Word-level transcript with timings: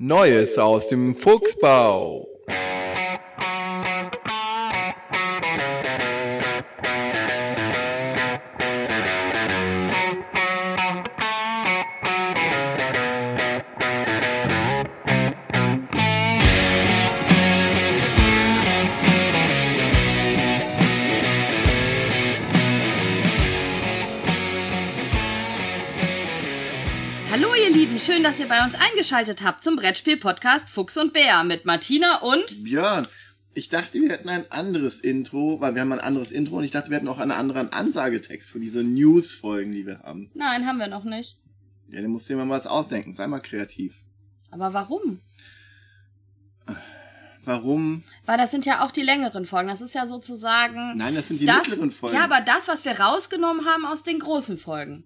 Neues 0.00 0.58
aus 0.58 0.86
dem 0.86 1.12
Fuchsbau. 1.16 2.37
Dass 28.28 28.38
ihr 28.38 28.46
bei 28.46 28.62
uns 28.62 28.74
eingeschaltet 28.74 29.42
habt 29.42 29.64
zum 29.64 29.76
Brettspiel-Podcast 29.76 30.68
Fuchs 30.68 30.98
und 30.98 31.14
Bär 31.14 31.44
mit 31.44 31.64
Martina 31.64 32.18
und... 32.18 32.62
Björn, 32.62 33.08
ich 33.54 33.70
dachte, 33.70 34.02
wir 34.02 34.10
hätten 34.10 34.28
ein 34.28 34.44
anderes 34.52 35.00
Intro, 35.00 35.62
weil 35.62 35.74
wir 35.74 35.80
haben 35.80 35.92
ein 35.92 35.98
anderes 35.98 36.30
Intro 36.30 36.58
und 36.58 36.64
ich 36.64 36.70
dachte, 36.70 36.90
wir 36.90 36.98
hätten 36.98 37.08
auch 37.08 37.20
einen 37.20 37.30
anderen 37.30 37.72
Ansagetext 37.72 38.50
für 38.50 38.60
diese 38.60 38.84
News-Folgen, 38.84 39.72
die 39.72 39.86
wir 39.86 40.00
haben. 40.00 40.30
Nein, 40.34 40.66
haben 40.66 40.76
wir 40.76 40.88
noch 40.88 41.04
nicht. 41.04 41.38
Ja, 41.88 42.02
dann 42.02 42.10
musst 42.10 42.28
du 42.28 42.34
dir 42.34 42.44
mal 42.44 42.50
was 42.50 42.66
ausdenken. 42.66 43.14
Sei 43.14 43.26
mal 43.26 43.40
kreativ. 43.40 43.94
Aber 44.50 44.74
warum? 44.74 45.20
Warum? 47.46 48.04
Weil 48.26 48.36
das 48.36 48.50
sind 48.50 48.66
ja 48.66 48.84
auch 48.84 48.90
die 48.90 49.04
längeren 49.04 49.46
Folgen. 49.46 49.70
Das 49.70 49.80
ist 49.80 49.94
ja 49.94 50.06
sozusagen... 50.06 50.98
Nein, 50.98 51.14
das 51.14 51.28
sind 51.28 51.40
die 51.40 51.46
das, 51.46 51.66
mittleren 51.66 51.92
Folgen. 51.92 52.14
Ja, 52.14 52.24
aber 52.24 52.42
das, 52.42 52.68
was 52.68 52.84
wir 52.84 53.00
rausgenommen 53.00 53.64
haben 53.64 53.86
aus 53.86 54.02
den 54.02 54.18
großen 54.18 54.58
Folgen. 54.58 55.04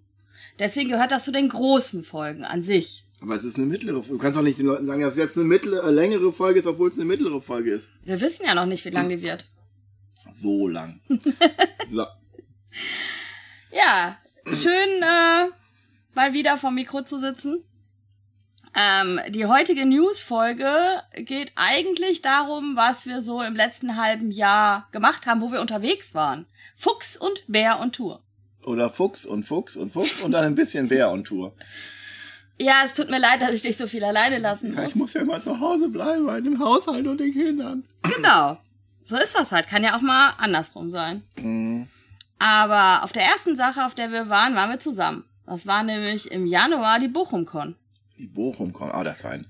Deswegen 0.58 0.90
gehört 0.90 1.12
das 1.12 1.22
zu 1.22 1.30
den 1.30 1.48
großen 1.48 2.02
Folgen 2.02 2.44
an 2.44 2.64
sich. 2.64 3.04
Aber 3.22 3.36
es 3.36 3.44
ist 3.44 3.56
eine 3.56 3.66
mittlere 3.66 4.02
Folge. 4.02 4.08
Du 4.14 4.18
kannst 4.18 4.36
doch 4.36 4.42
nicht 4.42 4.58
den 4.58 4.66
Leuten 4.66 4.86
sagen, 4.86 5.00
dass 5.00 5.12
es 5.12 5.18
jetzt 5.18 5.36
eine 5.36 5.46
mittlere, 5.46 5.88
äh, 5.88 5.92
längere 5.92 6.32
Folge 6.32 6.58
ist, 6.58 6.66
obwohl 6.66 6.88
es 6.88 6.96
eine 6.96 7.04
mittlere 7.04 7.40
Folge 7.40 7.70
ist. 7.70 7.90
Wir 8.04 8.20
wissen 8.20 8.44
ja 8.44 8.54
noch 8.54 8.66
nicht, 8.66 8.84
wie 8.84 8.90
lang 8.90 9.08
die 9.08 9.22
wird. 9.22 9.46
So 10.32 10.66
lang. 10.66 11.00
so. 11.88 12.04
Ja, 13.70 14.18
schön 14.46 15.02
äh, 15.02 15.46
mal 16.14 16.32
wieder 16.32 16.56
vom 16.56 16.74
Mikro 16.74 17.02
zu 17.02 17.18
sitzen. 17.18 17.62
Ähm, 18.74 19.20
die 19.28 19.46
heutige 19.46 19.86
News-Folge 19.86 20.74
geht 21.16 21.52
eigentlich 21.54 22.22
darum, 22.22 22.74
was 22.74 23.06
wir 23.06 23.22
so 23.22 23.40
im 23.42 23.54
letzten 23.54 24.02
halben 24.02 24.32
Jahr 24.32 24.88
gemacht 24.90 25.26
haben, 25.26 25.42
wo 25.42 25.52
wir 25.52 25.60
unterwegs 25.60 26.14
waren. 26.14 26.46
Fuchs 26.76 27.16
und 27.16 27.44
Bär 27.46 27.78
und 27.80 27.94
Tour. 27.94 28.22
Oder 28.64 28.90
Fuchs 28.90 29.24
und 29.24 29.44
Fuchs 29.44 29.76
und 29.76 29.92
Fuchs 29.92 30.20
und 30.20 30.32
dann 30.32 30.44
ein 30.44 30.54
bisschen 30.54 30.88
Bär 30.88 31.10
und 31.10 31.24
Tour. 31.24 31.54
Ja, 32.60 32.82
es 32.84 32.94
tut 32.94 33.10
mir 33.10 33.18
leid, 33.18 33.40
dass 33.42 33.52
ich 33.52 33.62
dich 33.62 33.76
so 33.76 33.86
viel 33.86 34.04
alleine 34.04 34.38
lassen 34.38 34.74
Ja, 34.74 34.82
muss. 34.82 34.90
ich 34.90 34.94
muss 34.96 35.14
ja 35.14 35.22
immer 35.22 35.40
zu 35.40 35.58
Hause 35.58 35.88
bleiben, 35.88 36.26
bei 36.26 36.40
dem 36.40 36.58
Haushalt 36.58 37.06
und 37.06 37.18
den 37.18 37.32
Kindern. 37.32 37.84
Genau. 38.16 38.58
So 39.04 39.16
ist 39.16 39.34
das 39.34 39.50
halt. 39.52 39.68
Kann 39.68 39.82
ja 39.82 39.96
auch 39.96 40.00
mal 40.00 40.34
andersrum 40.38 40.90
sein. 40.90 41.22
Mhm. 41.36 41.88
Aber 42.38 43.04
auf 43.04 43.12
der 43.12 43.22
ersten 43.24 43.56
Sache, 43.56 43.84
auf 43.84 43.94
der 43.94 44.12
wir 44.12 44.28
waren, 44.28 44.54
waren 44.54 44.70
wir 44.70 44.78
zusammen. 44.80 45.24
Das 45.46 45.66
war 45.66 45.82
nämlich 45.82 46.30
im 46.30 46.46
Januar 46.46 46.98
die 47.00 47.08
BochumCon. 47.08 47.74
Die 48.18 48.26
Bochum 48.26 48.72
Con. 48.72 48.90
Ah, 48.92 49.02
das 49.02 49.24
war 49.24 49.32
ein, 49.32 49.46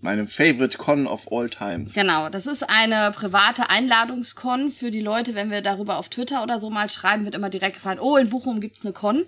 meine 0.00 0.26
favorite 0.26 0.78
Con 0.78 1.06
of 1.06 1.30
all 1.30 1.50
times. 1.50 1.92
Genau, 1.92 2.30
das 2.30 2.46
ist 2.46 2.62
eine 2.62 3.10
private 3.12 3.68
Einladungskon 3.68 4.70
für 4.70 4.90
die 4.90 5.00
Leute, 5.02 5.34
wenn 5.34 5.50
wir 5.50 5.60
darüber 5.60 5.98
auf 5.98 6.08
Twitter 6.08 6.42
oder 6.42 6.58
so 6.58 6.70
mal 6.70 6.88
schreiben, 6.88 7.24
wird 7.24 7.34
immer 7.34 7.50
direkt 7.50 7.74
gefragt, 7.76 8.00
oh, 8.00 8.16
in 8.16 8.30
Bochum 8.30 8.60
gibt's 8.60 8.82
eine 8.84 8.94
Con. 8.94 9.24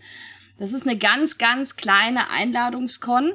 Das 0.58 0.72
ist 0.72 0.86
eine 0.86 0.96
ganz, 0.96 1.38
ganz 1.38 1.76
kleine 1.76 2.30
Einladungskon. 2.30 3.32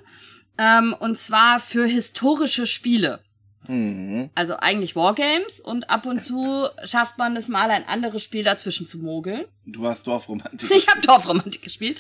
Ähm, 0.57 0.95
und 0.99 1.17
zwar 1.17 1.59
für 1.59 1.85
historische 1.85 2.67
Spiele. 2.67 3.21
Mhm. 3.67 4.29
Also 4.35 4.57
eigentlich 4.57 4.95
Wargames 4.95 5.59
und 5.59 5.89
ab 5.89 6.05
und 6.05 6.19
zu 6.19 6.67
schafft 6.83 7.17
man 7.17 7.35
es 7.37 7.47
mal, 7.47 7.69
ein 7.69 7.87
anderes 7.87 8.23
Spiel 8.23 8.43
dazwischen 8.43 8.87
zu 8.87 8.97
mogeln. 8.97 9.45
Du 9.65 9.87
hast 9.87 10.07
Dorfromantik. 10.07 10.69
Ich 10.75 10.87
habe 10.87 11.01
Dorfromantik 11.01 11.61
gespielt. 11.61 11.97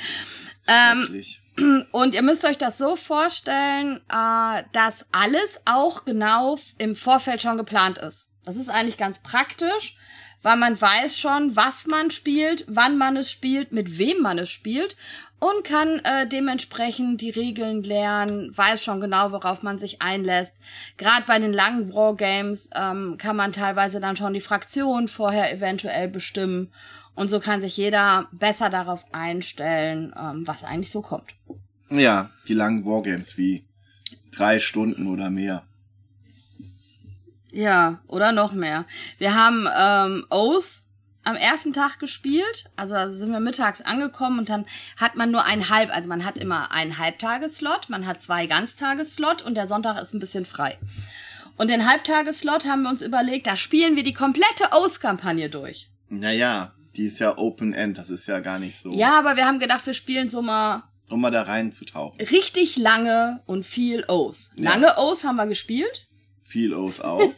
Ähm, 0.67 1.23
und 1.91 2.15
ihr 2.15 2.21
müsst 2.21 2.45
euch 2.45 2.57
das 2.57 2.77
so 2.77 2.95
vorstellen, 2.95 4.01
äh, 4.09 4.63
dass 4.73 5.05
alles 5.11 5.61
auch 5.65 6.05
genau 6.05 6.57
im 6.77 6.95
Vorfeld 6.95 7.41
schon 7.41 7.57
geplant 7.57 7.97
ist. 7.99 8.31
Das 8.45 8.55
ist 8.55 8.69
eigentlich 8.69 8.97
ganz 8.97 9.21
praktisch, 9.21 9.95
weil 10.41 10.57
man 10.57 10.79
weiß 10.79 11.17
schon, 11.17 11.55
was 11.55 11.87
man 11.87 12.11
spielt, 12.11 12.65
wann 12.67 12.97
man 12.97 13.17
es 13.17 13.31
spielt, 13.31 13.71
mit 13.71 13.97
wem 13.97 14.21
man 14.21 14.37
es 14.37 14.49
spielt 14.49 14.95
und 15.39 15.63
kann 15.63 15.99
äh, 16.03 16.27
dementsprechend 16.27 17.21
die 17.21 17.31
Regeln 17.31 17.83
lernen, 17.83 18.55
weiß 18.55 18.83
schon 18.83 19.01
genau, 19.01 19.31
worauf 19.31 19.63
man 19.63 19.79
sich 19.79 20.01
einlässt. 20.01 20.53
Gerade 20.97 21.23
bei 21.25 21.39
den 21.39 21.53
langen 21.53 21.93
Wargames 21.93 22.69
ähm, 22.75 23.15
kann 23.17 23.35
man 23.35 23.51
teilweise 23.51 23.99
dann 23.99 24.15
schon 24.15 24.33
die 24.33 24.41
Fraktion 24.41 25.07
vorher 25.07 25.51
eventuell 25.51 26.07
bestimmen 26.07 26.71
und 27.15 27.27
so 27.27 27.39
kann 27.39 27.61
sich 27.61 27.75
jeder 27.75 28.27
besser 28.31 28.69
darauf 28.69 29.05
einstellen, 29.13 30.13
ähm, 30.17 30.47
was 30.47 30.63
eigentlich 30.63 30.91
so 30.91 31.01
kommt. 31.01 31.33
Ja, 31.89 32.29
die 32.47 32.53
langen 32.53 32.85
Wargames 32.85 33.37
wie 33.37 33.65
drei 34.31 34.59
Stunden 34.59 35.07
oder 35.07 35.29
mehr. 35.29 35.63
Ja, 37.51 37.99
oder 38.07 38.31
noch 38.31 38.53
mehr. 38.53 38.85
Wir 39.17 39.35
haben 39.35 39.67
ähm, 39.77 40.25
Oath 40.29 40.81
am 41.23 41.35
ersten 41.35 41.73
Tag 41.73 41.99
gespielt. 41.99 42.65
Also 42.75 42.93
da 42.95 43.11
sind 43.11 43.31
wir 43.31 43.39
mittags 43.39 43.81
angekommen 43.81 44.39
und 44.39 44.49
dann 44.49 44.65
hat 44.97 45.15
man 45.15 45.31
nur 45.31 45.45
einen 45.45 45.69
halb, 45.69 45.93
also 45.95 46.07
man 46.09 46.25
hat 46.25 46.37
immer 46.37 46.71
einen 46.71 46.97
Halbtageslot, 46.97 47.89
man 47.89 48.07
hat 48.07 48.21
zwei 48.21 48.47
Ganztageslot 48.47 49.41
und 49.41 49.55
der 49.55 49.67
Sonntag 49.67 50.01
ist 50.01 50.13
ein 50.13 50.19
bisschen 50.19 50.45
frei. 50.45 50.77
Und 51.57 51.69
den 51.69 51.87
Halbtageslot 51.87 52.65
haben 52.65 52.83
wir 52.83 52.89
uns 52.89 53.01
überlegt, 53.01 53.45
da 53.45 53.55
spielen 53.55 53.95
wir 53.95 54.03
die 54.03 54.13
komplette 54.13 54.69
Oath-Kampagne 54.71 55.49
durch. 55.49 55.89
Naja, 56.09 56.73
die 56.95 57.05
ist 57.05 57.19
ja 57.19 57.37
Open 57.37 57.73
End, 57.73 57.97
das 57.97 58.09
ist 58.09 58.27
ja 58.27 58.39
gar 58.39 58.57
nicht 58.57 58.79
so. 58.81 58.91
Ja, 58.91 59.19
aber 59.19 59.35
wir 59.35 59.45
haben 59.45 59.59
gedacht, 59.59 59.85
wir 59.85 59.93
spielen 59.93 60.29
so 60.29 60.41
mal 60.41 60.83
Um 61.09 61.21
mal 61.21 61.29
da 61.29 61.43
reinzutauchen. 61.43 62.19
richtig 62.19 62.77
lange 62.77 63.41
und 63.45 63.65
viel 63.65 64.05
Oath. 64.07 64.49
Ja. 64.55 64.71
Lange 64.71 64.97
Oath 64.97 65.23
haben 65.23 65.35
wir 65.35 65.45
gespielt, 65.45 66.07
Viel 66.51 66.73
Oath 66.73 66.99
auch. 66.99 67.33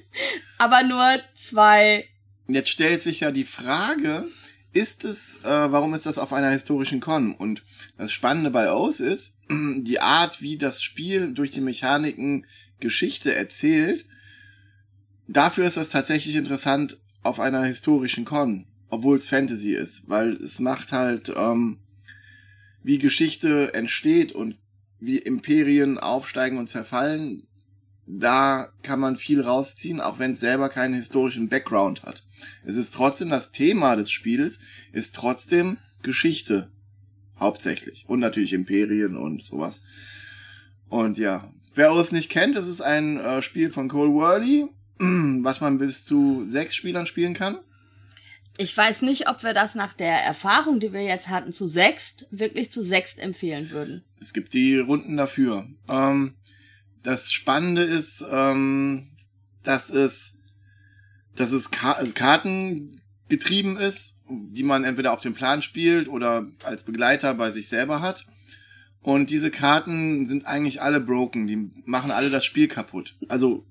aber 0.58 0.82
nur 0.84 1.20
zwei 1.34 2.08
Jetzt 2.48 2.70
stellt 2.70 3.02
sich 3.02 3.20
ja 3.20 3.30
die 3.30 3.44
Frage, 3.44 4.26
ist 4.72 5.04
es, 5.04 5.36
äh, 5.42 5.48
warum 5.48 5.92
ist 5.92 6.06
das 6.06 6.16
auf 6.16 6.32
einer 6.32 6.50
historischen 6.50 7.00
Con? 7.00 7.34
Und 7.34 7.62
das 7.98 8.10
Spannende 8.10 8.50
bei 8.50 8.72
Oath 8.72 9.00
ist, 9.00 9.34
die 9.50 10.00
Art, 10.00 10.40
wie 10.40 10.56
das 10.56 10.82
Spiel 10.82 11.34
durch 11.34 11.50
die 11.50 11.60
Mechaniken 11.60 12.46
Geschichte 12.80 13.34
erzählt, 13.34 14.06
dafür 15.28 15.66
ist 15.66 15.76
das 15.76 15.90
tatsächlich 15.90 16.36
interessant 16.36 16.98
auf 17.22 17.38
einer 17.38 17.64
historischen 17.64 18.24
Con, 18.24 18.66
obwohl 18.88 19.18
es 19.18 19.28
Fantasy 19.28 19.74
ist, 19.74 20.08
weil 20.08 20.32
es 20.36 20.58
macht 20.58 20.92
halt, 20.92 21.32
ähm, 21.36 21.80
wie 22.82 22.98
Geschichte 22.98 23.74
entsteht 23.74 24.32
und 24.32 24.56
wie 25.00 25.18
Imperien 25.18 25.98
aufsteigen 25.98 26.56
und 26.56 26.68
zerfallen, 26.68 27.46
da 28.06 28.68
kann 28.82 29.00
man 29.00 29.16
viel 29.16 29.40
rausziehen, 29.40 30.00
auch 30.00 30.18
wenn 30.18 30.32
es 30.32 30.40
selber 30.40 30.68
keinen 30.68 30.94
historischen 30.94 31.48
Background 31.48 32.02
hat. 32.02 32.22
Es 32.64 32.76
ist 32.76 32.94
trotzdem 32.94 33.30
das 33.30 33.52
Thema 33.52 33.96
des 33.96 34.10
Spiels, 34.10 34.60
ist 34.92 35.14
trotzdem 35.14 35.78
Geschichte. 36.02 36.70
Hauptsächlich. 37.38 38.04
Und 38.06 38.20
natürlich 38.20 38.52
Imperien 38.52 39.16
und 39.16 39.42
sowas. 39.42 39.80
Und 40.88 41.18
ja, 41.18 41.52
wer 41.74 41.90
es 41.92 42.12
nicht 42.12 42.30
kennt, 42.30 42.56
es 42.56 42.68
ist 42.68 42.80
ein 42.80 43.18
äh, 43.18 43.42
Spiel 43.42 43.70
von 43.70 43.88
Cole 43.88 44.12
Worley, 44.12 44.66
was 45.42 45.60
man 45.60 45.78
bis 45.78 46.04
zu 46.04 46.44
sechs 46.46 46.76
Spielern 46.76 47.06
spielen 47.06 47.34
kann. 47.34 47.58
Ich 48.56 48.76
weiß 48.76 49.02
nicht, 49.02 49.28
ob 49.28 49.42
wir 49.42 49.52
das 49.52 49.74
nach 49.74 49.94
der 49.94 50.22
Erfahrung, 50.22 50.78
die 50.78 50.92
wir 50.92 51.02
jetzt 51.02 51.28
hatten, 51.28 51.52
zu 51.52 51.66
sechst, 51.66 52.28
wirklich 52.30 52.70
zu 52.70 52.84
sechst 52.84 53.18
empfehlen 53.18 53.70
würden. 53.70 54.04
Es 54.20 54.32
gibt 54.32 54.54
die 54.54 54.78
Runden 54.78 55.16
dafür. 55.16 55.66
Ähm, 55.88 56.34
das 57.04 57.30
Spannende 57.30 57.82
ist, 57.82 58.24
ähm, 58.28 59.10
dass 59.62 59.90
es, 59.90 60.34
dass 61.36 61.52
es 61.52 61.70
Ka 61.70 62.02
Karten 62.14 63.00
getrieben 63.28 63.76
ist, 63.76 64.16
die 64.28 64.62
man 64.62 64.84
entweder 64.84 65.12
auf 65.12 65.20
dem 65.20 65.34
Plan 65.34 65.62
spielt 65.62 66.08
oder 66.08 66.46
als 66.64 66.82
Begleiter 66.82 67.34
bei 67.34 67.50
sich 67.50 67.68
selber 67.68 68.00
hat. 68.00 68.26
Und 69.02 69.30
diese 69.30 69.50
Karten 69.50 70.26
sind 70.26 70.46
eigentlich 70.46 70.80
alle 70.80 70.98
broken, 70.98 71.46
die 71.46 71.68
machen 71.84 72.10
alle 72.10 72.30
das 72.30 72.44
Spiel 72.44 72.68
kaputt. 72.68 73.14
Also 73.28 73.66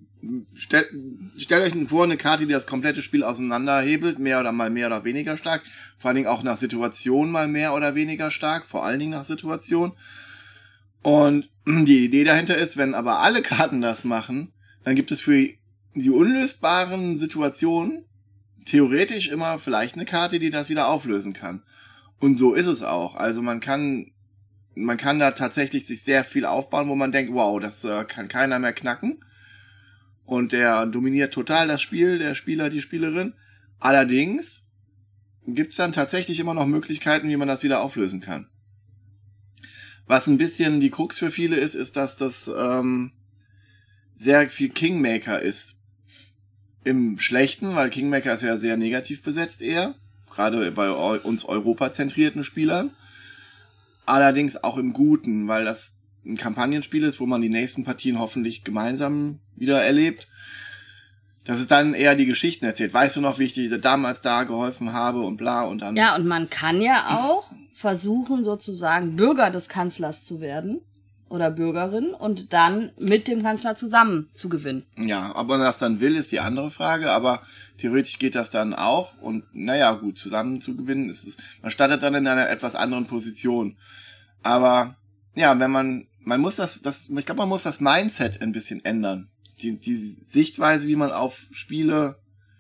stellt, 0.54 0.90
stellt 1.38 1.76
euch 1.76 1.90
vor, 1.90 2.04
eine 2.04 2.18
Karte, 2.18 2.46
die 2.46 2.54
das 2.54 2.68
komplette 2.68 3.02
Spiel 3.02 3.24
auseinanderhebelt, 3.24 4.20
mehr 4.20 4.40
oder 4.40 4.52
mal 4.52 4.70
mehr 4.70 4.88
oder 4.88 5.04
weniger 5.06 5.38
stark. 5.38 5.64
Vor 5.98 6.10
allen 6.10 6.18
Dingen 6.18 6.28
auch 6.28 6.44
nach 6.44 6.58
Situation 6.58 7.32
mal 7.32 7.48
mehr 7.48 7.74
oder 7.74 7.96
weniger 7.96 8.30
stark, 8.30 8.66
vor 8.68 8.86
allen 8.86 9.00
Dingen 9.00 9.12
nach 9.12 9.26
Situation. 9.26 9.94
Und 11.04 11.50
die 11.68 12.06
Idee 12.06 12.24
dahinter 12.24 12.58
ist, 12.58 12.78
wenn 12.78 12.96
aber 12.96 13.20
alle 13.20 13.42
Karten 13.42 13.82
das 13.82 14.04
machen, 14.04 14.52
dann 14.84 14.96
gibt 14.96 15.12
es 15.12 15.22
für 15.22 15.48
die 15.96 16.10
unlösbaren 16.10 17.20
Situationen 17.20 18.06
theoretisch 18.66 19.30
immer 19.30 19.60
vielleicht 19.60 19.96
eine 19.96 20.06
Karte, 20.06 20.40
die 20.40 20.50
das 20.50 20.70
wieder 20.70 20.88
auflösen 20.88 21.34
kann. 21.34 21.62
Und 22.20 22.38
so 22.38 22.54
ist 22.54 22.66
es 22.66 22.82
auch. 22.82 23.16
Also 23.16 23.42
man 23.42 23.60
kann 23.60 24.14
man 24.76 24.98
kann 24.98 25.20
da 25.20 25.32
tatsächlich 25.32 25.86
sich 25.86 26.04
sehr 26.04 26.24
viel 26.24 26.46
aufbauen, 26.46 26.88
wo 26.88 26.96
man 26.96 27.12
denkt, 27.12 27.34
wow, 27.34 27.60
das 27.60 27.84
äh, 27.84 28.06
kann 28.06 28.28
keiner 28.28 28.60
mehr 28.60 28.74
knacken. 28.74 29.20
Und 30.26 30.52
der 30.52 30.86
dominiert 30.86 31.34
total 31.34 31.68
das 31.68 31.82
Spiel, 31.82 32.18
der 32.18 32.34
Spieler, 32.34 32.70
die 32.70 32.82
Spielerin. 32.82 33.34
Allerdings 33.80 34.66
gibt's 35.46 35.76
dann 35.76 35.92
tatsächlich 35.92 36.40
immer 36.40 36.54
noch 36.54 36.66
Möglichkeiten, 36.66 37.30
wie 37.30 37.38
man 37.38 37.48
das 37.48 37.64
wieder 37.64 37.82
auflösen 37.82 38.22
kann. 38.22 38.48
Was 40.08 40.28
ein 40.28 40.38
bisschen 40.38 40.80
die 40.80 40.90
Krux 40.90 41.18
für 41.18 41.32
viele 41.32 41.56
ist, 41.56 41.76
ist, 41.76 41.96
dass 41.96 42.16
das 42.16 42.52
ähm, 42.56 43.12
sehr 44.18 44.50
viel 44.50 44.70
Kingmaker 44.70 45.42
ist. 45.42 45.76
Im 46.84 47.18
Schlechten, 47.20 47.76
weil 47.76 47.90
Kingmaker 47.90 48.34
ist 48.34 48.42
ja 48.42 48.58
sehr 48.58 48.76
negativ 48.76 49.22
besetzt 49.22 49.62
eher. 49.62 49.96
Gerade 50.30 50.72
bei 50.72 50.92
uns 50.92 51.46
europazentrierten 51.46 52.44
Spielern. 52.44 52.92
Allerdings 54.06 54.62
auch 54.64 54.78
im 54.78 54.92
Guten, 54.92 55.48
weil 55.48 55.64
das 55.64 55.98
ein 56.26 56.36
Kampagnenspiel 56.36 57.04
ist, 57.04 57.20
wo 57.20 57.26
man 57.26 57.42
die 57.42 57.50
nächsten 57.50 57.84
Partien 57.84 58.20
hoffentlich 58.20 58.64
gemeinsam 58.64 59.40
wieder 59.56 59.82
erlebt. 59.82 60.28
Das 61.46 61.60
ist 61.60 61.72
dann 61.72 61.94
eher 61.94 62.16
die 62.16 62.26
Geschichten 62.26 62.66
erzählt. 62.66 62.94
Weißt 62.94 63.16
du 63.16 63.22
noch, 63.22 63.38
wie 63.38 63.44
ich 63.44 63.54
dir 63.54 63.78
damals 63.78 64.22
da 64.22 64.44
geholfen 64.44 64.94
habe 64.94 65.22
und 65.22 65.38
bla 65.38 65.64
und 65.64 65.82
dann. 65.82 65.96
Ja, 65.96 66.16
und 66.16 66.26
man 66.26 66.50
kann 66.50 66.82
ja 66.82 67.20
auch 67.20 67.52
versuchen, 67.74 68.44
sozusagen 68.44 69.16
Bürger 69.16 69.50
des 69.50 69.68
Kanzlers 69.68 70.24
zu 70.24 70.40
werden 70.40 70.82
oder 71.34 71.50
Bürgerin 71.50 72.14
und 72.14 72.54
dann 72.54 72.92
mit 72.98 73.28
dem 73.28 73.42
Kanzler 73.42 73.76
zusammen 73.76 74.30
zu 74.34 74.50
gewinnen. 74.50 74.86
Ja, 74.96 75.36
ob 75.36 75.48
man 75.48 75.60
das 75.60 75.80
dann 75.80 76.00
will, 76.00 76.16
ist 76.16 76.32
die 76.32 76.40
andere 76.40 76.70
Frage, 76.70 77.12
aber 77.12 77.42
theoretisch 77.80 78.20
geht 78.20 78.36
das 78.36 78.52
dann 78.52 78.74
auch 78.76 79.18
und 79.20 79.44
naja, 79.52 79.94
gut, 79.94 80.20
zusammen 80.20 80.62
zu 80.62 80.76
gewinnen 80.76 81.10
ist 81.10 81.26
es, 81.26 81.38
man 81.64 81.72
startet 81.72 82.04
dann 82.04 82.14
in 82.14 82.28
einer 82.28 82.50
etwas 82.50 82.76
anderen 82.76 83.08
Position. 83.08 83.78
Aber 84.44 84.96
ja, 85.34 85.58
wenn 85.60 85.72
man, 85.72 86.08
man 86.20 86.40
muss 86.40 86.58
das, 86.58 86.82
das 86.82 87.10
ich 87.10 87.26
glaube, 87.26 87.40
man 87.40 87.50
muss 87.50 87.64
das 87.64 87.80
Mindset 87.82 88.42
ein 88.42 88.52
bisschen 88.52 88.86
ändern. 88.86 89.30
Die, 89.64 89.80
die 89.80 90.18
Sichtweise, 90.30 90.88
wie 90.88 90.98
man 90.98 91.12
auf 91.12 91.48
Spiele, 91.52 92.18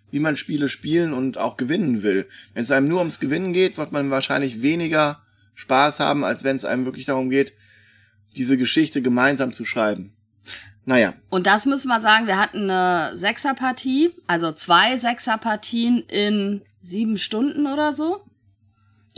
wie 0.10 0.20
man 0.20 0.38
Spiele 0.38 0.70
spielen 0.70 1.14
und 1.14 1.38
auch 1.38 1.58
gewinnen 1.58 2.02
will. 2.02 2.28
Wenn 2.54 2.64
es 2.64 2.72
einem 2.72 2.88
nur 2.88 3.00
ums 3.00 3.20
Gewinnen 3.20 3.52
geht, 3.52 3.78
wird 3.78 3.92
man 3.92 4.10
wahrscheinlich 4.10 4.62
weniger 4.62 5.22
Spaß 5.54 6.00
haben, 6.00 6.24
als 6.24 6.44
wenn 6.44 6.56
es 6.56 6.66
einem 6.66 6.86
wirklich 6.86 7.06
darum 7.06 7.30
geht, 7.30 7.54
diese 8.36 8.58
Geschichte 8.58 9.02
gemeinsam 9.02 9.52
zu 9.52 9.66
schreiben. 9.66 10.16
Naja. 10.86 11.14
Und 11.30 11.46
das 11.46 11.66
müssen 11.66 11.90
wir 11.90 12.02
sagen, 12.02 12.26
wir 12.28 12.38
hatten 12.38 12.70
eine 12.70 13.18
Sechserpartie, 13.18 14.12
also 14.26 14.52
zwei 14.54 14.98
Sechserpartien 14.98 16.00
in 16.08 16.62
sieben 16.82 17.18
Stunden 17.18 17.68
oder 17.68 17.94
so. 17.94 18.22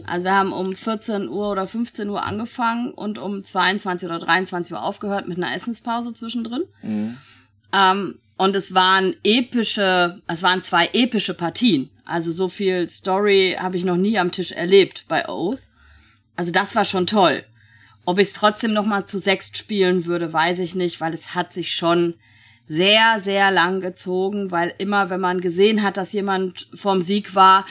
Also 0.05 0.25
wir 0.25 0.33
haben 0.35 0.53
um 0.53 0.75
14 0.75 1.29
Uhr 1.29 1.51
oder 1.51 1.67
15 1.67 2.09
Uhr 2.09 2.25
angefangen 2.25 2.91
und 2.91 3.17
um 3.17 3.43
22 3.43 4.07
oder 4.07 4.19
23 4.19 4.73
Uhr 4.73 4.83
aufgehört 4.83 5.27
mit 5.27 5.37
einer 5.37 5.55
Essenspause 5.55 6.13
zwischendrin. 6.13 6.63
Mhm. 6.81 7.17
Ähm, 7.75 8.15
und 8.37 8.55
es 8.55 8.73
waren 8.73 9.15
epische, 9.23 10.21
es 10.27 10.43
waren 10.43 10.61
zwei 10.61 10.89
epische 10.93 11.33
Partien. 11.33 11.89
Also 12.05 12.31
so 12.31 12.49
viel 12.49 12.87
Story 12.87 13.55
habe 13.59 13.77
ich 13.77 13.85
noch 13.85 13.97
nie 13.97 14.17
am 14.19 14.31
Tisch 14.31 14.51
erlebt 14.51 15.05
bei 15.07 15.27
Oath. 15.27 15.59
Also 16.35 16.51
das 16.51 16.75
war 16.75 16.85
schon 16.85 17.07
toll. 17.07 17.43
Ob 18.05 18.19
ich 18.19 18.27
es 18.27 18.33
trotzdem 18.33 18.73
noch 18.73 18.85
mal 18.85 19.05
zu 19.05 19.17
sechst 19.17 19.57
spielen 19.57 20.05
würde, 20.05 20.31
weiß 20.31 20.59
ich 20.59 20.75
nicht, 20.75 21.01
weil 21.01 21.13
es 21.13 21.33
hat 21.33 21.51
sich 21.51 21.73
schon 21.73 22.13
sehr, 22.67 23.19
sehr 23.19 23.51
lang 23.51 23.79
gezogen, 23.79 24.51
weil 24.51 24.73
immer, 24.77 25.09
wenn 25.09 25.21
man 25.21 25.41
gesehen 25.41 25.81
hat, 25.81 25.97
dass 25.97 26.13
jemand 26.13 26.67
vorm 26.73 27.01
Sieg 27.01 27.35
war, 27.35 27.65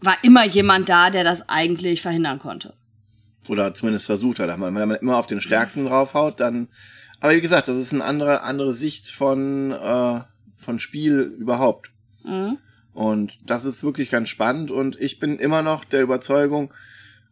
war 0.00 0.16
immer 0.22 0.44
jemand 0.44 0.88
da, 0.88 1.10
der 1.10 1.24
das 1.24 1.48
eigentlich 1.48 2.02
verhindern 2.02 2.38
konnte. 2.38 2.74
Oder 3.48 3.72
zumindest 3.72 4.06
versucht 4.06 4.40
hat. 4.40 4.48
Wenn 4.48 4.72
man 4.74 4.90
immer 4.96 5.16
auf 5.16 5.26
den 5.26 5.40
Stärksten 5.40 5.86
draufhaut, 5.86 6.40
dann. 6.40 6.68
Aber 7.20 7.34
wie 7.34 7.40
gesagt, 7.40 7.68
das 7.68 7.76
ist 7.76 7.92
eine 7.92 8.04
andere, 8.04 8.42
andere 8.42 8.74
Sicht 8.74 9.10
von, 9.10 9.72
äh, 9.72 10.20
von 10.56 10.78
Spiel 10.78 11.20
überhaupt. 11.38 11.90
Mhm. 12.24 12.58
Und 12.92 13.38
das 13.46 13.64
ist 13.64 13.82
wirklich 13.82 14.10
ganz 14.10 14.28
spannend. 14.28 14.70
Und 14.70 15.00
ich 15.00 15.18
bin 15.18 15.38
immer 15.38 15.62
noch 15.62 15.84
der 15.84 16.02
Überzeugung, 16.02 16.72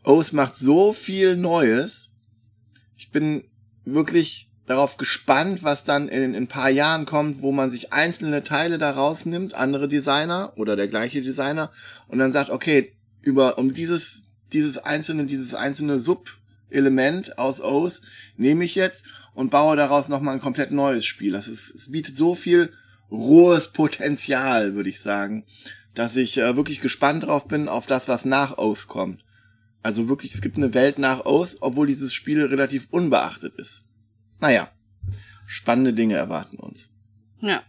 O's 0.05 0.33
macht 0.33 0.55
so 0.57 0.93
viel 0.93 1.37
Neues, 1.37 2.13
ich 2.97 3.11
bin 3.11 3.45
wirklich 3.85 4.53
darauf 4.67 4.97
gespannt, 4.97 5.63
was 5.63 5.85
dann 5.85 6.09
in, 6.09 6.23
in 6.23 6.35
ein 6.35 6.49
paar 6.49 6.71
Jahren 6.71 7.07
kommt, 7.07 7.41
wo 7.41 7.53
man 7.53 7.71
sich 7.71 7.93
einzelne 7.93 8.43
Teile 8.43 8.79
da 8.79 8.93
rausnimmt, 8.93 9.55
andere 9.55 9.89
Designer 9.89 10.53
oder 10.57 10.77
der 10.77 10.89
gleiche 10.89 11.23
Designer 11.23 11.71
und 12.09 12.19
dann 12.19 12.33
sagt, 12.33 12.51
okay, 12.51 12.93
über 13.23 13.59
um 13.59 13.75
dieses 13.75 14.25
dieses 14.53 14.79
einzelne 14.79 15.27
dieses 15.27 15.55
einzelne 15.55 16.01
Sub-Element 16.01 17.39
aus 17.39 17.61
O's 17.61 18.03
nehme 18.37 18.65
ich 18.65 18.75
jetzt 18.75 19.07
und 19.37 19.51
baue 19.51 19.77
daraus 19.77 20.09
noch 20.09 20.21
mal 20.21 20.33
ein 20.33 20.41
komplett 20.41 20.73
neues 20.73 21.05
Spiel. 21.05 21.33
Das 21.33 21.47
ist 21.47 21.73
es 21.73 21.93
bietet 21.93 22.17
so 22.17 22.35
viel 22.35 22.73
rohes 23.11 23.69
Potenzial, 23.69 24.75
würde 24.75 24.89
ich 24.89 25.01
sagen, 25.01 25.45
dass 25.95 26.17
ich 26.17 26.39
äh, 26.39 26.57
wirklich 26.57 26.81
gespannt 26.81 27.25
drauf 27.25 27.47
bin 27.47 27.69
auf 27.69 27.87
das, 27.87 28.09
was 28.09 28.25
nach 28.25 28.59
O's 28.59 28.89
kommt. 28.89 29.25
Also 29.83 30.09
wirklich, 30.09 30.33
es 30.33 30.41
gibt 30.41 30.57
eine 30.57 30.75
Welt 30.75 30.99
nach 30.99 31.27
Oz, 31.27 31.59
obwohl 31.61 31.87
dieses 31.87 32.13
Spiel 32.13 32.45
relativ 32.45 32.89
unbeachtet 32.91 33.55
ist. 33.55 33.85
Naja, 34.41 34.71
spannende 35.47 35.93
Dinge 35.93 36.17
erwarten 36.17 36.57
uns. 36.57 36.91
Ja. 37.41 37.63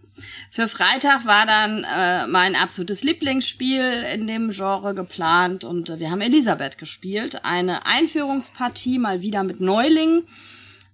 Für 0.49 0.67
Freitag 0.67 1.25
war 1.25 1.45
dann 1.45 1.83
äh, 1.83 2.25
mein 2.25 2.55
absolutes 2.55 3.03
Lieblingsspiel 3.03 4.03
in 4.13 4.25
dem 4.25 4.49
Genre 4.49 4.95
geplant 4.95 5.63
und 5.63 5.89
äh, 5.89 5.99
wir 5.99 6.09
haben 6.09 6.21
Elisabeth 6.21 6.79
gespielt. 6.79 7.43
Eine 7.43 7.85
Einführungspartie 7.85 8.97
mal 8.97 9.21
wieder 9.21 9.43
mit 9.43 9.61
Neulingen. 9.61 10.23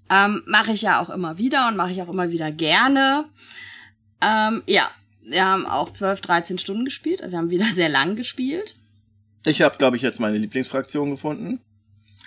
Ähm, 0.10 0.44
mache 0.46 0.74
ich 0.74 0.82
ja 0.82 1.02
auch 1.02 1.10
immer 1.10 1.38
wieder 1.38 1.68
und 1.68 1.78
mache 1.78 1.92
ich 1.92 2.02
auch 2.02 2.10
immer 2.10 2.30
wieder 2.30 2.52
gerne. 2.52 3.26
Ähm, 4.22 4.64
ja, 4.68 4.90
wir 5.22 5.46
haben 5.46 5.66
auch 5.66 5.92
12, 5.92 6.22
13 6.22 6.58
Stunden 6.60 6.86
gespielt. 6.86 7.22
Wir 7.26 7.38
haben 7.38 7.50
wieder 7.50 7.66
sehr 7.74 7.90
lang 7.90 8.16
gespielt. 8.16 8.76
Ich 9.46 9.62
habe, 9.62 9.78
glaube 9.78 9.98
ich, 9.98 10.02
jetzt 10.02 10.20
meine 10.20 10.38
Lieblingsfraktion 10.38 11.10
gefunden. 11.10 11.60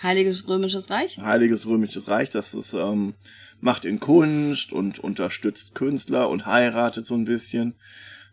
Heiliges 0.03 0.47
Römisches 0.47 0.91
Reich? 0.91 1.17
Heiliges 1.17 1.65
Römisches 1.65 2.07
Reich, 2.07 2.29
das 2.29 2.53
ist, 2.53 2.73
ähm, 2.73 3.15
macht 3.59 3.85
in 3.85 3.99
Kunst 3.99 4.71
und 4.71 4.99
unterstützt 4.99 5.73
Künstler 5.73 6.29
und 6.29 6.45
heiratet 6.45 7.07
so 7.07 7.15
ein 7.15 7.25
bisschen. 7.25 7.75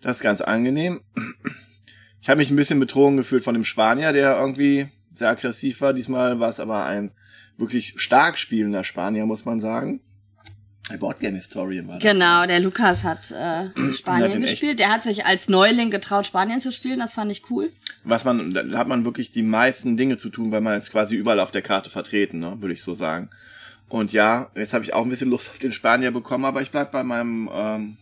Das 0.03 0.17
ist 0.19 0.23
ganz 0.23 0.43
angenehm. 0.43 1.01
Ich 2.21 2.29
habe 2.29 2.39
mich 2.39 2.51
ein 2.51 2.57
bisschen 2.57 2.81
betrogen 2.81 3.17
gefühlt 3.17 3.45
von 3.45 3.55
dem 3.55 3.65
Spanier, 3.65 4.13
der 4.13 4.39
irgendwie 4.39 4.89
sehr 5.15 5.31
aggressiv 5.31 5.81
war. 5.81 5.95
Diesmal 5.95 6.41
war 6.41 6.51
es 6.51 6.61
aber 6.61 6.85
ein 6.85 7.13
wirklich 7.59 7.95
stark 7.97 8.39
spielender 8.39 8.85
Spanier, 8.85 9.27
muss 9.27 9.45
man 9.45 9.61
sagen. 9.61 10.01
Boardgame 11.01 11.37
Historian 11.37 11.89
war 11.89 11.99
das. 11.99 12.03
Genau, 12.03 12.47
der 12.47 12.61
Lukas 12.61 13.05
hat 13.05 13.31
äh, 13.31 13.71
Spanien 13.97 14.33
hat 14.33 14.41
gespielt. 14.41 14.79
Der 14.79 14.91
hat 14.91 15.03
sich 15.03 15.25
als 15.25 15.49
Neuling 15.49 15.91
getraut, 15.91 16.27
Spanien 16.27 16.61
zu 16.61 16.73
spielen. 16.73 16.99
Das 16.99 17.15
fand 17.15 17.33
ich 17.33 17.51
cool. 17.51 17.71
Was 18.05 18.25
man, 18.25 18.53
da 18.53 18.65
hat 18.77 18.89
man 18.89 19.05
wirklich 19.07 19.33
die 19.33 19.43
meisten 19.43 19.97
Dinge 19.97 20.19
zu 20.19 20.29
tun, 20.29 20.53
weil 20.53 20.61
man 20.61 20.77
ist 20.77 20.93
quasi 20.93 21.17
überall 21.17 21.41
auf 21.41 21.51
der 21.51 21.63
Karte 21.63 21.89
vertreten, 21.89 22.39
ne, 22.39 22.61
würde 22.61 22.75
ich 22.75 22.83
so 22.83 22.93
sagen. 22.95 23.31
Und 23.89 24.13
ja, 24.13 24.51
jetzt 24.55 24.75
habe 24.75 24.85
ich 24.85 24.93
auch 24.93 25.05
ein 25.05 25.09
bisschen 25.09 25.31
Lust 25.31 25.49
auf 25.49 25.59
den 25.59 25.73
Spanier 25.73 26.11
bekommen, 26.11 26.45
aber 26.45 26.61
ich 26.61 26.71
bleib 26.71 26.93
bei 26.93 27.03
meinem 27.03 27.49
ähm, 27.53 27.97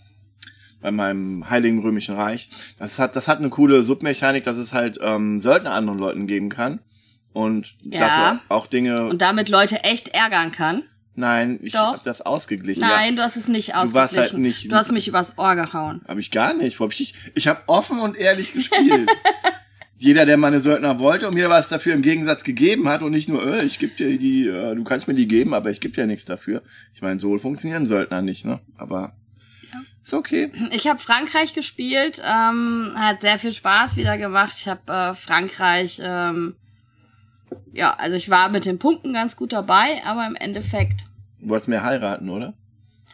bei 0.81 0.91
meinem 0.91 1.49
Heiligen 1.49 1.79
Römischen 1.79 2.17
Reich. 2.17 2.49
Das 2.79 2.99
hat, 2.99 3.15
das 3.15 3.29
hat 3.29 3.39
eine 3.39 3.51
coole 3.51 3.85
Submechanik, 3.85 4.43
dass 4.43 4.57
es 4.57 4.73
halt 4.73 4.99
ähm, 5.01 5.39
Söldner 5.39 5.73
anderen 5.75 6.01
Leuten 6.01 6.27
geben 6.27 6.49
kann. 6.49 6.81
Und 7.33 7.75
ja. 7.85 8.41
auch 8.49 8.67
Dinge. 8.67 9.09
Und 9.09 9.23
damit 9.23 9.49
Leute 9.49 9.85
echt 9.85 10.09
ärgern 10.09 10.53
kann. 10.53 10.85
Nein, 11.15 11.61
ich 11.63 11.75
habe 11.75 12.01
das 12.05 12.23
ausgeglichen. 12.23 12.81
Nein, 12.81 13.17
du 13.17 13.23
hast 13.23 13.37
es 13.37 13.47
nicht 13.47 13.75
ausgeglichen. 13.75 13.93
Du, 13.93 13.95
warst 13.95 14.17
halt 14.17 14.35
nicht, 14.35 14.73
du 14.73 14.77
hast 14.77 14.93
mich 14.93 15.09
übers 15.09 15.37
Ohr 15.37 15.57
gehauen. 15.57 16.01
Habe 16.09 16.21
ich 16.21 16.31
gar 16.31 16.55
nicht. 16.55 16.81
Hab 16.81 16.91
ich 16.93 17.15
ich 17.35 17.49
habe 17.49 17.61
offen 17.67 17.99
und 17.99 18.17
ehrlich 18.17 18.53
gespielt. 18.55 19.11
jeder, 20.03 20.27
der 20.27 20.37
meine 20.37 20.61
Söldner 20.61 20.99
wollte 20.99 21.29
und 21.29 21.35
mir 21.35 21.49
was 21.49 21.69
dafür 21.69 21.95
im 21.95 22.03
Gegensatz 22.03 22.43
gegeben 22.43 22.89
hat 22.89 23.03
und 23.03 23.13
nicht 23.13 23.29
nur, 23.29 23.47
äh, 23.47 23.65
ich 23.65 23.79
gebe 23.79 23.95
dir 23.95 24.19
die, 24.19 24.49
äh, 24.49 24.75
du 24.75 24.83
kannst 24.85 25.07
mir 25.07 25.15
die 25.15 25.29
geben, 25.29 25.55
aber 25.55 25.71
ich 25.71 25.81
gebe 25.81 25.95
dir 25.95 26.07
nichts 26.07 26.25
dafür. 26.25 26.63
Ich 26.93 27.03
meine, 27.03 27.21
so 27.21 27.39
funktionieren 27.39 27.87
Söldner 27.87 28.21
nicht, 28.21 28.45
ne? 28.45 28.61
Aber 28.77 29.15
ja. 29.73 29.81
ist 30.03 30.13
okay. 30.13 30.51
Ich 30.73 30.89
habe 30.89 30.99
Frankreich 30.99 31.55
gespielt, 31.55 32.21
ähm, 32.25 32.93
hat 32.97 33.21
sehr 33.21 33.39
viel 33.39 33.53
Spaß 33.53 33.97
wieder 33.97 34.19
gemacht. 34.19 34.55
Ich 34.57 34.67
habe 34.67 34.93
äh, 34.93 35.15
Frankreich 35.15 36.01
ähm, 36.03 36.57
ja, 37.73 37.95
also 37.95 38.17
ich 38.17 38.31
war 38.31 38.49
mit 38.49 38.65
den 38.65 38.79
Punkten 38.79 39.13
ganz 39.13 39.37
gut 39.37 39.53
dabei, 39.53 40.03
aber 40.05 40.27
im 40.27 40.35
Endeffekt. 40.35 41.05
Du 41.41 41.49
wolltest 41.49 41.69
mehr 41.69 41.83
heiraten, 41.83 42.29
oder? 42.29 42.55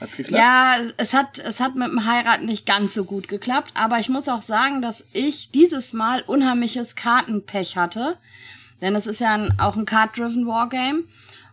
Hat's 0.01 0.17
geklappt? 0.17 0.41
Ja, 0.41 0.77
es 0.97 1.15
hat, 1.15 1.39
es 1.39 1.61
hat 1.61 1.75
mit 1.75 1.89
dem 1.89 2.07
Heiraten 2.07 2.47
nicht 2.47 2.67
ganz 2.67 2.95
so 2.95 3.05
gut 3.05 3.29
geklappt, 3.29 3.73
aber 3.75 3.99
ich 3.99 4.09
muss 4.09 4.29
auch 4.29 4.41
sagen, 4.41 4.81
dass 4.81 5.05
ich 5.13 5.51
dieses 5.51 5.93
Mal 5.93 6.23
unheimliches 6.23 6.95
Kartenpech 6.95 7.77
hatte. 7.77 8.17
Denn 8.81 8.95
es 8.95 9.07
ist 9.09 9.21
ja 9.21 9.35
ein, 9.35 9.59
auch 9.59 9.77
ein 9.77 9.87
Card-Driven 9.87 10.47
Wargame. 10.47 11.03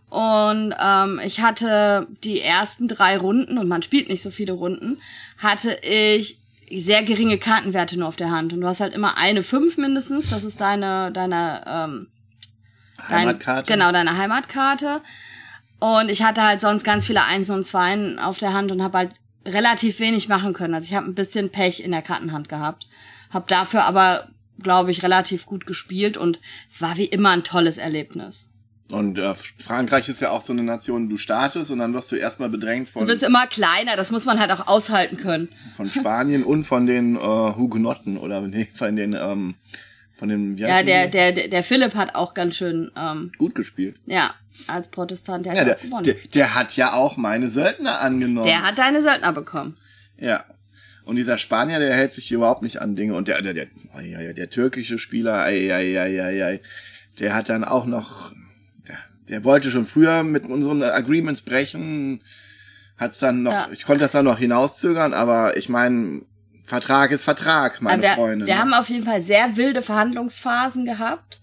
Und 0.08 0.74
ähm, 0.80 1.20
ich 1.24 1.42
hatte 1.42 2.06
die 2.22 2.40
ersten 2.40 2.86
drei 2.86 3.18
Runden, 3.18 3.58
und 3.58 3.66
man 3.66 3.82
spielt 3.82 4.08
nicht 4.08 4.22
so 4.22 4.30
viele 4.30 4.52
Runden, 4.52 5.00
hatte 5.38 5.76
ich 5.82 6.38
sehr 6.70 7.02
geringe 7.02 7.38
Kartenwerte 7.38 7.98
nur 7.98 8.08
auf 8.08 8.16
der 8.16 8.30
Hand. 8.30 8.52
Und 8.52 8.60
du 8.60 8.68
hast 8.68 8.80
halt 8.80 8.94
immer 8.94 9.18
eine 9.18 9.42
fünf 9.42 9.76
mindestens, 9.76 10.30
das 10.30 10.44
ist 10.44 10.60
deine, 10.60 11.10
deine 11.10 11.64
ähm, 11.66 12.06
Heimatkarte. 13.08 13.68
Dein, 13.68 13.78
genau, 13.78 13.92
deine 13.92 14.16
Heimatkarte. 14.18 15.02
Und 15.78 16.10
ich 16.10 16.22
hatte 16.22 16.42
halt 16.42 16.60
sonst 16.60 16.84
ganz 16.84 17.06
viele 17.06 17.24
Einsen 17.24 17.54
und 17.54 17.64
Zweien 17.64 18.18
auf 18.18 18.38
der 18.38 18.52
Hand 18.52 18.72
und 18.72 18.82
habe 18.82 18.98
halt 18.98 19.12
relativ 19.44 20.00
wenig 20.00 20.28
machen 20.28 20.52
können. 20.52 20.74
Also 20.74 20.86
ich 20.86 20.94
habe 20.94 21.06
ein 21.06 21.14
bisschen 21.14 21.50
Pech 21.50 21.80
in 21.80 21.92
der 21.92 22.02
Kartenhand 22.02 22.48
gehabt. 22.48 22.86
Hab 23.30 23.46
dafür 23.48 23.84
aber, 23.84 24.28
glaube 24.62 24.90
ich, 24.90 25.02
relativ 25.02 25.46
gut 25.46 25.66
gespielt 25.66 26.16
und 26.16 26.40
es 26.70 26.80
war 26.80 26.96
wie 26.96 27.04
immer 27.04 27.30
ein 27.30 27.44
tolles 27.44 27.78
Erlebnis. 27.78 28.52
Und 28.90 29.18
äh, 29.18 29.34
Frankreich 29.58 30.08
ist 30.08 30.20
ja 30.20 30.30
auch 30.30 30.42
so 30.42 30.52
eine 30.52 30.62
Nation, 30.62 31.08
du 31.08 31.16
startest 31.16 31.72
und 31.72 31.80
dann 31.80 31.92
wirst 31.92 32.12
du 32.12 32.16
erstmal 32.16 32.48
bedrängt 32.48 32.88
von. 32.88 33.02
Du 33.02 33.12
wirst 33.12 33.24
immer 33.24 33.46
kleiner, 33.48 33.96
das 33.96 34.12
muss 34.12 34.26
man 34.26 34.38
halt 34.38 34.52
auch 34.52 34.68
aushalten 34.68 35.16
können. 35.16 35.48
Von 35.76 35.90
Spanien 35.90 36.44
und 36.44 36.64
von 36.64 36.86
den 36.86 37.16
äh, 37.16 37.18
Hugenotten 37.18 38.16
oder 38.16 38.40
nee, 38.42 38.68
von 38.72 38.94
den, 38.94 39.14
ähm, 39.14 39.56
von 40.18 40.28
den. 40.28 40.56
Ja, 40.58 40.82
der, 40.82 41.08
der, 41.08 41.32
der, 41.32 41.48
der 41.48 41.62
Philipp 41.62 41.94
hat 41.94 42.14
auch 42.14 42.34
ganz 42.34 42.56
schön 42.56 42.90
ähm, 42.96 43.32
gut 43.38 43.54
gespielt. 43.54 43.96
Ja, 44.06 44.34
als 44.68 44.88
Protestant, 44.88 45.46
der 45.46 45.54
ja, 45.54 45.60
hat 45.60 45.66
der, 45.68 45.74
gewonnen. 45.76 46.04
Der, 46.04 46.14
der 46.34 46.54
hat 46.54 46.76
ja 46.76 46.92
auch 46.92 47.16
meine 47.16 47.48
Söldner 47.48 48.00
angenommen. 48.00 48.46
Der 48.46 48.62
hat 48.62 48.78
deine 48.78 49.02
Söldner 49.02 49.32
bekommen. 49.32 49.76
Ja. 50.18 50.44
Und 51.04 51.16
dieser 51.16 51.38
Spanier, 51.38 51.78
der 51.78 51.94
hält 51.94 52.12
sich 52.12 52.32
überhaupt 52.32 52.62
nicht 52.62 52.80
an 52.82 52.96
Dinge. 52.96 53.14
Und 53.14 53.28
der, 53.28 53.40
der, 53.40 53.54
der, 53.54 53.68
ja, 54.02 54.32
der 54.32 54.50
türkische 54.50 54.98
Spieler, 54.98 55.44
ei, 55.44 55.72
ei, 55.72 56.00
ei, 56.00 56.20
ei, 56.20 56.44
ei, 56.44 56.60
der 57.20 57.32
hat 57.32 57.48
dann 57.48 57.62
auch 57.62 57.86
noch 57.86 58.32
der 59.28 59.44
wollte 59.44 59.70
schon 59.70 59.84
früher 59.84 60.22
mit 60.22 60.44
unseren 60.44 60.82
Agreements 60.82 61.42
brechen, 61.42 62.20
hat's 62.96 63.18
dann 63.18 63.42
noch, 63.42 63.52
ja. 63.52 63.68
ich 63.72 63.84
konnte 63.84 64.02
das 64.02 64.12
dann 64.12 64.24
noch 64.24 64.38
hinauszögern, 64.38 65.14
aber 65.14 65.56
ich 65.56 65.68
meine, 65.68 66.22
Vertrag 66.66 67.12
ist 67.12 67.22
Vertrag, 67.22 67.80
meine 67.80 68.02
wir, 68.02 68.10
Freunde. 68.10 68.46
Wir 68.46 68.54
ne? 68.54 68.60
haben 68.60 68.74
auf 68.74 68.88
jeden 68.88 69.06
Fall 69.06 69.22
sehr 69.22 69.56
wilde 69.56 69.82
Verhandlungsphasen 69.82 70.84
gehabt. 70.84 71.40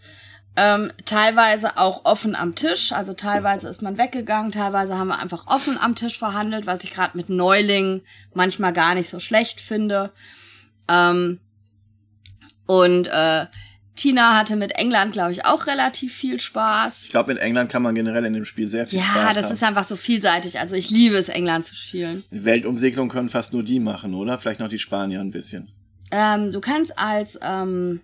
Ähm, 0.55 0.91
teilweise 1.05 1.77
auch 1.77 2.05
offen 2.05 2.35
am 2.35 2.53
Tisch, 2.53 2.91
also 2.91 3.13
teilweise 3.13 3.67
ist 3.69 3.81
man 3.81 3.97
weggegangen, 3.97 4.51
teilweise 4.51 4.95
haben 4.99 5.07
wir 5.07 5.17
einfach 5.17 5.47
offen 5.47 5.79
am 5.79 5.95
Tisch 5.95 6.19
verhandelt, 6.19 6.67
was 6.67 6.83
ich 6.83 6.91
gerade 6.91 7.17
mit 7.17 7.29
Neulingen 7.29 8.01
manchmal 8.35 8.71
gar 8.71 8.93
nicht 8.93 9.09
so 9.09 9.19
schlecht 9.19 9.59
finde. 9.59 10.11
Ähm, 10.87 11.39
und 12.67 13.07
äh, 13.07 13.47
Tina 13.95 14.35
hatte 14.37 14.55
mit 14.55 14.73
England, 14.75 15.13
glaube 15.13 15.31
ich, 15.31 15.45
auch 15.45 15.67
relativ 15.67 16.13
viel 16.13 16.39
Spaß. 16.39 17.03
Ich 17.05 17.09
glaube, 17.11 17.33
mit 17.33 17.41
England 17.41 17.69
kann 17.69 17.83
man 17.83 17.93
generell 17.93 18.25
in 18.25 18.33
dem 18.33 18.45
Spiel 18.45 18.67
sehr 18.67 18.87
viel 18.87 18.99
ja, 18.99 19.05
Spaß 19.05 19.15
haben. 19.15 19.35
Ja, 19.35 19.41
das 19.41 19.51
ist 19.51 19.63
einfach 19.63 19.83
so 19.83 19.95
vielseitig. 19.95 20.59
Also 20.59 20.75
ich 20.75 20.89
liebe 20.89 21.15
es, 21.15 21.29
England 21.29 21.65
zu 21.65 21.75
spielen. 21.75 22.23
Weltumsegelung 22.31 23.09
können 23.09 23.29
fast 23.29 23.53
nur 23.53 23.63
die 23.63 23.79
machen, 23.79 24.15
oder? 24.15 24.39
Vielleicht 24.39 24.59
noch 24.59 24.69
die 24.69 24.79
Spanier 24.79 25.21
ein 25.21 25.31
bisschen. 25.31 25.71
Ähm, 26.11 26.51
du 26.51 26.59
kannst 26.59 26.97
als 26.97 27.39
ähm, 27.43 28.01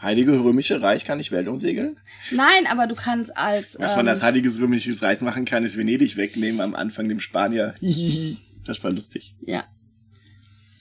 Heilige 0.00 0.32
Römische 0.32 0.82
Reich 0.82 1.04
kann 1.04 1.20
ich 1.20 1.32
Weltumsegeln? 1.32 1.98
Nein, 2.30 2.66
aber 2.68 2.86
du 2.86 2.94
kannst 2.94 3.36
als 3.36 3.76
Was 3.78 3.96
man 3.96 4.08
als 4.08 4.20
ähm, 4.20 4.26
Heiliges 4.26 4.58
Römisches 4.58 5.02
Reich 5.02 5.20
machen 5.22 5.44
kann, 5.44 5.64
ist 5.64 5.76
Venedig 5.76 6.16
wegnehmen 6.16 6.60
am 6.60 6.74
Anfang 6.74 7.08
dem 7.08 7.20
Spanier. 7.20 7.74
das 8.66 8.82
war 8.84 8.90
lustig. 8.90 9.34
Ja. 9.40 9.64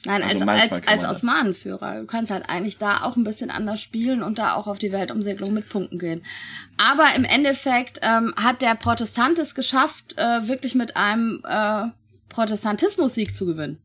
Nein, 0.05 0.23
also 0.23 0.45
als, 0.45 0.71
als, 0.71 0.87
als 0.87 1.03
Osmanenführer. 1.03 2.01
Du 2.01 2.05
kannst 2.05 2.31
halt 2.31 2.49
eigentlich 2.49 2.77
da 2.77 3.01
auch 3.01 3.15
ein 3.15 3.23
bisschen 3.23 3.49
anders 3.49 3.81
spielen 3.81 4.23
und 4.23 4.39
da 4.39 4.53
auch 4.55 4.67
auf 4.67 4.79
die 4.79 4.91
Weltumsegelung 4.91 5.53
mit 5.53 5.69
Punkten 5.69 5.99
gehen. 5.99 6.23
Aber 6.77 7.07
im 7.15 7.23
Endeffekt 7.23 7.99
ähm, 8.01 8.33
hat 8.41 8.61
der 8.61 8.75
Protestant 8.75 9.39
es 9.39 9.55
geschafft, 9.55 10.17
äh, 10.17 10.47
wirklich 10.47 10.75
mit 10.75 10.95
einem 10.95 11.41
äh, 11.47 11.85
Protestantismus-Sieg 12.29 13.35
zu 13.35 13.45
gewinnen. 13.45 13.81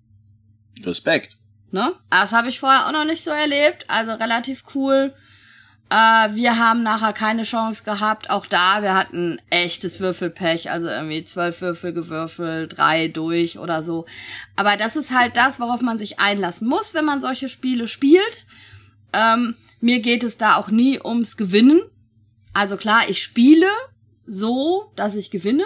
Respekt. 0.85 1.37
Ne? 1.71 1.93
Das 2.11 2.33
habe 2.33 2.49
ich 2.49 2.61
vorher 2.61 2.87
auch 2.87 2.93
noch 2.93 3.05
nicht 3.05 3.23
so 3.23 3.31
erlebt. 3.31 3.85
Also 3.89 4.13
relativ 4.13 4.65
cool. 4.75 5.15
Äh, 5.91 6.35
wir 6.35 6.59
haben 6.59 6.85
nachher 6.85 7.13
keine 7.13 7.43
Chance 7.43 7.83
gehabt. 7.83 8.31
Auch 8.31 8.47
da, 8.47 8.83
wir 8.83 8.95
hatten 8.95 9.41
echtes 9.51 9.99
Würfelpech. 9.99 10.71
Also 10.71 10.87
irgendwie 10.87 11.25
zwölf 11.25 11.61
Würfel 11.61 11.93
gewürfelt, 11.93 12.79
drei 12.79 13.09
durch 13.09 13.59
oder 13.59 13.83
so. 13.83 14.07
Aber 14.55 14.77
das 14.77 14.95
ist 14.95 15.11
halt 15.11 15.37
das, 15.37 15.59
worauf 15.59 15.83
man 15.83 15.99
sich 15.99 16.21
einlassen 16.21 16.69
muss, 16.69 16.95
wenn 16.95 17.05
man 17.05 17.21
solche 17.21 17.49
Spiele 17.49 17.89
spielt. 17.89 18.47
Ähm, 19.13 19.57
mir 19.81 19.99
geht 20.01 20.23
es 20.23 20.39
da 20.39 20.55
auch 20.55 20.71
nie 20.71 21.01
ums 21.01 21.37
Gewinnen. 21.37 21.81
Also 22.53 22.77
klar, 22.77 23.09
ich 23.09 23.21
spiele 23.21 23.67
so, 24.27 24.93
dass 24.95 25.17
ich 25.17 25.33
gewinne. 25.33 25.65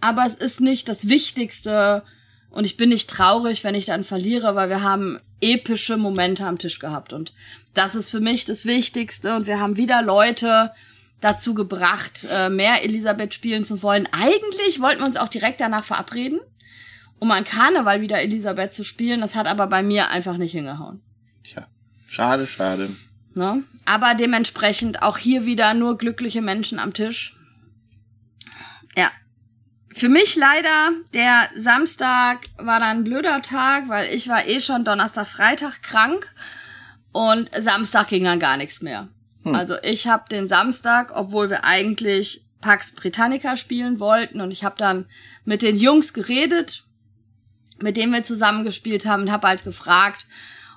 Aber 0.00 0.26
es 0.26 0.34
ist 0.34 0.60
nicht 0.60 0.88
das 0.88 1.08
Wichtigste. 1.08 2.02
Und 2.50 2.64
ich 2.64 2.76
bin 2.76 2.88
nicht 2.88 3.08
traurig, 3.08 3.62
wenn 3.62 3.76
ich 3.76 3.84
dann 3.84 4.02
verliere, 4.02 4.56
weil 4.56 4.68
wir 4.68 4.82
haben 4.82 5.20
epische 5.42 5.96
Momente 5.96 6.46
am 6.46 6.58
Tisch 6.58 6.78
gehabt. 6.78 7.12
Und 7.12 7.34
das 7.74 7.94
ist 7.94 8.10
für 8.10 8.20
mich 8.20 8.44
das 8.44 8.64
Wichtigste. 8.64 9.36
Und 9.36 9.46
wir 9.46 9.60
haben 9.60 9.76
wieder 9.76 10.02
Leute 10.02 10.72
dazu 11.20 11.54
gebracht, 11.54 12.26
äh, 12.30 12.48
mehr 12.48 12.84
Elisabeth 12.84 13.34
spielen 13.34 13.64
zu 13.64 13.82
wollen. 13.82 14.08
Eigentlich 14.12 14.80
wollten 14.80 15.00
wir 15.00 15.06
uns 15.06 15.16
auch 15.16 15.28
direkt 15.28 15.60
danach 15.60 15.84
verabreden, 15.84 16.40
um 17.18 17.30
an 17.30 17.44
Karneval 17.44 18.00
wieder 18.00 18.20
Elisabeth 18.20 18.72
zu 18.74 18.84
spielen. 18.84 19.20
Das 19.20 19.34
hat 19.34 19.46
aber 19.46 19.66
bei 19.66 19.82
mir 19.82 20.08
einfach 20.10 20.36
nicht 20.36 20.52
hingehauen. 20.52 21.00
Tja, 21.44 21.66
schade, 22.08 22.46
schade. 22.46 22.90
Ne? 23.34 23.62
Aber 23.84 24.14
dementsprechend 24.14 25.02
auch 25.02 25.16
hier 25.16 25.46
wieder 25.46 25.74
nur 25.74 25.96
glückliche 25.96 26.42
Menschen 26.42 26.78
am 26.78 26.92
Tisch. 26.92 27.36
Ja. 28.96 29.10
Für 29.94 30.08
mich 30.08 30.36
leider, 30.36 30.92
der 31.12 31.48
Samstag 31.56 32.48
war 32.56 32.80
dann 32.80 32.98
ein 32.98 33.04
blöder 33.04 33.42
Tag, 33.42 33.88
weil 33.88 34.14
ich 34.14 34.28
war 34.28 34.46
eh 34.46 34.60
schon 34.60 34.84
Donnerstag, 34.84 35.26
Freitag 35.26 35.82
krank 35.82 36.32
und 37.12 37.50
Samstag 37.58 38.08
ging 38.08 38.24
dann 38.24 38.40
gar 38.40 38.56
nichts 38.56 38.80
mehr. 38.80 39.08
Hm. 39.44 39.54
Also 39.54 39.76
ich 39.82 40.06
habe 40.06 40.24
den 40.30 40.48
Samstag, 40.48 41.12
obwohl 41.14 41.50
wir 41.50 41.64
eigentlich 41.64 42.44
Pax 42.60 42.92
Britannica 42.92 43.56
spielen 43.56 44.00
wollten 44.00 44.40
und 44.40 44.50
ich 44.50 44.64
habe 44.64 44.76
dann 44.78 45.06
mit 45.44 45.62
den 45.62 45.76
Jungs 45.76 46.14
geredet, 46.14 46.84
mit 47.80 47.96
denen 47.96 48.12
wir 48.12 48.22
zusammen 48.22 48.64
gespielt 48.64 49.04
haben 49.04 49.22
und 49.22 49.32
habe 49.32 49.48
halt 49.48 49.64
gefragt, 49.64 50.26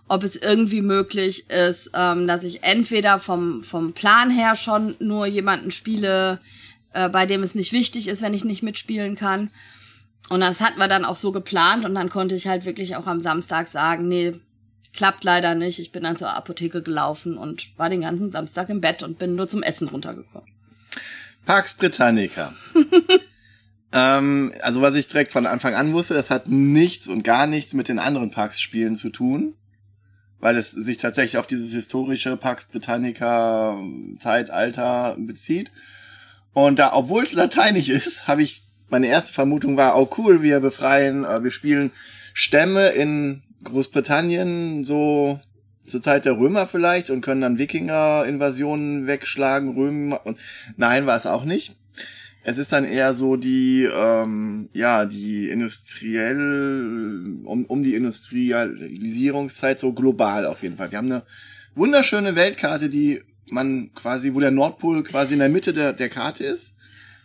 ob 0.07 0.23
es 0.23 0.35
irgendwie 0.35 0.81
möglich 0.81 1.49
ist, 1.49 1.91
ähm, 1.93 2.27
dass 2.27 2.43
ich 2.43 2.63
entweder 2.63 3.17
vom, 3.17 3.63
vom 3.63 3.93
Plan 3.93 4.29
her 4.29 4.55
schon 4.55 4.95
nur 4.99 5.25
jemanden 5.25 5.71
spiele, 5.71 6.39
äh, 6.95 7.09
bei 7.09 7.25
dem 7.25 7.43
es 7.43 7.55
nicht 7.55 7.71
wichtig 7.71 8.07
ist, 8.07 8.21
wenn 8.21 8.33
ich 8.33 8.45
nicht 8.45 8.63
mitspielen 8.63 9.15
kann. 9.15 9.51
Und 10.29 10.39
das 10.39 10.61
hatten 10.61 10.79
wir 10.79 10.87
dann 10.87 11.05
auch 11.05 11.15
so 11.15 11.31
geplant 11.31 11.85
und 11.85 11.93
dann 11.93 12.09
konnte 12.09 12.33
ich 12.33 12.47
halt 12.47 12.65
wirklich 12.65 12.95
auch 12.95 13.05
am 13.05 13.19
Samstag 13.19 13.67
sagen, 13.67 14.07
nee, 14.07 14.33
Klappt 14.95 15.25
leider 15.25 15.55
nicht. 15.55 15.79
Ich 15.79 15.91
bin 15.91 16.03
dann 16.03 16.15
zur 16.15 16.33
Apotheke 16.33 16.81
gelaufen 16.81 17.37
und 17.37 17.77
war 17.77 17.89
den 17.89 18.01
ganzen 18.01 18.31
Samstag 18.31 18.69
im 18.69 18.79
Bett 18.79 19.03
und 19.03 19.19
bin 19.19 19.35
nur 19.35 19.47
zum 19.47 19.61
Essen 19.61 19.89
runtergekommen. 19.89 20.47
Pax 21.45 21.73
Britannica. 21.73 22.53
ähm, 23.91 24.53
also 24.61 24.81
was 24.81 24.95
ich 24.95 25.07
direkt 25.07 25.33
von 25.33 25.47
Anfang 25.47 25.75
an 25.75 25.91
wusste, 25.91 26.13
das 26.13 26.29
hat 26.29 26.47
nichts 26.47 27.07
und 27.07 27.23
gar 27.23 27.45
nichts 27.45 27.73
mit 27.73 27.89
den 27.89 27.99
anderen 27.99 28.31
Pax-Spielen 28.31 28.95
zu 28.95 29.09
tun, 29.09 29.55
weil 30.39 30.55
es 30.57 30.71
sich 30.71 30.97
tatsächlich 30.97 31.37
auf 31.37 31.47
dieses 31.47 31.73
historische 31.73 32.37
Pax 32.37 32.65
Britannica 32.65 33.77
Zeitalter 34.19 35.17
bezieht. 35.19 35.71
Und 36.55 36.79
da, 36.79 36.93
obwohl 36.93 37.23
es 37.23 37.33
lateinisch 37.33 37.89
ist, 37.89 38.29
habe 38.29 38.41
ich 38.41 38.63
meine 38.89 39.07
erste 39.07 39.33
Vermutung 39.33 39.75
war, 39.75 39.99
oh 39.99 40.09
cool, 40.17 40.41
wir 40.41 40.61
befreien, 40.61 41.25
äh, 41.25 41.43
wir 41.43 41.51
spielen 41.51 41.91
Stämme 42.33 42.89
in 42.89 43.43
Großbritannien 43.65 44.85
so 44.85 45.41
zur 45.85 46.01
Zeit 46.01 46.23
der 46.23 46.37
Römer 46.37 46.65
vielleicht 46.65 47.09
und 47.09 47.19
können 47.19 47.41
dann 47.41 47.57
Wikinger-Invasionen 47.57 49.05
wegschlagen, 49.05 49.73
Römer 49.73 50.25
und 50.25 50.39
nein, 50.77 51.05
war 51.05 51.17
es 51.17 51.25
auch 51.25 51.43
nicht. 51.43 51.75
Es 52.43 52.57
ist 52.57 52.71
dann 52.71 52.85
eher 52.85 53.13
so 53.13 53.35
die, 53.35 53.89
ähm, 53.93 54.69
ja, 54.71 55.03
die 55.03 55.49
industriell, 55.49 57.41
um, 57.43 57.65
um 57.65 57.83
die 57.83 57.95
Industrialisierungszeit 57.95 59.77
so 59.77 59.91
global 59.91 60.45
auf 60.45 60.63
jeden 60.63 60.77
Fall. 60.77 60.89
Wir 60.91 60.99
haben 60.99 61.11
eine 61.11 61.23
wunderschöne 61.75 62.37
Weltkarte, 62.37 62.87
die 62.87 63.23
man 63.49 63.93
quasi, 63.93 64.33
wo 64.33 64.39
der 64.39 64.51
Nordpol 64.51 65.03
quasi 65.03 65.33
in 65.33 65.39
der 65.39 65.49
Mitte 65.49 65.73
der, 65.73 65.93
der 65.93 66.09
Karte 66.09 66.43
ist, 66.43 66.75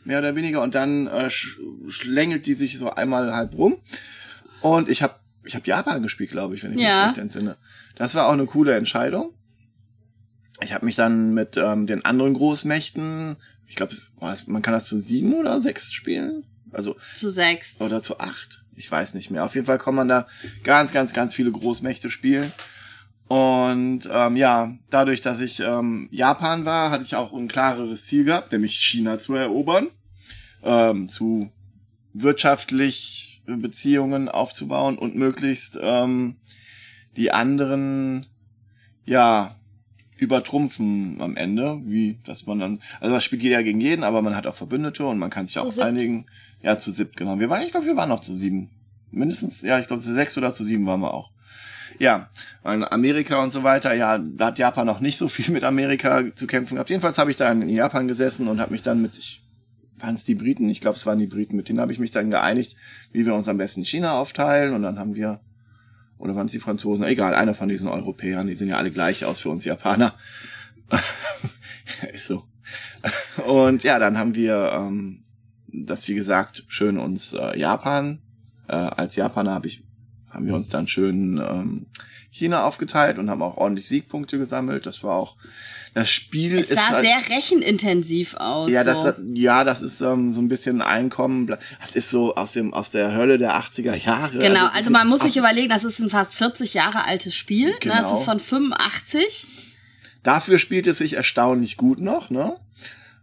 mehr 0.04 0.18
oder 0.18 0.36
weniger, 0.36 0.62
und 0.62 0.74
dann 0.74 1.06
äh, 1.06 1.30
schlängelt 1.30 2.46
die 2.46 2.54
sich 2.54 2.78
so 2.78 2.90
einmal 2.90 3.34
halb 3.34 3.56
rum. 3.56 3.78
Und 4.60 4.88
ich 4.88 5.02
habe 5.02 5.14
ich 5.44 5.54
habe 5.54 5.66
Japan 5.66 6.02
gespielt, 6.02 6.30
glaube 6.30 6.54
ich, 6.54 6.62
wenn 6.62 6.72
ich 6.72 6.80
ja. 6.80 7.06
mich 7.06 7.08
recht 7.08 7.18
entsinne. 7.18 7.56
Das 7.96 8.14
war 8.14 8.26
auch 8.26 8.32
eine 8.32 8.46
coole 8.46 8.74
Entscheidung. 8.74 9.32
Ich 10.62 10.74
habe 10.74 10.84
mich 10.84 10.96
dann 10.96 11.32
mit 11.32 11.56
ähm, 11.56 11.86
den 11.86 12.04
anderen 12.04 12.34
Großmächten, 12.34 13.36
ich 13.66 13.76
glaube, 13.76 13.96
man 14.46 14.62
kann 14.62 14.74
das 14.74 14.86
zu 14.86 15.00
sieben 15.00 15.34
oder 15.34 15.60
sechs 15.60 15.92
spielen. 15.92 16.44
Also 16.72 16.96
zu 17.14 17.30
sechs 17.30 17.80
oder 17.80 18.02
zu 18.02 18.18
acht. 18.18 18.64
Ich 18.76 18.90
weiß 18.90 19.14
nicht 19.14 19.30
mehr. 19.30 19.44
Auf 19.44 19.54
jeden 19.54 19.66
Fall 19.66 19.78
kann 19.78 19.94
man 19.94 20.08
da 20.08 20.26
ganz, 20.62 20.92
ganz, 20.92 21.12
ganz 21.12 21.34
viele 21.34 21.50
Großmächte 21.50 22.10
spielen. 22.10 22.52
Und 23.30 24.08
ähm, 24.12 24.34
ja, 24.34 24.74
dadurch, 24.90 25.20
dass 25.20 25.38
ich 25.38 25.60
ähm, 25.60 26.08
Japan 26.10 26.64
war, 26.64 26.90
hatte 26.90 27.04
ich 27.04 27.14
auch 27.14 27.32
ein 27.32 27.46
klareres 27.46 28.06
Ziel 28.06 28.24
gehabt, 28.24 28.50
nämlich 28.50 28.74
China 28.74 29.20
zu 29.20 29.34
erobern, 29.34 29.86
ähm, 30.64 31.08
zu 31.08 31.48
wirtschaftlich 32.12 33.44
Beziehungen 33.46 34.28
aufzubauen 34.28 34.98
und 34.98 35.14
möglichst 35.14 35.78
ähm, 35.80 36.38
die 37.16 37.30
anderen 37.30 38.26
ja 39.04 39.54
übertrumpfen 40.16 41.20
am 41.20 41.36
Ende, 41.36 41.80
wie 41.84 42.18
dass 42.24 42.46
man 42.46 42.58
dann, 42.58 42.82
also 42.98 43.14
das 43.14 43.22
spielt 43.22 43.42
jeder 43.42 43.62
gegen 43.62 43.80
jeden, 43.80 44.02
aber 44.02 44.22
man 44.22 44.34
hat 44.34 44.48
auch 44.48 44.56
Verbündete 44.56 45.06
und 45.06 45.20
man 45.20 45.30
kann 45.30 45.46
sich 45.46 45.60
auch 45.60 45.70
siebt. 45.70 45.86
einigen. 45.86 46.26
Ja, 46.62 46.78
zu 46.78 46.90
siebt, 46.90 47.16
genau. 47.16 47.38
Wir 47.38 47.48
waren, 47.48 47.62
ich 47.62 47.70
glaube, 47.70 47.86
wir 47.86 47.96
waren 47.96 48.08
noch 48.08 48.22
zu 48.22 48.36
sieben. 48.36 48.70
Mindestens, 49.12 49.62
ja, 49.62 49.78
ich 49.78 49.86
glaube, 49.86 50.02
zu 50.02 50.12
sechs 50.12 50.36
oder 50.36 50.52
zu 50.52 50.64
sieben 50.64 50.84
waren 50.86 50.98
wir 50.98 51.14
auch. 51.14 51.30
Ja, 52.00 52.30
Amerika 52.62 53.42
und 53.42 53.52
so 53.52 53.62
weiter, 53.62 53.92
ja, 53.94 54.16
da 54.16 54.46
hat 54.46 54.58
Japan 54.58 54.86
noch 54.86 55.00
nicht 55.00 55.18
so 55.18 55.28
viel 55.28 55.52
mit 55.52 55.64
Amerika 55.64 56.24
zu 56.34 56.46
kämpfen 56.46 56.76
gehabt. 56.76 56.88
Jedenfalls 56.88 57.18
habe 57.18 57.30
ich 57.30 57.36
da 57.36 57.52
in 57.52 57.68
Japan 57.68 58.08
gesessen 58.08 58.48
und 58.48 58.58
habe 58.58 58.72
mich 58.72 58.80
dann 58.80 59.02
mit, 59.02 59.18
ich, 59.18 59.42
waren 59.98 60.14
es 60.14 60.24
die 60.24 60.34
Briten? 60.34 60.70
Ich 60.70 60.80
glaube, 60.80 60.96
es 60.96 61.04
waren 61.04 61.18
die 61.18 61.26
Briten. 61.26 61.56
Mit 61.56 61.68
denen 61.68 61.78
habe 61.78 61.92
ich 61.92 61.98
mich 61.98 62.10
dann 62.10 62.30
geeinigt, 62.30 62.74
wie 63.12 63.26
wir 63.26 63.34
uns 63.34 63.48
am 63.48 63.58
besten 63.58 63.84
China 63.84 64.12
aufteilen 64.12 64.72
und 64.72 64.82
dann 64.82 64.98
haben 64.98 65.14
wir, 65.14 65.40
oder 66.16 66.34
waren 66.34 66.46
es 66.46 66.52
die 66.52 66.58
Franzosen? 66.58 67.04
Egal, 67.04 67.34
einer 67.34 67.52
von 67.52 67.68
diesen 67.68 67.86
Europäern, 67.86 68.46
die 68.46 68.54
sehen 68.54 68.68
ja 68.68 68.78
alle 68.78 68.90
gleich 68.90 69.26
aus 69.26 69.40
für 69.40 69.50
uns 69.50 69.66
Japaner. 69.66 70.14
Ist 72.14 72.28
so. 72.28 72.44
Und 73.46 73.82
ja, 73.82 73.98
dann 73.98 74.16
haben 74.16 74.34
wir 74.34 74.72
ähm, 74.72 75.22
das, 75.66 76.08
wie 76.08 76.14
gesagt, 76.14 76.64
schön 76.68 76.98
uns 76.98 77.34
äh, 77.34 77.58
Japan, 77.58 78.22
äh, 78.68 78.72
als 78.72 79.16
Japaner 79.16 79.52
habe 79.52 79.66
ich, 79.66 79.84
haben 80.30 80.46
wir 80.46 80.54
uns 80.54 80.68
dann 80.68 80.88
schön 80.88 81.38
ähm, 81.38 81.86
China 82.30 82.64
aufgeteilt 82.64 83.18
und 83.18 83.28
haben 83.30 83.42
auch 83.42 83.56
ordentlich 83.56 83.88
Siegpunkte 83.88 84.38
gesammelt. 84.38 84.86
Das 84.86 85.02
war 85.02 85.16
auch, 85.16 85.36
das 85.94 86.08
Spiel 86.10 86.58
Es 86.60 86.70
ist 86.70 86.78
sah 86.78 86.88
halt, 86.90 87.04
sehr 87.04 87.36
rechenintensiv 87.36 88.34
aus. 88.36 88.70
ja, 88.70 88.84
so. 88.84 89.04
das, 89.04 89.16
ja, 89.34 89.64
das 89.64 89.82
ist 89.82 90.00
ähm, 90.00 90.32
so 90.32 90.40
ein 90.40 90.48
bisschen 90.48 90.80
Einkommen. 90.82 91.48
Das 91.48 91.94
ist 91.94 92.10
so 92.10 92.36
aus 92.36 92.52
dem 92.52 92.72
aus 92.72 92.92
der 92.92 93.14
Hölle 93.14 93.38
der 93.38 93.54
80er 93.60 93.94
Jahre. 93.96 94.38
Genau, 94.38 94.66
ist 94.66 94.76
also 94.76 94.90
man 94.90 95.08
muss 95.08 95.22
sich 95.22 95.36
überlegen, 95.36 95.68
das 95.68 95.82
ist 95.82 95.98
ein 95.98 96.10
fast 96.10 96.34
40 96.34 96.74
Jahre 96.74 97.04
altes 97.04 97.34
Spiel. 97.34 97.70
Ne? 97.70 97.76
Das 97.82 97.98
Genau. 97.98 98.14
ist 98.14 98.24
von 98.24 98.38
85. 98.38 99.76
Dafür 100.22 100.58
spielt 100.58 100.86
es 100.86 100.98
sich 100.98 101.14
erstaunlich 101.14 101.76
gut 101.76 101.98
noch, 102.00 102.30
ne? 102.30 102.54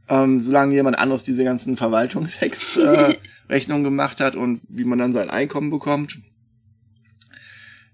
Ähm, 0.10 0.42
solange 0.42 0.74
jemand 0.74 0.98
anderes 0.98 1.24
diese 1.24 1.44
ganzen 1.44 1.78
Verwaltungshacks 1.78 2.78
äh, 2.78 3.16
Rechnungen 3.50 3.84
gemacht 3.84 4.20
hat 4.20 4.36
und 4.36 4.62
wie 4.68 4.84
man 4.86 5.00
dann 5.00 5.14
sein 5.14 5.30
Einkommen 5.30 5.70
bekommt. 5.70 6.18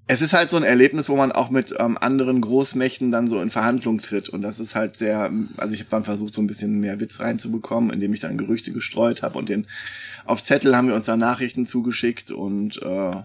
Es 0.05 0.21
ist 0.21 0.33
halt 0.33 0.49
so 0.49 0.57
ein 0.57 0.63
Erlebnis, 0.63 1.07
wo 1.07 1.15
man 1.15 1.31
auch 1.31 1.49
mit 1.49 1.73
ähm, 1.79 1.97
anderen 1.97 2.41
Großmächten 2.41 3.11
dann 3.11 3.27
so 3.27 3.41
in 3.41 3.49
Verhandlung 3.49 3.99
tritt. 3.99 4.27
Und 4.27 4.41
das 4.41 4.59
ist 4.59 4.75
halt 4.75 4.97
sehr, 4.97 5.31
also 5.55 5.73
ich 5.73 5.79
habe 5.79 5.89
dann 5.89 6.03
versucht, 6.03 6.33
so 6.33 6.41
ein 6.41 6.47
bisschen 6.47 6.79
mehr 6.79 6.99
Witz 6.99 7.21
reinzubekommen, 7.21 7.91
indem 7.91 8.13
ich 8.13 8.19
dann 8.19 8.37
Gerüchte 8.37 8.73
gestreut 8.73 9.23
habe 9.23 9.37
und 9.37 9.47
den 9.47 9.65
auf 10.25 10.43
Zettel 10.43 10.75
haben 10.75 10.87
wir 10.87 10.95
uns 10.95 11.05
dann 11.05 11.19
Nachrichten 11.19 11.65
zugeschickt 11.65 12.31
und 12.31 12.81
äh, 12.81 13.15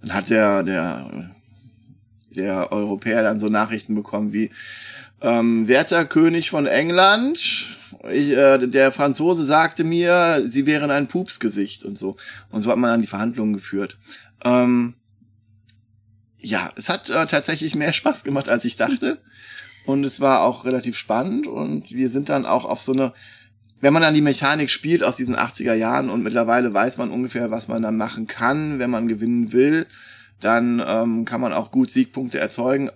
dann 0.00 0.14
hat 0.14 0.30
der, 0.30 0.62
der, 0.62 1.30
der 2.34 2.72
Europäer 2.72 3.22
dann 3.22 3.40
so 3.40 3.48
Nachrichten 3.48 3.94
bekommen 3.94 4.32
wie 4.32 4.50
ähm, 5.20 5.66
werter 5.66 6.04
König 6.04 6.50
von 6.50 6.66
England, 6.66 7.38
ich, 8.10 8.30
äh, 8.30 8.58
der 8.66 8.92
Franzose 8.92 9.44
sagte 9.44 9.82
mir, 9.82 10.42
sie 10.46 10.66
wären 10.66 10.90
ein 10.90 11.08
Pupsgesicht 11.08 11.84
und 11.84 11.98
so. 11.98 12.16
Und 12.50 12.62
so 12.62 12.70
hat 12.70 12.78
man 12.78 12.90
dann 12.90 13.02
die 13.02 13.08
Verhandlungen 13.08 13.54
geführt. 13.54 13.96
Ähm, 14.44 14.94
ja, 16.40 16.72
es 16.76 16.88
hat 16.88 17.10
äh, 17.10 17.26
tatsächlich 17.26 17.74
mehr 17.74 17.92
Spaß 17.92 18.24
gemacht, 18.24 18.48
als 18.48 18.64
ich 18.64 18.76
dachte. 18.76 19.18
Und 19.86 20.04
es 20.04 20.20
war 20.20 20.42
auch 20.42 20.64
relativ 20.64 20.96
spannend. 20.96 21.46
Und 21.46 21.90
wir 21.90 22.10
sind 22.10 22.28
dann 22.28 22.46
auch 22.46 22.64
auf 22.64 22.82
so 22.82 22.92
eine, 22.92 23.12
wenn 23.80 23.92
man 23.92 24.02
dann 24.02 24.14
die 24.14 24.20
Mechanik 24.20 24.70
spielt 24.70 25.02
aus 25.02 25.16
diesen 25.16 25.36
80er 25.36 25.74
Jahren 25.74 26.10
und 26.10 26.22
mittlerweile 26.22 26.72
weiß 26.72 26.98
man 26.98 27.10
ungefähr, 27.10 27.50
was 27.50 27.68
man 27.68 27.82
dann 27.82 27.96
machen 27.96 28.26
kann, 28.26 28.78
wenn 28.78 28.90
man 28.90 29.08
gewinnen 29.08 29.52
will, 29.52 29.86
dann 30.40 30.82
ähm, 30.86 31.24
kann 31.24 31.40
man 31.40 31.52
auch 31.52 31.70
gut 31.70 31.90
Siegpunkte 31.90 32.38
erzeugen. 32.38 32.90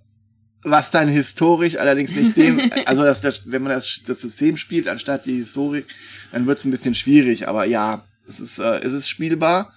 Was 0.64 0.92
dann 0.92 1.08
historisch 1.08 1.76
allerdings 1.76 2.14
nicht 2.14 2.36
dem, 2.36 2.60
also 2.86 3.02
das, 3.02 3.20
das, 3.20 3.50
wenn 3.50 3.62
man 3.62 3.72
das, 3.72 4.02
das 4.06 4.20
System 4.20 4.56
spielt 4.56 4.86
anstatt 4.86 5.26
die 5.26 5.38
Historik, 5.38 5.86
dann 6.30 6.46
wird 6.46 6.58
es 6.58 6.64
ein 6.64 6.70
bisschen 6.70 6.94
schwierig. 6.94 7.48
Aber 7.48 7.64
ja, 7.64 8.04
es 8.28 8.38
ist, 8.38 8.58
äh, 8.58 8.78
es 8.80 8.92
ist 8.92 9.08
spielbar. 9.08 9.72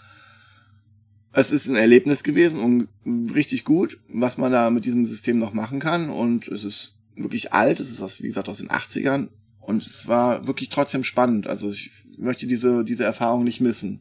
Es 1.37 1.51
ist 1.51 1.67
ein 1.67 1.75
Erlebnis 1.75 2.23
gewesen 2.23 2.59
und 2.61 3.35
richtig 3.35 3.65
gut, 3.65 3.99
was 4.07 4.37
man 4.37 4.53
da 4.53 4.69
mit 4.69 4.85
diesem 4.85 5.05
System 5.05 5.37
noch 5.37 5.51
machen 5.51 5.81
kann. 5.81 6.09
Und 6.09 6.47
es 6.47 6.63
ist 6.63 6.93
wirklich 7.17 7.51
alt, 7.51 7.81
es 7.81 7.91
ist 7.91 8.01
aus, 8.01 8.23
wie 8.23 8.27
gesagt, 8.27 8.47
aus 8.47 8.59
den 8.59 8.69
80ern. 8.69 9.27
Und 9.59 9.85
es 9.85 10.07
war 10.07 10.47
wirklich 10.47 10.69
trotzdem 10.69 11.03
spannend. 11.03 11.47
Also 11.47 11.69
ich 11.69 11.91
möchte 12.17 12.47
diese, 12.47 12.85
diese 12.85 13.03
Erfahrung 13.03 13.43
nicht 13.43 13.59
missen. 13.59 13.99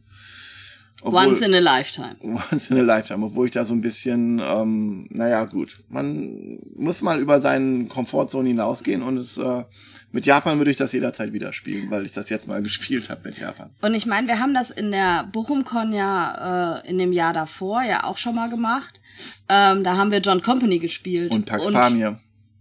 Once 1.02 1.42
in 1.42 1.54
a 1.54 1.58
lifetime. 1.58 2.16
Once 2.22 2.70
in 2.70 2.78
a 2.78 2.82
lifetime, 2.82 3.24
obwohl 3.24 3.46
ich 3.46 3.52
da 3.52 3.64
so 3.64 3.74
ein 3.74 3.82
bisschen, 3.82 4.40
ähm, 4.42 5.06
naja, 5.10 5.44
gut. 5.44 5.76
Man 5.88 6.58
muss 6.74 7.02
mal 7.02 7.20
über 7.20 7.40
seinen 7.40 7.88
Komfortzone 7.88 8.48
hinausgehen 8.48 9.02
und 9.02 9.18
es 9.18 9.36
äh, 9.36 9.64
mit 10.12 10.24
Japan 10.26 10.58
würde 10.58 10.70
ich 10.70 10.76
das 10.76 10.92
jederzeit 10.92 11.32
wieder 11.32 11.52
spielen, 11.52 11.90
weil 11.90 12.06
ich 12.06 12.12
das 12.12 12.30
jetzt 12.30 12.48
mal 12.48 12.62
gespielt 12.62 13.10
habe 13.10 13.20
mit 13.24 13.38
Japan. 13.38 13.70
Und 13.82 13.94
ich 13.94 14.06
meine, 14.06 14.28
wir 14.28 14.40
haben 14.40 14.54
das 14.54 14.70
in 14.70 14.92
der 14.92 15.24
BochumCon 15.24 15.92
ja 15.92 16.80
äh, 16.82 16.88
in 16.88 16.98
dem 16.98 17.12
Jahr 17.12 17.32
davor 17.32 17.82
ja 17.82 18.04
auch 18.04 18.16
schon 18.16 18.34
mal 18.34 18.48
gemacht. 18.48 19.00
Ähm, 19.48 19.84
da 19.84 19.96
haben 19.96 20.10
wir 20.10 20.20
John 20.20 20.40
Company 20.40 20.78
gespielt. 20.78 21.30
Und 21.30 21.44
Pax 21.46 21.70
Pamir. 21.70 22.18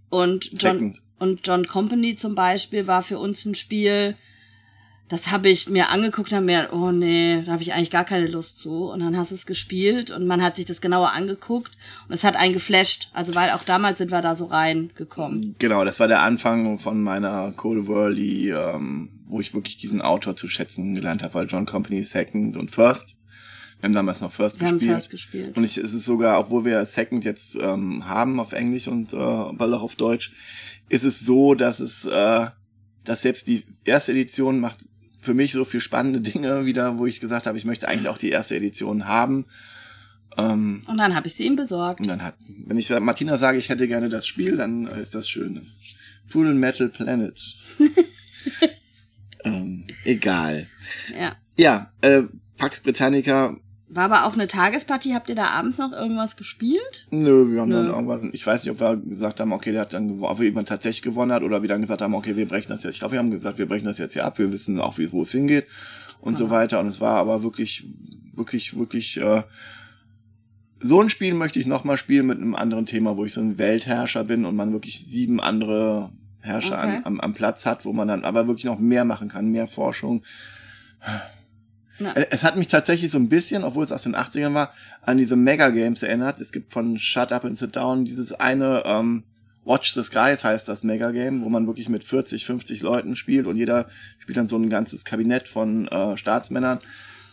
Und 0.10 0.50
John, 0.52 0.78
Second. 0.78 1.02
und 1.20 1.48
John 1.48 1.66
Company 1.66 2.16
zum 2.16 2.36
Beispiel 2.36 2.88
war 2.88 3.02
für 3.02 3.20
uns 3.20 3.46
ein 3.46 3.56
Spiel, 3.56 4.16
das 5.10 5.32
habe 5.32 5.50
ich 5.50 5.70
mir 5.70 5.90
angeguckt 5.90 6.32
und 6.32 6.38
hab 6.38 6.44
mir, 6.44 6.70
oh 6.72 6.92
nee, 6.92 7.44
da 7.46 7.54
habe 7.54 7.62
ich 7.62 7.74
eigentlich 7.74 7.92
gar 7.92 8.06
keine 8.06 8.28
Lust 8.28 8.60
zu. 8.60 8.86
Und 8.86 9.02
dann 9.02 9.18
hast 9.18 9.32
du 9.32 9.36
es 9.36 9.46
gespielt 9.46 10.12
und 10.12 10.26
man 10.26 10.42
hat 10.42 10.56
sich 10.56 10.66
das 10.66 10.82
genauer 10.82 11.12
angeguckt 11.12 11.72
und 12.08 12.14
es 12.14 12.24
hat 12.24 12.36
einen 12.36 12.54
geflasht. 12.54 13.10
Also 13.14 13.36
weil 13.36 13.52
auch 13.52 13.64
damals 13.64 13.98
sind 13.98 14.12
wir 14.12 14.22
da 14.22 14.36
so 14.36 14.46
reingekommen. 14.46 15.56
Genau, 15.60 15.84
das 15.84 16.00
war 16.00 16.08
der 16.08 16.22
Anfang 16.22 16.80
von 16.80 17.04
meiner 17.04 17.52
Cold 17.56 17.88
Whirly, 17.88 18.52
ähm, 18.52 19.10
wo 19.26 19.42
ich 19.42 19.54
wirklich 19.54 19.78
diesen 19.78 20.02
Autor 20.02 20.36
zu 20.36 20.48
schätzen 20.48 20.96
gelernt 20.96 21.22
habe, 21.22 21.34
weil 21.34 21.48
John 21.48 21.66
Company 21.66 22.04
Second 22.04 22.56
und 22.56 22.72
First. 22.72 23.18
Wir 23.80 23.90
haben 23.90 23.94
damals 23.94 24.22
noch 24.22 24.32
First 24.32 24.62
Wir 24.62 24.68
haben 24.68 24.76
gespielt. 24.76 24.94
First 24.94 25.10
gespielt. 25.10 25.58
Und 25.58 25.66
ich, 25.66 25.78
es 25.78 25.94
ist 25.94 26.06
sogar, 26.06 26.40
obwohl 26.40 26.64
wir 26.64 26.86
Second 26.86 27.26
jetzt 27.26 27.56
ähm, 27.56 28.08
haben 28.08 28.40
auf 28.40 28.54
Englisch 28.54 28.88
und 28.88 29.12
äh, 29.12 29.18
bald 29.18 29.74
auch 29.74 29.82
auf 29.82 29.96
Deutsch, 29.96 30.32
ist 30.88 31.04
es 31.04 31.20
so, 31.20 31.54
dass 31.54 31.82
es, 31.82 32.06
äh, 32.06 32.48
dass 33.04 33.22
selbst 33.22 33.48
die 33.48 33.66
erste 33.84 34.14
Edition 34.14 34.62
macht 34.62 34.78
für 35.24 35.34
mich 35.34 35.54
so 35.54 35.66
viel 35.66 35.80
spannende 35.80 36.22
Dinge 36.22 36.66
wieder, 36.66 36.98
wo 36.98 37.06
ich 37.06 37.20
gesagt 37.22 37.48
habe, 37.48 37.58
ich 37.58 37.66
möchte 37.66 37.88
eigentlich 37.88 38.10
auch 38.10 38.18
die 38.18 38.30
erste 38.30 38.56
Edition 38.56 39.08
haben. 39.08 39.46
Ähm, 40.38 40.82
Und 40.88 40.98
dann 40.98 41.16
habe 41.16 41.28
ich 41.28 41.36
sie 41.36 41.46
ihm 41.46 41.56
besorgt. 41.56 42.02
und 42.02 42.08
dann 42.08 42.24
hat, 42.24 42.36
wenn 42.66 42.78
ich 42.78 42.90
Martina 42.90 43.38
sage, 43.38 43.58
ich 43.58 43.70
hätte 43.70 43.88
gerne 43.88 44.10
das 44.10 44.28
Spiel, 44.28 44.58
dann 44.58 44.86
ist 44.88 45.16
das 45.16 45.30
schön. 45.30 45.66
Full 46.26 46.54
Metal 46.56 46.90
Planet. 46.90 47.40
ähm, 49.44 49.88
egal. 50.04 50.68
Ja. 51.18 51.36
Ja, 51.58 51.92
äh, 52.02 52.24
Pax 52.58 52.82
Britannica 52.82 53.56
War 53.96 54.06
aber 54.06 54.26
auch 54.26 54.34
eine 54.34 54.48
Tagespartie. 54.48 55.14
Habt 55.14 55.30
ihr 55.30 55.36
da 55.36 55.48
abends 55.48 55.78
noch 55.78 55.92
irgendwas 55.92 56.36
gespielt? 56.36 57.08
Nö, 57.12 57.52
wir 57.52 57.62
haben 57.62 57.70
Nö. 57.70 57.76
dann 57.76 57.88
irgendwann, 57.88 58.32
ich 58.34 58.46
weiß 58.46 58.64
nicht, 58.64 58.72
ob 58.72 58.80
wir 58.80 58.98
gesagt 58.98 59.40
haben, 59.40 59.52
okay, 59.52 59.72
der 59.72 59.82
hat 59.82 59.94
dann 59.94 60.08
gewonnen, 60.08 60.32
ob 60.32 60.40
wir 60.40 60.46
jemand 60.46 60.68
tatsächlich 60.68 61.04
gewonnen 61.04 61.32
hat 61.32 61.44
oder 61.44 61.62
wir 61.62 61.70
dann 61.70 61.82
gesagt 61.82 62.02
haben, 62.02 62.16
okay, 62.16 62.36
wir 62.36 62.48
brechen 62.48 62.70
das 62.70 62.84
jetzt. 62.84 62.96
Ich 62.96 63.00
glaube, 63.00 63.14
wir 63.14 63.20
haben 63.20 63.30
gesagt, 63.30 63.60
wir 63.60 63.68
brechen 63.68 63.86
das 63.86 64.00
jetzt 64.00 64.14
hier 64.14 64.26
ab, 64.26 64.40
wir 64.40 64.52
wissen 64.52 64.80
auch, 64.80 64.98
wie, 64.98 65.12
wo 65.12 65.22
es 65.22 65.32
hingeht 65.32 65.68
und 66.22 66.36
so 66.36 66.50
weiter. 66.50 66.80
Und 66.80 66.88
es 66.88 67.02
war 67.02 67.18
aber 67.18 67.44
wirklich, 67.44 67.86
wirklich, 68.34 68.78
wirklich, 68.78 69.18
äh, 69.18 69.44
so 70.80 71.00
ein 71.00 71.10
Spiel 71.10 71.34
möchte 71.34 71.60
ich 71.60 71.68
nochmal 71.68 71.98
spielen 71.98 72.28
mit 72.28 72.40
einem 72.40 72.56
anderen 72.56 72.86
Thema, 72.86 73.16
wo 73.16 73.26
ich 73.26 73.34
so 73.34 73.42
ein 73.42 73.58
Weltherrscher 73.58 74.24
bin 74.24 74.46
und 74.46 74.56
man 74.56 74.74
wirklich 74.74 75.06
sieben 75.06 75.40
andere 75.40 76.10
Herrscher 76.42 76.78
Okay. 76.78 76.98
an, 76.98 77.02
am, 77.06 77.20
am 77.22 77.34
Platz 77.34 77.66
hat, 77.66 77.86
wo 77.86 77.94
man 77.94 78.08
dann 78.08 78.26
aber 78.26 78.48
wirklich 78.48 78.66
noch 78.66 78.80
mehr 78.80 79.06
machen 79.06 79.30
kann, 79.30 79.52
mehr 79.52 79.68
Forschung. 79.68 80.24
Ja. 82.00 82.14
Äh, 82.14 82.28
Es 82.32 82.44
hat 82.44 82.58
mich 82.58 82.68
tatsächlich 82.68 83.12
so 83.12 83.18
ein 83.18 83.30
bisschen, 83.30 83.64
obwohl 83.64 83.84
es 83.84 83.92
aus 83.92 84.04
den 84.04 84.16
80ern 84.16 84.54
war, 84.54 84.74
an 85.02 85.18
diese 85.18 85.36
Mega-Games 85.36 86.04
erinnert. 86.04 86.40
Es 86.40 86.52
gibt 86.52 86.74
von 86.74 86.98
Shut 86.98 87.32
Up 87.32 87.46
and 87.46 87.58
Sit 87.58 87.76
Down 87.76 88.06
dieses 88.06 88.34
eine 88.34 88.84
ähm, 88.86 89.24
Watch 89.66 89.94
the 89.94 90.04
Skies 90.04 90.44
heißt 90.44 90.68
das 90.68 90.84
Mega-Game, 90.84 91.42
wo 91.44 91.50
man 91.50 91.68
wirklich 91.68 91.88
mit 91.88 92.04
40, 92.04 92.46
50 92.46 92.82
Leuten 92.82 93.16
spielt 93.16 93.48
und 93.48 93.56
jeder 93.56 93.88
spielt 94.20 94.38
dann 94.38 94.48
so 94.48 94.58
ein 94.58 94.70
ganzes 94.70 95.06
Kabinett 95.06 95.48
von 95.48 95.88
äh, 95.88 96.18
Staatsmännern. 96.18 96.80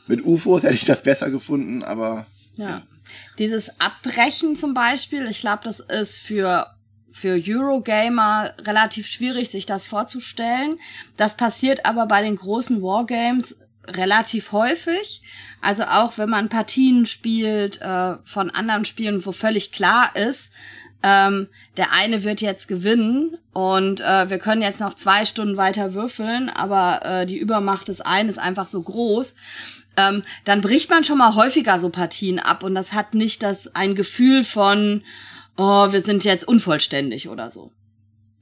Mit 0.07 0.25
UFOs 0.25 0.63
hätte 0.63 0.75
ich 0.75 0.85
das 0.85 1.03
besser 1.03 1.31
gefunden, 1.31 1.83
aber 1.83 2.27
Ja. 2.57 2.83
Dieses 3.39 3.81
Abbrechen 3.81 4.55
zum 4.55 4.73
Beispiel, 4.73 5.27
ich 5.27 5.41
glaube, 5.41 5.63
das 5.65 5.81
ist 5.81 6.19
für 6.19 6.67
für 7.13 7.43
Eurogamer 7.45 8.55
relativ 8.61 9.07
schwierig, 9.09 9.51
sich 9.51 9.67
das 9.67 9.85
vorzustellen. 9.85 10.79
Das 11.17 11.37
passiert 11.37 11.85
aber 11.85 12.07
bei 12.07 12.23
den 12.23 12.37
großen 12.37 12.83
Wargames 12.83 13.59
relativ 13.97 14.53
häufig. 14.53 15.23
Also 15.61 15.85
auch 15.85 16.19
wenn 16.19 16.31
man 16.31 16.49
Partien 16.49 17.07
spielt 17.07 17.81
äh, 17.83 18.17
von 18.25 18.51
anderen 18.51 18.85
Spielen, 18.85 19.25
wo 19.25 19.33
völlig 19.33 19.73
klar 19.73 20.15
ist, 20.17 20.53
ähm, 21.03 21.49
der 21.77 21.93
eine 21.93 22.25
wird 22.25 22.41
jetzt 22.41 22.69
gewinnen 22.69 23.39
und 23.53 24.01
äh, 24.01 24.29
wir 24.29 24.39
können 24.39 24.61
jetzt 24.61 24.81
noch 24.81 24.95
zwei 24.95 25.25
Stunden 25.25 25.57
weiter 25.57 25.95
würfeln, 25.95 26.51
aber 26.51 27.05
äh, 27.05 27.27
die 27.27 27.39
Übermacht 27.39 27.89
des 27.89 28.03
einen 28.03 28.29
ist 28.29 28.39
einfach 28.39 28.67
so 28.67 28.83
groß. 28.83 29.35
Ähm, 29.97 30.25
dann 30.45 30.61
bricht 30.61 30.91
man 30.91 31.05
schon 31.05 31.19
mal 31.19 31.35
häufiger 31.35 31.79
so 31.79 31.89
Partien 31.89 32.39
ab 32.39 32.63
und 32.63 32.75
das 32.75 32.93
hat 32.93 33.15
nicht 33.15 33.43
das 33.43 33.75
ein 33.75 33.95
Gefühl 33.95 34.45
von, 34.45 35.03
oh, 35.57 35.91
wir 35.91 36.03
sind 36.03 36.25
jetzt 36.25 36.47
unvollständig 36.47 37.29
oder 37.29 37.51
so. 37.51 37.73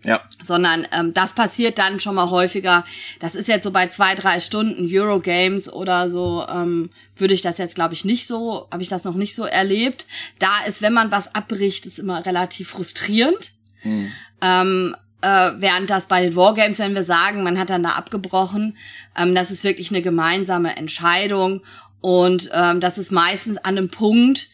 Ja. 0.05 0.21
sondern 0.43 0.87
ähm, 0.93 1.13
das 1.13 1.33
passiert 1.33 1.79
dann 1.79 1.99
schon 1.99 2.15
mal 2.15 2.31
häufiger. 2.31 2.85
Das 3.19 3.35
ist 3.35 3.49
jetzt 3.49 3.65
so 3.65 3.73
bei 3.73 3.89
zwei, 3.89 4.15
drei 4.15 4.39
Stunden 4.39 4.89
Eurogames 4.89 5.71
oder 5.73 6.09
so, 6.09 6.47
ähm, 6.49 6.91
würde 7.17 7.35
ich 7.35 7.43
das 7.43 7.59
jetzt, 7.59 7.75
glaube 7.75 7.95
ich, 7.95 8.05
nicht 8.05 8.29
so, 8.29 8.69
habe 8.71 8.83
ich 8.83 8.89
das 8.89 9.03
noch 9.03 9.17
nicht 9.17 9.35
so 9.35 9.45
erlebt. 9.45 10.07
Da 10.39 10.65
ist, 10.67 10.83
wenn 10.83 10.93
man 10.93 11.11
was 11.11 11.35
abbricht, 11.35 11.85
ist 11.85 11.99
immer 11.99 12.25
relativ 12.25 12.71
frustrierend. 12.71 13.53
Mhm. 13.83 14.13
Ähm, 14.41 14.97
äh, 15.21 15.51
während 15.57 15.91
das 15.91 16.07
bei 16.07 16.23
den 16.23 16.37
Wargames, 16.37 16.79
wenn 16.79 16.95
wir 16.95 17.03
sagen, 17.03 17.43
man 17.43 17.59
hat 17.59 17.71
dann 17.71 17.83
da 17.83 17.91
abgebrochen, 17.91 18.77
ähm, 19.17 19.35
das 19.35 19.51
ist 19.51 19.65
wirklich 19.65 19.91
eine 19.91 20.03
gemeinsame 20.03 20.77
Entscheidung 20.77 21.63
und 22.01 22.51
ähm, 22.53 22.81
das 22.81 22.99
ist 22.99 23.11
meistens 23.11 23.59
an 23.59 23.77
einem 23.77 23.89
Punkt, 23.89 24.49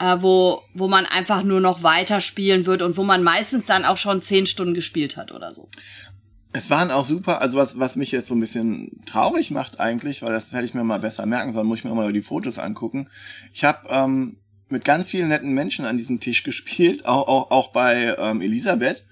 äh, 0.00 0.16
wo, 0.20 0.62
wo 0.74 0.88
man 0.88 1.06
einfach 1.06 1.42
nur 1.42 1.60
noch 1.60 1.82
weiterspielen 1.82 2.66
wird 2.66 2.82
und 2.82 2.96
wo 2.96 3.04
man 3.04 3.22
meistens 3.22 3.66
dann 3.66 3.84
auch 3.84 3.98
schon 3.98 4.22
zehn 4.22 4.46
Stunden 4.46 4.74
gespielt 4.74 5.16
hat 5.16 5.30
oder 5.30 5.52
so. 5.52 5.68
Es 6.52 6.68
waren 6.68 6.90
auch 6.90 7.04
super, 7.04 7.40
also 7.40 7.58
was, 7.58 7.78
was 7.78 7.94
mich 7.94 8.10
jetzt 8.10 8.26
so 8.26 8.34
ein 8.34 8.40
bisschen 8.40 9.04
traurig 9.06 9.52
macht 9.52 9.78
eigentlich, 9.78 10.22
weil 10.22 10.32
das 10.32 10.52
hätte 10.52 10.64
ich 10.64 10.74
mir 10.74 10.82
mal 10.82 10.98
besser 10.98 11.24
merken 11.26 11.52
sollen, 11.52 11.66
muss 11.66 11.78
ich 11.78 11.84
mir 11.84 11.94
mal 11.94 12.12
die 12.12 12.22
Fotos 12.22 12.58
angucken. 12.58 13.08
Ich 13.52 13.62
habe 13.62 13.86
ähm, 13.88 14.38
mit 14.68 14.84
ganz 14.84 15.10
vielen 15.10 15.28
netten 15.28 15.52
Menschen 15.52 15.84
an 15.84 15.98
diesem 15.98 16.18
Tisch 16.18 16.42
gespielt, 16.44 17.06
auch, 17.06 17.28
auch, 17.28 17.50
auch 17.50 17.68
bei 17.68 18.16
ähm, 18.18 18.40
Elisabeth. 18.40 19.04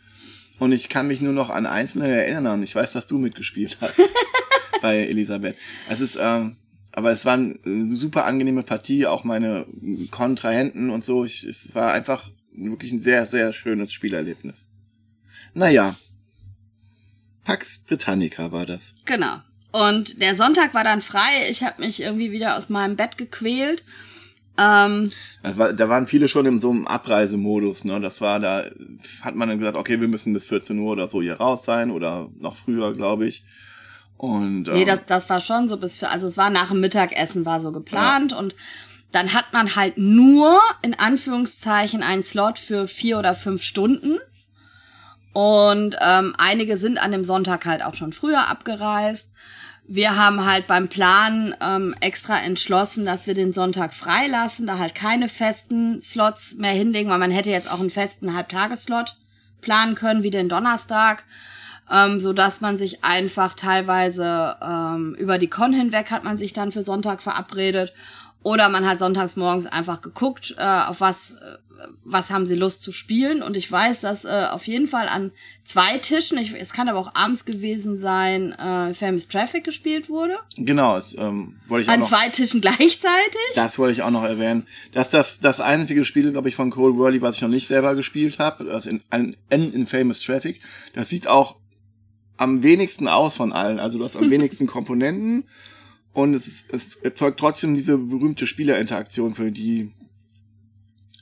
Und 0.59 0.73
ich 0.73 0.89
kann 0.89 1.07
mich 1.07 1.21
nur 1.21 1.33
noch 1.33 1.51
an 1.51 1.67
Einzelne 1.67 2.09
erinnern. 2.09 2.65
Ich 2.65 2.75
weiß, 2.75 2.93
dass 2.93 3.07
du 3.07 3.19
mitgespielt 3.19 3.79
hast 3.81 4.01
bei 4.83 5.07
Elisabeth. 5.07 5.57
Es 5.89 6.01
ist, 6.01 6.19
ähm, 6.21 6.57
aber 6.93 7.11
es 7.11 7.25
war 7.25 7.35
eine 7.35 7.97
super 7.97 8.25
angenehme 8.25 8.63
Partie, 8.63 9.07
auch 9.07 9.25
meine 9.25 9.67
Kontrahenten 10.11 10.91
und 10.91 11.05
so. 11.05 11.25
Ich, 11.25 11.45
es 11.45 11.75
war 11.75 11.93
einfach 11.93 12.31
wirklich 12.53 12.93
ein 12.93 12.99
sehr, 12.99 13.27
sehr 13.27 13.53
schönes 13.53 13.93
Spielerlebnis. 13.93 14.67
Naja. 15.55 15.95
Pax 17.45 17.79
Britannica 17.79 18.53
war 18.53 18.67
das. 18.67 18.95
Genau. 19.05 19.39
Und 19.73 20.21
der 20.21 20.35
Sonntag 20.35 20.75
war 20.75 20.85
dann 20.85 21.01
frei. 21.01 21.49
Ich 21.51 21.63
habe 21.63 21.81
mich 21.83 22.01
irgendwie 22.03 22.33
wieder 22.33 22.57
aus 22.57 22.69
meinem 22.69 22.97
Bett 22.97 23.19
gequält. 23.19 23.85
Ähm, 24.59 25.13
war, 25.43 25.73
da 25.73 25.89
waren 25.89 26.09
viele 26.09 26.27
schon 26.27 26.47
in 26.47 26.61
so 26.61 26.71
einem 26.71 26.87
Abreisemodus, 26.87 27.85
ne? 27.85 28.01
Das 28.01 28.21
war, 28.21 28.41
da 28.41 28.65
hat 29.21 29.37
man 29.37 29.49
dann 29.49 29.59
gesagt, 29.59 29.77
okay, 29.77 30.01
wir 30.01 30.09
müssen 30.09 30.33
bis 30.33 30.47
14 30.47 30.77
Uhr 30.79 30.93
oder 30.93 31.07
so 31.07 31.23
hier 31.23 31.35
raus 31.35 31.65
sein 31.65 31.93
oder 31.93 32.29
noch 32.39 32.57
früher, 32.57 32.93
glaube 32.93 33.29
ich. 33.29 33.45
Und 34.19 34.65
nee, 34.65 34.83
ähm, 34.83 34.87
das, 34.87 35.07
das 35.07 35.31
war 35.31 35.41
schon 35.41 35.69
so 35.69 35.79
bis 35.79 35.97
für, 35.97 36.09
also 36.09 36.27
es 36.27 36.37
war 36.37 36.51
nach 36.51 36.69
dem 36.69 36.81
Mittagessen 36.81 37.47
war 37.47 37.61
so 37.61 37.73
geplant 37.73 38.33
und 38.33 38.55
dann 39.13 39.33
hat 39.33 39.53
man 39.53 39.75
halt 39.75 39.97
nur 39.97 40.61
in 40.83 40.99
Anführungszeichen 40.99 42.03
einen 42.03 42.23
Slot 42.23 42.59
für 42.59 42.87
vier 42.87 43.19
oder 43.19 43.35
fünf 43.35 43.63
Stunden. 43.63 44.19
Und 45.33 45.97
ähm, 46.01 46.35
einige 46.37 46.77
sind 46.77 46.99
an 46.99 47.13
dem 47.13 47.25
Sonntag 47.25 47.65
halt 47.65 47.83
auch 47.83 47.95
schon 47.95 48.13
früher 48.13 48.49
abgereist. 48.49 49.31
Wir 49.87 50.17
haben 50.17 50.45
halt 50.45 50.67
beim 50.67 50.89
Plan 50.89 51.55
ähm, 51.61 51.95
extra 52.01 52.39
entschlossen, 52.39 53.07
dass 53.07 53.27
wir 53.27 53.35
den 53.35 53.53
Sonntag 53.53 53.95
freilassen, 53.95 54.67
da 54.67 54.79
halt 54.79 54.95
keine 54.95 55.29
festen 55.29 56.01
Slots 56.01 56.57
mehr 56.57 56.73
hinlegen, 56.73 57.09
weil 57.09 57.19
man 57.19 57.31
hätte 57.31 57.51
jetzt 57.51 57.73
auch 57.73 57.81
einen 57.81 57.89
festen 57.89 58.35
Halbtageslot 58.35 59.17
planen 59.63 59.95
können, 59.95 60.23
wie 60.23 60.31
den 60.31 60.49
Donnerstag, 60.49 61.25
ähm, 61.93 62.21
so 62.21 62.33
dass 62.33 62.61
man 62.61 62.77
sich 62.77 63.05
einfach 63.05 63.55
teilweise 63.55 64.57
ähm, 64.63 65.15
über 65.19 65.39
die 65.39 65.49
Con 65.49 65.73
hinweg 65.73 66.11
hat 66.11 66.25
man 66.25 66.37
sich 66.37 66.53
dann 66.53 66.73
für 66.73 66.83
Sonntag 66.83 67.23
verabredet 67.23 67.93
oder 68.43 68.69
man 68.69 68.87
hat 68.87 68.99
sonntags 68.99 69.37
morgens 69.37 69.67
einfach 69.67 70.01
geguckt, 70.01 70.55
äh, 70.59 70.63
auf 70.63 71.01
was, 71.01 71.33
äh, 71.33 71.59
was 72.05 72.31
haben 72.31 72.47
sie 72.47 72.55
Lust 72.55 72.83
zu 72.83 72.93
spielen. 72.93 73.43
Und 73.43 73.57
ich 73.57 73.71
weiß, 73.71 74.01
dass 74.01 74.25
äh, 74.25 74.47
auf 74.51 74.67
jeden 74.67 74.87
Fall 74.87 75.09
an 75.09 75.33
zwei 75.65 75.99
Tischen, 75.99 76.39
ich, 76.39 76.55
es 76.55 76.73
kann 76.73 76.89
aber 76.89 76.99
auch 76.99 77.15
abends 77.15 77.45
gewesen 77.45 77.97
sein, 77.97 78.53
äh, 78.53 78.95
Famous 78.95 79.27
Traffic 79.29 79.65
gespielt 79.65 80.09
wurde. 80.09 80.39
genau, 80.57 80.97
das, 80.97 81.15
ähm, 81.19 81.57
wollte 81.67 81.83
ich 81.83 81.89
auch 81.89 81.95
An 81.95 82.01
noch, 82.01 82.09
zwei 82.09 82.29
Tischen 82.29 82.61
gleichzeitig. 82.63 83.41
das 83.55 83.77
wollte 83.79 83.93
ich 83.93 84.03
auch 84.03 84.11
noch 84.11 84.25
erwähnen. 84.25 84.67
Das 84.93 85.09
ist 85.09 85.15
das, 85.15 85.41
das 85.41 85.61
einzige 85.61 86.05
Spiel, 86.05 86.31
glaube 86.31 86.49
ich, 86.49 86.55
von 86.55 86.71
Cole 86.71 86.97
Worley, 86.97 87.21
was 87.21 87.37
ich 87.37 87.43
noch 87.43 87.49
nicht 87.49 87.67
selber 87.67 87.97
gespielt 87.97 88.39
habe. 88.39 88.65
Das 88.65 88.87
in, 88.87 89.03
in, 89.13 89.35
in 89.51 89.87
Famous 89.87 90.21
Traffic. 90.21 90.61
Das 90.95 91.09
sieht 91.09 91.27
auch 91.27 91.57
am 92.39 92.63
wenigsten 92.63 93.09
aus 93.09 93.37
von 93.37 93.53
allen. 93.53 93.79
Also 93.79 93.99
du 93.99 94.05
hast 94.05 94.17
am 94.17 94.31
wenigsten 94.31 94.67
Komponenten 94.67 95.45
und 96.13 96.35
es, 96.35 96.49
ist, 96.49 96.67
es 96.73 96.97
erzeugt 96.97 97.39
trotzdem 97.39 97.75
diese 97.75 97.99
berühmte 97.99 98.47
Spielerinteraktion, 98.47 99.35
für 99.35 99.53
die 99.53 99.93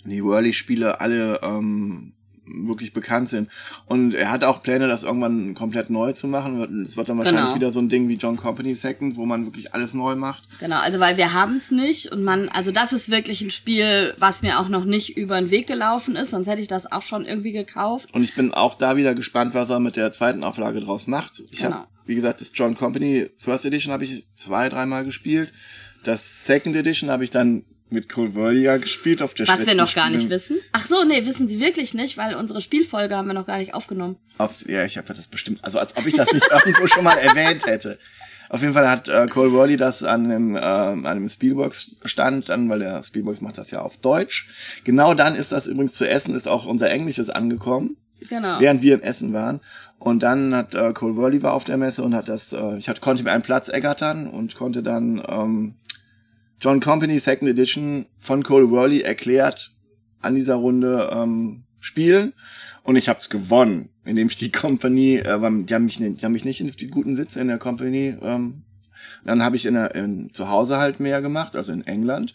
die 0.05 0.23
Whirly-Spiele 0.23 1.01
alle 1.01 1.41
ähm, 1.43 2.13
wirklich 2.47 2.93
bekannt 2.93 3.29
sind. 3.29 3.49
Und 3.87 4.15
er 4.15 4.31
hat 4.31 4.45
auch 4.45 4.63
Pläne, 4.63 4.89
das 4.89 5.03
irgendwann 5.03 5.55
komplett 5.55 5.91
neu 5.91 6.13
zu 6.13 6.29
machen. 6.29 6.83
Es 6.83 6.97
wird 6.97 7.09
dann 7.09 7.19
wahrscheinlich 7.19 7.43
Genau. 7.45 7.55
wieder 7.57 7.73
so 7.73 7.81
ein 7.81 7.89
Ding 7.89 8.09
wie 8.09 8.15
John 8.15 8.37
Company 8.37 8.75
Second, 8.75 9.17
wo 9.17 9.27
man 9.27 9.45
wirklich 9.47 9.75
alles 9.75 9.95
neu 9.95 10.15
macht. 10.17 10.45
Genau, 10.61 10.77
also 10.79 11.01
weil 11.01 11.17
wir 11.17 11.33
haben 11.33 11.57
es 11.57 11.71
nicht 11.71 12.13
und 12.13 12.23
man, 12.25 12.49
also 12.51 12.71
das 12.71 12.93
ist 12.93 13.11
wirklich 13.11 13.41
ein 13.43 13.51
Spiel, 13.51 14.15
was 14.19 14.43
mir 14.43 14.59
auch 14.61 14.69
noch 14.69 14.85
nicht 14.85 15.17
über 15.17 15.41
den 15.41 15.51
Weg 15.51 15.67
gelaufen 15.67 16.17
ist, 16.17 16.31
sonst 16.31 16.47
hätte 16.47 16.63
ich 16.63 16.69
das 16.69 16.91
auch 16.91 17.03
schon 17.03 17.25
irgendwie 17.27 17.53
gekauft. 17.53 18.13
Und 18.15 18.23
ich 18.23 18.35
bin 18.35 18.55
auch 18.55 18.75
da 18.77 18.97
wieder 18.97 19.15
gespannt, 19.15 19.55
was 19.55 19.71
er 19.71 19.81
mit 19.81 19.97
der 19.97 20.13
zweiten 20.13 20.45
Auflage 20.45 20.81
draus 20.81 21.07
macht. 21.07 21.43
Ich 21.51 21.59
Genau. 21.61 21.71
habe, 21.77 21.89
wie 22.07 22.15
gesagt, 22.15 22.41
das 22.41 22.53
John 22.55 22.77
Company 22.77 23.29
First 23.39 23.65
Edition 23.65 23.93
habe 23.93 24.05
ich 24.05 24.27
zwei, 24.37 24.69
dreimal 24.69 25.05
gespielt. 25.05 25.53
Das 26.05 26.45
Second 26.47 26.77
Edition 26.77 27.11
habe 27.11 27.25
ich 27.25 27.31
dann 27.31 27.65
mit 27.91 28.09
Cole 28.09 28.33
Verlia 28.33 28.77
gespielt 28.79 29.23
auf 29.23 29.35
der 29.35 29.47
Was 29.49 29.67
wir 29.67 29.75
noch 29.75 29.95
gar 29.95 30.07
Spiele- 30.07 30.19
nicht 30.19 30.31
wissen. 30.31 30.57
Ach 30.73 30.87
so, 30.87 31.05
nee, 31.05 31.25
wissen 31.25 31.47
Sie 31.49 31.61
wirklich 31.61 31.95
nicht, 31.95 32.17
weil 32.17 32.35
unsere 32.35 32.61
Spielfolge 32.61 33.17
haben 33.17 33.29
wir 33.29 33.35
noch 33.35 33.47
gar 33.47 33.59
nicht 33.59 33.75
aufgenommen. 33.75 34.17
Auf, 34.39 34.67
ja, 34.69 34.85
ich 34.85 34.97
habe 34.99 35.07
das 35.09 35.27
bestimmt, 35.29 35.63
also 35.65 35.79
als 35.79 35.97
ob 35.97 36.07
ich 36.07 36.15
das 36.15 36.33
nicht 36.33 36.47
irgendwo 36.51 36.87
schon 36.89 37.05
mal 37.05 37.17
erwähnt 37.17 37.67
hätte. 37.67 37.99
Auf 38.49 38.61
jeden 38.61 38.75
Fall 38.75 38.89
hat 38.89 39.09
äh, 39.09 39.27
Cole 39.27 39.53
Worley 39.53 39.77
das 39.77 40.03
an 40.05 40.25
einem, 40.25 40.57
äh, 40.57 40.61
an 40.61 41.05
einem 41.07 41.29
Spielbox-Stand 41.29 42.49
dann, 42.49 42.69
weil 42.69 42.79
der 42.81 43.03
Spielbox 43.03 43.41
macht 43.41 43.59
das 43.59 43.71
ja 43.71 43.81
auf 43.83 43.97
Deutsch. 43.99 44.49
Genau 44.85 45.15
dann 45.15 45.35
ist 45.35 45.53
das 45.53 45.67
übrigens 45.67 45.95
zu 45.95 46.09
essen, 46.09 46.35
ist 46.35 46.47
auch 46.49 46.65
unser 46.67 46.91
Englisches 46.91 47.31
angekommen. 47.31 47.97
Genau. 48.31 48.59
während 48.61 48.81
wir 48.83 48.95
im 48.95 49.03
Essen 49.03 49.35
waren. 49.35 49.61
Und 49.99 50.23
dann 50.23 50.55
hat 50.55 50.75
äh, 50.75 50.93
Cole 50.95 51.17
Worley 51.17 51.43
war 51.43 51.53
auf 51.53 51.65
der 51.65 51.77
Messe 51.77 52.03
und 52.03 52.15
hat 52.15 52.29
das, 52.31 52.53
äh, 52.55 52.77
ich 52.79 52.89
hat, 52.89 53.01
konnte 53.03 53.23
mir 53.23 53.31
einen 53.33 53.43
Platz 53.43 53.69
ergattern 53.69 54.27
und 54.27 54.55
konnte 54.55 54.83
dann 54.83 55.23
ähm, 55.29 55.75
John 56.61 56.81
Company 56.81 57.19
Second 57.19 57.51
Edition 57.51 58.07
von 58.19 58.43
Cole 58.43 58.71
Worley 58.71 59.03
erklärt 59.03 59.73
an 60.21 60.35
dieser 60.35 60.55
Runde 60.55 61.11
ähm, 61.13 61.65
spielen. 61.81 62.33
Und 62.83 62.97
ich 62.97 63.09
habe 63.09 63.19
es 63.19 63.29
gewonnen, 63.29 63.91
indem 64.05 64.29
ich 64.29 64.37
die 64.37 64.53
Company, 64.53 65.17
äh, 65.17 65.39
die 65.65 65.75
haben 65.75 65.85
mich, 65.85 65.99
die 65.99 66.25
haben 66.25 66.33
mich 66.33 66.45
nicht 66.45 66.61
in 66.61 66.71
die 66.71 66.89
guten 66.89 67.17
Sitze 67.17 67.41
in 67.41 67.49
der 67.49 67.59
Company. 67.59 68.17
Ähm, 68.23 68.63
dann 69.25 69.43
habe 69.43 69.57
ich 69.57 69.67
in 69.67 69.75
der, 69.75 69.95
in, 69.95 70.33
zu 70.33 70.49
Hause 70.49 70.79
halt 70.79 71.01
mehr 71.01 71.21
gemacht, 71.21 71.57
also 71.57 71.73
in 71.73 71.87
England, 71.87 72.35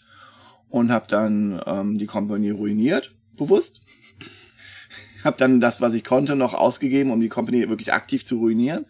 und 0.68 0.92
habe 0.92 1.06
dann 1.08 1.60
ähm, 1.66 1.98
die 1.98 2.06
Company 2.06 2.50
ruiniert, 2.50 3.14
bewusst 3.36 3.80
habe 5.24 5.36
dann 5.38 5.60
das, 5.60 5.80
was 5.80 5.94
ich 5.94 6.04
konnte, 6.04 6.36
noch 6.36 6.54
ausgegeben, 6.54 7.10
um 7.10 7.20
die 7.20 7.28
Company 7.28 7.68
wirklich 7.68 7.92
aktiv 7.92 8.24
zu 8.24 8.38
ruinieren. 8.38 8.86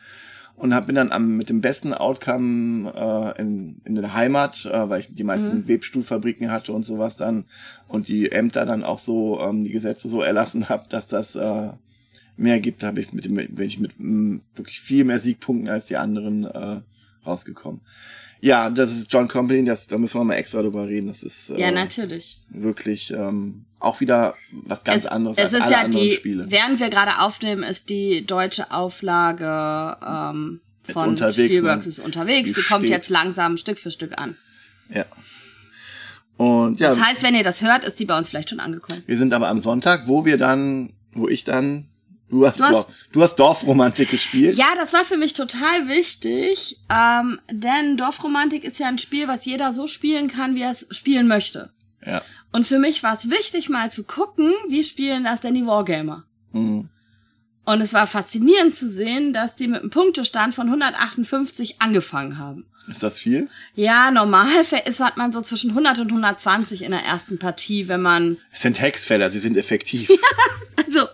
Und 0.56 0.74
hab, 0.74 0.86
bin 0.86 0.94
dann 0.94 1.10
am, 1.10 1.36
mit 1.36 1.50
dem 1.50 1.60
besten 1.60 1.92
Outcome 1.92 2.92
äh, 2.94 3.40
in, 3.40 3.80
in 3.84 3.96
der 3.96 4.14
Heimat, 4.14 4.64
äh, 4.66 4.88
weil 4.88 5.00
ich 5.00 5.12
die 5.12 5.24
meisten 5.24 5.66
Webstuhlfabriken 5.66 6.52
hatte 6.52 6.72
und 6.72 6.84
sowas 6.84 7.16
dann 7.16 7.46
und 7.88 8.06
die 8.06 8.30
Ämter 8.30 8.64
dann 8.64 8.84
auch 8.84 9.00
so, 9.00 9.40
ähm, 9.40 9.64
die 9.64 9.72
Gesetze 9.72 10.08
so 10.08 10.22
erlassen 10.22 10.68
habe, 10.68 10.84
dass 10.88 11.08
das 11.08 11.34
äh, 11.34 11.70
mehr 12.36 12.60
gibt, 12.60 12.84
habe 12.84 13.00
ich 13.00 13.12
mit 13.12 13.24
dem, 13.24 13.34
bin 13.34 13.66
ich 13.66 13.80
mit 13.80 13.98
mh, 13.98 14.40
wirklich 14.54 14.80
viel 14.80 15.04
mehr 15.04 15.18
Siegpunkten 15.18 15.68
als 15.68 15.86
die 15.86 15.96
anderen 15.96 16.44
äh, 16.44 16.80
rausgekommen. 17.26 17.80
Ja, 18.44 18.68
das 18.70 18.90
ist 18.90 19.12
John 19.12 19.28
Company, 19.28 19.64
das, 19.64 19.86
da 19.86 19.96
müssen 19.98 20.18
wir 20.18 20.24
mal 20.24 20.34
extra 20.34 20.62
drüber 20.62 20.88
reden. 20.88 21.06
Das 21.06 21.22
ist 21.22 21.50
äh, 21.50 21.60
ja, 21.60 21.70
natürlich. 21.70 22.40
wirklich 22.48 23.12
ähm, 23.12 23.66
auch 23.78 24.00
wieder 24.00 24.34
was 24.50 24.82
ganz 24.82 25.04
es, 25.04 25.06
anderes 25.06 25.38
es 25.38 25.44
als 25.44 25.52
ist 25.52 25.62
alle 25.62 25.72
ja 25.72 25.78
anderen 25.82 26.08
die, 26.08 26.10
Spiele. 26.12 26.50
während 26.50 26.80
wir 26.80 26.90
gerade 26.90 27.20
aufnehmen, 27.20 27.62
ist 27.62 27.88
die 27.88 28.26
deutsche 28.26 28.72
Auflage 28.72 29.96
ähm, 30.04 30.60
von 30.92 31.10
unterwegs, 31.10 31.36
Spielworks 31.54 31.86
ne? 31.86 31.90
ist 31.90 31.98
unterwegs. 32.00 32.52
Die 32.52 32.60
Die, 32.60 32.66
kommt 32.66 32.88
jetzt 32.88 33.10
langsam 33.10 33.56
Stück 33.56 33.78
für 33.78 33.92
Stück 33.92 34.18
an. 34.18 34.36
Ja. 34.92 35.04
Und 36.36 36.80
ja, 36.80 36.88
Das 36.88 37.00
heißt, 37.00 37.22
wenn 37.22 37.36
ihr 37.36 37.44
das 37.44 37.62
hört, 37.62 37.84
ist 37.84 38.00
die 38.00 38.06
bei 38.06 38.18
uns 38.18 38.28
vielleicht 38.28 38.50
schon 38.50 38.58
angekommen. 38.58 39.04
wir 39.06 39.18
sind 39.18 39.32
aber 39.34 39.48
am 39.50 39.60
Sonntag, 39.60 40.08
wo 40.08 40.24
wir 40.24 40.36
dann, 40.36 40.92
wo 41.12 41.28
ich 41.28 41.44
dann, 41.44 41.86
du 42.32 42.44
hast, 42.46 42.58
Du 42.58 42.64
hast- 42.64 42.88
du 43.12 43.22
hast 43.22 43.36
Dorfromantik 43.36 44.10
gespielt. 44.10 44.56
Ja, 44.56 44.74
das 44.76 44.92
war 44.92 45.04
für 45.04 45.16
mich 45.16 45.34
total 45.34 45.86
wichtig, 45.86 46.78
ähm, 46.90 47.38
denn 47.50 47.96
Dorfromantik 47.96 48.64
ist 48.64 48.78
ja 48.80 48.88
ein 48.88 48.98
Spiel, 48.98 49.28
was 49.28 49.44
jeder 49.44 49.72
so 49.72 49.86
spielen 49.86 50.26
kann, 50.28 50.54
wie 50.56 50.62
er 50.62 50.72
es 50.72 50.86
spielen 50.90 51.28
möchte. 51.28 51.70
Ja. 52.04 52.20
Und 52.50 52.66
für 52.66 52.78
mich 52.80 53.02
war 53.04 53.14
es 53.14 53.30
wichtig, 53.30 53.68
mal 53.68 53.92
zu 53.92 54.02
gucken, 54.04 54.52
wie 54.68 54.82
spielen 54.82 55.22
das 55.24 55.40
denn 55.42 55.54
die 55.54 55.64
Wargamer. 55.66 56.24
Mhm. 56.52 56.88
Und 57.64 57.80
es 57.80 57.92
war 57.94 58.08
faszinierend 58.08 58.74
zu 58.74 58.88
sehen, 58.88 59.32
dass 59.32 59.54
die 59.54 59.68
mit 59.68 59.80
einem 59.82 59.90
Punktestand 59.90 60.52
von 60.52 60.66
158 60.68 61.80
angefangen 61.80 62.38
haben. 62.38 62.66
Ist 62.88 63.04
das 63.04 63.18
viel? 63.18 63.48
Ja, 63.76 64.10
normal 64.10 64.48
ist, 64.86 64.98
hat 65.00 65.16
man 65.16 65.30
so 65.30 65.40
zwischen 65.42 65.70
100 65.70 66.00
und 66.00 66.08
120 66.08 66.82
in 66.82 66.90
der 66.90 67.04
ersten 67.04 67.38
Partie, 67.38 67.86
wenn 67.86 68.02
man 68.02 68.38
Es 68.50 68.62
sind 68.62 68.80
Hexfeller, 68.80 69.30
sie 69.30 69.38
sind 69.38 69.56
effektiv. 69.56 70.10
Also, 70.86 71.06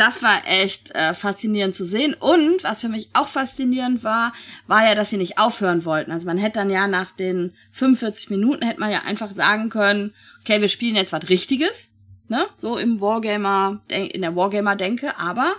das 0.00 0.22
war 0.22 0.40
echt 0.46 0.94
äh, 0.94 1.12
faszinierend 1.12 1.74
zu 1.74 1.84
sehen. 1.84 2.14
Und 2.14 2.64
was 2.64 2.80
für 2.80 2.88
mich 2.88 3.10
auch 3.12 3.28
faszinierend 3.28 4.02
war, 4.02 4.32
war 4.66 4.84
ja, 4.86 4.94
dass 4.94 5.10
sie 5.10 5.18
nicht 5.18 5.38
aufhören 5.38 5.84
wollten. 5.84 6.10
Also 6.10 6.26
man 6.26 6.38
hätte 6.38 6.58
dann 6.58 6.70
ja 6.70 6.88
nach 6.88 7.10
den 7.10 7.52
45 7.72 8.30
Minuten 8.30 8.64
hätte 8.64 8.80
man 8.80 8.90
ja 8.90 9.02
einfach 9.02 9.30
sagen 9.30 9.68
können, 9.68 10.14
okay, 10.40 10.62
wir 10.62 10.68
spielen 10.68 10.96
jetzt 10.96 11.12
was 11.12 11.28
Richtiges, 11.28 11.90
ne? 12.28 12.46
So 12.56 12.78
im 12.78 13.00
Wargamer, 13.02 13.82
in 13.90 14.22
der 14.22 14.34
Wargamer-Denke, 14.34 15.18
aber 15.18 15.54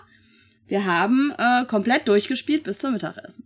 wir 0.68 0.86
haben 0.86 1.32
äh, 1.38 1.66
komplett 1.66 2.08
durchgespielt 2.08 2.64
bis 2.64 2.80
zum 2.80 2.94
Mittagessen. 2.94 3.44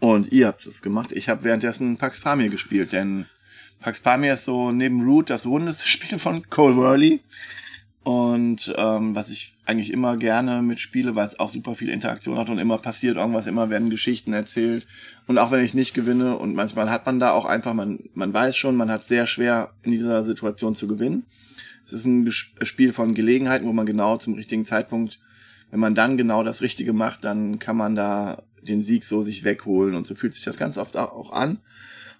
Und 0.00 0.32
ihr 0.32 0.48
habt 0.48 0.66
es 0.66 0.82
gemacht. 0.82 1.12
Ich 1.12 1.28
habe 1.28 1.44
währenddessen 1.44 1.96
Pax 1.96 2.20
Pamir 2.20 2.48
gespielt, 2.48 2.92
denn 2.92 3.26
Pax 3.78 4.00
Pamir 4.00 4.34
ist 4.34 4.46
so 4.46 4.72
neben 4.72 5.02
Root 5.02 5.30
das 5.30 5.46
rundeste 5.46 5.86
Spiel 5.88 6.18
von 6.18 6.50
Cole 6.50 6.74
Worley. 6.74 7.20
Und 8.04 8.74
ähm, 8.76 9.14
was 9.14 9.30
ich 9.30 9.54
eigentlich 9.64 9.92
immer 9.92 10.16
gerne 10.16 10.60
mitspiele, 10.60 11.14
weil 11.14 11.26
es 11.26 11.38
auch 11.38 11.50
super 11.50 11.76
viel 11.76 11.88
Interaktion 11.88 12.36
hat 12.36 12.48
und 12.48 12.58
immer 12.58 12.78
passiert 12.78 13.16
irgendwas, 13.16 13.46
immer 13.46 13.70
werden 13.70 13.90
Geschichten 13.90 14.32
erzählt. 14.32 14.88
Und 15.28 15.38
auch 15.38 15.52
wenn 15.52 15.64
ich 15.64 15.74
nicht 15.74 15.94
gewinne, 15.94 16.36
und 16.36 16.56
manchmal 16.56 16.90
hat 16.90 17.06
man 17.06 17.20
da 17.20 17.30
auch 17.30 17.44
einfach, 17.44 17.74
man, 17.74 18.00
man 18.14 18.34
weiß 18.34 18.56
schon, 18.56 18.76
man 18.76 18.90
hat 18.90 19.04
sehr 19.04 19.28
schwer 19.28 19.70
in 19.82 19.92
dieser 19.92 20.24
Situation 20.24 20.74
zu 20.74 20.88
gewinnen. 20.88 21.26
Es 21.86 21.92
ist 21.92 22.04
ein 22.04 22.28
Spiel 22.30 22.92
von 22.92 23.14
Gelegenheiten, 23.14 23.66
wo 23.66 23.72
man 23.72 23.86
genau 23.86 24.16
zum 24.16 24.34
richtigen 24.34 24.64
Zeitpunkt, 24.64 25.20
wenn 25.70 25.80
man 25.80 25.94
dann 25.94 26.16
genau 26.16 26.42
das 26.42 26.60
Richtige 26.60 26.92
macht, 26.92 27.24
dann 27.24 27.60
kann 27.60 27.76
man 27.76 27.94
da 27.94 28.42
den 28.62 28.82
Sieg 28.82 29.04
so 29.04 29.22
sich 29.22 29.44
wegholen. 29.44 29.94
Und 29.94 30.08
so 30.08 30.16
fühlt 30.16 30.34
sich 30.34 30.44
das 30.44 30.56
ganz 30.56 30.76
oft 30.76 30.96
auch 30.96 31.30
an. 31.32 31.58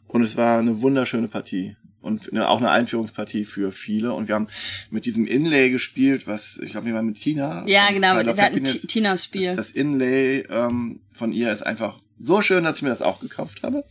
Und 0.07 0.23
es 0.23 0.37
war 0.37 0.59
eine 0.59 0.81
wunderschöne 0.81 1.29
Partie 1.29 1.77
und 2.03 2.31
eine, 2.31 2.49
auch 2.49 2.59
eine 2.59 2.71
Einführungspartie 2.71 3.45
für 3.45 3.73
viele. 3.73 4.13
Und 4.13 4.29
wir 4.29 4.35
haben 4.35 4.49
mit 4.91 5.07
diesem 5.07 5.27
Inlay 5.27 5.71
gespielt, 5.71 6.27
was 6.27 6.59
ich 6.59 6.71
glaube, 6.71 6.87
wir 6.87 6.95
waren 6.95 7.07
mit 7.07 7.17
Tina. 7.17 7.65
Ja, 7.67 7.91
genau, 7.91 8.17
wir 8.17 8.37
hatten 8.37 8.65
Tinas 8.65 9.25
Spiel. 9.25 9.47
Das, 9.47 9.69
das 9.69 9.71
Inlay 9.71 10.41
ähm, 10.51 11.01
von 11.13 11.33
ihr 11.33 11.51
ist 11.51 11.63
einfach 11.63 12.01
so 12.21 12.43
schön, 12.43 12.65
dass 12.65 12.77
ich 12.77 12.83
mir 12.83 12.91
das 12.91 13.03
auch 13.03 13.21
gekauft 13.21 13.63
habe. 13.63 13.85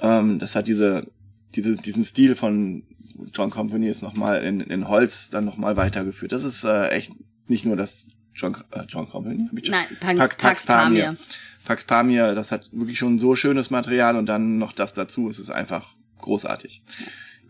Ähm, 0.00 0.38
das 0.38 0.56
hat 0.56 0.66
diese, 0.66 1.06
diese, 1.54 1.76
diesen 1.76 2.04
Stil 2.04 2.34
von 2.34 2.84
John 3.32 3.50
Company 3.50 3.88
ist 3.88 4.02
nochmal 4.02 4.42
in, 4.42 4.60
in 4.60 4.88
Holz 4.88 5.30
dann 5.30 5.44
nochmal 5.44 5.76
weitergeführt. 5.76 6.32
Das 6.32 6.44
ist 6.44 6.64
äh, 6.64 6.88
echt 6.88 7.12
nicht 7.46 7.64
nur 7.64 7.76
das 7.76 8.06
John, 8.34 8.56
äh, 8.70 8.82
John 8.88 9.08
Company. 9.08 9.48
Nein, 9.52 9.84
Pax, 10.00 10.18
Pax, 10.18 10.36
Pax 10.36 10.66
Pamir. 10.66 11.04
Pamir. 11.04 11.18
Pax 11.64 11.84
Pamir, 11.84 12.34
das 12.34 12.50
hat 12.50 12.68
wirklich 12.72 12.98
schon 12.98 13.18
so 13.18 13.36
schönes 13.36 13.70
Material 13.70 14.16
und 14.16 14.26
dann 14.26 14.58
noch 14.58 14.72
das 14.72 14.92
dazu. 14.92 15.28
Es 15.28 15.38
ist 15.38 15.50
einfach 15.50 15.94
großartig. 16.22 16.82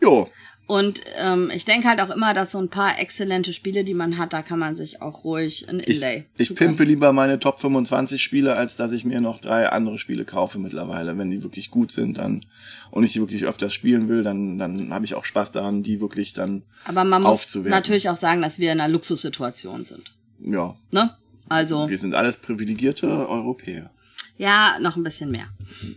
Jo. 0.00 0.28
Und 0.66 1.02
ähm, 1.18 1.50
ich 1.54 1.64
denke 1.64 1.88
halt 1.88 2.00
auch 2.00 2.11
immer, 2.11 2.35
dass 2.35 2.52
so 2.52 2.58
ein 2.58 2.68
paar 2.68 2.98
exzellente 2.98 3.52
Spiele, 3.52 3.85
die 3.85 3.94
man 3.94 4.16
hat, 4.16 4.32
da 4.32 4.42
kann 4.42 4.58
man 4.58 4.74
sich 4.74 5.02
auch 5.02 5.24
ruhig 5.24 5.68
ein 5.68 5.80
Inlay. 5.80 6.24
Ich, 6.37 6.50
ich 6.50 6.56
pimpe 6.56 6.85
lieber 6.85 7.12
meine 7.12 7.38
Top 7.38 7.61
25 7.61 8.22
Spiele, 8.22 8.56
als 8.56 8.76
dass 8.76 8.92
ich 8.92 9.04
mir 9.04 9.20
noch 9.20 9.38
drei 9.38 9.68
andere 9.68 9.98
Spiele 9.98 10.24
kaufe 10.24 10.58
mittlerweile. 10.58 11.18
Wenn 11.18 11.30
die 11.30 11.42
wirklich 11.42 11.70
gut 11.70 11.90
sind, 11.90 12.18
dann 12.18 12.46
und 12.90 13.04
ich 13.04 13.12
die 13.12 13.20
wirklich 13.20 13.44
öfters 13.44 13.74
spielen 13.74 14.08
will, 14.08 14.22
dann 14.22 14.56
dann 14.56 14.94
habe 14.94 15.04
ich 15.04 15.14
auch 15.14 15.24
Spaß 15.24 15.52
daran, 15.52 15.82
die 15.82 16.00
wirklich 16.00 16.32
dann 16.32 16.62
Aber 16.87 17.04
man 17.04 17.22
muss 17.22 17.54
natürlich 17.54 18.08
auch 18.08 18.16
sagen, 18.16 18.40
dass 18.40 18.58
wir 18.58 18.72
in 18.72 18.80
einer 18.80 18.90
Luxussituation 18.90 19.85
sind. 19.85 20.14
Ja. 20.40 20.74
Ne? 20.90 21.14
Also. 21.48 21.88
Wir 21.88 21.98
sind 21.98 22.14
alles 22.14 22.37
privilegierte 22.37 23.28
Europäer. 23.28 23.90
Ja, 24.38 24.78
noch 24.80 24.96
ein 24.96 25.02
bisschen 25.02 25.30
mehr. 25.30 25.48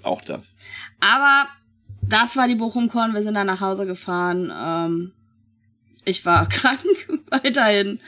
Auch 0.04 0.22
das. 0.22 0.54
Aber 1.00 1.48
das 2.10 2.36
war 2.36 2.48
die 2.48 2.56
Bochum-Con. 2.56 3.14
Wir 3.14 3.24
sind 3.24 3.36
dann 3.36 3.48
nach 3.48 3.62
Hause 3.62 3.86
gefahren. 3.86 4.52
Ähm, 4.56 5.12
ich 6.04 6.26
war 6.26 6.48
krank 6.50 6.82
weiterhin. 7.30 8.00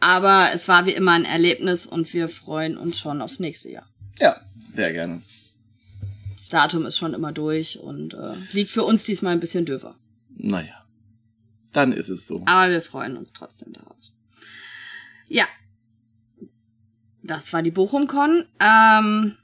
Aber 0.00 0.50
es 0.52 0.68
war 0.68 0.86
wie 0.86 0.92
immer 0.92 1.12
ein 1.12 1.24
Erlebnis 1.24 1.86
und 1.86 2.12
wir 2.12 2.28
freuen 2.28 2.76
uns 2.76 2.98
schon 2.98 3.22
aufs 3.22 3.40
nächste 3.40 3.70
Jahr. 3.70 3.88
Ja, 4.18 4.36
sehr 4.74 4.92
gerne. 4.92 5.22
Das 6.34 6.48
Datum 6.50 6.84
ist 6.84 6.98
schon 6.98 7.14
immer 7.14 7.32
durch 7.32 7.78
und 7.78 8.12
äh, 8.12 8.34
liegt 8.52 8.70
für 8.70 8.82
uns 8.82 9.04
diesmal 9.04 9.32
ein 9.32 9.40
bisschen 9.40 9.64
döver. 9.64 9.96
Naja, 10.36 10.84
dann 11.72 11.92
ist 11.92 12.10
es 12.10 12.26
so. 12.26 12.42
Aber 12.44 12.70
wir 12.70 12.82
freuen 12.82 13.16
uns 13.16 13.32
trotzdem 13.32 13.72
darauf. 13.72 13.96
Ja, 15.26 15.46
das 17.22 17.52
war 17.54 17.62
die 17.62 17.70
Bochum-Con. 17.70 18.44
Ähm, 18.60 19.38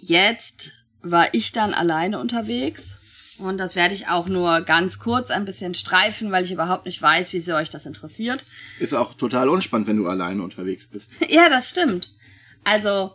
jetzt 0.00 0.72
war 1.02 1.32
ich 1.32 1.52
dann 1.52 1.74
alleine 1.74 2.18
unterwegs. 2.18 3.00
Und 3.38 3.58
das 3.58 3.74
werde 3.74 3.94
ich 3.94 4.08
auch 4.08 4.28
nur 4.28 4.60
ganz 4.62 4.98
kurz 4.98 5.30
ein 5.30 5.44
bisschen 5.44 5.74
streifen, 5.74 6.30
weil 6.30 6.44
ich 6.44 6.52
überhaupt 6.52 6.84
nicht 6.84 7.00
weiß, 7.00 7.32
wie 7.32 7.40
sehr 7.40 7.56
euch 7.56 7.70
das 7.70 7.86
interessiert. 7.86 8.44
Ist 8.78 8.94
auch 8.94 9.14
total 9.14 9.48
unspannend, 9.48 9.88
wenn 9.88 9.96
du 9.96 10.08
alleine 10.08 10.42
unterwegs 10.42 10.86
bist. 10.86 11.12
ja, 11.28 11.48
das 11.48 11.68
stimmt. 11.68 12.12
Also, 12.64 13.14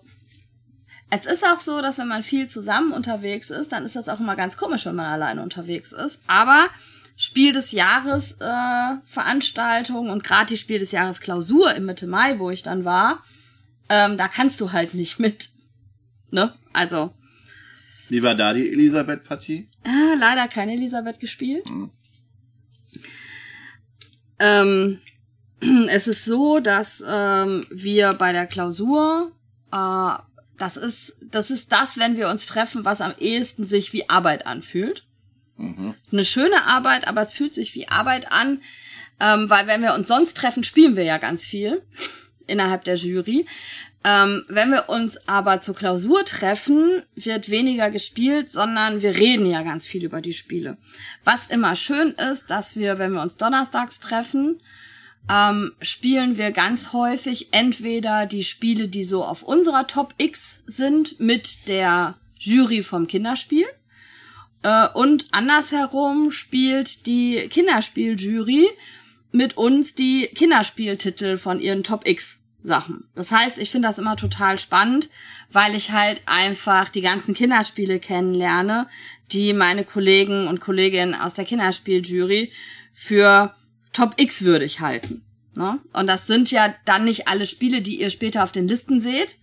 es 1.12 1.28
ist 1.28 1.46
auch 1.46 1.60
so, 1.60 1.82
dass 1.82 2.00
wenn 2.00 2.08
man 2.08 2.24
viel 2.24 2.50
zusammen 2.50 2.92
unterwegs 2.92 3.52
ist, 3.52 3.72
dann 3.72 3.86
ist 3.86 3.96
das 3.96 4.10
auch 4.10 4.20
immer 4.20 4.36
ganz 4.36 4.58
komisch, 4.58 4.86
wenn 4.86 4.96
man 4.96 5.06
alleine 5.06 5.44
unterwegs 5.44 5.94
ist. 5.94 6.22
Aber 6.26 6.68
Spiel 7.16 7.54
des 7.54 7.72
Jahres 7.72 8.38
äh, 8.40 8.96
Veranstaltung 9.04 10.10
und 10.10 10.24
gerade 10.24 10.48
die 10.48 10.58
Spiel 10.58 10.80
des 10.80 10.92
Jahres 10.92 11.22
Klausur 11.22 11.74
im 11.76 11.86
Mitte 11.86 12.08
Mai, 12.08 12.40
wo 12.40 12.50
ich 12.50 12.64
dann 12.64 12.84
war, 12.84 13.24
ähm, 13.90 14.18
da 14.18 14.28
kannst 14.28 14.60
du 14.60 14.72
halt 14.72 14.96
nicht 14.96 15.20
mit. 15.20 15.50
Ne? 16.32 16.52
Also. 16.74 17.14
Wie 18.10 18.22
war 18.22 18.36
da 18.36 18.54
die 18.54 18.70
Elisabeth-Partie? 18.72 19.68
Ah, 19.84 20.16
leider 20.18 20.48
keine 20.48 20.74
Elisabeth 20.74 21.20
gespielt. 21.20 21.68
Mhm. 21.70 21.90
Ähm, 24.40 25.00
es 25.90 26.08
ist 26.08 26.26
so, 26.26 26.60
dass 26.60 27.04
ähm, 27.08 27.66
wir 27.70 28.14
bei 28.14 28.32
der 28.32 28.48
Klausur, 28.48 29.32
äh, 29.72 30.12
das 30.58 30.78
ist, 30.78 31.18
das 31.22 31.52
ist 31.52 31.72
das, 31.72 31.98
wenn 31.98 32.16
wir 32.18 32.30
uns 32.30 32.46
treffen, 32.46 32.86
was 32.86 33.02
am 33.02 33.14
ehesten 33.18 33.66
sich 33.66 33.92
wie 33.94 34.10
Arbeit 34.10 34.46
anfühlt. 34.46 35.06
Mhm. 35.58 35.96
Eine 36.12 36.26
schöne 36.26 36.66
Arbeit, 36.66 37.08
aber 37.08 37.22
es 37.22 37.32
fühlt 37.32 37.54
sich 37.54 37.76
wie 37.76 37.88
Arbeit 37.88 38.32
an, 38.32 38.62
ähm, 39.20 39.50
weil 39.50 39.68
wenn 39.68 39.82
wir 39.82 39.94
uns 39.94 40.08
sonst 40.08 40.36
treffen, 40.36 40.64
spielen 40.64 40.96
wir 40.96 41.04
ja 41.04 41.18
ganz 41.18 41.44
viel 41.44 41.82
innerhalb 42.48 42.84
der 42.84 42.96
Jury. 42.96 43.46
Ähm, 44.08 44.46
wenn 44.50 44.70
wir 44.70 44.88
uns 44.88 45.28
aber 45.28 45.62
zur 45.62 45.74
Klausur 45.74 46.24
treffen, 46.26 47.02
wird 47.16 47.50
weniger 47.50 47.90
gespielt, 47.90 48.52
sondern 48.52 49.02
wir 49.02 49.18
reden 49.18 49.50
ja 49.50 49.64
ganz 49.64 49.84
viel 49.84 50.04
über 50.04 50.22
die 50.22 50.34
Spiele. 50.34 50.78
Was 51.24 51.48
immer 51.48 51.76
schön 51.76 52.10
ist, 52.12 52.52
dass 52.52 52.76
wir, 52.76 53.00
wenn 53.00 53.14
wir 53.14 53.22
uns 53.24 53.38
donnerstags 53.38 54.00
treffen, 54.00 54.62
ähm, 55.28 55.72
spielen 55.82 56.38
wir 56.38 56.52
ganz 56.52 56.94
häufig 56.94 57.48
entweder 57.52 58.28
die 58.28 58.44
Spiele, 58.44 58.90
die 58.90 59.04
so 59.04 59.24
auf 59.24 59.42
unserer 59.42 59.88
Top 59.88 60.14
X 60.20 60.62
sind, 60.68 61.20
mit 61.20 61.68
der 61.68 62.16
Jury 62.38 62.84
vom 62.84 63.08
Kinderspiel 63.08 63.66
äh, 64.62 64.88
und 64.94 65.28
andersherum 65.32 66.30
spielt 66.30 67.08
die 67.08 67.48
Kinderspieljury 67.50 68.68
mit 69.32 69.58
uns 69.58 69.96
die 69.96 70.28
Kinderspieltitel 70.28 71.38
von 71.38 71.60
ihren 71.60 71.84
Top 71.84 72.08
X 72.08 72.45
Sachen. 72.66 73.08
Das 73.16 73.32
heißt, 73.32 73.58
ich 73.58 73.72
finde 73.72 73.88
das 73.88 74.00
immer 74.00 74.16
total 74.16 74.60
spannend, 74.60 75.10
weil 75.52 75.76
ich 75.76 75.92
halt 75.92 76.22
einfach 76.26 76.90
die 76.90 77.02
ganzen 77.02 77.34
Kinderspiele 77.34 78.00
kennenlerne, 78.00 78.88
die 79.32 79.54
meine 79.54 79.86
Kollegen 79.86 80.48
und 80.48 80.60
Kolleginnen 80.60 81.16
aus 81.16 81.34
der 81.34 81.46
Kinderspieljury 81.46 82.52
für 82.94 83.56
Top 83.94 84.14
X 84.18 84.44
würdig 84.44 84.82
halten. 84.82 85.24
Ne? 85.56 85.80
Und 85.94 86.08
das 86.08 86.28
sind 86.28 86.52
ja 86.52 86.74
dann 86.86 87.06
nicht 87.06 87.28
alle 87.28 87.46
Spiele, 87.46 87.82
die 87.82 88.00
ihr 88.00 88.10
später 88.10 88.44
auf 88.44 88.52
den 88.52 88.68
Listen 88.68 89.00
seht, 89.00 89.38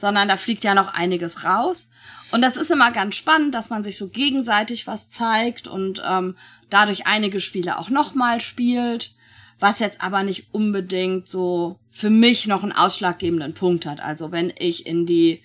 sondern 0.00 0.28
da 0.28 0.36
fliegt 0.36 0.64
ja 0.64 0.74
noch 0.74 0.94
einiges 0.94 1.44
raus. 1.44 1.90
Und 2.30 2.42
das 2.42 2.56
ist 2.56 2.70
immer 2.70 2.92
ganz 2.92 3.16
spannend, 3.16 3.54
dass 3.54 3.70
man 3.70 3.82
sich 3.82 3.96
so 3.96 4.08
gegenseitig 4.08 4.86
was 4.86 5.08
zeigt 5.08 5.66
und 5.66 6.02
ähm, 6.06 6.36
dadurch 6.70 7.06
einige 7.06 7.40
Spiele 7.40 7.78
auch 7.78 7.90
nochmal 7.90 8.40
spielt, 8.40 9.12
was 9.60 9.78
jetzt 9.78 10.00
aber 10.00 10.22
nicht 10.22 10.48
unbedingt 10.52 11.28
so 11.28 11.78
für 11.90 12.10
mich 12.10 12.46
noch 12.46 12.62
einen 12.62 12.72
ausschlaggebenden 12.72 13.54
Punkt 13.54 13.86
hat. 13.86 14.00
Also 14.00 14.30
wenn 14.30 14.52
ich 14.58 14.86
in 14.86 15.06
die 15.06 15.42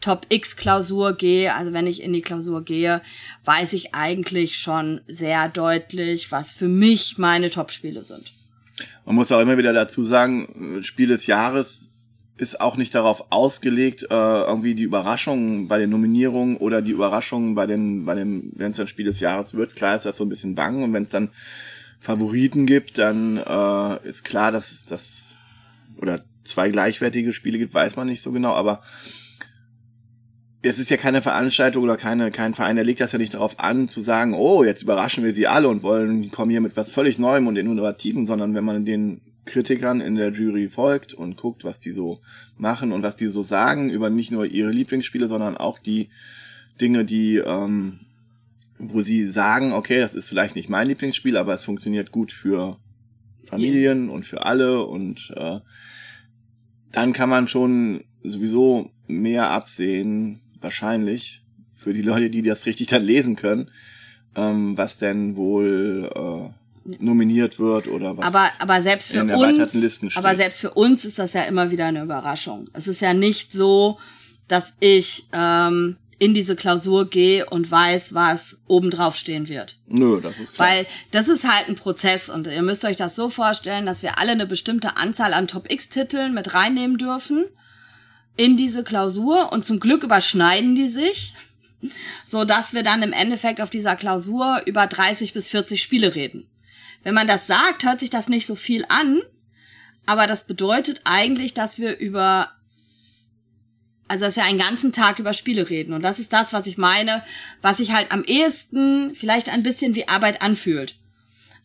Top 0.00 0.26
X 0.28 0.56
Klausur 0.56 1.14
gehe, 1.14 1.54
also 1.54 1.72
wenn 1.72 1.86
ich 1.86 2.02
in 2.02 2.12
die 2.12 2.22
Klausur 2.22 2.64
gehe, 2.64 3.00
weiß 3.44 3.72
ich 3.72 3.94
eigentlich 3.94 4.58
schon 4.58 5.00
sehr 5.06 5.48
deutlich, 5.48 6.32
was 6.32 6.52
für 6.52 6.68
mich 6.68 7.18
meine 7.18 7.50
Top-Spiele 7.50 8.02
sind. 8.02 8.32
Man 9.06 9.14
muss 9.14 9.30
auch 9.30 9.40
immer 9.40 9.58
wieder 9.58 9.72
dazu 9.72 10.02
sagen, 10.02 10.80
Spiel 10.82 11.08
des 11.08 11.26
Jahres 11.26 11.88
ist 12.36 12.60
auch 12.60 12.76
nicht 12.76 12.94
darauf 12.94 13.26
ausgelegt, 13.30 14.04
äh, 14.04 14.06
irgendwie 14.14 14.74
die 14.74 14.82
Überraschungen 14.82 15.68
bei 15.68 15.78
den 15.78 15.90
Nominierungen 15.90 16.56
oder 16.56 16.82
die 16.82 16.90
Überraschungen 16.90 17.54
bei 17.54 17.66
den, 17.66 18.04
bei 18.04 18.16
dem, 18.16 18.52
wenn 18.56 18.72
es 18.72 18.78
dann 18.78 18.88
Spiel 18.88 19.04
des 19.04 19.20
Jahres 19.20 19.54
wird, 19.54 19.76
klar 19.76 19.94
ist 19.94 20.06
das 20.06 20.16
so 20.16 20.24
ein 20.24 20.28
bisschen 20.28 20.56
bang 20.56 20.82
und 20.82 20.92
wenn 20.92 21.04
es 21.04 21.10
dann 21.10 21.30
Favoriten 22.02 22.66
gibt, 22.66 22.98
dann 22.98 23.36
äh, 23.36 24.08
ist 24.08 24.24
klar, 24.24 24.50
dass 24.50 24.72
es 24.72 24.84
das 24.84 25.36
oder 25.96 26.20
zwei 26.42 26.68
gleichwertige 26.68 27.32
Spiele 27.32 27.58
gibt, 27.58 27.72
weiß 27.72 27.94
man 27.94 28.08
nicht 28.08 28.22
so 28.22 28.32
genau, 28.32 28.54
aber 28.54 28.82
es 30.62 30.80
ist 30.80 30.90
ja 30.90 30.96
keine 30.96 31.22
Veranstaltung 31.22 31.84
oder 31.84 31.96
keine, 31.96 32.32
kein 32.32 32.54
Verein, 32.54 32.74
der 32.74 32.84
legt 32.84 33.00
das 33.00 33.12
ja 33.12 33.18
nicht 33.18 33.34
darauf 33.34 33.60
an, 33.60 33.88
zu 33.88 34.00
sagen, 34.00 34.34
oh, 34.34 34.64
jetzt 34.64 34.82
überraschen 34.82 35.22
wir 35.22 35.32
sie 35.32 35.46
alle 35.46 35.68
und 35.68 35.84
wollen, 35.84 36.32
kommen 36.32 36.50
hier 36.50 36.60
mit 36.60 36.76
was 36.76 36.90
völlig 36.90 37.20
Neuem 37.20 37.46
und 37.46 37.54
Innovativen, 37.54 38.26
sondern 38.26 38.52
wenn 38.56 38.64
man 38.64 38.84
den 38.84 39.20
Kritikern 39.44 40.00
in 40.00 40.16
der 40.16 40.32
Jury 40.32 40.68
folgt 40.68 41.14
und 41.14 41.36
guckt, 41.36 41.62
was 41.62 41.78
die 41.78 41.92
so 41.92 42.20
machen 42.56 42.90
und 42.90 43.04
was 43.04 43.14
die 43.14 43.28
so 43.28 43.44
sagen 43.44 43.90
über 43.90 44.10
nicht 44.10 44.32
nur 44.32 44.44
ihre 44.44 44.72
Lieblingsspiele, 44.72 45.28
sondern 45.28 45.56
auch 45.56 45.78
die 45.78 46.08
Dinge, 46.80 47.04
die, 47.04 47.36
ähm, 47.36 48.00
wo 48.90 49.02
sie 49.02 49.26
sagen, 49.28 49.72
okay, 49.72 50.00
das 50.00 50.14
ist 50.14 50.28
vielleicht 50.28 50.56
nicht 50.56 50.68
mein 50.68 50.88
Lieblingsspiel, 50.88 51.36
aber 51.36 51.54
es 51.54 51.64
funktioniert 51.64 52.10
gut 52.10 52.32
für 52.32 52.78
Familien 53.46 54.08
und 54.08 54.24
für 54.24 54.44
alle 54.44 54.84
und 54.84 55.32
äh, 55.36 55.60
dann 56.90 57.12
kann 57.12 57.28
man 57.28 57.48
schon 57.48 58.04
sowieso 58.22 58.90
mehr 59.06 59.50
absehen, 59.50 60.40
wahrscheinlich, 60.60 61.42
für 61.76 61.92
die 61.92 62.02
Leute, 62.02 62.30
die 62.30 62.42
das 62.42 62.66
richtig 62.66 62.88
dann 62.88 63.02
lesen 63.02 63.36
können, 63.36 63.70
ähm, 64.36 64.76
was 64.76 64.98
denn 64.98 65.36
wohl 65.36 66.10
äh, 66.14 66.94
nominiert 66.98 67.58
wird 67.58 67.88
oder 67.88 68.16
was. 68.16 68.26
Aber, 68.26 68.48
aber 68.58 68.82
selbst 68.82 69.10
für 69.10 69.18
in 69.18 69.28
den 69.28 69.30
erweiterten 69.30 69.62
uns, 69.62 69.74
Listen 69.74 70.10
steht. 70.10 70.24
aber 70.24 70.36
selbst 70.36 70.60
für 70.60 70.70
uns 70.72 71.04
ist 71.04 71.18
das 71.18 71.32
ja 71.32 71.42
immer 71.42 71.70
wieder 71.70 71.86
eine 71.86 72.02
Überraschung. 72.02 72.68
Es 72.72 72.88
ist 72.88 73.00
ja 73.00 73.14
nicht 73.14 73.52
so, 73.52 73.98
dass 74.48 74.74
ich 74.80 75.26
ähm, 75.32 75.96
in 76.22 76.34
diese 76.34 76.54
Klausur 76.54 77.10
gehe 77.10 77.46
und 77.46 77.68
weiß, 77.68 78.14
was 78.14 78.60
oben 78.68 78.92
drauf 78.92 79.16
stehen 79.16 79.48
wird. 79.48 79.78
Nö, 79.88 80.20
das 80.20 80.38
ist 80.38 80.54
klar. 80.54 80.68
Weil 80.68 80.86
das 81.10 81.26
ist 81.26 81.50
halt 81.50 81.68
ein 81.68 81.74
Prozess 81.74 82.28
und 82.28 82.46
ihr 82.46 82.62
müsst 82.62 82.84
euch 82.84 82.96
das 82.96 83.16
so 83.16 83.28
vorstellen, 83.28 83.86
dass 83.86 84.04
wir 84.04 84.20
alle 84.20 84.30
eine 84.30 84.46
bestimmte 84.46 84.96
Anzahl 84.96 85.34
an 85.34 85.48
Top-X-Titeln 85.48 86.32
mit 86.32 86.54
reinnehmen 86.54 86.96
dürfen 86.96 87.46
in 88.36 88.56
diese 88.56 88.84
Klausur 88.84 89.50
und 89.52 89.64
zum 89.64 89.80
Glück 89.80 90.04
überschneiden 90.04 90.76
die 90.76 90.86
sich, 90.86 91.34
so 92.28 92.44
dass 92.44 92.72
wir 92.72 92.84
dann 92.84 93.02
im 93.02 93.12
Endeffekt 93.12 93.60
auf 93.60 93.70
dieser 93.70 93.96
Klausur 93.96 94.62
über 94.64 94.86
30 94.86 95.32
bis 95.32 95.48
40 95.48 95.82
Spiele 95.82 96.14
reden. 96.14 96.48
Wenn 97.02 97.14
man 97.14 97.26
das 97.26 97.48
sagt, 97.48 97.82
hört 97.82 97.98
sich 97.98 98.10
das 98.10 98.28
nicht 98.28 98.46
so 98.46 98.54
viel 98.54 98.84
an, 98.88 99.22
aber 100.06 100.28
das 100.28 100.46
bedeutet 100.46 101.00
eigentlich, 101.02 101.52
dass 101.52 101.80
wir 101.80 101.98
über 101.98 102.52
also 104.12 104.26
dass 104.26 104.36
wir 104.36 104.44
einen 104.44 104.58
ganzen 104.58 104.92
Tag 104.92 105.18
über 105.18 105.32
Spiele 105.32 105.70
reden. 105.70 105.94
Und 105.94 106.02
das 106.02 106.18
ist 106.18 106.34
das, 106.34 106.52
was 106.52 106.66
ich 106.66 106.76
meine, 106.76 107.24
was 107.62 107.78
sich 107.78 107.94
halt 107.94 108.12
am 108.12 108.24
ehesten 108.24 109.14
vielleicht 109.14 109.48
ein 109.48 109.62
bisschen 109.62 109.94
wie 109.94 110.06
Arbeit 110.06 110.42
anfühlt. 110.42 110.96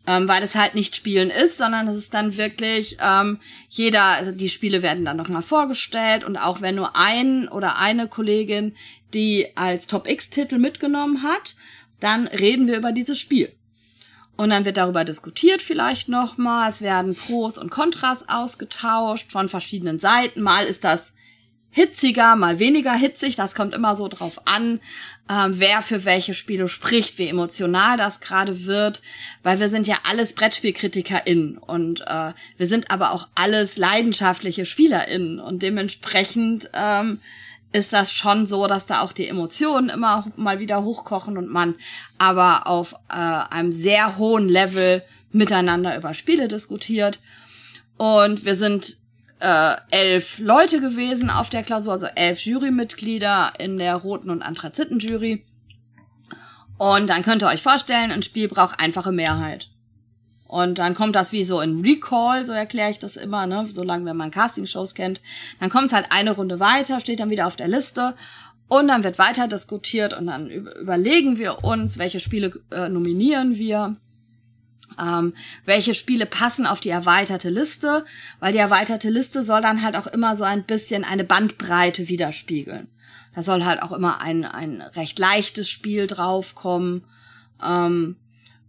Ähm, 0.08 0.30
weil 0.30 0.42
es 0.42 0.56
halt 0.56 0.74
nicht 0.74 0.96
Spielen 0.96 1.30
ist, 1.30 1.58
sondern 1.58 1.90
es 1.90 1.98
ist 1.98 2.14
dann 2.14 2.38
wirklich 2.38 2.96
ähm, 3.04 3.42
jeder, 3.68 4.02
also 4.02 4.32
die 4.32 4.48
Spiele 4.48 4.82
werden 4.82 5.04
dann 5.04 5.18
nochmal 5.18 5.42
vorgestellt 5.42 6.24
und 6.24 6.38
auch 6.38 6.62
wenn 6.62 6.76
nur 6.76 6.96
ein 6.96 7.50
oder 7.50 7.80
eine 7.80 8.08
Kollegin 8.08 8.74
die 9.14 9.48
als 9.56 9.88
Top 9.88 10.10
X-Titel 10.10 10.58
mitgenommen 10.58 11.24
hat, 11.24 11.58
dann 12.00 12.28
reden 12.28 12.68
wir 12.68 12.78
über 12.78 12.94
dieses 12.94 13.20
Spiel. 13.20 13.52
Und 14.38 14.52
dann 14.52 14.64
wird 14.64 14.78
darüber 14.78 15.04
diskutiert 15.04 15.62
vielleicht 15.62 16.08
nochmal. 16.08 16.70
Es 16.70 16.82
werden 16.82 17.14
Pros 17.14 17.58
und 17.58 17.72
Kontras 17.72 18.30
ausgetauscht 18.30 19.34
von 19.34 19.50
verschiedenen 19.50 20.00
Seiten. 20.00 20.42
Mal 20.42 20.66
ist 20.66 20.86
das 20.86 21.12
hitziger, 21.78 22.36
mal 22.36 22.58
weniger 22.58 22.94
hitzig. 22.94 23.36
Das 23.36 23.54
kommt 23.54 23.76
immer 23.76 23.96
so 23.96 24.08
drauf 24.08 24.42
an, 24.48 24.80
ähm, 25.30 25.52
wer 25.60 25.84
für 25.84 26.06
welche 26.06 26.34
Spiele 26.34 26.68
spricht, 26.68 27.20
wie 27.20 27.28
emotional 27.28 27.98
das 27.98 28.20
gerade 28.20 28.66
wird. 28.66 29.02
Weil 29.44 29.60
wir 29.60 29.70
sind 29.70 29.86
ja 29.86 30.00
alles 30.04 30.34
BrettspielkritikerInnen 30.34 31.60
und 31.60 32.02
äh, 32.02 32.34
wir 32.58 32.68
sind 32.68 32.90
aber 32.90 33.12
auch 33.12 33.28
alles 33.36 33.78
leidenschaftliche 33.78 34.66
SpielerInnen. 34.66 35.40
Und 35.40 35.62
dementsprechend 35.62 36.68
ähm, 36.74 37.22
ist 37.74 37.94
das 37.94 38.12
schon 38.12 38.48
so, 38.48 38.66
dass 38.66 38.88
da 38.88 39.02
auch 39.02 39.12
die 39.12 39.28
Emotionen 39.28 39.90
immer 39.90 40.26
mal 40.36 40.58
wieder 40.58 40.84
hochkochen 40.84 41.38
und 41.38 41.48
man 41.48 41.76
aber 42.18 42.66
auf 42.66 42.96
äh, 43.10 43.14
einem 43.14 43.72
sehr 43.72 44.18
hohen 44.18 44.50
Level 44.50 45.04
miteinander 45.32 45.96
über 45.96 46.16
Spiele 46.16 46.48
diskutiert. 46.48 47.20
Und 47.98 48.46
wir 48.46 48.56
sind 48.56 48.98
äh, 49.40 49.76
elf 49.92 50.40
Leute 50.40 50.80
gewesen 50.80 51.30
auf 51.30 51.50
der 51.50 51.64
Klausur, 51.64 51.94
also 51.94 52.08
elf 52.08 52.42
Jurymitglieder 52.42 53.54
in 53.60 53.78
der 53.78 53.96
roten 53.96 54.30
und 54.30 54.42
Anthraziten-Jury. 54.42 55.46
Und 56.78 57.10
dann 57.10 57.24
könnt 57.24 57.42
ihr 57.44 57.48
euch 57.48 57.62
vorstellen, 57.62 58.12
ein 58.12 58.24
Spiel 58.24 58.48
braucht 58.48 58.80
einfache 58.80 59.12
Mehrheit. 59.12 59.70
Und 60.48 60.80
dann 60.80 60.96
kommt 60.96 61.16
das 61.16 61.34
wie 61.34 61.44
so 61.44 61.60
in 61.60 61.82
Recall, 61.82 62.46
so 62.46 62.54
erkläre 62.54 62.92
ich 62.92 63.00
das 63.00 63.18
immer, 63.18 63.48
ne, 63.48 63.66
solange 63.68 64.06
wenn 64.06 64.16
man 64.16 64.32
Castingshows 64.32 64.96
kennt. 64.96 65.22
Dann 65.60 65.70
kommt 65.70 65.88
es 65.88 65.94
halt 65.94 66.08
eine 66.12 66.32
Runde 66.32 66.60
weiter, 66.60 67.00
steht 67.00 67.20
dann 67.20 67.30
wieder 67.30 67.48
auf 67.48 67.58
der 67.58 67.68
Liste 67.68 68.16
und 68.70 68.88
dann 68.88 69.04
wird 69.04 69.20
weiter 69.20 69.48
diskutiert 69.48 70.18
und 70.18 70.28
dann 70.28 70.50
überlegen 70.50 71.38
wir 71.38 71.64
uns, 71.64 71.98
welche 71.98 72.20
Spiele 72.20 72.54
äh, 72.72 72.88
nominieren 72.88 73.58
wir. 73.58 73.98
Ähm, 75.00 75.34
welche 75.66 75.94
Spiele 75.94 76.26
passen 76.26 76.66
auf 76.66 76.80
die 76.80 76.90
erweiterte 76.90 77.50
Liste, 77.50 78.06
weil 78.40 78.54
die 78.54 78.60
erweiterte 78.60 79.10
Liste 79.10 79.44
soll 79.44 79.62
dann 79.62 79.84
halt 79.84 79.96
auch 79.96 80.08
immer 80.08 80.36
so 80.36 80.44
ein 80.44 80.64
bisschen 80.64 81.04
eine 81.04 81.24
Bandbreite 81.24 82.08
widerspiegeln. 82.08 82.88
Da 83.36 83.44
soll 83.44 83.66
halt 83.66 83.84
auch 83.84 83.92
immer 83.92 84.22
ein, 84.22 84.46
ein 84.46 84.82
recht 84.82 85.20
leichtes 85.20 85.70
Spiel 85.70 86.08
draufkommen. 86.08 87.04
Ähm, 87.64 88.16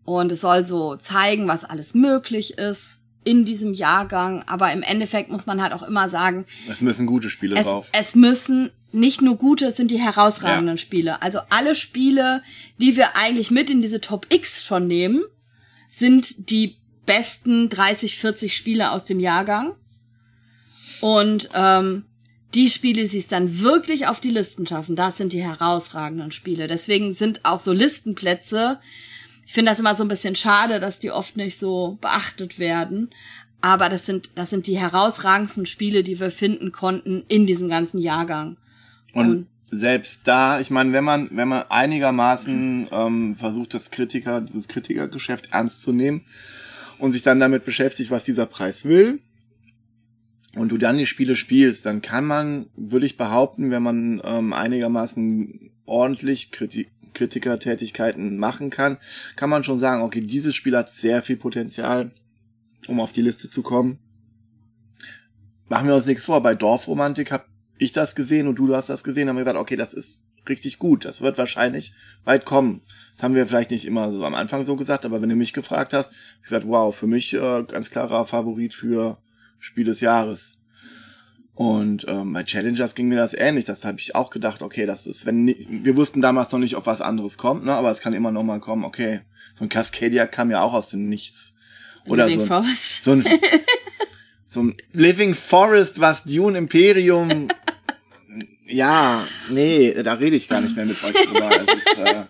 und 0.05 0.33
es 0.33 0.41
soll 0.41 0.64
so 0.67 0.97
zeigen, 0.97 1.49
was 1.49 1.64
alles 1.64 1.95
möglich 1.95 2.59
ist 2.59 2.99
in 3.25 3.45
diesem 3.45 3.75
Jahrgang. 3.75 4.43
Aber 4.47 4.73
im 4.73 4.83
Endeffekt 4.83 5.31
muss 5.31 5.47
man 5.47 5.62
halt 5.62 5.73
auch 5.73 5.83
immer 5.83 6.09
sagen, 6.09 6.47
es 6.71 6.81
müssen 6.81 7.07
gute 7.07 7.31
Spiele 7.31 7.57
es, 7.57 7.67
drauf. 7.67 7.88
es 7.93 8.14
müssen 8.14 8.71
nicht 8.91 9.21
nur 9.21 9.37
gute, 9.37 9.67
es 9.67 9.77
sind 9.77 9.91
die 9.91 9.99
herausragenden 9.99 10.77
Ja. 10.77 10.83
Spiele. 10.83 11.23
Also 11.23 11.41
alle 11.51 11.75
Spiele, 11.75 12.43
die 12.81 12.97
wir 12.97 13.17
eigentlich 13.17 13.51
mit 13.51 13.69
in 13.69 13.83
diese 13.83 14.01
Top 14.01 14.27
X 14.33 14.64
schon 14.64 14.87
nehmen, 14.87 15.23
sind 15.88 16.51
die 16.51 16.77
besten 17.07 17.68
30, 17.68 18.18
40 18.18 18.57
Spiele 18.57 18.90
aus 18.90 19.05
dem 19.05 19.20
Jahrgang. 19.20 19.74
Und 21.01 21.48
ähm, 21.55 22.05
die 22.55 22.70
Spiele, 22.70 23.07
die 23.07 23.18
es 23.18 23.29
dann 23.29 23.61
wirklich 23.61 24.07
auf 24.07 24.20
die 24.20 24.31
Listen 24.31 24.66
schaffen, 24.66 24.96
das 24.96 25.18
sind 25.18 25.33
die 25.33 25.42
herausragenden 25.42 26.31
Spiele. 26.31 26.66
Deswegen 26.66 27.12
sind 27.12 27.44
auch 27.44 27.61
so 27.61 27.72
Listenplätze, 27.72 28.81
ich 29.48 29.55
finde 29.55 29.72
das 29.72 29.79
immer 29.79 29.94
so 29.94 30.05
ein 30.05 30.09
bisschen 30.09 30.37
schade, 30.37 30.79
dass 30.79 30.98
die 30.98 31.11
oft 31.11 31.38
nicht 31.38 31.59
so 31.59 31.96
beachtet 32.03 32.59
werden. 32.59 33.09
Aber 33.62 33.88
das 33.88 34.05
sind, 34.05 34.33
das 34.35 34.51
sind 34.51 34.66
die 34.66 34.79
herausragendsten 34.79 35.64
Spiele, 35.64 36.03
die 36.03 36.20
wir 36.20 36.31
finden 36.31 36.70
konnten 36.70 37.24
in 37.29 37.46
diesem 37.46 37.70
ganzen 37.70 37.98
Jahrgang. 37.98 38.59
Und 39.14 39.46
selbst 39.71 40.23
da, 40.25 40.61
ich 40.61 40.71
meine, 40.71 40.93
wenn 40.93 41.05
man, 41.05 41.29
wenn 41.33 41.49
man 41.49 41.65
einigermaßen 41.69 42.89
ähm, 42.91 43.37
versucht, 43.37 43.75
das 43.75 43.91
Kritiker, 43.91 44.41
dieses 44.41 44.69
Kritikergeschäft 44.69 45.53
ernst 45.53 45.83
zu 45.83 45.93
nehmen 45.93 46.25
und 46.99 47.13
sich 47.13 47.23
dann 47.23 47.41
damit 47.41 47.65
beschäftigt, 47.65 48.11
was 48.11 48.25
dieser 48.25 48.47
Preis 48.47 48.85
will, 48.85 49.21
und 50.57 50.71
du 50.71 50.79
dann 50.79 50.99
die 50.99 51.07
Spiele 51.07 51.37
spielst, 51.37 51.87
dann 51.87 52.03
kann 52.03 52.25
man, 52.25 52.71
würde 52.75 53.07
ich 53.07 53.17
behaupten, 53.17 53.71
wenn 53.71 53.83
man 53.83 54.21
ähm, 54.25 54.53
einigermaßen 54.53 55.71
ordentlich 55.85 56.51
Kriti 56.51 56.89
Kritikertätigkeiten 57.15 58.37
machen 58.37 58.71
kann, 58.71 58.99
kann 59.35 59.51
man 59.51 59.65
schon 59.65 59.79
sagen, 59.79 60.03
okay, 60.03 60.21
dieses 60.21 60.55
Spiel 60.55 60.77
hat 60.77 60.93
sehr 60.93 61.23
viel 61.23 61.37
Potenzial, 61.37 62.13
um 62.87 63.01
auf 63.01 63.13
die 63.13 63.23
Liste 63.23 63.51
zu 63.51 63.63
kommen. 63.63 63.99
Machen 65.69 65.89
wir 65.89 65.97
uns 65.97 66.07
nichts 66.07 66.25
vor, 66.25 66.43
bei 66.43 66.55
Dorfromantik 66.55 67.33
habe 67.33 67.45
ich 67.79 67.93
das 67.93 68.14
gesehen 68.14 68.49
und 68.49 68.57
du 68.57 68.75
hast 68.75 68.88
das 68.88 69.05
gesehen, 69.05 69.29
haben 69.29 69.37
wir 69.37 69.45
gesagt, 69.45 69.59
okay, 69.59 69.77
das 69.77 69.95
ist 69.95 70.23
richtig 70.49 70.79
gut, 70.79 71.05
das 71.05 71.21
wird 71.21 71.38
wahrscheinlich 71.38 71.93
weit 72.25 72.45
kommen. 72.45 72.83
Das 73.14 73.23
haben 73.23 73.35
wir 73.35 73.47
vielleicht 73.47 73.71
nicht 73.71 73.85
immer 73.85 74.12
so 74.12 74.25
am 74.25 74.35
Anfang 74.35 74.64
so 74.64 74.77
gesagt, 74.77 75.05
aber 75.05 75.21
wenn 75.21 75.29
du 75.29 75.37
mich 75.37 75.53
gefragt 75.53 75.93
hast, 75.93 76.12
ich 76.38 76.45
gesagt, 76.45 76.67
wow, 76.67 76.95
für 76.95 77.07
mich 77.07 77.35
äh, 77.35 77.64
ganz 77.64 77.91
klarer 77.91 78.25
Favorit 78.25 78.75
für 78.75 79.19
Spiel 79.59 79.85
des 79.85 80.01
Jahres. 80.01 80.59
Und 81.55 82.07
ähm, 82.07 82.33
bei 82.33 82.45
Challengers 82.45 82.95
ging 82.95 83.09
mir 83.09 83.17
das 83.17 83.35
ähnlich. 83.35 83.64
Das 83.64 83.85
habe 83.85 83.99
ich 83.99 84.14
auch 84.14 84.31
gedacht, 84.31 84.62
okay, 84.62 84.87
das 84.87 85.09
ist, 85.09 85.27
wenn 85.27 85.49
wir 85.49 85.97
wussten 85.97 86.21
damals 86.21 86.53
noch 86.53 86.61
nicht, 86.61 86.77
ob 86.77 86.87
was 86.87 87.01
anderes 87.01 87.37
kommt, 87.37 87.64
ne? 87.64 87.73
Aber 87.73 87.91
es 87.91 87.99
kann 87.99 88.12
immer 88.12 88.31
noch 88.31 88.45
mal 88.45 88.61
kommen, 88.61 88.85
okay. 88.85 89.23
So 89.59 89.64
ein 89.64 89.69
Cascadia 89.69 90.27
kam 90.27 90.53
ja 90.53 90.62
auch 90.62 90.73
aus 90.73 90.91
dem 90.91 91.09
Nichts. 91.09 91.55
Oder 92.07 92.29
Living 92.29 92.47
so 92.47 92.55
ein, 92.55 92.62
Forest. 92.62 93.05
so 93.05 93.11
ein 93.11 93.25
so 94.47 94.61
ein 94.62 94.77
Living 94.93 95.35
Forest, 95.35 95.99
was 95.99 96.23
Dune 96.23 96.57
Imperium. 96.57 97.49
ja, 98.69 99.27
nee, 99.51 99.93
da 100.03 100.14
rede 100.14 100.37
ich 100.37 100.49
gar 100.49 100.61
nicht 100.61 100.77
mehr 100.77 100.87
mit 100.87 101.03
euch 101.03 101.12
drüber. 101.12 101.51
Es 101.66 101.75
ist, 101.75 101.99
äh, 101.99 102.25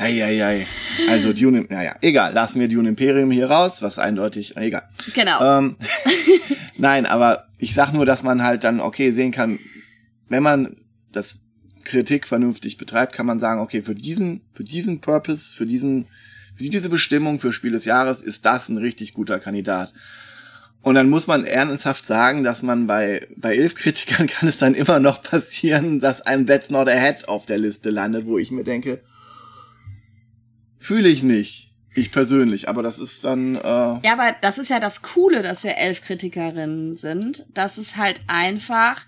Hei, 0.00 0.12
hei, 0.12 0.38
hei. 0.38 0.66
Also 1.08 1.32
Dune, 1.32 1.66
naja, 1.68 1.96
egal, 2.02 2.32
lassen 2.32 2.60
wir 2.60 2.68
Dune 2.68 2.88
Imperium 2.90 3.32
hier 3.32 3.50
raus, 3.50 3.82
was 3.82 3.98
eindeutig, 3.98 4.56
egal. 4.56 4.88
Genau. 5.12 5.58
Ähm, 5.58 5.76
nein, 6.76 7.04
aber 7.04 7.48
ich 7.58 7.74
sag 7.74 7.92
nur, 7.92 8.06
dass 8.06 8.22
man 8.22 8.44
halt 8.44 8.62
dann, 8.62 8.78
okay, 8.78 9.10
sehen 9.10 9.32
kann, 9.32 9.58
wenn 10.28 10.44
man 10.44 10.76
das 11.10 11.40
Kritik 11.82 12.28
vernünftig 12.28 12.76
betreibt, 12.76 13.12
kann 13.12 13.26
man 13.26 13.40
sagen, 13.40 13.60
okay, 13.60 13.82
für 13.82 13.96
diesen, 13.96 14.42
für 14.52 14.62
diesen 14.62 15.00
Purpose, 15.00 15.56
für 15.56 15.66
diesen, 15.66 16.06
für 16.54 16.62
diese 16.62 16.90
Bestimmung 16.90 17.40
für 17.40 17.52
Spiel 17.52 17.72
des 17.72 17.84
Jahres 17.84 18.22
ist 18.22 18.44
das 18.46 18.68
ein 18.68 18.76
richtig 18.76 19.14
guter 19.14 19.40
Kandidat. 19.40 19.92
Und 20.82 20.94
dann 20.94 21.10
muss 21.10 21.26
man 21.26 21.44
ernsthaft 21.44 22.06
sagen, 22.06 22.44
dass 22.44 22.62
man 22.62 22.86
bei, 22.86 23.26
bei 23.36 23.56
elf 23.56 23.74
Kritikern 23.74 24.26
kann 24.28 24.48
es 24.48 24.58
dann 24.58 24.74
immer 24.74 25.00
noch 25.00 25.22
passieren, 25.22 26.00
dass 26.00 26.20
ein 26.20 26.46
That's 26.46 26.70
Not 26.70 26.88
Ahead 26.88 27.28
auf 27.28 27.46
der 27.46 27.58
Liste 27.58 27.90
landet, 27.90 28.26
wo 28.26 28.38
ich 28.38 28.50
mir 28.50 28.64
denke, 28.64 29.00
fühle 30.78 31.08
ich 31.08 31.22
nicht. 31.22 31.68
Ich 31.94 32.12
persönlich, 32.12 32.68
aber 32.68 32.84
das 32.84 33.00
ist 33.00 33.24
dann. 33.24 33.56
Äh 33.56 33.58
Ja, 33.60 34.12
aber 34.12 34.36
das 34.40 34.58
ist 34.58 34.70
ja 34.70 34.78
das 34.78 35.02
Coole, 35.02 35.42
dass 35.42 35.64
wir 35.64 35.76
elf 35.76 36.00
Kritikerinnen 36.00 36.96
sind. 36.96 37.46
Das 37.54 37.76
ist 37.76 37.96
halt 37.96 38.20
einfach, 38.28 39.04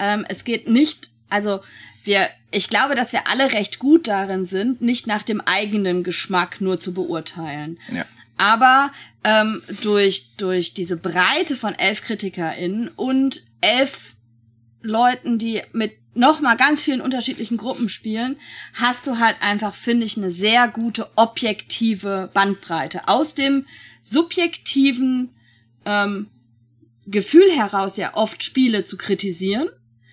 ähm, 0.00 0.26
es 0.28 0.42
geht 0.42 0.68
nicht, 0.68 1.10
also 1.28 1.60
wir, 2.02 2.28
ich 2.50 2.68
glaube, 2.68 2.96
dass 2.96 3.12
wir 3.12 3.28
alle 3.28 3.52
recht 3.52 3.78
gut 3.78 4.08
darin 4.08 4.44
sind, 4.46 4.80
nicht 4.80 5.06
nach 5.06 5.22
dem 5.22 5.40
eigenen 5.42 6.02
Geschmack 6.02 6.60
nur 6.60 6.80
zu 6.80 6.92
beurteilen. 6.92 7.78
Ja. 7.94 8.04
Aber 8.36 8.90
ähm, 9.28 9.62
durch, 9.82 10.36
durch 10.36 10.72
diese 10.72 10.96
Breite 10.96 11.54
von 11.54 11.74
elf 11.74 12.02
KritikerInnen 12.02 12.88
und 12.96 13.42
elf 13.60 14.16
Leuten, 14.80 15.38
die 15.38 15.60
mit 15.72 15.92
nochmal 16.14 16.56
ganz 16.56 16.82
vielen 16.82 17.00
unterschiedlichen 17.00 17.58
Gruppen 17.58 17.88
spielen, 17.88 18.36
hast 18.74 19.06
du 19.06 19.18
halt 19.18 19.36
einfach, 19.40 19.74
finde 19.74 20.06
ich, 20.06 20.16
eine 20.16 20.30
sehr 20.30 20.68
gute 20.68 21.08
objektive 21.16 22.30
Bandbreite. 22.32 23.06
Aus 23.06 23.34
dem 23.34 23.66
subjektiven 24.00 25.30
ähm, 25.84 26.28
Gefühl 27.06 27.50
heraus 27.50 27.96
ja 27.96 28.14
oft 28.14 28.42
Spiele 28.42 28.84
zu 28.84 28.96
kritisieren. 28.96 29.68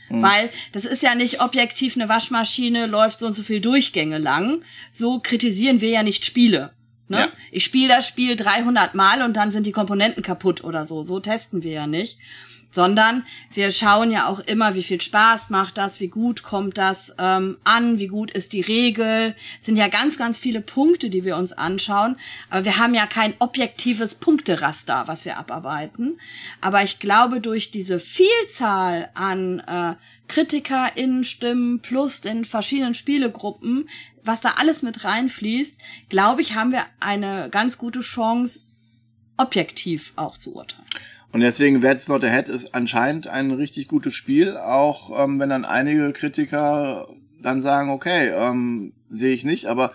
Weil 0.07 0.51
das 0.71 0.85
ist 0.85 1.01
ja 1.01 1.15
nicht 1.15 1.41
objektiv, 1.41 1.95
eine 1.95 2.07
Waschmaschine 2.07 2.85
läuft 2.85 3.17
so 3.17 3.25
und 3.25 3.33
so 3.33 3.41
viel 3.41 3.59
Durchgänge 3.59 4.19
lang. 4.19 4.61
So 4.91 5.19
kritisieren 5.19 5.81
wir 5.81 5.89
ja 5.89 6.03
nicht 6.03 6.25
Spiele. 6.25 6.75
Ne? 7.07 7.19
Ja. 7.19 7.27
Ich 7.51 7.63
spiele 7.63 7.95
das 7.95 8.07
Spiel 8.07 8.35
300 8.35 8.95
Mal 8.95 9.21
und 9.21 9.33
dann 9.37 9.51
sind 9.51 9.67
die 9.67 9.71
Komponenten 9.71 10.23
kaputt 10.23 10.63
oder 10.63 10.85
so. 10.85 11.03
So 11.03 11.19
testen 11.19 11.63
wir 11.63 11.71
ja 11.71 11.87
nicht. 11.87 12.17
Sondern 12.75 13.23
wir 13.53 13.71
schauen 13.71 14.11
ja 14.11 14.27
auch 14.27 14.41
immer, 14.41 14.75
wie 14.75 14.83
viel 14.83 14.99
Spaß 14.99 15.49
macht 15.49 15.77
das, 15.77 16.01
wie 16.01 16.09
gut 16.09 16.43
kommt 16.43 16.77
das 16.77 17.15
ähm, 17.17 17.55
an, 17.63 17.99
wie 17.99 18.07
gut 18.07 18.31
ist 18.31 18.51
die 18.51 18.59
Regel. 18.59 19.33
Es 19.61 19.65
sind 19.65 19.77
ja 19.77 19.87
ganz, 19.87 20.17
ganz 20.17 20.37
viele 20.37 20.59
Punkte, 20.59 21.09
die 21.09 21.23
wir 21.23 21.37
uns 21.37 21.53
anschauen. 21.53 22.17
Aber 22.49 22.65
wir 22.65 22.77
haben 22.77 22.93
ja 22.93 23.07
kein 23.07 23.33
objektives 23.39 24.15
Punkteraster, 24.15 25.03
was 25.05 25.23
wir 25.23 25.37
abarbeiten. 25.37 26.19
Aber 26.59 26.83
ich 26.83 26.99
glaube, 26.99 27.39
durch 27.39 27.71
diese 27.71 27.97
Vielzahl 27.97 29.09
an 29.13 29.59
äh, 29.59 29.95
KritikerInnen-Stimmen 30.27 31.79
plus 31.79 32.19
den 32.19 32.43
verschiedenen 32.43 32.93
Spielegruppen, 32.93 33.87
was 34.21 34.41
da 34.41 34.55
alles 34.57 34.83
mit 34.83 35.05
reinfließt, 35.05 35.77
glaube 36.09 36.41
ich, 36.41 36.55
haben 36.55 36.73
wir 36.73 36.85
eine 36.99 37.47
ganz 37.51 37.77
gute 37.77 38.01
Chance, 38.01 38.59
objektiv 39.37 40.11
auch 40.17 40.37
zu 40.37 40.55
urteilen. 40.55 40.85
Und 41.35 41.41
deswegen 41.41 41.81
That's 41.81 42.07
Not 42.07 42.23
a 42.23 42.27
Head 42.27 42.47
ist 42.47 42.73
anscheinend 42.73 43.27
ein 43.27 43.51
richtig 43.51 43.89
gutes 43.89 44.15
Spiel, 44.15 44.55
auch 44.55 45.21
ähm, 45.21 45.37
wenn 45.37 45.49
dann 45.49 45.65
einige 45.65 46.13
Kritiker 46.13 47.09
dann 47.41 47.61
sagen, 47.61 47.89
okay, 47.89 48.29
ähm, 48.29 48.93
sehe 49.09 49.33
ich 49.33 49.43
nicht, 49.43 49.65
aber 49.65 49.91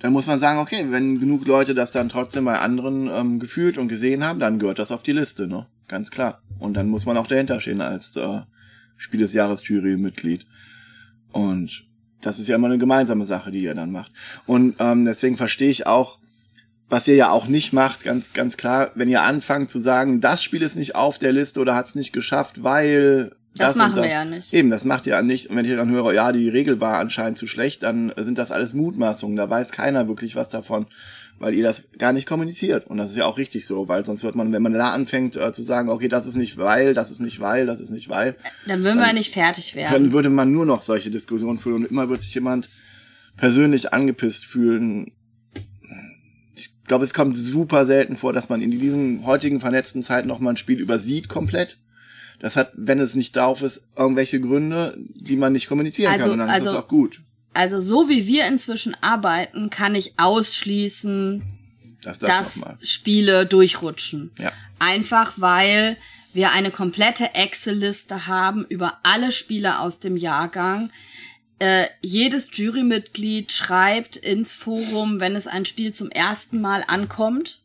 dann 0.00 0.12
muss 0.12 0.26
man 0.26 0.38
sagen, 0.38 0.60
okay, 0.60 0.84
wenn 0.90 1.18
genug 1.18 1.46
Leute 1.46 1.74
das 1.74 1.92
dann 1.92 2.10
trotzdem 2.10 2.44
bei 2.44 2.58
anderen 2.58 3.08
ähm, 3.08 3.38
gefühlt 3.38 3.78
und 3.78 3.88
gesehen 3.88 4.22
haben, 4.22 4.38
dann 4.38 4.58
gehört 4.58 4.78
das 4.78 4.92
auf 4.92 5.02
die 5.02 5.12
Liste, 5.12 5.48
ne? 5.48 5.64
Ganz 5.88 6.10
klar. 6.10 6.42
Und 6.58 6.74
dann 6.74 6.90
muss 6.90 7.06
man 7.06 7.16
auch 7.16 7.26
dahinter 7.26 7.58
stehen 7.58 7.80
als 7.80 8.14
äh, 8.16 8.40
Spiel 8.98 9.20
des 9.20 9.32
Jahres 9.32 9.66
Jury-Mitglied. 9.66 10.44
Und 11.32 11.86
das 12.20 12.38
ist 12.38 12.48
ja 12.48 12.56
immer 12.56 12.66
eine 12.66 12.76
gemeinsame 12.76 13.24
Sache, 13.24 13.50
die 13.50 13.62
ihr 13.62 13.74
dann 13.74 13.92
macht. 13.92 14.12
Und 14.44 14.74
ähm, 14.78 15.06
deswegen 15.06 15.38
verstehe 15.38 15.70
ich 15.70 15.86
auch, 15.86 16.18
was 16.92 17.08
ihr 17.08 17.14
ja 17.16 17.30
auch 17.30 17.46
nicht 17.46 17.72
macht, 17.72 18.04
ganz, 18.04 18.34
ganz 18.34 18.58
klar, 18.58 18.90
wenn 18.94 19.08
ihr 19.08 19.22
anfangt 19.22 19.70
zu 19.70 19.78
sagen, 19.78 20.20
das 20.20 20.42
Spiel 20.42 20.60
ist 20.60 20.76
nicht 20.76 20.94
auf 20.94 21.18
der 21.18 21.32
Liste 21.32 21.58
oder 21.58 21.74
hat 21.74 21.86
es 21.86 21.94
nicht 21.94 22.12
geschafft, 22.12 22.62
weil 22.62 23.32
Das, 23.56 23.72
und 23.72 23.78
machen 23.78 23.96
das. 23.96 24.04
wir 24.04 24.12
ja 24.12 24.24
nicht. 24.26 24.52
Eben, 24.52 24.68
das 24.68 24.84
macht 24.84 25.06
ihr 25.06 25.14
ja 25.14 25.22
nicht. 25.22 25.48
Und 25.48 25.56
wenn 25.56 25.64
ich 25.64 25.74
dann 25.74 25.88
höre, 25.90 26.12
ja, 26.12 26.32
die 26.32 26.50
Regel 26.50 26.80
war 26.82 26.98
anscheinend 26.98 27.38
zu 27.38 27.46
schlecht, 27.46 27.82
dann 27.82 28.12
sind 28.18 28.36
das 28.36 28.50
alles 28.52 28.74
Mutmaßungen. 28.74 29.36
Da 29.38 29.48
weiß 29.48 29.70
keiner 29.70 30.06
wirklich 30.06 30.36
was 30.36 30.50
davon, 30.50 30.84
weil 31.38 31.54
ihr 31.54 31.62
das 31.62 31.84
gar 31.96 32.12
nicht 32.12 32.26
kommuniziert. 32.28 32.86
Und 32.86 32.98
das 32.98 33.10
ist 33.12 33.16
ja 33.16 33.24
auch 33.24 33.38
richtig 33.38 33.64
so, 33.64 33.88
weil 33.88 34.04
sonst 34.04 34.22
wird 34.22 34.34
man, 34.34 34.52
wenn 34.52 34.60
man 34.62 34.74
da 34.74 34.90
anfängt 34.90 35.34
äh, 35.36 35.50
zu 35.50 35.62
sagen, 35.62 35.88
okay, 35.88 36.08
das 36.08 36.26
ist 36.26 36.36
nicht 36.36 36.58
weil, 36.58 36.92
das 36.92 37.10
ist 37.10 37.20
nicht 37.20 37.40
weil, 37.40 37.64
das 37.64 37.80
ist 37.80 37.88
nicht 37.90 38.10
weil, 38.10 38.36
Dann 38.66 38.84
würden 38.84 39.00
wir 39.00 39.14
nicht 39.14 39.32
fertig 39.32 39.72
dann 39.72 39.92
werden. 39.92 40.12
würde 40.12 40.28
man 40.28 40.52
nur 40.52 40.66
noch 40.66 40.82
solche 40.82 41.10
Diskussionen 41.10 41.56
führen 41.56 41.84
und 41.84 41.90
immer 41.90 42.10
wird 42.10 42.20
sich 42.20 42.34
jemand 42.34 42.68
persönlich 43.38 43.94
angepisst 43.94 44.44
fühlen. 44.44 45.12
Ich 46.92 46.94
glaube, 46.94 47.06
es 47.06 47.14
kommt 47.14 47.38
super 47.38 47.86
selten 47.86 48.18
vor, 48.18 48.34
dass 48.34 48.50
man 48.50 48.60
in 48.60 48.70
diesen 48.70 49.24
heutigen 49.24 49.60
vernetzten 49.60 50.02
Zeiten 50.02 50.28
noch 50.28 50.40
mal 50.40 50.50
ein 50.50 50.56
Spiel 50.58 50.78
übersieht 50.78 51.30
komplett. 51.30 51.78
Das 52.38 52.54
hat, 52.54 52.70
wenn 52.76 53.00
es 53.00 53.14
nicht 53.14 53.34
drauf 53.34 53.62
ist, 53.62 53.84
irgendwelche 53.96 54.42
Gründe, 54.42 54.98
die 54.98 55.36
man 55.36 55.54
nicht 55.54 55.68
kommunizieren 55.68 56.12
Also- 56.12 56.24
kann. 56.24 56.32
Und 56.32 56.38
dann 56.40 56.48
ist 56.48 56.54
also- 56.54 56.72
das 56.74 56.82
auch 56.84 56.88
gut. 56.88 57.22
Also 57.54 57.80
so 57.80 58.10
wie 58.10 58.26
wir 58.26 58.46
inzwischen 58.46 58.94
arbeiten, 59.00 59.70
kann 59.70 59.94
ich 59.94 60.18
ausschließen, 60.18 61.42
Das, 62.02 62.18
das 62.18 62.28
dass 62.28 62.56
nochmal. 62.56 62.76
Spiele 62.82 63.46
durchrutschen. 63.46 64.30
Ja. 64.38 64.52
Einfach 64.78 65.32
weil 65.38 65.96
wir 66.34 66.52
eine 66.52 66.70
komplette 66.70 67.34
Excel-Liste 67.34 68.26
haben 68.26 68.66
über 68.66 68.98
alle 69.02 69.32
Spiele 69.32 69.78
aus 69.80 69.98
dem 69.98 70.18
Jahrgang. 70.18 70.90
Äh, 71.62 71.86
jedes 72.00 72.48
Jurymitglied 72.56 73.52
schreibt 73.52 74.16
ins 74.16 74.52
Forum, 74.52 75.20
wenn 75.20 75.36
es 75.36 75.46
ein 75.46 75.64
Spiel 75.64 75.94
zum 75.94 76.10
ersten 76.10 76.60
Mal 76.60 76.82
ankommt. 76.88 77.60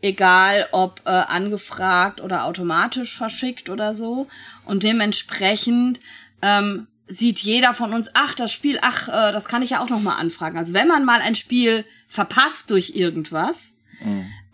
Egal 0.00 0.68
ob 0.70 1.02
äh, 1.06 1.08
angefragt 1.08 2.20
oder 2.20 2.44
automatisch 2.44 3.16
verschickt 3.16 3.68
oder 3.68 3.96
so. 3.96 4.28
Und 4.64 4.84
dementsprechend 4.84 5.98
ähm, 6.40 6.86
sieht 7.08 7.40
jeder 7.40 7.74
von 7.74 7.92
uns, 7.94 8.10
ach, 8.14 8.36
das 8.36 8.52
Spiel, 8.52 8.78
ach, 8.80 9.08
äh, 9.08 9.32
das 9.32 9.48
kann 9.48 9.62
ich 9.62 9.70
ja 9.70 9.80
auch 9.80 9.90
noch 9.90 10.02
mal 10.02 10.14
anfragen. 10.14 10.56
Also 10.56 10.72
wenn 10.72 10.86
man 10.86 11.04
mal 11.04 11.20
ein 11.20 11.34
Spiel 11.34 11.84
verpasst 12.06 12.70
durch 12.70 12.90
irgendwas, 12.94 13.72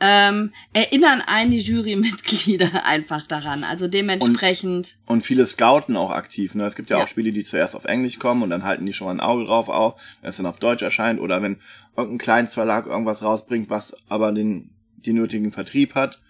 ähm, 0.00 0.52
erinnern 0.72 1.22
einen 1.26 1.52
die 1.52 1.58
Jurymitglieder 1.58 2.84
einfach 2.84 3.26
daran. 3.26 3.64
Also 3.64 3.88
dementsprechend, 3.88 4.96
Und 5.06 5.24
viele 5.24 5.46
scouten 5.46 5.96
auch 5.96 6.10
aktiv. 6.10 6.54
Ne? 6.54 6.64
Es 6.64 6.76
gibt 6.76 6.90
ja, 6.90 6.98
Ja. 6.98 7.04
auch 7.04 7.08
Spiele, 7.08 7.32
die 7.32 7.44
zuerst 7.44 7.74
auf 7.74 7.86
Englisch 7.86 8.18
kommen 8.18 8.42
und 8.42 8.50
dann 8.50 8.64
halten 8.64 8.84
die 8.84 8.92
schon 8.92 9.06
mal 9.06 9.14
ein 9.14 9.20
Auge 9.20 9.44
drauf 9.44 9.68
auch, 9.68 9.98
wenn 10.20 10.30
es 10.30 10.36
dann 10.36 10.46
auf 10.46 10.58
Deutsch 10.58 10.82
erscheint 10.82 11.18
oder 11.20 11.42
wenn 11.42 11.56
irgendein 11.96 12.18
Kleinstverlag 12.18 12.86
irgendwas 12.86 13.22
rausbringt, 13.22 13.70
was 13.70 13.96
aber 14.08 14.32
den, 14.32 14.70
den 14.96 15.16
nötigen 15.16 15.50
Vertrieb 15.50 15.94
hat, 15.94 16.20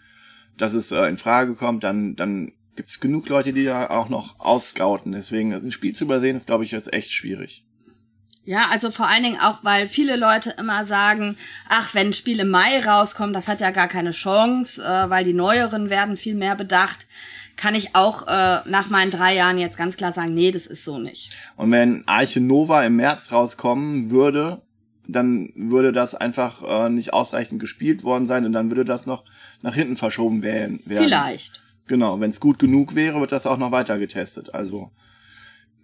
dass 0.56 0.72
es 0.72 0.92
äh, 0.92 1.06
in 1.08 1.18
Frage 1.18 1.54
kommt, 1.54 1.82
dann, 1.84 2.14
dann 2.16 2.52
gibt 2.76 2.88
es 2.88 3.00
genug 3.00 3.28
Leute, 3.28 3.52
die 3.52 3.64
da 3.64 3.90
auch 3.90 4.08
noch 4.08 4.38
ausscouten. 4.38 5.12
Deswegen 5.12 5.52
ein 5.52 5.72
Spiel 5.72 5.94
zu 5.94 6.04
übersehen, 6.04 6.36
ist, 6.36 6.46
glaube 6.46 6.62
ich, 6.64 6.70
jetzt 6.70 6.92
echt 6.92 7.10
schwierig. 7.10 7.64
Ja, 8.46 8.68
also 8.70 8.92
vor 8.92 9.08
allen 9.08 9.24
Dingen 9.24 9.40
auch, 9.40 9.58
weil 9.62 9.88
viele 9.88 10.14
Leute 10.14 10.54
immer 10.56 10.84
sagen, 10.84 11.36
ach, 11.68 11.94
wenn 11.94 12.08
ein 12.08 12.14
Spiel 12.14 12.38
im 12.38 12.48
Mai 12.48 12.80
rauskommt, 12.80 13.34
das 13.34 13.48
hat 13.48 13.60
ja 13.60 13.72
gar 13.72 13.88
keine 13.88 14.12
Chance, 14.12 14.82
äh, 14.82 15.10
weil 15.10 15.24
die 15.24 15.34
neueren 15.34 15.90
werden 15.90 16.16
viel 16.16 16.36
mehr 16.36 16.54
bedacht, 16.54 17.06
kann 17.56 17.74
ich 17.74 17.96
auch 17.96 18.28
äh, 18.28 18.60
nach 18.68 18.88
meinen 18.88 19.10
drei 19.10 19.34
Jahren 19.34 19.58
jetzt 19.58 19.76
ganz 19.76 19.96
klar 19.96 20.12
sagen, 20.12 20.32
nee, 20.32 20.52
das 20.52 20.66
ist 20.68 20.84
so 20.84 20.98
nicht. 20.98 21.32
Und 21.56 21.72
wenn 21.72 22.06
Arche 22.06 22.40
Nova 22.40 22.84
im 22.84 22.96
März 22.96 23.32
rauskommen 23.32 24.10
würde, 24.10 24.62
dann 25.08 25.52
würde 25.56 25.90
das 25.92 26.14
einfach 26.14 26.62
äh, 26.62 26.88
nicht 26.88 27.12
ausreichend 27.12 27.58
gespielt 27.58 28.04
worden 28.04 28.26
sein 28.26 28.44
und 28.46 28.52
dann 28.52 28.70
würde 28.70 28.84
das 28.84 29.06
noch 29.06 29.24
nach 29.62 29.74
hinten 29.74 29.96
verschoben 29.96 30.44
werden. 30.44 30.80
werden. 30.84 31.04
Vielleicht. 31.04 31.60
Genau, 31.88 32.20
wenn 32.20 32.30
es 32.30 32.40
gut 32.40 32.60
genug 32.60 32.94
wäre, 32.94 33.20
wird 33.20 33.32
das 33.32 33.46
auch 33.46 33.58
noch 33.58 33.72
weiter 33.72 33.98
getestet. 33.98 34.54
Also 34.54 34.92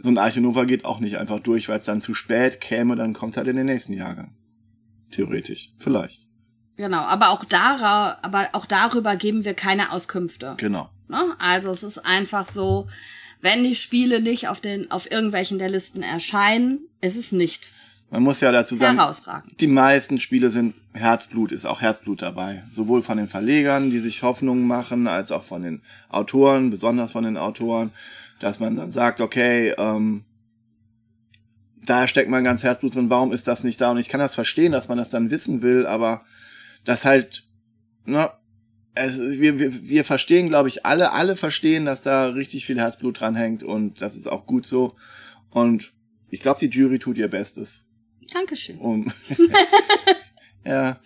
so 0.02 0.10
ein 0.10 0.18
Arche 0.18 0.40
Nova 0.40 0.64
geht 0.64 0.84
auch 0.84 1.00
nicht 1.00 1.18
einfach 1.18 1.40
durch, 1.40 1.68
weil 1.68 1.78
es 1.78 1.84
dann 1.84 2.00
zu 2.00 2.14
spät 2.14 2.60
käme, 2.60 2.96
dann 2.96 3.12
kommt 3.12 3.32
es 3.32 3.36
halt 3.36 3.48
in 3.48 3.56
den 3.56 3.66
nächsten 3.66 3.92
Jahrgang. 3.92 4.34
Theoretisch, 5.10 5.70
vielleicht. 5.76 6.26
Genau, 6.76 7.02
aber 7.02 7.30
auch, 7.30 7.44
dara 7.44 8.18
aber 8.22 8.48
auch 8.52 8.66
darüber 8.66 9.16
geben 9.16 9.44
wir 9.44 9.54
keine 9.54 9.92
Auskünfte. 9.92 10.54
Genau. 10.56 10.90
Ne? 11.08 11.22
Also 11.38 11.70
es 11.70 11.82
ist 11.82 11.98
einfach 11.98 12.46
so, 12.46 12.88
wenn 13.40 13.62
die 13.62 13.74
Spiele 13.74 14.20
nicht 14.20 14.48
auf 14.48 14.60
den 14.60 14.90
auf 14.90 15.10
irgendwelchen 15.10 15.58
der 15.58 15.68
Listen 15.68 16.02
erscheinen, 16.02 16.80
ist 17.00 17.16
es 17.16 17.32
nicht 17.32 17.68
Man 18.10 18.22
muss 18.22 18.40
ja 18.40 18.50
dazu 18.52 18.76
sagen, 18.76 18.98
die 19.60 19.66
meisten 19.66 20.18
Spiele 20.18 20.50
sind 20.50 20.74
Herzblut, 20.94 21.52
ist 21.52 21.66
auch 21.66 21.80
Herzblut 21.80 22.22
dabei. 22.22 22.64
Sowohl 22.70 23.02
von 23.02 23.18
den 23.18 23.28
Verlegern, 23.28 23.90
die 23.90 23.98
sich 23.98 24.22
Hoffnungen 24.22 24.66
machen, 24.66 25.06
als 25.06 25.30
auch 25.32 25.44
von 25.44 25.62
den 25.62 25.82
Autoren, 26.08 26.70
besonders 26.70 27.12
von 27.12 27.24
den 27.24 27.36
Autoren, 27.36 27.90
dass 28.42 28.58
man 28.58 28.74
dann 28.74 28.90
sagt, 28.90 29.20
okay, 29.20 29.72
ähm, 29.78 30.24
da 31.84 32.08
steckt 32.08 32.28
man 32.28 32.44
ganz 32.44 32.62
Herzblut 32.62 32.94
drin, 32.94 33.10
warum 33.10 33.32
ist 33.32 33.46
das 33.48 33.62
nicht 33.64 33.80
da? 33.80 33.92
Und 33.92 33.98
ich 33.98 34.08
kann 34.08 34.20
das 34.20 34.34
verstehen, 34.34 34.72
dass 34.72 34.88
man 34.88 34.98
das 34.98 35.10
dann 35.10 35.30
wissen 35.30 35.62
will, 35.62 35.86
aber 35.86 36.24
das 36.84 37.04
halt, 37.04 37.44
ne, 38.04 38.30
es, 38.94 39.18
wir, 39.18 39.58
wir, 39.58 39.88
wir 39.88 40.04
verstehen, 40.04 40.48
glaube 40.48 40.68
ich, 40.68 40.84
alle, 40.84 41.12
alle 41.12 41.36
verstehen, 41.36 41.84
dass 41.86 42.02
da 42.02 42.26
richtig 42.26 42.66
viel 42.66 42.78
Herzblut 42.78 43.20
dran 43.20 43.36
hängt 43.36 43.62
und 43.62 44.02
das 44.02 44.16
ist 44.16 44.26
auch 44.26 44.44
gut 44.44 44.66
so. 44.66 44.96
Und 45.50 45.92
ich 46.28 46.40
glaube, 46.40 46.60
die 46.60 46.66
Jury 46.66 46.98
tut 46.98 47.18
ihr 47.18 47.28
Bestes, 47.28 47.86
Dankeschön. 48.32 48.78
um, 48.78 49.12
ja, 50.64 51.00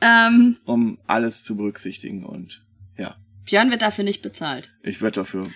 Ähm, 0.00 0.58
um 0.66 0.98
alles 1.06 1.42
zu 1.44 1.56
berücksichtigen 1.56 2.24
und 2.24 2.64
ja, 2.98 3.16
Björn 3.46 3.70
wird 3.70 3.80
dafür 3.82 4.04
nicht 4.04 4.20
bezahlt. 4.22 4.70
ich 4.82 5.00
werde 5.00 5.20
dafür. 5.20 5.46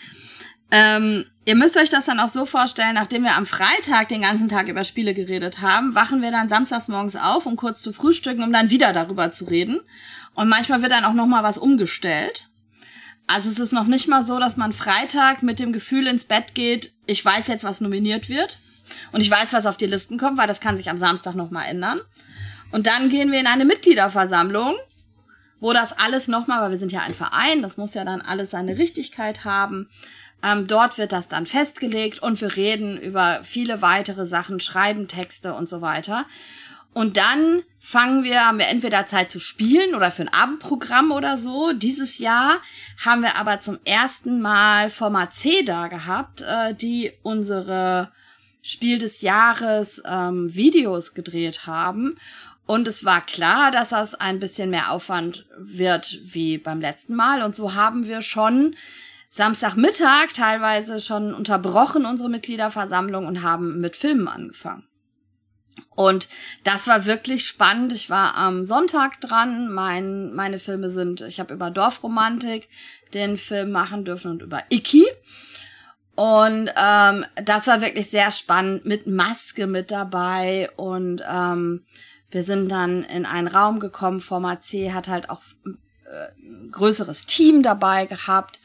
Ähm, 0.70 1.24
ihr 1.44 1.54
müsst 1.54 1.76
euch 1.76 1.90
das 1.90 2.06
dann 2.06 2.20
auch 2.20 2.28
so 2.28 2.44
vorstellen, 2.44 2.94
nachdem 2.94 3.22
wir 3.22 3.36
am 3.36 3.46
Freitag 3.46 4.08
den 4.08 4.22
ganzen 4.22 4.48
Tag 4.48 4.68
über 4.68 4.84
Spiele 4.84 5.14
geredet 5.14 5.62
haben, 5.62 5.94
wachen 5.94 6.20
wir 6.20 6.30
dann 6.30 6.48
samstags 6.48 6.88
morgens 6.88 7.16
auf, 7.16 7.46
um 7.46 7.56
kurz 7.56 7.80
zu 7.80 7.92
frühstücken, 7.92 8.42
um 8.42 8.52
dann 8.52 8.70
wieder 8.70 8.92
darüber 8.92 9.30
zu 9.30 9.46
reden. 9.46 9.80
Und 10.34 10.48
manchmal 10.48 10.82
wird 10.82 10.92
dann 10.92 11.04
auch 11.04 11.14
noch 11.14 11.26
mal 11.26 11.42
was 11.42 11.58
umgestellt. 11.58 12.48
Also 13.26 13.50
es 13.50 13.58
ist 13.58 13.72
noch 13.72 13.86
nicht 13.86 14.08
mal 14.08 14.24
so, 14.24 14.38
dass 14.38 14.56
man 14.56 14.72
Freitag 14.72 15.42
mit 15.42 15.58
dem 15.58 15.72
Gefühl 15.72 16.06
ins 16.06 16.24
Bett 16.24 16.54
geht, 16.54 16.92
ich 17.06 17.22
weiß 17.22 17.46
jetzt, 17.48 17.64
was 17.64 17.80
nominiert 17.80 18.28
wird. 18.28 18.58
Und 19.12 19.20
ich 19.20 19.30
weiß, 19.30 19.52
was 19.52 19.66
auf 19.66 19.76
die 19.76 19.86
Listen 19.86 20.18
kommt, 20.18 20.38
weil 20.38 20.46
das 20.46 20.60
kann 20.60 20.76
sich 20.76 20.88
am 20.88 20.96
Samstag 20.96 21.34
noch 21.34 21.50
mal 21.50 21.64
ändern. 21.64 22.00
Und 22.70 22.86
dann 22.86 23.10
gehen 23.10 23.32
wir 23.32 23.40
in 23.40 23.46
eine 23.46 23.64
Mitgliederversammlung, 23.64 24.76
wo 25.60 25.72
das 25.72 25.92
alles 25.98 26.28
nochmal, 26.28 26.62
weil 26.62 26.70
wir 26.70 26.78
sind 26.78 26.92
ja 26.92 27.00
ein 27.00 27.14
Verein, 27.14 27.62
das 27.62 27.76
muss 27.76 27.94
ja 27.94 28.04
dann 28.04 28.20
alles 28.20 28.50
seine 28.50 28.78
Richtigkeit 28.78 29.44
haben. 29.44 29.88
Ähm, 30.42 30.66
dort 30.66 30.98
wird 30.98 31.12
das 31.12 31.28
dann 31.28 31.46
festgelegt 31.46 32.20
und 32.20 32.40
wir 32.40 32.56
reden 32.56 33.00
über 33.00 33.40
viele 33.42 33.82
weitere 33.82 34.24
Sachen, 34.24 34.60
schreiben 34.60 35.08
Texte 35.08 35.54
und 35.54 35.68
so 35.68 35.80
weiter. 35.80 36.26
Und 36.94 37.16
dann 37.16 37.62
fangen 37.78 38.24
wir, 38.24 38.46
haben 38.46 38.58
wir 38.58 38.68
entweder 38.68 39.06
Zeit 39.06 39.30
zu 39.30 39.40
spielen 39.40 39.94
oder 39.94 40.10
für 40.10 40.22
ein 40.22 40.32
Abendprogramm 40.32 41.10
oder 41.10 41.38
so. 41.38 41.72
Dieses 41.72 42.18
Jahr 42.18 42.60
haben 43.04 43.22
wir 43.22 43.36
aber 43.36 43.60
zum 43.60 43.78
ersten 43.84 44.40
Mal 44.40 44.90
Format 44.90 45.32
C 45.32 45.62
da 45.62 45.88
gehabt, 45.88 46.42
äh, 46.42 46.74
die 46.74 47.12
unsere 47.22 48.10
Spiel 48.62 48.98
des 48.98 49.22
Jahres 49.22 50.02
ähm, 50.04 50.54
Videos 50.54 51.14
gedreht 51.14 51.66
haben. 51.66 52.16
Und 52.66 52.86
es 52.86 53.04
war 53.04 53.24
klar, 53.24 53.70
dass 53.70 53.90
das 53.90 54.14
ein 54.14 54.40
bisschen 54.40 54.68
mehr 54.68 54.90
Aufwand 54.92 55.46
wird 55.56 56.18
wie 56.22 56.58
beim 56.58 56.80
letzten 56.80 57.14
Mal. 57.14 57.42
Und 57.42 57.54
so 57.54 57.74
haben 57.74 58.06
wir 58.06 58.22
schon 58.22 58.74
Samstagmittag 59.28 60.32
teilweise 60.34 61.00
schon 61.00 61.34
unterbrochen 61.34 62.06
unsere 62.06 62.28
Mitgliederversammlung 62.28 63.26
und 63.26 63.42
haben 63.42 63.80
mit 63.80 63.96
Filmen 63.96 64.28
angefangen. 64.28 64.88
Und 65.94 66.28
das 66.64 66.86
war 66.86 67.06
wirklich 67.06 67.46
spannend. 67.46 67.92
Ich 67.92 68.08
war 68.08 68.36
am 68.36 68.64
Sonntag 68.64 69.20
dran. 69.20 69.68
Mein, 69.70 70.32
meine 70.32 70.58
Filme 70.58 70.90
sind, 70.90 71.20
ich 71.22 71.40
habe 71.40 71.54
über 71.54 71.70
Dorfromantik 71.70 72.68
den 73.14 73.36
Film 73.36 73.72
machen 73.72 74.04
dürfen 74.04 74.30
und 74.30 74.42
über 74.42 74.62
Iki. 74.70 75.06
Und 76.14 76.70
ähm, 76.76 77.24
das 77.44 77.66
war 77.68 77.80
wirklich 77.80 78.10
sehr 78.10 78.30
spannend 78.30 78.84
mit 78.84 79.06
Maske 79.06 79.66
mit 79.66 79.90
dabei. 79.90 80.70
Und 80.76 81.22
ähm, 81.28 81.84
wir 82.30 82.44
sind 82.44 82.70
dann 82.70 83.02
in 83.02 83.26
einen 83.26 83.48
Raum 83.48 83.78
gekommen. 83.78 84.20
Format 84.20 84.64
C 84.64 84.92
hat 84.92 85.08
halt 85.08 85.30
auch 85.30 85.42
äh, 85.64 86.32
ein 86.40 86.70
größeres 86.70 87.26
Team 87.26 87.62
dabei 87.62 88.06
gehabt. 88.06 88.60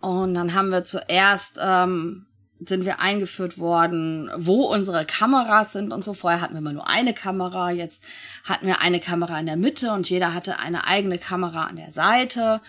Und 0.00 0.34
dann 0.34 0.54
haben 0.54 0.70
wir 0.70 0.84
zuerst 0.84 1.58
ähm, 1.60 2.26
sind 2.60 2.84
wir 2.84 3.00
eingeführt 3.00 3.58
worden, 3.58 4.30
wo 4.36 4.64
unsere 4.64 5.04
Kameras 5.04 5.72
sind 5.72 5.92
und 5.92 6.04
so. 6.04 6.12
Vorher 6.12 6.40
hatten 6.40 6.54
wir 6.54 6.58
immer 6.58 6.72
nur 6.72 6.88
eine 6.88 7.14
Kamera, 7.14 7.70
jetzt 7.70 8.02
hatten 8.44 8.66
wir 8.66 8.80
eine 8.80 9.00
Kamera 9.00 9.38
in 9.38 9.46
der 9.46 9.56
Mitte 9.56 9.92
und 9.92 10.10
jeder 10.10 10.34
hatte 10.34 10.58
eine 10.58 10.86
eigene 10.86 11.18
Kamera 11.18 11.64
an 11.64 11.76
der 11.76 11.92
Seite. 11.92 12.60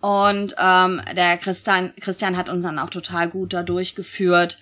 Und 0.00 0.56
ähm, 0.58 1.00
der 1.16 1.36
Christian, 1.38 1.92
Christian 2.00 2.36
hat 2.36 2.48
uns 2.48 2.64
dann 2.64 2.80
auch 2.80 2.90
total 2.90 3.28
gut 3.28 3.52
da 3.52 3.62
durchgeführt. 3.62 4.58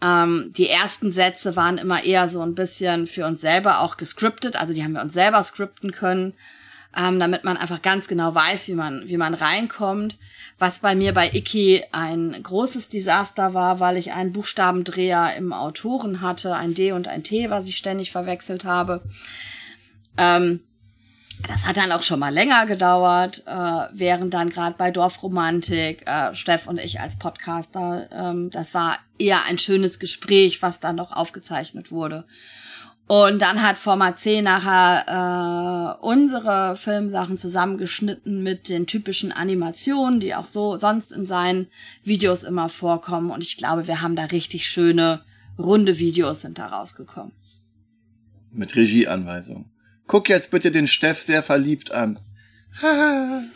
Ähm, 0.00 0.52
die 0.56 0.68
ersten 0.68 1.10
Sätze 1.10 1.56
waren 1.56 1.78
immer 1.78 2.04
eher 2.04 2.28
so 2.28 2.42
ein 2.42 2.54
bisschen 2.54 3.06
für 3.06 3.26
uns 3.26 3.40
selber 3.40 3.80
auch 3.80 3.96
gescriptet, 3.96 4.54
also 4.54 4.72
die 4.74 4.84
haben 4.84 4.92
wir 4.92 5.02
uns 5.02 5.14
selber 5.14 5.42
skripten 5.42 5.90
können 5.90 6.34
ähm, 6.96 7.20
damit 7.20 7.44
man 7.44 7.56
einfach 7.56 7.82
ganz 7.82 8.08
genau 8.08 8.34
weiß, 8.34 8.68
wie 8.68 8.74
man, 8.74 9.02
wie 9.06 9.16
man 9.16 9.34
reinkommt. 9.34 10.16
Was 10.58 10.78
bei 10.78 10.94
mir 10.94 11.12
bei 11.12 11.28
Iki 11.28 11.84
ein 11.92 12.42
großes 12.42 12.88
Desaster 12.88 13.52
war, 13.52 13.78
weil 13.78 13.98
ich 13.98 14.12
einen 14.12 14.32
Buchstabendreher 14.32 15.36
im 15.36 15.52
Autoren 15.52 16.22
hatte, 16.22 16.54
ein 16.54 16.74
D 16.74 16.92
und 16.92 17.08
ein 17.08 17.22
T, 17.22 17.50
was 17.50 17.66
ich 17.66 17.76
ständig 17.76 18.10
verwechselt 18.10 18.64
habe. 18.64 19.02
Ähm, 20.16 20.60
das 21.46 21.66
hat 21.66 21.76
dann 21.76 21.92
auch 21.92 22.02
schon 22.02 22.18
mal 22.18 22.32
länger 22.32 22.64
gedauert, 22.64 23.42
äh, 23.46 23.88
während 23.92 24.32
dann 24.32 24.48
gerade 24.48 24.74
bei 24.78 24.90
Dorfromantik 24.90 26.06
äh, 26.06 26.34
Steff 26.34 26.66
und 26.66 26.80
ich 26.80 27.00
als 27.00 27.18
Podcaster, 27.18 28.08
ähm, 28.10 28.48
das 28.50 28.72
war 28.72 28.98
eher 29.18 29.44
ein 29.44 29.58
schönes 29.58 29.98
Gespräch, 29.98 30.62
was 30.62 30.80
dann 30.80 30.96
noch 30.96 31.12
aufgezeichnet 31.12 31.90
wurde. 31.90 32.24
Und 33.08 33.40
dann 33.40 33.62
hat 33.62 33.78
Format 33.78 34.18
C 34.18 34.42
nachher 34.42 35.96
äh, 36.00 36.04
unsere 36.04 36.74
Filmsachen 36.74 37.38
zusammengeschnitten 37.38 38.42
mit 38.42 38.68
den 38.68 38.88
typischen 38.88 39.30
Animationen, 39.30 40.18
die 40.18 40.34
auch 40.34 40.48
so 40.48 40.74
sonst 40.74 41.12
in 41.12 41.24
seinen 41.24 41.68
Videos 42.02 42.42
immer 42.42 42.68
vorkommen. 42.68 43.30
Und 43.30 43.44
ich 43.44 43.56
glaube, 43.56 43.86
wir 43.86 44.02
haben 44.02 44.16
da 44.16 44.24
richtig 44.24 44.66
schöne, 44.66 45.22
runde 45.56 46.00
Videos 46.00 46.42
sind 46.42 46.58
da 46.58 46.66
rausgekommen. 46.66 47.30
Mit 48.50 48.74
Regieanweisung. 48.74 49.70
Guck 50.08 50.28
jetzt 50.28 50.50
bitte 50.50 50.72
den 50.72 50.88
Steff 50.88 51.22
sehr 51.22 51.44
verliebt 51.44 51.92
an. 51.92 52.18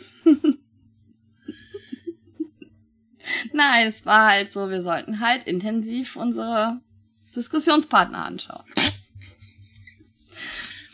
Nein, 3.53 3.87
es 3.87 4.05
war 4.05 4.29
halt 4.29 4.53
so, 4.53 4.69
wir 4.69 4.81
sollten 4.81 5.19
halt 5.19 5.45
intensiv 5.45 6.15
unsere 6.15 6.79
Diskussionspartner 7.35 8.23
anschauen. 8.23 8.63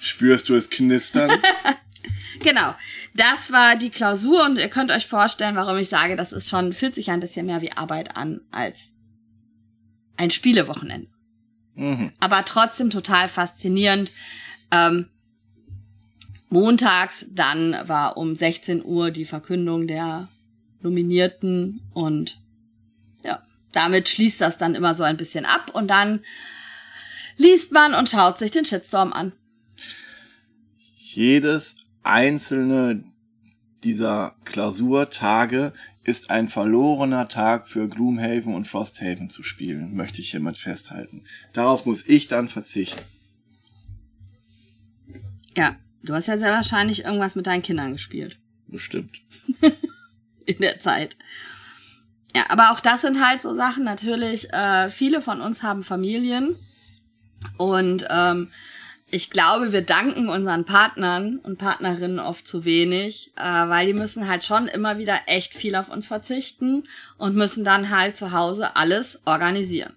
Spürst 0.08 0.47
du 0.47 0.55
es 0.55 0.70
knistern? 0.70 1.30
genau. 2.41 2.74
Das 3.14 3.51
war 3.51 3.76
die 3.76 3.89
Klausur 3.89 4.45
und 4.45 4.58
ihr 4.58 4.70
könnt 4.70 4.91
euch 4.91 5.05
vorstellen, 5.05 5.55
warum 5.55 5.78
ich 5.78 5.89
sage, 5.89 6.16
das 6.16 6.32
ist 6.32 6.49
schon, 6.49 6.72
fühlt 6.72 6.95
sich 6.95 7.12
ein 7.12 7.20
bisschen 7.20 7.45
mehr 7.45 7.62
wie 7.62 7.74
Arbeit 7.74 8.16
an 8.16 8.41
als 8.51 8.91
ein 10.16 10.32
Spielewochenende. 10.32 11.10
Mhm. 11.76 12.14
Aber 12.20 12.45
trotzdem 12.45 12.89
total 12.89 13.28
faszinierend. 13.28 14.12
Ähm, 14.72 15.10
montags 16.49 17.28
dann 17.32 17.76
war 17.84 18.18
um 18.18 18.34
16 18.34 18.84
Uhr 18.86 19.12
die 19.12 19.26
Verkündung 19.26 19.88
der 19.88 20.30
Nominierten 20.82 21.82
und 21.93 22.39
ja, 23.24 23.41
damit 23.74 24.08
schließt 24.08 24.39
das 24.39 24.58
dann 24.58 24.74
immer 24.74 24.95
so 24.95 25.03
ein 25.03 25.18
bisschen 25.18 25.45
ab 25.45 25.72
und 25.74 25.89
dann 25.89 26.22
liest 27.36 27.74
man 27.74 27.93
und 27.93 28.10
schaut 28.10 28.38
sich 28.38 28.51
den 28.51 28.66
Shitstorm 28.66 29.12
an 29.12 29.34
jedes 31.18 31.78
einzelne 32.03 33.03
dieser 33.84 34.36
Klausurtage 34.45 35.74
ist 36.03 36.30
ein 36.30 36.47
verlorener 36.47 37.28
Tag 37.28 37.68
für 37.68 37.88
Gloomhaven 37.88 38.53
und 38.53 38.68
Frosthaven 38.68 39.32
zu 39.32 39.41
spielen, 39.41 39.95
möchte 39.95 40.22
ich 40.22 40.30
hiermit 40.30 40.57
festhalten. 40.57 41.24
Darauf 41.53 41.88
muss 41.88 42.05
ich 42.05 42.28
dann 42.28 42.49
verzichten. 42.49 43.01
Ja, 45.55 45.76
du 46.03 46.13
hast 46.13 46.28
ja 46.28 46.38
sehr 46.38 46.51
wahrscheinlich 46.51 47.03
irgendwas 47.03 47.36
mit 47.36 47.47
deinen 47.47 47.63
Kindern 47.63 47.93
gespielt. 47.93 48.38
Bestimmt. 48.68 49.24
In 50.45 50.59
der 50.59 50.78
Zeit. 50.78 51.18
Ja, 52.36 52.43
aber 52.49 52.72
auch 52.72 52.80
das 52.80 53.01
sind 53.01 53.26
halt 53.26 53.41
so 53.41 53.55
Sachen. 53.55 53.84
Natürlich, 53.84 54.53
äh, 54.53 54.91
viele 54.91 55.24
von 55.24 55.41
uns 55.41 55.63
haben 55.63 55.82
Familien 55.82 56.55
und 57.57 58.05
ähm, 58.07 58.51
ich 59.10 59.30
glaube, 59.30 59.72
wir 59.72 59.82
danken 59.82 60.28
unseren 60.28 60.66
Partnern 60.66 61.38
und 61.38 61.58
Partnerinnen 61.58 62.20
oft 62.20 62.45
zu 62.45 62.66
wenig, 62.66 63.32
äh, 63.38 63.41
weil 63.41 63.88
die 63.88 63.93
müssen 63.93 64.28
halt 64.28 64.43
schon 64.43 64.68
immer 64.68 64.97
wieder 64.97 65.18
echt 65.28 65.53
viel 65.53 65.76
auf 65.76 65.89
uns 65.89 66.08
verzichten 66.08 66.84
und 67.18 67.36
müssen 67.36 67.64
dann 67.64 67.89
halt 67.89 68.18
zu 68.18 68.34
Hause 68.34 68.76
alles 68.76 69.22
organisieren. 69.26 69.95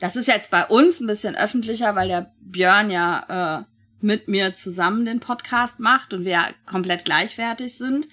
Das 0.00 0.16
ist 0.16 0.28
jetzt 0.28 0.50
bei 0.50 0.64
uns 0.64 1.00
ein 1.00 1.06
bisschen 1.06 1.36
öffentlicher, 1.36 1.94
weil 1.94 2.08
der 2.08 2.32
Björn 2.40 2.90
ja 2.90 3.60
äh, 3.60 3.64
mit 4.00 4.28
mir 4.28 4.54
zusammen 4.54 5.04
den 5.04 5.20
Podcast 5.20 5.78
macht 5.78 6.14
und 6.14 6.24
wir 6.24 6.42
komplett 6.66 7.04
gleichwertig 7.04 7.76
sind. 7.76 8.08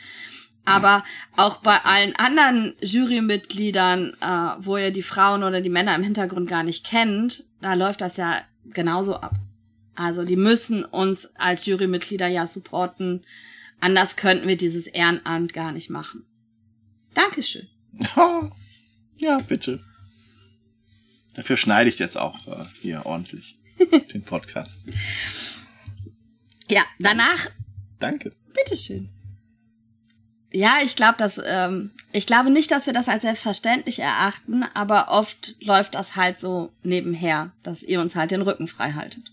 Aber 0.66 1.04
auch 1.36 1.62
bei 1.62 1.78
allen 1.84 2.16
anderen 2.18 2.76
Jurymitgliedern, 2.82 4.18
äh, 4.22 4.64
wo 4.64 4.78
ihr 4.78 4.92
die 4.92 5.02
Frauen 5.02 5.44
oder 5.44 5.62
die 5.62 5.70
Männer 5.70 5.96
im 5.96 6.04
Hintergrund 6.04 6.48
gar 6.48 6.64
nicht 6.64 6.86
kennt, 6.86 7.46
da 7.62 7.74
läuft 7.74 8.02
das 8.02 8.18
ja 8.18 8.40
genauso 8.74 9.16
ab. 9.16 9.36
Also 9.96 10.24
die 10.24 10.36
müssen 10.36 10.86
uns 10.86 11.36
als 11.36 11.66
Jurymitglieder 11.66 12.28
ja 12.28 12.48
supporten. 12.48 13.26
Anders 13.80 14.16
könnten 14.16 14.48
wir 14.48 14.58
dieses 14.58 14.88
Ehrenamt 14.88 15.54
gar 15.54 15.72
nicht 15.72 15.90
machen. 15.90 16.26
Dankeschön. 17.14 17.68
Ja, 19.22 19.40
bitte. 19.40 19.84
Dafür 21.34 21.58
schneide 21.58 21.90
ich 21.90 22.00
jetzt 22.00 22.18
auch 22.18 22.48
äh, 22.48 22.64
hier 22.82 23.06
ordentlich 23.06 23.60
den 24.14 24.24
Podcast. 24.24 24.86
Ja, 26.70 26.84
danach. 27.00 27.50
Danke. 28.00 28.32
Bitteschön. 28.54 29.10
Ja, 30.52 30.78
ich 30.84 30.96
glaube, 30.96 31.18
dass 31.18 31.40
ähm, 31.44 31.92
ich 32.12 32.26
glaube 32.26 32.50
nicht, 32.50 32.72
dass 32.72 32.86
wir 32.86 32.94
das 32.94 33.08
als 33.08 33.22
selbstverständlich 33.22 34.00
erachten, 34.00 34.64
aber 34.74 35.10
oft 35.10 35.56
läuft 35.62 35.96
das 35.96 36.16
halt 36.16 36.40
so 36.40 36.72
nebenher, 36.82 37.52
dass 37.62 37.84
ihr 37.84 38.02
uns 38.02 38.16
halt 38.16 38.32
den 38.32 38.42
Rücken 38.42 38.68
frei 38.68 38.94
haltet. 38.94 39.32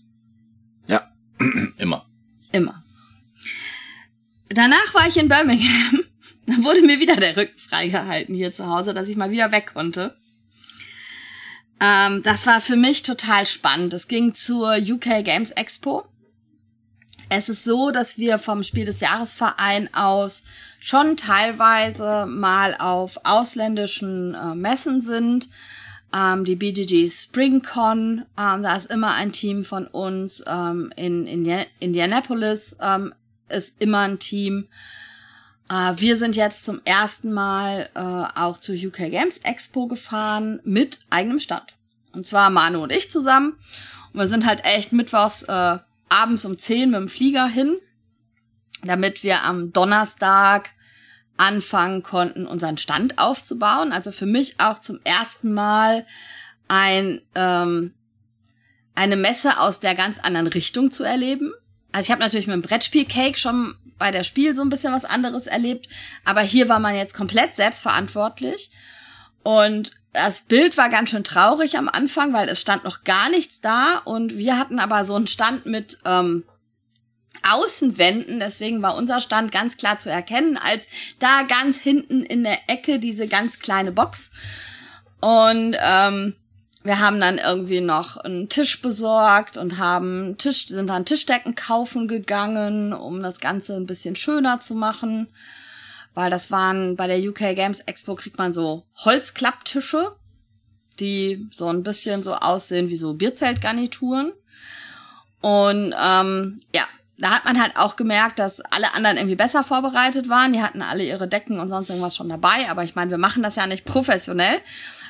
Ja, 0.87 1.11
immer. 1.77 2.05
Immer. 2.51 2.83
Danach 4.49 4.93
war 4.93 5.07
ich 5.07 5.17
in 5.17 5.27
Birmingham. 5.27 6.01
Dann 6.45 6.63
wurde 6.63 6.81
mir 6.81 6.99
wieder 6.99 7.17
der 7.17 7.35
Rücken 7.35 7.59
freigehalten 7.59 8.33
hier 8.33 8.53
zu 8.53 8.67
Hause, 8.67 8.93
dass 8.93 9.09
ich 9.09 9.17
mal 9.17 9.31
wieder 9.31 9.51
weg 9.51 9.71
konnte. 9.73 10.15
Ähm, 11.81 12.23
das 12.23 12.47
war 12.47 12.61
für 12.61 12.75
mich 12.75 13.03
total 13.03 13.45
spannend. 13.45 13.93
Es 13.93 14.07
ging 14.07 14.33
zur 14.33 14.77
UK 14.77 15.25
Games 15.25 15.51
Expo. 15.51 16.05
Es 17.29 17.49
ist 17.49 17.65
so, 17.65 17.91
dass 17.91 18.17
wir 18.17 18.39
vom 18.39 18.63
Spiel 18.63 18.85
des 18.85 19.01
Jahresverein 19.01 19.93
aus 19.93 20.43
schon 20.79 21.17
teilweise 21.17 22.25
mal 22.25 22.75
auf 22.75 23.19
ausländischen 23.25 24.33
äh, 24.33 24.55
Messen 24.55 25.01
sind. 25.01 25.49
Ähm, 26.13 26.45
die 26.45 26.55
BGG 26.55 27.09
SpringCon, 27.09 28.25
ähm, 28.39 28.63
da 28.63 28.75
ist 28.77 28.89
immer 28.89 29.13
ein 29.13 29.33
Team 29.33 29.65
von 29.65 29.87
uns. 29.87 30.41
Ähm, 30.47 30.93
in, 30.95 31.27
in 31.27 31.65
Indianapolis 31.79 32.77
ähm, 32.81 33.13
ist 33.49 33.75
immer 33.79 33.99
ein 33.99 34.19
Team. 34.19 34.69
Äh, 35.69 35.93
wir 35.97 36.15
sind 36.17 36.37
jetzt 36.37 36.63
zum 36.63 36.79
ersten 36.85 37.33
Mal 37.33 37.89
äh, 37.93 38.39
auch 38.39 38.57
zur 38.57 38.75
UK 38.75 39.11
Games 39.11 39.39
Expo 39.39 39.87
gefahren 39.87 40.61
mit 40.63 40.99
eigenem 41.09 41.41
Stand. 41.41 41.73
Und 42.13 42.25
zwar 42.25 42.49
Manu 42.51 42.83
und 42.83 42.93
ich 42.93 43.11
zusammen. 43.11 43.57
Und 44.13 44.21
wir 44.21 44.27
sind 44.29 44.45
halt 44.45 44.63
echt 44.63 44.93
mittwochs 44.93 45.43
äh, 45.43 45.77
abends 46.09 46.45
um 46.45 46.57
10 46.57 46.91
mit 46.91 46.99
dem 46.99 47.09
Flieger 47.09 47.47
hin, 47.47 47.77
damit 48.83 49.23
wir 49.23 49.43
am 49.43 49.73
Donnerstag 49.73 50.71
anfangen 51.37 52.03
konnten, 52.03 52.47
unseren 52.47 52.77
Stand 52.77 53.19
aufzubauen. 53.19 53.91
Also 53.91 54.11
für 54.11 54.25
mich 54.25 54.59
auch 54.59 54.79
zum 54.79 54.99
ersten 55.03 55.53
Mal 55.53 56.05
ein 56.67 57.21
ähm, 57.35 57.93
eine 58.97 59.15
Messe 59.15 59.59
aus 59.59 59.79
der 59.79 59.93
ganz 59.93 60.17
anderen 60.17 60.47
Richtung 60.47 60.89
zu 60.89 61.03
erleben. 61.03 61.53
Also 61.91 62.07
ich 62.07 62.11
habe 62.11 62.21
natürlich 62.21 62.47
mit 62.47 62.55
dem 62.55 62.63
Brettspiel 62.63 63.05
Cake 63.05 63.37
schon 63.37 63.75
bei 63.99 64.09
der 64.11 64.23
Spiel 64.23 64.55
so 64.55 64.63
ein 64.63 64.69
bisschen 64.69 64.91
was 64.91 65.05
anderes 65.05 65.45
erlebt, 65.45 65.87
aber 66.25 66.41
hier 66.41 66.67
war 66.67 66.79
man 66.79 66.95
jetzt 66.95 67.13
komplett 67.13 67.55
selbstverantwortlich 67.55 68.71
und 69.47 69.93
das 70.11 70.41
Bild 70.41 70.75
war 70.75 70.89
ganz 70.89 71.11
schön 71.11 71.23
traurig 71.23 71.77
am 71.77 71.87
Anfang, 71.87 72.33
weil 72.33 72.49
es 72.49 72.59
stand 72.59 72.83
noch 72.83 73.05
gar 73.05 73.29
nichts 73.29 73.61
da. 73.61 73.99
Und 74.03 74.37
wir 74.37 74.59
hatten 74.59 74.77
aber 74.77 75.05
so 75.05 75.15
einen 75.15 75.27
Stand 75.27 75.65
mit 75.65 75.99
ähm, 76.03 76.43
Außenwänden, 77.49 78.41
deswegen 78.41 78.81
war 78.81 78.97
unser 78.97 79.21
Stand 79.21 79.53
ganz 79.53 79.77
klar 79.77 79.99
zu 79.99 80.09
erkennen, 80.11 80.57
als 80.57 80.87
da 81.19 81.43
ganz 81.43 81.79
hinten 81.79 82.23
in 82.23 82.43
der 82.43 82.59
Ecke 82.67 82.99
diese 82.99 83.29
ganz 83.29 83.59
kleine 83.59 83.93
Box. 83.93 84.31
Und 85.21 85.77
ähm, 85.81 86.35
wir 86.83 86.99
haben 86.99 87.21
dann 87.21 87.37
irgendwie 87.37 87.79
noch 87.79 88.17
einen 88.17 88.49
Tisch 88.49 88.81
besorgt 88.81 89.55
und 89.55 89.77
haben 89.77 90.35
Tisch, 90.37 90.67
sind 90.67 90.87
dann 90.87 91.05
Tischdecken 91.05 91.55
kaufen 91.55 92.09
gegangen, 92.09 92.91
um 92.91 93.23
das 93.23 93.39
Ganze 93.39 93.77
ein 93.77 93.85
bisschen 93.85 94.17
schöner 94.17 94.59
zu 94.59 94.75
machen. 94.75 95.29
Weil 96.17 96.31
das 96.31 96.49
waren, 96.49 96.95
bei 96.95 97.05
der 97.05 97.19
UK 97.19 97.55
Games 97.55 97.79
Expo 97.81 98.15
kriegt 98.15 98.39
man 98.39 98.51
so 98.51 98.87
Holzklapptische, 99.05 100.15
die 100.99 101.47
so 101.51 101.67
ein 101.67 101.83
bisschen 101.83 102.23
so 102.23 102.33
aussehen 102.33 102.89
wie 102.89 102.95
so 102.95 103.13
Bierzeltgarnituren. 103.13 104.31
Und 105.41 105.93
ähm, 105.95 106.59
ja, 106.73 106.87
da 107.19 107.29
hat 107.29 107.45
man 107.45 107.61
halt 107.61 107.77
auch 107.77 107.97
gemerkt, 107.97 108.39
dass 108.39 108.61
alle 108.61 108.95
anderen 108.95 109.17
irgendwie 109.17 109.35
besser 109.35 109.61
vorbereitet 109.61 110.27
waren. 110.27 110.53
Die 110.53 110.63
hatten 110.63 110.81
alle 110.81 111.03
ihre 111.03 111.27
Decken 111.27 111.59
und 111.59 111.69
sonst 111.69 111.89
irgendwas 111.89 112.15
schon 112.15 112.29
dabei. 112.29 112.67
Aber 112.67 112.83
ich 112.83 112.95
meine, 112.95 113.11
wir 113.11 113.19
machen 113.19 113.43
das 113.43 113.55
ja 113.55 113.67
nicht 113.67 113.85
professionell. 113.85 114.59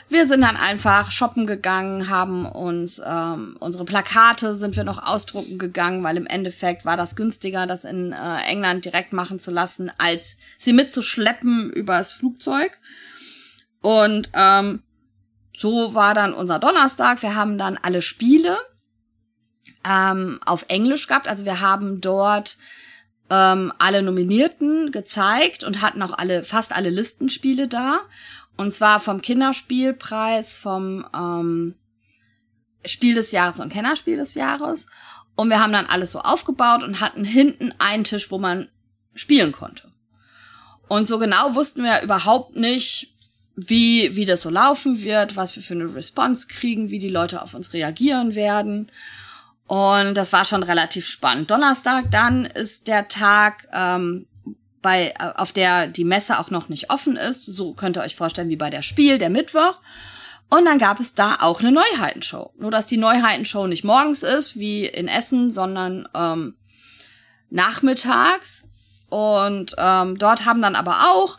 Wir 0.09 0.25
sind 0.25 0.41
dann 0.41 0.55
einfach 0.55 1.11
shoppen 1.11 1.45
gegangen, 1.45 2.07
haben 2.07 2.45
uns 2.45 3.01
ähm, 3.05 3.57
unsere 3.59 3.83
Plakate 3.83 4.55
sind 4.55 4.77
wir 4.77 4.85
noch 4.85 5.05
ausdrucken 5.05 5.57
gegangen, 5.57 6.01
weil 6.01 6.15
im 6.15 6.25
Endeffekt 6.25 6.85
war 6.85 6.95
das 6.95 7.17
günstiger, 7.17 7.67
das 7.67 7.83
in 7.83 8.13
äh, 8.13 8.37
England 8.47 8.85
direkt 8.85 9.11
machen 9.11 9.37
zu 9.37 9.51
lassen, 9.51 9.91
als 9.97 10.37
sie 10.57 10.71
mitzuschleppen 10.71 11.71
übers 11.71 12.13
Flugzeug. 12.13 12.79
Und 13.81 14.29
ähm, 14.33 14.81
so 15.55 15.93
war 15.93 16.13
dann 16.13 16.33
unser 16.33 16.59
Donnerstag. 16.59 17.21
Wir 17.21 17.35
haben 17.35 17.57
dann 17.57 17.77
alle 17.81 18.01
Spiele 18.01 18.57
ähm, 19.85 20.39
auf 20.45 20.65
Englisch 20.69 21.07
gehabt. 21.07 21.27
Also 21.27 21.43
wir 21.43 21.59
haben 21.59 21.99
dort 21.99 22.57
ähm, 23.29 23.73
alle 23.77 24.01
Nominierten 24.01 24.91
gezeigt 24.91 25.63
und 25.63 25.81
hatten 25.81 26.01
auch 26.01 26.17
alle 26.17 26.43
fast 26.43 26.75
alle 26.75 26.89
Listenspiele 26.89 27.67
da. 27.67 28.01
Und 28.57 28.71
zwar 28.71 28.99
vom 28.99 29.21
Kinderspielpreis, 29.21 30.57
vom 30.57 31.05
ähm, 31.15 31.75
Spiel 32.85 33.15
des 33.15 33.31
Jahres 33.31 33.59
und 33.59 33.71
Kennerspiel 33.71 34.17
des 34.17 34.33
Jahres. 34.33 34.87
Und 35.35 35.49
wir 35.49 35.59
haben 35.59 35.73
dann 35.73 35.85
alles 35.85 36.11
so 36.11 36.19
aufgebaut 36.19 36.83
und 36.83 36.99
hatten 36.99 37.23
hinten 37.23 37.73
einen 37.77 38.03
Tisch, 38.03 38.31
wo 38.31 38.39
man 38.39 38.69
spielen 39.13 39.51
konnte. 39.51 39.91
Und 40.87 41.07
so 41.07 41.19
genau 41.19 41.53
wussten 41.53 41.83
wir 41.83 42.01
überhaupt 42.01 42.55
nicht, 42.55 43.13
wie, 43.55 44.15
wie 44.15 44.25
das 44.25 44.43
so 44.43 44.49
laufen 44.49 45.01
wird, 45.01 45.35
was 45.35 45.55
wir 45.55 45.63
für 45.63 45.73
eine 45.73 45.93
Response 45.93 46.47
kriegen, 46.47 46.89
wie 46.89 46.99
die 46.99 47.09
Leute 47.09 47.41
auf 47.41 47.53
uns 47.53 47.73
reagieren 47.73 48.35
werden. 48.35 48.91
Und 49.65 50.13
das 50.13 50.31
war 50.31 50.45
schon 50.45 50.63
relativ 50.63 51.07
spannend. 51.07 51.51
Donnerstag 51.51 52.09
dann 52.11 52.45
ist 52.45 52.87
der 52.87 53.07
Tag, 53.07 53.67
ähm, 53.73 54.27
bei, 54.81 55.13
äh, 55.19 55.31
auf 55.35 55.51
der 55.51 55.87
die 55.87 56.05
Messe 56.05 56.39
auch 56.39 56.49
noch 56.49 56.69
nicht 56.69 56.89
offen 56.89 57.15
ist. 57.15 57.45
So 57.45 57.73
könnt 57.73 57.97
ihr 57.97 58.03
euch 58.03 58.15
vorstellen 58.15 58.49
wie 58.49 58.55
bei 58.55 58.69
der 58.69 58.81
Spiel, 58.81 59.17
der 59.17 59.29
Mittwoch. 59.29 59.79
Und 60.49 60.65
dann 60.65 60.77
gab 60.77 60.99
es 60.99 61.13
da 61.13 61.37
auch 61.41 61.59
eine 61.59 61.71
Neuheitenshow. 61.71 62.51
Nur 62.57 62.71
dass 62.71 62.87
die 62.87 62.97
Neuheitenshow 62.97 63.67
nicht 63.67 63.83
morgens 63.83 64.23
ist, 64.23 64.57
wie 64.57 64.85
in 64.85 65.07
Essen, 65.07 65.51
sondern 65.51 66.07
ähm, 66.13 66.55
nachmittags. 67.49 68.63
Und 69.09 69.75
ähm, 69.77 70.17
dort 70.17 70.45
haben 70.45 70.61
dann 70.61 70.75
aber 70.75 71.11
auch 71.11 71.37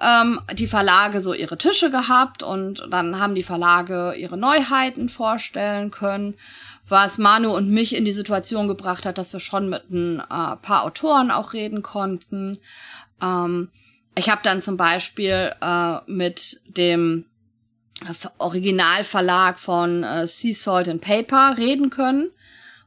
ähm, 0.00 0.40
die 0.54 0.66
Verlage 0.66 1.20
so 1.20 1.34
ihre 1.34 1.58
Tische 1.58 1.90
gehabt 1.90 2.42
und 2.42 2.86
dann 2.90 3.18
haben 3.18 3.34
die 3.34 3.42
Verlage 3.42 4.14
ihre 4.16 4.36
Neuheiten 4.36 5.08
vorstellen 5.08 5.90
können 5.90 6.34
was 6.88 7.18
Manu 7.18 7.54
und 7.54 7.70
mich 7.70 7.94
in 7.94 8.04
die 8.04 8.12
Situation 8.12 8.68
gebracht 8.68 9.06
hat, 9.06 9.18
dass 9.18 9.32
wir 9.32 9.40
schon 9.40 9.68
mit 9.68 9.90
ein 9.90 10.20
äh, 10.20 10.56
paar 10.56 10.84
Autoren 10.84 11.30
auch 11.30 11.52
reden 11.52 11.82
konnten. 11.82 12.58
Ähm, 13.22 13.70
ich 14.14 14.30
habe 14.30 14.40
dann 14.42 14.62
zum 14.62 14.76
Beispiel 14.76 15.54
äh, 15.60 15.96
mit 16.06 16.60
dem 16.66 17.24
Originalverlag 18.38 19.58
von 19.58 20.02
äh, 20.02 20.26
Sea 20.26 20.54
Salt 20.54 20.88
and 20.88 21.00
Paper 21.00 21.56
reden 21.58 21.90
können, 21.90 22.30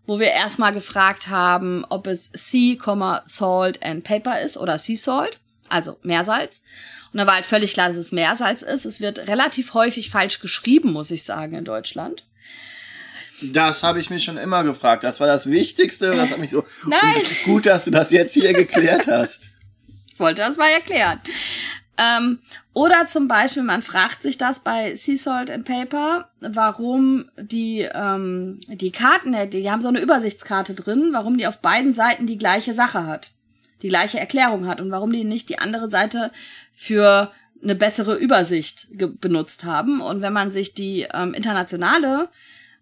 wo 0.05 0.19
wir 0.19 0.31
erstmal 0.31 0.73
gefragt 0.73 1.27
haben, 1.27 1.85
ob 1.89 2.07
es 2.07 2.31
Sea, 2.33 2.77
Salt 3.25 3.83
and 3.83 4.03
Paper 4.03 4.41
ist 4.41 4.57
oder 4.57 4.77
Sea 4.77 4.97
Salt, 4.97 5.39
also 5.69 5.97
Meersalz. 6.03 6.61
Und 7.13 7.17
da 7.17 7.27
war 7.27 7.35
halt 7.35 7.45
völlig 7.45 7.73
klar, 7.73 7.89
dass 7.89 7.97
es 7.97 8.13
Meersalz 8.13 8.61
ist. 8.61 8.85
Es 8.85 9.01
wird 9.01 9.27
relativ 9.27 9.73
häufig 9.73 10.09
falsch 10.09 10.39
geschrieben, 10.39 10.93
muss 10.93 11.11
ich 11.11 11.23
sagen, 11.23 11.55
in 11.55 11.65
Deutschland. 11.65 12.23
Das 13.41 13.83
habe 13.83 13.99
ich 13.99 14.09
mich 14.09 14.23
schon 14.23 14.37
immer 14.37 14.63
gefragt. 14.63 15.03
Das 15.03 15.19
war 15.19 15.27
das 15.27 15.47
Wichtigste. 15.47 16.11
Das 16.11 16.31
hat 16.31 16.39
mich 16.39 16.51
so 16.51 16.65
Nein. 16.85 17.21
gut, 17.45 17.65
dass 17.65 17.85
du 17.85 17.91
das 17.91 18.11
jetzt 18.11 18.33
hier 18.33 18.53
geklärt 18.53 19.07
hast. 19.07 19.43
Ich 20.13 20.19
wollte 20.19 20.41
das 20.41 20.57
mal 20.57 20.69
erklären. 20.69 21.19
Ähm, 21.97 22.39
oder 22.73 23.05
zum 23.07 23.27
Beispiel, 23.27 23.63
man 23.63 23.81
fragt 23.81 24.21
sich 24.21 24.37
das 24.37 24.61
bei 24.61 24.95
Sea 24.95 25.17
Salt 25.17 25.51
and 25.51 25.65
Paper, 25.65 26.29
warum 26.39 27.29
die, 27.37 27.81
ähm, 27.93 28.59
die 28.67 28.91
Karten, 28.91 29.35
die 29.49 29.69
haben 29.69 29.81
so 29.81 29.89
eine 29.89 29.99
Übersichtskarte 29.99 30.73
drin, 30.73 31.09
warum 31.11 31.37
die 31.37 31.47
auf 31.47 31.59
beiden 31.59 31.93
Seiten 31.93 32.27
die 32.27 32.37
gleiche 32.37 32.73
Sache 32.73 33.05
hat, 33.05 33.31
die 33.81 33.89
gleiche 33.89 34.19
Erklärung 34.19 34.67
hat 34.67 34.79
und 34.79 34.89
warum 34.89 35.11
die 35.11 35.25
nicht 35.25 35.49
die 35.49 35.59
andere 35.59 35.91
Seite 35.91 36.31
für 36.73 37.31
eine 37.61 37.75
bessere 37.75 38.15
Übersicht 38.15 38.87
benutzt 39.19 39.65
haben. 39.65 40.01
Und 40.01 40.21
wenn 40.21 40.33
man 40.33 40.49
sich 40.49 40.73
die 40.73 41.07
ähm, 41.13 41.33
internationale 41.33 42.29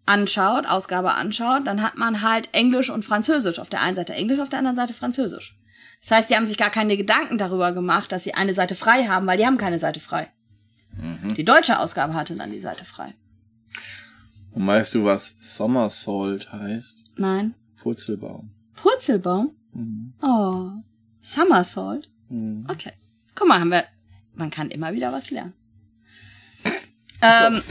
anschaut, 0.09 0.65
Ausgabe 0.65 1.13
anschaut, 1.13 1.67
dann 1.67 1.81
hat 1.83 1.95
man 1.95 2.21
halt 2.21 2.49
Englisch 2.53 2.89
und 2.89 3.05
Französisch. 3.05 3.59
Auf 3.59 3.69
der 3.69 3.81
einen 3.81 3.95
Seite 3.95 4.13
Englisch, 4.13 4.39
auf 4.39 4.49
der 4.49 4.59
anderen 4.59 4.75
Seite 4.75 4.93
Französisch. 4.93 5.55
Das 6.01 6.11
heißt, 6.11 6.29
die 6.29 6.35
haben 6.35 6.47
sich 6.47 6.57
gar 6.57 6.71
keine 6.71 6.97
Gedanken 6.97 7.37
darüber 7.37 7.71
gemacht, 7.73 8.11
dass 8.11 8.23
sie 8.23 8.33
eine 8.33 8.53
Seite 8.53 8.73
frei 8.73 9.07
haben, 9.07 9.27
weil 9.27 9.37
die 9.37 9.45
haben 9.45 9.57
keine 9.57 9.79
Seite 9.79 9.99
frei. 9.99 10.31
Mhm. 10.97 11.35
Die 11.35 11.45
deutsche 11.45 11.79
Ausgabe 11.79 12.15
hatte 12.15 12.35
dann 12.35 12.51
die 12.51 12.59
Seite 12.59 12.85
frei. 12.85 13.13
Und 14.51 14.65
weißt 14.65 14.95
du, 14.95 15.05
was 15.05 15.35
Somersault 15.39 16.51
heißt? 16.51 17.05
Nein. 17.15 17.53
Purzelbaum. 17.77 18.51
Purzelbaum? 18.75 19.51
Mhm. 19.73 20.13
Oh. 20.23 20.71
Somersault? 21.21 22.09
Mhm. 22.29 22.65
Okay. 22.67 22.93
Guck 23.35 23.47
mal, 23.47 23.59
haben 23.59 23.69
wir. 23.69 23.83
Man 24.33 24.49
kann 24.49 24.71
immer 24.71 24.93
wieder 24.93 25.11
was 25.11 25.29
lernen. 25.29 25.53
ähm, 27.21 27.61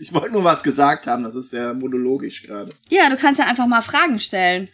ich 0.00 0.12
wollte 0.12 0.32
nur 0.32 0.44
was 0.44 0.62
gesagt 0.62 1.06
haben, 1.06 1.22
das 1.22 1.34
ist 1.34 1.50
sehr 1.50 1.74
monologisch 1.74 2.42
gerade. 2.42 2.72
Ja, 2.88 3.08
du 3.10 3.16
kannst 3.16 3.38
ja 3.38 3.46
einfach 3.46 3.66
mal 3.66 3.82
Fragen 3.82 4.18
stellen. 4.18 4.68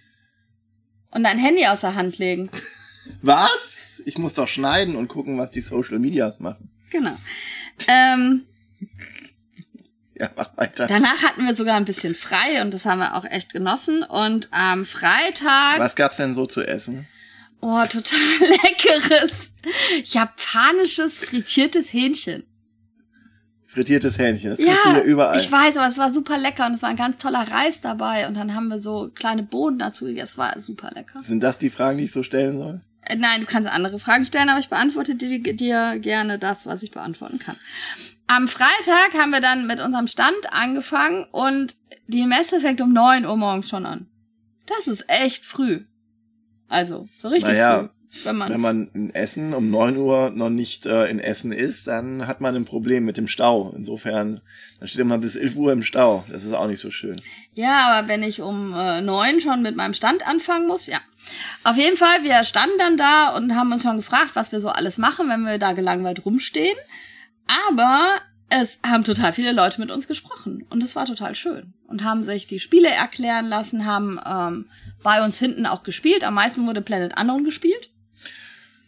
Und 1.10 1.22
dein 1.22 1.38
Handy 1.38 1.66
aus 1.66 1.80
der 1.80 1.94
Hand 1.94 2.18
legen. 2.18 2.50
Was? 3.22 4.02
Ich 4.04 4.18
muss 4.18 4.34
doch 4.34 4.48
schneiden 4.48 4.96
und 4.96 5.08
gucken, 5.08 5.38
was 5.38 5.50
die 5.50 5.60
Social 5.60 5.98
Medias 5.98 6.40
machen. 6.40 6.70
Genau. 6.90 7.16
Ähm, 7.86 8.42
ja, 10.14 10.30
mach 10.36 10.56
weiter. 10.56 10.86
Danach 10.86 11.22
hatten 11.22 11.46
wir 11.46 11.54
sogar 11.54 11.76
ein 11.76 11.84
bisschen 11.84 12.14
frei 12.14 12.60
und 12.62 12.74
das 12.74 12.86
haben 12.86 12.98
wir 12.98 13.14
auch 13.14 13.24
echt 13.24 13.52
genossen. 13.52 14.02
Und 14.02 14.48
am 14.52 14.84
Freitag. 14.84 15.78
Was 15.78 15.94
gab's 15.94 16.16
denn 16.16 16.34
so 16.34 16.46
zu 16.46 16.62
essen? 16.62 17.06
Oh, 17.60 17.84
total 17.86 18.18
leckeres, 18.40 19.50
japanisches 20.04 21.18
frittiertes 21.18 21.92
Hähnchen. 21.92 22.44
Frittiertes 23.74 24.18
Hähnchen, 24.18 24.50
das 24.50 24.58
kriegst 24.58 24.84
du 24.84 24.90
hier 24.92 25.02
überall. 25.02 25.36
ich 25.36 25.50
weiß, 25.50 25.76
aber 25.76 25.88
es 25.88 25.98
war 25.98 26.12
super 26.12 26.38
lecker 26.38 26.66
und 26.66 26.74
es 26.74 26.82
war 26.82 26.88
ein 26.90 26.96
ganz 26.96 27.18
toller 27.18 27.44
Reis 27.50 27.80
dabei 27.80 28.28
und 28.28 28.34
dann 28.36 28.54
haben 28.54 28.68
wir 28.68 28.78
so 28.78 29.10
kleine 29.14 29.42
Bohnen 29.42 29.78
dazu 29.78 30.04
gegessen. 30.04 30.24
Es 30.24 30.38
war 30.38 30.60
super 30.60 30.90
lecker. 30.94 31.20
Sind 31.20 31.42
das 31.42 31.58
die 31.58 31.70
Fragen, 31.70 31.98
die 31.98 32.04
ich 32.04 32.12
so 32.12 32.22
stellen 32.22 32.56
soll? 32.56 32.80
Äh, 33.06 33.16
Nein, 33.16 33.40
du 33.40 33.46
kannst 33.46 33.68
andere 33.68 33.98
Fragen 33.98 34.24
stellen, 34.24 34.48
aber 34.48 34.60
ich 34.60 34.68
beantworte 34.68 35.16
dir, 35.16 35.40
dir 35.54 35.98
gerne 35.98 36.38
das, 36.38 36.66
was 36.66 36.82
ich 36.84 36.92
beantworten 36.92 37.38
kann. 37.38 37.56
Am 38.26 38.48
Freitag 38.48 39.20
haben 39.20 39.30
wir 39.30 39.40
dann 39.40 39.66
mit 39.66 39.80
unserem 39.80 40.06
Stand 40.06 40.52
angefangen 40.52 41.26
und 41.32 41.76
die 42.06 42.26
Messe 42.26 42.60
fängt 42.60 42.80
um 42.80 42.92
9 42.92 43.26
Uhr 43.26 43.36
morgens 43.36 43.68
schon 43.68 43.86
an. 43.86 44.06
Das 44.66 44.86
ist 44.86 45.04
echt 45.08 45.44
früh. 45.44 45.80
Also, 46.68 47.08
so 47.20 47.28
richtig 47.28 47.50
Naja, 47.52 47.80
früh. 47.80 47.88
Wenn 48.22 48.36
man, 48.36 48.52
Wenn 48.52 48.60
man 48.60 48.90
in 48.94 49.14
Essen 49.14 49.54
um 49.54 49.70
9 49.70 49.96
Uhr 49.96 50.30
noch 50.30 50.50
nicht 50.50 50.86
äh, 50.86 51.06
in 51.06 51.18
Essen 51.18 51.52
ist, 51.52 51.88
dann 51.88 52.26
hat 52.26 52.40
man 52.40 52.54
ein 52.54 52.64
Problem 52.64 53.04
mit 53.04 53.16
dem 53.16 53.26
Stau. 53.26 53.72
Insofern, 53.76 54.40
dann 54.78 54.88
steht 54.88 55.04
man 55.04 55.20
bis 55.20 55.34
11 55.34 55.56
Uhr 55.56 55.72
im 55.72 55.82
Stau. 55.82 56.24
Das 56.30 56.44
ist 56.44 56.52
auch 56.52 56.68
nicht 56.68 56.80
so 56.80 56.90
schön. 56.90 57.16
Ja, 57.54 57.88
aber 57.88 58.08
wenn 58.08 58.22
ich 58.22 58.40
um 58.40 58.72
äh, 58.72 59.00
neun 59.00 59.40
schon 59.40 59.62
mit 59.62 59.74
meinem 59.74 59.94
Stand 59.94 60.26
anfangen 60.26 60.68
muss, 60.68 60.86
ja. 60.86 60.98
Auf 61.64 61.76
jeden 61.76 61.96
Fall, 61.96 62.22
wir 62.22 62.44
standen 62.44 62.78
dann 62.78 62.96
da 62.96 63.36
und 63.36 63.56
haben 63.56 63.72
uns 63.72 63.82
schon 63.82 63.96
gefragt, 63.96 64.30
was 64.34 64.52
wir 64.52 64.60
so 64.60 64.68
alles 64.68 64.98
machen, 64.98 65.28
wenn 65.28 65.42
wir 65.42 65.58
da 65.58 65.72
gelangweilt 65.72 66.24
rumstehen. 66.24 66.76
Aber 67.68 68.20
es 68.48 68.78
haben 68.86 69.04
total 69.04 69.32
viele 69.32 69.52
Leute 69.52 69.80
mit 69.80 69.90
uns 69.90 70.06
gesprochen 70.06 70.64
und 70.70 70.82
es 70.82 70.94
war 70.94 71.06
total 71.06 71.34
schön 71.34 71.74
und 71.88 72.04
haben 72.04 72.22
sich 72.22 72.46
die 72.46 72.60
Spiele 72.60 72.88
erklären 72.88 73.46
lassen, 73.46 73.86
haben 73.86 74.20
ähm, 74.24 74.66
bei 75.02 75.24
uns 75.24 75.38
hinten 75.38 75.66
auch 75.66 75.82
gespielt. 75.82 76.22
Am 76.22 76.34
meisten 76.34 76.66
wurde 76.66 76.80
Planet 76.80 77.18
Unknown 77.18 77.44
gespielt. 77.44 77.90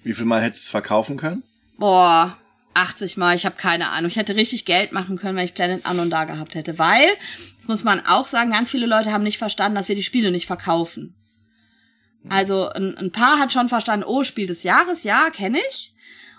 Wie 0.06 0.14
viel 0.14 0.24
Mal 0.24 0.40
hättest 0.40 0.62
du 0.62 0.66
es 0.66 0.70
verkaufen 0.70 1.16
können? 1.16 1.42
Boah, 1.78 2.38
80 2.74 3.16
Mal, 3.16 3.34
ich 3.34 3.44
habe 3.44 3.56
keine 3.56 3.88
Ahnung. 3.88 4.08
Ich 4.08 4.16
hätte 4.16 4.36
richtig 4.36 4.64
Geld 4.64 4.92
machen 4.92 5.18
können, 5.18 5.36
wenn 5.36 5.44
ich 5.44 5.52
Planet 5.52 5.84
Unknown 5.84 6.10
da 6.10 6.22
gehabt 6.22 6.54
hätte. 6.54 6.78
Weil, 6.78 7.08
das 7.56 7.66
muss 7.66 7.82
man 7.82 8.06
auch 8.06 8.26
sagen, 8.26 8.52
ganz 8.52 8.70
viele 8.70 8.86
Leute 8.86 9.12
haben 9.12 9.24
nicht 9.24 9.38
verstanden, 9.38 9.74
dass 9.74 9.88
wir 9.88 9.96
die 9.96 10.04
Spiele 10.04 10.30
nicht 10.30 10.46
verkaufen. 10.46 11.16
Also 12.28 12.68
ein, 12.68 12.96
ein 12.96 13.10
Paar 13.10 13.40
hat 13.40 13.52
schon 13.52 13.68
verstanden, 13.68 14.06
oh, 14.06 14.22
Spiel 14.22 14.46
des 14.46 14.62
Jahres, 14.62 15.02
ja, 15.02 15.28
kenne 15.30 15.58
ich. 15.70 15.92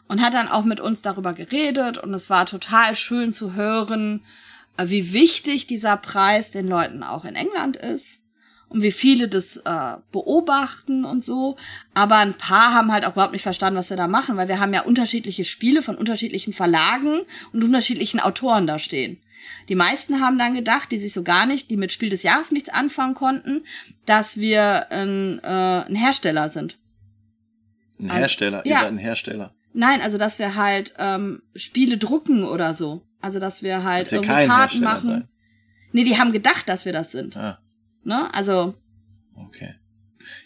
Und 0.08 0.22
hat 0.22 0.34
dann 0.34 0.48
auch 0.48 0.64
mit 0.64 0.80
uns 0.80 1.02
darüber 1.02 1.34
geredet. 1.34 1.98
Und 1.98 2.14
es 2.14 2.30
war 2.30 2.46
total 2.46 2.96
schön 2.96 3.34
zu 3.34 3.54
hören, 3.54 4.24
äh, 4.78 4.88
wie 4.88 5.12
wichtig 5.12 5.68
dieser 5.68 5.98
Preis 5.98 6.52
den 6.52 6.70
Leuten 6.70 7.04
auch 7.04 7.26
in 7.26 7.36
England 7.36 7.76
ist 7.76 8.22
und 8.70 8.84
wie 8.84 8.92
viele 8.92 9.28
das 9.28 9.58
äh, 9.58 9.96
beobachten 10.12 11.06
und 11.06 11.24
so. 11.24 11.56
Aber 11.94 12.18
ein 12.18 12.34
paar 12.34 12.74
haben 12.74 12.92
halt 12.92 13.06
auch 13.06 13.14
überhaupt 13.14 13.34
nicht 13.34 13.42
verstanden, 13.44 13.80
was 13.80 13.90
wir 13.90 13.98
da 13.98 14.08
machen, 14.08 14.38
weil 14.38 14.48
wir 14.48 14.60
haben 14.60 14.74
ja 14.74 14.82
unterschiedliche 14.82 15.46
Spiele 15.46 15.82
von 15.82 15.96
unterschiedlichen 15.96 16.54
Verlagen 16.54 17.22
und 17.54 17.64
unterschiedlichen 17.64 18.20
Autoren 18.20 18.68
da 18.68 18.80
stehen. 18.80 19.22
Die 19.70 19.76
meisten 19.76 20.20
haben 20.22 20.38
dann 20.40 20.54
gedacht, 20.54 20.92
die 20.92 20.98
sich 20.98 21.14
so 21.14 21.24
gar 21.24 21.46
nicht, 21.46 21.70
die 21.70 21.78
mit 21.78 21.92
Spiel 21.92 22.10
des 22.10 22.24
Jahres 22.24 22.52
nichts 22.52 22.70
anfangen 22.70 23.16
konnten, 23.16 23.64
dass 24.06 24.38
wir 24.38 24.92
ein, 24.92 25.40
äh, 25.44 25.48
ein 25.88 25.96
Hersteller 25.96 26.50
sind. 26.50 26.78
Ein 28.00 28.10
Also, 28.10 28.20
Hersteller, 28.22 28.66
ihr 28.66 28.72
ja. 28.72 28.80
seid 28.82 28.90
ein 28.92 28.98
Hersteller. 28.98 29.54
Nein, 29.74 30.02
also 30.02 30.18
dass 30.18 30.40
wir 30.40 30.56
halt 30.56 30.94
ähm, 30.98 31.42
Spiele 31.56 31.98
drucken 31.98 32.44
oder 32.44 32.74
so. 32.74 33.04
Also 33.22 33.40
dass 33.40 33.64
wir 33.64 33.84
halt 33.84 34.12
Dass 34.12 34.22
kein 34.22 34.48
Karten 34.48 34.80
machen. 34.82 35.10
seid. 35.10 35.28
Nee, 35.92 36.04
die 36.04 36.18
haben 36.18 36.32
gedacht, 36.32 36.68
dass 36.70 36.86
wir 36.86 36.94
das 36.94 37.12
sind. 37.12 37.38
Ah, 37.38 37.60
Ne? 38.08 38.34
Also 38.34 38.74
okay. 39.36 39.76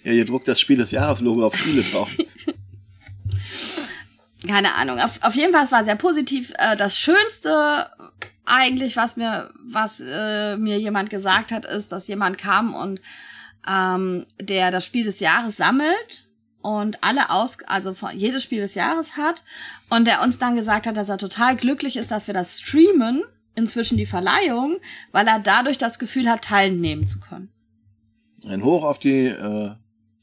Ja, 0.03 0.12
ihr 0.12 0.26
druckt 0.26 0.47
das 0.47 0.59
Spiel 0.59 0.78
des 0.78 0.89
Jahres-Logo 0.89 1.45
auf 1.45 1.55
Spiele 1.55 1.84
drauf. 1.84 2.18
keine 4.47 4.74
Ahnung. 4.74 4.99
Auf, 4.99 5.22
auf 5.22 5.36
jeden 5.36 5.53
Fall, 5.53 5.66
es 5.66 5.72
war 5.72 5.86
sehr 5.86 5.95
positiv. 5.95 6.51
Äh, 6.57 6.76
das 6.76 6.97
Schönste 6.97 7.91
eigentlich, 8.45 8.97
was 8.97 9.16
mir, 9.16 9.53
was 9.64 10.01
äh, 10.03 10.57
mir 10.57 10.80
jemand 10.80 11.12
gesagt 11.12 11.51
hat, 11.51 11.66
ist, 11.66 11.91
dass 11.91 12.07
jemand 12.07 12.39
kam 12.39 12.74
und 12.74 12.99
ähm, 13.68 14.26
der 14.39 14.72
das 14.72 14.84
Spiel 14.84 15.03
des 15.03 15.20
Jahres 15.20 15.57
sammelt 15.57 16.28
und 16.62 17.03
alle 17.03 17.30
aus, 17.30 17.57
also 17.68 17.93
von, 17.93 18.18
jedes 18.18 18.41
Spiel 18.41 18.62
des 18.62 18.74
Jahres 18.74 19.18
hat 19.18 19.43
und 19.89 20.05
der 20.05 20.24
uns 20.24 20.39
dann 20.39 20.55
gesagt 20.55 20.88
hat, 20.88 20.97
dass 20.97 21.09
er 21.09 21.20
total 21.20 21.55
glücklich 21.55 21.95
ist, 21.95 22.09
dass 22.09 22.26
wir 22.26 22.34
das 22.34 22.59
streamen, 22.59 23.24
inzwischen 23.55 23.97
die 23.97 24.05
Verleihung, 24.05 24.78
weil 25.12 25.28
er 25.28 25.39
dadurch 25.39 25.78
das 25.78 25.99
Gefühl 25.99 26.30
hat, 26.30 26.43
teilnehmen 26.43 27.05
zu 27.05 27.20
können. 27.20 27.50
Ein 28.47 28.63
Hoch 28.63 28.83
auf 28.83 28.99
die 28.99 29.27
äh, 29.27 29.71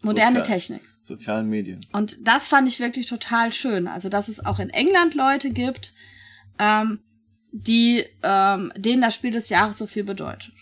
Moderne 0.02 0.38
Sozial- 0.40 0.58
Technik. 0.58 0.82
sozialen 1.02 1.48
Medien. 1.48 1.80
Und 1.92 2.16
das 2.26 2.48
fand 2.48 2.68
ich 2.68 2.80
wirklich 2.80 3.06
total 3.06 3.52
schön. 3.52 3.86
Also, 3.88 4.08
dass 4.08 4.28
es 4.28 4.44
auch 4.44 4.58
in 4.58 4.70
England 4.70 5.14
Leute 5.14 5.50
gibt, 5.50 5.92
ähm, 6.58 7.00
die, 7.52 8.04
ähm, 8.22 8.72
denen 8.76 9.02
das 9.02 9.14
Spiel 9.14 9.30
des 9.32 9.48
Jahres 9.48 9.78
so 9.78 9.86
viel 9.86 10.04
bedeutet. 10.04 10.52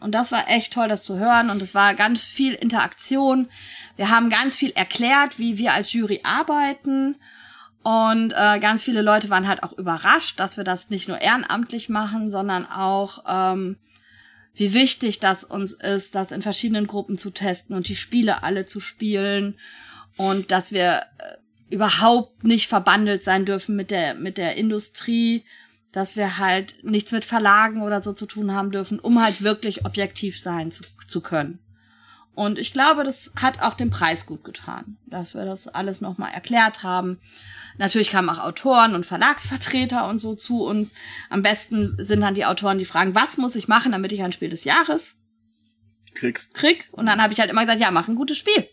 Und 0.00 0.12
das 0.12 0.32
war 0.32 0.48
echt 0.48 0.72
toll, 0.72 0.88
das 0.88 1.04
zu 1.04 1.18
hören. 1.18 1.50
Und 1.50 1.62
es 1.62 1.74
war 1.74 1.94
ganz 1.94 2.22
viel 2.24 2.54
Interaktion. 2.54 3.48
Wir 3.96 4.10
haben 4.10 4.30
ganz 4.30 4.56
viel 4.56 4.70
erklärt, 4.70 5.38
wie 5.38 5.58
wir 5.58 5.74
als 5.74 5.92
Jury 5.92 6.20
arbeiten. 6.24 7.16
Und 7.84 8.32
äh, 8.36 8.58
ganz 8.60 8.82
viele 8.82 9.02
Leute 9.02 9.28
waren 9.30 9.46
halt 9.46 9.62
auch 9.62 9.72
überrascht, 9.72 10.40
dass 10.40 10.56
wir 10.56 10.64
das 10.64 10.90
nicht 10.90 11.06
nur 11.08 11.20
ehrenamtlich 11.20 11.88
machen, 11.88 12.30
sondern 12.30 12.64
auch, 12.66 13.24
ähm, 13.28 13.76
wie 14.54 14.74
wichtig 14.74 15.18
das 15.18 15.44
uns 15.44 15.72
ist, 15.72 16.14
das 16.14 16.32
in 16.32 16.42
verschiedenen 16.42 16.86
Gruppen 16.86 17.16
zu 17.16 17.30
testen 17.30 17.74
und 17.74 17.88
die 17.88 17.96
Spiele 17.96 18.42
alle 18.42 18.64
zu 18.64 18.80
spielen 18.80 19.58
und 20.16 20.50
dass 20.50 20.72
wir 20.72 21.02
äh, 21.18 21.74
überhaupt 21.74 22.44
nicht 22.44 22.68
verbandelt 22.68 23.22
sein 23.22 23.46
dürfen 23.46 23.76
mit 23.76 23.90
der 23.90 24.14
mit 24.14 24.36
der 24.36 24.56
Industrie, 24.56 25.44
dass 25.90 26.16
wir 26.16 26.38
halt 26.38 26.76
nichts 26.82 27.12
mit 27.12 27.24
Verlagen 27.24 27.82
oder 27.82 28.02
so 28.02 28.12
zu 28.12 28.26
tun 28.26 28.52
haben 28.52 28.70
dürfen, 28.70 28.98
um 28.98 29.22
halt 29.22 29.42
wirklich 29.42 29.84
objektiv 29.86 30.40
sein 30.40 30.70
zu, 30.70 30.84
zu 31.06 31.20
können. 31.20 31.58
Und 32.34 32.58
ich 32.58 32.72
glaube, 32.72 33.04
das 33.04 33.32
hat 33.36 33.60
auch 33.60 33.74
den 33.74 33.90
Preis 33.90 34.24
gut 34.24 34.42
getan, 34.42 34.96
dass 35.06 35.34
wir 35.34 35.44
das 35.44 35.68
alles 35.68 36.00
nochmal 36.00 36.32
erklärt 36.32 36.82
haben. 36.82 37.20
Natürlich 37.78 38.10
kamen 38.10 38.28
auch 38.28 38.38
Autoren 38.38 38.94
und 38.94 39.06
Verlagsvertreter 39.06 40.08
und 40.08 40.18
so 40.18 40.34
zu 40.34 40.62
uns. 40.64 40.92
Am 41.30 41.42
besten 41.42 41.96
sind 41.98 42.20
dann 42.20 42.34
die 42.34 42.44
Autoren, 42.44 42.78
die 42.78 42.84
fragen, 42.84 43.14
was 43.14 43.38
muss 43.38 43.56
ich 43.56 43.68
machen, 43.68 43.92
damit 43.92 44.12
ich 44.12 44.22
ein 44.22 44.32
Spiel 44.32 44.50
des 44.50 44.64
Jahres 44.64 45.16
Kriegst. 46.14 46.54
krieg? 46.54 46.88
Und 46.92 47.06
dann 47.06 47.22
habe 47.22 47.32
ich 47.32 47.40
halt 47.40 47.50
immer 47.50 47.62
gesagt, 47.62 47.80
ja, 47.80 47.90
mach 47.90 48.08
ein 48.08 48.16
gutes 48.16 48.38
Spiel. 48.38 48.68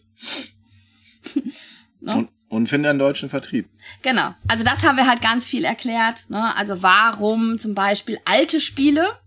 Ne? 2.02 2.16
Und, 2.16 2.30
und 2.48 2.68
finde 2.68 2.90
einen 2.90 3.00
deutschen 3.00 3.30
Vertrieb. 3.30 3.70
Genau. 4.02 4.34
Also 4.48 4.64
das 4.64 4.84
haben 4.84 4.98
wir 4.98 5.06
halt 5.06 5.22
ganz 5.22 5.48
viel 5.48 5.66
erklärt. 5.66 6.30
Ne? 6.30 6.56
Also 6.56 6.82
warum 6.82 7.60
zum 7.60 7.76
Beispiel 7.76 8.18
alte 8.26 8.62
Spiele 8.62 9.20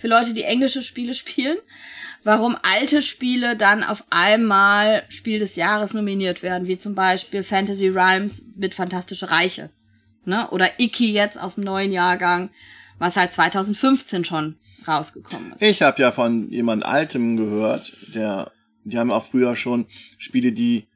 für 0.00 0.08
Leute, 0.08 0.34
die 0.34 0.44
englische 0.44 0.82
Spiele 0.82 1.14
spielen, 1.14 1.58
warum 2.24 2.56
alte 2.62 3.02
Spiele 3.02 3.56
dann 3.56 3.84
auf 3.84 4.04
einmal 4.10 5.04
Spiel 5.08 5.38
des 5.38 5.56
Jahres 5.56 5.94
nominiert 5.94 6.42
werden, 6.42 6.66
wie 6.66 6.78
zum 6.78 6.94
Beispiel 6.94 7.42
Fantasy 7.42 7.88
Rhymes 7.88 8.44
mit 8.56 8.74
Fantastische 8.74 9.30
Reiche. 9.30 9.70
Ne? 10.24 10.48
Oder 10.50 10.78
Icky 10.78 11.12
jetzt 11.12 11.40
aus 11.40 11.54
dem 11.54 11.64
neuen 11.64 11.92
Jahrgang, 11.92 12.50
was 12.98 13.16
halt 13.16 13.32
2015 13.32 14.24
schon 14.24 14.56
rausgekommen 14.86 15.52
ist. 15.52 15.62
Ich 15.62 15.82
habe 15.82 16.00
ja 16.00 16.12
von 16.12 16.50
jemand 16.50 16.84
Altem 16.84 17.36
gehört, 17.36 17.90
der, 18.14 18.50
die 18.84 18.98
haben 18.98 19.10
auch 19.10 19.24
früher 19.24 19.56
schon 19.56 19.86
Spiele, 20.18 20.52
die 20.52 20.86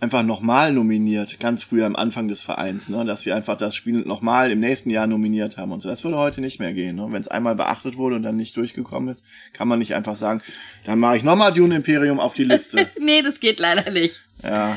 einfach 0.00 0.22
nochmal 0.22 0.72
nominiert, 0.72 1.38
ganz 1.40 1.62
früher 1.62 1.86
am 1.86 1.94
Anfang 1.94 2.28
des 2.28 2.40
Vereins, 2.40 2.88
ne, 2.88 3.04
dass 3.04 3.22
sie 3.22 3.32
einfach 3.32 3.56
das 3.56 3.74
Spiel 3.74 4.00
nochmal 4.00 4.50
im 4.50 4.60
nächsten 4.60 4.90
Jahr 4.90 5.06
nominiert 5.06 5.58
haben 5.58 5.72
und 5.72 5.80
so. 5.80 5.88
Das 5.88 6.02
würde 6.04 6.16
heute 6.18 6.40
nicht 6.40 6.58
mehr 6.58 6.72
gehen. 6.72 6.96
Ne? 6.96 7.06
Wenn 7.10 7.20
es 7.20 7.28
einmal 7.28 7.54
beachtet 7.54 7.96
wurde 7.96 8.16
und 8.16 8.22
dann 8.22 8.36
nicht 8.36 8.56
durchgekommen 8.56 9.10
ist, 9.10 9.24
kann 9.52 9.68
man 9.68 9.78
nicht 9.78 9.94
einfach 9.94 10.16
sagen, 10.16 10.42
dann 10.84 10.98
mache 10.98 11.18
ich 11.18 11.22
nochmal 11.22 11.52
Dune 11.52 11.76
Imperium 11.76 12.18
auf 12.18 12.34
die 12.34 12.44
Liste. 12.44 12.88
nee, 12.98 13.22
das 13.22 13.40
geht 13.40 13.60
leider 13.60 13.90
nicht. 13.90 14.22
ja. 14.42 14.76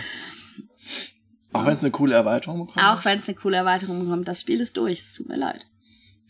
Auch 1.55 1.67
wenn 1.67 1.73
es 1.73 1.83
eine 1.83 1.91
coole 1.91 2.15
Erweiterung 2.15 2.65
bekommt. 2.65 2.83
Auch 2.83 3.05
wenn 3.05 3.19
es 3.19 3.27
eine 3.27 3.35
coole 3.35 3.57
Erweiterung 3.57 4.09
kommt. 4.09 4.27
Das 4.27 4.41
Spiel 4.41 4.59
ist 4.59 4.75
durch. 4.75 5.01
Es 5.03 5.13
tut 5.13 5.29
mir 5.29 5.37
leid. 5.37 5.67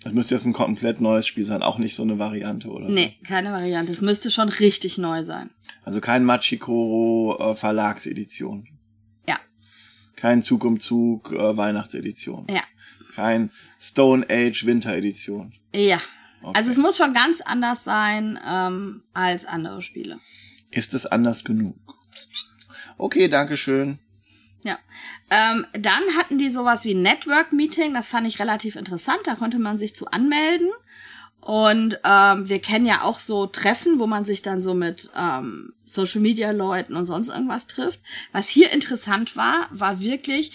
Das 0.03 0.11
müsste 0.11 0.35
jetzt 0.35 0.45
ein 0.45 0.51
komplett 0.51 0.99
neues 0.99 1.25
Spiel 1.25 1.45
sein, 1.45 1.61
auch 1.61 1.77
nicht 1.77 1.95
so 1.95 2.03
eine 2.03 2.19
Variante 2.19 2.67
oder. 2.67 2.89
Nee, 2.89 3.15
keine 3.25 3.53
Variante. 3.53 3.93
Es 3.93 4.01
müsste 4.01 4.29
schon 4.31 4.49
richtig 4.49 4.97
neu 4.97 5.23
sein. 5.23 5.49
Also 5.83 6.01
kein 6.01 6.25
Machikoro 6.25 7.37
äh, 7.39 7.55
Verlagsedition. 7.55 8.67
Kein 10.23 10.41
Zug 10.41 10.63
um 10.63 10.79
Zug 10.79 11.33
äh, 11.33 11.57
Weihnachtsedition. 11.57 12.47
Ja. 12.49 12.61
Kein 13.13 13.51
Stone 13.77 14.25
Age 14.29 14.65
Winteredition. 14.65 15.51
Ja. 15.75 15.99
Okay. 16.41 16.57
Also 16.57 16.71
es 16.71 16.77
muss 16.77 16.95
schon 16.95 17.13
ganz 17.13 17.41
anders 17.41 17.83
sein 17.83 18.39
ähm, 18.47 19.03
als 19.13 19.43
andere 19.43 19.81
Spiele. 19.81 20.21
Ist 20.71 20.93
es 20.93 21.05
anders 21.05 21.43
genug? 21.43 21.75
Okay, 22.97 23.27
danke 23.27 23.57
schön. 23.57 23.99
Ja. 24.63 24.79
Ähm, 25.29 25.67
dann 25.73 26.03
hatten 26.17 26.37
die 26.37 26.47
sowas 26.47 26.85
wie 26.85 26.93
ein 26.93 27.01
Network-Meeting. 27.01 27.93
Das 27.93 28.07
fand 28.07 28.25
ich 28.25 28.39
relativ 28.39 28.77
interessant. 28.77 29.19
Da 29.25 29.35
konnte 29.35 29.59
man 29.59 29.77
sich 29.77 29.93
zu 29.93 30.07
anmelden. 30.07 30.71
Und 31.45 31.99
ähm, 32.05 32.47
wir 32.47 32.59
kennen 32.59 32.85
ja 32.85 33.01
auch 33.01 33.19
so 33.19 33.47
Treffen, 33.47 33.99
wo 33.99 34.07
man 34.07 34.23
sich 34.23 34.41
dann 34.41 34.63
so 34.63 34.73
mit 34.73 35.09
ähm, 35.15 35.73
Social 35.83 36.21
Media 36.21 36.51
Leuten 36.51 36.95
und 36.95 37.05
sonst 37.05 37.29
irgendwas 37.29 37.67
trifft. 37.67 37.99
Was 38.31 38.47
hier 38.47 38.71
interessant 38.71 39.35
war, 39.35 39.67
war 39.71 39.99
wirklich, 39.99 40.53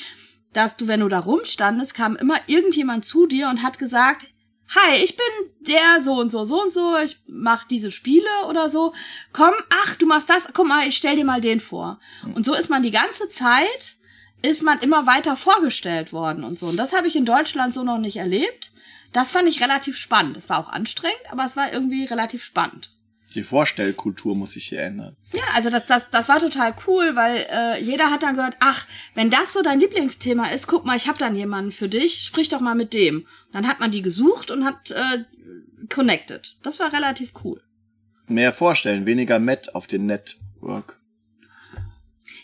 dass 0.55 0.77
du, 0.77 0.89
wenn 0.89 1.01
du 1.01 1.09
da 1.09 1.19
rumstandest, 1.19 1.95
kam 1.95 2.17
immer 2.17 2.37
irgendjemand 2.47 3.05
zu 3.05 3.27
dir 3.27 3.51
und 3.51 3.63
hat 3.63 3.79
gesagt, 3.79 4.29
Hi, 4.75 5.03
ich 5.03 5.17
bin 5.17 5.51
der 5.61 6.03
so 6.03 6.15
und 6.15 6.31
so, 6.31 6.45
so 6.45 6.63
und 6.63 6.73
so, 6.73 6.97
ich 6.99 7.19
mach 7.27 7.65
diese 7.65 7.91
Spiele 7.91 8.29
oder 8.49 8.69
so. 8.69 8.93
Komm, 9.33 9.55
ach, 9.83 9.97
du 9.97 10.05
machst 10.05 10.29
das, 10.29 10.49
guck 10.53 10.69
mal, 10.69 10.87
ich 10.87 10.97
stell 10.97 11.17
dir 11.17 11.25
mal 11.25 11.41
den 11.41 11.59
vor. 11.59 11.99
Und 12.35 12.45
so 12.45 12.55
ist 12.55 12.69
man 12.69 12.83
die 12.83 12.91
ganze 12.91 13.31
Zeit, 13.31 13.97
ist 14.43 14.63
man 14.63 14.79
immer 14.81 15.07
weiter 15.07 15.37
vorgestellt 15.37 16.13
worden 16.13 16.45
und 16.45 16.59
so. 16.59 16.67
Und 16.67 16.77
das 16.77 16.93
habe 16.93 17.09
ich 17.09 17.17
in 17.17 17.25
Deutschland 17.25 17.73
so 17.73 17.83
noch 17.83 17.97
nicht 17.97 18.17
erlebt. 18.17 18.71
Das 19.13 19.31
fand 19.31 19.49
ich 19.49 19.63
relativ 19.63 19.97
spannend. 19.97 20.37
Es 20.37 20.49
war 20.49 20.59
auch 20.59 20.69
anstrengend, 20.69 21.21
aber 21.31 21.45
es 21.45 21.57
war 21.57 21.73
irgendwie 21.73 22.05
relativ 22.05 22.45
spannend. 22.45 22.93
Die 23.35 23.43
Vorstellkultur 23.43 24.35
muss 24.35 24.53
sich 24.53 24.69
hier 24.69 24.81
ändern. 24.81 25.17
Ja, 25.35 25.43
also 25.55 25.69
das, 25.69 25.85
das, 25.87 26.11
das 26.11 26.29
war 26.31 26.41
total 26.41 26.75
cool, 26.87 27.15
weil 27.15 27.47
äh, 27.53 27.83
jeder 27.83 28.11
hat 28.11 28.23
dann 28.23 28.37
gehört, 28.37 28.57
ach, 28.61 28.87
wenn 29.15 29.29
das 29.29 29.53
so 29.53 29.63
dein 29.63 29.81
Lieblingsthema 29.81 30.49
ist, 30.49 30.67
guck 30.67 30.87
mal, 30.87 30.97
ich 30.97 31.09
habe 31.09 31.19
dann 31.19 31.37
jemanden 31.37 31.71
für 31.71 31.89
dich, 31.89 32.23
sprich 32.23 32.49
doch 32.49 32.61
mal 32.61 32.75
mit 32.75 32.95
dem. 32.95 33.27
Dann 33.53 33.69
hat 33.69 33.81
man 33.81 33.91
die 33.91 34.01
gesucht 34.01 34.51
und 34.51 34.65
hat 34.65 34.93
äh, 34.93 35.25
connected. 35.91 36.57
Das 36.63 36.81
war 36.81 36.93
relativ 36.93 37.33
cool. 37.45 37.63
Mehr 38.29 38.53
vorstellen, 38.55 39.05
weniger 39.05 39.39
Met 39.39 39.75
auf 39.75 39.87
den 39.87 40.07
Network. 40.07 40.99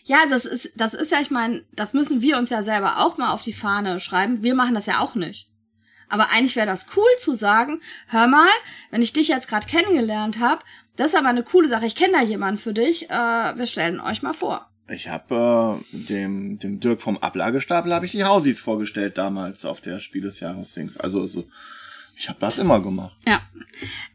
Ja, 0.04 0.18
also 0.22 0.34
das 0.34 0.44
ist, 0.44 0.72
das 0.76 0.92
ist 0.92 1.12
ja, 1.12 1.20
ich 1.20 1.30
meine, 1.30 1.64
das 1.72 1.94
müssen 1.94 2.20
wir 2.20 2.36
uns 2.36 2.50
ja 2.50 2.62
selber 2.62 2.98
auch 2.98 3.16
mal 3.16 3.32
auf 3.32 3.40
die 3.40 3.54
Fahne 3.54 4.00
schreiben. 4.00 4.42
Wir 4.42 4.54
machen 4.54 4.74
das 4.74 4.84
ja 4.84 5.00
auch 5.00 5.14
nicht. 5.14 5.50
Aber 6.08 6.30
eigentlich 6.30 6.56
wäre 6.56 6.66
das 6.66 6.86
cool 6.96 7.08
zu 7.20 7.34
sagen, 7.34 7.80
hör 8.08 8.26
mal, 8.26 8.48
wenn 8.90 9.02
ich 9.02 9.12
dich 9.12 9.28
jetzt 9.28 9.48
gerade 9.48 9.66
kennengelernt 9.66 10.38
habe, 10.40 10.62
das 10.96 11.08
ist 11.08 11.14
aber 11.18 11.28
eine 11.28 11.42
coole 11.42 11.68
Sache, 11.68 11.86
ich 11.86 11.96
kenne 11.96 12.12
da 12.14 12.22
jemanden 12.22 12.58
für 12.58 12.72
dich, 12.72 13.10
äh, 13.10 13.12
wir 13.56 13.66
stellen 13.66 14.00
euch 14.00 14.22
mal 14.22 14.34
vor. 14.34 14.68
Ich 14.88 15.08
habe 15.08 15.78
äh, 15.82 15.96
dem, 16.08 16.58
dem 16.58 16.78
Dirk 16.78 17.00
vom 17.00 17.16
Ablagestapel 17.18 17.92
habe 17.94 18.04
ich 18.06 18.12
die 18.12 18.24
Hausis 18.24 18.60
vorgestellt 18.60 19.16
damals 19.18 19.64
auf 19.64 19.80
der 19.80 19.98
Spiel 19.98 20.22
des 20.22 20.40
Jahres 20.40 20.74
Dings. 20.74 20.98
Also 20.98 21.26
so, 21.26 21.48
ich 22.16 22.28
habe 22.28 22.38
das 22.40 22.58
immer 22.58 22.80
gemacht. 22.80 23.16
Ja. 23.26 23.40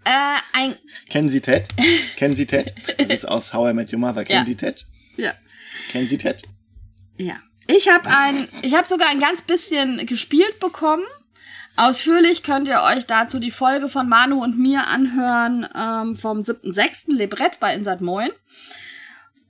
Äh, 0.06 0.38
ein 0.54 0.76
Kennen 1.10 1.28
Sie 1.28 1.42
Ted? 1.42 1.68
Kennen 2.18 2.36
Sie 2.36 2.46
Ted? 2.46 2.74
Das 2.98 3.08
ist 3.08 3.28
aus 3.28 3.52
How 3.54 3.72
I 3.72 3.74
Met 3.74 3.92
Your 3.92 4.00
Mother. 4.00 4.24
Kennen 4.24 4.42
Ja. 4.42 4.46
Sie 4.46 4.56
Ted? 4.56 4.86
ja. 5.18 5.34
Kennen 5.92 6.08
Sie 6.08 6.18
Ted? 6.18 6.44
Ja. 7.18 7.36
Ich 7.68 7.90
habe 7.90 8.08
ein, 8.10 8.48
ich 8.64 8.74
habe 8.76 8.88
sogar 8.88 9.10
ein 9.10 9.20
ganz 9.20 9.42
bisschen 9.42 10.06
gespielt 10.08 10.60
bekommen. 10.60 11.04
Ausführlich 11.80 12.44
könnt 12.44 12.68
ihr 12.68 12.82
euch 12.82 13.06
dazu 13.06 13.40
die 13.40 13.52
Folge 13.52 13.88
von 13.88 14.10
Manu 14.10 14.44
und 14.44 14.60
mir 14.60 14.88
anhören 14.88 15.66
ähm, 15.74 16.14
vom 16.14 16.40
7.6. 16.40 17.16
Lebrett 17.16 17.62
bei 17.62 17.74
Insert 17.74 18.02
Moin. 18.02 18.32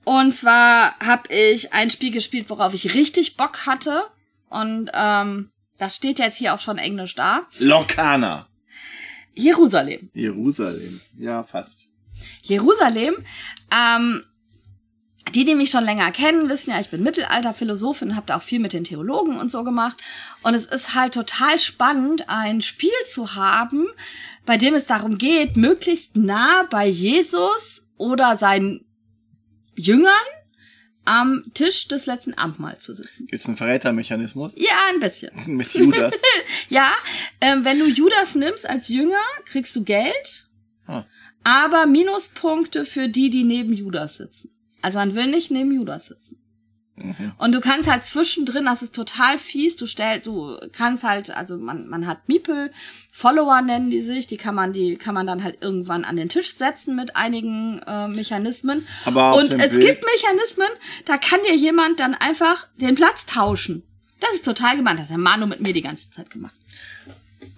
Und 0.04 0.30
zwar 0.32 0.96
habe 1.00 1.34
ich 1.34 1.72
ein 1.72 1.90
Spiel 1.90 2.12
gespielt, 2.12 2.48
worauf 2.48 2.72
ich 2.72 2.94
richtig 2.94 3.36
Bock 3.36 3.66
hatte. 3.66 4.04
Und 4.48 4.92
ähm, 4.94 5.50
das 5.78 5.96
steht 5.96 6.20
jetzt 6.20 6.36
hier 6.36 6.54
auch 6.54 6.60
schon 6.60 6.78
englisch 6.78 7.16
da. 7.16 7.48
Lokana. 7.58 8.46
Jerusalem. 9.34 10.08
Jerusalem. 10.14 11.00
Ja, 11.18 11.42
fast. 11.42 11.88
Jerusalem. 12.42 13.24
Ähm, 13.72 14.22
die, 15.34 15.44
die 15.44 15.54
mich 15.54 15.70
schon 15.70 15.84
länger 15.84 16.10
kennen, 16.12 16.48
wissen 16.48 16.70
ja, 16.70 16.80
ich 16.80 16.88
bin 16.88 17.02
Mittelalterphilosophin, 17.02 18.16
habe 18.16 18.26
da 18.26 18.36
auch 18.38 18.42
viel 18.42 18.58
mit 18.58 18.72
den 18.72 18.84
Theologen 18.84 19.38
und 19.38 19.50
so 19.50 19.64
gemacht. 19.64 19.96
Und 20.42 20.54
es 20.54 20.66
ist 20.66 20.94
halt 20.94 21.14
total 21.14 21.58
spannend, 21.58 22.28
ein 22.28 22.62
Spiel 22.62 22.90
zu 23.08 23.34
haben, 23.34 23.86
bei 24.46 24.56
dem 24.56 24.74
es 24.74 24.86
darum 24.86 25.18
geht, 25.18 25.56
möglichst 25.56 26.16
nah 26.16 26.64
bei 26.70 26.86
Jesus 26.86 27.82
oder 27.96 28.38
seinen 28.38 28.84
Jüngern 29.76 30.12
am 31.04 31.44
Tisch 31.54 31.88
des 31.88 32.06
letzten 32.06 32.34
Abendmahls 32.34 32.84
zu 32.84 32.94
sitzen. 32.94 33.26
Gibt's 33.26 33.46
einen 33.46 33.56
Verrätermechanismus? 33.56 34.54
Ja, 34.56 34.76
ein 34.92 35.00
bisschen. 35.00 35.30
Mit 35.56 35.72
Judas. 35.74 36.12
Ja, 36.68 36.92
ähm, 37.40 37.64
wenn 37.64 37.78
du 37.80 37.86
Judas 37.86 38.34
nimmst 38.36 38.68
als 38.68 38.88
Jünger, 38.88 39.20
kriegst 39.44 39.74
du 39.76 39.82
Geld, 39.82 40.46
Ah. 40.86 41.04
aber 41.42 41.86
Minuspunkte 41.86 42.84
für 42.84 43.08
die, 43.08 43.28
die 43.30 43.44
neben 43.44 43.72
Judas 43.72 44.16
sitzen. 44.16 44.50
Also 44.82 44.98
man 44.98 45.14
will 45.14 45.26
nicht 45.28 45.50
neben 45.50 45.72
Judas 45.72 46.06
sitzen. 46.06 46.36
Mhm. 46.96 47.32
Und 47.38 47.54
du 47.54 47.60
kannst 47.60 47.88
halt 47.90 48.04
zwischendrin, 48.04 48.66
das 48.66 48.82
ist 48.82 48.94
total 48.94 49.38
fies, 49.38 49.76
du 49.76 49.86
stellst, 49.86 50.26
du 50.26 50.58
kannst 50.72 51.02
halt, 51.02 51.30
also 51.34 51.56
man, 51.56 51.86
man 51.88 52.06
hat 52.06 52.28
Miepel, 52.28 52.70
Follower 53.12 53.62
nennen 53.62 53.88
die 53.90 54.02
sich, 54.02 54.26
die 54.26 54.36
kann 54.36 54.54
man, 54.54 54.72
die 54.74 54.96
kann 54.96 55.14
man 55.14 55.26
dann 55.26 55.42
halt 55.42 55.58
irgendwann 55.62 56.04
an 56.04 56.16
den 56.16 56.28
Tisch 56.28 56.54
setzen 56.54 56.96
mit 56.96 57.16
einigen 57.16 57.80
äh, 57.86 58.08
Mechanismen. 58.08 58.86
Aber 59.06 59.34
Und 59.36 59.52
es 59.54 59.72
Bild- 59.72 59.80
gibt 59.86 60.04
Mechanismen, 60.04 60.68
da 61.06 61.16
kann 61.16 61.40
dir 61.48 61.56
jemand 61.56 62.00
dann 62.00 62.14
einfach 62.14 62.66
den 62.76 62.96
Platz 62.96 63.24
tauschen. 63.24 63.82
Das 64.20 64.32
ist 64.34 64.44
total 64.44 64.76
gemeint. 64.76 65.00
Das 65.00 65.08
hat 65.08 65.16
Manu 65.16 65.46
mit 65.46 65.60
mir 65.62 65.72
die 65.72 65.80
ganze 65.80 66.10
Zeit 66.10 66.28
gemacht. 66.28 66.52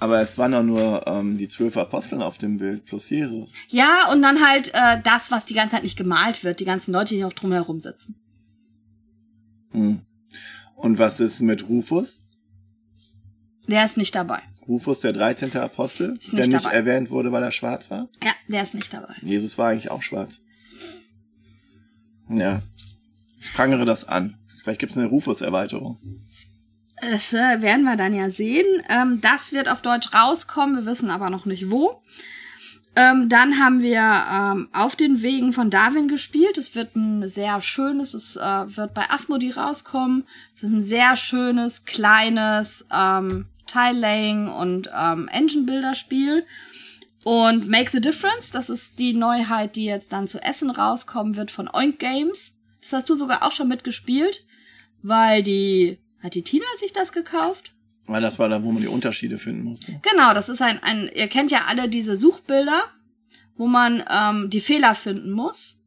Aber 0.03 0.20
es 0.20 0.36
waren 0.36 0.50
doch 0.50 0.64
nur 0.64 1.07
ähm, 1.07 1.38
die 1.38 1.46
zwölf 1.46 1.76
Aposteln 1.76 2.22
auf 2.22 2.36
dem 2.36 2.59
Bild 2.59 2.84
plus 2.86 3.09
Jesus. 3.09 3.55
Ja, 3.68 4.11
und 4.11 4.20
dann 4.20 4.44
halt 4.44 4.72
äh, 4.74 5.00
das, 5.00 5.30
was 5.30 5.44
die 5.44 5.55
ganze 5.55 5.76
Zeit 5.76 5.84
nicht 5.84 5.96
gemalt 5.96 6.42
wird, 6.42 6.59
die 6.59 6.64
ganzen 6.64 6.90
Leute, 6.90 7.14
die 7.14 7.20
noch 7.20 7.32
drumherum 7.32 7.78
sitzen. 7.78 8.16
Hm. 9.70 10.00
Und 10.74 10.98
was 10.98 11.20
ist 11.20 11.40
mit 11.40 11.68
Rufus? 11.68 12.26
Der 13.68 13.84
ist 13.84 13.96
nicht 13.96 14.12
dabei. 14.16 14.42
Rufus, 14.66 14.98
der 14.98 15.12
13. 15.12 15.57
Apostel, 15.59 16.16
Ist 16.18 16.32
der 16.32 16.40
nicht 16.40 16.53
nicht 16.53 16.64
dabei. 16.64 16.74
erwähnt 16.74 17.11
wurde, 17.11 17.30
weil 17.30 17.44
er 17.44 17.53
schwarz 17.53 17.88
war? 17.88 18.09
Ja, 18.24 18.32
der 18.48 18.64
ist 18.64 18.74
nicht 18.74 18.92
dabei. 18.92 19.14
Jesus 19.22 19.57
war 19.57 19.68
eigentlich 19.68 19.92
auch 19.92 20.03
schwarz. 20.03 20.40
Ja. 22.28 22.61
Ich 23.38 23.53
prangere 23.55 23.84
das 23.84 24.09
an. 24.09 24.36
Vielleicht 24.64 24.80
gibt's 24.80 24.98
eine 24.98 25.07
Rufus-Erweiterung. 25.07 26.00
Das 27.03 27.32
äh, 27.32 27.61
werden 27.61 27.82
wir 27.82 27.96
dann 27.96 28.14
ja 28.14 28.30
sehen. 28.30 28.64
Ähm, 28.88 29.20
das 29.20 29.53
wird 29.53 29.68
auf 29.68 29.82
Deutsch 29.82 30.14
rauskommen, 30.14 30.76
wir 30.76 30.86
wissen 30.86 31.11
aber 31.11 31.30
noch 31.30 31.46
nicht 31.46 31.68
wo. 31.68 32.00
Ähm, 32.94 33.28
dann 33.28 33.59
haben 33.59 33.80
wir 33.80 34.22
ähm, 34.32 34.68
auf 34.72 34.94
den 34.94 35.20
Wegen 35.20 35.53
von 35.53 35.68
Darwin 35.68 36.07
gespielt. 36.07 36.59
Es 36.59 36.76
wird 36.76 36.94
ein 36.94 37.28
sehr 37.28 37.61
schönes, 37.61 38.14
es 38.14 38.36
äh, 38.36 38.76
wird 38.76 38.94
bei 38.94 39.11
Asmodee 39.11 39.50
rauskommen. 39.50 40.24
Es 40.55 40.62
ist 40.62 40.70
ein 40.70 40.82
sehr 40.82 41.16
schönes, 41.16 41.84
kleines 41.84 42.86
Tile-Laying 42.88 44.48
und 44.48 44.88
Engine-Builder-Spiel. 44.88 46.44
Und 47.24 47.68
Make 47.68 47.90
the 47.90 48.00
Difference, 48.00 48.50
das 48.50 48.68
ist 48.68 48.98
die 48.98 49.14
Neuheit, 49.14 49.76
die 49.76 49.84
jetzt 49.84 50.12
dann 50.12 50.26
zu 50.26 50.42
Essen 50.42 50.70
rauskommen 50.70 51.36
wird 51.36 51.50
von 51.50 51.68
Oink 51.72 51.98
Games. 51.98 52.59
Das 52.80 52.92
hast 52.92 53.09
du 53.09 53.14
sogar 53.14 53.44
auch 53.44 53.53
schon 53.53 53.68
mitgespielt, 53.68 54.44
weil 55.03 55.42
die, 55.42 56.01
hat 56.23 56.35
die 56.35 56.43
Tina 56.43 56.64
sich 56.79 56.93
das 56.93 57.12
gekauft? 57.12 57.73
Weil 58.07 58.23
das 58.23 58.39
war 58.39 58.49
da, 58.49 58.62
wo 58.62 58.73
man 58.73 58.83
die 58.83 58.89
Unterschiede 58.89 59.39
finden 59.39 59.64
musste. 59.64 60.01
Genau, 60.03 60.35
das 60.35 60.49
ist 60.49 60.61
ein, 60.61 60.83
ein 60.83 61.11
ihr 61.14 61.29
kennt 61.29 61.51
ja 61.51 61.62
alle 61.68 61.89
diese 61.89 62.16
Suchbilder, 62.16 62.83
wo 63.57 63.66
man 63.66 64.03
ähm, 64.11 64.51
die 64.51 64.61
Fehler 64.61 64.95
finden 64.95 65.31
muss. 65.31 65.79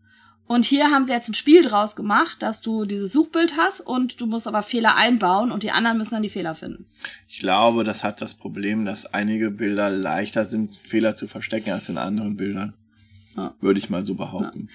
Und 0.47 0.63
hier 0.63 0.91
haben 0.91 1.03
sie 1.03 1.11
jetzt 1.11 1.27
ein 1.27 1.33
Spiel 1.33 1.63
draus 1.63 1.95
gemacht, 1.95 2.37
dass 2.41 2.61
du 2.61 2.85
dieses 2.85 3.11
Suchbild 3.11 3.57
hast 3.57 3.81
und 3.81 4.21
du 4.21 4.27
musst 4.27 4.47
aber 4.47 4.61
Fehler 4.61 4.95
einbauen 4.95 5.51
und 5.51 5.63
die 5.63 5.71
anderen 5.71 5.97
müssen 5.97 6.11
dann 6.11 6.23
die 6.23 6.29
Fehler 6.29 6.53
finden. 6.53 6.85
Ich 7.27 7.39
glaube, 7.39 7.83
das 7.83 8.03
hat 8.03 8.21
das 8.21 8.35
Problem, 8.35 8.85
dass 8.85 9.07
einige 9.07 9.49
Bilder 9.49 9.89
leichter 9.89 10.45
sind, 10.45 10.77
Fehler 10.77 11.15
zu 11.15 11.27
verstecken 11.27 11.71
als 11.71 11.89
in 11.89 11.97
anderen 11.97 12.37
Bildern. 12.37 12.75
Ja. 13.35 13.55
Würde 13.59 13.79
ich 13.79 13.89
mal 13.89 14.05
so 14.05 14.13
behaupten. 14.13 14.69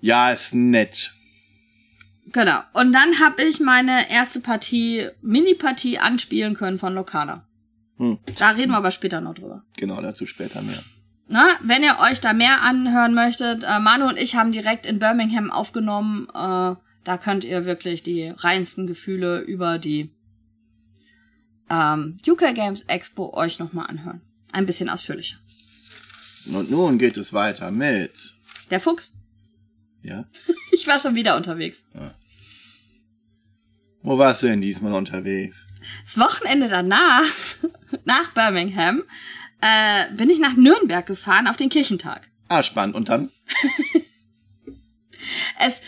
Ja, 0.00 0.30
ist 0.30 0.54
nett. 0.54 1.14
Genau. 2.26 2.60
Und 2.72 2.92
dann 2.92 3.20
habe 3.20 3.42
ich 3.42 3.60
meine 3.60 4.10
erste 4.10 4.40
Partie, 4.40 5.08
Mini-Partie 5.22 5.98
anspielen 5.98 6.54
können 6.54 6.78
von 6.78 6.94
Lokana. 6.94 7.46
Hm. 7.96 8.18
Da 8.38 8.50
reden 8.50 8.70
wir 8.70 8.78
aber 8.78 8.90
später 8.90 9.20
noch 9.20 9.34
drüber. 9.34 9.64
Genau, 9.76 10.00
dazu 10.00 10.26
später 10.26 10.62
mehr. 10.62 10.82
Na, 11.28 11.46
wenn 11.62 11.82
ihr 11.82 11.98
euch 12.00 12.20
da 12.20 12.32
mehr 12.32 12.62
anhören 12.62 13.14
möchtet, 13.14 13.64
äh, 13.64 13.80
Manu 13.80 14.06
und 14.08 14.18
ich 14.18 14.36
haben 14.36 14.52
direkt 14.52 14.86
in 14.86 14.98
Birmingham 14.98 15.50
aufgenommen. 15.50 16.28
Äh, 16.28 16.76
da 17.04 17.18
könnt 17.18 17.44
ihr 17.44 17.64
wirklich 17.64 18.02
die 18.02 18.28
reinsten 18.28 18.86
Gefühle 18.86 19.40
über 19.40 19.78
die 19.78 20.10
ähm, 21.70 22.18
UK 22.26 22.54
Games 22.54 22.82
Expo 22.82 23.34
euch 23.34 23.58
nochmal 23.58 23.86
anhören. 23.86 24.20
Ein 24.52 24.66
bisschen 24.66 24.88
ausführlicher. 24.88 25.38
Und 26.52 26.70
nun 26.70 26.98
geht 26.98 27.16
es 27.16 27.32
weiter 27.32 27.70
mit. 27.70 28.34
Der 28.70 28.80
Fuchs. 28.80 29.14
Ja? 30.02 30.24
Ich 30.74 30.86
war 30.88 30.98
schon 30.98 31.14
wieder 31.14 31.36
unterwegs. 31.36 31.84
Wo 34.02 34.18
warst 34.18 34.42
du 34.42 34.46
denn 34.48 34.60
diesmal 34.60 34.94
unterwegs? 34.94 35.68
Das 36.04 36.18
Wochenende 36.18 36.68
danach, 36.68 37.22
nach 38.04 38.32
Birmingham, 38.32 39.04
äh, 39.60 40.12
bin 40.16 40.28
ich 40.30 40.38
nach 40.40 40.54
Nürnberg 40.54 41.06
gefahren 41.06 41.46
auf 41.46 41.56
den 41.56 41.68
Kirchentag. 41.68 42.28
Ah, 42.48 42.62
spannend. 42.62 42.96
Und 42.96 43.08
dann? 43.08 43.30
Es, 45.60 45.80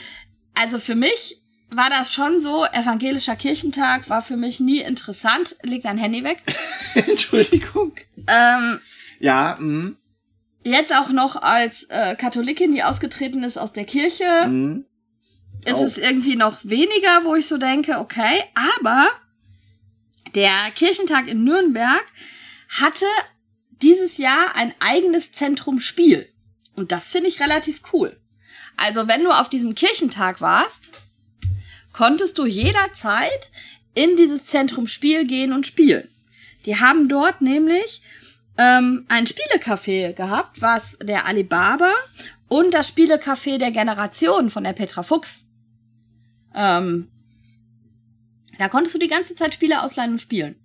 also 0.54 0.78
für 0.78 0.94
mich 0.94 1.40
war 1.70 1.90
das 1.90 2.12
schon 2.12 2.40
so, 2.40 2.64
evangelischer 2.66 3.34
Kirchentag 3.34 4.08
war 4.08 4.22
für 4.22 4.36
mich 4.36 4.60
nie 4.60 4.78
interessant. 4.80 5.56
Leg 5.62 5.82
dein 5.82 5.98
Handy 5.98 6.22
weg. 6.22 6.42
Entschuldigung. 6.94 7.94
Ähm, 8.28 8.78
Ja, 9.18 9.56
mh, 9.58 9.92
Jetzt 10.64 10.94
auch 10.96 11.10
noch 11.10 11.36
als 11.36 11.84
äh, 11.90 12.16
Katholikin, 12.16 12.72
die 12.72 12.82
ausgetreten 12.82 13.42
ist 13.44 13.58
aus 13.58 13.74
der 13.74 13.84
Kirche, 13.84 14.46
mh. 14.46 14.80
ist 15.66 15.82
es 15.82 15.98
irgendwie 15.98 16.36
noch 16.36 16.58
weniger, 16.64 17.24
wo 17.24 17.34
ich 17.34 17.46
so 17.46 17.58
denke, 17.58 17.98
okay, 17.98 18.42
aber 18.78 19.10
der 20.34 20.56
Kirchentag 20.74 21.28
in 21.28 21.44
Nürnberg 21.44 22.04
hatte 22.80 23.04
dieses 23.82 24.16
Jahr 24.16 24.56
ein 24.56 24.74
eigenes 24.80 25.32
Zentrum 25.32 25.80
Spiel. 25.80 26.28
Und 26.74 26.92
das 26.92 27.08
finde 27.08 27.28
ich 27.28 27.40
relativ 27.40 27.82
cool. 27.92 28.18
Also 28.76 29.06
wenn 29.06 29.22
du 29.22 29.30
auf 29.30 29.50
diesem 29.50 29.74
Kirchentag 29.74 30.40
warst, 30.40 30.90
konntest 31.92 32.38
du 32.38 32.46
jederzeit 32.46 33.50
in 33.94 34.16
dieses 34.16 34.46
Zentrum 34.46 34.86
Spiel 34.86 35.26
gehen 35.26 35.52
und 35.52 35.66
spielen. 35.66 36.08
Die 36.66 36.80
haben 36.80 37.08
dort 37.08 37.42
nämlich 37.42 38.00
ähm, 38.56 39.04
ein 39.08 39.26
Spielecafé 39.26 40.12
gehabt, 40.12 40.60
was 40.60 40.96
der 41.02 41.26
Alibaba 41.26 41.92
und 42.48 42.72
das 42.72 42.92
Spielecafé 42.92 43.58
der 43.58 43.70
Generation 43.70 44.50
von 44.50 44.64
der 44.64 44.72
Petra 44.72 45.02
Fuchs. 45.02 45.46
Ähm, 46.54 47.08
da 48.58 48.68
konntest 48.68 48.94
du 48.94 48.98
die 48.98 49.08
ganze 49.08 49.34
Zeit 49.34 49.54
Spiele 49.54 49.82
ausleihen 49.82 50.12
und 50.12 50.20
spielen. 50.20 50.56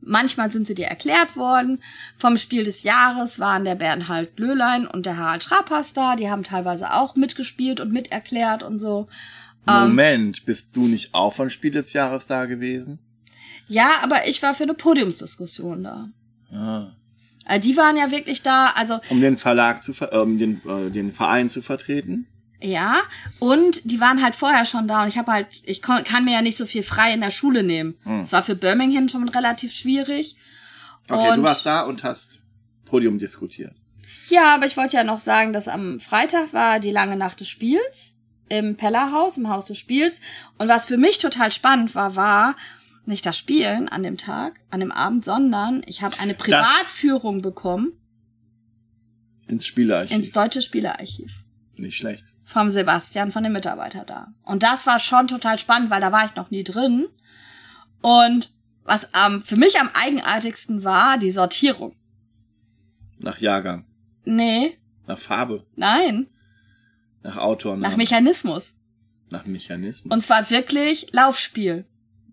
Manchmal 0.00 0.50
sind 0.50 0.66
sie 0.66 0.74
dir 0.74 0.86
erklärt 0.86 1.36
worden. 1.36 1.82
Vom 2.16 2.36
Spiel 2.36 2.64
des 2.64 2.82
Jahres 2.82 3.38
waren 3.38 3.64
der 3.64 3.74
Bernhard 3.74 4.38
Löhlein 4.38 4.86
und 4.86 5.06
der 5.06 5.16
Harald 5.16 5.42
Trapas 5.42 5.92
da. 5.92 6.16
Die 6.16 6.30
haben 6.30 6.44
teilweise 6.44 6.92
auch 6.92 7.14
mitgespielt 7.16 7.80
und 7.80 7.92
miterklärt 7.92 8.62
und 8.62 8.78
so. 8.78 9.08
Ähm, 9.68 9.88
Moment, 9.88 10.46
bist 10.46 10.74
du 10.76 10.86
nicht 10.86 11.14
auch 11.14 11.34
von 11.34 11.50
Spiel 11.50 11.72
des 11.72 11.92
Jahres 11.92 12.26
da 12.26 12.46
gewesen? 12.46 12.98
Ja, 13.66 13.96
aber 14.02 14.26
ich 14.26 14.42
war 14.42 14.54
für 14.54 14.62
eine 14.62 14.74
Podiumsdiskussion 14.74 15.84
da. 15.84 16.08
Ah. 16.52 16.92
Äh, 17.48 17.58
die 17.60 17.76
waren 17.76 17.96
ja 17.96 18.10
wirklich 18.10 18.42
da, 18.42 18.66
also 18.74 19.00
Um 19.10 19.20
den 19.20 19.38
Verlag 19.38 19.82
zu 19.82 19.92
ver 19.92 20.12
äh, 20.12 20.18
um 20.18 20.38
den, 20.38 20.60
äh, 20.68 20.90
den 20.90 21.12
Verein 21.12 21.48
zu 21.48 21.62
vertreten? 21.62 22.26
ja, 22.60 23.02
und 23.38 23.82
die 23.84 24.00
waren 24.00 24.20
halt 24.20 24.34
vorher 24.34 24.64
schon 24.64 24.88
da 24.88 25.02
und 25.02 25.08
ich 25.08 25.16
habe 25.16 25.30
halt, 25.30 25.46
ich 25.62 25.80
kann 25.80 26.24
mir 26.24 26.32
ja 26.34 26.42
nicht 26.42 26.56
so 26.56 26.66
viel 26.66 26.82
frei 26.82 27.12
in 27.14 27.20
der 27.20 27.30
Schule 27.30 27.62
nehmen. 27.62 27.94
Hm. 28.02 28.22
Es 28.22 28.32
war 28.32 28.42
für 28.42 28.56
Birmingham 28.56 29.08
schon 29.08 29.28
relativ 29.28 29.72
schwierig. 29.72 30.34
Okay, 31.08 31.30
Und- 31.30 31.36
du 31.38 31.42
warst 31.44 31.64
da 31.66 31.82
und 31.82 32.02
hast 32.02 32.40
Podium 32.84 33.18
diskutiert. 33.18 33.74
Ja, 34.28 34.54
aber 34.56 34.66
ich 34.66 34.76
wollte 34.76 34.96
ja 34.96 35.04
noch 35.04 35.20
sagen, 35.20 35.52
dass 35.52 35.68
am 35.68 36.00
Freitag 36.00 36.52
war 36.52 36.80
die 36.80 36.90
lange 36.90 37.16
Nacht 37.16 37.40
des 37.40 37.48
Spiels 37.48 38.16
im 38.48 38.76
Pellerhaus, 38.76 39.36
im 39.38 39.48
Haus 39.48 39.66
des 39.66 39.78
Spiels. 39.78 40.20
Und 40.58 40.68
was 40.68 40.86
für 40.86 40.96
mich 40.96 41.18
total 41.18 41.52
spannend 41.52 41.94
war, 41.94 42.16
war 42.16 42.56
nicht 43.08 43.24
das 43.26 43.36
Spielen 43.38 43.88
an 43.88 44.02
dem 44.02 44.16
Tag, 44.18 44.60
an 44.70 44.80
dem 44.80 44.92
Abend, 44.92 45.24
sondern 45.24 45.82
ich 45.86 46.02
habe 46.02 46.18
eine 46.20 46.34
Privatführung 46.34 47.42
bekommen 47.42 47.92
Ins 49.48 49.66
Spielerarchiv. 49.66 50.14
ins 50.16 50.30
Deutsche 50.32 50.60
Spielearchiv 50.62 51.42
Nicht 51.76 51.96
schlecht. 51.96 52.34
vom 52.44 52.70
Sebastian, 52.70 53.32
von 53.32 53.42
dem 53.44 53.52
Mitarbeiter 53.54 54.04
da. 54.04 54.34
Und 54.42 54.62
das 54.62 54.86
war 54.86 54.98
schon 54.98 55.26
total 55.26 55.58
spannend, 55.58 55.90
weil 55.90 56.00
da 56.02 56.12
war 56.12 56.26
ich 56.26 56.34
noch 56.36 56.50
nie 56.50 56.64
drin. 56.64 57.06
Und 58.02 58.52
was 58.84 59.08
ähm, 59.14 59.42
für 59.42 59.56
mich 59.56 59.80
am 59.80 59.88
eigenartigsten 59.94 60.84
war, 60.84 61.18
die 61.18 61.32
Sortierung. 61.32 61.96
Nach 63.18 63.38
Jahrgang. 63.38 63.84
Nee, 64.24 64.78
Nach 65.06 65.18
Farbe. 65.18 65.66
nein, 65.76 66.26
Nach 67.22 67.36
Autor. 67.38 67.76
nach 67.78 67.96
Mechanismus. 67.96 68.78
Nach 69.30 69.44
Mechanismus. 69.46 70.12
Und 70.12 70.20
zwar 70.22 70.48
wirklich 70.50 71.08
Laufspiel. 71.12 71.86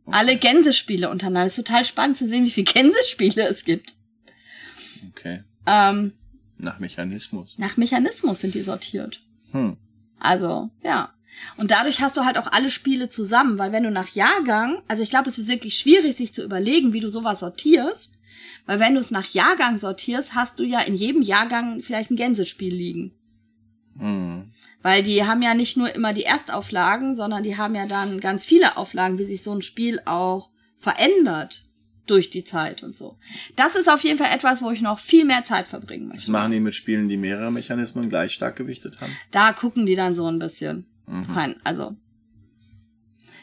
Alle 0.08 0.38
Gänsespiele 0.38 1.10
untereinander. 1.10 1.48
Es 1.48 1.58
ist 1.58 1.66
total 1.66 1.84
spannend 1.86 2.18
zu 2.18 2.28
sehen, 2.28 2.46
wie 2.46 2.52
viele 2.52 2.66
Gänsespiele 2.74 3.48
es 3.48 3.66
gibt. 3.66 3.94
Okay. 5.12 5.44
Ähm, 5.66 6.14
Nach 6.58 6.80
Mechanismus. 6.80 7.56
nach 7.58 7.78
Mechanismus 7.78 8.42
sind 8.42 8.54
die 8.54 8.62
sortiert. 8.62 9.22
Hm. 9.52 9.78
Also, 10.20 10.70
ja. 10.84 11.12
Und 11.58 11.72
dadurch 11.72 12.02
hast 12.02 12.16
du 12.18 12.24
halt 12.24 12.38
auch 12.38 12.52
alle 12.52 12.70
Spiele 12.70 13.10
zusammen, 13.10 13.58
weil 13.58 13.72
wenn 13.72 13.84
du 13.84 13.92
nach 13.92 14.10
Jahrgang, 14.10 14.82
also 14.88 15.04
ich 15.04 15.10
glaube, 15.10 15.30
es 15.30 15.38
ist 15.38 15.48
wirklich 15.50 15.78
schwierig, 15.78 16.16
sich 16.16 16.34
zu 16.34 16.44
überlegen, 16.44 16.94
wie 16.94 17.00
du 17.02 17.10
sowas 17.10 17.40
sortierst, 17.40 18.18
weil 18.66 18.80
wenn 18.80 18.94
du 18.94 19.00
es 19.02 19.12
nach 19.12 19.26
Jahrgang 19.32 19.78
sortierst, 19.78 20.34
hast 20.36 20.60
du 20.60 20.64
ja 20.64 20.80
in 20.82 20.96
jedem 20.96 21.22
Jahrgang 21.22 21.82
vielleicht 21.82 22.12
ein 22.12 22.16
Gänsespiel 22.16 22.74
liegen. 22.74 23.12
Hm. 23.98 24.52
Weil 24.86 25.02
die 25.02 25.26
haben 25.26 25.42
ja 25.42 25.56
nicht 25.56 25.78
nur 25.78 25.96
immer 25.96 26.14
die 26.14 26.26
Erstauflagen, 26.26 27.16
sondern 27.16 27.42
die 27.42 27.58
haben 27.58 27.74
ja 27.74 27.88
dann 27.88 28.20
ganz 28.20 28.46
viele 28.46 28.78
Auflagen, 28.78 29.18
wie 29.18 29.26
sich 29.26 29.42
so 29.42 29.52
ein 29.52 29.64
Spiel 29.64 30.00
auch 30.06 30.52
verändert 30.80 31.66
durch 32.06 32.30
die 32.30 32.44
Zeit 32.44 32.84
und 32.84 32.96
so. 32.96 33.18
Das 33.56 33.76
ist 33.76 33.90
auf 33.90 34.04
jeden 34.04 34.20
Fall 34.20 34.30
etwas, 34.32 34.62
wo 34.62 34.70
ich 34.70 34.82
noch 34.84 35.00
viel 35.00 35.26
mehr 35.26 35.44
Zeit 35.44 35.66
verbringen 35.66 36.08
möchte. 36.10 36.30
machen 36.30 36.52
die 36.52 36.60
mit 36.60 36.76
Spielen, 36.76 37.10
die 37.10 37.18
mehrere 37.18 37.52
Mechanismen 37.52 38.10
gleich 38.10 38.34
stark 38.34 38.58
gewichtet 38.58 39.02
haben? 39.02 39.12
Da 39.32 39.54
gucken 39.54 39.88
die 39.88 39.96
dann 39.96 40.14
so 40.14 40.28
ein 40.28 40.38
bisschen 40.38 40.86
Mhm. 41.08 41.32
rein. 41.34 41.56
Also, 41.64 41.96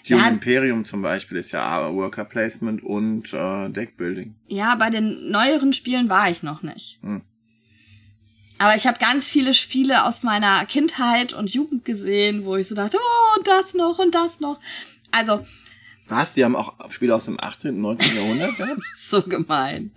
Dune 0.09 0.21
Ja. 0.21 0.29
Imperium 0.29 0.85
zum 0.85 1.03
Beispiel 1.03 1.39
ist 1.39 1.51
ja 1.51 1.93
Worker 1.93 2.25
Placement 2.25 2.85
und 2.85 3.33
äh, 3.33 3.69
Deckbuilding. 3.69 4.37
ja, 4.47 4.77
bei 4.77 4.91
den 4.91 5.29
neueren 5.33 5.73
Spielen 5.73 6.09
war 6.09 6.31
ich 6.31 6.45
noch 6.45 6.63
nicht. 6.63 7.01
Hm. 7.03 7.23
Aber 8.63 8.77
ich 8.77 8.87
habe 8.87 8.97
ganz 9.01 9.27
viele 9.27 9.55
Spiele 9.55 10.05
aus 10.05 10.23
meiner 10.23 10.65
Kindheit 10.67 11.33
und 11.33 11.53
Jugend 11.53 11.85
gesehen, 11.85 12.45
wo 12.45 12.55
ich 12.55 12.69
so 12.69 12.77
dachte, 12.77 12.97
oh, 12.97 13.37
und 13.37 13.49
das 13.49 13.75
noch 13.75 13.99
und 13.99 14.15
das 14.15 14.39
noch. 14.39 14.61
Also, 15.11 15.45
Was? 16.07 16.35
Die 16.35 16.45
haben 16.45 16.55
auch 16.55 16.73
Spiele 16.89 17.13
aus 17.17 17.25
dem 17.25 17.41
18. 17.41 17.75
und 17.75 17.81
19. 17.81 18.17
Jahrhundert 18.17 18.57
gehabt? 18.59 18.81
so 18.97 19.21
gemein. 19.23 19.91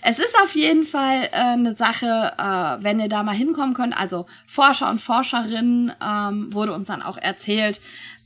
Es 0.00 0.18
ist 0.18 0.34
auf 0.42 0.54
jeden 0.54 0.86
Fall 0.86 1.28
äh, 1.30 1.36
eine 1.36 1.76
Sache, 1.76 2.32
äh, 2.38 2.82
wenn 2.82 3.00
ihr 3.00 3.10
da 3.10 3.22
mal 3.22 3.34
hinkommen 3.34 3.74
könnt. 3.74 3.94
Also 3.94 4.24
Forscher 4.46 4.88
und 4.88 4.98
Forscherinnen 4.98 5.92
ähm, 6.02 6.50
wurde 6.54 6.72
uns 6.72 6.86
dann 6.86 7.02
auch 7.02 7.18
erzählt, 7.18 7.82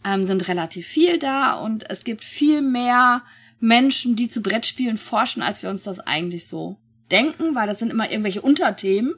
ähm, 0.07 0.23
sind 0.23 0.47
relativ 0.47 0.87
viel 0.87 1.19
da 1.19 1.55
und 1.55 1.91
es 1.91 2.05
gibt 2.05 2.23
viel 2.23 2.63
mehr 2.63 3.23
Menschen, 3.59 4.15
die 4.15 4.29
zu 4.29 4.41
Brettspielen 4.41 4.99
forschen, 4.99 5.43
als 5.43 5.65
wir 5.65 5.71
uns 5.71 5.83
das 5.83 5.99
eigentlich 5.99 6.47
so 6.47 6.77
denken, 7.11 7.57
weil 7.57 7.67
das 7.67 7.81
sind 7.81 7.91
immer 7.91 8.09
irgendwelche 8.09 8.41
Unterthemen 8.41 9.17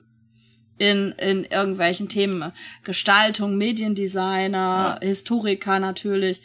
in, 0.83 1.13
in 1.13 1.45
irgendwelchen 1.45 2.09
Themen. 2.09 2.53
Gestaltung, 2.83 3.57
Mediendesigner, 3.57 4.99
Historiker 5.01 5.79
natürlich. 5.79 6.43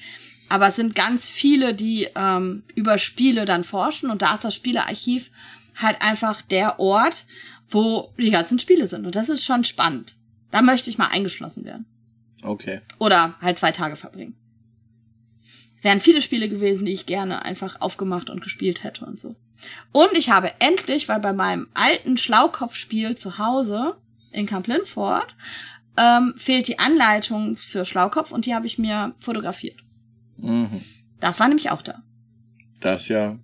Aber 0.48 0.68
es 0.68 0.76
sind 0.76 0.94
ganz 0.94 1.28
viele, 1.28 1.74
die 1.74 2.08
ähm, 2.16 2.62
über 2.76 3.00
Spiele 3.00 3.46
dann 3.46 3.64
forschen 3.64 4.12
und 4.12 4.22
da 4.22 4.36
ist 4.36 4.44
das 4.44 4.54
Spielearchiv 4.54 5.32
halt 5.76 6.02
einfach 6.04 6.44
der 6.44 6.80
Ort, 6.80 7.26
wo 7.70 8.14
die 8.20 8.30
ganzen 8.30 8.60
Spiele 8.60 8.88
sind. 8.88 9.08
Und 9.08 9.16
das 9.16 9.28
ist 9.28 9.44
schon 9.44 9.64
spannend. 9.64 10.16
Da 10.52 10.62
möchte 10.62 10.92
ich 10.92 11.00
mal 11.00 11.08
eingeschlossen 11.08 11.66
werden. 11.66 11.88
Okay. 12.44 12.82
Oder 13.00 13.36
halt 13.42 13.58
zwei 13.58 13.72
Tage 13.72 13.96
verbringen. 13.96 14.36
Wären 15.82 16.00
viele 16.00 16.22
Spiele 16.22 16.48
gewesen, 16.48 16.86
die 16.86 16.94
ich 16.94 17.08
gerne 17.08 17.44
einfach 17.44 17.82
aufgemacht 17.82 18.30
und 18.30 18.42
gespielt 18.42 18.84
hätte 18.84 19.04
und 19.06 19.20
so. 19.20 19.36
Und 19.92 20.16
ich 20.16 20.30
habe 20.30 20.52
endlich, 20.60 21.10
weil 21.10 21.20
bei 21.20 21.34
meinem 21.34 21.70
alten 21.74 22.18
Schlaukopfspiel 22.18 23.16
zu 23.16 23.40
Hause 23.40 23.98
in 24.32 24.46
Camp 24.46 24.68
Lindford 24.68 25.36
ähm, 25.98 26.34
fehlt 26.38 26.68
die 26.68 26.80
Anleitung 26.80 27.56
für 27.56 27.86
Schlaukopf 27.86 28.32
und 28.32 28.46
die 28.46 28.54
habe 28.54 28.68
ich 28.68 28.78
mir 28.78 29.16
fotografiert. 29.20 29.80
Mhm. 30.38 30.82
Das 31.20 31.40
war 31.40 31.48
nämlich 31.48 31.72
auch 31.72 31.82
da. 31.82 32.04
Das 32.80 33.08
ja. 33.08 33.40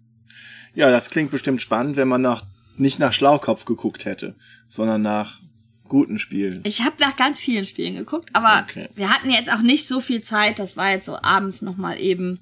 Ja, 0.75 0.89
das 0.91 1.09
klingt 1.09 1.31
bestimmt 1.31 1.61
spannend, 1.61 1.97
wenn 1.97 2.07
man 2.07 2.21
nach, 2.21 2.43
nicht 2.77 2.99
nach 2.99 3.13
Schlaukopf 3.13 3.65
geguckt 3.65 4.05
hätte, 4.05 4.36
sondern 4.67 5.01
nach 5.01 5.39
guten 5.88 6.17
Spielen. 6.19 6.61
Ich 6.63 6.81
habe 6.81 6.95
nach 6.99 7.15
ganz 7.15 7.39
vielen 7.39 7.65
Spielen 7.65 7.95
geguckt, 7.95 8.29
aber 8.34 8.63
Okay. 8.67 8.88
wir 8.95 9.09
hatten 9.09 9.29
jetzt 9.29 9.51
auch 9.51 9.61
nicht 9.61 9.88
so 9.88 9.99
viel 9.99 10.21
Zeit. 10.21 10.59
Das 10.59 10.75
war 10.77 10.91
jetzt 10.91 11.05
so 11.05 11.17
abends 11.21 11.61
noch 11.61 11.77
mal 11.77 11.99
eben. 11.99 12.39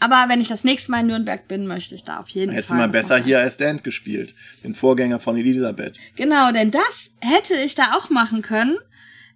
Aber 0.00 0.26
wenn 0.28 0.40
ich 0.40 0.46
das 0.48 0.62
nächste 0.62 0.92
Mal 0.92 1.00
in 1.00 1.08
Nürnberg 1.08 1.48
bin, 1.48 1.66
möchte 1.66 1.94
ich 1.94 2.04
da 2.04 2.20
auf 2.20 2.28
jeden 2.28 2.52
Hättest 2.52 2.68
du 2.70 2.74
Fall. 2.74 2.78
mal 2.82 2.86
noch 2.86 2.92
besser 2.92 3.16
rein. 3.16 3.24
hier 3.24 3.40
als 3.40 3.54
Stand 3.54 3.82
gespielt. 3.82 4.34
Den 4.62 4.74
Vorgänger 4.74 5.18
von 5.18 5.36
Elisabeth. 5.36 5.96
Genau, 6.14 6.52
denn 6.52 6.70
das 6.70 7.10
hätte 7.20 7.54
ich 7.54 7.74
da 7.74 7.94
auch 7.96 8.08
machen 8.10 8.42
können. 8.42 8.76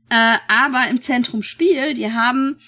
Äh, 0.08 0.36
aber 0.46 0.86
im 0.88 1.00
Zentrum 1.00 1.42
Spiel, 1.42 1.94
die 1.94 2.12
haben 2.12 2.58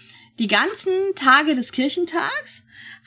die 0.41 0.49
ganzen 0.49 0.91
Tage 1.15 1.55
des 1.55 1.71
Kirchentags 1.71 2.62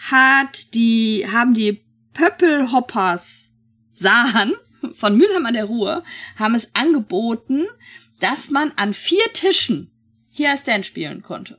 hat 0.10 0.74
die, 0.76 1.26
haben 1.30 1.54
die 1.54 1.82
Pöppelhoppers 2.14 3.50
Sahen 3.92 4.54
von 4.96 5.18
Mülheim 5.18 5.46
an 5.46 5.54
der 5.54 5.66
Ruhr, 5.66 6.04
haben 6.38 6.56
es 6.56 6.68
angeboten, 6.74 7.66
dass 8.20 8.50
man 8.50 8.72
an 8.76 8.94
vier 8.94 9.32
Tischen 9.34 9.92
hier 10.32 10.52
als 10.52 10.62
Stand 10.62 10.86
spielen 10.86 11.22
konnte. 11.22 11.58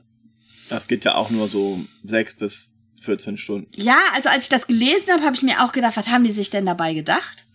Das 0.69 0.87
geht 0.87 1.05
ja 1.05 1.15
auch 1.15 1.29
nur 1.29 1.47
so 1.47 1.79
sechs 2.03 2.33
bis 2.35 2.73
14 3.01 3.37
Stunden. 3.37 3.69
Ja, 3.75 3.97
also 4.13 4.29
als 4.29 4.43
ich 4.43 4.49
das 4.49 4.67
gelesen 4.67 5.13
habe, 5.13 5.23
habe 5.23 5.35
ich 5.35 5.41
mir 5.41 5.63
auch 5.63 5.71
gedacht, 5.71 5.97
was 5.97 6.09
haben 6.09 6.23
die 6.23 6.31
sich 6.31 6.49
denn 6.49 6.65
dabei 6.65 6.93
gedacht? 6.93 7.45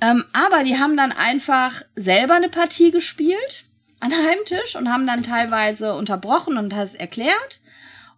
Ähm, 0.00 0.24
aber 0.32 0.64
die 0.64 0.78
haben 0.78 0.96
dann 0.96 1.12
einfach 1.12 1.82
selber 1.94 2.34
eine 2.34 2.48
Partie 2.48 2.90
gespielt 2.90 3.64
an 4.00 4.12
einem 4.12 4.44
Tisch 4.46 4.76
und 4.76 4.90
haben 4.90 5.06
dann 5.06 5.22
teilweise 5.22 5.94
unterbrochen 5.94 6.56
und 6.56 6.70
das 6.70 6.94
erklärt. 6.94 7.60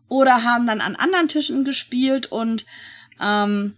Oder 0.08 0.44
haben 0.44 0.66
dann 0.66 0.80
an 0.80 0.94
anderen 0.94 1.28
Tischen 1.28 1.64
gespielt 1.64 2.30
und 2.30 2.66
ähm, 3.20 3.76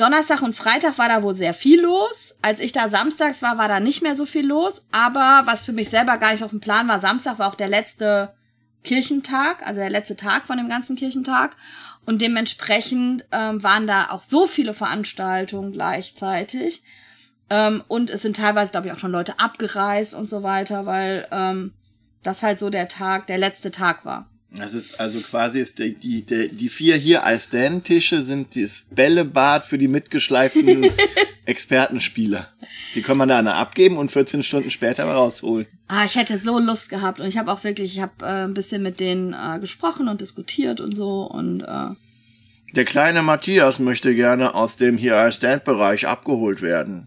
Donnerstag 0.00 0.40
und 0.40 0.54
Freitag 0.54 0.96
war 0.96 1.08
da 1.10 1.22
wohl 1.22 1.34
sehr 1.34 1.52
viel 1.52 1.82
los. 1.82 2.38
Als 2.40 2.58
ich 2.58 2.72
da 2.72 2.88
samstags 2.88 3.42
war, 3.42 3.58
war 3.58 3.68
da 3.68 3.80
nicht 3.80 4.00
mehr 4.00 4.16
so 4.16 4.24
viel 4.24 4.46
los. 4.46 4.86
Aber 4.90 5.42
was 5.44 5.60
für 5.60 5.72
mich 5.72 5.90
selber 5.90 6.16
gar 6.16 6.32
nicht 6.32 6.42
auf 6.42 6.50
dem 6.50 6.60
Plan 6.60 6.88
war, 6.88 7.00
Samstag 7.00 7.38
war 7.38 7.50
auch 7.50 7.54
der 7.54 7.68
letzte 7.68 8.32
Kirchentag, 8.82 9.66
also 9.66 9.78
der 9.78 9.90
letzte 9.90 10.16
Tag 10.16 10.46
von 10.46 10.56
dem 10.56 10.70
ganzen 10.70 10.96
Kirchentag. 10.96 11.54
Und 12.06 12.22
dementsprechend 12.22 13.26
ähm, 13.30 13.62
waren 13.62 13.86
da 13.86 14.08
auch 14.08 14.22
so 14.22 14.46
viele 14.46 14.72
Veranstaltungen 14.72 15.72
gleichzeitig. 15.72 16.82
Ähm, 17.50 17.84
und 17.86 18.08
es 18.08 18.22
sind 18.22 18.36
teilweise, 18.36 18.70
glaube 18.70 18.86
ich, 18.86 18.94
auch 18.94 18.98
schon 18.98 19.12
Leute 19.12 19.38
abgereist 19.38 20.14
und 20.14 20.30
so 20.30 20.42
weiter, 20.42 20.86
weil 20.86 21.28
ähm, 21.30 21.74
das 22.22 22.42
halt 22.42 22.58
so 22.58 22.70
der 22.70 22.88
Tag, 22.88 23.26
der 23.26 23.36
letzte 23.36 23.70
Tag 23.70 24.06
war. 24.06 24.29
Das 24.52 24.74
ist 24.74 24.98
also 24.98 25.20
quasi 25.20 25.60
ist 25.60 25.78
die, 25.78 25.94
die, 25.94 26.22
die, 26.22 26.48
die 26.48 26.68
vier 26.68 26.96
hier 26.96 27.24
als 27.24 27.44
Stand-Tische 27.44 28.22
sind 28.22 28.56
das 28.56 28.86
Bällebad 28.90 29.64
für 29.64 29.78
die 29.78 29.86
mitgeschleiften 29.86 30.90
Expertenspieler. 31.44 32.48
Die 32.94 33.02
kann 33.02 33.16
man 33.16 33.28
da 33.28 33.38
eine 33.38 33.54
abgeben 33.54 33.96
und 33.96 34.10
14 34.10 34.42
Stunden 34.42 34.70
später 34.70 35.06
mal 35.06 35.14
rausholen. 35.14 35.66
Ah, 35.86 36.04
ich 36.04 36.16
hätte 36.16 36.38
so 36.38 36.58
Lust 36.58 36.88
gehabt 36.88 37.20
und 37.20 37.26
ich 37.26 37.38
habe 37.38 37.52
auch 37.52 37.62
wirklich, 37.62 37.94
ich 37.94 38.00
habe 38.00 38.24
äh, 38.24 38.44
ein 38.44 38.54
bisschen 38.54 38.82
mit 38.82 38.98
denen 38.98 39.34
äh, 39.34 39.60
gesprochen 39.60 40.08
und 40.08 40.20
diskutiert 40.20 40.80
und 40.80 40.96
so 40.96 41.22
und 41.22 41.60
äh, 41.62 41.94
Der 42.74 42.84
kleine 42.84 43.22
Matthias 43.22 43.78
möchte 43.78 44.16
gerne 44.16 44.54
aus 44.56 44.76
dem 44.76 44.96
hier 44.98 45.16
als 45.16 45.36
Stand-Bereich 45.36 46.08
abgeholt 46.08 46.60
werden. 46.60 47.06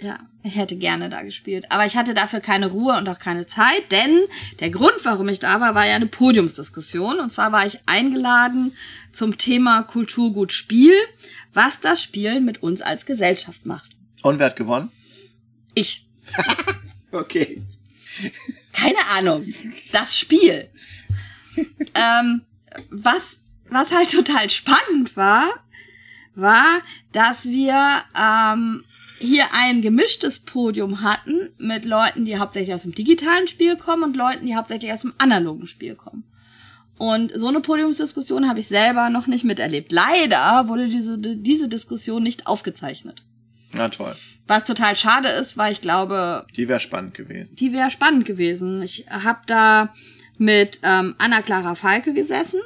Ja, 0.00 0.20
ich 0.46 0.56
hätte 0.56 0.76
gerne 0.76 1.08
da 1.08 1.22
gespielt. 1.22 1.66
Aber 1.70 1.86
ich 1.86 1.96
hatte 1.96 2.14
dafür 2.14 2.40
keine 2.40 2.68
Ruhe 2.68 2.96
und 2.96 3.08
auch 3.08 3.18
keine 3.18 3.46
Zeit, 3.46 3.90
denn 3.90 4.20
der 4.60 4.70
Grund, 4.70 4.94
warum 5.04 5.28
ich 5.28 5.38
da 5.38 5.60
war, 5.60 5.74
war 5.74 5.86
ja 5.86 5.96
eine 5.96 6.06
Podiumsdiskussion. 6.06 7.18
Und 7.18 7.30
zwar 7.30 7.52
war 7.52 7.66
ich 7.66 7.80
eingeladen 7.86 8.72
zum 9.12 9.38
Thema 9.38 9.82
Kulturgut 9.82 10.52
Spiel, 10.52 10.94
was 11.52 11.80
das 11.80 12.02
Spielen 12.02 12.44
mit 12.44 12.62
uns 12.62 12.82
als 12.82 13.06
Gesellschaft 13.06 13.66
macht. 13.66 13.90
Und 14.22 14.38
wer 14.38 14.46
hat 14.46 14.56
gewonnen? 14.56 14.90
Ich. 15.74 16.06
Okay. 17.12 17.62
Keine 18.72 18.98
Ahnung. 19.16 19.46
Das 19.92 20.18
Spiel. 20.18 20.68
ähm, 21.94 22.42
was, 22.90 23.38
was 23.70 23.90
halt 23.90 24.10
total 24.12 24.50
spannend 24.50 25.16
war, 25.16 25.48
war, 26.34 26.82
dass 27.12 27.44
wir 27.44 28.04
ähm, 28.14 28.84
hier 29.18 29.44
ein 29.52 29.82
gemischtes 29.82 30.40
Podium 30.40 31.02
hatten 31.02 31.50
mit 31.58 31.84
Leuten, 31.84 32.24
die 32.24 32.38
hauptsächlich 32.38 32.74
aus 32.74 32.82
dem 32.82 32.94
digitalen 32.94 33.46
Spiel 33.48 33.76
kommen 33.76 34.02
und 34.04 34.16
Leuten, 34.16 34.46
die 34.46 34.56
hauptsächlich 34.56 34.92
aus 34.92 35.02
dem 35.02 35.14
analogen 35.18 35.66
Spiel 35.66 35.94
kommen. 35.94 36.24
Und 36.98 37.32
so 37.34 37.48
eine 37.48 37.60
Podiumsdiskussion 37.60 38.48
habe 38.48 38.60
ich 38.60 38.68
selber 38.68 39.10
noch 39.10 39.26
nicht 39.26 39.44
miterlebt. 39.44 39.92
Leider 39.92 40.66
wurde 40.68 40.88
diese, 40.88 41.18
diese 41.18 41.68
Diskussion 41.68 42.22
nicht 42.22 42.46
aufgezeichnet. 42.46 43.22
Na 43.72 43.88
toll. 43.90 44.14
Was 44.46 44.64
total 44.64 44.96
schade 44.96 45.28
ist, 45.28 45.58
weil 45.58 45.72
ich 45.72 45.80
glaube, 45.82 46.46
Die 46.56 46.68
wäre 46.68 46.80
spannend 46.80 47.12
gewesen. 47.14 47.54
die 47.56 47.72
wäre 47.72 47.90
spannend 47.90 48.24
gewesen. 48.24 48.80
Ich 48.80 49.06
habe 49.10 49.40
da 49.46 49.92
mit 50.38 50.80
ähm, 50.84 51.14
Anna-Clara 51.18 51.74
Falke 51.74 52.14
gesessen, 52.14 52.60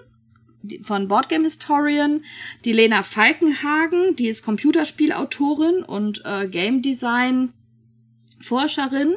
von 0.83 1.09
Boardgame 1.09 1.45
Historian, 1.45 2.23
die 2.65 2.73
Lena 2.73 3.03
Falkenhagen, 3.03 4.17
die 4.17 4.29
ist 4.29 4.45
Computerspielautorin 4.45 5.83
und 5.83 6.23
äh, 6.25 6.49
Game 6.49 6.83
Design 6.83 7.53
Forscherin, 8.41 9.17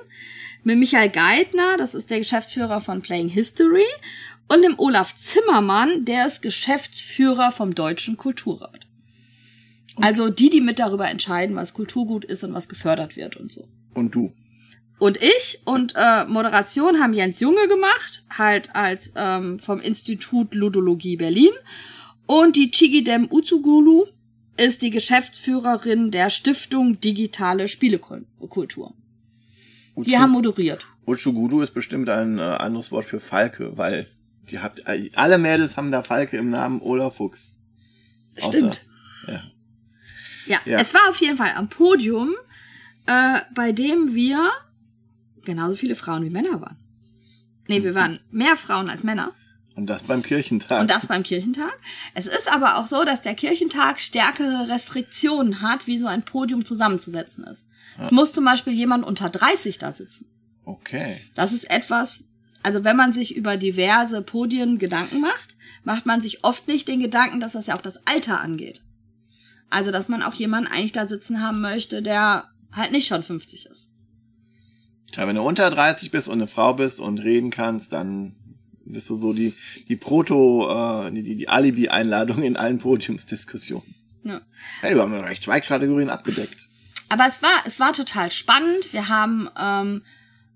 mit 0.64 0.78
Michael 0.78 1.10
Geithner, 1.10 1.78
das 1.78 1.94
ist 1.94 2.10
der 2.10 2.20
Geschäftsführer 2.20 2.80
von 2.80 3.02
Playing 3.02 3.30
History, 3.30 3.86
und 4.48 4.64
dem 4.64 4.78
Olaf 4.78 5.16
Zimmermann, 5.16 6.06
der 6.06 6.28
ist 6.28 6.42
Geschäftsführer 6.42 7.52
vom 7.52 7.76
Deutschen 7.76 8.18
Kulturrat. 8.18 8.88
Also 9.98 10.30
die, 10.30 10.50
die 10.50 10.62
mit 10.62 10.80
darüber 10.80 11.10
entscheiden, 11.10 11.56
was 11.56 11.74
Kulturgut 11.74 12.26
ist 12.26 12.44
und 12.44 12.54
was 12.54 12.70
gefördert 12.70 13.16
wird 13.16 13.38
und 13.38 13.52
so. 13.52 13.68
Und 13.94 14.16
du? 14.16 14.34
Und 15.04 15.18
ich 15.22 15.60
und 15.66 15.96
äh, 15.98 16.24
Moderation 16.24 17.02
haben 17.02 17.14
Jens 17.14 17.42
Junge 17.42 17.68
gemacht, 17.68 18.24
halt 18.38 18.74
als 18.74 19.12
ähm, 19.18 19.60
vom 19.60 19.82
Institut 19.82 20.56
Ludologie 20.56 21.18
Berlin. 21.18 21.52
Und 22.26 22.56
die 22.56 22.72
Chigidem 22.72 23.28
Uzugulu 23.30 24.06
ist 24.56 24.82
die 24.82 24.92
Geschäftsführerin 24.92 26.10
der 26.12 26.30
Stiftung 26.30 27.02
Digitale 27.02 27.68
Spielekultur. 27.68 28.94
Die 29.98 30.18
haben 30.18 30.32
moderiert. 30.32 30.88
Uchugudu 31.06 31.60
ist 31.60 31.74
bestimmt 31.74 32.08
ein 32.08 32.40
äh, 32.40 32.42
anderes 32.42 32.90
Wort 32.94 33.04
für 33.04 33.20
Falke, 33.20 33.76
weil 33.78 34.08
die 34.52 34.60
habt 34.60 34.84
alle 35.16 35.38
Mädels 35.38 35.76
haben 35.76 35.92
da 35.92 36.02
Falke 36.02 36.38
im 36.38 36.50
Namen 36.50 36.80
oder 36.80 37.12
Fuchs. 37.12 37.52
Außer- 38.38 38.48
Stimmt. 38.48 38.86
Ja. 39.28 39.44
Ja, 40.48 40.60
Ja. 40.64 40.80
es 40.80 40.94
war 40.94 41.02
auf 41.10 41.18
jeden 41.18 41.36
Fall 41.36 41.52
am 41.58 41.68
Podium, 41.68 42.34
äh, 43.06 43.40
bei 43.54 43.74
dem 43.74 44.14
wir 44.16 44.50
genauso 45.44 45.76
viele 45.76 45.96
Frauen 45.96 46.24
wie 46.24 46.30
Männer 46.30 46.62
waren. 46.62 46.78
Nee, 47.68 47.84
wir 47.84 47.96
waren 47.96 48.20
mehr 48.32 48.56
Frauen 48.56 48.90
als 48.90 49.04
Männer. 49.04 49.32
Und 49.76 49.88
das 49.88 50.04
beim 50.04 50.22
Kirchentag. 50.22 50.82
Und 50.82 50.92
das 50.92 51.08
beim 51.08 51.24
Kirchentag. 51.24 51.76
Es 52.14 52.28
ist 52.28 52.52
aber 52.52 52.78
auch 52.78 52.86
so, 52.86 53.04
dass 53.04 53.22
der 53.22 53.34
Kirchentag 53.34 54.00
stärkere 54.00 54.70
Restriktionen 54.70 55.62
hat, 55.62 55.88
wie 55.88 55.98
so 55.98 56.06
ein 56.06 56.24
Podium 56.24 56.64
zusammenzusetzen 56.64 57.44
ist. 57.46 57.68
Es 58.00 58.12
muss 58.12 58.34
zum 58.34 58.46
Beispiel 58.46 58.74
jemand 58.74 59.04
unter 59.04 59.30
30 59.30 59.78
da 59.80 59.94
sitzen. 59.94 60.28
okay. 60.66 61.18
Das 61.36 61.54
ist 61.54 61.70
etwas, 61.70 62.20
also 62.62 62.84
wenn 62.84 62.96
man 62.96 63.12
sich 63.12 63.36
über 63.36 63.58
diverse 63.58 64.22
Podien 64.22 64.78
Gedanken 64.78 65.22
macht, 65.22 65.56
macht 65.84 66.06
man 66.06 66.22
sich 66.22 66.44
oft 66.44 66.68
nicht 66.68 66.88
den 66.88 67.00
Gedanken, 67.00 67.40
dass 67.40 67.54
das 67.54 67.68
ja 67.68 67.76
auch 67.76 67.82
das 67.82 68.06
Alter 68.08 68.40
angeht. 68.42 68.82
Also, 69.70 69.92
dass 69.92 70.08
man 70.08 70.22
auch 70.22 70.36
jemanden 70.36 70.72
eigentlich 70.72 70.92
da 70.92 71.08
sitzen 71.08 71.42
haben 71.42 71.60
möchte, 71.62 72.04
der 72.04 72.50
halt 72.72 72.92
nicht 72.92 73.08
schon 73.08 73.24
50 73.24 73.66
ist. 73.66 73.90
Wenn 75.16 75.36
du 75.36 75.42
unter 75.42 75.70
30 75.70 76.12
bist 76.12 76.28
und 76.28 76.36
eine 76.36 76.48
Frau 76.48 76.74
bist 76.74 77.00
und 77.00 77.20
reden 77.20 77.52
kannst, 77.52 77.94
dann 77.94 78.36
bist 78.86 79.10
du 79.10 79.18
so 79.18 79.34
die, 79.34 79.54
die 79.88 79.96
Proto, 79.96 80.70
äh, 80.70 81.12
die, 81.12 81.36
die, 81.36 81.50
Alibi-Einladung 81.50 82.44
in 82.44 82.58
allen 82.58 82.80
Podiumsdiskussionen. 82.80 83.96
Ja. 84.24 84.42
Hey, 84.82 84.94
du 84.94 85.02
haben 85.02 85.14
recht 85.14 85.44
zwei 85.44 85.60
Kategorien 85.60 86.10
abgedeckt. 86.10 86.68
Aber 87.10 87.28
es 87.28 87.42
war, 87.42 87.64
es 87.66 87.80
war 87.80 87.94
total 87.94 88.32
spannend. 88.32 88.92
Wir 88.92 89.10
haben 89.10 89.50
ähm, 89.60 90.02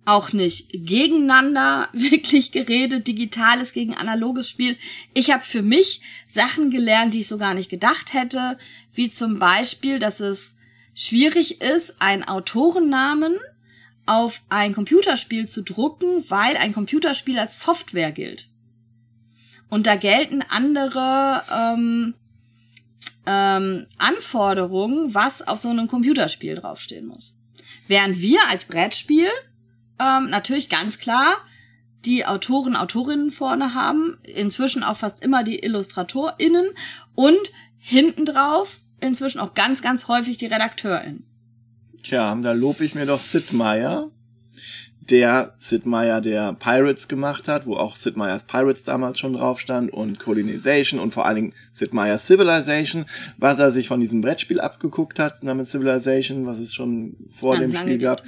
auch 0.05 0.33
nicht 0.33 0.69
gegeneinander 0.71 1.89
wirklich 1.93 2.51
geredet, 2.51 3.07
digitales 3.07 3.73
gegen 3.73 3.95
analoges 3.95 4.49
Spiel. 4.49 4.77
Ich 5.13 5.31
habe 5.31 5.43
für 5.43 5.61
mich 5.61 6.01
Sachen 6.27 6.69
gelernt, 6.69 7.13
die 7.13 7.19
ich 7.19 7.27
so 7.27 7.37
gar 7.37 7.53
nicht 7.53 7.69
gedacht 7.69 8.13
hätte, 8.13 8.57
wie 8.93 9.09
zum 9.09 9.39
Beispiel, 9.39 9.99
dass 9.99 10.19
es 10.19 10.55
schwierig 10.93 11.61
ist, 11.61 12.01
einen 12.01 12.23
Autorennamen 12.23 13.37
auf 14.07 14.41
ein 14.49 14.73
Computerspiel 14.73 15.47
zu 15.47 15.61
drucken, 15.61 16.23
weil 16.29 16.57
ein 16.57 16.73
Computerspiel 16.73 17.37
als 17.37 17.61
Software 17.61 18.11
gilt. 18.11 18.47
Und 19.69 19.85
da 19.85 19.95
gelten 19.95 20.41
andere 20.41 21.43
ähm, 21.53 22.13
ähm, 23.25 23.85
Anforderungen, 23.97 25.13
was 25.13 25.45
auf 25.45 25.59
so 25.59 25.69
einem 25.69 25.87
Computerspiel 25.87 26.55
draufstehen 26.55 27.05
muss. 27.05 27.37
Während 27.87 28.19
wir 28.21 28.39
als 28.47 28.65
Brettspiel 28.65 29.29
ähm, 29.99 30.29
natürlich 30.29 30.69
ganz 30.69 30.99
klar 30.99 31.37
die 32.05 32.25
Autoren, 32.25 32.77
Autorinnen 32.77 33.31
vorne 33.31 33.73
haben, 33.73 34.17
inzwischen 34.23 34.83
auch 34.83 34.97
fast 34.97 35.21
immer 35.21 35.43
die 35.43 35.63
IllustratorInnen 35.63 36.69
und 37.15 37.51
hinten 37.77 38.25
drauf 38.25 38.79
inzwischen 39.01 39.39
auch 39.39 39.53
ganz, 39.53 39.81
ganz 39.81 40.07
häufig 40.07 40.37
die 40.37 40.45
RedakteurInnen. 40.45 41.25
Tja, 42.07 42.33
da 42.41 42.53
lob 42.53 42.79
ich 42.79 42.95
mir 42.95 43.05
doch 43.05 43.19
Sid 43.19 43.51
Meier, 43.51 44.09
der 45.01 45.55
Sid 45.59 45.85
Meier, 45.85 46.21
der 46.21 46.53
Pirates 46.53 47.09
gemacht 47.09 47.49
hat, 47.49 47.65
wo 47.65 47.75
auch 47.75 47.97
Sid 47.97 48.15
Meier's 48.15 48.43
Pirates 48.43 48.85
damals 48.85 49.19
schon 49.19 49.33
drauf 49.33 49.59
stand 49.59 49.91
und 49.91 50.17
Colonization 50.17 51.01
und 51.01 51.13
vor 51.13 51.25
allen 51.25 51.35
Dingen 51.35 51.53
Sid 51.73 51.93
Meier's 51.93 52.25
Civilization, 52.25 53.03
was 53.37 53.59
er 53.59 53.73
sich 53.73 53.89
von 53.89 53.99
diesem 53.99 54.21
Brettspiel 54.21 54.61
abgeguckt 54.61 55.19
hat, 55.19 55.43
namens 55.43 55.71
Civilization, 55.71 56.45
was 56.45 56.59
es 56.59 56.73
schon 56.73 57.17
vor 57.29 57.57
Ganz 57.57 57.73
dem 57.73 57.81
Spiel 57.81 57.97
gab. 57.97 58.23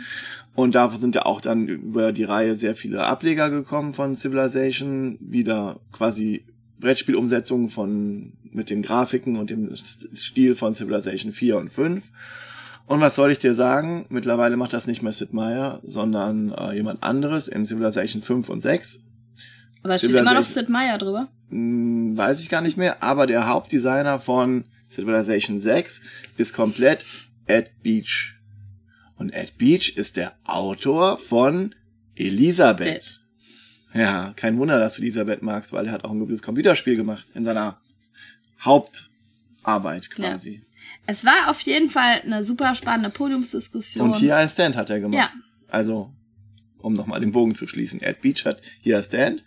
Und 0.55 0.75
da 0.75 0.89
sind 0.89 1.15
ja 1.15 1.25
auch 1.25 1.39
dann 1.39 1.69
über 1.69 2.11
die 2.11 2.25
Reihe 2.25 2.55
sehr 2.55 2.75
viele 2.75 3.03
Ableger 3.03 3.49
gekommen 3.49 3.93
von 3.93 4.13
Civilization, 4.13 5.17
wieder 5.21 5.79
quasi 5.93 6.43
Brettspielumsetzungen 6.81 7.69
von 7.69 8.33
mit 8.51 8.69
den 8.69 8.81
Grafiken 8.81 9.37
und 9.37 9.51
dem 9.51 9.73
Stil 9.73 10.57
von 10.57 10.73
Civilization 10.73 11.31
4 11.31 11.57
und 11.57 11.69
5. 11.69 12.11
Und 12.89 13.01
was 13.01 13.15
soll 13.15 13.31
ich 13.31 13.37
dir 13.37 13.53
sagen? 13.53 14.07
Mittlerweile 14.09 14.57
macht 14.57 14.73
das 14.73 14.87
nicht 14.87 15.03
mehr 15.03 15.11
Sid 15.11 15.31
Meier, 15.31 15.79
sondern 15.83 16.51
äh, 16.53 16.73
jemand 16.73 17.03
anderes 17.03 17.47
in 17.47 17.63
Civilization 17.63 18.23
5 18.23 18.49
und 18.49 18.61
6. 18.61 19.03
Aber 19.83 19.93
es 19.93 20.01
steht 20.01 20.15
immer 20.15 20.33
noch 20.33 20.47
Sid 20.47 20.69
Meier 20.69 20.97
drüber. 20.97 21.29
Hm, 21.51 22.17
weiß 22.17 22.41
ich 22.41 22.49
gar 22.49 22.61
nicht 22.61 22.77
mehr, 22.77 23.03
aber 23.03 23.27
der 23.27 23.47
Hauptdesigner 23.47 24.19
von 24.19 24.65
Civilization 24.89 25.59
6 25.59 26.01
ist 26.37 26.53
komplett 26.55 27.05
Ed 27.45 27.69
Beach. 27.83 28.33
Und 29.17 29.35
Ed 29.35 29.59
Beach 29.59 29.95
ist 29.95 30.17
der 30.17 30.33
Autor 30.45 31.19
von 31.19 31.75
Elisabeth. 32.15 33.21
Ja, 33.93 34.33
kein 34.35 34.57
Wunder, 34.57 34.79
dass 34.79 34.95
du 34.95 35.03
Elisabeth 35.03 35.43
magst, 35.43 35.73
weil 35.73 35.85
er 35.85 35.91
hat 35.91 36.05
auch 36.05 36.11
ein 36.11 36.19
gutes 36.19 36.41
Computerspiel 36.41 36.95
gemacht 36.95 37.27
in 37.35 37.45
seiner 37.45 37.79
Hauptarbeit 38.59 40.09
quasi. 40.09 40.63
Es 41.09 41.25
war 41.25 41.49
auf 41.49 41.59
jeden 41.61 41.89
Fall 41.89 42.21
eine 42.21 42.45
super 42.45 42.75
spannende 42.75 43.09
Podiumsdiskussion. 43.09 44.11
Und 44.11 44.21
I 44.21 44.47
Stand 44.47 44.77
hat 44.77 44.91
er 44.91 44.99
gemacht. 44.99 45.17
Ja. 45.17 45.41
Also, 45.67 46.13
um 46.77 46.93
nochmal 46.93 47.19
den 47.19 47.31
Bogen 47.31 47.55
zu 47.55 47.67
schließen. 47.67 47.99
Ed 48.01 48.21
Beach 48.21 48.45
hat 48.45 48.61
I 48.85 49.01
Stand, 49.01 49.43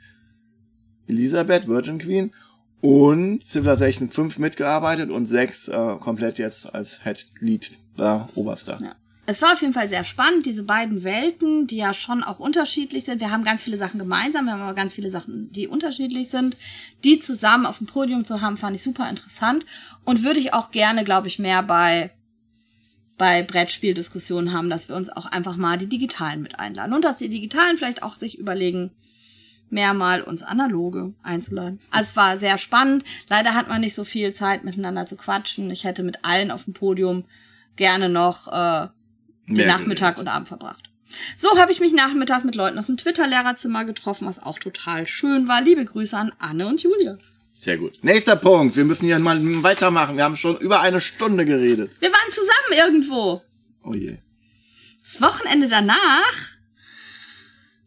Elisabeth, 1.06 1.68
Virgin 1.68 1.98
Queen 1.98 2.32
und 2.80 3.46
Civilization 3.46 4.08
5 4.08 4.38
mitgearbeitet 4.38 5.10
und 5.10 5.26
6 5.26 5.68
äh, 5.68 5.96
komplett 6.00 6.38
jetzt 6.38 6.74
als 6.74 7.04
Head 7.04 7.26
Lead 7.38 7.78
da 7.96 8.28
Oberster. 8.34 8.80
Ja. 8.82 8.96
Es 9.24 9.40
war 9.40 9.52
auf 9.52 9.60
jeden 9.60 9.72
Fall 9.72 9.88
sehr 9.88 10.02
spannend, 10.02 10.46
diese 10.46 10.64
beiden 10.64 11.04
Welten, 11.04 11.68
die 11.68 11.76
ja 11.76 11.94
schon 11.94 12.24
auch 12.24 12.40
unterschiedlich 12.40 13.04
sind. 13.04 13.20
Wir 13.20 13.30
haben 13.30 13.44
ganz 13.44 13.62
viele 13.62 13.78
Sachen 13.78 14.00
gemeinsam, 14.00 14.46
wir 14.46 14.52
haben 14.52 14.62
aber 14.62 14.74
ganz 14.74 14.92
viele 14.92 15.12
Sachen, 15.12 15.52
die 15.52 15.68
unterschiedlich 15.68 16.28
sind. 16.28 16.56
Die 17.04 17.20
zusammen 17.20 17.64
auf 17.64 17.78
dem 17.78 17.86
Podium 17.86 18.24
zu 18.24 18.40
haben, 18.40 18.56
fand 18.56 18.74
ich 18.74 18.82
super 18.82 19.08
interessant 19.08 19.64
und 20.04 20.24
würde 20.24 20.40
ich 20.40 20.54
auch 20.54 20.72
gerne, 20.72 21.04
glaube 21.04 21.28
ich, 21.28 21.38
mehr 21.38 21.62
bei 21.62 22.10
bei 23.18 23.44
Brettspieldiskussionen 23.44 24.52
haben, 24.52 24.68
dass 24.68 24.88
wir 24.88 24.96
uns 24.96 25.08
auch 25.08 25.26
einfach 25.26 25.56
mal 25.56 25.78
die 25.78 25.88
Digitalen 25.88 26.42
mit 26.42 26.58
einladen 26.58 26.92
und 26.92 27.04
dass 27.04 27.18
die 27.18 27.28
Digitalen 27.28 27.76
vielleicht 27.76 28.02
auch 28.02 28.14
sich 28.14 28.36
überlegen, 28.36 28.90
mehr 29.70 29.94
mal 29.94 30.22
uns 30.22 30.42
analoge 30.42 31.14
einzuladen. 31.22 31.78
Also 31.90 32.10
es 32.10 32.16
war 32.16 32.38
sehr 32.38 32.58
spannend. 32.58 33.04
Leider 33.28 33.54
hat 33.54 33.68
man 33.68 33.80
nicht 33.80 33.94
so 33.94 34.02
viel 34.02 34.32
Zeit 34.32 34.64
miteinander 34.64 35.06
zu 35.06 35.16
quatschen. 35.16 35.70
Ich 35.70 35.84
hätte 35.84 36.02
mit 36.02 36.24
allen 36.24 36.50
auf 36.50 36.64
dem 36.64 36.74
Podium 36.74 37.24
gerne 37.76 38.08
noch 38.08 38.48
äh, 38.48 38.88
den 39.48 39.66
Nachmittag 39.66 40.18
und 40.18 40.28
Abend 40.28 40.48
verbracht. 40.48 40.90
So 41.36 41.58
habe 41.58 41.72
ich 41.72 41.80
mich 41.80 41.92
nachmittags 41.92 42.44
mit 42.44 42.54
Leuten 42.54 42.78
aus 42.78 42.86
dem 42.86 42.96
Twitter-Lehrerzimmer 42.96 43.84
getroffen, 43.84 44.26
was 44.26 44.38
auch 44.42 44.58
total 44.58 45.06
schön 45.06 45.46
war. 45.48 45.60
Liebe 45.60 45.84
Grüße 45.84 46.16
an 46.16 46.32
Anne 46.38 46.66
und 46.66 46.82
Julia. 46.82 47.18
Sehr 47.58 47.76
gut. 47.76 48.02
Nächster 48.02 48.34
Punkt. 48.36 48.76
Wir 48.76 48.84
müssen 48.84 49.06
hier 49.06 49.18
mal 49.18 49.38
weitermachen. 49.62 50.16
Wir 50.16 50.24
haben 50.24 50.36
schon 50.36 50.56
über 50.58 50.80
eine 50.80 51.00
Stunde 51.00 51.44
geredet. 51.44 51.92
Wir 52.00 52.10
waren 52.10 52.30
zusammen 52.32 52.88
irgendwo. 52.88 53.42
Oh 53.84 53.94
je. 53.94 54.18
Das 55.02 55.20
Wochenende 55.20 55.68
danach 55.68 56.52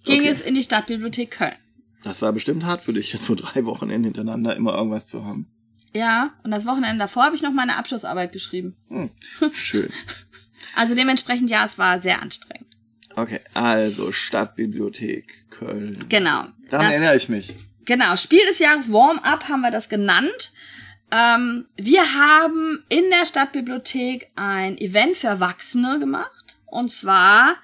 ging 0.03 0.21
Okay. 0.21 0.29
es 0.29 0.41
in 0.41 0.53
die 0.55 0.61
Stadtbibliothek 0.63 1.31
Köln. 1.31 1.55
Das 2.03 2.21
war 2.21 2.31
bestimmt 2.31 2.63
hart 2.65 2.83
für 2.85 2.93
dich, 2.93 3.11
jetzt 3.11 3.25
so 3.25 3.33
drei 3.35 3.65
Wochenende 3.65 4.07
hintereinander 4.07 4.55
immer 4.55 4.75
irgendwas 4.75 5.07
zu 5.07 5.25
haben. 5.25 5.47
Ja, 5.93 6.33
und 6.43 6.51
das 6.51 6.65
Wochenende 6.65 6.99
davor 6.99 7.23
habe 7.23 7.35
ich 7.35 7.41
noch 7.41 7.53
meine 7.53 7.77
Abschlussarbeit 7.77 8.31
geschrieben. 8.33 8.75
Hm. 8.89 9.09
Schön. 9.53 9.89
Also 10.75 10.95
dementsprechend, 10.95 11.49
ja, 11.49 11.65
es 11.65 11.77
war 11.77 11.99
sehr 12.01 12.21
anstrengend. 12.21 12.75
Okay, 13.15 13.39
also 13.53 14.11
Stadtbibliothek 14.11 15.49
Köln. 15.49 15.97
Genau. 16.09 16.47
Daran 16.69 16.91
erinnere 16.91 17.15
ich 17.15 17.29
mich. 17.29 17.55
Genau, 17.85 18.15
Spiel 18.17 18.45
des 18.47 18.59
Jahres 18.59 18.91
Warm-Up 18.91 19.47
haben 19.47 19.61
wir 19.61 19.71
das 19.71 19.89
genannt. 19.89 20.51
Ähm, 21.11 21.65
wir 21.77 22.01
haben 22.01 22.83
in 22.89 23.09
der 23.11 23.25
Stadtbibliothek 23.25 24.27
ein 24.35 24.77
Event 24.77 25.17
für 25.17 25.27
Erwachsene 25.27 25.99
gemacht. 25.99 26.57
Und 26.65 26.91
zwar 26.91 27.55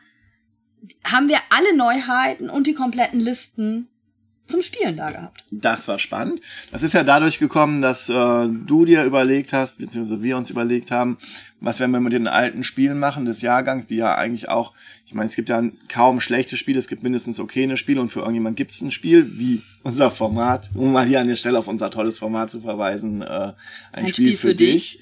haben 1.03 1.27
wir 1.27 1.39
alle 1.49 1.75
Neuheiten 1.75 2.49
und 2.49 2.67
die 2.67 2.73
kompletten 2.73 3.19
Listen 3.19 3.89
zum 4.51 4.61
Spielen 4.61 4.95
da 4.97 5.11
gehabt. 5.11 5.43
Das 5.49 5.87
war 5.87 5.99
spannend. 5.99 6.41
Das 6.71 6.83
ist 6.83 6.93
ja 6.93 7.03
dadurch 7.03 7.39
gekommen, 7.39 7.81
dass 7.81 8.09
äh, 8.09 8.13
du 8.13 8.85
dir 8.85 9.03
überlegt 9.03 9.53
hast, 9.53 9.79
beziehungsweise 9.79 10.21
wir 10.21 10.37
uns 10.37 10.49
überlegt 10.49 10.91
haben, 10.91 11.17
was 11.61 11.79
werden 11.79 11.91
wir 11.91 11.99
mit 11.99 12.13
den 12.13 12.27
alten 12.27 12.63
Spielen 12.63 12.99
machen 12.99 13.25
des 13.25 13.41
Jahrgangs, 13.41 13.85
die 13.87 13.95
ja 13.95 14.15
eigentlich 14.15 14.49
auch, 14.49 14.73
ich 15.05 15.13
meine, 15.13 15.29
es 15.29 15.35
gibt 15.35 15.49
ja 15.49 15.61
kaum 15.89 16.19
schlechte 16.19 16.57
Spiele, 16.57 16.79
es 16.79 16.87
gibt 16.87 17.03
mindestens 17.03 17.39
okaye 17.39 17.77
Spiele 17.77 18.01
und 18.01 18.09
für 18.09 18.19
irgendjemand 18.19 18.57
gibt 18.57 18.71
es 18.71 18.81
ein 18.81 18.91
Spiel, 18.91 19.37
wie 19.37 19.61
unser 19.83 20.09
Format, 20.09 20.71
um 20.73 20.91
mal 20.91 21.05
hier 21.05 21.21
an 21.21 21.27
der 21.27 21.35
Stelle 21.35 21.59
auf 21.59 21.67
unser 21.67 21.91
tolles 21.91 22.17
Format 22.17 22.51
zu 22.51 22.61
verweisen, 22.61 23.21
äh, 23.21 23.53
ein, 23.91 24.09
Spiel, 24.09 24.35
für, 24.35 24.55
dich. 24.55 25.01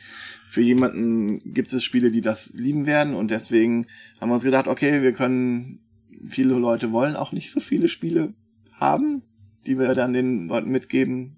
Für 0.50 0.62
jemanden 0.62 1.54
gibt 1.54 1.72
es 1.72 1.84
Spiele, 1.84 2.12
die 2.12 2.22
das 2.22 2.52
lieben 2.54 2.86
werden 2.86 3.16
und 3.16 3.32
deswegen 3.32 3.88
haben 4.20 4.30
wir 4.30 4.36
uns 4.36 4.44
gedacht, 4.44 4.68
okay, 4.68 5.02
wir 5.02 5.14
können, 5.14 5.80
viele 6.28 6.56
Leute 6.56 6.92
wollen 6.92 7.16
auch 7.16 7.32
nicht 7.32 7.52
so 7.52 7.62
viele 7.62 7.88
Spiele 7.88 8.34
haben, 8.74 9.22
die 9.66 9.78
wir 9.78 9.94
dann 9.94 10.14
den 10.14 10.48
Leuten 10.48 10.70
mitgeben. 10.70 11.38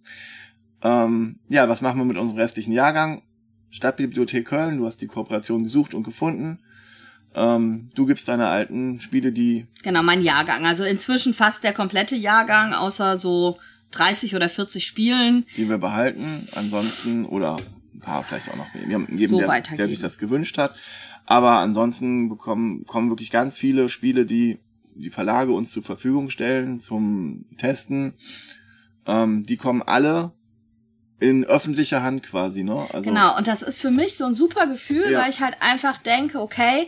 Ähm, 0.82 1.40
ja, 1.50 1.68
was 1.70 1.82
machen 1.82 2.00
wir 2.00 2.06
mit 2.06 2.18
unserem 2.18 2.40
restlichen 2.40 2.74
Jahrgang? 2.74 3.22
Stadtbibliothek 3.70 4.48
Köln, 4.48 4.78
du 4.78 4.86
hast 4.86 5.02
die 5.02 5.08
Kooperation 5.08 5.64
gesucht 5.64 5.94
und 5.94 6.04
gefunden. 6.04 6.60
Ähm, 7.34 7.90
du 7.96 8.06
gibst 8.06 8.28
deine 8.28 8.48
alten 8.48 9.00
Spiele, 9.00 9.32
die 9.32 9.66
Genau, 9.84 10.04
mein 10.04 10.22
Jahrgang. 10.22 10.66
Also 10.66 10.84
inzwischen 10.84 11.34
fast 11.34 11.64
der 11.64 11.74
komplette 11.74 12.16
Jahrgang, 12.16 12.74
außer 12.74 13.18
so 13.18 13.58
30 13.92 14.36
oder 14.36 14.50
40 14.50 14.86
Spielen. 14.86 15.46
die 15.56 15.70
wir 15.70 15.78
behalten. 15.78 16.48
Ansonsten, 16.56 17.26
oder 17.26 17.58
ein 17.94 18.00
paar 18.00 18.24
vielleicht 18.24 18.50
auch 18.50 18.58
noch 18.58 18.68
wir 18.74 18.96
haben 18.96 19.08
jedem, 19.12 19.30
So 19.30 19.40
der, 19.40 19.62
der 19.62 19.88
sich 19.88 20.00
das 20.00 20.18
gewünscht 20.18 20.58
hat. 20.58 20.76
Aber 21.26 21.60
ansonsten 21.60 22.28
bekommen, 22.28 22.86
kommen 22.86 23.10
wirklich 23.10 23.32
ganz 23.32 23.58
viele 23.58 23.88
Spiele, 23.90 24.26
die 24.26 24.60
die 24.96 25.10
Verlage 25.10 25.52
uns 25.52 25.72
zur 25.72 25.84
Verfügung 25.84 26.30
stellen 26.30 26.80
zum 26.80 27.46
Testen. 27.58 28.14
Ähm, 29.06 29.44
die 29.44 29.58
kommen 29.58 29.82
alle 29.82 30.32
in 31.20 31.46
öffentlicher 31.46 32.02
Hand 32.02 32.24
quasi, 32.24 32.64
ne? 32.64 32.88
Also, 32.94 33.10
Genau, 33.10 33.38
und 33.38 33.48
das 33.48 33.62
ist 33.62 33.80
für 33.80 33.92
mich 33.92 34.18
so 34.18 34.26
ein 34.26 34.36
super 34.36 34.66
Gefühl, 34.68 35.12
Ja. 35.12 35.20
weil 35.20 35.30
ich 35.30 35.40
halt 35.40 35.56
einfach 35.62 36.00
denke, 36.00 36.40
okay, 36.40 36.88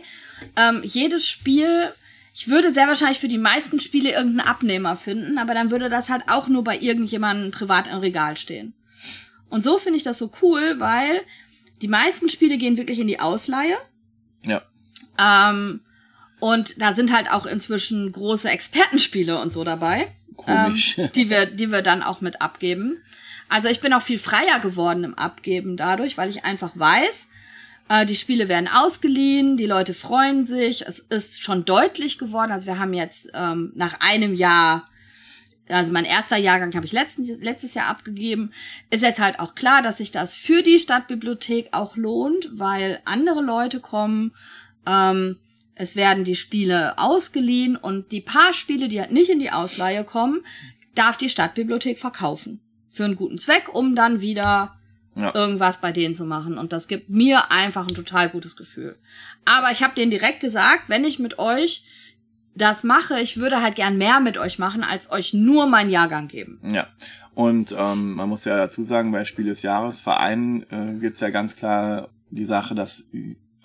ähm, 0.56 0.80
jedes 0.82 1.28
Spiel, 1.28 1.92
ich 2.34 2.48
würde 2.48 2.72
sehr 2.72 2.88
wahrscheinlich 2.88 3.20
für 3.20 3.28
die 3.28 3.38
meisten 3.38 3.78
Spiele 3.78 4.10
irgendeinen 4.10 4.48
Abnehmer 4.48 4.96
finden, 4.96 5.38
aber 5.38 5.54
dann 5.54 5.70
würde 5.70 5.88
das 5.88 6.10
halt 6.10 6.24
auch 6.26 6.48
nur 6.48 6.64
bei 6.64 6.76
irgendjemandem 6.78 7.52
privat 7.52 7.86
im 7.86 7.98
Regal 7.98 8.36
stehen. 8.36 8.74
Und 9.50 9.62
so 9.62 9.78
finde 9.78 9.98
ich 9.98 10.02
das 10.02 10.18
so 10.18 10.32
cool, 10.42 10.80
weil 10.80 11.20
die 11.80 11.86
meisten 11.88 12.28
Spiele 12.28 12.58
gehen 12.58 12.76
wirklich 12.76 12.98
in 12.98 13.06
die 13.06 13.20
Ausleihe. 13.20 13.76
Ja. 14.44 14.62
Ähm, 15.16 15.80
und 16.44 16.78
da 16.78 16.92
sind 16.92 17.10
halt 17.10 17.32
auch 17.32 17.46
inzwischen 17.46 18.12
große 18.12 18.50
Expertenspiele 18.50 19.40
und 19.40 19.50
so 19.50 19.64
dabei. 19.64 20.08
Komisch. 20.36 20.98
Ähm, 20.98 21.08
die 21.14 21.30
wir, 21.30 21.46
die 21.46 21.72
wir 21.72 21.80
dann 21.80 22.02
auch 22.02 22.20
mit 22.20 22.42
abgeben. 22.42 22.98
Also 23.48 23.70
ich 23.70 23.80
bin 23.80 23.94
auch 23.94 24.02
viel 24.02 24.18
freier 24.18 24.60
geworden 24.60 25.04
im 25.04 25.14
Abgeben 25.14 25.78
dadurch, 25.78 26.18
weil 26.18 26.28
ich 26.28 26.44
einfach 26.44 26.72
weiß, 26.74 27.28
äh, 27.88 28.04
die 28.04 28.14
Spiele 28.14 28.48
werden 28.48 28.68
ausgeliehen, 28.68 29.56
die 29.56 29.64
Leute 29.64 29.94
freuen 29.94 30.44
sich, 30.44 30.86
es 30.86 30.98
ist 30.98 31.42
schon 31.42 31.64
deutlich 31.64 32.18
geworden. 32.18 32.52
Also 32.52 32.66
wir 32.66 32.78
haben 32.78 32.92
jetzt 32.92 33.30
ähm, 33.32 33.72
nach 33.74 34.00
einem 34.00 34.34
Jahr, 34.34 34.90
also 35.70 35.94
mein 35.94 36.04
erster 36.04 36.36
Jahrgang 36.36 36.74
habe 36.74 36.84
ich 36.84 36.92
letzten, 36.92 37.24
letztes 37.40 37.72
Jahr 37.72 37.86
abgegeben, 37.86 38.52
ist 38.90 39.02
jetzt 39.02 39.18
halt 39.18 39.40
auch 39.40 39.54
klar, 39.54 39.80
dass 39.80 39.96
sich 39.96 40.12
das 40.12 40.34
für 40.34 40.60
die 40.60 40.78
Stadtbibliothek 40.78 41.70
auch 41.72 41.96
lohnt, 41.96 42.50
weil 42.52 43.00
andere 43.06 43.40
Leute 43.40 43.80
kommen, 43.80 44.34
ähm, 44.86 45.38
es 45.74 45.96
werden 45.96 46.24
die 46.24 46.34
Spiele 46.36 46.98
ausgeliehen 46.98 47.76
und 47.76 48.12
die 48.12 48.20
paar 48.20 48.52
Spiele, 48.52 48.88
die 48.88 49.00
halt 49.00 49.12
nicht 49.12 49.30
in 49.30 49.40
die 49.40 49.50
Ausleihe 49.50 50.04
kommen, 50.04 50.40
darf 50.94 51.16
die 51.16 51.28
Stadtbibliothek 51.28 51.98
verkaufen. 51.98 52.60
Für 52.90 53.04
einen 53.04 53.16
guten 53.16 53.38
Zweck, 53.38 53.74
um 53.74 53.96
dann 53.96 54.20
wieder 54.20 54.74
Ja. 55.16 55.34
irgendwas 55.34 55.80
bei 55.80 55.92
denen 55.92 56.14
zu 56.14 56.24
machen. 56.24 56.58
Und 56.58 56.72
das 56.72 56.88
gibt 56.88 57.08
mir 57.08 57.50
einfach 57.50 57.86
ein 57.88 57.94
total 57.94 58.28
gutes 58.30 58.56
Gefühl. 58.56 58.96
Aber 59.44 59.70
ich 59.70 59.82
habe 59.82 59.94
denen 59.94 60.10
direkt 60.10 60.40
gesagt, 60.40 60.88
wenn 60.88 61.04
ich 61.04 61.18
mit 61.18 61.38
euch 61.38 61.84
das 62.56 62.84
mache, 62.84 63.20
ich 63.20 63.36
würde 63.36 63.60
halt 63.62 63.74
gern 63.76 63.96
mehr 63.98 64.20
mit 64.20 64.38
euch 64.38 64.58
machen, 64.60 64.84
als 64.84 65.10
euch 65.10 65.32
nur 65.34 65.66
meinen 65.66 65.90
Jahrgang 65.90 66.28
geben. 66.28 66.60
Ja, 66.72 66.86
und 67.34 67.74
ähm, 67.76 68.14
man 68.14 68.28
muss 68.28 68.44
ja 68.44 68.56
dazu 68.56 68.84
sagen, 68.84 69.10
bei 69.10 69.24
Spiel 69.24 69.46
des 69.46 69.62
Jahres 69.62 70.00
Vereinen 70.00 70.62
äh, 70.70 71.00
gibt's 71.00 71.18
ja 71.20 71.30
ganz 71.30 71.56
klar 71.56 72.08
die 72.30 72.44
Sache, 72.44 72.74
dass 72.76 73.08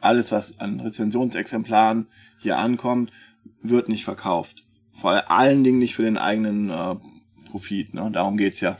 alles, 0.02 0.32
was 0.32 0.60
an 0.60 0.80
Rezensionsexemplaren 0.80 2.08
hier 2.40 2.58
ankommt, 2.58 3.12
wird 3.62 3.90
nicht 3.90 4.06
verkauft. 4.06 4.66
Vor 4.92 5.30
allen 5.32 5.64
Dingen 5.64 5.80
nicht 5.80 5.96
für 5.96 6.04
den 6.04 6.18
eigenen 6.18 6.70
äh, 6.70 6.96
Profit. 7.50 7.94
Ne? 7.94 8.10
Darum 8.12 8.38
geht's 8.38 8.60
ja, 8.60 8.78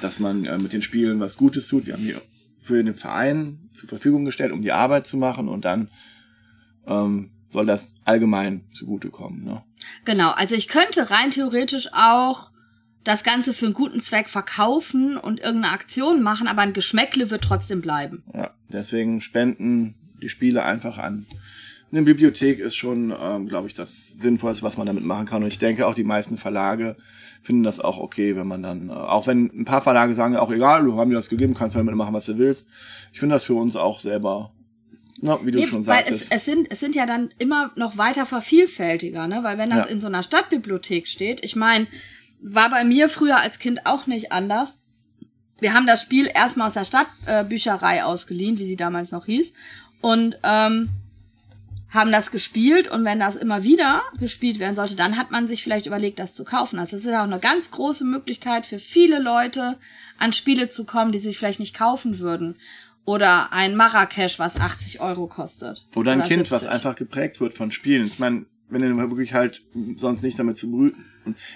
dass 0.00 0.18
man 0.18 0.44
äh, 0.44 0.58
mit 0.58 0.72
den 0.72 0.82
Spielen 0.82 1.20
was 1.20 1.36
Gutes 1.36 1.68
tut. 1.68 1.86
Wir 1.86 1.94
haben 1.94 2.02
hier 2.02 2.20
für 2.56 2.82
den 2.82 2.94
Verein 2.94 3.70
zur 3.72 3.88
Verfügung 3.88 4.24
gestellt, 4.24 4.52
um 4.52 4.62
die 4.62 4.72
Arbeit 4.72 5.06
zu 5.06 5.16
machen 5.16 5.48
und 5.48 5.64
dann 5.64 5.88
ähm, 6.86 7.30
soll 7.48 7.66
das 7.66 7.94
allgemein 8.04 8.64
zugutekommen. 8.72 9.44
Ne? 9.44 9.62
Genau, 10.04 10.30
also 10.30 10.54
ich 10.54 10.68
könnte 10.68 11.10
rein 11.10 11.30
theoretisch 11.30 11.88
auch 11.92 12.50
das 13.02 13.24
Ganze 13.24 13.54
für 13.54 13.66
einen 13.66 13.74
guten 13.74 14.00
Zweck 14.00 14.28
verkaufen 14.28 15.16
und 15.16 15.40
irgendeine 15.40 15.72
Aktion 15.72 16.22
machen, 16.22 16.46
aber 16.46 16.62
ein 16.62 16.74
Geschmäckle 16.74 17.30
wird 17.30 17.42
trotzdem 17.42 17.80
bleiben. 17.80 18.22
Ja, 18.34 18.50
deswegen 18.68 19.20
spenden 19.20 19.94
die 20.22 20.28
Spiele 20.28 20.64
einfach 20.64 20.98
an. 20.98 21.26
Eine 21.92 22.02
Bibliothek 22.02 22.60
ist 22.60 22.76
schon, 22.76 23.12
ähm, 23.20 23.48
glaube 23.48 23.66
ich, 23.66 23.74
das 23.74 24.12
Sinnvollste, 24.18 24.62
was 24.62 24.76
man 24.76 24.86
damit 24.86 25.04
machen 25.04 25.26
kann. 25.26 25.42
Und 25.42 25.48
ich 25.48 25.58
denke 25.58 25.86
auch, 25.86 25.94
die 25.94 26.04
meisten 26.04 26.36
Verlage 26.36 26.96
finden 27.42 27.62
das 27.64 27.80
auch 27.80 27.98
okay, 27.98 28.36
wenn 28.36 28.46
man 28.46 28.62
dann, 28.62 28.90
äh, 28.90 28.92
auch 28.92 29.26
wenn 29.26 29.46
ein 29.46 29.64
paar 29.64 29.82
Verlage 29.82 30.14
sagen, 30.14 30.36
auch 30.36 30.52
egal, 30.52 30.84
du 30.84 30.96
haben 30.96 31.10
dir 31.10 31.16
das 31.16 31.28
gegeben, 31.28 31.54
kannst 31.54 31.74
damit 31.74 31.94
machen, 31.96 32.14
was 32.14 32.26
du 32.26 32.38
willst. 32.38 32.68
Ich 33.12 33.18
finde 33.18 33.34
das 33.34 33.44
für 33.44 33.54
uns 33.54 33.74
auch 33.74 33.98
selber, 34.00 34.52
na, 35.20 35.38
wie 35.44 35.50
du 35.50 35.58
Nee, 35.58 35.66
schon 35.66 35.84
weil 35.86 36.04
es, 36.06 36.30
es, 36.30 36.44
sind, 36.44 36.70
es 36.70 36.78
sind 36.80 36.94
ja 36.94 37.06
dann 37.06 37.30
immer 37.38 37.72
noch 37.76 37.96
weiter 37.96 38.24
vervielfältiger, 38.24 39.26
ne? 39.26 39.40
Weil 39.42 39.58
wenn 39.58 39.70
das 39.70 39.86
Ja. 39.86 39.92
in 39.92 40.00
so 40.00 40.06
einer 40.06 40.22
Stadtbibliothek 40.22 41.08
steht, 41.08 41.44
ich 41.44 41.56
meine, 41.56 41.88
war 42.40 42.70
bei 42.70 42.84
mir 42.84 43.08
früher 43.08 43.38
als 43.40 43.58
Kind 43.58 43.84
auch 43.86 44.06
nicht 44.06 44.30
anders. 44.32 44.78
wir 45.62 45.74
haben 45.74 45.86
das 45.86 46.00
Spiel 46.00 46.26
erstmal 46.32 46.68
aus 46.68 46.74
der 46.74 46.86
Stadtbücherei 46.86 47.98
äh, 47.98 48.02
ausgeliehen, 48.02 48.58
wie 48.58 48.66
sie 48.66 48.76
damals 48.76 49.12
noch 49.12 49.26
hieß. 49.26 49.52
Und 50.00 50.38
ähm, 50.42 50.88
haben 51.90 52.12
das 52.12 52.30
gespielt 52.30 52.88
und 52.88 53.04
wenn 53.04 53.18
das 53.18 53.34
immer 53.34 53.64
wieder 53.64 54.02
gespielt 54.18 54.60
werden 54.60 54.76
sollte, 54.76 54.94
dann 54.94 55.16
hat 55.16 55.32
man 55.32 55.48
sich 55.48 55.62
vielleicht 55.62 55.86
überlegt, 55.86 56.20
das 56.20 56.34
zu 56.34 56.44
kaufen. 56.44 56.78
Also 56.78 56.96
es 56.96 57.04
ist 57.04 57.10
ja 57.10 57.20
auch 57.20 57.26
eine 57.26 57.40
ganz 57.40 57.70
große 57.72 58.04
Möglichkeit 58.04 58.64
für 58.64 58.78
viele 58.78 59.18
Leute, 59.18 59.76
an 60.18 60.32
Spiele 60.32 60.68
zu 60.68 60.84
kommen, 60.84 61.10
die 61.10 61.18
sich 61.18 61.38
vielleicht 61.38 61.58
nicht 61.58 61.76
kaufen 61.76 62.18
würden. 62.20 62.56
Oder 63.04 63.52
ein 63.52 63.74
Marrakesch, 63.74 64.38
was 64.38 64.60
80 64.60 65.00
Euro 65.00 65.26
kostet. 65.26 65.86
Oder 65.96 66.12
ein 66.12 66.20
oder 66.20 66.28
Kind, 66.28 66.46
70. 66.46 66.52
was 66.52 66.66
einfach 66.66 66.94
geprägt 66.94 67.40
wird 67.40 67.54
von 67.54 67.72
Spielen. 67.72 68.06
Ich 68.06 68.20
meine, 68.20 68.44
wenn 68.68 68.82
du 68.82 69.10
wirklich 69.10 69.34
halt 69.34 69.62
sonst 69.96 70.22
nicht 70.22 70.38
damit 70.38 70.58
zu. 70.58 70.92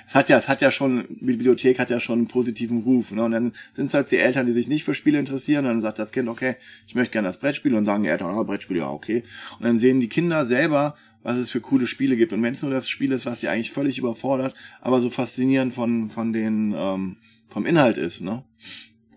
Es 0.06 0.14
hat 0.14 0.28
ja, 0.28 0.38
es 0.38 0.48
hat 0.48 0.62
ja 0.62 0.70
schon, 0.70 1.06
Bibliothek 1.20 1.78
hat 1.78 1.90
ja 1.90 2.00
schon 2.00 2.20
einen 2.20 2.28
positiven 2.28 2.82
Ruf. 2.82 3.12
Ne? 3.12 3.22
Und 3.22 3.32
dann 3.32 3.52
sind 3.72 3.86
es 3.86 3.94
halt 3.94 4.10
die 4.10 4.18
Eltern, 4.18 4.46
die 4.46 4.52
sich 4.52 4.68
nicht 4.68 4.84
für 4.84 4.94
Spiele 4.94 5.18
interessieren. 5.18 5.64
Und 5.64 5.72
dann 5.72 5.80
sagt 5.80 5.98
das 5.98 6.12
Kind, 6.12 6.28
okay, 6.28 6.56
ich 6.86 6.94
möchte 6.94 7.12
gerne 7.12 7.28
das 7.28 7.38
Brettspiel. 7.38 7.74
Und 7.74 7.84
sagen 7.84 8.02
die 8.02 8.08
Eltern, 8.08 8.36
oh, 8.36 8.44
Brettspiel, 8.44 8.78
ja, 8.78 8.90
okay. 8.90 9.24
Und 9.58 9.64
dann 9.64 9.78
sehen 9.78 10.00
die 10.00 10.08
Kinder 10.08 10.46
selber, 10.46 10.96
was 11.22 11.38
es 11.38 11.50
für 11.50 11.60
coole 11.60 11.86
Spiele 11.86 12.16
gibt. 12.16 12.32
Und 12.32 12.42
wenn 12.42 12.52
es 12.52 12.62
nur 12.62 12.70
das 12.70 12.88
Spiel 12.88 13.12
ist, 13.12 13.26
was 13.26 13.40
sie 13.40 13.48
eigentlich 13.48 13.72
völlig 13.72 13.98
überfordert, 13.98 14.54
aber 14.80 15.00
so 15.00 15.10
faszinierend 15.10 15.74
von, 15.74 16.08
von 16.08 16.32
den, 16.32 16.74
ähm, 16.76 17.16
vom 17.48 17.66
Inhalt 17.66 17.98
ist, 17.98 18.20
ne? 18.20 18.44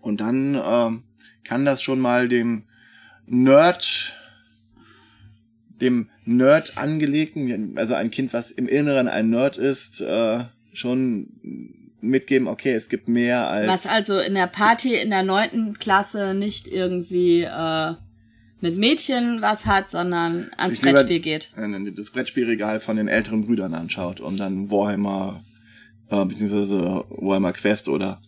Und 0.00 0.20
dann 0.20 0.54
ähm, 0.54 1.02
kann 1.44 1.64
das 1.64 1.82
schon 1.82 2.00
mal 2.00 2.28
dem 2.28 2.64
Nerd 3.26 4.14
dem 5.80 6.08
Nerd 6.28 6.76
angelegten, 6.76 7.78
also 7.78 7.94
ein 7.94 8.10
Kind, 8.10 8.34
was 8.34 8.50
im 8.50 8.68
Inneren 8.68 9.08
ein 9.08 9.30
Nerd 9.30 9.56
ist, 9.56 10.02
äh, 10.02 10.40
schon 10.74 11.28
mitgeben, 12.02 12.48
okay, 12.48 12.74
es 12.74 12.90
gibt 12.90 13.08
mehr 13.08 13.48
als. 13.48 13.66
Was 13.66 13.86
also 13.86 14.18
in 14.18 14.34
der 14.34 14.46
Party 14.46 14.94
in 14.94 15.08
der 15.08 15.22
neunten 15.22 15.78
Klasse 15.78 16.34
nicht 16.34 16.68
irgendwie 16.68 17.42
äh, 17.44 17.94
mit 18.60 18.76
Mädchen 18.76 19.40
was 19.40 19.64
hat, 19.64 19.90
sondern 19.90 20.50
ans 20.58 20.80
Brettspiel 20.80 21.20
geht. 21.20 21.52
Das 21.96 22.10
Brettspielregal 22.10 22.80
von 22.80 22.96
den 22.96 23.08
älteren 23.08 23.46
Brüdern 23.46 23.72
anschaut 23.72 24.20
und 24.20 24.38
dann 24.38 24.70
Warhammer, 24.70 25.42
äh, 26.10 26.26
beziehungsweise 26.26 27.04
Warhammer 27.08 27.54
Quest 27.54 27.88
oder 27.88 28.20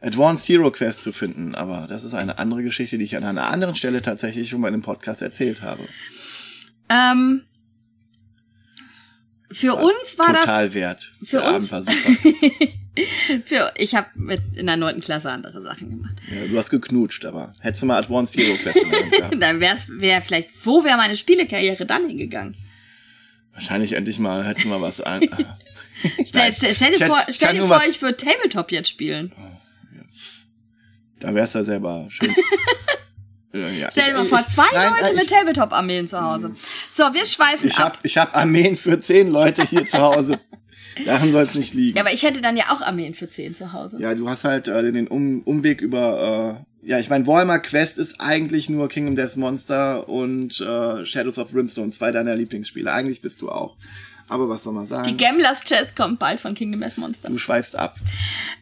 Advanced 0.00 0.48
Hero 0.48 0.70
Quest 0.70 1.02
zu 1.02 1.12
finden. 1.12 1.56
Aber 1.56 1.86
das 1.88 2.04
ist 2.04 2.14
eine 2.14 2.38
andere 2.38 2.62
Geschichte, 2.62 2.96
die 2.96 3.04
ich 3.04 3.16
an 3.16 3.24
einer 3.24 3.46
anderen 3.46 3.74
Stelle 3.74 4.02
tatsächlich 4.02 4.50
schon 4.50 4.60
bei 4.60 4.68
einem 4.68 4.82
Podcast 4.82 5.20
erzählt 5.20 5.62
habe. 5.62 5.82
Ähm, 6.88 7.42
für 9.50 9.74
uns 9.74 10.18
war 10.18 10.26
total 10.26 10.34
das 10.34 10.44
total 10.44 10.74
wert. 10.74 11.12
Für 11.24 11.42
uns. 11.42 11.70
für 13.44 13.72
ich 13.76 13.94
habe 13.94 14.08
mit 14.14 14.40
in 14.56 14.66
der 14.66 14.76
neunten 14.76 15.00
Klasse 15.00 15.30
andere 15.30 15.62
Sachen 15.62 15.90
gemacht. 15.90 16.14
Ja, 16.28 16.46
du 16.46 16.58
hast 16.58 16.70
geknutscht, 16.70 17.24
aber 17.24 17.52
hättest 17.60 17.82
du 17.82 17.86
mal 17.86 17.98
Advanced 17.98 18.36
Hero 18.36 18.56
Quest 18.56 18.80
dann 19.40 19.60
wär's 19.60 19.88
wär 19.88 20.20
vielleicht 20.22 20.50
wo 20.64 20.82
wäre 20.84 20.96
meine 20.96 21.16
Spielekarriere 21.16 21.86
dann 21.86 22.08
hingegangen? 22.08 22.56
Wahrscheinlich 23.52 23.92
endlich 23.92 24.18
mal 24.18 24.44
hättest 24.44 24.64
du 24.64 24.70
mal 24.70 24.80
was 24.80 25.00
an. 25.00 25.22
stell, 26.24 26.52
stell, 26.52 26.74
stell, 26.74 26.98
dir 26.98 27.06
vor, 27.06 27.24
stell 27.28 27.54
dir 27.54 27.66
vor, 27.66 27.80
ich 27.88 28.02
würde 28.02 28.16
Tabletop 28.16 28.72
jetzt 28.72 28.88
spielen. 28.88 29.32
Oh, 29.38 29.54
da 31.20 31.34
wär's 31.34 31.52
ja 31.54 31.62
selber 31.62 32.06
schön. 32.10 32.34
Ja. 33.54 33.88
Stell 33.90 34.06
dir 34.06 34.14
mal 34.14 34.24
vor, 34.24 34.40
zwei 34.46 34.66
nein, 34.72 34.90
Leute 34.90 35.04
nein, 35.04 35.16
mit 35.16 35.30
Tabletop-Armeen 35.30 36.08
zu 36.08 36.20
Hause. 36.20 36.52
So, 36.92 37.04
wir 37.14 37.24
schweifen 37.24 37.68
ich 37.68 37.78
ab. 37.78 37.96
Hab, 37.96 38.04
ich 38.04 38.16
habe 38.16 38.34
Armeen 38.34 38.76
für 38.76 38.98
zehn 38.98 39.28
Leute 39.28 39.64
hier 39.64 39.86
zu 39.86 39.98
Hause. 39.98 40.40
Daran 41.06 41.30
soll 41.30 41.42
es 41.42 41.54
nicht 41.54 41.74
liegen. 41.74 41.96
Ja, 41.96 42.02
aber 42.02 42.12
ich 42.12 42.22
hätte 42.22 42.40
dann 42.40 42.56
ja 42.56 42.64
auch 42.70 42.80
Armeen 42.80 43.14
für 43.14 43.28
zehn 43.28 43.54
zu 43.54 43.72
Hause. 43.72 43.98
Ja, 44.00 44.14
du 44.14 44.28
hast 44.28 44.44
halt 44.44 44.68
äh, 44.68 44.92
den 44.92 45.06
um 45.06 45.42
Umweg 45.42 45.80
über... 45.80 46.64
Äh, 46.64 46.88
ja, 46.88 46.98
ich 46.98 47.08
meine, 47.08 47.26
Warhammer 47.26 47.60
Quest 47.60 47.96
ist 47.96 48.20
eigentlich 48.20 48.68
nur 48.68 48.88
Kingdom 48.88 49.16
Death 49.16 49.36
Monster 49.36 50.06
und 50.06 50.60
äh, 50.60 51.06
Shadows 51.06 51.38
of 51.38 51.50
Brimstone, 51.50 51.90
zwei 51.92 52.12
deiner 52.12 52.36
Lieblingsspiele. 52.36 52.92
Eigentlich 52.92 53.22
bist 53.22 53.40
du 53.40 53.50
auch. 53.50 53.76
Aber 54.28 54.48
was 54.48 54.64
soll 54.64 54.74
man 54.74 54.86
sagen? 54.86 55.08
Die 55.08 55.16
Gamblers 55.16 55.62
Chest 55.62 55.96
kommt 55.96 56.18
bald 56.18 56.40
von 56.40 56.54
Kingdom 56.54 56.80
Death 56.80 56.98
Monster. 56.98 57.30
Du 57.30 57.38
schweifst 57.38 57.76
ab. 57.76 57.96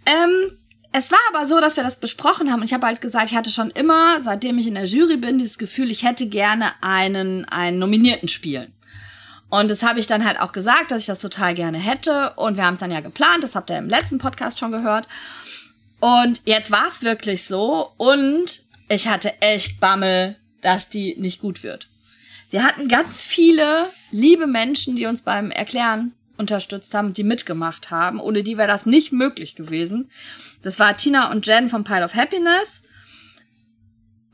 Ähm, 0.07 0.57
es 0.93 1.11
war 1.11 1.19
aber 1.33 1.47
so, 1.47 1.61
dass 1.61 1.77
wir 1.77 1.83
das 1.83 1.97
besprochen 1.97 2.53
haben 2.53 2.61
und 2.61 2.67
ich 2.67 2.75
habe 2.75 2.87
halt 2.87 3.01
gesagt, 3.01 3.31
ich 3.31 3.37
hatte 3.37 3.51
schon 3.51 3.71
immer, 3.71 4.21
seitdem 4.21 4.59
ich 4.59 4.67
in 4.67 4.75
der 4.75 4.85
Jury 4.85 5.17
bin, 5.17 5.39
dieses 5.39 5.59
Gefühl, 5.59 5.91
ich 5.91 6.05
hätte 6.05 6.27
gerne 6.27 6.73
einen, 6.83 7.47
einen 7.47 7.79
Nominierten 7.79 8.29
spielen. 8.29 8.73
Und 9.49 9.71
das 9.71 9.83
habe 9.83 10.01
ich 10.01 10.07
dann 10.07 10.25
halt 10.25 10.41
auch 10.41 10.53
gesagt, 10.53 10.91
dass 10.91 11.03
ich 11.03 11.07
das 11.07 11.19
total 11.19 11.55
gerne 11.55 11.79
hätte. 11.79 12.33
Und 12.37 12.57
wir 12.57 12.65
haben 12.65 12.75
es 12.75 12.81
dann 12.81 12.91
ja 12.91 13.01
geplant, 13.01 13.43
das 13.43 13.55
habt 13.55 13.69
ihr 13.69 13.77
im 13.77 13.89
letzten 13.89 14.17
Podcast 14.19 14.59
schon 14.59 14.73
gehört. 14.73 15.07
Und 16.01 16.41
jetzt 16.47 16.71
war 16.71 16.89
es 16.89 17.03
wirklich 17.03 17.45
so. 17.45 17.91
Und 17.99 18.63
ich 18.89 19.09
hatte 19.09 19.43
echt 19.43 19.79
Bammel, 19.79 20.37
dass 20.63 20.89
die 20.89 21.17
nicht 21.19 21.41
gut 21.41 21.63
wird. 21.63 21.89
Wir 22.51 22.65
hatten 22.65 22.89
ganz 22.89 23.23
viele 23.23 23.87
liebe 24.11 24.47
Menschen, 24.47 24.97
die 24.97 25.07
uns 25.07 25.23
beim 25.23 25.51
Erklären 25.51 26.13
unterstützt 26.43 26.95
haben, 26.95 27.15
die 27.15 27.25
mitgemacht 27.25 27.91
haben. 27.91 28.21
Ohne 28.21 28.43
die 28.43 28.59
wäre 28.59 28.69
das 28.69 28.85
nicht 28.85 29.13
möglich 29.13 29.55
gewesen. 29.55 30.11
Das 30.63 30.79
war 30.79 30.97
Tina 30.97 31.31
und 31.31 31.47
Jen 31.47 31.69
vom 31.69 31.85
Pile 31.85 32.05
of 32.05 32.15
Happiness, 32.15 32.83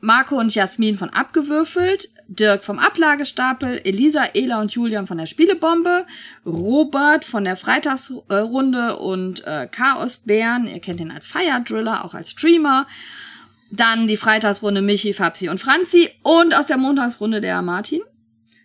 Marco 0.01 0.37
und 0.37 0.53
Jasmin 0.53 0.97
von 0.97 1.09
Abgewürfelt, 1.09 2.09
Dirk 2.27 2.63
vom 2.63 2.79
Ablagestapel, 2.79 3.81
Elisa, 3.83 4.23
Ela 4.33 4.61
und 4.61 4.71
Julian 4.71 5.07
von 5.07 5.17
der 5.17 5.25
Spielebombe, 5.25 6.05
Robert 6.45 7.25
von 7.25 7.43
der 7.43 7.57
Freitagsrunde 7.57 8.97
und 8.97 9.45
äh, 9.45 9.67
Chaosbären, 9.67 10.67
ihr 10.67 10.79
kennt 10.79 11.01
ihn 11.01 11.11
als 11.11 11.27
Fire 11.27 11.61
Driller, 11.65 12.05
auch 12.05 12.13
als 12.13 12.31
Streamer. 12.31 12.87
Dann 13.71 14.07
die 14.07 14.17
Freitagsrunde 14.17 14.81
Michi, 14.81 15.13
Fabsi 15.13 15.49
und 15.49 15.59
Franzi 15.59 16.09
und 16.23 16.57
aus 16.57 16.67
der 16.67 16.77
Montagsrunde 16.77 17.41
der 17.41 17.61
Martin. 17.61 18.01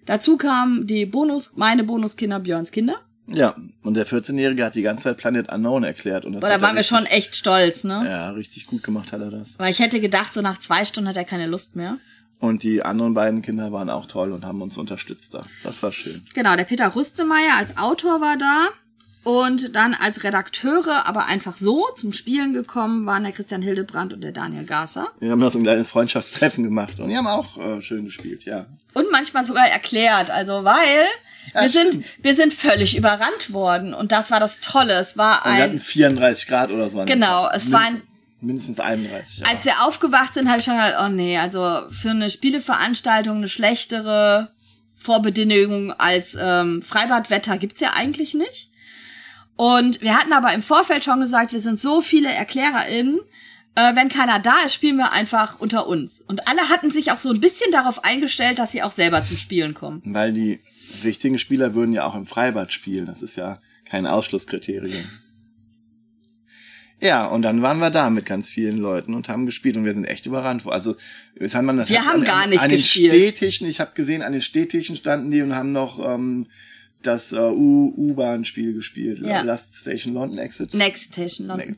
Dazu 0.07 0.37
kamen 0.37 0.87
die 0.87 1.07
Bonus, 1.07 1.53
meine 1.57 1.85
Bonuskinder 1.85 2.41
Björns 2.41 2.71
Kinder. 2.71 3.01
Ja, 3.27 3.55
und 3.83 3.95
der 3.95 4.07
14-Jährige 4.07 4.65
hat 4.65 4.75
die 4.75 4.83
ganze 4.83 5.05
Zeit 5.05 5.17
Planet 5.17 5.51
Unknown 5.51 5.83
erklärt. 5.85 6.25
Und 6.25 6.35
das 6.35 6.41
Boah, 6.41 6.49
da 6.51 6.61
waren 6.61 6.77
wir 6.77 6.83
schon 6.83 7.07
echt 7.07 7.37
stolz, 7.37 7.85
ne? 7.85 8.05
Ja, 8.07 8.31
richtig 8.31 8.67
gut 8.67 8.83
gemacht 8.83 9.13
hat 9.13 9.21
er 9.21 9.31
das. 9.31 9.59
Weil 9.59 9.71
ich 9.71 9.79
hätte 9.79 10.01
gedacht, 10.01 10.35
so 10.35 10.43
nach 10.43 10.59
zwei 10.59 10.85
Stunden 10.85 11.09
hat 11.09 11.17
er 11.17 11.25
keine 11.25 11.47
Lust 11.47 11.75
mehr. 11.75 11.99
Und 12.41 12.63
die 12.63 12.83
anderen 12.83 13.15
beiden 13.15 13.41
Kinder 13.41 13.73
waren 13.73 13.89
auch 13.89 14.07
toll 14.07 14.33
und 14.33 14.45
haben 14.45 14.61
uns 14.61 14.77
unterstützt 14.77 15.33
da. 15.33 15.41
Das 15.63 15.83
war 15.83 15.93
schön. 15.93 16.23
Genau, 16.35 16.55
der 16.57 16.65
Peter 16.65 16.95
Rüstemeyer 16.95 17.57
als 17.57 17.77
Autor 17.79 18.21
war 18.21 18.37
da. 18.37 18.69
Und 19.25 19.75
dann 19.75 19.95
als 19.95 20.23
Redakteure, 20.23 21.07
aber 21.07 21.27
einfach 21.27 21.57
so 21.57 21.87
zum 21.95 22.13
Spielen 22.13 22.53
gekommen, 22.53 23.07
waren 23.07 23.25
der 23.25 23.33
Christian 23.33 23.63
Hildebrand 23.63 24.13
und 24.13 24.21
der 24.21 24.33
Daniel 24.33 24.65
Gasser. 24.65 25.09
Wir 25.19 25.31
haben 25.31 25.41
noch 25.41 25.51
so 25.51 25.59
ein 25.59 25.65
kleines 25.65 25.91
Freundschaftstreffen 25.91 26.63
gemacht 26.63 27.01
und 27.01 27.09
die 27.09 27.17
haben 27.17 27.27
auch 27.27 27.57
äh, 27.57 27.81
schön 27.81 28.05
gespielt, 28.05 28.45
ja. 28.45 28.67
Und 28.93 29.11
manchmal 29.11 29.45
sogar 29.45 29.67
erklärt, 29.67 30.31
also 30.31 30.65
weil 30.65 31.07
ja, 31.55 31.63
wir 31.63 31.71
sind 31.71 32.05
wir 32.23 32.35
sind 32.35 32.53
völlig 32.53 32.97
überrannt 32.97 33.53
worden 33.53 33.95
und 33.95 34.13
das 34.13 34.31
war 34.31 34.41
das 34.41 34.61
Tolle. 34.61 34.95
Es 34.95 35.17
war 35.17 35.45
ein. 35.47 35.57
wir 35.57 35.65
hatten 35.65 35.81
34 35.81 36.47
Grad 36.47 36.71
oder 36.71 36.91
so. 36.91 37.03
Genau, 37.05 37.49
es 37.51 37.73
war 37.73 37.81
ein 37.81 38.03
mindestens 38.41 38.79
31. 38.79 39.39
Ja. 39.39 39.47
Als 39.47 39.65
wir 39.65 39.83
aufgewacht 39.85 40.35
sind, 40.35 40.49
habe 40.49 40.59
ich 40.59 40.65
schon 40.65 40.75
gedacht, 40.77 40.95
oh 41.03 41.09
nee, 41.09 41.39
also 41.39 41.81
für 41.91 42.11
eine 42.11 42.31
Spieleveranstaltung 42.31 43.39
eine 43.39 43.49
schlechtere 43.49 44.51
Vorbedingung 44.97 45.93
als 45.93 46.37
ähm, 46.41 46.83
Freibadwetter 46.83 47.59
gibt's 47.59 47.81
ja 47.81 47.93
eigentlich 47.95 48.35
nicht. 48.35 48.71
Und 49.57 50.01
wir 50.01 50.17
hatten 50.17 50.33
aber 50.33 50.53
im 50.53 50.63
Vorfeld 50.63 51.05
schon 51.05 51.21
gesagt, 51.21 51.53
wir 51.53 51.61
sind 51.61 51.79
so 51.79 52.01
viele 52.01 52.29
ErklärerInnen, 52.29 53.21
äh, 53.77 53.97
wenn 53.97 54.09
keiner 54.09 54.39
da 54.39 54.59
ist, 54.65 54.75
spielen 54.75 54.97
wir 54.97 55.13
einfach 55.13 55.59
unter 55.61 55.87
uns. 55.87 56.21
Und 56.21 56.49
alle 56.49 56.69
hatten 56.69 56.91
sich 56.91 57.11
auch 57.13 57.19
so 57.19 57.31
ein 57.31 57.41
bisschen 57.41 57.71
darauf 57.73 58.05
eingestellt, 58.05 58.59
dass 58.59 58.73
sie 58.73 58.83
auch 58.83 58.91
selber 58.91 59.23
zum 59.23 59.37
Spielen 59.37 59.75
kommen. 59.75 60.03
Weil 60.05 60.33
die 60.33 60.61
richtigen 61.03 61.39
Spieler 61.39 61.75
würden 61.75 61.93
ja 61.93 62.05
auch 62.05 62.15
im 62.15 62.27
Freibad 62.27 62.73
spielen. 62.73 63.07
Das 63.07 63.23
ist 63.23 63.37
ja 63.37 63.61
kein 63.85 64.07
Ausschlusskriterium. 64.07 65.05
Ja, 67.01 67.27
und 67.27 67.43
dann 67.43 67.61
waren 67.63 67.81
wir 67.81 67.91
da 67.91 68.09
mit 68.11 68.25
ganz 68.25 68.49
vielen 68.49 68.79
Leuten 68.79 69.13
und 69.13 69.29
haben 69.29 69.45
gespielt 69.47 69.77
und 69.77 69.85
wir 69.85 69.93
sind 69.93 70.05
echt 70.05 70.27
überrannt. 70.27 70.63
Also, 70.67 70.95
jetzt 71.39 71.55
hat 71.55 71.65
man 71.65 71.77
das 71.77 71.91
wir 71.91 72.05
haben 72.05 72.21
an, 72.21 72.25
gar 72.25 72.47
nicht 72.47 72.61
an, 72.61 72.65
an 72.65 72.71
den 72.71 72.79
gespielt. 72.79 73.13
Städtischen, 73.13 73.69
ich 73.69 73.81
habe 73.81 73.91
gesehen, 73.95 74.23
an 74.23 74.33
den 74.33 74.41
Städtischen 74.41 74.97
standen 74.97 75.31
die 75.31 75.43
und 75.43 75.55
haben 75.55 75.73
noch 75.73 75.99
ähm, 75.99 76.47
das 77.07 77.33
äh, 77.33 77.39
U-Bahn-Spiel 77.39 78.75
gespielt. 78.75 79.21
Ja. 79.21 79.43
Last 79.43 79.75
Station 79.75 80.15
London 80.15 80.39
Exit. 80.39 80.75
Next 80.75 81.13
Station 81.13 81.47
London. 81.47 81.71
Ne 81.71 81.77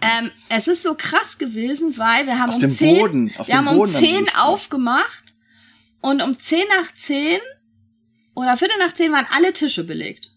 ähm, 0.00 0.30
es 0.48 0.68
ist 0.68 0.82
so 0.82 0.94
krass 0.94 1.38
gewesen, 1.38 1.96
weil 1.98 2.26
wir 2.26 2.38
haben 2.38 2.50
auf 2.50 2.62
um 2.62 2.70
10, 2.70 2.98
Boden, 2.98 3.32
wir 3.44 3.56
haben 3.56 3.66
Boden 3.66 3.94
um 3.94 4.00
10 4.00 4.28
aufgemacht 4.36 5.34
und 6.00 6.22
um 6.22 6.38
10 6.38 6.62
nach 6.80 6.92
10 6.94 7.38
oder 8.34 8.56
Viertel 8.56 8.78
nach 8.78 8.94
10 8.94 9.12
waren 9.12 9.26
alle 9.30 9.52
Tische 9.52 9.84
belegt. 9.84 10.30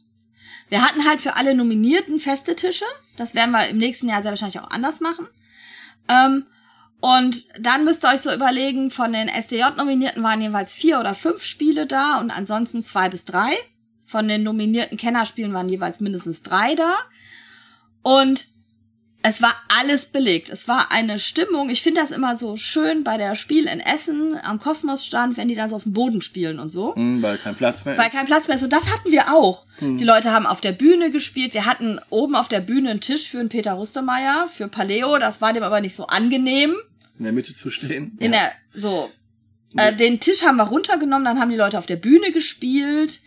Wir 0.70 0.84
hatten 0.84 1.06
halt 1.06 1.22
für 1.22 1.36
alle 1.36 1.54
Nominierten 1.54 2.20
feste 2.20 2.56
Tische. 2.56 2.86
Das 3.18 3.36
werden 3.36 3.52
wir 3.52 3.68
im 3.68 3.78
nächsten 3.78 4.08
Jahr 4.08 4.22
sehr 4.22 4.32
wahrscheinlich 4.32 4.60
auch 4.60 4.72
anders 4.72 5.02
machen. 5.02 5.28
Ähm, 6.08 6.46
und 7.02 7.48
dann 7.60 7.84
müsst 7.84 8.06
ihr 8.06 8.10
euch 8.10 8.22
so 8.22 8.34
überlegen, 8.34 8.92
von 8.92 9.12
den 9.12 9.28
SDJ-Nominierten 9.28 10.24
waren 10.24 10.40
jeweils 10.40 10.74
vier 10.74 11.00
oder 11.00 11.16
fünf 11.16 11.44
Spiele 11.44 11.88
da 11.88 12.20
und 12.20 12.32
ansonsten 12.32 12.84
zwei 12.84 13.10
bis 13.10 13.26
drei. 13.26 13.54
Von 14.12 14.28
den 14.28 14.44
nominierten 14.44 14.98
Kennerspielen 14.98 15.54
waren 15.54 15.70
jeweils 15.70 16.02
mindestens 16.02 16.44
drei 16.44 16.76
da. 16.76 16.98
Und 18.02 18.46
es 19.24 19.42
war 19.42 19.56
alles 19.70 20.08
belegt. 20.08 20.50
Es 20.50 20.68
war 20.68 20.92
eine 20.92 21.18
Stimmung. 21.18 21.70
Ich 21.70 21.82
finde 21.82 22.02
das 22.02 22.12
immer 22.12 22.36
so 22.36 22.58
schön 22.58 23.06
bei 23.06 23.16
der 23.16 23.36
Spiel 23.36 23.68
in 23.68 23.80
Essen 23.80 24.38
am 24.44 24.60
Kosmosstand, 24.60 25.38
wenn 25.38 25.48
die 25.48 25.56
dann 25.56 25.70
so 25.70 25.78
auf 25.78 25.84
dem 25.84 25.94
Boden 25.94 26.22
spielen 26.22 26.60
und 26.60 26.70
so. 26.72 26.94
Hm, 26.94 27.22
weil 27.22 27.38
kein 27.38 27.56
Platz 27.56 27.86
mehr 27.86 27.98
Weil 27.98 28.10
kein 28.10 28.26
Platz 28.26 28.50
mehr 28.50 28.58
ist. 28.58 28.64
Und 28.64 28.74
das 28.74 28.92
hatten 28.92 29.14
wir 29.14 29.34
auch. 29.34 29.66
Die 29.80 30.04
Leute 30.04 30.32
haben 30.32 30.46
auf 30.46 30.60
der 30.60 30.74
Bühne 30.74 31.10
gespielt. 31.10 31.54
Wir 31.54 31.66
hatten 31.66 31.98
oben 32.10 32.36
auf 32.36 32.50
der 32.50 32.60
Bühne 32.60 32.90
einen 32.90 33.00
Tisch 33.00 33.30
für 33.30 33.40
einen 33.40 33.48
Peter 33.48 33.74
Rustemeyer, 33.74 34.50
für 34.50 34.68
Paleo. 34.68 35.20
Das 35.20 35.40
war 35.40 35.54
dem 35.54 35.64
aber 35.64 35.80
nicht 35.80 35.96
so 35.96 36.08
angenehm. 36.08 36.76
In 37.18 37.24
der 37.24 37.34
Mitte 37.34 37.56
zu 37.56 37.70
stehen. 37.70 38.18
In 38.20 38.34
der, 38.34 38.52
so. 38.74 39.10
Äh, 39.78 39.96
den 39.96 40.20
Tisch 40.20 40.44
haben 40.44 40.58
wir 40.58 40.66
runtergenommen, 40.66 41.24
dann 41.24 41.40
haben 41.40 41.50
die 41.50 41.56
Leute 41.56 41.78
auf 41.78 41.86
der 41.86 41.96
Bühne 41.96 42.34
gespielt. 42.34 43.22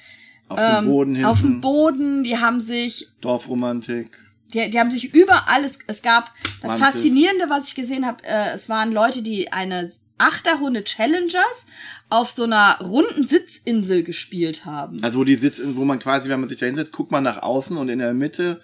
Auf 0.49 0.59
dem 0.59 0.87
Boden 0.87 1.15
hinten. 1.15 1.27
Auf 1.27 1.41
dem 1.41 1.61
Boden, 1.61 2.25
die 2.25 2.39
haben 2.39 2.61
sich 2.61 3.09
Dorfromantik. 3.21 4.11
Die, 4.53 4.71
die 4.71 4.79
haben 4.79 4.91
sich 4.91 5.13
überall, 5.15 5.65
es, 5.65 5.79
es 5.87 6.03
gab 6.03 6.33
das 6.63 6.79
Mantis. 6.79 6.87
Faszinierende, 6.87 7.47
was 7.49 7.69
ich 7.69 7.75
gesehen 7.75 8.07
habe, 8.07 8.23
äh, 8.25 8.55
es 8.55 8.69
waren 8.69 8.93
Leute, 8.93 9.23
die 9.23 9.53
eine 9.53 9.91
Achterrunde 10.17 10.85
Challengers 10.85 11.67
auf 12.09 12.31
so 12.31 12.45
einer 12.45 12.79
runden 12.81 13.27
Sitzinsel 13.27 14.05
gespielt 14.05 14.65
haben. 14.65 15.03
Also 15.03 15.19
wo 15.19 15.25
die 15.25 15.35
sitzt, 15.35 15.61
wo 15.77 15.85
man 15.85 15.99
quasi, 15.99 16.29
wenn 16.29 16.39
man 16.41 16.49
sich 16.49 16.59
da 16.59 16.67
hinsetzt, 16.67 16.93
guckt 16.93 17.11
man 17.11 17.25
nach 17.25 17.43
außen 17.43 17.77
und 17.77 17.89
in 17.89 17.99
der 17.99 18.15
Mitte 18.15 18.61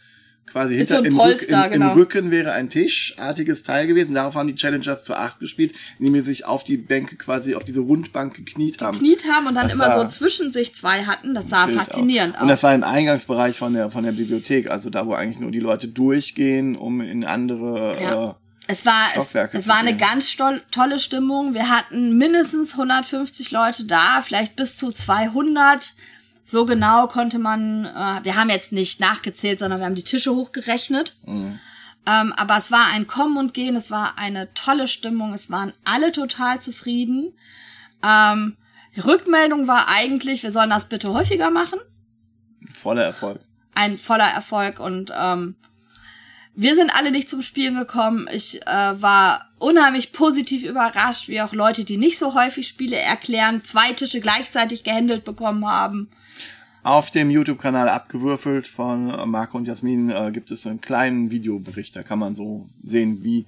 quasi 0.51 0.75
Ist 0.75 0.91
hinter 0.91 0.99
so 0.99 1.05
im, 1.05 1.17
Polster, 1.17 1.59
Rück, 1.59 1.67
im, 1.67 1.73
genau. 1.73 1.93
im 1.93 1.99
Rücken 1.99 2.31
wäre 2.31 2.53
ein 2.53 2.71
tischartiges 2.71 3.63
Teil 3.63 3.87
gewesen. 3.87 4.15
Darauf 4.15 4.35
haben 4.35 4.49
die 4.49 4.55
Challengers 4.55 5.05
zu 5.05 5.15
acht 5.15 5.41
gespielt, 5.41 5.75
indem 5.99 6.15
sie 6.15 6.21
sich 6.23 6.45
auf 6.45 6.65
die 6.65 6.77
Bänke 6.77 7.17
quasi 7.17 7.55
auf 7.55 7.65
diese 7.65 7.81
Rundbank 7.81 8.35
gekniet 8.35 8.81
haben. 8.83 8.99
Kniet 8.99 9.27
haben 9.31 9.47
und 9.47 9.55
dann 9.55 9.65
Das 9.65 9.75
immer 9.75 9.87
sah 9.87 10.03
so 10.03 10.09
zwischen 10.09 10.51
sich 10.51 10.75
zwei 10.75 11.05
hatten. 11.05 11.35
Das 11.35 11.49
sah 11.49 11.69
faszinierend 11.69 12.37
aus. 12.37 12.43
Und 12.43 12.49
das 12.49 12.63
war 12.63 12.75
im 12.75 12.85
Eingangsbereich 12.85 13.59
von 13.59 13.73
der 13.75 13.91
von 13.91 14.05
der 14.05 14.13
Bibliothek, 14.13 14.71
also 14.71 14.91
da, 14.91 15.07
wo 15.07 15.13
eigentlich 15.15 15.41
nur 15.41 15.51
die 15.51 15.61
Leute 15.61 15.89
durchgehen, 15.89 16.77
um 16.77 17.01
in 17.01 17.25
andere. 17.25 17.97
Ja. 18.01 18.31
Äh, 18.31 18.35
Es 18.69 18.87
war, 18.87 19.05
es, 19.07 19.13
Stockwerke 19.15 19.59
es 19.59 19.65
zu 19.65 19.71
war 19.71 19.79
eine 19.79 19.97
ganz 19.97 20.37
tolle 20.71 20.99
Stimmung. 20.99 21.55
Wir 21.55 21.69
hatten 21.69 22.17
mindestens 22.17 22.73
150 22.73 23.51
Leute 23.51 23.85
da, 23.85 24.21
vielleicht 24.21 24.57
bis 24.57 24.77
zu 24.77 24.93
200. 24.93 25.95
So 26.51 26.65
genau 26.65 27.07
konnte 27.07 27.39
man, 27.39 27.85
äh, 27.85 28.25
wir 28.25 28.37
haben 28.37 28.51
jetzt 28.51 28.73
nicht 28.73 29.01
nachgezählt, 29.01 29.59
sondern 29.59 29.81
wir 29.81 29.87
haben 29.87 29.95
die 29.95 30.05
Tische 30.05 30.35
hochgerechnet. 30.35 31.17
Mhm. 31.27 31.59
Ähm, 32.07 32.33
aber 32.33 32.57
es 32.57 32.71
war 32.71 32.87
ein 32.87 33.07
Kommen 33.07 33.37
und 33.37 33.55
Gehen, 33.55 33.77
es 33.77 33.91
war 33.91 34.19
eine 34.19 34.53
tolle 34.55 34.89
Stimmung, 34.89 35.35
es 35.35 35.51
waren 35.51 35.73
alle 35.85 36.13
total 36.13 36.61
zufrieden. 36.61 37.33
Ähm, 38.03 38.57
die 38.97 39.01
Rückmeldung 39.01 39.67
war 39.67 39.89
eigentlich, 39.89 40.43
wir 40.43 40.51
sollen 40.51 40.71
das 40.71 40.89
bitte 40.89 41.13
häufiger 41.13 41.51
machen 41.51 41.79
voller 42.73 43.05
Erfolg. 43.05 43.41
ein 43.75 43.99
voller 43.99 44.29
Erfolg 44.29 44.81
und 44.81 45.13
ähm, 45.17 45.57
wir 46.55 46.75
sind 46.75 46.91
alle 46.91 47.11
nicht 47.11 47.31
zum 47.31 47.43
Spielen 47.43 47.77
gekommen. 47.77 48.29
Ich 48.33 48.61
äh, 48.67 49.03
war 49.03 49.49
unheimlich 49.59 50.13
positiv 50.13 50.65
überrascht, 50.65 51.29
wie 51.29 51.41
auch 51.41 51.53
Leute, 51.53 51.85
die 51.85 51.97
nicht 51.97 52.19
so 52.19 52.35
häufig 52.35 52.67
Spiele 52.67 52.97
erklären, 52.97 53.63
zwei 53.63 53.93
Tische 53.93 54.21
gleichzeitig 54.21 54.83
gehandelt 54.83 55.25
bekommen 55.25 55.65
haben. 55.67 56.11
Auf 56.83 57.11
dem 57.11 57.31
YouTube-Kanal 57.31 57.89
abgewürfelt 57.89 58.67
von 58.67 59.29
Marco 59.31 59.59
und 59.59 59.67
Jasmin 59.67 60.11
äh, 60.11 60.31
gibt 60.33 60.51
es 60.51 60.67
einen 60.67 60.81
kleinen 60.81 61.31
Videobericht. 61.31 61.95
Da 61.95 62.03
kann 62.03 62.19
man 62.19 62.35
so 62.35 62.67
sehen, 62.83 63.23
wie 63.23 63.47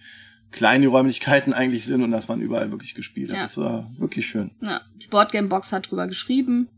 klein 0.51 0.83
die 0.83 0.87
Räumlichkeiten 0.87 1.55
eigentlich 1.55 1.87
sind 1.87 2.03
und 2.03 2.11
dass 2.11 2.29
man 2.29 2.41
überall 2.41 2.71
wirklich 2.71 2.95
gespielt 2.95 3.31
hat. 3.31 3.37
Ja. 3.37 3.43
Das 3.45 3.57
war 3.57 3.91
wirklich 3.99 4.27
schön. 4.27 4.51
Ja, 4.61 4.83
die 4.97 5.09
Boardgame 5.09 5.49
Box 5.49 5.73
hat 5.73 5.91
drüber 5.91 6.07
geschrieben. 6.07 6.69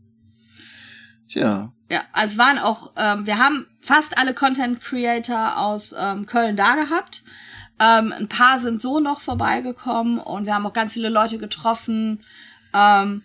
Tja, 1.27 1.73
Ja, 1.91 2.03
also 2.13 2.33
es 2.33 2.37
waren 2.37 2.57
auch, 2.57 2.93
ähm, 2.97 3.25
wir 3.25 3.37
haben 3.37 3.67
fast 3.81 4.17
alle 4.17 4.33
Content 4.33 4.81
Creator 4.81 5.57
aus 5.57 5.93
ähm, 5.97 6.25
Köln 6.25 6.55
da 6.55 6.75
gehabt. 6.75 7.23
Ähm, 7.79 8.13
ein 8.13 8.29
paar 8.29 8.59
sind 8.59 8.81
so 8.81 8.99
noch 8.99 9.19
vorbeigekommen 9.19 10.19
und 10.19 10.45
wir 10.45 10.55
haben 10.55 10.65
auch 10.65 10.73
ganz 10.73 10.93
viele 10.93 11.09
Leute 11.09 11.37
getroffen, 11.37 12.23
ähm, 12.73 13.23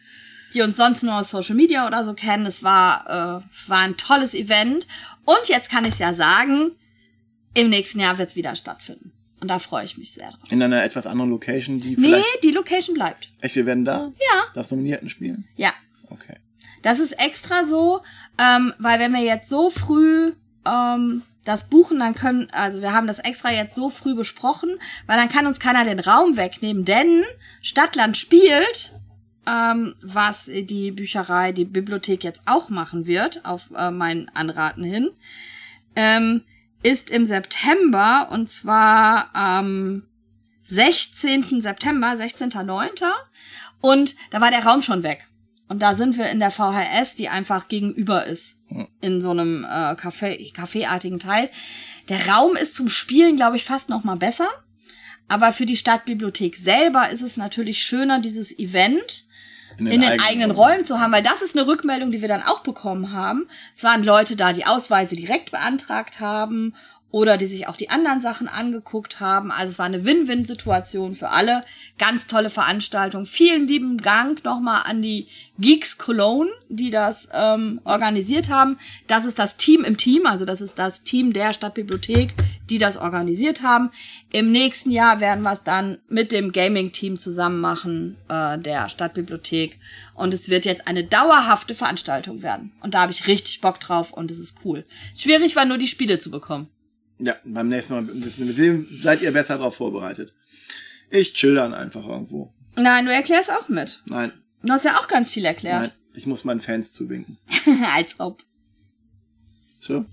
die 0.55 0.63
uns 0.63 0.77
sonst 0.77 1.03
nur 1.03 1.15
aus 1.15 1.31
Social 1.31 1.55
Media 1.55 1.87
oder 1.87 2.05
so 2.05 2.15
kennen. 2.15 2.47
Es 2.47 2.63
war, 2.63 3.43
äh, 3.45 3.69
war 3.69 3.79
ein 3.79 3.97
tolles 3.97 4.35
Event. 4.35 4.87
Und 5.25 5.49
jetzt 5.49 5.71
kann 5.71 5.85
ich 5.85 5.99
ja 5.99 6.15
sagen, 6.15 6.73
im 7.55 7.69
nächsten 7.71 8.01
Jahr 8.01 8.19
wird 8.19 8.31
es 8.31 8.37
wieder 8.37 8.55
stattfinden. 8.57 9.13
Und 9.41 9.49
da 9.49 9.59
freue 9.59 9.85
ich 9.85 9.97
mich 9.97 10.13
sehr 10.13 10.31
drauf. 10.31 10.51
in 10.51 10.63
einer 10.63 10.85
etwas 10.85 11.07
anderen 11.07 11.31
Location, 11.31 11.81
die 11.81 11.97
Nee, 11.97 12.09
vielleicht... 12.09 12.45
die 12.45 12.51
Location 12.51 12.95
bleibt. 12.95 13.31
Echt, 13.41 13.57
wir 13.57 13.65
werden 13.67 13.85
da? 13.87 14.13
Ja. 14.19 14.45
Das 14.55 14.71
Nominierten 14.71 15.09
spielen? 15.09 15.49
Ja, 15.57 15.73
Okay. 16.11 16.35
Das 16.83 16.99
ist 16.99 17.13
extra 17.21 17.67
so, 17.67 18.03
ähm, 18.39 18.73
weil 18.79 18.99
wenn 18.99 19.13
wir 19.13 19.21
jetzt 19.23 19.49
so 19.49 19.71
früh 19.71 20.33
ähm, 20.67 21.23
das 21.45 21.69
buchen, 21.69 21.99
dann 22.01 22.15
können, 22.15 22.49
also 22.53 22.81
wir 22.81 22.93
haben 22.93 23.07
das 23.07 23.19
extra 23.19 23.53
jetzt 23.53 23.75
so 23.75 23.91
früh 23.91 24.15
besprochen, 24.15 24.79
weil 25.07 25.17
dann 25.17 25.29
kann 25.29 25.47
uns 25.47 25.61
keiner 25.61 25.85
den 25.85 26.01
Raum 26.01 26.37
wegnehmen, 26.37 26.85
denn 26.85 27.23
Stadtland 27.63 28.17
spielt, 28.17 28.93
ähm, 29.47 29.95
was 30.03 30.51
die 30.53 30.91
Bücherei, 30.91 31.53
die 31.53 31.65
Bibliothek 31.65 32.25
jetzt 32.25 32.43
auch 32.47 32.69
machen 32.69 33.07
wird, 33.07 33.45
auf 33.45 33.71
äh, 33.77 33.91
meinen 33.91 34.29
Anraten 34.31 34.85
hin, 34.85 35.11
ähm, 35.97 36.43
ist 36.83 37.11
im 37.11 37.25
September 37.25 38.29
und 38.31 38.49
zwar 38.49 39.35
am 39.35 40.05
16. 40.65 41.61
September, 41.61 42.09
16.09. 42.13 43.05
Und 43.81 44.15
da 44.31 44.41
war 44.41 44.51
der 44.51 44.65
Raum 44.65 44.83
schon 44.83 45.03
weg. 45.03 45.27
Und 45.69 45.83
da 45.83 45.95
sind 45.95 46.19
wir 46.19 46.31
in 46.31 46.41
der 46.41 46.51
VHS, 46.51 47.15
die 47.15 47.29
einfach 47.29 47.69
gegenüber 47.69 48.27
ist. 48.27 48.59
In 49.01 49.21
so 49.21 49.31
einem 49.31 49.65
äh, 49.65 49.95
Café, 49.95 50.53
Caféartigen 50.53 51.21
Teil. 51.21 51.51
Der 52.09 52.29
Raum 52.29 52.57
ist 52.57 52.75
zum 52.75 52.89
Spielen, 52.89 53.37
glaube 53.37 53.57
ich, 53.57 53.65
fast 53.65 53.89
noch 53.89 54.03
mal 54.03 54.17
besser. 54.17 54.49
Aber 55.29 55.53
für 55.53 55.67
die 55.67 55.77
Stadtbibliothek 55.77 56.57
selber 56.57 57.11
ist 57.11 57.23
es 57.23 57.37
natürlich 57.37 57.83
schöner, 57.83 58.21
dieses 58.21 58.59
Event 58.59 59.27
in 59.87 60.01
den 60.01 60.21
eigenen 60.21 60.51
Räumen 60.51 60.85
zu 60.85 61.01
haben, 61.01 61.13
weil 61.13 61.23
das 61.23 61.43
ist 61.43 61.57
eine 61.57 61.67
Rückmeldung, 61.67 62.11
die 62.11 62.21
wir 62.21 62.29
dann 62.29 62.43
auch 62.43 62.61
bekommen 62.61 63.13
haben. 63.13 63.47
Es 63.75 63.83
waren 63.85 64.05
Leute 64.05 64.37
da, 64.37 64.53
die 64.53 64.67
Ausweise 64.67 65.17
direkt 65.17 65.51
beantragt 65.51 66.21
haben 66.21 66.75
oder 67.11 67.37
die 67.37 67.47
sich 67.47 67.67
auch 67.67 67.77
die 67.77 67.91
anderen 67.91 68.21
Sachen 68.21 68.49
angeguckt 68.49 69.21
haben. 69.21 69.51
Also 69.51 69.71
es 69.73 69.79
war 69.79 69.87
eine 69.87 70.05
Win-Win-Situation 70.05 71.15
für 71.15 71.31
alle. 71.31 71.65
Ganz 71.99 72.27
tolle 72.27 72.51
Veranstaltung. 72.51 73.27
Vielen 73.27 73.67
lieben 73.67 73.99
Dank 73.99 74.45
nochmal 74.45 74.83
an 74.85 75.03
die 75.03 75.27
Geeks 75.59 75.99
Cologne, 75.99 76.51
die 76.69 76.91
das 76.91 77.29
ähm, 77.33 77.81
organisiert 77.85 78.49
haben. 78.49 78.79
Das 79.09 79.25
ist 79.25 79.39
das 79.39 79.57
Team 79.57 79.85
im 79.85 79.97
Team, 79.97 80.27
also 80.27 80.45
das 80.45 80.61
ist 80.61 80.79
das 80.79 81.03
Team 81.03 81.33
der 81.33 81.53
Stadtbibliothek, 81.53 82.35
die 82.71 82.79
das 82.79 82.97
organisiert 82.97 83.63
haben. 83.63 83.91
Im 84.33 84.53
nächsten 84.53 84.91
Jahr 84.91 85.21
werden 85.21 85.43
wir 85.43 85.53
es 85.53 85.65
dann 85.65 85.99
mit 86.09 86.31
dem 86.33 86.53
Gaming-Team 86.53 87.19
zusammen 87.19 87.61
machen, 87.61 88.17
äh, 88.29 88.59
der 88.59 88.89
Stadtbibliothek. 88.89 89.79
Und 90.15 90.33
es 90.33 90.49
wird 90.49 90.65
jetzt 90.65 90.87
eine 90.87 91.05
dauerhafte 91.05 91.75
Veranstaltung 91.75 92.43
werden. 92.43 92.73
Und 92.81 92.95
da 92.95 93.03
habe 93.03 93.13
ich 93.13 93.27
richtig 93.27 93.61
Bock 93.61 93.81
drauf 93.81 94.13
und 94.13 94.31
es 94.31 94.39
ist 94.39 94.59
cool. 94.65 94.85
Schwierig 95.17 95.57
war 95.57 95.65
nur 95.65 95.79
die 95.79 95.89
Spiele 95.89 96.19
zu 96.19 96.31
bekommen. 96.31 96.69
Ja, 97.21 97.35
beim 97.45 97.69
nächsten 97.69 97.93
Mal 97.95 98.07
wissen 98.25 98.47
wir 98.47 98.55
sehen, 98.55 98.87
seid 98.91 99.21
ihr 99.23 99.33
besser 99.33 99.59
darauf 99.59 99.77
vorbereitet. 99.77 100.35
Ich 101.11 101.35
chill 101.35 101.55
dann 101.55 101.75
einfach 101.75 102.07
irgendwo. 102.07 102.53
Nein, 102.77 103.05
du 103.05 103.13
erklärst 103.13 103.51
auch 103.53 103.69
mit. 103.69 104.01
Nein, 104.07 104.33
Du 104.63 104.73
hast 104.73 104.85
ja 104.85 104.97
auch 104.99 105.09
ganz 105.09 105.31
viel 105.31 105.45
erklärt. 105.45 105.81
nein, 105.81 105.91
ich 106.15 106.27
muss 106.27 106.45
meinen 106.45 106.61
Fans 106.61 106.93
zuwinken. 106.93 107.39
Als 107.95 108.19
ob. 108.21 108.43
So? 109.81 110.05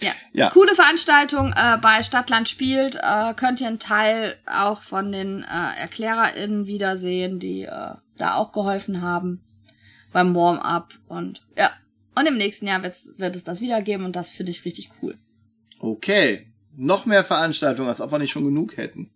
Ja. 0.00 0.12
Ja. 0.32 0.48
Coole 0.50 0.74
Veranstaltung 0.74 1.52
äh, 1.56 1.78
bei 1.78 2.02
Stadtland 2.02 2.48
spielt. 2.48 2.96
Äh, 2.96 3.34
könnt 3.34 3.60
ihr 3.60 3.68
einen 3.68 3.78
Teil 3.78 4.36
auch 4.46 4.82
von 4.82 5.12
den 5.12 5.42
äh, 5.42 5.80
ErklärerInnen 5.80 6.66
wiedersehen, 6.66 7.38
die 7.38 7.62
äh, 7.62 7.94
da 8.16 8.34
auch 8.34 8.52
geholfen 8.52 9.02
haben 9.02 9.42
beim 10.12 10.34
Warm-up. 10.34 10.94
Und 11.08 11.42
ja. 11.56 11.70
Und 12.14 12.26
im 12.26 12.36
nächsten 12.36 12.66
Jahr 12.66 12.82
wird 12.82 13.36
es 13.36 13.44
das 13.44 13.60
wieder 13.60 13.82
geben 13.82 14.04
und 14.04 14.16
das 14.16 14.30
finde 14.30 14.52
ich 14.52 14.64
richtig 14.64 14.90
cool. 15.00 15.16
Okay. 15.78 16.46
Noch 16.74 17.06
mehr 17.06 17.24
Veranstaltungen, 17.24 17.88
als 17.88 18.00
ob 18.00 18.12
wir 18.12 18.18
nicht 18.18 18.30
schon 18.30 18.44
genug 18.44 18.76
hätten. 18.76 19.10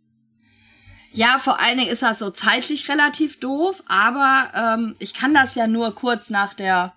Ja, 1.12 1.38
vor 1.38 1.60
allen 1.60 1.78
Dingen 1.78 1.90
ist 1.90 2.02
das 2.02 2.18
so 2.18 2.30
zeitlich 2.30 2.88
relativ 2.90 3.40
doof, 3.40 3.82
aber 3.86 4.50
ähm, 4.54 4.96
ich 4.98 5.14
kann 5.14 5.32
das 5.32 5.54
ja 5.54 5.66
nur 5.66 5.94
kurz 5.94 6.28
nach 6.28 6.52
der 6.52 6.92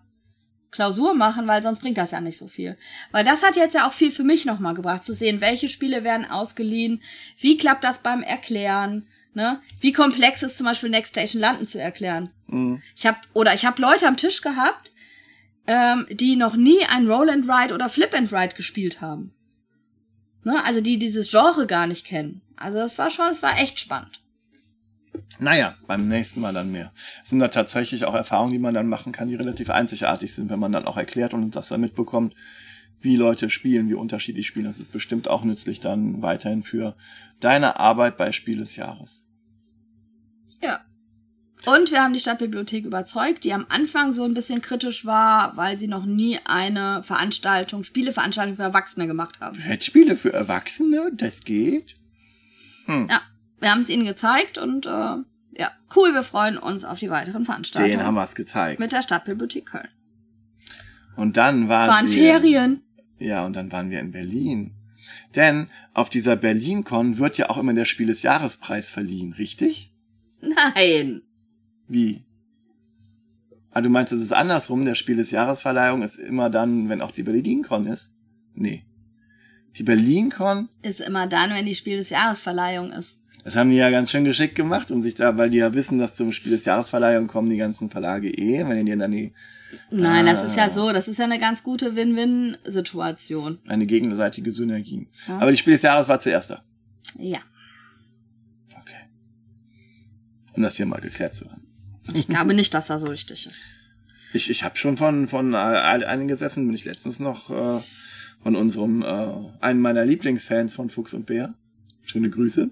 Klausur 0.72 1.14
machen, 1.14 1.48
weil 1.48 1.64
sonst 1.64 1.80
bringt 1.80 1.98
das 1.98 2.12
ja 2.12 2.20
nicht 2.20 2.38
so 2.38 2.48
viel. 2.48 2.78
Weil 3.12 3.24
das 3.24 3.42
hat 3.44 3.56
jetzt 3.56 3.74
ja 3.76 3.88
auch 3.88 3.94
viel 3.94 4.12
für 4.12 4.24
mich 4.24 4.46
nochmal 4.46 4.74
gebracht, 4.74 5.06
zu 5.06 5.14
sehen, 5.14 5.42
welche 5.42 5.70
Spiele 5.70 6.04
werden 6.04 6.30
ausgeliehen, 6.30 7.02
wie 7.40 7.58
klappt 7.58 7.84
das 7.84 8.00
beim 8.00 8.22
Erklären, 8.22 9.08
ne? 9.34 9.62
Wie 9.80 9.94
komplex 9.94 10.44
ist 10.44 10.58
zum 10.58 10.66
Beispiel 10.66 10.90
Next 10.90 11.14
Station 11.14 11.42
Landen 11.42 11.66
zu 11.66 11.82
erklären. 11.82 12.30
Mhm. 12.48 12.82
Ich 12.96 13.08
habe 13.08 13.18
oder 13.34 13.54
ich 13.54 13.66
habe 13.66 13.82
Leute 13.82 14.06
am 14.08 14.18
Tisch 14.18 14.42
gehabt, 14.42 14.92
ähm, 15.70 16.08
die 16.10 16.36
noch 16.36 16.56
nie 16.56 16.84
ein 16.90 17.08
Roll 17.08 17.30
and 17.30 17.48
Ride 17.48 17.76
oder 17.76 17.90
Flip 17.90 18.12
and 18.16 18.34
Ride 18.34 18.56
gespielt 18.56 19.02
haben. 19.02 19.36
Ne? 20.44 20.66
Also 20.66 20.82
die 20.82 20.98
dieses 20.98 21.30
Genre 21.30 21.68
gar 21.68 21.86
nicht 21.86 22.08
kennen. 22.08 22.42
Also 22.56 22.80
das 22.80 22.98
war 22.98 23.12
schon, 23.12 23.28
es 23.28 23.44
war 23.44 23.60
echt 23.60 23.80
spannend. 23.80 24.20
Naja, 25.38 25.78
beim 25.86 26.08
nächsten 26.08 26.42
Mal 26.42 26.54
dann 26.54 26.72
mehr. 26.72 26.92
Es 27.24 27.30
sind 27.30 27.38
da 27.38 27.50
tatsächlich 27.50 28.06
auch 28.06 28.16
Erfahrungen, 28.16 28.52
die 28.52 28.58
man 28.58 28.74
dann 28.74 28.90
machen 28.90 29.12
kann, 29.12 29.28
die 29.28 29.36
relativ 29.36 29.70
einzigartig 29.70 30.34
sind, 30.34 30.50
wenn 30.50 30.60
man 30.60 30.72
dann 30.72 30.86
auch 30.86 30.98
erklärt 30.98 31.36
und 31.36 31.56
das 31.56 31.70
dann 31.70 31.82
mitbekommt, 31.82 32.34
wie 33.00 33.16
Leute 33.16 33.52
spielen, 33.52 33.90
wie 33.90 33.94
unterschiedlich 33.94 34.48
spielen. 34.48 34.66
Das 34.66 34.80
ist 34.80 34.92
bestimmt 34.92 35.28
auch 35.28 35.44
nützlich 35.44 35.80
dann 35.80 36.24
weiterhin 36.24 36.64
für 36.64 36.96
deine 37.40 37.80
Arbeit 37.80 38.18
bei 38.18 38.32
Spiel 38.32 38.58
des 38.58 38.76
Jahres. 38.76 39.28
Ja. 40.64 40.82
Und 41.66 41.92
wir 41.92 42.02
haben 42.02 42.14
die 42.14 42.20
Stadtbibliothek 42.20 42.86
überzeugt, 42.86 43.44
die 43.44 43.54
am 43.54 43.66
Anfang 43.70 44.14
so 44.14 44.24
ein 44.24 44.34
bisschen 44.34 44.62
kritisch 44.62 45.06
war, 45.06 45.58
weil 45.58 45.78
sie 45.78 45.88
noch 45.88 46.06
nie 46.06 46.40
eine 46.46 47.04
Veranstaltung, 47.04 47.84
Spieleveranstaltung 47.84 48.56
für 48.56 48.64
Erwachsene 48.64 49.08
gemacht 49.08 49.40
haben. 49.42 49.58
Brettspiele 49.60 50.16
für 50.16 50.32
Erwachsene, 50.32 51.12
das 51.14 51.44
geht. 51.44 51.96
Ja, 52.88 53.22
wir 53.60 53.72
haben 53.72 53.82
es 53.82 53.90
ihnen 53.90 54.06
gezeigt 54.06 54.58
und 54.58 54.86
äh, 54.88 54.90
ja, 54.90 55.72
cool, 55.96 56.14
wir 56.14 56.24
freuen 56.24 56.58
uns 56.58 56.86
auf 56.86 57.00
die 57.00 57.10
weiteren 57.10 57.46
Veranstaltungen. 57.46 58.00
Den 58.00 58.06
haben 58.06 58.16
wir 58.16 58.24
es 58.24 58.34
gezeigt. 58.34 58.80
Mit 58.80 58.92
der 58.94 59.04
Stadtbibliothek 59.04 59.66
Köln. 59.68 59.90
Und 61.16 61.38
dann 61.38 61.68
waren, 61.68 61.90
Waren 61.90 62.08
wir, 62.08 62.14
Ferien. 62.14 62.82
Ja, 63.20 63.46
und 63.46 63.56
dann 63.56 63.72
waren 63.72 63.92
wir 63.92 64.00
in 64.00 64.12
Berlin. 64.12 64.74
Denn 65.36 65.70
auf 65.94 66.10
dieser 66.10 66.36
BerlinCon 66.36 67.18
wird 67.18 67.38
ja 67.38 67.50
auch 67.50 67.58
immer 67.58 67.74
der 67.74 67.86
Spiel 67.86 68.08
des 68.08 68.24
Jahrespreis 68.24 68.90
verliehen, 68.90 69.34
richtig? 69.34 69.94
Nein. 70.42 71.22
Wie? 71.90 72.24
Ah, 73.72 73.82
du 73.82 73.90
meinst, 73.90 74.14
es 74.14 74.22
ist 74.22 74.32
andersrum, 74.34 74.86
der 74.86 74.96
Spiel 74.96 75.18
des 75.18 75.32
Jahresverleihung 75.32 76.02
ist 76.02 76.18
immer 76.18 76.50
dann, 76.50 76.88
wenn 76.90 77.02
auch 77.02 77.12
die 77.12 77.24
BerlinCon 77.24 77.86
ist? 77.88 78.16
Nee. 78.56 78.86
Die 79.76 79.84
BerlinCon, 79.84 80.70
Ist 80.82 81.02
immer 81.02 81.28
dann, 81.28 81.52
wenn 81.52 81.66
die 81.66 81.76
Spiel 81.76 81.98
des 81.98 82.10
Jahresverleihung 82.10 82.92
ist. 82.92 83.20
das 83.44 83.56
haben 83.56 83.70
die 83.70 83.76
ja 83.76 83.90
ganz 83.92 84.10
schön 84.12 84.24
geschickt 84.26 84.56
gemacht 84.56 84.90
und 84.92 85.02
sich 85.04 85.14
da, 85.16 85.38
weil 85.38 85.50
die 85.52 85.58
ja 85.58 85.74
wissen, 85.74 86.00
dass 86.00 86.16
zum 86.16 86.32
Spiel 86.32 86.52
des 86.52 86.66
Jahresverleihung 86.66 87.28
kommen 87.28 87.50
die 87.50 87.58
ganzen 87.58 87.90
Verlage 87.90 88.30
eh, 88.30 88.68
wenn 88.68 88.86
die 88.86 88.98
dann 88.98 89.12
die, 89.12 89.34
Nein, 89.92 90.26
das 90.26 90.44
ist 90.44 90.58
ja 90.58 90.66
Ah. 90.66 90.70
so, 90.72 90.92
das 90.92 91.08
ist 91.08 91.20
ja 91.20 91.26
eine 91.26 91.40
ganz 91.40 91.62
gute 91.62 91.96
Win-Win-Situation. 91.96 93.60
eine 93.68 93.86
gegenseitige 93.86 94.50
Synergie. 94.52 95.08
Ja. 95.28 95.38
Aber 95.38 95.52
die 95.52 95.58
Spiel 95.58 95.74
des 95.74 95.84
Jahres 95.84 96.08
war 96.08 96.20
zuerst 96.20 96.50
da. 96.50 96.64
Ja. 97.20 97.38
Okay. 98.82 99.04
Um 100.54 100.64
das 100.64 100.76
hier 100.76 100.88
mal 100.88 101.00
geklärt 101.00 101.36
zu 101.36 101.50
haben. 101.52 101.59
Ich 102.14 102.28
glaube 102.28 102.54
nicht, 102.54 102.74
dass 102.74 102.88
das 102.88 103.02
so 103.02 103.08
richtig 103.08 103.48
ist. 103.48 103.62
Ich, 104.34 104.50
ich 104.50 104.64
habe 104.64 104.78
schon 104.78 104.96
von, 104.98 105.28
von 105.28 105.54
äh, 105.54 105.58
einigen 105.58 106.28
gesessen, 106.28 106.66
bin 106.68 106.76
ich 106.76 106.86
letztens 106.86 107.20
noch 107.20 107.50
äh, 107.50 107.82
von 108.44 108.56
unserem, 108.56 109.02
äh, 109.02 109.28
einen 109.60 109.82
meiner 109.82 110.06
Lieblingsfans 110.06 110.76
von 110.76 110.90
Fuchs 110.90 111.14
und 111.14 111.26
Bär. 111.26 111.54
Schöne 112.04 112.30
Grüße. 112.30 112.70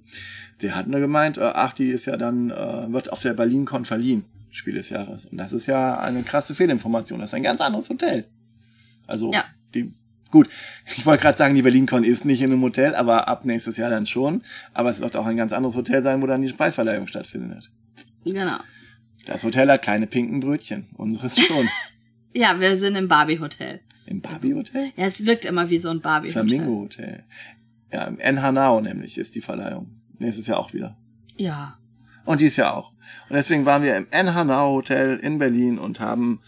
Der 0.61 0.76
hat 0.76 0.88
nur 0.88 0.99
gemeint, 0.99 1.38
äh, 1.38 1.51
ach, 1.53 1.73
die 1.73 1.89
ist 1.89 2.05
ja 2.05 2.18
dann, 2.18 2.49
äh, 2.51 2.91
wird 2.91 3.11
auf 3.11 3.22
der 3.22 3.34
BerlinCon 3.34 3.85
verliehen, 3.85 4.26
Spiel 4.51 4.76
des 4.76 4.89
Jahres. 4.89 5.26
Und 5.26 5.38
das 5.38 5.53
ist 5.53 5.65
ja 5.68 5.99
eine 5.99 6.23
krasse 6.23 6.53
Fehlinformation. 6.55 7.19
Das 7.19 7.30
ist 7.30 7.34
ein 7.34 7.43
ganz 7.43 7.61
anderes 7.61 7.89
Hotel. 7.89 8.26
Also, 9.07 9.31
Ja. 9.31 9.43
die, 9.73 9.91
gut, 10.31 10.49
ich 10.95 11.05
wollte 11.05 11.23
gerade 11.23 11.38
sagen, 11.38 11.55
die 11.55 11.61
BerlinCon 11.64 12.03
ist 12.03 12.26
nicht 12.26 12.41
in 12.41 12.51
einem 12.51 12.61
Hotel, 12.61 12.95
aber 12.95 13.27
ab 13.27 13.45
nächstes 13.45 13.77
Jahr 13.77 13.89
dann 13.89 14.05
schon. 14.05 14.41
Aber 14.73 14.89
es 14.91 14.99
wird 15.01 15.15
auch 15.15 15.26
ein 15.26 15.38
ganz 15.38 15.53
anderes 15.53 15.76
Hotel 15.76 16.01
sein, 16.01 16.22
wo 16.22 16.27
dann 16.27 16.41
die 16.41 16.51
Preisverleihung 16.53 17.07
stattfindet. 17.07 17.69
Genau. 18.26 18.57
Das 19.28 19.44
Hotel 19.44 19.70
hat 19.70 19.82
keine 19.84 20.08
pinken 20.08 20.40
Brötchen. 20.40 20.88
Unseres 20.95 21.40
schon. 21.40 21.68
Ja, 22.34 22.60
wir 22.60 22.78
sind 22.78 22.95
im 22.95 23.08
Barbie-Hotel. 23.08 23.80
Im 24.06 24.22
Barbie-Hotel? 24.22 24.91
Ja, 24.95 25.06
es 25.06 25.26
wirkt 25.26 25.44
immer 25.44 25.72
wie 25.72 25.80
so 25.80 25.90
ein 25.90 26.02
Barbie-Hotel. 26.02 26.48
Flamingo 26.48 26.82
Hotel. 26.82 27.24
Ja, 27.91 28.04
im 28.04 28.20
En 28.20 28.44
Hanau 28.44 28.80
nämlich 28.80 29.18
ist 29.18 29.34
die 29.34 29.41
Verleihung. 29.41 30.02
Nächstes 30.20 30.45
Jahr 30.45 30.60
auch 30.60 30.72
wieder. 30.72 30.98
Ja. 31.38 31.80
Und 32.26 32.41
dies 32.41 32.56
Jahr 32.58 32.76
auch. 32.76 32.91
Und 33.28 33.38
deswegen 33.38 33.66
waren 33.66 33.82
wir 33.82 33.98
im 33.98 34.06
En 34.12 34.36
Hanau 34.36 34.74
Hotel 34.74 35.18
in 35.18 35.40
Berlin 35.40 35.80
und 35.80 35.99
haben 35.99 36.41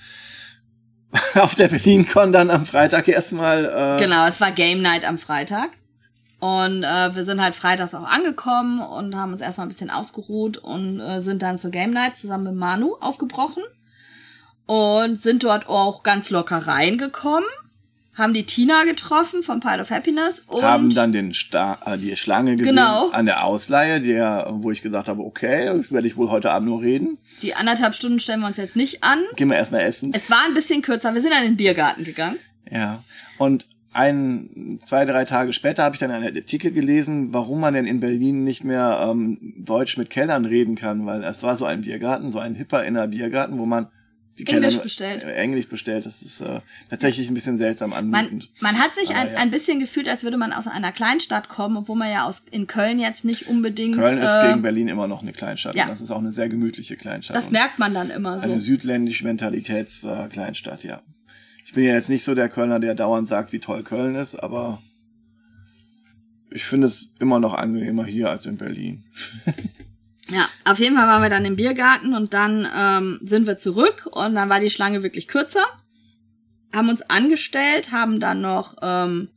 auf 1.35 1.55
der 1.55 1.69
BerlinCon 1.69 2.31
dann 2.31 2.51
am 2.51 2.67
Freitag 2.67 3.07
erstmal 3.07 3.65
äh, 3.65 4.03
Genau, 4.03 4.27
es 4.27 4.39
war 4.39 4.51
Game 4.51 4.83
Night 4.83 5.07
am 5.07 5.17
Freitag. 5.17 5.71
Und 6.39 6.83
äh, 6.83 7.15
wir 7.15 7.25
sind 7.25 7.41
halt 7.41 7.53
freitags 7.55 7.93
auch 7.93 8.05
angekommen 8.05 8.79
und 8.81 9.15
haben 9.15 9.33
uns 9.33 9.41
erstmal 9.41 9.65
ein 9.65 9.69
bisschen 9.69 9.89
ausgeruht 9.89 10.57
und 10.57 10.99
äh, 11.01 11.19
sind 11.19 11.41
dann 11.41 11.59
zur 11.59 11.71
Game 11.71 11.91
Night 11.91 12.17
zusammen 12.17 12.45
mit 12.45 12.55
Manu 12.55 12.95
aufgebrochen. 13.01 13.63
Und 14.65 15.19
sind 15.19 15.43
dort 15.43 15.67
auch 15.67 16.03
ganz 16.03 16.29
locker 16.29 16.57
reingekommen. 16.59 17.49
Haben 18.15 18.33
die 18.33 18.45
Tina 18.45 18.83
getroffen 18.83 19.43
von 19.43 19.61
Pile 19.61 19.81
of 19.81 19.89
Happiness. 19.91 20.41
Und 20.41 20.61
haben 20.61 20.93
dann 20.93 21.11
den 21.13 21.33
Sta 21.33 21.79
äh, 21.85 21.97
die 21.97 22.15
Schlange 22.17 22.55
gesehen 22.57 22.75
Genau. 22.75 23.09
an 23.11 23.25
der 23.25 23.45
Ausleihe, 23.45 23.99
der, 24.01 24.47
wo 24.51 24.71
ich 24.71 24.81
gesagt 24.81 25.07
habe, 25.07 25.23
okay, 25.23 25.83
werde 25.89 26.07
ich 26.07 26.17
wohl 26.17 26.29
heute 26.29 26.51
Abend 26.51 26.69
nur 26.69 26.81
reden. 26.81 27.17
die 27.41 27.55
anderthalb 27.55 27.95
Stunden 27.95 28.19
stellen 28.19 28.41
wir 28.41 28.47
uns 28.47 28.57
jetzt 28.57 28.75
nicht 28.75 29.03
an. 29.03 29.19
Gehen 29.37 29.49
wir 29.49 29.55
erstmal 29.57 29.81
essen. 29.81 30.11
Es 30.13 30.29
war 30.29 30.43
ein 30.45 30.53
bisschen 30.53 30.81
kürzer. 30.81 31.13
Wir 31.13 31.21
sind 31.21 31.31
dann 31.31 31.43
in 31.43 31.51
den 31.53 31.57
Biergarten 31.57 32.03
gegangen. 32.03 32.37
Ja. 32.69 33.01
Und 33.37 33.65
ein, 33.93 34.79
zwei, 34.81 35.05
drei 35.05 35.25
Tage 35.25 35.53
später 35.53 35.83
habe 35.83 35.95
ich 35.95 35.99
dann 35.99 36.11
einen 36.11 36.35
Artikel 36.35 36.71
gelesen, 36.71 37.33
warum 37.33 37.59
man 37.59 37.73
denn 37.73 37.85
in 37.85 37.99
Berlin 37.99 38.43
nicht 38.43 38.63
mehr 38.63 39.07
ähm, 39.09 39.37
Deutsch 39.57 39.97
mit 39.97 40.09
Kellnern 40.09 40.45
reden 40.45 40.75
kann, 40.75 41.05
weil 41.05 41.23
es 41.23 41.41
war 41.43 41.55
so 41.57 41.65
ein 41.65 41.81
Biergarten, 41.81 42.29
so 42.29 42.39
ein 42.39 42.55
hipper 42.55 42.83
inner 42.83 43.07
Biergarten, 43.07 43.57
wo 43.57 43.65
man 43.65 43.87
die 44.37 44.47
Englisch 44.47 44.75
Kellner- 44.75 44.83
bestellt. 44.83 45.23
Äh, 45.23 45.33
Englisch 45.33 45.67
bestellt. 45.67 46.05
Das 46.05 46.21
ist 46.21 46.39
äh, 46.39 46.61
tatsächlich 46.89 47.29
ein 47.29 47.33
bisschen 47.33 47.57
seltsam 47.57 47.89
Man, 47.89 48.13
anmutend. 48.15 48.49
man 48.61 48.79
hat 48.79 48.93
sich 48.95 49.09
Aber 49.09 49.19
ein, 49.19 49.31
ja. 49.33 49.37
ein 49.39 49.51
bisschen 49.51 49.79
gefühlt, 49.81 50.07
als 50.07 50.23
würde 50.23 50.37
man 50.37 50.53
aus 50.53 50.67
einer 50.67 50.91
Kleinstadt 50.93 51.49
kommen, 51.49 51.75
obwohl 51.75 51.97
man 51.97 52.09
ja 52.09 52.25
aus 52.25 52.45
in 52.51 52.67
Köln 52.67 52.99
jetzt 52.99 53.25
nicht 53.25 53.47
unbedingt. 53.47 53.95
Köln 53.95 54.17
ist 54.19 54.37
äh, 54.37 54.47
gegen 54.49 54.61
Berlin 54.61 54.87
immer 54.87 55.07
noch 55.07 55.23
eine 55.23 55.33
Kleinstadt. 55.33 55.75
ja. 55.75 55.83
Und 55.83 55.89
das 55.89 55.99
ist 55.99 56.11
auch 56.11 56.19
eine 56.19 56.31
sehr 56.31 56.47
gemütliche 56.47 56.95
Kleinstadt. 56.95 57.35
Das 57.35 57.51
merkt 57.51 57.79
man 57.79 57.93
dann 57.93 58.09
immer 58.11 58.39
so. 58.39 58.45
Eine 58.45 58.59
südländische 58.61 59.25
Mentalitäts-Kleinstadt, 59.25 60.25
äh, 60.25 60.33
Kleinstadt, 60.33 60.83
ja. 60.85 61.01
Ich 61.69 61.75
bin 61.75 61.83
ja 61.83 61.93
jetzt 61.93 62.09
nicht 62.09 62.23
so 62.23 62.33
der 62.33 62.49
Kölner, 62.49 62.79
der 62.79 62.95
dauernd 62.95 63.27
sagt, 63.27 63.53
wie 63.53 63.59
toll 63.59 63.83
Köln 63.83 64.15
ist, 64.15 64.33
aber 64.33 64.81
ich 66.49 66.65
finde 66.65 66.87
es 66.87 67.13
immer 67.19 67.39
noch 67.39 67.53
angenehmer 67.53 68.05
hier 68.05 68.31
als 68.31 68.47
in 68.47 68.57
Berlin. 68.57 69.03
Ja, 70.31 70.47
auf 70.63 70.77
jeden 70.77 70.95
Fall 70.95 71.07
waren 71.07 71.23
wir 71.23 71.29
dann 71.31 71.45
im 71.45 71.55
Biergarten 71.55 72.13
und 72.13 72.35
dann 72.35 72.67
ähm, 72.75 73.19
sind 73.23 73.47
wir 73.47 73.57
zurück 73.57 74.07
und 74.11 74.35
dann 74.35 74.47
war 74.47 74.59
die 74.59 74.69
Schlange 74.69 75.01
wirklich 75.01 75.27
kürzer. 75.27 75.65
Haben 76.71 76.89
uns 76.89 77.01
angestellt, 77.01 77.91
haben 77.91 78.19
dann 78.19 78.41
noch 78.41 78.75
ähm, 78.83 79.29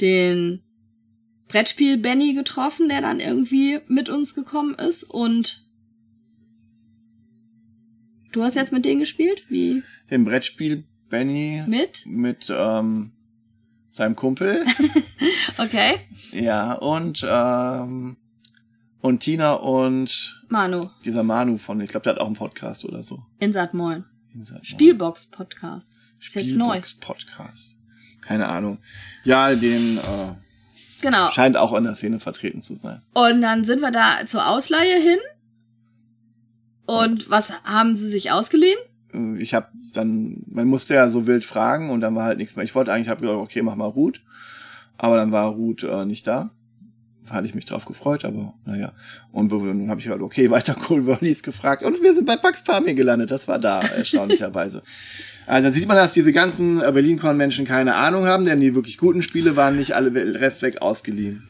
den 0.00 0.64
Brettspiel 1.46 1.98
Benny 1.98 2.34
getroffen, 2.34 2.88
der 2.88 3.00
dann 3.00 3.20
irgendwie 3.20 3.78
mit 3.86 4.08
uns 4.08 4.34
gekommen 4.34 4.74
ist 4.74 5.04
und 5.04 5.68
du 8.32 8.42
hast 8.42 8.56
jetzt 8.56 8.72
mit 8.72 8.84
denen 8.84 8.98
gespielt? 8.98 9.44
Wie? 9.48 9.84
Dem 10.10 10.24
Brettspiel 10.24 10.82
Benny 11.08 11.62
Mit? 11.66 12.04
mit 12.06 12.46
ähm, 12.54 13.12
seinem 13.90 14.14
Kumpel, 14.16 14.64
Okay. 15.58 16.00
ja, 16.32 16.74
und 16.74 17.24
ähm, 17.28 18.16
und 19.00 19.20
Tina 19.20 19.54
und 19.54 20.42
Manu, 20.48 20.90
dieser 21.04 21.22
Manu 21.22 21.56
von, 21.56 21.80
ich 21.80 21.90
glaube, 21.90 22.04
der 22.04 22.14
hat 22.14 22.20
auch 22.20 22.26
einen 22.26 22.36
Podcast 22.36 22.84
oder 22.84 23.02
so. 23.02 23.22
Insat 23.38 23.74
Moin. 23.74 24.04
Spielbox 24.62 24.68
Spielbox-Podcast. 24.68 25.94
Ist 26.20 26.34
jetzt 26.34 26.54
neu. 26.54 26.80
Podcast. 27.00 27.76
Keine 28.20 28.46
Ahnung. 28.48 28.78
Ja, 29.24 29.54
den 29.54 29.98
äh, 29.98 30.34
Genau. 31.00 31.30
scheint 31.30 31.56
auch 31.56 31.72
in 31.74 31.84
der 31.84 31.94
Szene 31.94 32.18
vertreten 32.20 32.60
zu 32.60 32.74
sein. 32.74 33.02
Und 33.14 33.40
dann 33.40 33.64
sind 33.64 33.80
wir 33.80 33.90
da 33.92 34.26
zur 34.26 34.48
Ausleihe 34.48 35.00
hin. 35.00 35.18
Und 36.86 37.30
was 37.30 37.52
haben 37.64 37.96
sie 37.96 38.10
sich 38.10 38.32
ausgeliehen? 38.32 38.78
Äh, 39.12 39.38
Ich 39.38 39.54
habe 39.54 39.68
dann, 39.92 40.42
man 40.46 40.66
musste 40.66 40.94
ja 40.94 41.08
so 41.08 41.26
wild 41.26 41.44
fragen 41.44 41.90
und 41.90 42.00
dann 42.00 42.14
war 42.14 42.24
halt 42.24 42.38
nichts 42.38 42.56
mehr. 42.56 42.64
Ich 42.64 42.74
wollte 42.74 42.92
eigentlich, 42.92 43.08
habe 43.08 43.20
gesagt, 43.20 43.38
okay, 43.38 43.62
mach 43.62 43.76
mal 43.76 43.86
Ruth, 43.86 44.22
aber 44.96 45.16
dann 45.16 45.32
war 45.32 45.48
Ruth 45.48 45.82
äh, 45.82 46.04
nicht 46.04 46.26
da. 46.26 46.50
Hatte 47.30 47.46
ich 47.46 47.54
mich 47.54 47.66
drauf 47.66 47.84
gefreut, 47.84 48.24
aber 48.24 48.54
naja. 48.64 48.92
Und 49.32 49.52
dann 49.52 49.90
habe 49.90 50.00
ich 50.00 50.08
halt, 50.08 50.22
okay, 50.22 50.50
weiter 50.50 50.74
Cool 50.88 51.04
Worldies 51.06 51.42
gefragt 51.42 51.82
und 51.82 52.02
wir 52.02 52.14
sind 52.14 52.26
bei 52.26 52.36
Pax 52.36 52.64
Pamir 52.64 52.94
gelandet. 52.94 53.30
Das 53.30 53.48
war 53.48 53.58
da, 53.58 53.80
erstaunlicherweise. 53.80 54.82
Also 55.46 55.68
dann 55.68 55.72
sieht 55.72 55.88
man, 55.88 55.96
dass 55.96 56.12
diese 56.12 56.30
ganzen 56.30 56.82
äh, 56.82 56.92
Berlin-Con-Menschen 56.92 57.64
keine 57.64 57.94
Ahnung 57.94 58.26
haben, 58.26 58.44
denn 58.44 58.60
die 58.60 58.74
wirklich 58.74 58.98
guten 58.98 59.22
Spiele 59.22 59.56
waren 59.56 59.76
nicht 59.76 59.96
alle 59.96 60.12
Rest 60.38 60.60
weg 60.60 60.82
ausgeliehen. 60.82 61.48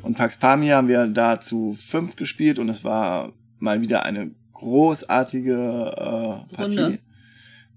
Und 0.00 0.16
Pax 0.16 0.38
Pamir 0.38 0.76
haben 0.76 0.88
wir 0.88 1.06
da 1.08 1.40
zu 1.40 1.74
fünf 1.78 2.16
gespielt 2.16 2.58
und 2.58 2.70
es 2.70 2.84
war 2.84 3.34
mal 3.58 3.82
wieder 3.82 4.06
eine 4.06 4.30
großartige 4.54 5.52
äh, 5.52 6.54
Partie, 6.54 6.78
Runde. 6.78 6.98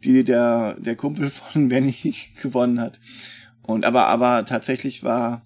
die 0.04 0.24
der, 0.24 0.76
der 0.80 0.96
Kumpel 0.96 1.30
von 1.30 1.70
Benny 1.70 2.16
gewonnen 2.42 2.80
hat. 2.80 3.00
Und 3.64 3.86
aber, 3.86 4.08
aber 4.08 4.46
tatsächlich 4.46 5.04
war, 5.04 5.42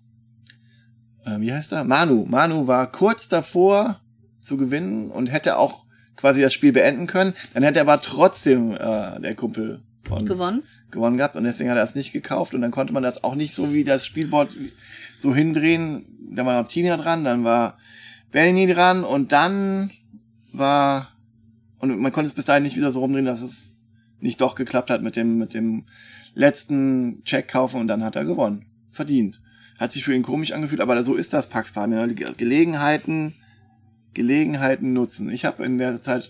äh, 1.25 1.39
wie 1.39 1.51
heißt 1.51 1.71
er? 1.71 1.83
Manu. 1.83 2.25
Manu 2.27 2.67
war 2.67 2.91
kurz 2.91 3.27
davor 3.27 3.99
zu 4.41 4.57
gewinnen 4.57 5.09
und 5.09 5.31
hätte 5.31 5.57
auch 5.57 5.85
quasi 6.15 6.41
das 6.41 6.53
Spiel 6.53 6.71
beenden 6.71 7.07
können. 7.07 7.33
Dann 7.53 7.63
hätte 7.63 7.79
er 7.79 7.83
aber 7.83 8.01
trotzdem 8.01 8.73
äh, 8.73 9.19
der 9.19 9.35
Kumpel 9.35 9.81
von 10.07 10.25
Gewonnen. 10.25 10.63
gewonnen 10.91 11.17
gehabt 11.17 11.35
und 11.35 11.43
deswegen 11.43 11.69
hat 11.69 11.77
er 11.77 11.83
es 11.83 11.95
nicht 11.95 12.11
gekauft 12.11 12.53
und 12.53 12.61
dann 12.61 12.71
konnte 12.71 12.93
man 12.93 13.03
das 13.03 13.23
auch 13.23 13.35
nicht 13.35 13.53
so 13.53 13.73
wie 13.73 13.83
das 13.83 14.05
Spielboard 14.05 14.49
so 15.19 15.33
hindrehen. 15.33 16.05
Dann 16.31 16.45
war 16.45 16.61
noch 16.61 16.69
Tina 16.69 16.97
dran, 16.97 17.23
dann 17.23 17.43
war 17.43 17.77
Benny 18.31 18.71
dran 18.71 19.03
und 19.03 19.31
dann 19.31 19.91
war 20.53 21.09
und 21.81 21.99
man 21.99 22.11
konnte 22.11 22.27
es 22.27 22.33
bis 22.33 22.45
dahin 22.45 22.63
nicht 22.63 22.77
wieder 22.77 22.91
so 22.91 22.99
rumdrehen, 22.99 23.25
dass 23.25 23.41
es 23.41 23.77
nicht 24.19 24.39
doch 24.39 24.55
geklappt 24.55 24.89
hat 24.89 25.01
mit 25.01 25.15
dem 25.15 25.37
mit 25.37 25.53
dem 25.53 25.85
letzten 26.33 27.23
Check 27.23 27.47
kaufen 27.47 27.81
und 27.81 27.87
dann 27.87 28.03
hat 28.03 28.15
er 28.15 28.25
gewonnen. 28.25 28.65
Verdient. 28.89 29.41
Hat 29.79 29.91
sich 29.91 30.03
für 30.03 30.13
ihn 30.13 30.21
komisch 30.21 30.51
angefühlt, 30.51 30.81
aber 30.81 31.03
so 31.03 31.15
ist 31.15 31.33
das 31.33 31.49
Pax 31.49 31.71
Pamir. 31.71 32.07
Gelegenheiten, 32.07 33.33
Gelegenheiten 34.13 34.93
nutzen. 34.93 35.29
Ich 35.29 35.43
habe 35.45 35.65
in 35.65 35.77
der 35.77 36.01
Zeit, 36.01 36.29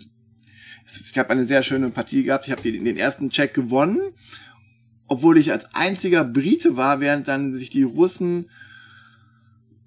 ich 0.86 1.18
habe 1.18 1.30
eine 1.30 1.46
sehr 1.46 1.64
schöne 1.64 1.90
Partie 1.90 2.24
gehabt. 2.24 2.48
Ich 2.48 2.52
habe 2.52 2.62
den 2.62 2.98
ersten 2.98 3.30
Check 3.30 3.54
gewonnen, 3.54 4.00
obwohl 5.08 5.38
ich 5.38 5.52
als 5.52 5.76
einziger 5.76 6.24
Brite 6.24 6.78
war, 6.78 7.02
während 7.02 7.28
dann 7.28 7.54
sich 7.54 7.70
die 7.70 7.84
Russen 7.84 8.50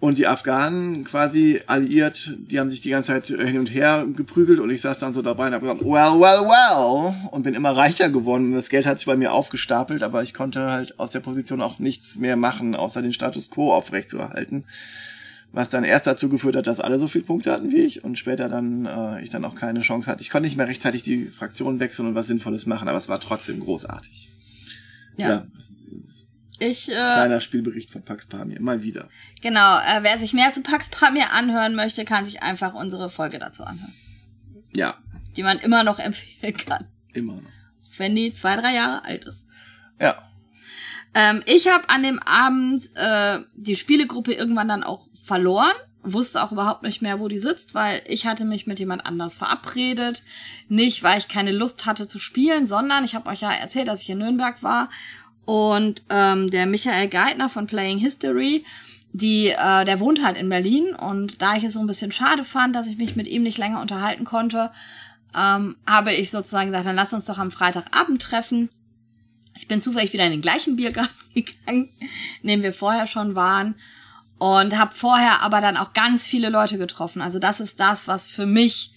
und 0.05 0.19
die 0.19 0.27
Afghanen 0.27 1.03
quasi 1.05 1.63
alliiert, 1.67 2.37
die 2.51 2.61
haben 2.61 2.69
sich 2.69 2.83
die 2.83 2.91
ganze 2.91 3.13
Zeit 3.13 3.27
hin 3.29 3.59
und 3.59 3.69
her 3.69 4.07
geprügelt 4.15 4.61
und 4.61 4.69
ich 4.69 4.83
saß 4.83 4.99
dann 4.99 5.15
so 5.15 5.23
dabei 5.23 5.47
und 5.47 5.55
habe 5.55 5.65
gesagt, 5.65 5.81
well, 5.81 6.21
well, 6.21 6.43
well 6.43 7.15
und 7.31 7.43
bin 7.43 7.55
immer 7.55 7.75
reicher 7.75 8.11
geworden. 8.11 8.53
Das 8.53 8.69
Geld 8.69 8.85
hat 8.85 8.99
sich 8.99 9.07
bei 9.07 9.17
mir 9.17 9.33
aufgestapelt, 9.33 10.03
aber 10.03 10.23
ich 10.23 10.35
konnte 10.35 10.71
halt 10.71 11.01
aus 11.01 11.13
der 11.13 11.21
Position 11.21 11.63
auch 11.63 11.79
nichts 11.79 12.17
mehr 12.17 12.37
machen, 12.37 12.75
außer 12.75 13.01
den 13.01 13.15
Status 13.15 13.51
quo 13.51 13.73
aufrechtzuerhalten. 13.73 14.65
Was 15.53 15.71
dann 15.71 15.85
erst 15.85 16.07
dazu 16.07 16.29
geführt 16.29 16.57
hat, 16.57 16.67
dass 16.67 16.81
alle 16.81 16.99
so 16.99 17.09
viele 17.09 17.25
Punkte 17.25 17.51
hatten 17.51 17.73
wie 17.73 17.81
ich 17.81 18.05
und 18.05 18.19
später 18.19 18.51
dann 18.51 18.85
äh, 18.85 19.23
ich 19.23 19.31
dann 19.31 19.47
auch 19.47 19.55
keine 19.55 19.81
Chance 19.81 20.11
hatte. 20.11 20.21
Ich 20.21 20.29
konnte 20.29 20.47
nicht 20.47 20.59
mehr 20.59 20.69
rechtzeitig 20.69 21.03
die 21.03 21.25
Fraktion 21.27 21.81
wechseln 21.81 22.09
und 22.09 22.15
was 22.15 22.27
Sinnvolles 22.27 22.67
machen, 22.67 22.89
aber 22.89 22.99
es 22.99 23.09
war 23.09 23.21
trotzdem 23.21 23.59
großartig. 23.59 24.29
Ja. 25.17 25.29
ja 25.29 25.47
ich, 26.59 26.89
äh, 26.89 26.93
Kleiner 26.93 27.41
Spielbericht 27.41 27.91
von 27.91 28.03
Pax 28.05 28.27
Pamir, 28.27 28.61
mal 28.61 28.83
wieder. 28.83 29.09
Genau, 29.41 29.79
äh, 29.79 30.03
wer 30.03 30.19
sich 30.19 30.33
mehr 30.33 30.53
zu 30.53 30.63
Pax 30.63 30.89
Pamir 30.89 31.33
anhören 31.33 31.75
möchte, 31.75 32.05
kann 32.05 32.25
sich 32.25 32.43
einfach 32.43 32.75
unsere 32.75 33.11
Folge 33.11 33.39
dazu 33.39 33.65
anhören. 33.65 33.95
Ja. 34.75 34.99
Die 35.37 35.43
man 35.43 35.59
immer 35.59 35.83
noch 35.83 35.99
empfehlen 36.01 36.57
kann. 36.57 36.87
Immer 37.13 37.35
noch. 37.35 37.51
Wenn 37.97 38.15
die 38.15 38.33
zwei, 38.33 38.57
drei 38.57 38.75
Jahre 38.75 39.05
alt 39.05 39.25
ist. 39.25 39.45
Ja. 40.01 40.17
Ähm, 41.15 41.43
ich 41.47 41.69
habe 41.69 41.89
an 41.89 42.03
dem 42.03 42.21
Abend 42.21 42.91
äh, 42.95 43.41
die 43.55 43.77
Spielegruppe 43.77 44.33
irgendwann 44.33 44.69
dann 44.69 44.85
auch 44.85 45.07
verloren. 45.15 45.75
Wusste 46.03 46.43
auch 46.43 46.53
überhaupt 46.53 46.83
nicht 46.83 47.01
mehr, 47.01 47.19
wo 47.19 47.29
die 47.29 47.39
sitzt, 47.39 47.75
weil 47.75 48.03
ich 48.07 48.27
hatte 48.27 48.45
mich 48.45 48.67
mit 48.67 48.79
jemand 48.79 49.07
anders 49.07 49.37
verabredet. 49.37 50.23
Nicht, 50.69 51.03
weil 51.03 51.19
ich 51.19 51.29
keine 51.29 51.53
Lust 51.53 51.87
hatte 51.87 52.07
zu 52.07 52.19
spielen, 52.19 52.67
sondern 52.67 53.05
ich 53.05 53.15
habe 53.15 53.31
euch 53.31 53.41
ja 53.41 53.53
erzählt, 53.53 53.89
dass 53.89 54.03
ich 54.03 54.11
in 54.11 54.19
Nürnberg 54.19 54.63
war 54.63 54.91
und 55.45 56.03
ähm, 56.09 56.51
der 56.51 56.67
Michael 56.67 57.09
Geithner 57.09 57.49
von 57.49 57.67
Playing 57.67 57.99
History, 57.99 58.65
die, 59.13 59.49
äh, 59.49 59.85
der 59.85 60.01
wohnt 60.01 60.25
halt 60.25 60.37
in 60.37 60.49
Berlin. 60.49 60.95
Und 60.95 61.43
da 61.43 61.57
ich 61.57 61.65
es 61.65 61.75
so 61.75 61.81
ein 61.81 61.87
bisschen 61.87 62.13
schade 62.13 62.45
fand, 62.45 62.75
dass 62.75 62.87
ich 62.87 62.99
mich 62.99 63.17
mit 63.17 63.29
ihm 63.29 63.43
nicht 63.43 63.59
länger 63.59 63.81
unterhalten 63.81 64.25
konnte, 64.25 64.71
ähm, 65.37 65.77
habe 65.87 66.13
ich 66.13 66.31
sozusagen 66.31 66.71
gesagt, 66.71 66.87
dann 66.87 66.97
lass 66.97 67.13
uns 67.13 67.27
doch 67.27 67.39
am 67.39 67.51
Freitagabend 67.51 68.23
treffen. 68.23 68.71
Ich 69.57 69.69
bin 69.69 69.81
zufällig 69.81 70.13
wieder 70.13 70.25
in 70.25 70.33
den 70.33 70.41
gleichen 70.41 70.77
Biergarten 70.77 71.15
gegangen, 71.35 71.91
in 72.43 72.49
dem 72.49 72.63
wir 72.63 72.73
vorher 72.73 73.07
schon 73.07 73.35
waren. 73.35 73.75
Und 74.39 74.77
habe 74.77 74.95
vorher 74.95 75.43
aber 75.43 75.61
dann 75.61 75.77
auch 75.77 75.93
ganz 75.93 76.27
viele 76.27 76.49
Leute 76.49 76.77
getroffen. 76.77 77.23
Also 77.23 77.39
das 77.39 77.61
ist 77.61 77.79
das, 77.79 78.09
was 78.09 78.27
für 78.27 78.47
mich 78.47 78.93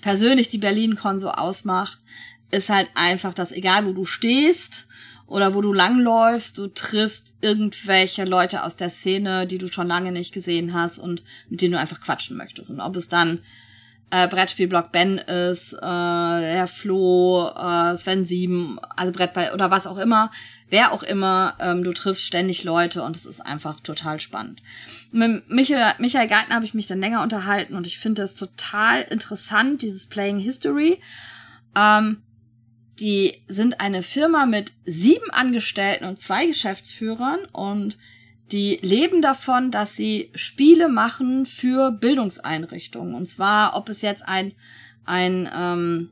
persönlich 0.00 0.48
die 0.48 0.58
Berlin-Con 0.58 1.18
so 1.18 1.30
ausmacht, 1.30 1.98
ist 2.50 2.68
halt 2.68 2.90
einfach, 2.94 3.32
dass 3.32 3.52
egal 3.52 3.86
wo 3.86 3.92
du 3.92 4.04
stehst, 4.04 4.86
oder 5.32 5.54
wo 5.54 5.62
du 5.62 5.72
langläufst, 5.72 6.58
du 6.58 6.66
triffst 6.68 7.34
irgendwelche 7.40 8.24
Leute 8.24 8.64
aus 8.64 8.76
der 8.76 8.90
Szene, 8.90 9.46
die 9.46 9.56
du 9.56 9.72
schon 9.72 9.88
lange 9.88 10.12
nicht 10.12 10.34
gesehen 10.34 10.74
hast 10.74 10.98
und 10.98 11.22
mit 11.48 11.62
denen 11.62 11.72
du 11.72 11.78
einfach 11.78 12.00
quatschen 12.00 12.36
möchtest. 12.36 12.70
Und 12.70 12.80
ob 12.80 12.94
es 12.96 13.08
dann 13.08 13.40
äh, 14.10 14.28
Brettspielblock 14.28 14.92
Ben 14.92 15.16
ist, 15.16 15.72
äh, 15.72 15.78
der 15.80 16.66
Flo, 16.66 17.48
äh, 17.48 17.96
Sven 17.96 18.26
Sieben, 18.26 18.78
also 18.94 19.10
Brettball 19.10 19.52
oder 19.54 19.70
was 19.70 19.86
auch 19.86 19.96
immer, 19.96 20.30
wer 20.68 20.92
auch 20.92 21.02
immer, 21.02 21.56
ähm, 21.60 21.82
du 21.82 21.94
triffst 21.94 22.26
ständig 22.26 22.62
Leute 22.62 23.02
und 23.02 23.16
es 23.16 23.24
ist 23.24 23.40
einfach 23.40 23.80
total 23.80 24.20
spannend. 24.20 24.62
Mit 25.12 25.48
Michael, 25.48 25.94
Michael 25.98 26.28
Geithner 26.28 26.56
habe 26.56 26.66
ich 26.66 26.74
mich 26.74 26.86
dann 26.86 27.00
länger 27.00 27.22
unterhalten 27.22 27.74
und 27.74 27.86
ich 27.86 27.98
finde 27.98 28.20
das 28.20 28.34
total 28.34 29.00
interessant, 29.00 29.80
dieses 29.80 30.06
Playing 30.06 30.38
History. 30.38 31.00
Ähm, 31.74 32.18
die 33.00 33.42
sind 33.48 33.80
eine 33.80 34.02
Firma 34.02 34.46
mit 34.46 34.72
sieben 34.84 35.30
Angestellten 35.30 36.04
und 36.04 36.18
zwei 36.18 36.46
Geschäftsführern 36.46 37.44
und 37.52 37.96
die 38.52 38.78
leben 38.82 39.22
davon, 39.22 39.70
dass 39.70 39.96
sie 39.96 40.30
Spiele 40.34 40.88
machen 40.88 41.46
für 41.46 41.90
Bildungseinrichtungen. 41.90 43.14
Und 43.14 43.26
zwar, 43.26 43.76
ob 43.76 43.88
es 43.88 44.02
jetzt 44.02 44.28
ein, 44.28 44.52
ein 45.04 45.48
ähm, 45.54 46.10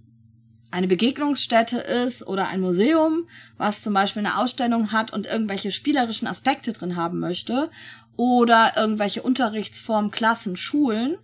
eine 0.71 0.87
Begegnungsstätte 0.87 1.79
ist 1.79 2.27
oder 2.27 2.49
ein 2.49 2.61
Museum, 2.61 3.29
was 3.57 3.83
zum 3.83 3.93
Beispiel 3.93 4.25
eine 4.25 4.39
Ausstellung 4.39 4.93
hat 4.93 5.13
und 5.13 5.27
irgendwelche 5.27 5.73
spielerischen 5.73 6.29
Aspekte 6.29 6.73
drin 6.73 6.97
haben 6.97 7.19
möchte 7.19 7.71
oder 8.17 8.75
irgendwelche 8.77 9.23
Unterrichtsformen, 9.23 10.11
Klassen, 10.11 10.57
Schulen, 10.57 11.17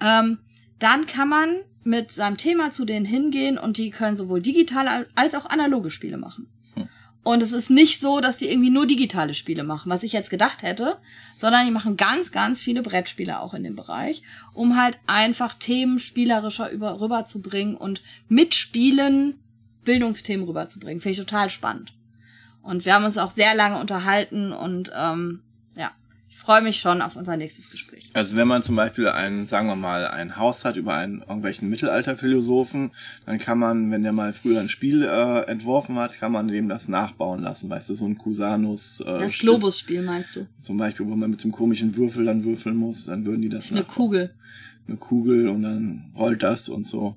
ähm, 0.00 0.38
dann 0.78 1.06
kann 1.06 1.28
man 1.28 1.60
mit 1.84 2.12
seinem 2.12 2.36
Thema 2.36 2.70
zu 2.70 2.84
denen 2.84 3.06
hingehen 3.06 3.58
und 3.58 3.76
die 3.76 3.90
können 3.90 4.16
sowohl 4.16 4.40
digitale 4.40 5.08
als 5.14 5.34
auch 5.34 5.46
analoge 5.46 5.90
Spiele 5.90 6.16
machen. 6.16 6.48
Hm. 6.74 6.88
Und 7.24 7.42
es 7.42 7.52
ist 7.52 7.70
nicht 7.70 8.00
so, 8.00 8.20
dass 8.20 8.38
die 8.38 8.48
irgendwie 8.50 8.70
nur 8.70 8.86
digitale 8.86 9.34
Spiele 9.34 9.62
machen, 9.62 9.90
was 9.90 10.02
ich 10.02 10.12
jetzt 10.12 10.30
gedacht 10.30 10.62
hätte, 10.62 10.98
sondern 11.38 11.66
die 11.66 11.72
machen 11.72 11.96
ganz, 11.96 12.32
ganz 12.32 12.60
viele 12.60 12.82
Brettspiele 12.82 13.40
auch 13.40 13.54
in 13.54 13.62
dem 13.62 13.76
Bereich, 13.76 14.22
um 14.54 14.76
halt 14.76 14.98
einfach 15.06 15.54
Themen 15.54 15.98
spielerischer 15.98 16.70
über, 16.70 17.00
rüberzubringen 17.00 17.76
und 17.76 18.02
mit 18.28 18.54
Spielen 18.54 19.38
Bildungsthemen 19.84 20.46
rüberzubringen. 20.46 21.00
Finde 21.00 21.12
ich 21.12 21.18
total 21.18 21.48
spannend. 21.48 21.92
Und 22.62 22.84
wir 22.84 22.94
haben 22.94 23.04
uns 23.04 23.18
auch 23.18 23.30
sehr 23.30 23.54
lange 23.54 23.80
unterhalten 23.80 24.52
und 24.52 24.90
ähm, 24.94 25.42
freue 26.42 26.60
mich 26.60 26.80
schon 26.80 27.02
auf 27.02 27.14
unser 27.14 27.36
nächstes 27.36 27.70
Gespräch. 27.70 28.10
Also 28.14 28.36
wenn 28.36 28.48
man 28.48 28.62
zum 28.62 28.74
Beispiel 28.74 29.08
ein, 29.08 29.46
sagen 29.46 29.68
wir 29.68 29.76
mal, 29.76 30.08
ein 30.08 30.36
Haus 30.36 30.64
hat 30.64 30.76
über 30.76 30.94
einen 30.94 31.20
irgendwelchen 31.20 31.70
Mittelalterphilosophen, 31.70 32.90
dann 33.26 33.38
kann 33.38 33.58
man, 33.58 33.90
wenn 33.92 34.02
der 34.02 34.12
mal 34.12 34.32
früher 34.32 34.60
ein 34.60 34.68
Spiel 34.68 35.04
äh, 35.04 35.42
entworfen 35.42 35.96
hat, 35.96 36.18
kann 36.18 36.32
man 36.32 36.48
dem 36.48 36.68
das 36.68 36.88
nachbauen 36.88 37.42
lassen. 37.42 37.70
Weißt 37.70 37.90
du, 37.90 37.94
so 37.94 38.06
ein 38.06 38.18
Cusanus. 38.18 39.00
Äh, 39.00 39.20
das 39.20 39.38
Globus-Spiel 39.38 40.02
meinst 40.02 40.36
du? 40.36 40.46
Zum 40.60 40.76
Beispiel, 40.78 41.06
wo 41.06 41.14
man 41.14 41.30
mit 41.30 41.40
so 41.40 41.46
einem 41.46 41.52
komischen 41.52 41.96
Würfel 41.96 42.24
dann 42.24 42.42
würfeln 42.44 42.76
muss, 42.76 43.06
dann 43.06 43.24
würden 43.24 43.42
die 43.42 43.48
das. 43.48 43.68
das 43.68 43.70
ist 43.70 43.76
eine 43.76 43.84
Kugel. 43.84 44.34
Eine 44.88 44.96
Kugel 44.96 45.48
und 45.48 45.62
dann 45.62 46.12
rollt 46.16 46.42
das 46.42 46.68
und 46.68 46.86
so. 46.86 47.16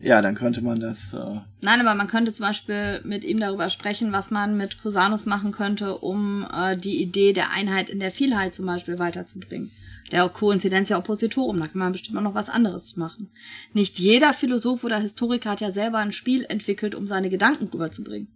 Ja, 0.00 0.20
dann 0.20 0.34
könnte 0.34 0.60
man 0.60 0.78
das. 0.78 1.14
Äh 1.14 1.40
Nein, 1.62 1.80
aber 1.80 1.94
man 1.94 2.06
könnte 2.08 2.32
zum 2.32 2.46
Beispiel 2.46 3.00
mit 3.04 3.24
ihm 3.24 3.40
darüber 3.40 3.70
sprechen, 3.70 4.12
was 4.12 4.30
man 4.30 4.56
mit 4.56 4.82
Cusanus 4.82 5.26
machen 5.26 5.52
könnte, 5.52 5.96
um 5.98 6.46
äh, 6.52 6.76
die 6.76 7.00
Idee 7.02 7.32
der 7.32 7.50
Einheit 7.50 7.88
in 7.88 7.98
der 7.98 8.10
Vielheit 8.10 8.54
zum 8.54 8.66
Beispiel 8.66 8.98
weiterzubringen. 8.98 9.70
Der 10.12 10.28
Koinzidentia 10.28 10.98
Oppositorum, 10.98 11.58
da 11.58 11.66
kann 11.66 11.78
man 11.78 11.92
bestimmt 11.92 12.18
auch 12.18 12.22
noch 12.22 12.34
was 12.34 12.48
anderes 12.48 12.96
machen. 12.96 13.30
Nicht 13.72 13.98
jeder 13.98 14.32
Philosoph 14.32 14.84
oder 14.84 14.98
Historiker 14.98 15.50
hat 15.50 15.60
ja 15.60 15.70
selber 15.70 15.98
ein 15.98 16.12
Spiel 16.12 16.44
entwickelt, 16.44 16.94
um 16.94 17.06
seine 17.06 17.30
Gedanken 17.30 17.66
rüberzubringen. 17.66 18.28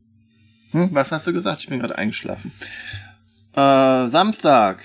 Hm, 0.72 0.88
was 0.92 1.12
hast 1.12 1.26
du 1.26 1.32
gesagt? 1.32 1.60
Ich 1.60 1.68
bin 1.68 1.78
gerade 1.78 1.98
eingeschlafen. 1.98 2.52
Äh, 3.54 4.08
Samstag. 4.08 4.82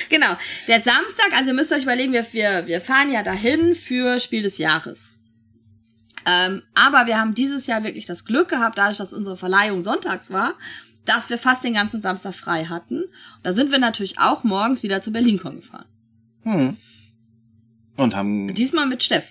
genau. 0.08 0.36
Der 0.68 0.80
Samstag, 0.80 1.32
also 1.32 1.48
ihr 1.48 1.54
müsst 1.54 1.72
euch 1.72 1.82
überlegen, 1.82 2.12
wir, 2.12 2.26
wir, 2.32 2.66
wir 2.66 2.80
fahren 2.80 3.10
ja 3.10 3.22
dahin 3.22 3.74
für 3.74 4.20
Spiel 4.20 4.42
des 4.42 4.58
Jahres. 4.58 5.12
Ähm, 6.26 6.62
aber 6.74 7.06
wir 7.06 7.18
haben 7.18 7.34
dieses 7.34 7.66
Jahr 7.66 7.84
wirklich 7.84 8.04
das 8.04 8.24
Glück 8.24 8.48
gehabt, 8.48 8.78
dadurch, 8.78 8.98
dass 8.98 9.12
unsere 9.12 9.36
Verleihung 9.36 9.84
sonntags 9.84 10.32
war, 10.32 10.54
dass 11.04 11.30
wir 11.30 11.38
fast 11.38 11.62
den 11.62 11.74
ganzen 11.74 12.02
Samstag 12.02 12.34
frei 12.34 12.64
hatten. 12.64 13.04
Da 13.42 13.52
sind 13.52 13.70
wir 13.70 13.78
natürlich 13.78 14.18
auch 14.18 14.42
morgens 14.42 14.82
wieder 14.82 15.00
zu 15.00 15.12
BerlinCon 15.12 15.56
gefahren. 15.56 15.86
Hm. 16.42 16.76
Und 17.96 18.16
haben. 18.16 18.54
Diesmal 18.54 18.86
mit 18.86 19.02
Steff. 19.04 19.28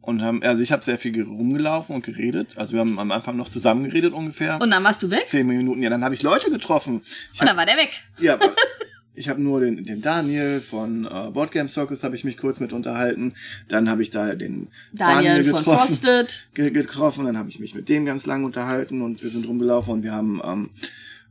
Und 0.00 0.20
haben, 0.22 0.42
also 0.42 0.60
ich 0.62 0.72
habe 0.72 0.82
sehr 0.82 0.98
viel 0.98 1.22
rumgelaufen 1.22 1.94
und 1.94 2.04
geredet. 2.04 2.58
Also 2.58 2.72
wir 2.72 2.80
haben 2.80 2.98
am 2.98 3.12
Anfang 3.12 3.36
noch 3.36 3.48
zusammen 3.48 3.84
geredet 3.84 4.12
ungefähr. 4.12 4.60
Und 4.60 4.70
dann 4.70 4.82
warst 4.82 5.02
du 5.02 5.10
weg? 5.10 5.28
Zehn 5.28 5.46
Minuten. 5.46 5.80
Ja, 5.80 5.90
dann 5.90 6.02
habe 6.02 6.14
ich 6.14 6.22
Leute 6.22 6.50
getroffen. 6.50 7.02
Ich 7.32 7.40
und 7.40 7.46
dann 7.46 7.56
war 7.56 7.66
der 7.66 7.76
weg. 7.76 8.02
Ja, 8.18 8.36
Ich 9.14 9.28
habe 9.28 9.42
nur 9.42 9.60
den, 9.60 9.84
den 9.84 10.00
Daniel 10.00 10.60
von 10.60 11.04
äh, 11.04 11.30
Boardgame 11.30 11.68
Circus 11.68 12.02
habe 12.02 12.16
ich 12.16 12.24
mich 12.24 12.38
kurz 12.38 12.60
mit 12.60 12.72
unterhalten. 12.72 13.34
Dann 13.68 13.90
habe 13.90 14.02
ich 14.02 14.10
da 14.10 14.34
den 14.34 14.68
Daniel, 14.92 15.24
Daniel 15.24 15.44
getroffen, 15.44 15.64
von 15.64 15.74
Frosted 15.76 16.48
ge 16.54 16.70
getroffen. 16.70 17.24
Dann 17.26 17.36
habe 17.36 17.50
ich 17.50 17.60
mich 17.60 17.74
mit 17.74 17.88
dem 17.90 18.06
ganz 18.06 18.24
lang 18.24 18.44
unterhalten 18.44 19.02
und 19.02 19.22
wir 19.22 19.28
sind 19.28 19.46
rumgelaufen 19.46 19.92
und 19.92 20.02
wir 20.02 20.12
haben 20.12 20.40
ähm, 20.44 20.70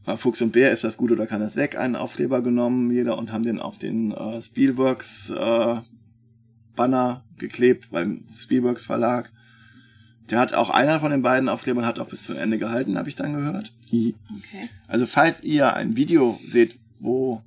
äh, 0.06 0.16
Fuchs 0.16 0.42
und 0.42 0.52
Bär, 0.52 0.72
ist 0.72 0.84
das 0.84 0.98
gut 0.98 1.12
oder 1.12 1.26
kann 1.26 1.42
das 1.42 1.56
weg, 1.56 1.78
einen 1.78 1.96
Aufkleber 1.96 2.42
genommen, 2.42 2.92
jeder, 2.92 3.18
und 3.18 3.32
haben 3.32 3.44
den 3.44 3.60
auf 3.60 3.78
den 3.80 4.12
äh, 4.12 4.42
Spielworks 4.42 5.32
äh, 5.32 5.76
Banner 6.76 7.24
geklebt 7.38 7.90
beim 7.92 8.24
Spielworks 8.40 8.86
Verlag. 8.86 9.32
Der 10.30 10.40
hat 10.40 10.54
auch 10.54 10.70
einer 10.70 11.00
von 11.00 11.12
den 11.12 11.22
beiden 11.24 11.50
Aufklebern 11.50 11.86
hat 11.86 12.00
auch 12.00 12.08
bis 12.08 12.26
zum 12.26 12.38
Ende 12.38 12.58
gehalten, 12.58 12.98
habe 12.98 13.10
ich 13.10 13.16
dann 13.16 13.34
gehört. 13.34 13.74
Okay. 13.90 14.70
Also 14.88 15.06
falls 15.06 15.44
ihr 15.44 15.74
ein 15.74 15.96
Video 15.96 16.40
seht, 16.48 16.78
wo 17.00 17.42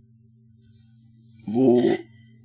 wo 1.47 1.97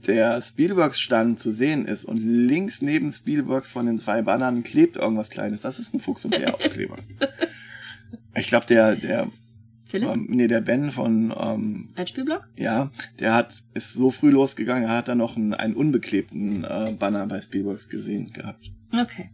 der 0.07 0.41
Spielworks-Stand 0.41 1.39
zu 1.39 1.51
sehen 1.51 1.85
ist 1.85 2.05
und 2.05 2.17
links 2.17 2.81
neben 2.81 3.11
Spielworks 3.11 3.71
von 3.71 3.85
den 3.85 3.97
zwei 3.97 4.21
Bannern 4.21 4.63
klebt 4.63 4.97
irgendwas 4.97 5.29
Kleines. 5.29 5.61
Das 5.61 5.79
ist 5.79 5.93
ein 5.93 5.99
Fuchs- 5.99 6.25
und 6.25 6.31
Bär-Aufkleber. 6.31 6.97
Ich 8.35 8.47
glaube, 8.47 8.67
der, 8.67 8.95
der, 8.95 9.27
Philipp? 9.85 10.09
ähm, 10.09 10.27
nee, 10.29 10.47
der 10.47 10.61
Ben 10.61 10.91
von, 10.91 11.33
ähm, 11.37 11.89
Brettspielblock? 11.95 12.47
ja, 12.55 12.91
der 13.19 13.33
hat, 13.33 13.63
ist 13.73 13.93
so 13.93 14.11
früh 14.11 14.29
losgegangen, 14.29 14.83
er 14.83 14.97
hat 14.97 15.07
dann 15.07 15.17
noch 15.17 15.35
einen, 15.35 15.53
einen 15.53 15.73
unbeklebten 15.73 16.63
äh, 16.63 16.95
Banner 16.97 17.25
bei 17.25 17.41
Spielworks 17.41 17.89
gesehen 17.89 18.31
gehabt. 18.31 18.71
Okay. 18.93 19.31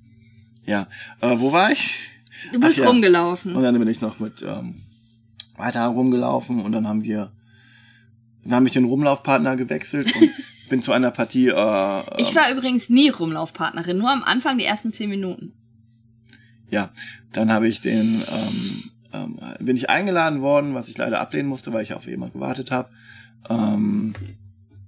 Ja, 0.66 0.88
äh, 1.22 1.36
wo 1.38 1.52
war 1.52 1.72
ich? 1.72 2.10
Du 2.52 2.60
bist 2.60 2.80
Ach 2.80 2.84
ja. 2.84 2.90
rumgelaufen. 2.90 3.56
Und 3.56 3.64
dann 3.64 3.78
bin 3.78 3.88
ich 3.88 4.02
noch 4.02 4.20
mit 4.20 4.44
ähm, 4.48 4.76
weiter 5.58 5.86
rumgelaufen 5.88 6.62
und 6.62 6.72
dann 6.72 6.88
haben 6.88 7.04
wir, 7.04 7.32
dann 8.46 8.56
habe 8.56 8.68
ich 8.68 8.74
den 8.74 8.86
Rumlaufpartner 8.86 9.56
gewechselt 9.58 10.16
und 10.16 10.30
bin 10.70 10.82
zu 10.82 10.92
einer 10.92 11.12
Partie. 11.12 11.48
Äh, 11.48 12.04
Ich 12.22 12.34
war 12.36 12.52
übrigens 12.52 12.90
nie 12.90 13.10
Rumlaufpartnerin, 13.10 13.98
nur 13.98 14.12
am 14.12 14.24
Anfang 14.24 14.58
die 14.58 14.66
ersten 14.66 14.94
zehn 14.94 15.10
Minuten. 15.10 15.54
Ja, 16.70 16.92
dann 17.34 17.52
habe 17.52 17.68
ich 17.68 17.82
den, 17.82 18.22
ähm, 18.32 18.84
ähm, 19.14 19.40
bin 19.60 19.76
ich 19.78 19.90
eingeladen 19.90 20.42
worden, 20.42 20.74
was 20.74 20.88
ich 20.90 20.98
leider 20.98 21.20
ablehnen 21.20 21.50
musste, 21.50 21.72
weil 21.74 21.84
ich 21.84 21.94
auf 21.94 22.08
jemand 22.08 22.34
gewartet 22.34 22.72
habe, 22.72 22.90
ähm, 23.50 24.16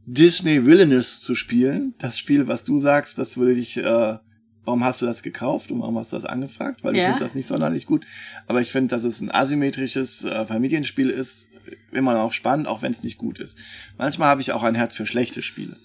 Disney 0.06 0.66
Villainous 0.66 1.22
zu 1.22 1.36
spielen. 1.36 1.94
Das 2.00 2.18
Spiel, 2.18 2.48
was 2.48 2.64
du 2.64 2.80
sagst, 2.80 3.18
das 3.18 3.38
würde 3.38 3.60
ich, 3.60 3.78
äh, 3.78 4.18
warum 4.64 4.84
hast 4.84 5.02
du 5.02 5.06
das 5.06 5.22
gekauft 5.22 5.70
und 5.72 5.80
warum 5.82 5.98
hast 5.98 6.12
du 6.14 6.16
das 6.16 6.26
angefragt? 6.26 6.84
Weil 6.84 6.96
ich 6.96 7.02
Ja. 7.02 7.08
finde 7.10 7.24
das 7.24 7.36
nicht 7.36 7.48
sonderlich 7.48 7.86
gut. 7.86 8.06
Aber 8.48 8.62
ich 8.62 8.72
finde, 8.72 8.88
dass 8.90 9.04
es 9.04 9.22
ein 9.22 9.32
asymmetrisches 9.32 10.24
äh, 10.24 10.46
Familienspiel 10.46 11.10
ist, 11.10 11.50
immer 11.92 12.20
auch 12.22 12.34
spannend, 12.34 12.68
auch 12.68 12.82
wenn 12.82 12.92
es 12.92 13.04
nicht 13.04 13.18
gut 13.18 13.40
ist. 13.40 13.58
Manchmal 13.98 14.30
habe 14.30 14.42
ich 14.42 14.52
auch 14.52 14.64
ein 14.64 14.76
Herz 14.76 14.96
für 14.96 15.06
schlechte 15.06 15.42
Spiele. 15.42 15.78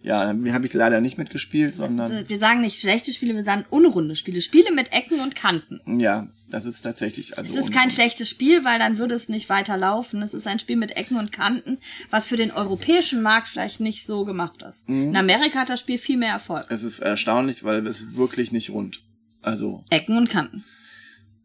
Ja, 0.00 0.32
mir 0.32 0.54
habe 0.54 0.64
ich 0.64 0.72
leider 0.74 1.00
nicht 1.00 1.18
mitgespielt, 1.18 1.74
sondern 1.74 2.28
Wir 2.28 2.38
sagen 2.38 2.60
nicht 2.60 2.78
schlechte 2.78 3.12
Spiele, 3.12 3.34
wir 3.34 3.42
sagen 3.44 3.66
unrunde 3.68 4.14
Spiele. 4.14 4.40
Spiele 4.40 4.72
mit 4.72 4.92
Ecken 4.92 5.20
und 5.20 5.34
Kanten. 5.34 5.80
ja, 5.98 6.28
das 6.50 6.66
ist 6.66 6.82
tatsächlich 6.82 7.36
also 7.36 7.52
Es 7.52 7.58
ist 7.58 7.72
kein 7.72 7.90
schlechtes 7.90 8.28
Spiel, 8.28 8.64
weil 8.64 8.78
dann 8.78 8.98
würde 8.98 9.14
es 9.14 9.28
nicht 9.28 9.48
weiter 9.48 9.76
laufen. 9.76 10.22
Es 10.22 10.34
ist 10.34 10.46
ein 10.46 10.60
Spiel 10.60 10.76
mit 10.76 10.96
Ecken 10.96 11.18
und 11.18 11.32
Kanten, 11.32 11.78
was 12.10 12.26
für 12.26 12.36
den 12.36 12.52
europäischen 12.52 13.22
Markt 13.22 13.48
vielleicht 13.48 13.80
nicht 13.80 14.06
so 14.06 14.24
gemacht 14.24 14.62
ist. 14.62 14.88
Mhm. 14.88 15.08
In 15.08 15.16
Amerika 15.16 15.60
hat 15.60 15.68
das 15.68 15.80
Spiel 15.80 15.98
viel 15.98 16.16
mehr 16.16 16.32
Erfolg. 16.32 16.66
Es 16.70 16.84
ist 16.84 17.00
erstaunlich, 17.00 17.64
weil 17.64 17.86
es 17.86 18.14
wirklich 18.14 18.52
nicht 18.52 18.70
rund. 18.70 19.02
Also, 19.42 19.84
Ecken 19.90 20.16
und 20.16 20.30
Kanten. 20.30 20.64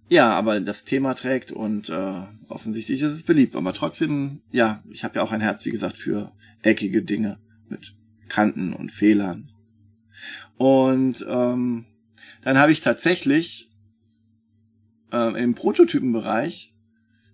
Ja, 0.10 0.32
aber 0.32 0.60
das 0.60 0.84
Thema 0.84 1.14
trägt 1.16 1.52
und 1.52 1.90
äh, 1.90 2.22
offensichtlich 2.48 3.02
ist 3.02 3.12
es 3.12 3.24
beliebt. 3.24 3.56
Aber 3.56 3.74
trotzdem, 3.74 4.42
ja, 4.52 4.84
ich 4.90 5.04
habe 5.04 5.16
ja 5.16 5.24
auch 5.24 5.32
ein 5.32 5.42
Herz, 5.42 5.66
wie 5.66 5.72
gesagt, 5.72 5.98
für 5.98 6.32
eckige 6.62 7.04
Dinge 7.04 7.40
mit 7.68 7.96
Kanten 8.30 8.74
und 8.74 8.92
Fehlern. 8.92 9.52
Und 10.58 11.26
ähm, 11.28 11.86
dann 12.42 12.58
habe 12.58 12.72
ich 12.72 12.82
tatsächlich 12.82 13.72
äh, 15.12 15.42
im 15.42 15.56
Prototypenbereich 15.56 16.74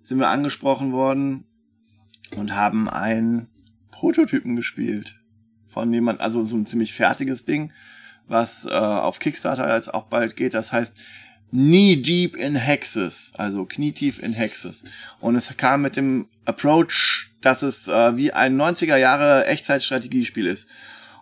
sind 0.04 0.20
wir 0.20 0.30
angesprochen 0.30 0.92
worden 0.92 1.46
und 2.36 2.56
haben 2.56 2.90
einen 2.90 3.48
Prototypen 3.92 4.56
gespielt 4.56 5.20
von 5.68 5.92
jemand, 5.94 6.20
also 6.20 6.44
so 6.44 6.58
ein 6.58 6.66
ziemlich 6.66 6.94
fertiges 6.94 7.46
Ding, 7.46 7.72
was 8.28 8.66
äh, 8.66 8.70
auf 8.70 9.20
Kickstarter 9.20 9.74
jetzt 9.76 9.94
auch 9.94 10.06
bald 10.06 10.36
geht. 10.36 10.54
Das 10.54 10.72
heißt 10.72 11.00
Knee 11.52 11.96
Deep 11.96 12.36
in 12.36 12.56
Hexes, 12.56 13.32
also 13.36 13.66
knietief 13.66 14.22
in 14.22 14.34
Hexes. 14.34 14.84
Und 15.20 15.36
es 15.36 15.56
kam 15.58 15.82
mit 15.82 15.96
dem 15.96 16.28
Approach, 16.46 17.32
dass 17.42 17.64
es 17.64 17.88
äh, 17.88 18.18
wie 18.18 18.32
ein 18.32 18.56
90er 18.56 18.98
Jahre 18.98 19.46
Echtzeitstrategiespiel 19.48 20.46
ist. 20.46 20.70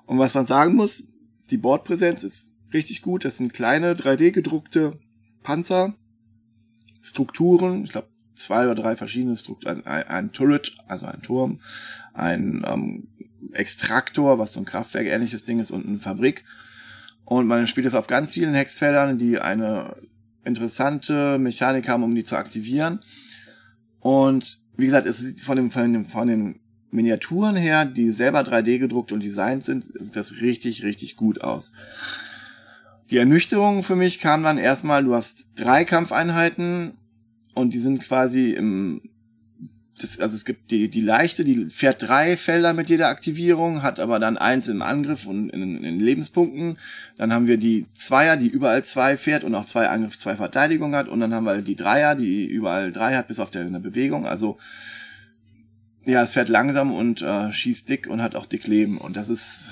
Und 0.06 0.20
was 0.20 0.34
man 0.34 0.46
sagen 0.46 0.76
muss, 0.76 1.04
die 1.50 1.58
Bordpräsenz 1.58 2.24
ist 2.24 2.52
richtig 2.74 3.02
gut. 3.02 3.24
Das 3.24 3.38
sind 3.38 3.54
kleine 3.54 3.94
3D 3.94 4.32
gedruckte 4.32 5.00
Panzer, 5.44 5.94
Strukturen, 7.02 7.86
ich 7.86 7.92
glaube 7.92 8.10
zwei 8.36 8.64
oder 8.64 8.76
drei 8.76 8.96
verschiedene 8.96 9.38
Strukturen, 9.38 9.86
ein, 9.86 10.04
ein 10.04 10.32
Turret, 10.32 10.76
also 10.88 11.06
ein 11.06 11.22
Turm, 11.22 11.62
ein 12.14 12.64
ähm, 12.68 13.08
Extraktor, 13.54 14.40
was 14.40 14.54
so 14.54 14.60
ein 14.60 14.66
Kraftwerk 14.66 15.08
ähnliches 15.08 15.44
Ding 15.44 15.60
ist 15.60 15.72
und 15.72 15.88
eine 15.88 16.00
Fabrik. 16.00 16.44
Und 17.26 17.48
man 17.48 17.68
spielt 17.68 17.88
es 17.88 17.96
auf 17.96 18.08
ganz 18.08 18.34
vielen 18.34 18.54
Hexfeldern, 18.54 19.18
die 19.18 19.40
eine 19.40 19.96
interessante 20.48 21.38
Mechanik 21.38 21.88
haben, 21.88 22.04
um 22.04 22.16
die 22.16 22.24
zu 22.24 22.36
aktivieren. 22.36 23.00
Und 24.00 24.60
wie 24.78 24.86
gesagt, 24.86 25.06
es 25.06 25.20
sieht 25.20 25.42
von 25.42 25.58
dem, 25.58 25.70
von 25.70 25.94
dem, 25.94 26.06
von 26.06 26.28
den 26.28 26.60
Miniaturen 26.90 27.56
her, 27.56 27.86
die 27.86 28.12
selber 28.12 28.42
3D 28.42 28.80
gedruckt 28.80 29.12
und 29.12 29.22
designt 29.22 29.64
sind, 29.64 29.84
sieht 29.84 30.16
das 30.16 30.42
richtig, 30.42 30.84
richtig 30.84 31.18
gut 31.18 31.42
aus. 31.42 31.72
Die 33.10 33.18
Ernüchterung 33.18 33.84
für 33.84 33.96
mich 33.96 34.20
kam 34.20 34.44
dann 34.44 34.58
erstmal, 34.58 35.04
du 35.04 35.14
hast 35.14 35.50
drei 35.56 35.86
Kampfeinheiten 35.86 36.98
und 37.54 37.74
die 37.74 37.80
sind 37.80 38.04
quasi 38.04 38.52
im, 38.52 39.02
das, 40.02 40.20
also 40.20 40.36
es 40.36 40.46
gibt 40.46 40.72
die, 40.72 40.90
die 40.90 41.02
leichte, 41.02 41.44
die 41.44 41.66
fährt 41.70 42.04
drei 42.04 42.38
Felder 42.38 42.74
mit 42.74 42.90
jeder 42.90 43.08
Aktivierung, 43.08 43.84
hat 43.84 44.00
aber 44.00 44.20
dann 44.20 44.38
eins 44.38 44.68
im 44.68 44.82
Angriff 44.82 45.26
und 45.26 45.50
in, 45.50 45.84
in 45.84 46.00
Lebenspunkten. 46.00 46.78
Dann 47.18 47.34
haben 47.34 47.48
wir 47.48 47.58
die 47.58 47.86
Zweier, 47.94 48.38
die 48.38 48.48
überall 48.48 48.84
zwei 48.84 49.18
fährt 49.18 49.44
und 49.44 49.56
auch 49.56 49.66
zwei 49.66 49.88
Angriff, 49.88 50.18
zwei 50.18 50.36
Verteidigung 50.36 50.96
hat. 50.96 51.08
Und 51.08 51.20
dann 51.20 51.34
haben 51.34 51.46
wir 51.46 51.62
die 51.62 51.76
Dreier, 51.76 52.16
die 52.16 52.46
überall 52.46 52.92
drei 52.92 53.16
hat, 53.16 53.28
bis 53.28 53.40
auf 53.40 53.50
der 53.50 53.66
eine 53.66 53.80
Bewegung. 53.80 54.28
Also 54.28 54.58
ja, 56.06 56.24
es 56.24 56.32
fährt 56.32 56.50
langsam 56.50 56.94
und 56.94 57.22
äh, 57.22 57.52
schießt 57.52 57.90
dick 57.90 58.08
und 58.08 58.22
hat 58.22 58.36
auch 58.36 58.46
dick 58.46 58.68
Leben. 58.68 58.98
Und 58.98 59.18
das 59.18 59.30
ist, 59.30 59.72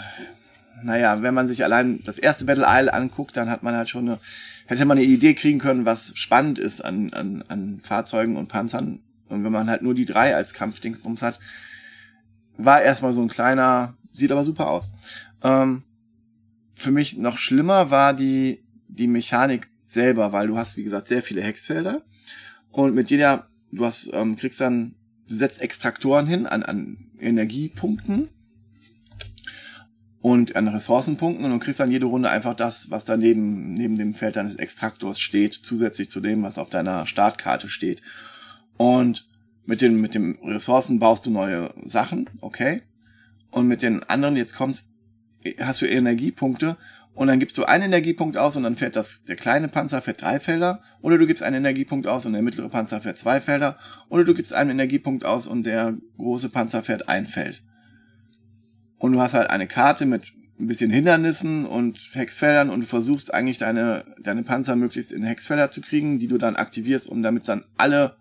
naja, 0.84 1.22
wenn 1.22 1.34
man 1.34 1.48
sich 1.48 1.64
allein 1.64 2.02
das 2.04 2.18
erste 2.18 2.46
Battle 2.46 2.66
Isle 2.68 2.94
anguckt, 2.94 3.38
dann 3.38 3.50
hat 3.50 3.64
man 3.64 3.76
halt 3.76 3.90
schon 3.90 4.10
eine, 4.10 4.20
hätte 4.66 4.86
man 4.86 4.98
eine 4.98 5.06
Idee 5.06 5.34
kriegen 5.34 5.60
können, 5.60 5.86
was 5.86 6.14
spannend 6.16 6.60
ist 6.60 6.84
an, 6.84 7.14
an, 7.14 7.44
an 7.48 7.80
Fahrzeugen 7.82 8.36
und 8.36 8.48
Panzern. 8.48 9.00
Und 9.30 9.44
wenn 9.44 9.52
man 9.52 9.70
halt 9.70 9.82
nur 9.82 9.94
die 9.94 10.06
drei 10.06 10.36
als 10.36 10.54
Kampfdingsbums 10.54 11.22
hat, 11.22 11.40
war 12.58 12.82
erstmal 12.82 13.14
so 13.14 13.22
ein 13.22 13.28
kleiner, 13.28 13.96
sieht 14.12 14.32
aber 14.32 14.46
super 14.46 14.70
aus. 14.70 14.92
Ähm, 15.44 15.84
für 16.76 16.92
mich 16.92 17.18
noch 17.18 17.38
schlimmer 17.38 17.90
war 17.92 18.14
die, 18.14 18.64
die 18.88 19.08
Mechanik 19.08 19.70
selber, 19.82 20.32
weil 20.32 20.48
du 20.48 20.58
hast, 20.58 20.78
wie 20.78 20.84
gesagt, 20.84 21.08
sehr 21.08 21.24
viele 21.24 21.42
Hexfelder. 21.42 22.04
Und 22.72 22.94
mit 22.94 23.10
jeder, 23.10 23.48
du 23.72 23.86
hast, 23.86 24.10
ähm, 24.14 24.36
kriegst 24.36 24.60
dann, 24.62 24.96
du 25.28 25.36
setzt 25.36 25.62
Extraktoren 25.62 26.28
hin 26.28 26.46
an, 26.46 26.64
an 26.64 26.98
Energiepunkten 27.20 28.30
und 30.22 30.56
an 30.56 30.68
Ressourcenpunkten 30.68 31.46
und 31.46 31.52
du 31.52 31.60
kriegst 31.60 31.80
dann 31.80 31.92
jede 31.92 32.08
Runde 32.08 32.30
einfach 32.30 32.56
das, 32.56 32.90
was 32.90 33.06
daneben, 33.06 33.74
neben 33.74 33.98
dem 33.98 34.14
Feld 34.14 34.36
deines 34.36 34.56
Extraktors 34.56 35.20
steht, 35.20 35.54
zusätzlich 35.54 36.10
zu 36.10 36.20
dem, 36.20 36.44
was 36.44 36.58
auf 36.58 36.70
deiner 36.70 37.06
Startkarte 37.06 37.70
steht. 37.70 38.02
Und 38.78 39.28
mit 39.66 39.82
den, 39.82 40.00
mit 40.00 40.16
den 40.16 40.38
Ressourcen 40.44 41.00
baust 41.00 41.26
du 41.26 41.32
neue 41.32 41.74
Sachen, 41.86 42.30
okay. 42.42 42.82
Und 43.52 43.68
mit 43.68 43.82
den 43.82 44.04
anderen, 44.04 44.36
jetzt 44.36 44.56
kommst, 44.56 44.90
hast 45.60 45.82
du 45.82 45.86
Energiepunkte 45.86 46.78
und 47.14 47.28
dann 47.28 47.40
gibst 47.40 47.58
du 47.58 47.64
einen 47.64 47.86
Energiepunkt 47.86 48.36
aus 48.36 48.58
und 48.58 48.64
dann 48.64 48.76
fährt 48.76 48.96
das, 48.96 49.24
der 49.24 49.38
kleine 49.38 49.70
Panzer 49.70 50.02
fährt 50.02 50.22
drei 50.22 50.40
Felder 50.40 50.82
oder 51.02 51.18
du 51.18 51.26
gibst 51.26 51.44
einen 51.44 51.58
Energiepunkt 51.58 52.08
aus 52.08 52.26
und 52.26 52.34
der 52.34 52.42
mittlere 52.42 52.70
Panzer 52.70 53.02
fährt 53.02 53.18
zwei 53.18 53.40
Felder 53.40 53.78
oder 54.10 54.26
du 54.26 54.34
gibst 54.34 54.54
einen 54.54 54.72
Energiepunkt 54.72 55.26
aus 55.26 55.48
und 55.48 55.64
der 55.64 55.96
große 56.18 56.50
Panzer 56.50 56.84
fährt 56.84 57.08
ein 57.08 57.26
Feld. 57.26 57.64
Und 58.98 59.14
du 59.14 59.22
hast 59.22 59.34
halt 59.34 59.50
eine 59.50 59.68
Karte 59.68 60.06
mit 60.06 60.34
ein 60.60 60.68
bisschen 60.68 60.92
Hindernissen 60.92 61.66
und 61.66 61.98
Hexfeldern 62.14 62.70
und 62.70 62.82
du 62.82 62.88
versuchst 62.88 63.34
eigentlich 63.34 63.58
deine, 63.58 64.06
deine 64.22 64.44
Panzer 64.44 64.76
möglichst 64.76 65.12
in 65.12 65.24
Hexfelder 65.24 65.72
zu 65.72 65.82
kriegen, 65.82 66.20
die 66.20 66.28
du 66.28 66.38
dann 66.38 66.56
aktivierst, 66.56 67.08
um 67.08 67.24
damit 67.24 67.48
dann 67.48 67.64
alle 67.78 68.18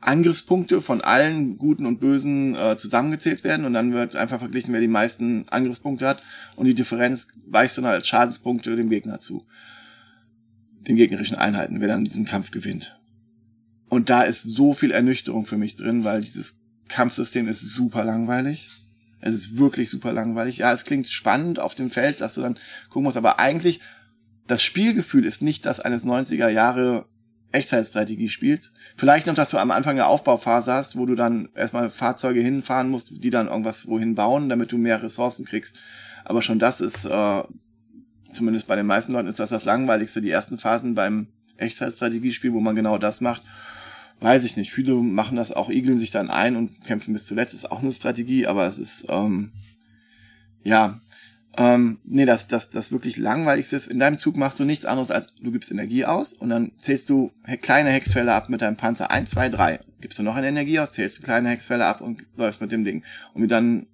Angriffspunkte 0.00 0.82
von 0.82 1.00
allen 1.00 1.58
Guten 1.58 1.86
und 1.86 2.00
Bösen 2.00 2.54
äh, 2.54 2.76
zusammengezählt 2.76 3.44
werden 3.44 3.66
und 3.66 3.72
dann 3.72 3.92
wird 3.92 4.14
einfach 4.14 4.38
verglichen, 4.38 4.72
wer 4.72 4.80
die 4.80 4.88
meisten 4.88 5.48
Angriffspunkte 5.48 6.06
hat 6.06 6.22
und 6.54 6.66
die 6.66 6.74
Differenz 6.74 7.28
weichst 7.46 7.76
du 7.76 7.82
dann 7.82 7.92
als 7.92 8.06
Schadenspunkte 8.06 8.76
dem 8.76 8.90
Gegner 8.90 9.20
zu. 9.20 9.46
Den 10.80 10.96
gegnerischen 10.96 11.36
Einheiten, 11.36 11.80
wer 11.80 11.88
dann 11.88 12.04
diesen 12.04 12.26
Kampf 12.26 12.50
gewinnt. 12.50 13.00
Und 13.88 14.10
da 14.10 14.22
ist 14.22 14.42
so 14.42 14.74
viel 14.74 14.90
Ernüchterung 14.90 15.46
für 15.46 15.56
mich 15.56 15.76
drin, 15.76 16.04
weil 16.04 16.20
dieses 16.20 16.60
Kampfsystem 16.88 17.48
ist 17.48 17.60
super 17.60 18.04
langweilig. 18.04 18.70
Es 19.20 19.34
ist 19.34 19.58
wirklich 19.58 19.90
super 19.90 20.12
langweilig. 20.12 20.58
Ja, 20.58 20.72
es 20.72 20.84
klingt 20.84 21.08
spannend 21.08 21.58
auf 21.58 21.74
dem 21.74 21.90
Feld, 21.90 22.20
dass 22.20 22.34
du 22.34 22.42
dann 22.42 22.58
gucken 22.88 23.04
musst, 23.04 23.16
aber 23.16 23.38
eigentlich 23.38 23.80
das 24.46 24.62
Spielgefühl 24.62 25.24
ist 25.24 25.42
nicht 25.42 25.66
das 25.66 25.80
eines 25.80 26.04
90er 26.04 26.48
Jahre 26.48 27.06
Echtzeitstrategie 27.56 28.28
spielst. 28.28 28.72
Vielleicht 28.96 29.26
noch, 29.26 29.34
dass 29.34 29.50
du 29.50 29.58
am 29.58 29.70
Anfang 29.70 29.92
eine 29.92 30.06
Aufbauphase 30.06 30.72
hast, 30.72 30.96
wo 30.96 31.06
du 31.06 31.14
dann 31.14 31.48
erstmal 31.54 31.90
Fahrzeuge 31.90 32.40
hinfahren 32.40 32.88
musst, 32.88 33.10
die 33.10 33.30
dann 33.30 33.48
irgendwas 33.48 33.86
wohin 33.86 34.14
bauen, 34.14 34.48
damit 34.48 34.72
du 34.72 34.78
mehr 34.78 35.02
Ressourcen 35.02 35.44
kriegst. 35.44 35.80
Aber 36.24 36.42
schon 36.42 36.58
das 36.58 36.80
ist, 36.80 37.04
äh, 37.04 37.42
zumindest 38.34 38.66
bei 38.66 38.76
den 38.76 38.86
meisten 38.86 39.12
Leuten 39.12 39.28
ist 39.28 39.40
das 39.40 39.50
das 39.50 39.64
langweiligste. 39.64 40.20
Die 40.22 40.30
ersten 40.30 40.58
Phasen 40.58 40.94
beim 40.94 41.28
Echtzeitstrategiespiel, 41.56 42.52
wo 42.52 42.60
man 42.60 42.76
genau 42.76 42.98
das 42.98 43.20
macht, 43.20 43.42
weiß 44.20 44.44
ich 44.44 44.56
nicht. 44.56 44.72
Viele 44.72 44.94
machen 44.94 45.36
das 45.36 45.52
auch, 45.52 45.70
igeln 45.70 45.98
sich 45.98 46.10
dann 46.10 46.30
ein 46.30 46.56
und 46.56 46.84
kämpfen 46.84 47.14
bis 47.14 47.26
zuletzt. 47.26 47.54
Ist 47.54 47.70
auch 47.70 47.82
eine 47.82 47.92
Strategie, 47.92 48.46
aber 48.46 48.66
es 48.66 48.78
ist, 48.78 49.06
ähm, 49.08 49.52
ja, 50.62 51.00
Ähm, 51.58 51.98
nee, 52.04 52.26
das, 52.26 52.48
das, 52.48 52.68
das 52.68 52.92
wirklich 52.92 53.16
langweiligste 53.16 53.76
ist, 53.76 53.86
in 53.86 53.98
deinem 53.98 54.18
Zug 54.18 54.36
machst 54.36 54.60
du 54.60 54.64
nichts 54.64 54.84
anderes 54.84 55.10
als 55.10 55.32
du 55.34 55.50
gibst 55.50 55.70
Energie 55.70 56.04
aus 56.04 56.34
und 56.34 56.50
dann 56.50 56.72
zählst 56.78 57.08
du 57.08 57.32
kleine 57.62 57.90
Hexfelder 57.90 58.34
ab 58.34 58.50
mit 58.50 58.60
deinem 58.60 58.76
Panzer. 58.76 59.10
Eins, 59.10 59.30
zwei, 59.30 59.48
drei. 59.48 59.80
Gibst 60.00 60.18
du 60.18 60.22
noch 60.22 60.36
eine 60.36 60.48
Energie 60.48 60.78
aus, 60.80 60.92
zählst 60.92 61.18
du 61.18 61.22
kleine 61.22 61.48
Hexfelder 61.48 61.86
ab 61.86 62.02
und 62.02 62.26
läufst 62.36 62.60
mit 62.60 62.72
dem 62.72 62.84
Ding. 62.84 63.04
Und 63.32 63.48
dann, 63.48 63.86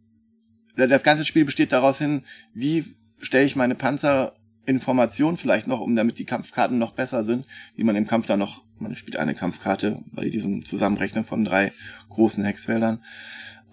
das 0.75 1.05
ganze 1.05 1.25
Spiel 1.25 1.45
besteht 1.45 1.71
daraus 1.71 1.99
hin, 1.99 2.23
wie 2.53 2.85
stelle 3.21 3.45
ich 3.45 3.55
meine 3.55 3.77
Panzerinformation 3.77 5.37
vielleicht 5.37 5.69
noch, 5.69 5.81
um 5.81 5.95
damit 5.95 6.19
die 6.19 6.25
Kampfkarten 6.25 6.79
noch 6.79 6.93
besser 6.93 7.23
sind, 7.23 7.47
wie 7.77 7.85
man 7.85 7.95
im 7.95 8.09
Kampf 8.09 8.27
dann 8.27 8.41
noch, 8.41 8.65
man 8.81 8.97
spielt 8.97 9.17
eine 9.17 9.35
Kampfkarte 9.35 10.03
bei 10.11 10.29
diesem 10.29 10.65
Zusammenrechnen 10.65 11.23
von 11.23 11.45
drei 11.45 11.73
großen 12.09 12.45
Hexfeldern. 12.45 13.05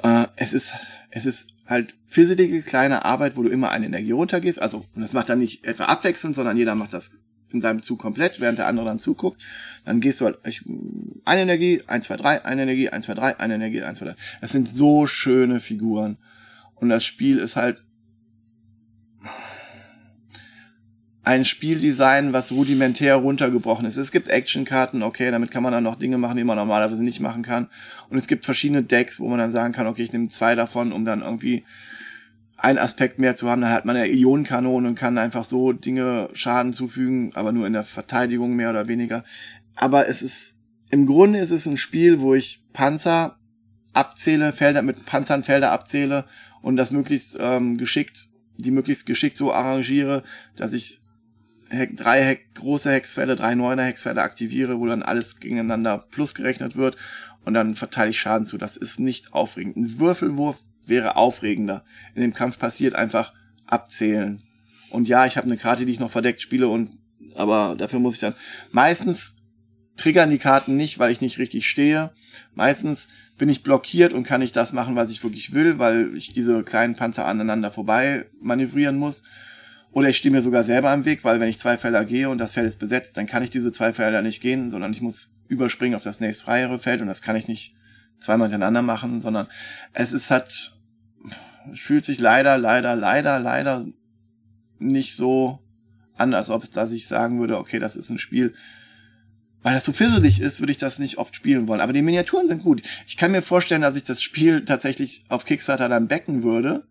Äh, 0.04 0.28
es 0.36 0.54
ist, 0.54 0.74
es 1.12 1.26
ist 1.26 1.50
halt 1.68 1.96
fieselige 2.06 2.62
kleine 2.62 3.06
Arbeit, 3.06 3.36
wo 3.36 3.44
du 3.44 3.50
immer 3.50 3.72
eine 3.72 3.86
Energie 3.86 4.12
runtergehst. 4.12 4.62
Also, 4.62 4.86
und 4.96 5.02
das 5.02 5.14
macht 5.14 5.30
dann 5.30 5.40
nicht 5.40 5.66
etwa 5.66 5.86
abwechselnd, 5.86 6.36
sondern 6.36 6.58
jeder 6.58 6.76
macht 6.76 6.94
das 6.94 7.12
in 7.52 7.62
seinem 7.62 7.82
Zug 7.82 8.00
komplett, 8.00 8.40
während 8.40 8.60
der 8.60 8.68
andere 8.68 8.86
dann 8.86 9.00
zuguckt. 9.00 9.42
Dann 9.86 10.02
gehst 10.02 10.22
du 10.22 10.26
halt, 10.26 10.38
ich, 10.46 10.64
eine 11.26 11.42
Energie, 11.42 11.82
eins, 11.88 12.06
zwei, 12.06 12.18
drei, 12.18 12.46
eine 12.46 12.64
Energie, 12.64 12.90
eins, 12.90 13.06
zwei, 13.06 13.16
drei, 13.16 13.40
eine 13.40 13.56
Energie, 13.56 13.82
eins, 13.82 14.00
zwei, 14.00 14.08
drei. 14.08 14.16
Das 14.42 14.52
sind 14.52 14.68
so 14.68 15.08
schöne 15.08 15.60
Figuren. 15.60 16.18
Und 16.76 16.90
das 16.90 17.06
Spiel 17.06 17.40
ist 17.40 17.56
halt 17.56 17.84
ein 21.30 21.46
Spieldesign, 21.46 22.34
was 22.34 22.52
rudimentär 22.52 23.16
runtergebrochen 23.16 23.86
ist. 23.86 23.98
Es 23.98 24.12
gibt 24.12 24.30
Actionkarten, 24.30 25.04
okay, 25.04 25.30
damit 25.30 25.52
kann 25.52 25.62
man 25.62 25.72
dann 25.72 25.84
noch 25.84 25.96
Dinge 25.96 26.18
machen, 26.18 26.38
die 26.38 26.44
man 26.44 26.58
normalerweise 26.58 27.04
nicht 27.04 27.20
machen 27.20 27.44
kann. 27.44 27.68
Und 28.10 28.18
es 28.18 28.26
gibt 28.26 28.46
verschiedene 28.46 28.82
Decks, 28.82 29.20
wo 29.20 29.30
man 29.30 29.38
dann 29.38 29.52
sagen 29.52 29.72
kann, 29.72 29.86
okay, 29.86 30.02
ich 30.02 30.12
nehme 30.12 30.30
zwei 30.30 30.56
davon, 30.56 30.92
um 30.92 31.06
dann 31.06 31.22
irgendwie 31.22 31.66
einen 32.58 32.80
Aspekt 32.80 33.20
mehr 33.20 33.36
zu 33.36 33.48
haben. 33.48 33.62
Dann 33.62 33.72
hat 33.72 33.86
man 33.86 33.96
eine 33.96 34.12
Ionenkanone 34.12 34.88
und 34.88 34.96
kann 34.96 35.20
einfach 35.20 35.44
so 35.44 35.72
Dinge 35.72 36.30
Schaden 36.34 36.74
zufügen, 36.74 37.32
aber 37.36 37.52
nur 37.52 37.68
in 37.68 37.74
der 37.74 37.84
Verteidigung 37.84 38.56
mehr 38.56 38.72
oder 38.72 38.88
weniger. 38.88 39.24
Aber 39.76 40.08
es 40.08 40.24
ist, 40.24 40.56
im 40.90 41.06
Grunde 41.06 41.38
ist 41.38 41.52
es 41.52 41.68
ein 41.68 41.78
Spiel, 41.78 42.22
wo 42.22 42.34
ich 42.34 42.66
Panzer 42.74 43.38
abzähle, 43.94 44.52
Felder 44.52 44.82
mit 44.82 45.06
Panzern 45.06 45.44
Felder 45.44 45.74
abzähle 45.74 46.26
und 46.64 46.76
das 46.76 46.90
möglichst 46.90 47.38
ähm, 47.40 47.78
geschickt, 47.78 48.30
die 48.58 48.72
möglichst 48.72 49.06
geschickt 49.06 49.38
so 49.38 49.54
arrangiere, 49.54 50.24
dass 50.56 50.74
ich 50.74 50.99
Heck, 51.70 51.96
drei 51.98 52.24
Heck, 52.24 52.56
große 52.56 52.92
Hexfälle, 52.92 53.36
drei 53.36 53.56
neuner 53.56 53.84
Hexfälle 53.84 54.22
aktiviere, 54.22 54.80
wo 54.80 54.86
dann 54.86 55.04
alles 55.04 55.40
gegeneinander 55.40 56.04
plus 56.10 56.34
gerechnet 56.34 56.76
wird 56.76 56.98
und 57.46 57.54
dann 57.54 57.76
verteile 57.76 58.10
ich 58.10 58.20
Schaden 58.20 58.46
zu. 58.46 58.58
Das 58.58 58.78
ist 58.78 59.00
nicht 59.00 59.34
aufregend. 59.34 59.78
Ein 59.78 60.00
Würfelwurf 60.00 60.62
wäre 60.86 61.16
aufregender. 61.16 61.84
In 62.16 62.22
dem 62.22 62.34
Kampf 62.34 62.60
passiert 62.60 62.96
einfach 62.96 63.34
abzählen. 63.66 64.42
Und 64.90 65.08
ja, 65.08 65.26
ich 65.26 65.38
habe 65.38 65.46
eine 65.46 65.58
Karte, 65.58 65.86
die 65.86 65.92
ich 65.92 66.00
noch 66.00 66.12
verdeckt 66.12 66.42
spiele 66.42 66.68
und 66.68 66.90
aber 67.36 67.76
dafür 67.78 68.00
muss 68.00 68.16
ich 68.16 68.22
dann 68.22 68.36
meistens 68.72 69.38
triggern 69.96 70.30
die 70.30 70.40
Karten 70.40 70.76
nicht, 70.76 70.98
weil 71.00 71.12
ich 71.12 71.22
nicht 71.22 71.38
richtig 71.38 71.70
stehe. 71.70 72.12
Meistens 72.56 73.10
bin 73.38 73.50
ich 73.50 73.64
blockiert 73.64 74.14
und 74.14 74.24
kann 74.24 74.42
nicht 74.42 74.56
das 74.56 74.74
machen, 74.74 74.96
was 74.96 75.12
ich 75.12 75.24
wirklich 75.24 75.54
will, 75.54 75.80
weil 75.80 76.16
ich 76.16 76.34
diese 76.34 76.64
kleinen 76.64 76.96
Panzer 76.96 77.26
aneinander 77.26 77.72
vorbei 77.72 78.26
manövrieren 78.42 78.98
muss. 78.98 79.24
Oder 79.92 80.10
ich 80.10 80.18
stehe 80.18 80.32
mir 80.32 80.42
sogar 80.42 80.64
selber 80.64 80.94
im 80.94 81.06
Weg, 81.06 81.24
weil 81.24 81.40
wenn 81.40 81.50
ich 81.50 81.60
zwei 81.60 81.78
Felder 81.78 82.06
gehe 82.06 82.30
und 82.30 82.38
das 82.38 82.52
Feld 82.52 82.68
ist 82.68 82.80
besetzt, 82.80 83.18
dann 83.18 83.26
kann 83.26 83.44
ich 83.44 83.50
diese 83.50 83.72
zwei 83.72 83.92
Felder 83.92 84.22
nicht 84.22 84.42
gehen, 84.42 84.70
sondern 84.70 84.92
ich 84.92 85.02
muss 85.02 85.32
überspringen 85.48 85.96
auf 85.96 86.04
das 86.04 86.20
nächst 86.20 86.44
freiere 86.44 86.78
Feld 86.78 87.02
und 87.02 87.08
das 87.08 87.22
kann 87.22 87.36
ich 87.36 87.48
nicht 87.48 87.76
zweimal 88.20 88.50
hintereinander 88.50 88.82
machen, 88.82 89.22
sondern 89.22 89.48
es 89.94 90.14
ist 90.14 90.30
es 90.30 90.76
fühlt 91.74 92.04
sich 92.04 92.20
leider, 92.20 92.58
leider, 92.58 92.96
leider, 92.96 93.40
leider 93.40 93.86
nicht 94.78 95.16
so 95.16 95.60
an, 96.16 96.34
als 96.34 96.50
ob 96.50 96.70
dass 96.72 96.92
ich 96.92 97.08
sagen 97.08 97.40
würde, 97.40 97.58
okay, 97.58 97.80
das 97.80 97.96
ist 97.96 98.10
ein 98.10 98.20
Spiel, 98.20 98.54
weil 99.62 99.74
das 99.74 99.86
so 99.86 99.92
fisselig 99.92 100.40
ist, 100.40 100.60
würde 100.60 100.72
ich 100.72 100.78
das 100.78 101.00
nicht 101.00 101.18
oft 101.18 101.36
spielen 101.36 101.68
wollen. 101.68 101.82
Aber 101.82 101.94
die 101.94 102.02
Miniaturen 102.02 102.48
sind 102.48 102.64
gut. 102.64 102.82
Ich 103.08 103.18
kann 103.18 103.32
mir 103.32 103.42
vorstellen, 103.42 103.82
dass 103.82 103.96
ich 103.96 104.04
das 104.04 104.22
Spiel 104.22 104.64
tatsächlich 104.64 105.26
auf 105.28 105.46
Kickstarter 105.46 105.90
dann 105.90 106.08
backen 106.08 106.44
würde, 106.44 106.88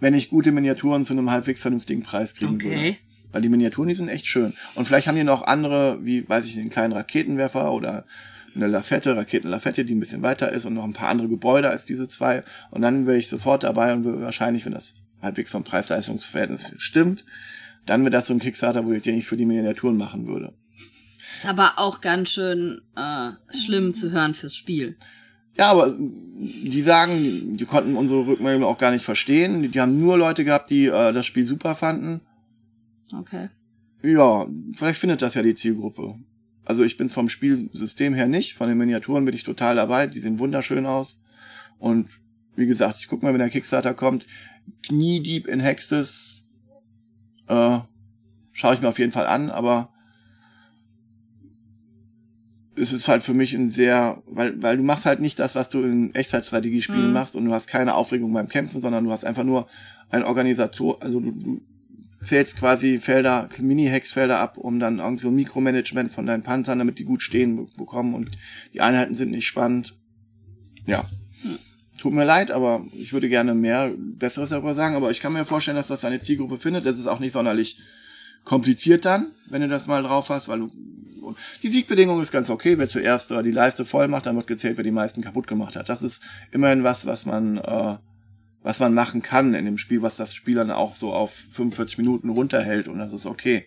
wenn 0.00 0.14
ich 0.14 0.28
gute 0.28 0.52
Miniaturen 0.52 1.04
zu 1.04 1.12
einem 1.12 1.30
halbwegs 1.30 1.60
vernünftigen 1.60 2.02
Preis 2.02 2.34
kriegen 2.34 2.54
okay. 2.54 2.70
würde. 2.70 2.96
Weil 3.32 3.42
die 3.42 3.48
Miniaturen, 3.48 3.88
die 3.88 3.94
sind 3.94 4.08
echt 4.08 4.26
schön. 4.26 4.54
Und 4.74 4.86
vielleicht 4.86 5.08
haben 5.08 5.16
die 5.16 5.24
noch 5.24 5.42
andere, 5.42 5.98
wie, 6.04 6.28
weiß 6.28 6.46
ich, 6.46 6.58
einen 6.58 6.70
kleinen 6.70 6.92
Raketenwerfer 6.92 7.72
oder 7.72 8.06
eine 8.54 8.66
Lafette, 8.68 9.16
Raketenlafette, 9.16 9.84
die 9.84 9.94
ein 9.94 10.00
bisschen 10.00 10.22
weiter 10.22 10.50
ist 10.50 10.64
und 10.64 10.74
noch 10.74 10.84
ein 10.84 10.94
paar 10.94 11.08
andere 11.08 11.28
Gebäude 11.28 11.70
als 11.70 11.84
diese 11.84 12.08
zwei. 12.08 12.42
Und 12.70 12.82
dann 12.82 13.06
wäre 13.06 13.18
ich 13.18 13.28
sofort 13.28 13.64
dabei 13.64 13.92
und 13.92 14.04
würde 14.04 14.22
wahrscheinlich, 14.22 14.64
wenn 14.64 14.72
das 14.72 15.02
halbwegs 15.20 15.50
vom 15.50 15.64
Preis-Leistungs-Verhältnis 15.64 16.74
stimmt, 16.78 17.24
dann 17.84 18.02
wäre 18.02 18.10
das 18.10 18.26
so 18.26 18.34
ein 18.34 18.40
Kickstarter, 18.40 18.84
wo 18.84 18.92
ich 18.92 19.02
den 19.02 19.16
nicht 19.16 19.26
für 19.26 19.36
die 19.36 19.46
Miniaturen 19.46 19.96
machen 19.96 20.26
würde. 20.26 20.52
Ist 21.36 21.46
aber 21.46 21.74
auch 21.76 22.00
ganz 22.00 22.30
schön 22.30 22.80
äh, 22.96 23.30
schlimm 23.54 23.92
zu 23.92 24.10
hören 24.10 24.34
fürs 24.34 24.54
Spiel. 24.54 24.96
Ja, 25.56 25.70
aber 25.70 25.94
die 25.98 26.82
sagen, 26.82 27.56
die 27.56 27.64
konnten 27.64 27.96
unsere 27.96 28.26
Rückmeldung 28.26 28.64
auch 28.64 28.78
gar 28.78 28.90
nicht 28.90 29.04
verstehen. 29.04 29.62
Die, 29.62 29.68
die 29.68 29.80
haben 29.80 29.98
nur 29.98 30.18
Leute 30.18 30.44
gehabt, 30.44 30.70
die 30.70 30.86
äh, 30.86 31.12
das 31.12 31.26
Spiel 31.26 31.44
super 31.44 31.74
fanden. 31.74 32.20
Okay. 33.12 33.48
Ja, 34.02 34.46
vielleicht 34.76 35.00
findet 35.00 35.22
das 35.22 35.34
ja 35.34 35.42
die 35.42 35.54
Zielgruppe. 35.54 36.16
Also 36.64 36.82
ich 36.82 36.96
bin 36.96 37.08
vom 37.08 37.28
Spielsystem 37.28 38.12
her 38.14 38.26
nicht, 38.26 38.54
von 38.54 38.68
den 38.68 38.76
Miniaturen 38.76 39.24
bin 39.24 39.34
ich 39.34 39.44
total 39.44 39.76
dabei, 39.76 40.06
die 40.08 40.18
sehen 40.18 40.38
wunderschön 40.38 40.84
aus. 40.84 41.20
Und 41.78 42.08
wie 42.56 42.66
gesagt, 42.66 42.98
ich 42.98 43.08
guck 43.08 43.22
mal, 43.22 43.32
wenn 43.32 43.38
der 43.38 43.50
Kickstarter 43.50 43.94
kommt, 43.94 44.26
kniedeep 44.82 45.46
in 45.46 45.60
Hexes, 45.60 46.46
äh, 47.46 47.78
schaue 48.52 48.74
ich 48.74 48.80
mir 48.80 48.88
auf 48.88 48.98
jeden 48.98 49.12
Fall 49.12 49.26
an, 49.26 49.50
aber 49.50 49.90
es 52.76 52.92
ist 52.92 53.08
halt 53.08 53.22
für 53.22 53.34
mich 53.34 53.54
ein 53.54 53.70
sehr, 53.70 54.22
weil, 54.26 54.60
weil 54.62 54.76
du 54.76 54.82
machst 54.82 55.06
halt 55.06 55.20
nicht 55.20 55.38
das, 55.38 55.54
was 55.54 55.68
du 55.68 55.82
in 55.82 56.14
Echtzeitstrategiespielen 56.14 57.08
mhm. 57.08 57.12
machst 57.12 57.34
und 57.34 57.44
du 57.46 57.52
hast 57.52 57.66
keine 57.68 57.94
Aufregung 57.94 58.32
beim 58.32 58.48
Kämpfen, 58.48 58.80
sondern 58.80 59.04
du 59.04 59.10
hast 59.10 59.24
einfach 59.24 59.44
nur 59.44 59.66
ein 60.10 60.22
Organisator, 60.22 61.02
also 61.02 61.20
du, 61.20 61.32
du 61.32 61.60
zählst 62.20 62.56
quasi 62.56 62.98
Felder, 62.98 63.48
Mini-Hexfelder 63.58 64.38
ab, 64.38 64.58
um 64.58 64.78
dann 64.78 64.98
irgendwie 64.98 65.22
so 65.22 65.28
ein 65.28 65.36
Mikromanagement 65.36 66.12
von 66.12 66.26
deinen 66.26 66.42
Panzern, 66.42 66.78
damit 66.78 66.98
die 66.98 67.04
gut 67.04 67.22
stehen 67.22 67.66
bekommen 67.76 68.14
und 68.14 68.30
die 68.74 68.80
Einheiten 68.80 69.14
sind 69.14 69.30
nicht 69.30 69.46
spannend. 69.46 69.94
Ja. 70.86 71.04
Tut 71.98 72.12
mir 72.12 72.24
leid, 72.24 72.50
aber 72.50 72.84
ich 72.92 73.12
würde 73.12 73.28
gerne 73.28 73.54
mehr 73.54 73.92
Besseres 73.96 74.50
darüber 74.50 74.74
sagen, 74.74 74.96
aber 74.96 75.10
ich 75.10 75.20
kann 75.20 75.32
mir 75.32 75.44
vorstellen, 75.44 75.76
dass 75.76 75.86
das 75.86 76.02
deine 76.02 76.20
Zielgruppe 76.20 76.58
findet. 76.58 76.84
Das 76.84 76.98
ist 76.98 77.06
auch 77.06 77.20
nicht 77.20 77.32
sonderlich 77.32 77.78
kompliziert 78.44 79.04
dann, 79.04 79.26
wenn 79.48 79.62
du 79.62 79.68
das 79.68 79.86
mal 79.86 80.02
drauf 80.02 80.28
hast, 80.28 80.48
weil 80.48 80.60
du 80.60 80.70
die 81.62 81.68
Siegbedingung 81.68 82.20
ist 82.20 82.32
ganz 82.32 82.50
okay. 82.50 82.78
Wer 82.78 82.88
zuerst 82.88 83.30
äh, 83.30 83.42
die 83.42 83.50
Leiste 83.50 83.84
voll 83.84 84.08
macht, 84.08 84.26
dann 84.26 84.36
wird 84.36 84.46
gezählt, 84.46 84.76
wer 84.76 84.84
die 84.84 84.90
meisten 84.90 85.22
kaputt 85.22 85.46
gemacht 85.46 85.76
hat. 85.76 85.88
Das 85.88 86.02
ist 86.02 86.22
immerhin 86.52 86.84
was, 86.84 87.06
was 87.06 87.26
man, 87.26 87.58
äh, 87.58 87.96
was 88.62 88.78
man 88.78 88.94
machen 88.94 89.22
kann 89.22 89.54
in 89.54 89.64
dem 89.64 89.78
Spiel, 89.78 90.02
was 90.02 90.16
das 90.16 90.34
Spiel 90.34 90.56
dann 90.56 90.70
auch 90.70 90.96
so 90.96 91.12
auf 91.12 91.32
45 91.50 91.98
Minuten 91.98 92.28
runterhält 92.30 92.88
und 92.88 92.98
das 92.98 93.12
ist 93.12 93.26
okay. 93.26 93.66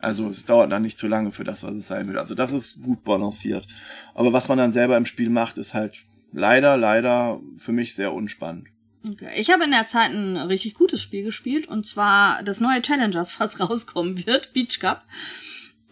Also 0.00 0.28
es 0.28 0.44
dauert 0.44 0.70
dann 0.70 0.82
nicht 0.82 0.98
zu 0.98 1.08
lange 1.08 1.32
für 1.32 1.44
das, 1.44 1.62
was 1.62 1.74
es 1.74 1.88
sein 1.88 2.08
will. 2.08 2.18
Also 2.18 2.34
das 2.34 2.52
ist 2.52 2.82
gut 2.82 3.02
balanciert. 3.04 3.66
Aber 4.14 4.32
was 4.32 4.48
man 4.48 4.58
dann 4.58 4.72
selber 4.72 4.96
im 4.96 5.06
Spiel 5.06 5.28
macht, 5.28 5.58
ist 5.58 5.74
halt 5.74 6.04
leider, 6.32 6.76
leider 6.76 7.40
für 7.56 7.72
mich 7.72 7.94
sehr 7.94 8.12
unspannend. 8.12 8.68
Okay. 9.08 9.30
Ich 9.36 9.50
habe 9.50 9.64
in 9.64 9.70
der 9.70 9.86
Zeit 9.86 10.10
ein 10.10 10.36
richtig 10.36 10.74
gutes 10.74 11.02
Spiel 11.02 11.24
gespielt 11.24 11.68
und 11.68 11.86
zwar 11.86 12.42
das 12.42 12.60
neue 12.60 12.82
Challengers, 12.82 13.34
was 13.40 13.60
rauskommen 13.60 14.26
wird, 14.26 14.52
Beach 14.52 14.78
Cup. 14.80 15.04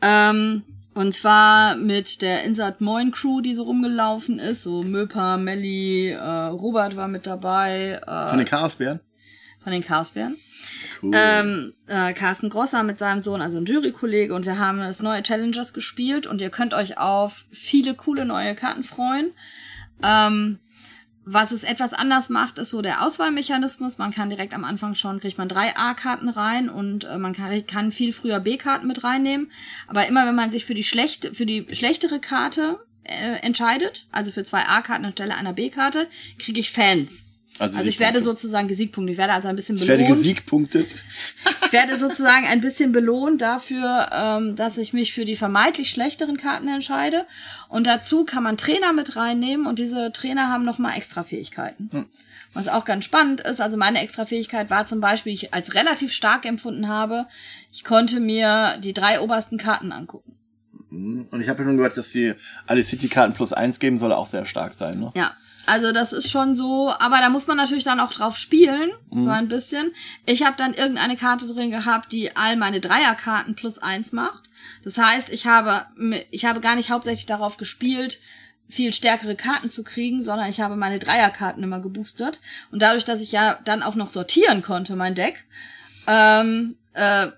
Ähm, 0.03 0.63
und 0.97 1.13
zwar 1.13 1.77
mit 1.77 2.23
der 2.23 2.45
Insert 2.45 2.81
Moin 2.81 3.13
Crew, 3.13 3.43
die 3.43 3.55
so 3.55 3.65
rumgelaufen 3.65 4.39
ist. 4.39 4.63
So 4.63 4.83
Möpa, 4.83 5.37
Melli, 5.37 6.09
äh, 6.09 6.19
Robert 6.19 6.97
war 6.97 7.07
mit 7.07 7.27
dabei. 7.27 8.01
Äh, 8.07 8.29
von 8.31 8.39
den 8.39 8.47
Chaosbären? 8.47 9.01
Von 9.63 9.73
den 9.73 9.85
Chaosbären. 9.85 10.37
Cool. 11.03 11.13
Ähm, 11.15 11.75
äh, 11.87 12.15
Carsten 12.15 12.49
Grosser 12.49 12.83
mit 12.83 12.97
seinem 12.97 13.21
Sohn, 13.21 13.43
also 13.43 13.59
ein 13.59 13.67
Jurykollege. 13.67 14.35
Und 14.35 14.47
wir 14.47 14.59
haben 14.59 14.79
das 14.79 15.03
neue 15.03 15.23
Challengers 15.23 15.75
gespielt. 15.75 16.27
Und 16.27 16.41
ihr 16.41 16.49
könnt 16.49 16.73
euch 16.73 16.97
auf 16.97 17.45
viele 17.51 17.93
coole 17.93 18.25
neue 18.25 18.55
Karten 18.55 18.83
freuen. 18.83 19.33
Ähm, 20.03 20.61
was 21.29 21.51
es 21.51 21.65
etwas 21.65 21.93
anders 21.93 22.29
macht, 22.29 22.59
ist 22.59 22.71
so 22.71 22.81
der 22.83 23.05
Auswahlmechanismus. 23.05 23.99
Man 23.99 24.13
kann 24.13 24.31
direkt 24.31 24.55
am 24.55 24.65
Anfang 24.65 24.95
schon, 24.95 25.19
kriegt 25.19 25.39
man 25.39 25.49
drei 25.49 25.77
A-Karten 25.77 26.29
rein 26.29 26.71
und 26.71 27.03
äh, 27.03 27.19
man 27.19 27.33
kann, 27.33 27.67
kann 27.67 27.91
viel 27.91 28.13
früher 28.13 28.39
B-Karten 28.39 28.87
mit 28.87 29.03
reinnehmen. 29.03 29.51
Aber 29.89 30.07
immer 30.07 30.25
wenn 30.25 30.37
man 30.37 30.53
sich 30.53 30.65
für 30.65 30.75
die 30.75 30.85
schlechte, 30.85 31.35
für 31.35 31.45
die 31.45 31.67
schlechtere 31.73 32.21
Karte 32.21 32.79
äh, 33.03 33.41
entscheidet, 33.43 34.07
also 34.13 34.31
für 34.31 34.45
zwei 34.45 34.67
A-Karten 34.67 35.05
anstelle 35.05 35.35
einer 35.35 35.53
B-Karte, 35.53 36.07
kriege 36.39 36.61
ich 36.61 36.71
Fans. 36.71 37.26
Also, 37.59 37.81
ich 37.81 37.99
werde 38.01 38.23
sozusagen 38.23 38.69
gesiegpunktet. 38.69 39.13
Ich 39.13 39.19
werde 39.19 39.33
also 39.33 39.49
ein 39.49 39.57
bisschen 39.57 39.77
Ich 39.77 39.83
belohnt. 39.87 40.01
werde 40.01 40.13
gesiegpunktet. 40.13 40.95
Ich 41.65 41.73
werde 41.73 41.99
sozusagen 41.99 42.47
ein 42.47 42.61
bisschen 42.61 42.93
belohnt 42.93 43.43
dafür, 43.43 44.11
ähm, 44.13 44.57
dass 44.57 44.79
ich 44.79 44.93
mich 44.93 45.13
für 45.13 45.25
die 45.25 45.37
vermeintlich 45.37 45.91
schlechteren 45.91 46.37
Karten 46.37 46.69
entscheide. 46.69 47.27
Und 47.69 47.87
dazu 47.87 48.25
kann 48.25 48.43
man 48.43 48.57
Trainer 48.57 48.93
mit 48.93 49.17
reinnehmen 49.17 49.67
und 49.67 49.79
diese 49.79 50.13
Trainer 50.13 50.49
haben 50.49 50.65
nochmal 50.65 50.97
extra 50.97 51.25
Fähigkeiten. 51.25 52.07
Was 52.53 52.69
auch 52.69 52.85
ganz 52.85 53.05
spannend 53.05 53.41
ist, 53.43 53.61
also 53.61 53.77
meine 53.77 54.01
extra 54.01 54.25
Fähigkeit 54.25 54.71
war 54.71 54.85
zum 54.87 55.01
Beispiel, 55.01 55.33
ich 55.33 55.53
als 55.53 55.75
relativ 55.75 56.13
stark 56.13 56.47
empfunden 56.47 56.89
habe, 56.89 57.27
ich 57.73 57.85
konnte 57.85 58.21
mir 58.21 58.79
die 58.83 58.93
drei 58.95 59.21
obersten 59.21 59.59
Karten 59.59 59.93
angucken. 59.93 60.33
Und 60.91 61.41
ich 61.41 61.49
habe 61.49 61.63
ja 61.63 61.69
schon 61.69 61.77
gehört, 61.77 61.97
dass 61.97 62.11
die 62.13 62.33
alle 62.67 62.83
City-Karten 62.83 63.35
plus 63.35 63.53
eins 63.53 63.79
geben 63.81 63.99
soll 63.99 64.13
auch 64.13 64.27
sehr 64.27 64.47
stark 64.47 64.73
sein, 64.75 65.01
ne? 65.01 65.11
Ja, 65.15 65.33
also 65.67 65.93
das 65.93 66.13
ist 66.13 66.31
schon 66.31 66.55
so, 66.55 66.91
aber 66.91 67.19
da 67.19 67.29
muss 67.29 67.47
man 67.47 67.57
natürlich 67.57 67.85
dann 67.85 68.01
auch 68.01 68.13
drauf 68.13 68.37
spielen, 68.37 68.93
so 69.11 69.31
ein 69.31 69.49
bisschen. 69.49 69.93
Ich 70.25 70.45
habe 70.45 70.57
dann 70.57 70.75
irgendeine 70.75 71.17
Karte 71.17 71.47
drin 71.47 71.71
gehabt, 71.71 72.13
die 72.13 72.37
all 72.37 72.57
meine 72.57 72.81
Dreierkarten 72.81 73.57
plus 73.57 73.79
eins 73.79 74.13
macht. 74.13 74.49
Das 74.85 74.97
heißt, 74.97 75.31
ich 75.31 75.47
habe, 75.47 75.85
ich 76.31 76.45
habe 76.45 76.61
gar 76.61 76.77
nicht 76.77 76.91
hauptsächlich 76.91 77.27
darauf 77.27 77.57
gespielt, 77.57 78.21
viel 78.69 78.93
stärkere 78.93 79.37
Karten 79.37 79.69
zu 79.69 79.85
kriegen, 79.85 80.23
sondern 80.23 80.49
ich 80.51 80.61
habe 80.61 80.77
meine 80.77 80.99
Dreierkarten 80.99 81.63
immer 81.63 81.81
geboostert. 81.81 82.39
Und 82.71 82.83
dadurch, 82.83 83.05
dass 83.05 83.21
ich 83.21 83.33
ja 83.33 83.59
dann 83.65 83.83
auch 83.83 83.95
noch 83.95 84.09
sortieren 84.09 84.63
konnte, 84.63 84.97
mein 84.97 85.15
Deck, 85.15 85.45
ähm, 86.07 86.77
äh, 86.93 87.29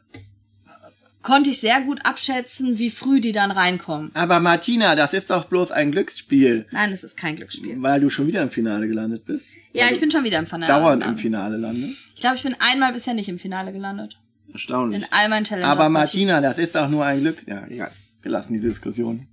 konnte 1.29 1.51
ich 1.51 1.61
sehr 1.61 1.83
gut 1.83 2.01
abschätzen, 2.07 2.79
wie 2.79 2.89
früh 2.89 3.21
die 3.21 3.33
dann 3.33 3.51
reinkommen. 3.51 4.11
Aber 4.15 4.41
Martina, 4.41 4.95
das 4.95 5.13
ist 5.13 5.29
doch 5.29 5.45
bloß 5.45 5.73
ein 5.73 5.93
Glücksspiel, 5.93 6.65
Nein, 6.71 6.91
es 6.91 7.05
ist 7.05 7.19
kein 7.19 7.37
Glücksspiel. 7.37 7.77
weil 7.83 8.01
du 8.01 8.09
schon 8.09 8.27
wieder 8.27 8.43
im 8.43 8.49
Finale 8.49 8.89
gelandet 8.89 9.27
bist. 9.27 9.51
Ja, 9.75 9.91
ich 9.93 10.01
bin 10.01 10.11
schon 10.11 10.25
wieder 10.25 10.39
im 10.39 10.47
Finale. 10.47 10.73
dauernd 10.73 11.05
im. 11.05 11.19
Finale 11.19 11.59
landest. 11.59 12.03
Ich 12.15 12.21
glaube, 12.23 12.37
ich 12.37 12.43
bin 12.43 12.57
einmal 12.59 12.95
bisher 12.95 13.13
nicht 13.13 13.29
im 13.29 13.39
Finale 13.39 13.73
gelandet. 13.75 14.19
Erstaunlich. 14.55 15.03
In 15.03 15.09
all 15.11 15.29
meinen 15.29 15.45
Challenges. 15.45 15.71
Aber 15.71 15.91
Martina, 15.91 16.41
das 16.41 16.57
ist 16.57 16.75
doch 16.75 16.89
nur 16.89 17.05
ein 17.05 17.21
Glück. 17.21 17.47
Ja, 17.47 17.67
egal. 17.67 17.93
Wir 18.23 18.31
lassen 18.31 18.55
die 18.55 18.61
Diskussion. 18.61 19.27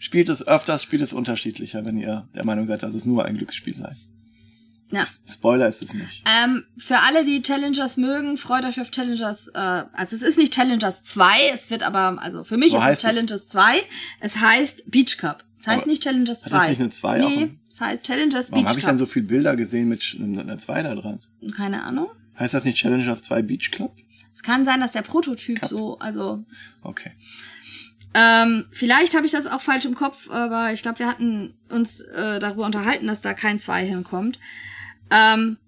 Spielt 0.00 0.28
es 0.28 0.44
öfters, 0.44 0.82
spielt 0.82 1.02
es 1.02 1.12
unterschiedlicher, 1.12 1.84
wenn 1.84 1.96
ihr 1.96 2.28
der 2.34 2.44
Meinung 2.44 2.66
seid, 2.66 2.82
dass 2.82 2.92
es 2.92 3.04
nur 3.04 3.24
ein 3.24 3.36
Glücksspiel 3.36 3.76
sei. 3.76 3.92
Ja. 4.92 5.04
Spoiler 5.28 5.66
ist 5.68 5.82
es 5.82 5.94
nicht. 5.94 6.22
Ähm, 6.44 6.64
für 6.78 7.00
alle, 7.00 7.24
die 7.24 7.42
Challengers 7.42 7.96
mögen, 7.96 8.36
freut 8.36 8.64
euch 8.64 8.80
auf 8.80 8.90
Challengers, 8.92 9.48
äh, 9.48 9.58
also 9.58 10.14
es 10.16 10.22
ist 10.22 10.38
nicht 10.38 10.54
Challengers 10.54 11.02
2, 11.04 11.48
es 11.52 11.70
wird 11.70 11.82
aber, 11.82 12.22
also 12.22 12.44
für 12.44 12.56
mich 12.56 12.70
So 12.70 12.76
ist 12.76 12.82
es 12.82 12.86
heißt 12.88 12.98
es? 12.98 13.10
Challengers 13.10 13.46
2, 13.48 13.82
es 14.20 14.36
heißt 14.36 14.90
Beach 14.90 15.18
Cup. 15.18 15.44
Es 15.58 15.66
heißt 15.66 15.82
Aber 15.82 15.90
nicht 15.90 16.02
Challengers 16.04 16.44
hat 16.44 16.50
2. 16.50 16.58
das 16.58 16.68
nicht 16.68 16.80
eine 16.80 16.90
2 16.90 17.24
auch 17.24 17.28
Nee, 17.28 17.50
es 17.70 17.80
heißt 17.80 18.02
Challengers 18.04 18.52
Warum 18.52 18.62
Beach 18.62 18.68
habe 18.70 18.78
ich 18.78 18.84
dann 18.84 18.96
Cup. 18.98 19.06
so 19.08 19.12
viele 19.12 19.26
Bilder 19.26 19.56
gesehen 19.56 19.88
mit 19.88 20.16
einer 20.20 20.56
2 20.58 20.82
da 20.84 20.94
dran? 20.94 21.18
Keine 21.56 21.82
Ahnung. 21.82 22.08
Heißt 22.38 22.54
das 22.54 22.64
nicht 22.64 22.78
Challengers 22.78 23.22
2 23.22 23.42
Beach 23.42 23.70
Club? 23.72 23.92
Es 24.34 24.42
kann 24.42 24.64
sein, 24.64 24.80
dass 24.80 24.92
der 24.92 25.02
Prototyp 25.02 25.60
Cup. 25.62 25.68
so, 25.70 25.98
also 25.98 26.44
Okay. 26.84 27.10
Ähm, 28.14 28.64
vielleicht 28.70 29.14
habe 29.14 29.26
ich 29.26 29.32
das 29.32 29.46
auch 29.46 29.60
falsch 29.60 29.84
im 29.84 29.94
Kopf, 29.94 30.30
aber 30.30 30.72
ich 30.72 30.80
glaube, 30.82 31.00
wir 31.00 31.06
hatten 31.08 31.52
uns 31.68 32.00
äh, 32.00 32.38
darüber 32.38 32.64
unterhalten, 32.64 33.06
dass 33.08 33.20
da 33.20 33.34
kein 33.34 33.58
2 33.58 33.84
hinkommt. 33.84 34.38
Ähm, 35.10 35.58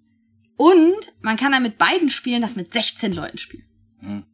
und 0.57 1.13
man 1.21 1.37
kann 1.37 1.53
dann 1.53 1.63
mit 1.63 1.79
beiden 1.79 2.11
Spielen 2.11 2.43
das 2.43 2.57
mit 2.57 2.73
16 2.73 3.13
Leuten 3.13 3.39
spielen. 3.39 3.65
Hm. 4.01 4.25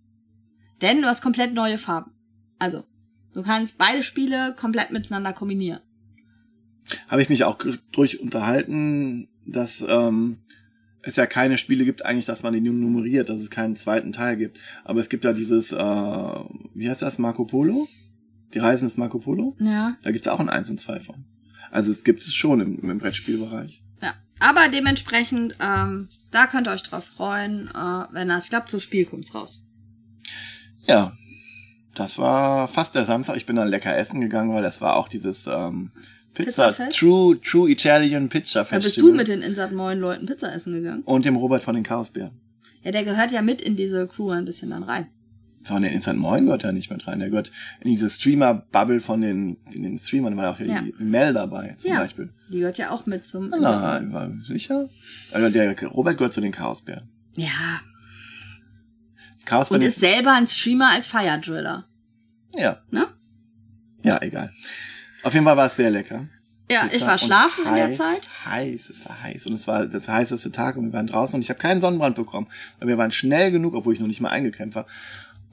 Denn 0.80 1.02
du 1.02 1.08
hast 1.08 1.22
komplett 1.22 1.52
neue 1.52 1.78
Farben. 1.78 2.12
Also, 2.58 2.84
du 3.32 3.42
kannst 3.42 3.78
beide 3.78 4.02
Spiele 4.02 4.54
komplett 4.58 4.90
miteinander 4.90 5.32
kombinieren. 5.32 5.80
Habe 7.08 7.22
ich 7.22 7.28
mich 7.28 7.44
auch 7.44 7.58
durch 7.92 8.20
unterhalten, 8.20 9.28
dass 9.46 9.84
ähm, 9.86 10.38
es 11.02 11.16
ja 11.16 11.26
keine 11.26 11.58
Spiele 11.58 11.84
gibt, 11.84 12.04
eigentlich, 12.04 12.26
dass 12.26 12.42
man 12.42 12.54
die 12.54 12.60
nummeriert, 12.60 13.28
dass 13.28 13.40
es 13.40 13.50
keinen 13.50 13.76
zweiten 13.76 14.12
Teil 14.12 14.36
gibt. 14.36 14.58
Aber 14.84 15.00
es 15.00 15.08
gibt 15.08 15.24
ja 15.24 15.32
dieses, 15.32 15.72
äh, 15.72 15.76
wie 15.76 16.88
heißt 16.88 17.02
das, 17.02 17.18
Marco 17.18 17.44
Polo? 17.44 17.88
Die 18.54 18.58
Reisen 18.58 18.86
des 18.86 18.96
Marco 18.96 19.18
Polo? 19.18 19.56
Ja. 19.60 19.96
Da 20.02 20.10
gibt's 20.10 20.28
auch 20.28 20.40
ein 20.40 20.48
1 20.48 20.70
und 20.70 20.80
2 20.80 21.00
von. 21.00 21.24
Also 21.70 21.90
es 21.90 22.04
gibt 22.04 22.22
es 22.22 22.34
schon 22.34 22.60
im, 22.60 22.90
im 22.90 22.98
Brettspielbereich. 22.98 23.83
Aber 24.40 24.68
dementsprechend, 24.68 25.56
ähm, 25.60 26.08
da 26.30 26.46
könnt 26.46 26.66
ihr 26.68 26.72
euch 26.72 26.82
drauf 26.82 27.04
freuen, 27.04 27.68
äh, 27.68 28.04
wenn 28.12 28.28
das, 28.28 28.44
ich 28.44 28.50
glaube, 28.50 28.66
zu 28.66 28.78
Spiel 28.80 29.04
kommt's 29.06 29.34
raus. 29.34 29.66
Ja, 30.86 31.16
das 31.94 32.18
war 32.18 32.68
fast 32.68 32.94
der 32.94 33.06
Samstag. 33.06 33.36
Ich 33.36 33.46
bin 33.46 33.56
dann 33.56 33.68
lecker 33.68 33.96
essen 33.96 34.20
gegangen, 34.20 34.52
weil 34.52 34.62
das 34.62 34.80
war 34.80 34.96
auch 34.96 35.08
dieses 35.08 35.46
ähm, 35.46 35.92
Pizza, 36.34 36.68
Pizzafest? 36.72 36.98
True, 36.98 37.40
True 37.40 37.70
Italian 37.70 38.28
Pizza 38.28 38.60
Da 38.60 38.64
Festival. 38.64 38.80
bist 38.82 38.96
du 38.98 39.12
mit 39.14 39.28
den 39.28 39.42
Insat 39.42 39.72
Moin 39.72 39.98
Leuten 40.00 40.26
Pizza 40.26 40.52
essen 40.52 40.72
gegangen. 40.74 41.02
und 41.04 41.24
dem 41.24 41.36
Robert 41.36 41.62
von 41.62 41.74
den 41.74 41.84
Chaosbären. 41.84 42.32
Ja, 42.82 42.90
der 42.90 43.04
gehört 43.04 43.30
ja 43.32 43.40
mit 43.40 43.62
in 43.62 43.76
diese 43.76 44.06
Crew 44.08 44.30
ein 44.30 44.44
bisschen 44.44 44.70
dann 44.70 44.82
rein. 44.82 45.06
Von 45.64 45.82
den 45.82 45.92
Instant 45.92 46.18
Moin 46.20 46.44
gehört 46.44 46.62
er 46.64 46.72
nicht 46.72 46.90
mit 46.90 47.06
rein. 47.06 47.18
Der 47.20 47.30
gehört 47.30 47.50
in 47.80 47.90
diese 47.90 48.10
Streamer-Bubble 48.10 49.00
von 49.00 49.20
den, 49.22 49.56
in 49.72 49.82
den 49.82 49.96
Streamern. 49.98 50.36
Da 50.36 50.42
war 50.42 50.50
auch 50.52 50.60
Ja. 50.60 50.82
die 50.82 50.94
Mel 50.98 51.32
dabei, 51.32 51.74
zum 51.78 51.90
ja, 51.90 52.00
Beispiel. 52.00 52.30
die 52.50 52.58
gehört 52.58 52.76
ja 52.78 52.90
auch 52.90 53.06
mit 53.06 53.26
zum. 53.26 53.48
Nein, 53.48 54.12
war 54.12 54.30
sicher. 54.42 54.88
Also 55.32 55.48
der 55.48 55.78
Robert 55.88 56.18
gehört 56.18 56.32
zu 56.34 56.40
den 56.42 56.52
Chaosbären. 56.52 57.08
Ja. 57.34 57.48
Chaosbären 59.44 59.82
Und 59.82 59.88
ist 59.88 60.00
selber 60.00 60.32
ein 60.34 60.46
Streamer 60.46 60.90
als 60.90 61.06
Fire 61.06 61.40
Driller. 61.40 61.84
ja, 62.54 62.78
Ne? 62.90 63.06
ja, 64.02 64.20
egal. 64.22 64.52
Auf 65.22 65.32
jeden 65.34 65.44
Fall 65.46 65.56
war 65.56 65.66
es 65.66 65.76
sehr 65.76 65.90
lecker. 65.90 66.26
Ja, 66.70 66.88
ich 66.92 67.02
war 67.02 67.18
schlafen 67.18 67.64
in 67.66 67.74
der 67.74 67.88
heiß, 67.88 67.98
Zeit. 67.98 68.28
Heiß, 68.46 68.88
es 68.90 69.04
war 69.06 69.22
heiß. 69.22 69.46
Und 69.46 69.54
es 69.54 69.66
war 69.66 69.84
das 69.86 70.08
heißeste 70.08 70.50
Tag 70.50 70.76
und 70.76 70.86
wir 70.86 70.92
waren 70.94 71.06
draußen 71.06 71.34
und 71.34 71.42
ich 71.42 71.50
habe 71.50 71.60
keinen 71.60 71.80
Sonnenbrand 71.80 72.16
bekommen. 72.16 72.46
Weil 72.78 72.88
wir 72.88 72.96
waren 72.98 73.10
schnell 73.12 73.50
genug, 73.50 73.74
obwohl 73.74 73.92
ich 73.94 74.00
noch 74.00 74.06
nicht 74.06 74.20
mal 74.22 74.30
eingecampt 74.30 74.74
war. 74.74 74.86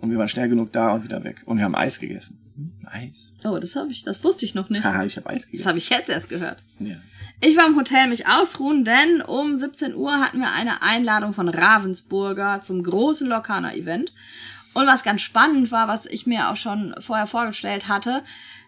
Und 0.02 0.10
wir 0.12 0.18
waren 0.18 0.28
schnell 0.30 0.50
genug 0.50 0.72
da 0.72 0.92
und 0.94 1.04
wieder 1.04 1.24
weg. 1.24 1.42
Und 1.46 1.58
wir 1.58 1.64
haben 1.66 1.76
Eis 1.76 2.00
gegessen. 2.00 2.40
Hm, 2.56 2.72
Eis. 2.86 3.34
Oh, 3.44 3.58
das 3.60 3.76
habe 3.76 3.92
ich, 3.92 4.04
das 4.04 4.24
wusste 4.24 4.46
ich 4.46 4.56
noch 4.56 4.70
nicht. 4.70 4.84
Haha, 4.84 5.06
ich 5.06 5.16
habe 5.18 5.30
Eis 5.30 5.42
Das 5.42 5.46
gegessen. 5.52 5.68
habe 5.70 5.78
ich 5.78 5.90
jetzt 5.90 6.10
erst 6.10 6.30
gehört. 6.30 6.58
Ja. 6.80 6.96
Ich 7.40 7.56
war 7.58 7.66
im 7.68 7.76
Hotel 7.76 8.08
mich 8.08 8.28
ausruhen, 8.28 8.84
denn 8.84 9.22
um 9.22 9.56
17 9.56 9.96
Uhr 9.96 10.20
hatten 10.20 10.40
wir 10.40 10.52
eine 10.52 10.82
Einladung 10.82 11.34
von 11.34 11.48
Ravensburger 11.50 12.62
zum 12.62 12.84
großen 12.84 13.28
Lokana-Event. 13.28 14.12
Und 14.74 14.88
was 14.88 15.04
ganz 15.04 15.22
spannend 15.22 15.72
war, 15.72 15.88
was 15.88 16.06
ich 16.06 16.26
mir 16.28 16.50
auch 16.50 16.56
schon 16.56 16.96
vorher 17.00 17.28
vorgestellt 17.28 17.88
hatte, 17.88 18.24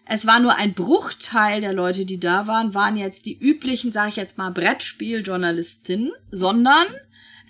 es 0.06 0.26
war 0.26 0.38
nur 0.38 0.56
ein 0.56 0.74
Bruchteil 0.74 1.60
der 1.62 1.72
Leute, 1.72 2.04
die 2.04 2.20
da 2.20 2.46
waren, 2.46 2.74
waren 2.74 2.96
jetzt 2.96 3.24
die 3.24 3.38
üblichen, 3.38 3.90
sage 3.90 4.10
ich 4.10 4.16
jetzt 4.16 4.36
mal, 4.36 4.50
Brettspieljournalistinnen, 4.50 6.12
sondern 6.30 6.86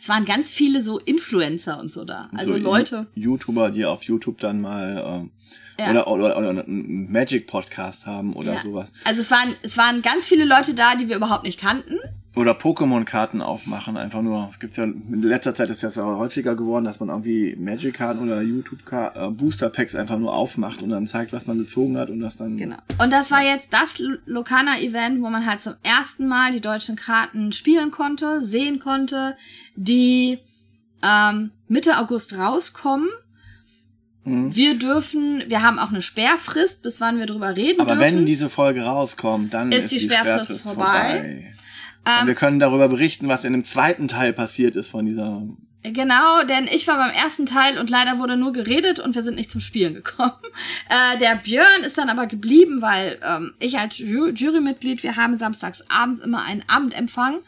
es 0.05 0.09
waren 0.11 0.27
ganz 0.27 0.51
viele 0.51 0.85
so 0.85 0.99
Influencer 0.99 1.81
und 1.81 1.91
so 1.91 2.05
da. 2.05 2.29
Also 2.37 2.53
so 2.53 2.59
Leute. 2.59 3.07
YouTuber, 3.15 3.71
die 3.71 3.87
auf 3.87 4.03
YouTube 4.03 4.39
dann 4.39 4.61
mal 4.61 5.29
äh, 5.79 5.83
Ja. 5.95 6.05
oder, 6.07 6.09
oder, 6.09 6.37
oder 6.37 6.51
einen 6.67 7.11
Magic-Podcast 7.11 8.05
haben 8.07 8.35
oder 8.35 8.53
Ja. 8.53 8.61
sowas. 8.61 8.93
Also 9.05 9.23
es 9.23 9.31
waren, 9.31 9.55
es 9.63 9.79
waren 9.79 10.03
ganz 10.03 10.29
viele 10.29 10.45
Leute 10.45 10.75
da, 10.75 10.95
die 10.95 11.09
wir 11.09 11.17
überhaupt 11.17 11.45
nicht 11.45 11.59
kannten. 11.59 11.99
Oder 12.37 12.53
Pokémon-Karten 12.53 13.41
aufmachen, 13.41 13.97
einfach 13.97 14.21
nur. 14.21 14.51
Gibt's 14.59 14.77
ja 14.77 14.85
in 14.85 15.23
letzter 15.23 15.55
Zeit 15.55 15.71
ist 15.71 15.85
das 15.85 15.95
ja 15.95 16.05
häufiger 16.05 16.57
geworden, 16.57 16.85
dass 16.85 16.99
man 16.99 17.09
irgendwie 17.09 17.55
Magic-Karten 17.57 18.21
oder 18.21 18.43
YouTube-Booster-Packs 18.43 19.95
einfach 19.95 20.19
nur 20.19 20.33
aufmacht 20.35 20.83
und 20.83 20.91
dann 20.91 21.07
zeigt, 21.07 21.33
was 21.33 21.47
man 21.47 21.59
gezogen 21.59 21.97
hat 21.97 22.11
und 22.11 22.19
das 22.19 22.37
dann. 22.37 22.57
Genau. 22.57 22.77
Und 22.99 23.13
das 23.13 23.31
war 23.31 23.43
jetzt 23.43 23.73
das 23.73 24.03
Lokana-Event, 24.27 25.23
wo 25.23 25.31
man 25.31 25.47
halt 25.47 25.61
zum 25.61 25.75
ersten 25.85 26.27
Mal 26.27 26.51
die 26.51 26.61
deutschen 26.61 26.97
Karten 26.97 27.53
spielen 27.53 27.93
konnte, 27.93 28.45
sehen 28.45 28.81
konnte, 28.81 29.37
die 29.77 30.39
ähm, 31.05 31.53
Mitte 31.69 31.99
August 31.99 32.37
rauskommen. 32.37 33.11
Mhm. 34.25 34.57
Wir 34.57 34.77
dürfen, 34.79 35.45
wir 35.47 35.63
haben 35.63 35.79
auch 35.79 35.91
eine 35.91 36.03
Sperrfrist, 36.03 36.83
bis 36.83 37.01
wann 37.01 37.19
wir 37.19 37.27
drüber 37.27 37.55
reden 37.55 37.81
Aber 37.81 37.95
dürfen. 37.95 38.01
wenn 38.17 38.27
diese 38.27 38.49
Folge 38.49 38.83
rauskommt, 38.83 39.55
dann 39.55 39.71
Ist 39.71 39.85
ist, 39.85 39.93
die 39.93 39.99
die, 39.99 40.05
Sperrfrist 40.07 40.47
Sperrfrist 40.47 40.65
vorbei. 40.65 41.15
vorbei. 41.15 41.54
Ähm, 42.07 42.23
und 42.23 42.27
wir 42.27 42.35
können 42.35 42.61
darüber 42.61 42.89
berichten, 42.89 43.29
was 43.29 43.45
in 43.45 43.53
dem 43.53 43.65
zweiten 43.65 44.09
Teil 44.09 44.33
passiert 44.33 44.77
ist 44.77 44.91
von 44.91 45.07
dieser. 45.07 45.43
Genau, 45.83 46.43
denn 46.45 46.65
ich 46.65 46.89
war 46.89 46.97
beim 46.97 47.11
ersten 47.11 47.45
Teil 47.45 47.79
und 47.79 47.91
leider 47.91 48.19
wurde 48.19 48.39
nur 48.39 48.55
geredet 48.55 49.01
und 49.01 49.15
wir 49.15 49.23
sind 49.23 49.35
nicht 49.35 49.51
zum 49.51 49.61
Spielen 49.61 49.95
gekommen. 49.95 50.33
Äh, 50.89 51.19
der 51.19 51.37
Björn 51.37 51.83
ist 51.83 51.99
dann 51.99 52.09
aber 52.09 52.27
geblieben, 52.27 52.81
weil 52.81 53.19
ähm, 53.27 53.55
ich 53.59 53.79
als 53.79 53.99
Ju 53.99 54.29
Jurymitglied, 54.29 55.03
wir 55.03 55.17
haben 55.17 55.37
samstags 55.37 55.83
abends 55.89 56.21
immer 56.21 56.45
einen 56.45 56.63
Abendempfang 56.69 57.39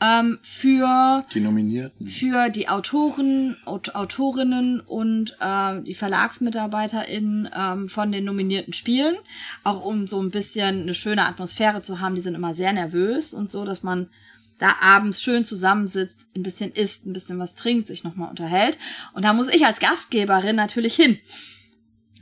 ähm, 0.00 0.38
für 0.42 1.24
Die 1.32 1.40
Nominierten. 1.40 2.06
für 2.06 2.50
die 2.50 2.68
Autoren, 2.68 3.56
Aut 3.64 3.94
Autorinnen 3.94 4.80
und 4.80 5.36
äh, 5.40 5.80
die 5.82 5.94
VerlagsmitarbeiterInnen 5.94 7.48
ähm, 7.56 7.88
von 7.88 8.12
den 8.12 8.24
nominierten 8.24 8.72
Spielen. 8.72 9.16
Auch 9.64 9.84
um 9.84 10.06
so 10.06 10.20
ein 10.20 10.30
bisschen 10.30 10.82
eine 10.82 10.94
schöne 10.94 11.26
Atmosphäre 11.26 11.80
zu 11.80 12.00
haben. 12.00 12.14
Die 12.14 12.20
sind 12.20 12.34
immer 12.34 12.54
sehr 12.54 12.72
nervös 12.72 13.32
und 13.32 13.50
so, 13.50 13.64
dass 13.64 13.82
man 13.82 14.10
da 14.58 14.74
abends 14.80 15.22
schön 15.22 15.44
zusammensitzt, 15.44 16.26
ein 16.34 16.42
bisschen 16.42 16.72
isst, 16.72 17.06
ein 17.06 17.12
bisschen 17.12 17.38
was 17.38 17.54
trinkt, 17.54 17.86
sich 17.86 18.04
nochmal 18.04 18.30
unterhält. 18.30 18.78
Und 19.12 19.24
da 19.24 19.32
muss 19.32 19.48
ich 19.48 19.66
als 19.66 19.80
Gastgeberin 19.80 20.56
natürlich 20.56 20.94
hin. 20.94 21.18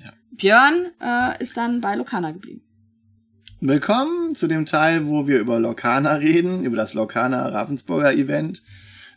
Ja. 0.05 0.12
Björn 0.32 0.86
äh, 1.01 1.42
ist 1.42 1.56
dann 1.56 1.80
bei 1.80 1.94
Lokana 1.94 2.32
geblieben. 2.32 2.62
Willkommen 3.66 4.35
zu 4.35 4.47
dem 4.47 4.66
Teil, 4.66 5.07
wo 5.07 5.27
wir 5.27 5.41
über 5.41 5.59
Lokana 5.59 6.16
reden, 6.16 6.65
über 6.65 6.77
das 6.77 6.93
Lokana 6.93 7.49
Ravensburger 7.49 8.12
Event, 8.12 8.62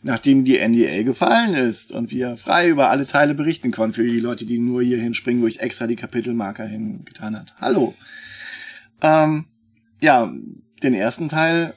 nachdem 0.02 0.46
die 0.46 0.56
NDA 0.56 1.02
gefallen 1.02 1.52
ist 1.52 1.92
und 1.92 2.10
wir 2.10 2.38
frei 2.38 2.70
über 2.70 2.88
alle 2.88 3.06
Teile 3.06 3.34
berichten 3.34 3.72
konnten 3.72 3.92
für 3.92 4.04
die 4.04 4.20
Leute, 4.20 4.46
die 4.46 4.58
nur 4.58 4.82
hier 4.82 4.96
hinspringen, 4.96 5.42
wo 5.42 5.46
ich 5.46 5.60
extra 5.60 5.86
die 5.86 5.96
Kapitelmarker 5.96 6.64
hingetan 6.64 7.38
hat. 7.38 7.52
Hallo. 7.60 7.94
Ähm, 9.02 9.44
ja, 10.00 10.32
den 10.82 10.94
ersten 10.94 11.28
Teil, 11.28 11.74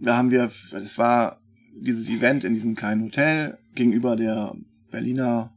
da 0.00 0.16
haben 0.16 0.32
wir, 0.32 0.50
das 0.72 0.98
war 0.98 1.38
dieses 1.76 2.08
Event 2.08 2.42
in 2.42 2.54
diesem 2.54 2.74
kleinen 2.74 3.04
Hotel 3.04 3.56
gegenüber 3.76 4.16
der 4.16 4.52
Berliner 4.90 5.52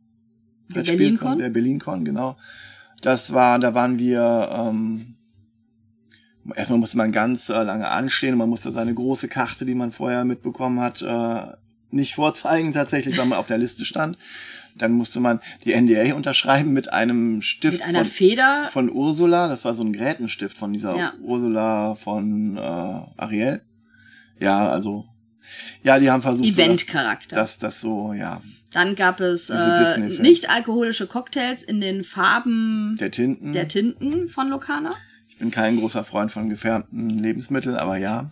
Der 0.69 0.75
Brettspielcon, 0.75 0.99
BerlinCon? 0.99 1.37
Der 1.39 1.49
BerlinCon, 1.49 2.05
genau. 2.05 2.37
Das 3.01 3.33
war, 3.33 3.57
da 3.57 3.73
waren 3.73 3.97
wir, 3.97 4.49
ähm, 4.53 5.16
erstmal 6.55 6.79
musste 6.79 6.97
man 6.97 7.11
ganz 7.11 7.49
äh, 7.49 7.63
lange 7.63 7.87
anstehen 7.89 8.33
und 8.33 8.39
man 8.39 8.49
musste 8.49 8.71
seine 8.71 8.93
große 8.93 9.27
Karte, 9.27 9.65
die 9.65 9.75
man 9.75 9.91
vorher 9.91 10.23
mitbekommen 10.25 10.79
hat, 10.79 11.01
äh, 11.01 11.53
nicht 11.89 12.15
vorzeigen 12.15 12.73
tatsächlich, 12.73 13.17
weil 13.17 13.25
man 13.27 13.37
auf 13.39 13.47
der 13.47 13.57
Liste 13.57 13.85
stand. 13.85 14.17
Dann 14.75 14.91
musste 14.91 15.19
man 15.19 15.39
die 15.65 15.73
NDA 15.73 16.13
unterschreiben 16.15 16.71
mit 16.73 16.91
einem 16.93 17.41
Stift 17.41 17.79
Mit 17.79 17.87
einer 17.87 17.99
von, 17.99 18.07
Feder. 18.07 18.69
von 18.71 18.91
Ursula. 18.91 19.47
Das 19.47 19.65
war 19.65 19.73
so 19.73 19.83
ein 19.83 19.93
Grätenstift 19.93 20.55
von 20.57 20.71
dieser 20.73 20.95
Ja. 20.95 21.13
Ursula 21.21 21.95
von 21.95 22.57
äh, 22.57 22.61
Ariel. 22.61 23.61
Ja, 24.39 24.69
also 24.69 25.05
ja, 25.83 25.97
die 25.97 26.11
haben 26.11 26.21
versucht, 26.21 26.45
so, 26.53 26.61
Event-Charakter. 26.61 27.35
dass 27.37 27.57
das 27.57 27.79
so, 27.79 28.13
ja, 28.13 28.41
Dann 28.73 28.95
gab 28.95 29.19
es 29.21 29.49
äh, 29.49 29.97
nicht 30.19 30.49
alkoholische 30.49 31.07
Cocktails 31.07 31.63
in 31.63 31.79
den 31.81 32.03
Farben 32.03 32.97
der 32.99 33.09
Tinten. 33.11 33.53
der 33.53 33.67
Tinten 33.69 34.27
von 34.27 34.49
Lokana. 34.49 34.93
Ich 35.37 35.41
bin 35.41 35.51
kein 35.51 35.77
großer 35.77 36.03
Freund 36.03 36.31
von 36.31 36.49
gefärbten 36.49 37.09
Lebensmitteln, 37.11 37.75
aber 37.75 37.97
ja. 37.97 38.27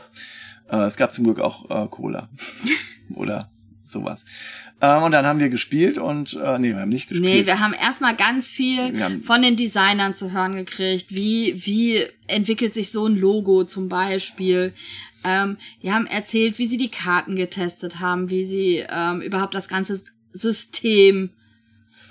Äh, 0.71 0.87
es 0.87 0.97
gab 0.97 1.13
zum 1.13 1.25
Glück 1.25 1.39
auch 1.39 1.69
äh, 1.69 1.87
Cola. 1.87 2.29
Oder 3.13 3.51
sowas. 3.83 4.25
Ähm, 4.81 5.03
und 5.03 5.11
dann 5.11 5.23
haben 5.23 5.37
wir 5.37 5.49
gespielt 5.49 5.99
und, 5.99 6.33
äh, 6.33 6.57
nee, 6.57 6.69
wir 6.69 6.79
haben 6.79 6.89
nicht 6.89 7.07
gespielt. 7.07 7.31
Nee, 7.31 7.45
wir 7.45 7.59
haben 7.59 7.73
erstmal 7.73 8.15
ganz 8.15 8.49
viel 8.49 9.21
von 9.21 9.43
den 9.43 9.55
Designern 9.55 10.15
zu 10.15 10.31
hören 10.31 10.55
gekriegt. 10.55 11.05
Wie, 11.11 11.63
wie 11.63 12.07
entwickelt 12.25 12.73
sich 12.73 12.91
so 12.91 13.05
ein 13.05 13.15
Logo 13.15 13.65
zum 13.65 13.87
Beispiel? 13.87 14.73
Ähm, 15.23 15.57
die 15.83 15.91
haben 15.91 16.07
erzählt, 16.07 16.57
wie 16.57 16.65
sie 16.65 16.77
die 16.77 16.89
Karten 16.89 17.35
getestet 17.35 17.99
haben, 17.99 18.31
wie 18.31 18.45
sie 18.45 18.83
ähm, 18.89 19.21
überhaupt 19.21 19.53
das 19.53 19.67
ganze 19.67 20.01
System 20.33 21.29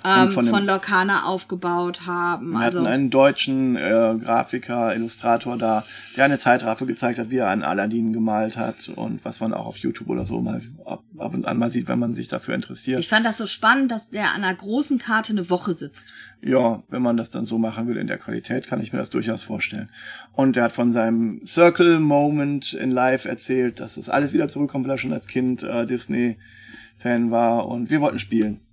ähm, 0.05 0.31
von 0.31 0.47
von, 0.47 0.65
Lokana 0.65 1.23
aufgebaut 1.23 2.05
haben. 2.05 2.51
wir 2.51 2.59
also 2.59 2.79
hatten 2.79 2.87
einen 2.87 3.09
deutschen 3.09 3.75
äh, 3.75 4.15
Grafiker, 4.21 4.95
Illustrator 4.95 5.57
da, 5.57 5.83
der 6.15 6.25
eine 6.25 6.37
Zeitraffe 6.37 6.85
gezeigt 6.85 7.19
hat, 7.19 7.29
wie 7.29 7.37
er 7.37 7.49
einen 7.49 7.63
Aladdin 7.63 8.13
gemalt 8.13 8.57
hat 8.57 8.89
und 8.89 9.23
was 9.25 9.39
man 9.39 9.53
auch 9.53 9.65
auf 9.65 9.77
YouTube 9.77 10.09
oder 10.09 10.25
so 10.25 10.41
mal 10.41 10.61
ab, 10.85 11.01
ab 11.17 11.33
und 11.33 11.47
an 11.47 11.57
mal 11.57 11.71
sieht, 11.71 11.87
wenn 11.87 11.99
man 11.99 12.13
sich 12.13 12.27
dafür 12.27 12.53
interessiert. 12.53 12.99
ich 12.99 13.07
fand 13.07 13.25
das 13.25 13.37
so 13.37 13.47
spannend, 13.47 13.91
dass 13.91 14.09
der 14.09 14.33
an 14.33 14.43
einer 14.43 14.55
großen 14.55 14.99
Karte 14.99 15.33
eine 15.33 15.49
Woche 15.49 15.73
sitzt. 15.73 16.13
Ja, 16.41 16.83
wenn 16.89 17.01
man 17.01 17.17
das 17.17 17.31
dann 17.31 17.45
so 17.45 17.57
machen 17.57 17.87
will 17.87 17.97
in 17.97 18.07
der 18.07 18.17
Qualität, 18.17 18.67
kann 18.67 18.81
ich 18.81 18.93
mir 18.93 18.99
das 18.99 19.09
durchaus 19.09 19.41
vorstellen. 19.41 19.89
Und 20.33 20.57
er 20.57 20.65
hat 20.65 20.71
von 20.73 20.91
seinem 20.91 21.41
Circle 21.45 21.99
Moment 21.99 22.73
in 22.73 22.91
Live 22.91 23.25
erzählt, 23.25 23.79
dass 23.79 23.95
das 23.95 24.09
alles 24.09 24.33
wieder 24.33 24.47
zurückkommt, 24.47 24.85
weil 24.85 24.95
er 24.95 24.97
schon 24.97 25.13
als 25.13 25.27
Kind 25.27 25.63
äh, 25.63 25.85
Disney-Fan 25.85 27.31
war 27.31 27.67
und 27.67 27.89
wir 27.89 28.01
wollten 28.01 28.19
spielen. 28.19 28.64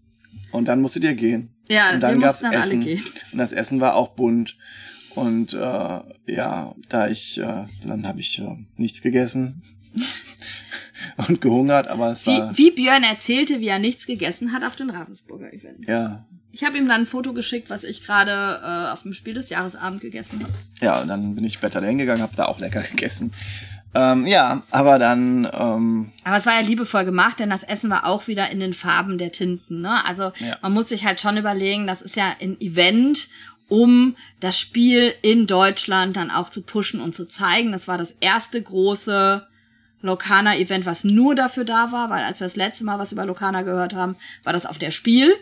Und 0.52 0.66
dann 0.66 0.80
musstet 0.80 1.02
ihr 1.04 1.14
gehen. 1.14 1.50
Ja, 1.68 1.94
und 1.94 2.00
dann 2.00 2.14
wir 2.20 2.26
gab's 2.26 2.42
mussten 2.42 2.52
dann 2.52 2.62
alle 2.62 2.70
Essen. 2.70 2.80
gehen. 2.82 3.02
Und 3.32 3.38
das 3.38 3.52
Essen 3.52 3.80
war 3.80 3.94
auch 3.96 4.08
bunt. 4.08 4.56
Und 5.14 5.52
äh, 5.54 5.58
ja, 5.58 6.74
da 6.88 7.08
ich, 7.08 7.38
äh, 7.38 7.64
dann 7.84 8.06
habe 8.06 8.20
ich 8.20 8.38
äh, 8.38 8.56
nichts 8.76 9.02
gegessen 9.02 9.62
und 11.28 11.40
gehungert, 11.40 11.88
aber 11.88 12.12
es 12.12 12.24
Wie, 12.26 12.30
war 12.38 12.56
wie 12.56 12.70
Björn 12.70 13.02
erzählte, 13.02 13.60
wie 13.60 13.68
er 13.68 13.78
nichts 13.78 14.06
gegessen 14.06 14.52
hat 14.52 14.64
auf 14.64 14.76
dem 14.76 14.90
Ravensburger 14.90 15.52
Event. 15.52 15.86
ja, 15.86 16.24
Ich 16.50 16.64
habe 16.64 16.78
ihm 16.78 16.88
dann 16.88 17.02
ein 17.02 17.06
Foto 17.06 17.34
geschickt, 17.34 17.68
was 17.68 17.84
ich 17.84 18.04
gerade 18.04 18.60
äh, 18.62 18.92
auf 18.92 19.02
dem 19.02 19.12
Spiel 19.12 19.34
des 19.34 19.50
Jahresabend 19.50 20.00
gegessen 20.00 20.40
habe. 20.42 20.52
Ja, 20.80 21.02
und 21.02 21.08
dann 21.08 21.34
bin 21.34 21.44
ich 21.44 21.54
später 21.54 21.80
dahin 21.82 21.98
gegangen, 21.98 22.22
habe 22.22 22.36
da 22.36 22.46
auch 22.46 22.58
lecker 22.58 22.80
gegessen. 22.90 23.32
Ähm, 23.94 24.26
ja, 24.26 24.62
aber 24.70 24.98
dann, 24.98 25.46
ähm, 25.52 26.12
Aber 26.24 26.38
es 26.38 26.46
war 26.46 26.54
ja 26.54 26.66
liebevoll 26.66 27.04
gemacht, 27.04 27.40
denn 27.40 27.50
das 27.50 27.62
Essen 27.62 27.90
war 27.90 28.06
auch 28.06 28.26
wieder 28.26 28.50
in 28.50 28.58
den 28.60 28.72
Farben 28.72 29.18
der 29.18 29.32
Tinten. 29.32 29.82
Ne? 29.82 30.04
Also 30.06 30.32
Ja. 30.38 30.56
man 30.62 30.72
muss 30.72 30.88
sich 30.88 31.04
halt 31.04 31.20
schon 31.20 31.36
überlegen, 31.36 31.86
das 31.86 32.00
ist 32.00 32.16
ja 32.16 32.34
ein 32.40 32.58
Event, 32.60 33.28
um 33.68 34.16
das 34.40 34.58
Spiel 34.58 35.12
in 35.22 35.46
Deutschland 35.46 36.16
dann 36.16 36.30
auch 36.30 36.48
zu 36.50 36.62
pushen 36.62 37.00
und 37.00 37.14
zu 37.14 37.26
zeigen. 37.26 37.72
Das 37.72 37.86
war 37.88 37.98
das 37.98 38.14
erste 38.20 38.60
große 38.62 39.46
Lokana-Event, 40.02 40.84
was 40.84 41.04
nur 41.04 41.34
dafür 41.34 41.64
da 41.64 41.92
war, 41.92 42.10
weil 42.10 42.24
als 42.24 42.40
wir 42.40 42.46
das 42.46 42.56
letzte 42.56 42.84
Mal 42.84 42.98
was 42.98 43.12
über 43.12 43.24
Lokana 43.24 43.62
gehört 43.62 43.94
haben, 43.94 44.16
war 44.42 44.52
das 44.52 44.66
auf 44.66 44.78
der 44.78 44.90
Spiel. 44.90 45.32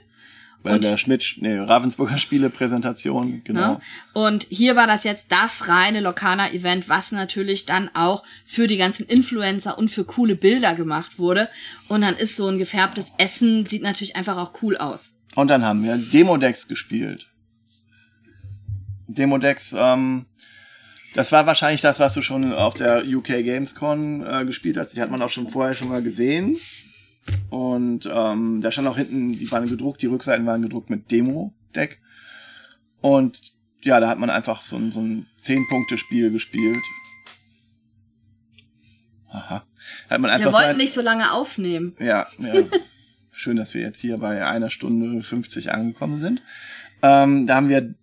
Bei 0.62 0.74
Und- 0.74 0.84
der 0.84 0.96
Schmidt, 0.96 1.36
nee, 1.40 1.56
Ravensburger 1.56 2.18
Spiele-Präsentation, 2.18 3.42
genau. 3.44 3.74
Ne? 3.74 3.80
Und 4.12 4.46
hier 4.50 4.76
war 4.76 4.86
das 4.86 5.04
jetzt 5.04 5.26
das 5.30 5.68
reine 5.68 6.00
Lokana-Event, 6.00 6.88
was 6.88 7.12
natürlich 7.12 7.66
dann 7.66 7.90
auch 7.94 8.22
für 8.44 8.66
die 8.66 8.76
ganzen 8.76 9.06
Influencer 9.06 9.78
und 9.78 9.90
für 9.90 10.04
coole 10.04 10.36
Bilder 10.36 10.74
gemacht 10.74 11.18
wurde. 11.18 11.48
Und 11.88 12.02
dann 12.02 12.16
ist 12.16 12.36
so 12.36 12.46
ein 12.48 12.58
gefärbtes 12.58 13.12
Essen, 13.18 13.64
sieht 13.66 13.82
natürlich 13.82 14.16
einfach 14.16 14.36
auch 14.36 14.52
cool 14.62 14.76
aus. 14.76 15.14
Und 15.34 15.48
dann 15.48 15.64
haben 15.64 15.82
wir 15.82 15.96
Demodex 15.96 16.68
gespielt. 16.68 17.28
Demodex, 19.06 19.74
ähm, 19.76 20.26
das 21.14 21.32
war 21.32 21.46
wahrscheinlich 21.46 21.80
das, 21.80 21.98
was 21.98 22.14
du 22.14 22.22
schon 22.22 22.52
auf 22.52 22.74
der 22.74 23.04
UK 23.04 23.42
Gamescon 23.42 24.24
äh, 24.26 24.44
gespielt 24.44 24.76
hast. 24.76 24.94
Die 24.94 25.00
hat 25.00 25.10
man 25.10 25.20
auch 25.22 25.30
schon 25.30 25.48
vorher 25.48 25.74
schon 25.74 25.88
mal 25.88 26.02
gesehen. 26.02 26.56
Und 27.50 28.08
ähm, 28.12 28.60
da 28.60 28.70
stand 28.70 28.86
auch 28.88 28.96
hinten, 28.96 29.32
die 29.32 29.50
waren 29.50 29.66
gedruckt, 29.68 30.02
die 30.02 30.06
Rückseiten 30.06 30.46
waren 30.46 30.62
gedruckt 30.62 30.90
mit 30.90 31.10
Demo-Deck. 31.10 32.00
Und 33.00 33.40
ja, 33.82 33.98
da 34.00 34.08
hat 34.08 34.18
man 34.18 34.30
einfach 34.30 34.62
so 34.64 34.76
ein, 34.76 34.92
so 34.92 35.00
ein 35.00 35.26
10-Punkte-Spiel 35.42 36.30
gespielt. 36.30 36.78
Aha. 39.30 39.64
Hat 40.08 40.20
man 40.20 40.30
Wir 40.30 40.34
einfach 40.34 40.52
wollten 40.52 40.66
sein- 40.70 40.76
nicht 40.76 40.92
so 40.92 41.00
lange 41.02 41.32
aufnehmen. 41.32 41.94
ja, 41.98 42.26
ja. 42.38 42.54
Schön, 43.32 43.56
dass 43.56 43.72
wir 43.72 43.80
jetzt 43.80 44.00
hier 44.00 44.18
bei 44.18 44.44
einer 44.46 44.68
Stunde 44.68 45.22
50 45.22 45.72
angekommen 45.72 46.18
sind. 46.18 46.42
Ähm, 47.02 47.46
da 47.46 47.54
haben 47.56 47.70
wir 47.70 47.94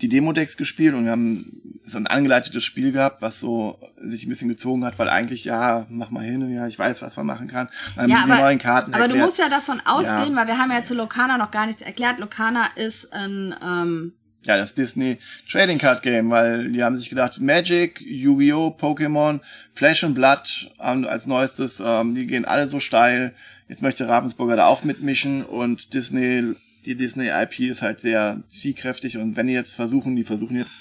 die 0.00 0.08
Demo-Decks 0.08 0.56
gespielt 0.56 0.94
und 0.94 1.04
wir 1.04 1.10
haben 1.10 1.59
so 1.90 1.98
ein 1.98 2.06
angeleitetes 2.06 2.64
Spiel 2.64 2.92
gehabt, 2.92 3.22
was 3.22 3.40
so 3.40 3.78
sich 4.00 4.26
ein 4.26 4.28
bisschen 4.30 4.48
gezogen 4.48 4.84
hat, 4.84 4.98
weil 4.98 5.08
eigentlich, 5.08 5.44
ja, 5.44 5.86
mach 5.88 6.10
mal 6.10 6.24
hin, 6.24 6.48
ja, 6.54 6.66
ich 6.66 6.78
weiß, 6.78 7.02
was 7.02 7.16
man 7.16 7.26
machen 7.26 7.48
kann. 7.48 7.68
Dann 7.96 8.08
Ja, 8.08 8.24
aber, 8.24 8.36
neuen 8.40 8.58
Karten 8.58 8.94
aber 8.94 9.08
du 9.08 9.16
musst 9.16 9.38
ja 9.38 9.48
davon 9.48 9.80
ausgehen, 9.84 10.34
Ja. 10.34 10.36
weil 10.36 10.46
wir 10.46 10.58
haben 10.58 10.70
ja 10.70 10.82
zu 10.84 10.94
Lokana 10.94 11.36
noch 11.38 11.50
gar 11.50 11.66
nichts 11.66 11.82
erklärt. 11.82 12.18
Lokana 12.18 12.68
ist 12.76 13.12
ein, 13.12 13.54
ähm, 13.62 14.12
Ja, 14.46 14.56
das 14.56 14.72
Disney 14.72 15.18
Trading 15.50 15.76
Card 15.76 16.02
Game, 16.02 16.30
weil 16.30 16.72
die 16.72 16.82
haben 16.82 16.96
sich 16.96 17.10
gedacht, 17.10 17.38
Magic, 17.40 18.00
Yu-Gi-Oh!, 18.00 18.68
Pokémon, 18.80 19.40
Flash 19.74 20.02
and 20.02 20.14
Blood 20.14 20.70
ähm, 20.82 21.04
als 21.06 21.26
neuestes, 21.26 21.82
ähm, 21.84 22.14
die 22.14 22.26
gehen 22.26 22.46
alle 22.46 22.66
so 22.66 22.80
steil. 22.80 23.34
Jetzt 23.68 23.82
möchte 23.82 24.08
Ravensburger 24.08 24.56
da 24.56 24.66
auch 24.66 24.82
mitmischen 24.82 25.44
und 25.44 25.92
Disney, 25.92 26.54
die 26.86 26.94
Disney 26.94 27.28
IP 27.28 27.60
ist 27.68 27.82
halt 27.82 28.00
sehr 28.00 28.40
zielkräftig 28.48 29.18
und 29.18 29.36
wenn 29.36 29.46
die 29.46 29.52
jetzt 29.52 29.74
versuchen, 29.74 30.16
die 30.16 30.24
versuchen 30.24 30.56
jetzt 30.56 30.78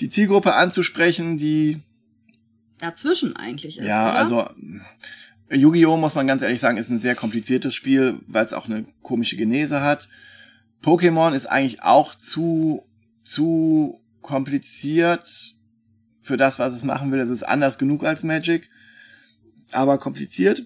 die 0.00 0.08
Zielgruppe 0.08 0.54
anzusprechen, 0.54 1.38
die 1.38 1.80
dazwischen 2.78 3.36
eigentlich 3.36 3.78
ist. 3.78 3.84
ja, 3.84 4.10
oder? 4.10 4.18
also 4.18 4.48
Yu-Gi-Oh! 5.50 5.96
muss 5.96 6.14
man 6.14 6.26
ganz 6.26 6.42
ehrlich 6.42 6.60
sagen, 6.60 6.78
ist 6.78 6.90
ein 6.90 7.00
sehr 7.00 7.14
kompliziertes 7.14 7.74
Spiel, 7.74 8.20
weil 8.26 8.44
es 8.44 8.52
auch 8.52 8.66
eine 8.66 8.84
komische 9.02 9.36
Genese 9.36 9.82
hat. 9.82 10.08
Pokémon 10.82 11.32
ist 11.34 11.46
eigentlich 11.46 11.82
auch 11.82 12.14
zu, 12.14 12.84
zu 13.24 14.00
kompliziert 14.22 15.56
für 16.22 16.36
das, 16.36 16.58
was 16.58 16.74
es 16.74 16.84
machen 16.84 17.10
will. 17.10 17.20
Es 17.20 17.30
ist 17.30 17.42
anders 17.42 17.78
genug 17.78 18.04
als 18.04 18.22
Magic, 18.22 18.70
aber 19.72 19.98
kompliziert. 19.98 20.62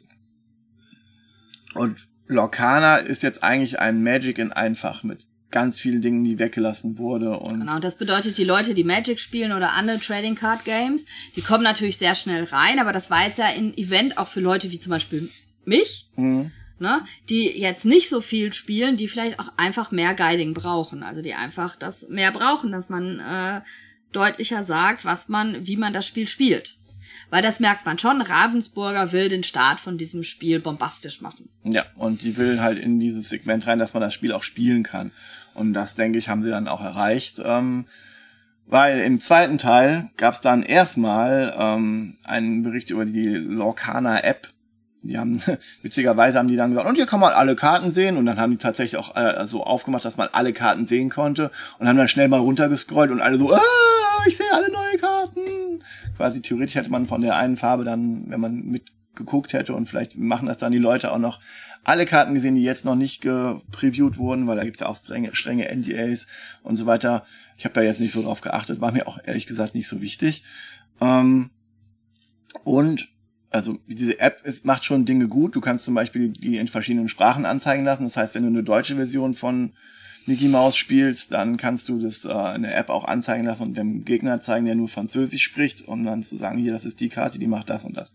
Und 1.74 2.06
Lorcana 2.26 2.96
ist 2.96 3.22
jetzt 3.22 3.42
eigentlich 3.42 3.80
ein 3.80 4.02
Magic 4.02 4.38
in 4.38 4.52
einfach 4.52 5.02
mit 5.02 5.26
ganz 5.54 5.78
vielen 5.78 6.02
Dingen, 6.02 6.24
die 6.24 6.38
weggelassen 6.40 6.98
wurde 6.98 7.38
und 7.38 7.60
Genau, 7.60 7.76
und 7.76 7.84
das 7.84 7.96
bedeutet, 7.96 8.36
die 8.38 8.44
Leute, 8.44 8.74
die 8.74 8.82
Magic 8.82 9.20
spielen 9.20 9.52
oder 9.52 9.72
andere 9.72 10.00
Trading 10.00 10.34
Card 10.34 10.64
Games, 10.64 11.04
die 11.36 11.42
kommen 11.42 11.62
natürlich 11.62 11.96
sehr 11.96 12.16
schnell 12.16 12.42
rein, 12.44 12.80
aber 12.80 12.92
das 12.92 13.08
war 13.08 13.24
jetzt 13.24 13.38
ja 13.38 13.46
ein 13.46 13.72
Event 13.78 14.18
auch 14.18 14.26
für 14.26 14.40
Leute 14.40 14.72
wie 14.72 14.80
zum 14.80 14.90
Beispiel 14.90 15.30
mich, 15.64 16.08
Mhm. 16.16 16.50
ne, 16.80 17.02
die 17.30 17.46
jetzt 17.58 17.84
nicht 17.84 18.08
so 18.08 18.20
viel 18.20 18.52
spielen, 18.52 18.96
die 18.96 19.06
vielleicht 19.06 19.38
auch 19.38 19.52
einfach 19.56 19.92
mehr 19.92 20.14
Guiding 20.14 20.54
brauchen, 20.54 21.04
also 21.04 21.22
die 21.22 21.34
einfach 21.34 21.76
das 21.76 22.08
mehr 22.08 22.32
brauchen, 22.32 22.72
dass 22.72 22.88
man 22.88 23.20
äh, 23.20 23.60
deutlicher 24.12 24.64
sagt, 24.64 25.04
was 25.04 25.28
man, 25.28 25.66
wie 25.68 25.76
man 25.76 25.92
das 25.92 26.04
Spiel 26.06 26.26
spielt. 26.26 26.76
Weil 27.30 27.42
das 27.42 27.58
merkt 27.58 27.86
man 27.86 27.98
schon, 27.98 28.20
Ravensburger 28.20 29.12
will 29.12 29.28
den 29.28 29.44
Start 29.44 29.80
von 29.80 29.98
diesem 29.98 30.24
Spiel 30.24 30.60
bombastisch 30.60 31.20
machen. 31.20 31.48
Ja, 31.64 31.84
und 31.96 32.22
die 32.22 32.36
will 32.36 32.60
halt 32.60 32.78
in 32.78 33.00
dieses 33.00 33.28
Segment 33.28 33.66
rein, 33.66 33.78
dass 33.78 33.94
man 33.94 34.02
das 34.02 34.14
Spiel 34.14 34.32
auch 34.32 34.42
spielen 34.42 34.82
kann. 34.82 35.10
Und 35.54 35.72
das, 35.72 35.94
denke 35.94 36.18
ich, 36.18 36.28
haben 36.28 36.42
sie 36.42 36.50
dann 36.50 36.68
auch 36.68 36.82
erreicht. 36.82 37.40
Ähm, 37.44 37.86
Weil 38.66 39.00
im 39.00 39.20
zweiten 39.20 39.58
Teil 39.58 40.10
gab 40.16 40.34
es 40.34 40.40
dann 40.40 40.62
erstmal 40.62 41.54
ähm, 41.58 42.16
einen 42.24 42.62
Bericht 42.62 42.90
über 42.90 43.04
die 43.04 43.28
Lorcana 43.28 44.24
App. 44.24 44.48
Die 45.02 45.18
haben, 45.18 45.40
witzigerweise 45.82 46.38
haben 46.38 46.48
die 46.48 46.56
dann 46.56 46.70
gesagt, 46.70 46.88
und 46.88 46.96
hier 46.96 47.06
kann 47.06 47.20
man 47.20 47.32
alle 47.32 47.56
Karten 47.56 47.90
sehen. 47.90 48.16
Und 48.16 48.26
dann 48.26 48.38
haben 48.38 48.52
die 48.52 48.58
tatsächlich 48.58 48.98
auch 48.98 49.14
äh, 49.16 49.46
so 49.46 49.64
aufgemacht, 49.64 50.04
dass 50.04 50.16
man 50.16 50.28
alle 50.32 50.52
Karten 50.52 50.86
sehen 50.86 51.10
konnte. 51.10 51.50
Und 51.78 51.88
haben 51.88 51.98
dann 51.98 52.08
schnell 52.08 52.28
mal 52.28 52.40
runtergescrollt 52.40 53.10
und 53.10 53.20
alle 53.20 53.38
so, 53.38 53.52
ah, 53.52 53.60
ich 54.26 54.36
sehe 54.36 54.52
alle 54.52 54.72
neue 54.72 54.98
Karten. 54.98 55.82
Quasi 56.16 56.40
theoretisch 56.40 56.74
hätte 56.76 56.90
man 56.90 57.06
von 57.06 57.20
der 57.20 57.36
einen 57.36 57.56
Farbe 57.56 57.84
dann, 57.84 58.24
wenn 58.28 58.40
man 58.40 58.80
mitgeguckt 59.14 59.52
hätte 59.52 59.74
und 59.74 59.86
vielleicht 59.86 60.18
machen 60.18 60.46
das 60.46 60.58
dann 60.58 60.72
die 60.72 60.78
Leute 60.78 61.12
auch 61.12 61.18
noch, 61.18 61.40
alle 61.84 62.06
Karten 62.06 62.34
gesehen, 62.34 62.56
die 62.56 62.62
jetzt 62.62 62.84
noch 62.84 62.94
nicht 62.94 63.20
gepreviewt 63.20 64.16
wurden, 64.16 64.46
weil 64.46 64.56
da 64.56 64.64
gibt's 64.64 64.80
ja 64.80 64.86
auch 64.86 64.96
strenge, 64.96 65.34
strenge 65.34 65.68
NDAs 65.74 66.26
und 66.62 66.76
so 66.76 66.86
weiter. 66.86 67.26
Ich 67.58 67.64
habe 67.64 67.74
da 67.74 67.82
jetzt 67.82 68.00
nicht 68.00 68.12
so 68.12 68.22
drauf 68.22 68.40
geachtet, 68.40 68.80
war 68.80 68.92
mir 68.92 69.06
auch 69.06 69.18
ehrlich 69.24 69.46
gesagt 69.46 69.74
nicht 69.74 69.86
so 69.86 70.00
wichtig. 70.00 70.44
Ähm, 71.00 71.50
und 72.64 73.08
also 73.50 73.78
diese 73.86 74.18
App 74.18 74.40
ist, 74.44 74.64
macht 74.64 74.84
schon 74.84 75.04
Dinge 75.04 75.28
gut. 75.28 75.54
Du 75.54 75.60
kannst 75.60 75.84
zum 75.84 75.94
Beispiel 75.94 76.30
die 76.30 76.56
in 76.56 76.68
verschiedenen 76.68 77.08
Sprachen 77.08 77.44
anzeigen 77.44 77.84
lassen. 77.84 78.04
Das 78.04 78.16
heißt, 78.16 78.34
wenn 78.34 78.42
du 78.42 78.48
eine 78.48 78.64
deutsche 78.64 78.96
Version 78.96 79.34
von 79.34 79.74
Mickey 80.26 80.48
Mouse 80.48 80.76
spielst, 80.76 81.32
dann 81.32 81.58
kannst 81.58 81.88
du 81.88 82.00
das 82.00 82.24
äh, 82.24 82.56
in 82.56 82.62
der 82.62 82.76
App 82.78 82.88
auch 82.88 83.04
anzeigen 83.04 83.44
lassen 83.44 83.64
und 83.64 83.76
dem 83.76 84.04
Gegner 84.04 84.40
zeigen, 84.40 84.64
der 84.64 84.74
nur 84.74 84.88
Französisch 84.88 85.42
spricht, 85.42 85.86
um 85.86 86.04
dann 86.04 86.22
zu 86.22 86.38
sagen, 86.38 86.58
hier, 86.58 86.72
das 86.72 86.86
ist 86.86 86.98
die 87.00 87.10
Karte, 87.10 87.38
die 87.38 87.46
macht 87.46 87.68
das 87.68 87.84
und 87.84 87.96
das. 87.96 88.14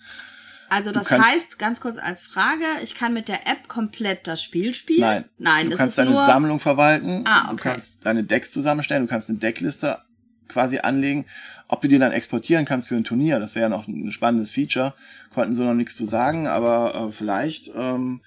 Also 0.70 0.92
das 0.92 1.08
kannst- 1.08 1.28
heißt, 1.28 1.60
ganz 1.60 1.82
kurz 1.82 1.98
als 1.98 2.22
Frage, 2.22 2.64
ich 2.84 2.96
kann 2.96 3.14
mit 3.14 3.28
der 3.28 3.48
App 3.48 3.68
komplett 3.68 4.28
das 4.28 4.42
Spiel 4.44 4.74
spielen? 4.74 5.00
Nein. 5.02 5.26
Nein, 5.38 5.70
du 5.72 5.78
kannst 5.78 5.98
deine 5.98 6.12
nur, 6.12 6.26
Sammlung 6.26 6.60
verwalten. 6.60 7.22
Ah, 7.26 7.48
Du 7.48 7.54
okay. 7.54 7.70
kannst 7.72 8.06
deine 8.06 8.24
Decks 8.24 8.52
zusammenstellen. 8.52 9.04
Du 9.04 9.10
kannst 9.10 9.30
eine 9.30 9.40
Deckliste 9.40 10.00
quasi 10.48 10.80
anlegen. 10.80 11.26
Ob 11.68 11.82
du 11.82 11.88
die 11.88 12.00
dann 12.00 12.12
exportieren 12.12 12.66
kannst 12.66 12.88
für 12.88 12.96
ein 12.96 13.04
Turnier, 13.04 13.40
das 13.40 13.56
wäre 13.56 13.64
ja 13.64 13.70
noch 13.70 13.88
ein 13.88 14.12
spannendes 14.12 14.52
Feature. 14.52 14.94
Konnten 15.34 15.56
sie 15.56 15.64
noch 15.64 15.76
nichts 15.76 15.96
zu 15.96 16.06
sagen, 16.06 16.48
aber 16.48 17.10
äh, 17.10 17.12
vielleicht. 17.12 17.72
Ähm, 17.76 18.22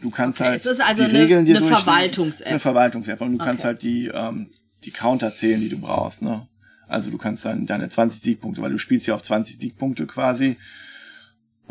du 0.00 0.10
kannst 0.10 0.40
Okay, 0.40 0.50
halt 0.50 0.60
es 0.60 0.66
ist 0.66 0.80
also 0.80 1.04
die 1.04 1.10
eine- 1.10 1.18
Regeln 1.20 1.44
dir 1.44 1.56
eine. 1.56 1.66
Verwaltungs-App. 1.66 2.48
Eine 2.48 2.58
Verwaltungs-App 2.58 3.20
und 3.20 3.32
du 3.32 3.38
kannst 3.44 3.60
Okay. 3.60 3.68
halt 3.68 3.82
die 3.82 4.06
ähm, 4.08 4.50
die 4.84 4.90
Counter 4.90 5.32
zählen, 5.32 5.60
die 5.60 5.68
du 5.68 5.78
brauchst. 5.78 6.22
Ne? 6.22 6.48
Also 6.88 7.10
du 7.10 7.18
kannst 7.18 7.44
dann 7.44 7.66
deine 7.66 7.88
20 7.88 8.20
Siegpunkte, 8.20 8.60
weil 8.60 8.72
du 8.72 8.78
spielst 8.78 9.06
ja 9.06 9.14
auf 9.14 9.22
20 9.22 9.58
Siegpunkte 9.58 10.06
quasi. 10.06 10.56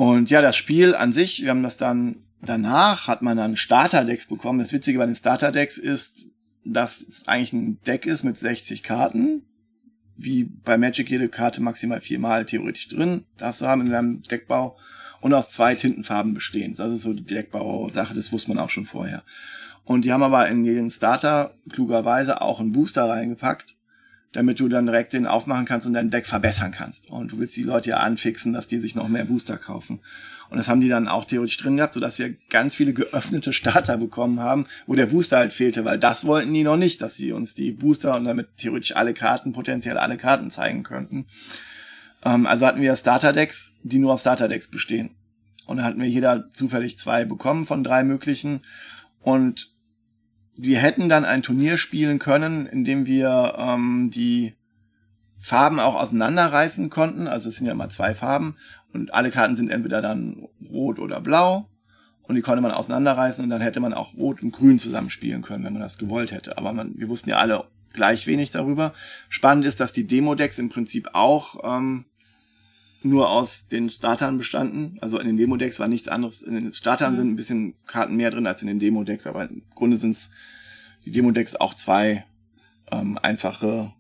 Und 0.02 0.32
ja, 0.32 0.42
das 0.42 0.58
Spiel 0.58 0.96
an 0.96 1.12
sich, 1.12 1.44
wir 1.44 1.52
haben 1.52 1.62
das 1.62 1.78
dann 1.78 2.24
danach, 2.42 3.08
hat 3.08 3.22
man 3.22 3.38
dann 3.38 3.56
Starterdecks 3.56 4.26
bekommen. 4.26 4.58
Das 4.58 4.74
Witzige 4.74 4.98
bei 4.98 5.06
den 5.06 5.14
Starterdecks 5.14 5.78
ist, 5.78 6.26
dass 6.66 7.02
es 7.02 7.28
eigentlich 7.28 7.54
ein 7.54 7.80
Deck 7.86 8.08
ist 8.08 8.24
mit 8.24 8.36
60 8.36 8.82
Karten. 8.82 9.44
Wie 10.18 10.46
bei 10.46 10.80
Magic 10.80 11.12
jede 11.12 11.30
Karte 11.30 11.62
maximal 11.62 12.02
viermal 12.02 12.46
theoretisch 12.46 12.88
drin, 12.88 13.26
darfst 13.38 13.62
du 13.62 13.68
haben 13.68 13.82
in 13.82 13.92
deinem 13.92 14.24
Deckbau. 14.24 14.76
Und 15.20 15.36
aus 15.36 15.52
zwei 15.52 15.76
Tintenfarben 15.76 16.34
bestehen. 16.34 16.74
Das 16.76 16.92
ist 16.92 17.04
so 17.04 17.14
die 17.14 17.24
Deckbau-Sache, 17.24 18.16
das 18.16 18.32
wusste 18.32 18.50
man 18.50 18.58
auch 18.58 18.72
schon 18.72 18.88
vorher. 18.88 19.22
Und 19.84 20.04
die 20.04 20.12
haben 20.12 20.24
aber 20.24 20.48
in 20.48 20.66
jeden 20.66 20.90
Starter 20.90 21.54
klugerweise 21.70 22.42
auch 22.42 22.60
einen 22.60 22.72
Booster 22.72 23.08
reingepackt, 23.08 23.76
damit 24.34 24.60
du 24.60 24.70
dann 24.70 24.86
direkt 24.86 25.14
den 25.14 25.28
aufmachen 25.28 25.66
kannst 25.66 25.86
und 25.86 25.94
dein 25.94 26.10
Deck 26.10 26.26
verbessern 26.26 26.72
kannst. 26.72 27.10
Und 27.10 27.32
du 27.34 27.40
willst 27.40 27.56
die 27.56 27.64
Leute 27.64 27.90
ja 27.90 27.98
anfixen, 27.98 28.54
dass 28.54 28.68
die 28.68 28.80
sich 28.80 28.96
noch 28.96 29.08
mehr 29.08 29.26
Booster 29.26 29.58
kaufen. 29.58 30.00
Und 30.50 30.58
das 30.58 30.68
haben 30.68 30.82
die 30.82 30.90
dann 30.90 31.08
auch 31.08 31.26
theoretisch 31.26 31.58
drin 31.58 31.78
gehabt, 31.78 31.94
sodass 31.94 32.20
wir 32.20 32.34
ganz 32.50 32.76
viele 32.76 32.94
geöffnete 32.94 33.54
Starter 33.54 33.98
bekommen 33.98 34.40
haben, 34.40 34.66
wo 34.86 34.96
der 34.96 35.06
Booster 35.06 35.38
halt 35.38 35.54
fehlte, 35.54 35.86
weil 35.86 35.98
das 35.98 36.26
wollten 36.26 36.54
die 36.54 36.64
noch 36.64 36.78
nicht, 36.78 37.02
dass 37.02 37.16
sie 37.16 37.32
uns 37.32 37.54
die 37.54 37.72
Booster 37.72 38.16
und 38.16 38.26
damit 38.26 38.58
theoretisch 38.58 38.96
alle 38.96 39.14
Karten, 39.14 39.54
potenziell 39.54 39.98
alle 39.98 40.18
Karten 40.18 40.52
zeigen 40.52 40.84
könnten. 40.84 41.26
Ähm, 42.24 42.46
also 42.46 42.66
hatten 42.66 42.82
wir 42.82 42.96
Starterdecks, 42.96 43.74
die 43.84 44.00
nur 44.00 44.14
auf 44.14 44.22
Starterdecks 44.22 44.68
bestehen. 44.68 45.12
Und 45.68 45.78
da 45.78 45.84
hatten 45.84 46.02
wir 46.02 46.10
jeder 46.10 46.50
zufällig 46.50 46.98
zwei 46.98 47.24
bekommen 47.24 47.66
von 47.66 47.84
drei 47.84 48.04
möglichen. 48.04 48.60
Und 49.22 49.71
wir 50.58 50.80
hätten 50.80 51.10
dann 51.10 51.26
ein 51.26 51.44
Turnier 51.44 51.78
spielen 51.78 52.20
können, 52.20 52.66
in 52.66 52.84
dem 52.84 53.06
wir 53.06 53.56
ähm, 53.58 54.10
die 54.14 54.54
Farben 55.40 55.80
auch 55.80 55.96
auseinanderreißen 55.96 56.90
konnten. 56.90 57.28
Also 57.28 57.50
es 57.50 57.56
sind 57.56 57.66
ja 57.66 57.74
immer 57.74 57.90
zwei 57.90 58.14
Farben 58.14 58.56
und 58.94 59.14
alle 59.14 59.32
Karten 59.32 59.56
sind 59.56 59.72
entweder 59.72 60.02
dann 60.02 60.48
rot 60.70 61.00
oder 61.00 61.20
blau 61.20 61.68
und 62.24 62.36
die 62.36 62.42
konnte 62.42 62.62
man 62.62 62.72
auseinanderreißen 62.72 63.44
und 63.44 63.50
dann 63.50 63.62
hätte 63.62 63.80
man 63.80 63.94
auch 63.94 64.14
rot 64.16 64.44
und 64.44 64.52
grün 64.52 64.80
zusammenspielen 64.80 65.42
können, 65.42 65.64
wenn 65.64 65.74
man 65.74 65.82
das 65.82 65.98
gewollt 65.98 66.32
hätte. 66.32 66.58
Aber 66.58 66.74
man, 66.74 66.98
wir 66.98 67.10
wussten 67.10 67.30
ja 67.30 67.38
alle 67.38 67.66
gleich 67.94 68.28
wenig 68.28 68.52
darüber. 68.52 68.94
Spannend 69.30 69.66
ist, 69.66 69.80
dass 69.80 69.94
die 69.94 70.08
Demo-Decks 70.08 70.60
im 70.60 70.70
Prinzip 70.70 71.10
auch 71.14 71.60
ähm, 71.64 72.06
nur 73.04 73.30
aus 73.30 73.68
den 73.68 73.90
Startern 73.90 74.38
bestanden. 74.38 74.98
Also 75.02 75.20
in 75.20 75.28
den 75.28 75.38
Demo-Decks 75.38 75.80
war 75.80 75.88
nichts 75.88 76.08
anderes. 76.08 76.44
In 76.44 76.54
den 76.54 76.74
Startern 76.74 77.16
sind 77.16 77.30
ein 77.30 77.36
bisschen 77.36 77.76
Karten 77.88 78.16
mehr 78.16 78.32
drin 78.32 78.48
als 78.48 78.62
in 78.62 78.68
den 78.68 78.80
Demo-Decks, 78.80 79.28
aber 79.28 79.50
im 79.50 79.64
Grunde 79.74 79.98
sind 79.98 80.12
es 80.12 80.30
die 81.06 81.12
Demo-Decks 81.12 81.56
auch 81.56 81.74
zwei 81.74 82.26
ähm, 82.92 83.18
einfache 83.18 83.94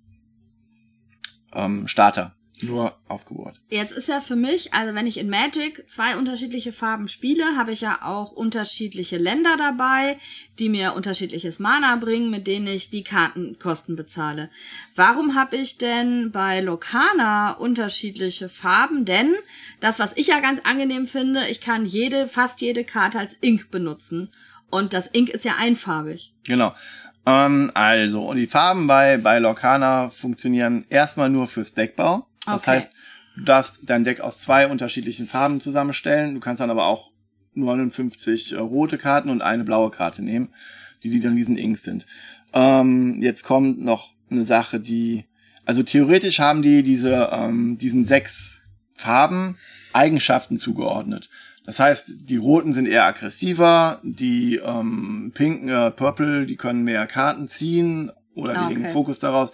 ähm, 1.53 1.87
Starter. 1.87 2.35
Nur 2.63 2.97
aufgebohrt. 3.07 3.59
Jetzt 3.69 3.91
ist 3.91 4.07
ja 4.07 4.21
für 4.21 4.35
mich, 4.35 4.73
also 4.73 4.93
wenn 4.95 5.07
ich 5.07 5.17
in 5.17 5.29
Magic 5.29 5.89
zwei 5.89 6.17
unterschiedliche 6.17 6.73
Farben 6.73 7.07
spiele, 7.07 7.55
habe 7.57 7.71
ich 7.71 7.81
ja 7.81 7.99
auch 8.03 8.31
unterschiedliche 8.31 9.17
Länder 9.17 9.57
dabei, 9.57 10.17
die 10.59 10.69
mir 10.69 10.93
unterschiedliches 10.93 11.59
Mana 11.59 11.95
bringen, 11.95 12.29
mit 12.29 12.47
denen 12.47 12.67
ich 12.67 12.89
die 12.89 13.03
Kartenkosten 13.03 13.95
bezahle. 13.95 14.49
Warum 14.95 15.35
habe 15.35 15.57
ich 15.57 15.77
denn 15.77 16.31
bei 16.31 16.61
Lokana 16.61 17.53
unterschiedliche 17.53 18.49
Farben? 18.49 19.05
Denn 19.05 19.33
das, 19.79 19.99
was 19.99 20.15
ich 20.17 20.27
ja 20.27 20.39
ganz 20.39 20.61
angenehm 20.63 21.07
finde, 21.07 21.47
ich 21.47 21.61
kann 21.61 21.85
jede, 21.85 22.27
fast 22.27 22.61
jede 22.61 22.83
Karte 22.83 23.19
als 23.19 23.37
Ink 23.41 23.71
benutzen. 23.71 24.31
Und 24.69 24.93
das 24.93 25.07
Ink 25.07 25.29
ist 25.29 25.45
ja 25.45 25.55
einfarbig. 25.57 26.33
Genau. 26.43 26.73
Ähm, 27.25 27.71
also, 27.73 28.29
und 28.29 28.37
die 28.37 28.47
Farben 28.47 28.87
bei, 28.87 29.17
bei 29.17 29.39
Lorcana 29.39 30.09
funktionieren 30.09 30.85
erstmal 30.89 31.29
nur 31.29 31.47
fürs 31.47 31.73
Deckbau. 31.73 32.25
Das 32.45 32.61
Okay. 32.61 32.71
heißt, 32.71 32.93
du 33.37 33.43
darfst 33.43 33.79
dein 33.83 34.03
Deck 34.03 34.21
aus 34.21 34.39
zwei 34.39 34.67
unterschiedlichen 34.67 35.27
Farben 35.27 35.61
zusammenstellen. 35.61 36.33
Du 36.35 36.39
kannst 36.39 36.61
dann 36.61 36.69
aber 36.69 36.85
auch 36.85 37.11
59 37.53 38.53
äh, 38.53 38.55
rote 38.57 38.97
Karten 38.97 39.29
und 39.29 39.41
eine 39.41 39.63
blaue 39.63 39.91
Karte 39.91 40.21
nehmen, 40.23 40.49
die, 41.03 41.09
die 41.09 41.19
dann 41.19 41.35
diesen 41.35 41.57
Ink 41.57 41.77
sind. 41.77 42.05
Ähm, 42.53 43.21
jetzt 43.21 43.43
kommt 43.43 43.81
noch 43.81 44.13
eine 44.29 44.43
Sache, 44.45 44.79
die, 44.79 45.25
also 45.65 45.83
theoretisch 45.83 46.39
haben 46.39 46.61
die 46.61 46.83
diese, 46.83 47.29
ähm, 47.31 47.77
diesen 47.77 48.05
sechs 48.05 48.61
Farben 48.95 49.57
Eigenschaften 49.93 50.57
zugeordnet. 50.57 51.29
Das 51.65 51.79
heißt, 51.79 52.29
die 52.29 52.37
roten 52.37 52.73
sind 52.73 52.87
eher 52.87 53.05
aggressiver, 53.05 53.99
die 54.03 54.55
ähm, 54.57 55.31
pinken, 55.33 55.69
äh, 55.69 55.91
purple, 55.91 56.45
die 56.45 56.55
können 56.55 56.83
mehr 56.83 57.05
Karten 57.07 57.47
ziehen 57.47 58.11
oder 58.33 58.53
Ah, 58.57 58.63
die 58.67 58.73
legen 58.73 58.85
okay. 58.85 58.93
Fokus 58.93 59.19
daraus. 59.19 59.51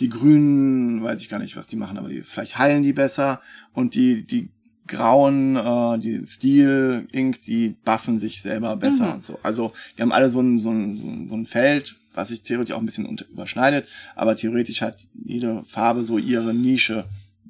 Die 0.00 0.08
grünen, 0.08 1.02
weiß 1.02 1.20
ich 1.20 1.28
gar 1.28 1.38
nicht, 1.38 1.56
was 1.56 1.66
die 1.66 1.76
machen, 1.76 1.98
aber 1.98 2.08
die 2.08 2.22
vielleicht 2.22 2.58
heilen 2.58 2.82
die 2.82 2.92
besser. 2.92 3.40
Und 3.72 3.94
die 3.94 4.24
die 4.24 4.50
grauen, 4.86 5.56
äh, 5.56 5.98
die 5.98 6.26
Steel 6.26 7.06
Ink, 7.12 7.40
die 7.42 7.76
buffen 7.84 8.18
sich 8.18 8.42
selber 8.42 8.74
besser 8.76 9.06
Mhm. 9.06 9.12
und 9.14 9.24
so. 9.24 9.38
Also 9.42 9.72
die 9.96 10.02
haben 10.02 10.12
alle 10.12 10.30
so 10.30 10.40
ein, 10.40 10.58
so 10.58 10.70
ein, 10.70 11.28
so 11.28 11.36
ein, 11.36 11.46
Feld, 11.46 11.96
was 12.14 12.28
sich 12.28 12.42
theoretisch 12.42 12.74
auch 12.74 12.80
ein 12.80 12.86
bisschen 12.86 13.06
überschneidet, 13.30 13.86
aber 14.16 14.34
theoretisch 14.34 14.80
hat 14.82 14.96
jede 15.14 15.62
Farbe 15.64 16.04
so 16.04 16.18
ihre 16.18 16.54
Nische, 16.54 17.04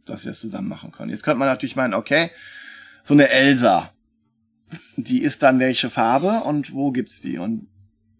dass 0.04 0.22
sie 0.22 0.28
das 0.28 0.40
zusammen 0.40 0.68
machen 0.68 0.90
können. 0.90 1.10
Jetzt 1.10 1.22
könnte 1.22 1.38
man 1.38 1.48
natürlich 1.48 1.76
meinen, 1.76 1.94
okay, 1.94 2.30
so 3.04 3.14
eine 3.14 3.28
Elsa, 3.30 3.92
die 4.96 5.22
ist 5.22 5.42
dann 5.42 5.60
welche 5.60 5.90
Farbe 5.90 6.42
und 6.44 6.72
wo 6.72 6.90
gibt's 6.90 7.20
die? 7.20 7.38
Und 7.38 7.68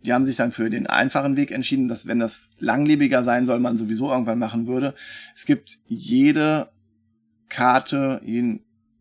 die 0.05 0.13
haben 0.13 0.25
sich 0.25 0.37
dann 0.37 0.53
für 0.53 0.71
den 0.71 0.87
einfachen 0.87 1.37
Weg 1.37 1.51
entschieden, 1.51 1.89
dass 1.89 2.07
wenn 2.07 2.19
das 2.19 2.51
langlebiger 2.59 3.25
sein 3.25 3.47
soll, 3.47 3.61
man 3.61 3.77
sowieso 3.77 4.11
irgendwann 4.11 4.39
machen 4.39 4.67
würde. 4.67 4.95
Es 5.35 5.45
gibt 5.45 5.79
jede 5.87 6.69
Karte, 7.49 8.21
jeden 8.25 8.61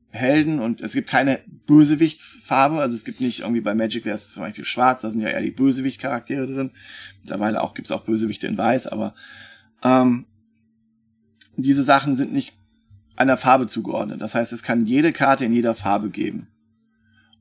Helden 0.09 0.59
und 0.59 0.81
es 0.81 0.93
gibt 0.93 1.09
keine 1.09 1.39
Bösewichtsfarbe. 1.67 2.79
Also 2.79 2.95
es 2.95 3.05
gibt 3.05 3.21
nicht 3.21 3.41
irgendwie 3.41 3.61
bei 3.61 3.75
Magic 3.75 4.05
wäre 4.05 4.15
es 4.15 4.31
zum 4.31 4.43
Beispiel 4.43 4.65
schwarz, 4.65 5.01
da 5.01 5.11
sind 5.11 5.21
ja 5.21 5.29
eher 5.29 5.41
die 5.41 5.51
Bösewicht-Charaktere 5.51 6.47
drin. 6.47 6.71
Mittlerweile 7.21 7.61
auch 7.61 7.73
gibt's 7.73 7.91
auch 7.91 8.03
Bösewichte 8.03 8.47
in 8.47 8.57
weiß, 8.57 8.87
aber 8.87 9.13
ähm, 9.83 10.25
diese 11.55 11.83
Sachen 11.83 12.15
sind 12.15 12.33
nicht 12.33 12.57
einer 13.15 13.37
Farbe 13.37 13.67
zugeordnet. 13.67 14.21
Das 14.21 14.35
heißt, 14.35 14.53
es 14.53 14.63
kann 14.63 14.85
jede 14.85 15.11
Karte 15.11 15.45
in 15.45 15.51
jeder 15.51 15.75
Farbe 15.75 16.09
geben. 16.09 16.47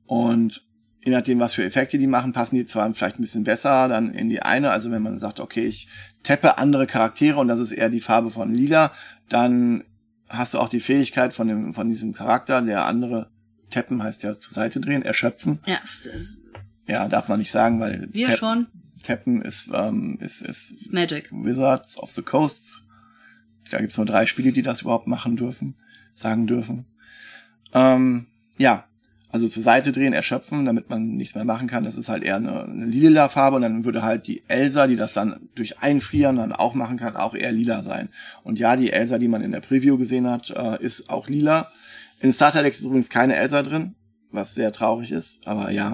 Und 0.05 0.66
je 1.07 1.13
nachdem, 1.13 1.39
was 1.39 1.53
für 1.53 1.63
Effekte 1.63 1.97
die 1.97 2.05
machen, 2.05 2.33
passen 2.33 2.57
die 2.57 2.65
zwar 2.65 2.93
vielleicht 2.93 3.17
ein 3.17 3.21
bisschen 3.21 3.45
besser 3.45 3.87
dann 3.87 4.13
in 4.13 4.27
die 4.27 4.41
eine. 4.41 4.71
Also 4.71 4.91
wenn 4.91 5.01
man 5.01 5.17
sagt, 5.19 5.39
okay, 5.39 5.65
ich 5.65 5.87
teppe 6.23 6.57
andere 6.57 6.85
Charaktere 6.85 7.39
und 7.39 7.47
das 7.47 7.61
ist 7.61 7.71
eher 7.71 7.89
die 7.89 8.01
Farbe 8.01 8.29
von 8.29 8.53
Lila, 8.53 8.91
dann 9.29 9.85
hast 10.27 10.53
du 10.53 10.59
auch 10.59 10.67
die 10.67 10.81
Fähigkeit 10.81 11.33
von 11.33 11.47
dem, 11.47 11.73
von 11.73 11.87
diesem 11.87 12.13
Charakter, 12.13 12.61
der 12.61 12.85
andere 12.87 13.29
Teppen 13.69 14.03
heißt 14.03 14.21
ja 14.23 14.37
zur 14.37 14.51
Seite 14.53 14.81
drehen, 14.81 15.01
erschöpfen. 15.01 15.59
Ja, 15.65 15.77
es 15.81 16.41
Ja, 16.87 17.07
darf 17.07 17.29
man 17.29 17.39
nicht 17.39 17.51
sagen, 17.51 17.79
weil 17.79 18.09
wir 18.11 18.27
Tap- 18.27 18.37
schon. 18.39 18.67
Tappen 19.03 19.41
ist, 19.41 19.69
ähm, 19.73 20.17
ist, 20.19 20.41
ist 20.41 20.71
ist 20.71 20.91
Magic. 20.93 21.29
Wizards 21.31 21.97
of 21.97 22.11
the 22.11 22.21
Coasts 22.21 22.81
Da 23.71 23.79
gibt's 23.79 23.95
nur 23.95 24.05
drei 24.05 24.25
Spiele, 24.25 24.51
die 24.51 24.61
das 24.61 24.81
überhaupt 24.81 25.07
machen 25.07 25.37
dürfen, 25.37 25.75
sagen 26.13 26.47
dürfen. 26.47 26.85
Ähm, 27.73 28.25
ja, 28.57 28.83
also 29.37 29.49
zur 29.49 29.61
Seite 29.61 29.91
drehen, 29.91 30.13
erschöpfen, 30.13 30.65
damit 30.65 30.89
man 30.89 31.15
nichts 31.15 31.35
mehr 31.35 31.45
machen 31.45 31.67
kann. 31.67 31.83
Das 31.83 31.95
ist 31.95 32.09
halt 32.09 32.23
eher 32.23 32.37
eine, 32.37 32.63
eine 32.63 32.85
lila 32.87 33.29
Farbe 33.29 33.57
und 33.57 33.61
dann 33.61 33.85
würde 33.85 34.01
halt 34.01 34.25
die 34.25 34.41
Elsa, 34.47 34.87
die 34.87 34.95
das 34.95 35.13
dann 35.13 35.47
durch 35.53 35.77
Einfrieren 35.77 36.37
dann 36.37 36.53
auch 36.53 36.73
machen 36.73 36.97
kann, 36.97 37.15
auch 37.15 37.35
eher 37.35 37.51
lila 37.51 37.83
sein. 37.83 38.09
Und 38.43 38.57
ja, 38.57 38.75
die 38.75 38.91
Elsa, 38.91 39.19
die 39.19 39.27
man 39.27 39.43
in 39.43 39.51
der 39.51 39.59
Preview 39.59 39.95
gesehen 39.99 40.27
hat, 40.27 40.49
äh, 40.49 40.83
ist 40.83 41.11
auch 41.11 41.29
lila. 41.29 41.71
In 42.19 42.33
Starter 42.33 42.63
Decks 42.63 42.79
ist 42.79 42.85
übrigens 42.85 43.09
keine 43.09 43.35
Elsa 43.35 43.61
drin, 43.61 43.93
was 44.31 44.55
sehr 44.55 44.71
traurig 44.71 45.11
ist, 45.11 45.45
aber 45.45 45.69
ja. 45.69 45.93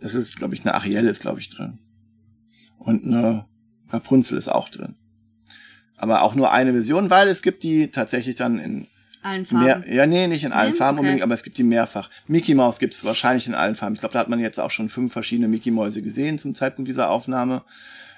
Es 0.00 0.14
ist, 0.14 0.36
glaube 0.36 0.54
ich, 0.54 0.62
eine 0.62 0.74
Ariel 0.74 1.06
ist, 1.06 1.20
glaube 1.20 1.40
ich, 1.40 1.50
drin. 1.50 1.80
Und 2.78 3.04
eine 3.04 3.44
Rapunzel 3.90 4.38
ist 4.38 4.48
auch 4.48 4.70
drin. 4.70 4.94
Aber 5.98 6.22
auch 6.22 6.34
nur 6.34 6.50
eine 6.50 6.72
Version, 6.72 7.10
weil 7.10 7.28
es 7.28 7.42
gibt 7.42 7.62
die 7.62 7.90
tatsächlich 7.90 8.36
dann 8.36 8.58
in 8.58 8.86
Allen 9.24 9.44
Farben. 9.46 9.64
Mehr, 9.64 9.82
ja, 9.92 10.06
nee, 10.06 10.26
nicht 10.28 10.44
in 10.44 10.52
allen 10.52 10.72
Nee? 10.72 10.76
Farben 10.78 10.98
Okay. 10.98 11.06
unbedingt, 11.06 11.22
aber 11.22 11.34
es 11.34 11.42
gibt 11.42 11.58
die 11.58 11.62
mehrfach. 11.64 12.10
Mickey 12.28 12.54
Mouse 12.54 12.78
gibt 12.78 12.94
es 12.94 13.04
wahrscheinlich 13.04 13.46
in 13.48 13.54
allen 13.54 13.74
Farben. 13.74 13.94
Ich 13.94 14.00
glaube, 14.00 14.12
da 14.12 14.18
hat 14.20 14.28
man 14.28 14.38
jetzt 14.38 14.60
auch 14.60 14.70
schon 14.70 14.88
fünf 14.88 15.12
verschiedene 15.12 15.48
Mickey 15.48 15.70
Mäuse 15.70 16.02
gesehen 16.02 16.38
zum 16.38 16.54
Zeitpunkt 16.54 16.88
dieser 16.88 17.10
Aufnahme. 17.10 17.62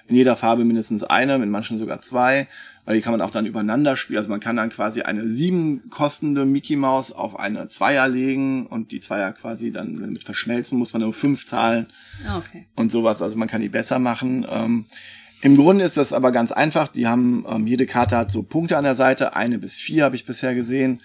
In 0.09 0.17
jeder 0.17 0.37
Farbe 0.37 0.65
mindestens 0.65 1.03
eine, 1.03 1.35
in 1.35 1.51
manchen 1.51 1.79
sogar 1.79 2.01
zwei, 2.01 2.47
weil 2.85 2.95
die 2.95 3.03
kann 3.03 3.11
man 3.13 3.21
auch 3.21 3.31
dann 3.31 3.45
übereinander 3.47 3.97
spielen. 3.97 4.19
Also 4.19 4.31
man 4.31 4.39
kann 4.41 4.57
dann 4.57 4.69
quasi 4.71 5.03
eine 5.03 5.27
sieben 5.27 5.91
kostende 5.91 6.45
Mickey 6.45 6.77
Maus 6.77 7.11
auf 7.11 7.39
eine 7.39 7.67
Zweier 7.69 8.07
legen 8.07 8.67
und 8.67 8.93
die 8.93 9.01
Zweier 9.01 9.33
quasi 9.33 9.73
dann 9.73 9.95
mit 9.97 10.23
verschmelzen, 10.23 10.79
muss 10.79 10.93
man 10.93 11.03
nur 11.03 11.13
fünf 11.13 11.47
zahlen 11.47 11.87
Ah, 12.29 12.39
Okay. 12.39 12.67
und 12.77 12.91
sowas. 12.93 13.21
Also 13.23 13.35
man 13.37 13.49
kann 13.49 13.63
die 13.63 13.69
besser 13.69 13.99
machen. 13.99 14.47
Ähm, 14.49 14.85
Im 15.47 15.57
Grunde 15.57 15.85
ist 15.85 15.97
das 15.97 16.13
aber 16.13 16.33
ganz 16.33 16.51
einfach. 16.51 16.89
Die 16.89 17.07
haben, 17.07 17.47
ähm, 17.49 17.69
jede 17.69 17.87
Karte 17.87 18.17
hat 18.17 18.33
so 18.33 18.43
Punkte 18.43 18.77
an 18.77 18.83
der 18.83 18.97
Seite, 18.97 19.37
eine 19.37 19.61
bis 19.61 19.77
vier 19.77 20.03
habe 20.03 20.17
ich 20.17 20.27
bisher 20.27 20.57
gesehen. 20.57 21.01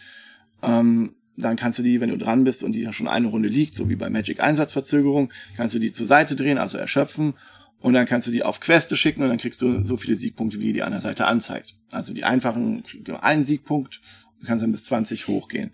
Ähm, 0.63 1.13
dann 1.38 1.57
kannst 1.57 1.77
du 1.77 1.84
die, 1.84 2.01
wenn 2.01 2.09
du 2.09 2.18
dran 2.18 2.43
bist 2.43 2.63
und 2.63 2.72
die 2.72 2.91
schon 2.91 3.07
eine 3.07 3.27
Runde 3.27 3.49
liegt, 3.49 3.76
so 3.76 3.88
wie 3.88 3.95
bei 3.95 4.09
Magic 4.09 4.39
Einsatzverzögerung, 4.39 5.31
kannst 5.57 5.76
du 5.76 5.80
die 5.80 5.91
zur 5.91 6.07
Seite 6.07 6.35
drehen, 6.35 6.57
also 6.57 6.80
erschöpfen. 6.80 7.35
Und 7.81 7.93
dann 7.93 8.07
kannst 8.07 8.26
du 8.26 8.31
die 8.31 8.41
auf 8.41 8.59
Queste 8.61 8.95
schicken 8.95 9.22
und 9.22 9.30
dann 9.30 9.38
kriegst 9.38 9.61
du 9.61 9.85
so 9.85 9.95
viele 9.95 10.15
Siegpunkte, 10.15 10.59
wie 10.59 10.73
die 10.73 10.81
an 10.81 10.91
der 10.91 11.01
Seite 11.01 11.27
anzeigt. 11.27 11.76
Also 11.91 12.11
die 12.11 12.23
einfachen 12.23 12.81
kriegen 12.81 13.15
einen 13.18 13.45
Siegpunkt, 13.45 14.01
du 14.39 14.47
kannst 14.47 14.63
dann 14.63 14.72
bis 14.72 14.85
20 14.85 15.27
hochgehen. 15.27 15.69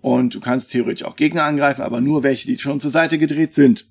Und 0.00 0.34
du 0.34 0.40
kannst 0.40 0.72
theoretisch 0.72 1.06
auch 1.06 1.14
Gegner 1.14 1.44
angreifen, 1.44 1.82
aber 1.82 2.00
nur 2.00 2.24
welche, 2.24 2.48
die 2.48 2.58
schon 2.58 2.80
zur 2.80 2.90
Seite 2.90 3.16
gedreht 3.16 3.54
sind. 3.54 3.86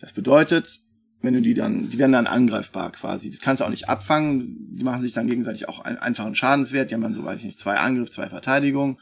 Das 0.00 0.14
bedeutet, 0.14 0.80
wenn 1.26 1.34
du 1.34 1.42
die 1.42 1.54
dann, 1.54 1.88
die 1.88 1.98
werden 1.98 2.12
dann 2.12 2.28
angreifbar 2.28 2.92
quasi. 2.92 3.28
Das 3.30 3.40
kannst 3.40 3.60
du 3.60 3.64
auch 3.64 3.70
nicht 3.70 3.88
abfangen. 3.88 4.70
Die 4.70 4.84
machen 4.84 5.02
sich 5.02 5.12
dann 5.12 5.26
gegenseitig 5.26 5.68
auch 5.68 5.80
einen 5.80 5.98
einfachen 5.98 6.36
Schadenswert. 6.36 6.88
Die 6.88 6.94
haben 6.94 7.02
dann 7.02 7.14
so, 7.14 7.24
weiß 7.24 7.40
ich 7.40 7.44
nicht, 7.44 7.58
zwei 7.58 7.78
Angriff, 7.78 8.10
zwei 8.10 8.28
Verteidigung. 8.28 9.00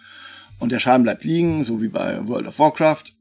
Und 0.58 0.72
der 0.72 0.78
Schaden 0.78 1.02
bleibt 1.02 1.22
liegen, 1.22 1.64
so 1.64 1.82
wie 1.82 1.88
bei 1.88 2.26
World 2.26 2.46
of 2.46 2.58
Warcraft. 2.58 3.12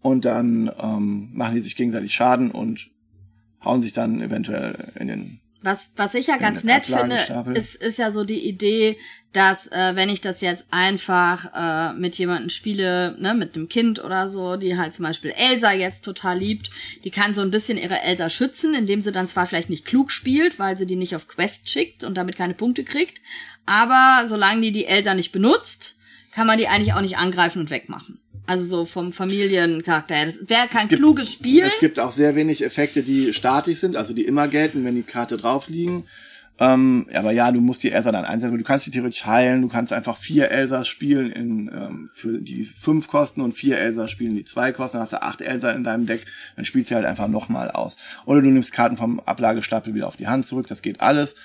Und 0.00 0.24
dann 0.24 0.70
ähm, 0.80 1.30
machen 1.32 1.56
die 1.56 1.60
sich 1.60 1.74
gegenseitig 1.74 2.14
Schaden 2.14 2.52
und 2.52 2.90
hauen 3.64 3.82
sich 3.82 3.92
dann 3.92 4.20
eventuell 4.20 4.76
in 4.94 5.08
den 5.08 5.39
Was, 5.62 5.90
was 5.96 6.14
ich 6.14 6.28
ja 6.28 6.38
ganz 6.38 6.64
nett 6.64 6.86
finde, 6.86 7.16
ist, 7.54 7.74
ist 7.76 7.98
ja 7.98 8.12
so 8.12 8.24
die 8.24 8.48
Idee, 8.48 8.96
dass 9.32 9.68
äh, 9.68 9.94
wenn 9.94 10.08
ich 10.08 10.20
das 10.20 10.40
jetzt 10.40 10.64
einfach 10.70 11.52
äh, 11.54 11.92
mit 11.94 12.16
jemandem 12.16 12.50
spiele, 12.50 13.16
ne, 13.20 13.34
mit 13.34 13.54
einem 13.54 13.68
Kind 13.68 14.02
oder 14.02 14.26
so, 14.26 14.56
die 14.56 14.76
halt 14.76 14.94
zum 14.94 15.04
Beispiel 15.04 15.32
Elsa 15.36 15.72
jetzt 15.72 16.04
total 16.04 16.38
liebt, 16.38 16.70
die 17.04 17.10
kann 17.10 17.34
so 17.34 17.42
ein 17.42 17.50
bisschen 17.50 17.78
ihre 17.78 18.00
Elsa 18.00 18.30
schützen, 18.30 18.74
indem 18.74 19.02
sie 19.02 19.12
dann 19.12 19.28
zwar 19.28 19.46
vielleicht 19.46 19.70
nicht 19.70 19.84
klug 19.84 20.10
spielt, 20.10 20.58
weil 20.58 20.76
sie 20.76 20.86
die 20.86 20.96
nicht 20.96 21.14
auf 21.14 21.28
Quest 21.28 21.68
schickt 21.68 22.04
und 22.04 22.16
damit 22.16 22.36
keine 22.36 22.54
Punkte 22.54 22.82
kriegt, 22.82 23.20
aber 23.66 24.26
solange 24.26 24.62
die 24.62 24.72
die 24.72 24.86
Elsa 24.86 25.14
nicht 25.14 25.32
benutzt, 25.32 25.96
kann 26.32 26.46
man 26.46 26.58
die 26.58 26.68
eigentlich 26.68 26.94
auch 26.94 27.00
nicht 27.00 27.18
angreifen 27.18 27.60
und 27.60 27.70
wegmachen. 27.70 28.19
Also 28.50 28.64
so 28.64 28.84
vom 28.84 29.12
Familiencharakter 29.12 30.14
her. 30.16 30.26
Das 30.26 30.48
wäre 30.48 30.66
kein 30.66 30.88
gibt- 30.88 31.00
kluges 31.00 31.32
Spiel. 31.32 31.62
Es 31.62 31.78
gibt 31.78 32.00
auch 32.00 32.10
sehr 32.10 32.34
wenig 32.34 32.64
Effekte, 32.64 33.04
die 33.04 33.32
statisch 33.32 33.78
sind, 33.78 33.94
also 33.94 34.12
die 34.12 34.24
immer 34.24 34.48
gelten, 34.48 34.84
wenn 34.84 34.96
die 34.96 35.04
Karte 35.04 35.36
drauf 35.36 35.68
liegen. 35.68 36.04
Ähm, 36.58 37.06
aber 37.14 37.30
ja, 37.30 37.52
du 37.52 37.60
musst 37.60 37.84
die 37.84 37.92
Elsa 37.92 38.10
dann 38.10 38.24
einsetzen. 38.24 38.58
Du 38.58 38.64
kannst 38.64 38.84
die 38.86 38.90
theoretisch 38.90 39.24
heilen. 39.24 39.62
Du 39.62 39.68
kannst 39.68 39.92
einfach 39.92 40.16
vier 40.16 40.50
Elsas 40.50 40.88
spielen 40.88 41.30
in, 41.30 41.68
ähm, 41.72 42.10
für 42.12 42.40
die 42.40 42.64
fünf 42.64 43.06
Kosten 43.06 43.40
und 43.40 43.52
vier 43.52 43.78
Elsas 43.78 44.10
spielen 44.10 44.34
die 44.34 44.42
zwei 44.44 44.72
Kosten. 44.72 44.96
Dann 44.96 45.02
hast 45.02 45.12
du 45.12 45.22
acht 45.22 45.40
Elsa 45.42 45.70
in 45.70 45.84
deinem 45.84 46.06
Deck. 46.06 46.26
Dann 46.56 46.64
spielst 46.64 46.90
du 46.90 46.96
halt 46.96 47.06
einfach 47.06 47.28
nochmal 47.28 47.70
aus. 47.70 47.98
Oder 48.26 48.42
du 48.42 48.50
nimmst 48.50 48.72
Karten 48.72 48.96
vom 48.96 49.20
Ablagestapel 49.20 49.94
wieder 49.94 50.08
auf 50.08 50.16
die 50.16 50.26
Hand 50.26 50.44
zurück. 50.44 50.66
Das 50.66 50.82
geht 50.82 51.00
alles. 51.00 51.36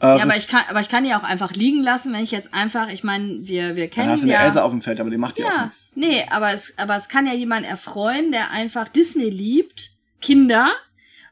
Äh, 0.00 0.06
Ja, 0.06 0.22
aber 0.22 0.36
ich 0.36 0.48
kann, 0.48 0.62
aber 0.68 0.80
ich 0.80 0.88
kann 0.88 1.04
die 1.04 1.14
auch 1.14 1.22
einfach 1.22 1.52
liegen 1.52 1.82
lassen, 1.82 2.12
wenn 2.12 2.22
ich 2.24 2.30
jetzt 2.30 2.54
einfach, 2.54 2.88
ich 2.88 3.04
meine, 3.04 3.46
wir, 3.46 3.76
wir 3.76 3.84
dann 3.84 3.90
kennen 3.90 4.08
hast 4.10 4.20
du 4.22 4.24
eine 4.24 4.32
ja. 4.34 4.44
Elsa 4.44 4.62
auf 4.62 4.70
dem 4.72 4.82
Feld, 4.82 4.98
aber 5.00 5.10
die 5.10 5.18
macht 5.18 5.38
dir 5.38 5.46
auch 5.46 5.50
ja, 5.56 5.62
nichts. 5.66 5.90
nee, 5.94 6.24
aber 6.30 6.52
es, 6.52 6.74
aber 6.78 6.96
es 6.96 7.08
kann 7.08 7.26
ja 7.26 7.34
jemand 7.34 7.66
erfreuen, 7.66 8.32
der 8.32 8.50
einfach 8.50 8.88
Disney 8.88 9.28
liebt, 9.30 9.90
Kinder, 10.20 10.70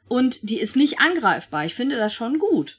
und 0.06 0.48
die 0.48 0.58
ist 0.58 0.76
nicht 0.76 1.00
angreifbar. 1.00 1.64
Ich 1.66 1.74
finde 1.74 1.96
das 1.96 2.14
schon 2.14 2.38
gut. 2.38 2.78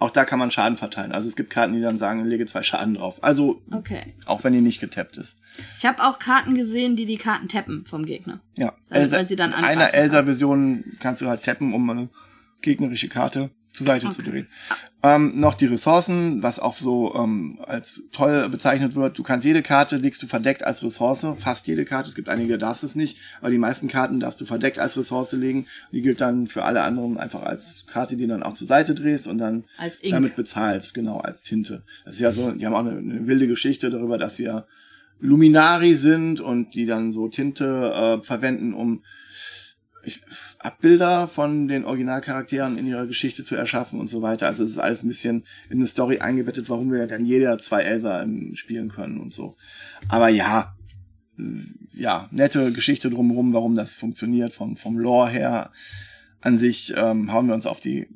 Auch 0.00 0.10
da 0.10 0.24
kann 0.24 0.38
man 0.38 0.50
Schaden 0.52 0.78
verteilen. 0.78 1.10
Also 1.12 1.26
es 1.26 1.34
gibt 1.34 1.50
Karten, 1.50 1.72
die 1.74 1.80
dann 1.80 1.98
sagen, 1.98 2.24
lege 2.24 2.46
zwei 2.46 2.62
Schaden 2.62 2.94
drauf. 2.94 3.22
Also, 3.24 3.62
Okay. 3.72 4.14
auch 4.26 4.44
wenn 4.44 4.52
die 4.52 4.60
nicht 4.60 4.80
getappt 4.80 5.16
ist. 5.16 5.38
Ich 5.76 5.84
habe 5.84 6.02
auch 6.04 6.18
Karten 6.20 6.54
gesehen, 6.54 6.94
die 6.94 7.04
die 7.04 7.16
Karten 7.16 7.48
tappen 7.48 7.84
vom 7.84 8.06
Gegner. 8.06 8.40
Ja, 8.56 8.74
Weil- 8.90 9.10
weil 9.10 9.26
sie 9.26 9.34
dann 9.36 9.50
in 9.50 9.56
einer 9.64 9.92
Elsa-Version 9.92 10.84
kannst 11.00 11.20
du 11.20 11.26
halt 11.26 11.42
tappen, 11.42 11.74
um 11.74 11.90
eine 11.90 12.08
gegnerische 12.62 13.08
Karte 13.08 13.50
zur 13.72 13.86
Seite 13.88 14.08
zu 14.10 14.20
Okay. 14.22 14.30
drehen. 14.30 14.48
Ähm, 15.00 15.38
noch 15.38 15.54
die 15.54 15.66
Ressourcen, 15.66 16.42
was 16.42 16.58
auch 16.58 16.76
so 16.76 17.14
ähm, 17.14 17.60
als 17.64 18.02
toll 18.10 18.48
bezeichnet 18.48 18.96
wird. 18.96 19.16
Du 19.16 19.22
kannst 19.22 19.46
jede 19.46 19.62
Karte 19.62 19.96
legst 19.96 20.20
du 20.24 20.26
verdeckt 20.26 20.64
als 20.64 20.82
Ressource, 20.82 21.24
fast 21.38 21.68
jede 21.68 21.84
Karte. 21.84 22.08
Es 22.08 22.16
gibt 22.16 22.28
einige, 22.28 22.58
darfst 22.58 22.82
es 22.82 22.96
nicht, 22.96 23.16
aber 23.40 23.50
die 23.50 23.58
meisten 23.58 23.86
Karten 23.86 24.18
darfst 24.18 24.40
du 24.40 24.44
verdeckt 24.44 24.80
als 24.80 24.96
Ressource 24.96 25.30
legen. 25.32 25.66
Die 25.92 26.02
gilt 26.02 26.20
dann 26.20 26.48
für 26.48 26.64
alle 26.64 26.82
anderen 26.82 27.16
einfach 27.16 27.44
als 27.44 27.84
Karte, 27.86 28.16
die 28.16 28.24
du 28.24 28.30
dann 28.30 28.42
auch 28.42 28.54
zur 28.54 28.66
Seite 28.66 28.96
drehst 28.96 29.28
und 29.28 29.38
dann 29.38 29.66
damit 30.10 30.34
bezahlst, 30.34 30.94
genau, 30.94 31.18
als 31.18 31.42
Tinte. 31.42 31.84
Das 32.04 32.14
ist 32.14 32.20
ja 32.20 32.32
so, 32.32 32.50
die 32.50 32.66
haben 32.66 32.74
auch 32.74 32.80
eine, 32.80 32.98
eine 32.98 33.28
wilde 33.28 33.46
Geschichte 33.46 33.90
darüber, 33.90 34.18
dass 34.18 34.40
wir 34.40 34.66
Luminari 35.20 35.94
sind 35.94 36.40
und 36.40 36.74
die 36.74 36.86
dann 36.86 37.12
so 37.12 37.28
Tinte 37.28 37.92
äh, 38.20 38.24
verwenden, 38.24 38.74
um 38.74 39.04
ich, 40.04 40.22
Abbilder 40.58 41.28
von 41.28 41.68
den 41.68 41.84
Originalcharakteren 41.84 42.78
in 42.78 42.86
ihrer 42.86 43.06
Geschichte 43.06 43.44
zu 43.44 43.54
erschaffen 43.54 44.00
und 44.00 44.08
so 44.08 44.22
weiter. 44.22 44.46
Also 44.46 44.64
es 44.64 44.70
ist 44.70 44.78
alles 44.78 45.02
ein 45.02 45.08
bisschen 45.08 45.44
in 45.70 45.78
eine 45.78 45.86
Story 45.86 46.18
eingebettet, 46.18 46.68
warum 46.68 46.92
wir 46.92 47.06
dann 47.06 47.24
jeder 47.24 47.58
zwei 47.58 47.82
Elsa 47.82 48.22
ähm, 48.22 48.56
spielen 48.56 48.88
können 48.88 49.18
und 49.20 49.32
so. 49.32 49.56
Aber 50.08 50.28
ja, 50.28 50.74
äh, 51.38 51.42
ja, 51.94 52.28
nette 52.30 52.72
Geschichte 52.72 53.10
drumherum, 53.10 53.52
warum 53.52 53.74
das 53.76 53.94
funktioniert, 53.94 54.52
vom, 54.52 54.76
vom 54.76 54.98
Lore 54.98 55.30
her. 55.30 55.70
An 56.40 56.56
sich 56.56 56.94
ähm, 56.96 57.32
hauen 57.32 57.48
wir 57.48 57.54
uns 57.54 57.66
auf 57.66 57.80
die 57.80 58.06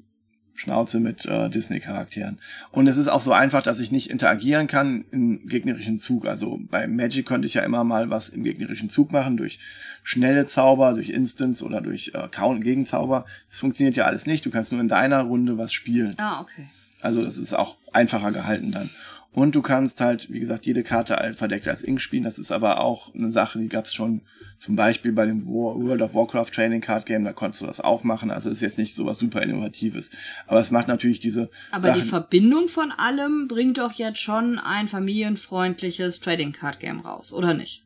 Schnauze 0.63 1.01
mit 1.01 1.27
äh, 1.27 1.51
Disney-Charakteren. 1.51 2.39
Und 2.71 2.87
es 2.87 2.97
ist 2.97 3.09
auch 3.09 3.21
so 3.21 3.33
einfach, 3.33 3.63
dass 3.63 3.81
ich 3.81 3.93
nicht 3.93 4.11
interagieren 4.11 4.69
kann 4.69 5.05
im 5.11 5.47
gegnerischen 5.47 5.99
Zug. 5.99 6.27
Also 6.27 6.61
bei 6.71 6.87
Magic 6.87 7.27
könnte 7.27 7.47
ich 7.47 7.55
ja 7.55 7.63
immer 7.63 7.85
mal 7.85 8.11
was 8.11 8.29
im 8.29 8.45
gegnerischen 8.45 8.89
Zug 8.89 9.13
machen, 9.13 9.37
durch 9.37 9.59
schnelle 10.03 10.47
Zauber, 10.47 10.95
durch 10.95 11.11
Instants 11.11 11.63
oder 11.63 11.81
durch 11.81 12.13
äh, 12.15 12.29
Count 12.29 12.63
Gegenzauber. 12.63 13.27
Das 13.51 13.59
funktioniert 13.59 13.97
ja 13.97 14.07
alles 14.07 14.27
nicht. 14.27 14.47
Du 14.47 14.51
kannst 14.51 14.73
nur 14.73 14.81
in 14.81 14.89
deiner 14.89 15.23
Runde 15.23 15.59
was 15.59 15.73
spielen. 15.73 16.15
Ah, 16.19 16.41
okay. 16.41 16.67
Also 17.01 17.25
das 17.25 17.37
ist 17.37 17.53
auch 17.53 17.77
einfacher 17.93 18.31
gehalten 18.31 18.71
dann. 18.71 18.89
Und 19.35 19.55
du 19.55 19.63
kannst 19.63 20.01
halt, 20.03 20.31
wie 20.31 20.41
gesagt, 20.41 20.67
jede 20.67 20.83
Karte 20.83 21.33
verdeckt 21.35 21.67
als 21.67 21.83
Ink 21.83 22.03
spielen. 22.03 22.25
Das 22.25 22.39
ist 22.39 22.53
aber 22.53 22.81
auch 22.81 23.15
eine 23.15 23.31
Sache, 23.31 23.59
die 23.59 23.69
gab 23.69 23.87
es 23.87 23.95
schon 23.95 24.21
zum 24.59 24.77
Beispiel 24.77 25.13
bei 25.13 25.25
dem 25.25 25.47
World 25.47 26.03
of 26.03 26.15
Warcraft 26.15 26.51
Training 26.53 26.83
Card 26.83 27.07
Game. 27.07 27.25
Da 27.25 27.33
konntest 27.33 27.63
du 27.63 27.67
das 27.67 27.81
auch 27.81 28.05
machen. 28.05 28.31
Also 28.31 28.51
es 28.51 28.57
ist 28.57 28.63
jetzt 28.63 28.79
nicht 28.79 28.95
so 28.95 29.07
was 29.07 29.19
super 29.19 29.43
Innovatives. 29.43 30.11
Aber 30.47 30.61
es 30.61 30.71
macht 30.71 30.89
natürlich 30.89 31.19
diese 31.19 31.49
Aber 31.71 31.93
die 31.93 32.01
Sachen, 32.01 32.11
Verbindung 32.11 32.69
von 32.69 32.93
allem 32.93 33.49
bringt 33.49 33.79
doch 33.79 33.93
jetzt 33.93 34.21
schon 34.21 34.59
ein 34.59 34.87
familienfreundliches 34.87 36.21
Trading 36.21 36.53
Card 36.53 36.79
Game 36.79 37.01
raus, 37.01 37.33
oder 37.33 37.55
nicht? 37.55 37.85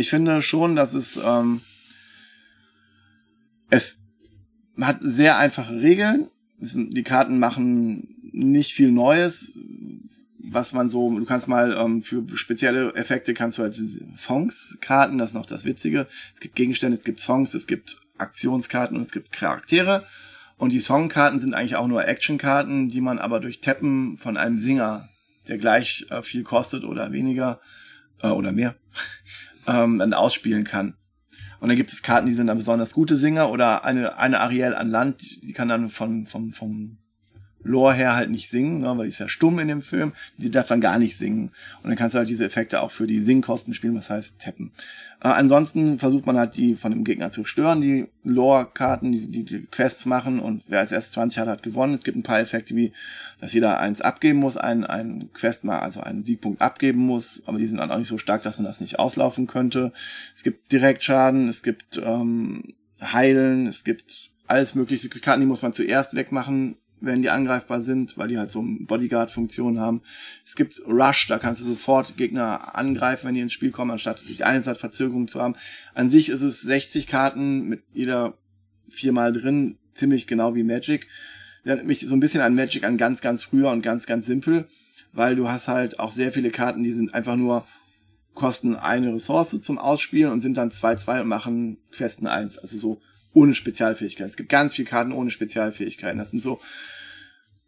ich 0.00 0.10
finde 0.10 0.40
schon, 0.42 0.76
dass 0.76 0.94
es 0.94 1.20
ähm, 1.22 1.60
es 3.68 3.98
hat 4.80 4.98
sehr 5.00 5.38
einfache 5.38 5.80
Regeln. 5.80 6.28
Die 6.58 7.02
Karten 7.02 7.38
machen 7.38 8.16
nicht 8.32 8.72
viel 8.72 8.90
Neues, 8.90 9.52
was 10.48 10.72
man 10.72 10.88
so, 10.88 11.10
du 11.18 11.24
kannst 11.24 11.48
mal 11.48 11.76
ähm, 11.76 12.02
für 12.02 12.24
spezielle 12.34 12.94
Effekte 12.94 13.34
kannst 13.34 13.58
du 13.58 13.62
halt 13.62 13.78
Songs 14.16 14.78
karten, 14.80 15.18
das 15.18 15.30
ist 15.30 15.34
noch 15.34 15.46
das 15.46 15.64
Witzige. 15.64 16.06
Es 16.34 16.40
gibt 16.40 16.56
Gegenstände, 16.56 16.96
es 16.96 17.04
gibt 17.04 17.20
Songs, 17.20 17.54
es 17.54 17.66
gibt 17.66 18.00
Aktionskarten 18.18 18.96
und 18.96 19.02
es 19.02 19.12
gibt 19.12 19.32
Charaktere. 19.32 20.04
Und 20.56 20.72
die 20.72 20.80
Songkarten 20.80 21.40
sind 21.40 21.54
eigentlich 21.54 21.76
auch 21.76 21.86
nur 21.86 22.06
Actionkarten, 22.06 22.88
die 22.88 23.00
man 23.00 23.18
aber 23.18 23.40
durch 23.40 23.60
Tappen 23.60 24.18
von 24.18 24.36
einem 24.36 24.60
Singer, 24.60 25.08
der 25.48 25.56
gleich 25.56 26.06
äh, 26.10 26.22
viel 26.22 26.42
kostet 26.42 26.84
oder 26.84 27.12
weniger 27.12 27.60
äh, 28.22 28.28
oder 28.28 28.52
mehr, 28.52 28.76
ähm, 29.66 29.98
dann 29.98 30.12
ausspielen 30.12 30.64
kann. 30.64 30.94
Und 31.60 31.68
dann 31.68 31.76
gibt 31.76 31.92
es 31.92 32.02
Karten, 32.02 32.26
die 32.26 32.34
sind 32.34 32.46
dann 32.46 32.58
besonders 32.58 32.92
gute 32.92 33.16
Singer 33.16 33.50
oder 33.50 33.84
eine, 33.84 34.18
eine 34.18 34.40
Ariel 34.40 34.74
an 34.74 34.90
Land, 34.90 35.42
die 35.42 35.52
kann 35.52 35.68
dann 35.68 35.90
von, 35.90 36.26
vom, 36.26 36.52
vom 36.52 36.98
Lore 37.62 37.94
her 37.94 38.16
halt 38.16 38.30
nicht 38.30 38.48
singen, 38.48 38.80
ne, 38.80 38.96
weil 38.96 39.04
die 39.04 39.10
ist 39.10 39.18
ja 39.18 39.28
stumm 39.28 39.58
in 39.58 39.68
dem 39.68 39.82
Film. 39.82 40.12
Die 40.38 40.50
darf 40.50 40.68
dann 40.68 40.80
gar 40.80 40.98
nicht 40.98 41.16
singen. 41.16 41.50
Und 41.82 41.90
dann 41.90 41.96
kannst 41.96 42.14
du 42.14 42.18
halt 42.18 42.30
diese 42.30 42.44
Effekte 42.44 42.80
auch 42.80 42.90
für 42.90 43.06
die 43.06 43.20
Singkosten 43.20 43.74
spielen, 43.74 43.94
was 43.94 44.10
heißt 44.10 44.40
tappen. 44.40 44.72
Äh, 45.22 45.28
ansonsten 45.28 45.98
versucht 45.98 46.26
man 46.26 46.38
halt 46.38 46.56
die 46.56 46.74
von 46.74 46.92
dem 46.92 47.04
Gegner 47.04 47.30
zu 47.30 47.44
stören, 47.44 47.82
die 47.82 48.08
Lore-Karten, 48.24 49.12
die, 49.12 49.30
die, 49.30 49.44
die 49.44 49.66
Quests 49.66 50.06
machen 50.06 50.40
und 50.40 50.62
wer 50.68 50.80
als 50.80 50.92
erst 50.92 51.12
20 51.12 51.38
hat, 51.38 51.48
hat 51.48 51.62
gewonnen. 51.62 51.94
Es 51.94 52.04
gibt 52.04 52.16
ein 52.16 52.22
paar 52.22 52.40
Effekte 52.40 52.74
wie, 52.74 52.92
dass 53.40 53.52
jeder 53.52 53.78
eins 53.78 54.00
abgeben 54.00 54.38
muss, 54.38 54.56
einen, 54.56 54.84
einen 54.84 55.32
Quest 55.32 55.64
mal, 55.64 55.80
also 55.80 56.00
einen 56.00 56.24
Siegpunkt 56.24 56.62
abgeben 56.62 57.00
muss, 57.00 57.42
aber 57.46 57.58
die 57.58 57.66
sind 57.66 57.78
dann 57.78 57.90
auch 57.90 57.98
nicht 57.98 58.08
so 58.08 58.18
stark, 58.18 58.42
dass 58.42 58.58
man 58.58 58.66
das 58.66 58.80
nicht 58.80 58.98
auslaufen 58.98 59.46
könnte. 59.46 59.92
Es 60.34 60.42
gibt 60.42 60.72
Direktschaden, 60.72 61.48
es 61.48 61.62
gibt 61.62 62.00
ähm, 62.02 62.74
Heilen, 63.02 63.66
es 63.66 63.84
gibt 63.84 64.30
alles 64.46 64.74
mögliche. 64.74 65.08
Karten, 65.08 65.40
die 65.40 65.46
muss 65.46 65.62
man 65.62 65.72
zuerst 65.72 66.14
wegmachen, 66.14 66.76
wenn 67.00 67.22
die 67.22 67.30
angreifbar 67.30 67.80
sind, 67.80 68.18
weil 68.18 68.28
die 68.28 68.38
halt 68.38 68.50
so 68.50 68.62
Bodyguard-Funktion 68.62 69.80
haben. 69.80 70.02
Es 70.44 70.54
gibt 70.54 70.82
Rush, 70.86 71.26
da 71.28 71.38
kannst 71.38 71.62
du 71.62 71.68
sofort 71.68 72.16
Gegner 72.16 72.76
angreifen, 72.76 73.26
wenn 73.26 73.34
die 73.34 73.40
ins 73.40 73.52
Spiel 73.52 73.70
kommen, 73.70 73.90
anstatt 73.90 74.22
die 74.28 74.44
eine 74.44 74.62
Zeit 74.62 74.78
Verzögerung 74.78 75.28
zu 75.28 75.40
haben. 75.40 75.56
An 75.94 76.10
sich 76.10 76.28
ist 76.28 76.42
es 76.42 76.60
60 76.62 77.06
Karten 77.06 77.68
mit 77.68 77.82
jeder 77.92 78.34
viermal 78.88 79.32
drin, 79.32 79.78
ziemlich 79.94 80.26
genau 80.26 80.54
wie 80.54 80.62
Magic. 80.62 81.08
Erinnert 81.64 81.86
mich 81.86 82.00
so 82.00 82.14
ein 82.14 82.20
bisschen 82.20 82.40
an 82.40 82.54
Magic 82.54 82.84
an 82.84 82.96
ganz, 82.96 83.20
ganz 83.20 83.42
früher 83.42 83.70
und 83.70 83.82
ganz, 83.82 84.06
ganz 84.06 84.26
simpel, 84.26 84.66
weil 85.12 85.36
du 85.36 85.48
hast 85.48 85.68
halt 85.68 85.98
auch 85.98 86.12
sehr 86.12 86.32
viele 86.32 86.50
Karten, 86.50 86.82
die 86.82 86.92
sind 86.92 87.14
einfach 87.14 87.36
nur 87.36 87.66
kosten 88.34 88.76
eine 88.76 89.14
Ressource 89.14 89.60
zum 89.60 89.78
Ausspielen 89.78 90.32
und 90.32 90.40
sind 90.40 90.56
dann 90.56 90.70
2-2 90.70 91.22
und 91.22 91.28
machen 91.28 91.78
Questen 91.92 92.26
1. 92.26 92.58
Also 92.58 92.78
so 92.78 93.00
ohne 93.32 93.54
Spezialfähigkeiten. 93.54 94.30
Es 94.30 94.36
gibt 94.36 94.48
ganz 94.48 94.74
viele 94.74 94.88
Karten 94.88 95.12
ohne 95.12 95.30
Spezialfähigkeiten. 95.30 96.18
Das 96.18 96.30
sind 96.30 96.40
so, 96.42 96.60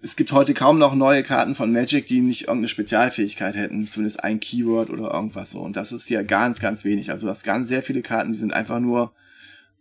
es 0.01 0.17
gibt 0.17 0.33
heute 0.33 0.53
kaum 0.55 0.79
noch 0.79 0.95
neue 0.95 1.23
Karten 1.23 1.55
von 1.55 1.73
Magic, 1.73 2.07
die 2.07 2.21
nicht 2.21 2.43
irgendeine 2.43 2.69
Spezialfähigkeit 2.69 3.55
hätten, 3.55 3.87
zumindest 3.87 4.25
ein 4.25 4.41
Keyword 4.41 4.91
oder 4.91 5.13
irgendwas 5.13 5.53
so. 5.53 5.61
Und 5.61 5.77
das 5.77 5.93
ist 5.93 6.09
hier 6.09 6.25
ganz, 6.25 6.59
ganz 6.59 6.85
wenig. 6.85 7.11
Also 7.11 7.27
du 7.27 7.31
hast 7.31 7.45
ganz 7.45 7.69
sehr 7.69 7.83
viele 7.83 8.03
Karten, 8.03 8.33
die 8.33 8.39
sind 8.39 8.53
einfach 8.53 8.81
nur, 8.81 9.13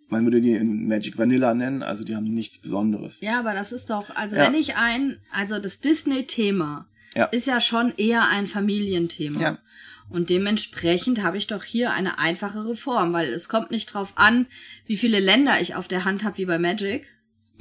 man 0.09 0.23
würde 0.25 0.41
die 0.41 0.51
in 0.51 0.87
Magic 0.87 1.17
Vanilla 1.17 1.53
nennen, 1.55 1.81
also 1.81 2.03
die 2.03 2.15
haben 2.15 2.25
nichts 2.31 2.59
Besonderes. 2.59 3.21
Ja, 3.21 3.39
aber 3.39 3.53
das 3.53 3.71
ist 3.71 3.89
doch, 3.89 4.15
also 4.15 4.35
Ja. 4.35 4.43
wenn 4.45 4.53
ich 4.53 4.75
ein, 4.75 5.17
also 5.31 5.57
das 5.57 5.79
Disney-Thema 5.79 6.85
Ja. 7.15 7.25
ist 7.25 7.47
ja 7.47 7.59
schon 7.59 7.91
eher 7.97 8.27
ein 8.29 8.45
Familienthema. 8.45 9.39
Ja. 9.41 9.57
Und 10.11 10.29
dementsprechend 10.29 11.23
habe 11.23 11.38
ich 11.38 11.47
doch 11.47 11.63
hier 11.63 11.91
eine 11.91 12.19
einfachere 12.19 12.75
Form, 12.75 13.13
weil 13.13 13.29
es 13.29 13.47
kommt 13.49 13.71
nicht 13.71 13.88
drauf 13.93 14.13
an, 14.15 14.45
wie 14.85 14.97
viele 14.97 15.19
Länder 15.19 15.61
ich 15.61 15.75
auf 15.75 15.88
der 15.88 16.03
Hand 16.05 16.23
habe 16.23 16.38
wie 16.38 16.45
bei 16.45 16.59
Magic 16.59 17.07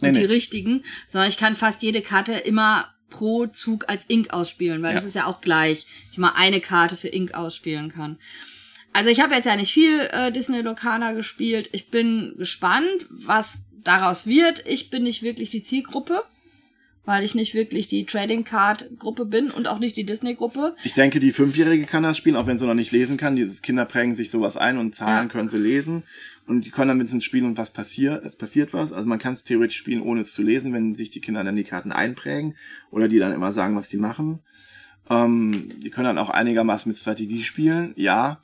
und 0.00 0.08
Nee, 0.08 0.12
die 0.12 0.18
nee. 0.20 0.24
richtigen, 0.26 0.82
sondern 1.06 1.28
ich 1.30 1.36
kann 1.36 1.54
fast 1.54 1.82
jede 1.82 2.02
Karte 2.02 2.32
immer 2.32 2.92
pro 3.08 3.46
Zug 3.46 3.88
als 3.88 4.08
Ink 4.08 4.32
ausspielen, 4.32 4.82
weil 4.82 4.90
Ja. 4.90 4.94
das 4.96 5.04
ist 5.04 5.14
ja 5.14 5.26
auch 5.26 5.40
gleich, 5.40 5.86
ich 6.12 6.18
mal 6.18 6.32
eine 6.36 6.60
Karte 6.60 6.96
für 6.96 7.08
Ink 7.08 7.34
ausspielen 7.34 7.92
kann. 7.92 8.18
Also 8.92 9.10
ich 9.10 9.20
habe 9.20 9.34
jetzt 9.34 9.44
ja 9.46 9.54
nicht 9.56 9.72
viel 9.72 10.00
äh, 10.12 10.32
Disney 10.32 10.60
Locana 10.62 11.12
gespielt. 11.12 11.68
Ich 11.72 11.90
bin 11.90 12.34
gespannt, 12.38 12.88
was 13.08 13.62
daraus 13.84 14.26
wird. 14.26 14.66
Ich 14.66 14.90
bin 14.90 15.04
nicht 15.04 15.22
wirklich 15.22 15.50
die 15.50 15.62
Zielgruppe, 15.62 16.24
weil 17.04 17.24
ich 17.24 17.34
nicht 17.34 17.54
wirklich 17.54 17.86
die 17.86 18.04
Trading 18.04 18.44
Card 18.44 18.90
Gruppe 18.98 19.24
bin 19.24 19.50
und 19.50 19.66
auch 19.66 19.78
nicht 19.78 19.96
die 19.96 20.04
Disney 20.04 20.34
Gruppe. 20.34 20.74
Ich 20.84 20.92
denke, 20.94 21.18
die 21.20 21.32
Fünfjährige 21.32 21.86
kann 21.86 22.02
das 22.02 22.16
spielen, 22.18 22.36
auch 22.36 22.46
wenn 22.46 22.58
sie 22.58 22.66
noch 22.66 22.74
nicht 22.74 22.92
lesen 22.92 23.16
kann. 23.16 23.36
Diese 23.36 23.60
Kinder 23.62 23.84
prägen 23.84 24.14
sich 24.14 24.30
sowas 24.30 24.56
ein 24.56 24.78
und 24.78 24.94
Zahlen 24.94 25.28
Ja. 25.28 25.32
können 25.32 25.48
sie 25.48 25.56
lesen. 25.58 26.02
Und 26.46 26.64
die 26.64 26.70
können 26.70 26.88
dann 26.88 26.98
mit 26.98 27.10
ins 27.12 27.24
Spielen 27.24 27.44
und 27.46 27.56
was 27.58 27.70
passiert, 27.70 28.24
es 28.24 28.36
passiert 28.36 28.72
was. 28.72 28.92
Also 28.92 29.06
man 29.08 29.18
kann 29.20 29.34
es 29.34 29.44
theoretisch 29.44 29.76
spielen, 29.76 30.02
ohne 30.02 30.22
es 30.22 30.32
zu 30.32 30.42
lesen, 30.42 30.72
wenn 30.72 30.94
sich 30.96 31.10
die 31.10 31.20
Kinder 31.20 31.44
dann 31.44 31.54
die 31.56 31.62
Karten 31.64 31.92
einprägen 31.92 32.56
oder 32.90 33.06
die 33.08 33.18
dann 33.18 33.32
immer 33.32 33.52
sagen, 33.52 33.76
was 33.76 33.88
die 33.88 33.98
machen. 33.98 34.40
Ähm, 35.08 35.70
die 35.80 35.90
können 35.90 36.06
dann 36.06 36.18
auch 36.18 36.30
einigermaßen 36.30 36.90
mit 36.90 36.98
Strategie 36.98 37.42
spielen, 37.42 37.92
ja. 37.96 38.40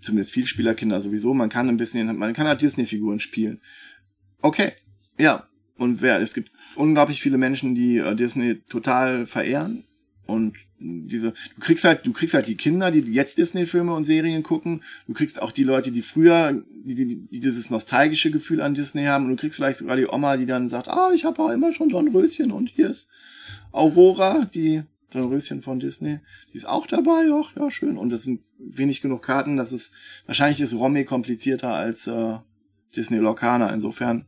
Zumindest 0.00 0.32
Vielspielerkinder 0.32 1.00
sowieso. 1.00 1.32
Man 1.34 1.48
kann 1.48 1.68
ein 1.68 1.76
bisschen, 1.76 2.16
man 2.18 2.32
kann 2.32 2.46
halt 2.46 2.60
Disney-Figuren 2.62 3.18
spielen. 3.20 3.60
Okay, 4.42 4.72
ja. 5.18 5.48
Und 5.76 6.00
wer, 6.00 6.20
es 6.20 6.32
gibt 6.34 6.50
unglaublich 6.76 7.22
viele 7.22 7.38
Menschen, 7.38 7.74
die 7.74 7.98
äh, 7.98 8.14
Disney 8.14 8.60
total 8.68 9.26
verehren. 9.26 9.84
Und 10.26 10.56
diese, 10.78 11.32
du 11.32 11.60
kriegst 11.60 11.84
halt, 11.84 12.04
du 12.04 12.12
kriegst 12.12 12.34
halt 12.34 12.48
die 12.48 12.56
Kinder, 12.56 12.90
die 12.90 13.00
jetzt 13.12 13.38
Disney-Filme 13.38 13.94
und 13.94 14.04
Serien 14.04 14.42
gucken. 14.42 14.82
Du 15.06 15.14
kriegst 15.14 15.40
auch 15.40 15.52
die 15.52 15.62
Leute, 15.62 15.92
die 15.92 16.02
früher, 16.02 16.64
die, 16.84 16.94
die, 16.94 17.26
die 17.26 17.40
dieses 17.40 17.70
nostalgische 17.70 18.30
Gefühl 18.30 18.60
an 18.60 18.74
Disney 18.74 19.04
haben. 19.04 19.24
Und 19.24 19.30
du 19.30 19.36
kriegst 19.36 19.56
vielleicht 19.56 19.78
sogar 19.78 19.96
die 19.96 20.08
Oma, 20.08 20.36
die 20.36 20.46
dann 20.46 20.68
sagt, 20.68 20.88
ah, 20.88 21.12
ich 21.14 21.24
habe 21.24 21.40
auch 21.40 21.50
immer 21.50 21.72
schon 21.72 21.88
Dornröschen 21.88 22.50
und 22.50 22.70
hier 22.70 22.90
ist 22.90 23.08
Aurora, 23.70 24.46
die 24.52 24.82
Dornröschen 25.10 25.62
von 25.62 25.78
Disney. 25.78 26.18
Die 26.52 26.58
ist 26.58 26.66
auch 26.66 26.86
dabei, 26.86 27.30
ach 27.32 27.52
ja, 27.56 27.70
schön. 27.70 27.96
Und 27.96 28.10
das 28.10 28.24
sind 28.24 28.42
wenig 28.58 29.00
genug 29.00 29.22
Karten. 29.22 29.56
Das 29.56 29.72
ist, 29.72 29.92
wahrscheinlich 30.26 30.60
ist 30.60 30.74
Romy 30.74 31.04
komplizierter 31.04 31.72
als 31.74 32.06
äh, 32.08 32.38
Disney 32.96 33.18
Locana. 33.18 33.72
Insofern, 33.72 34.26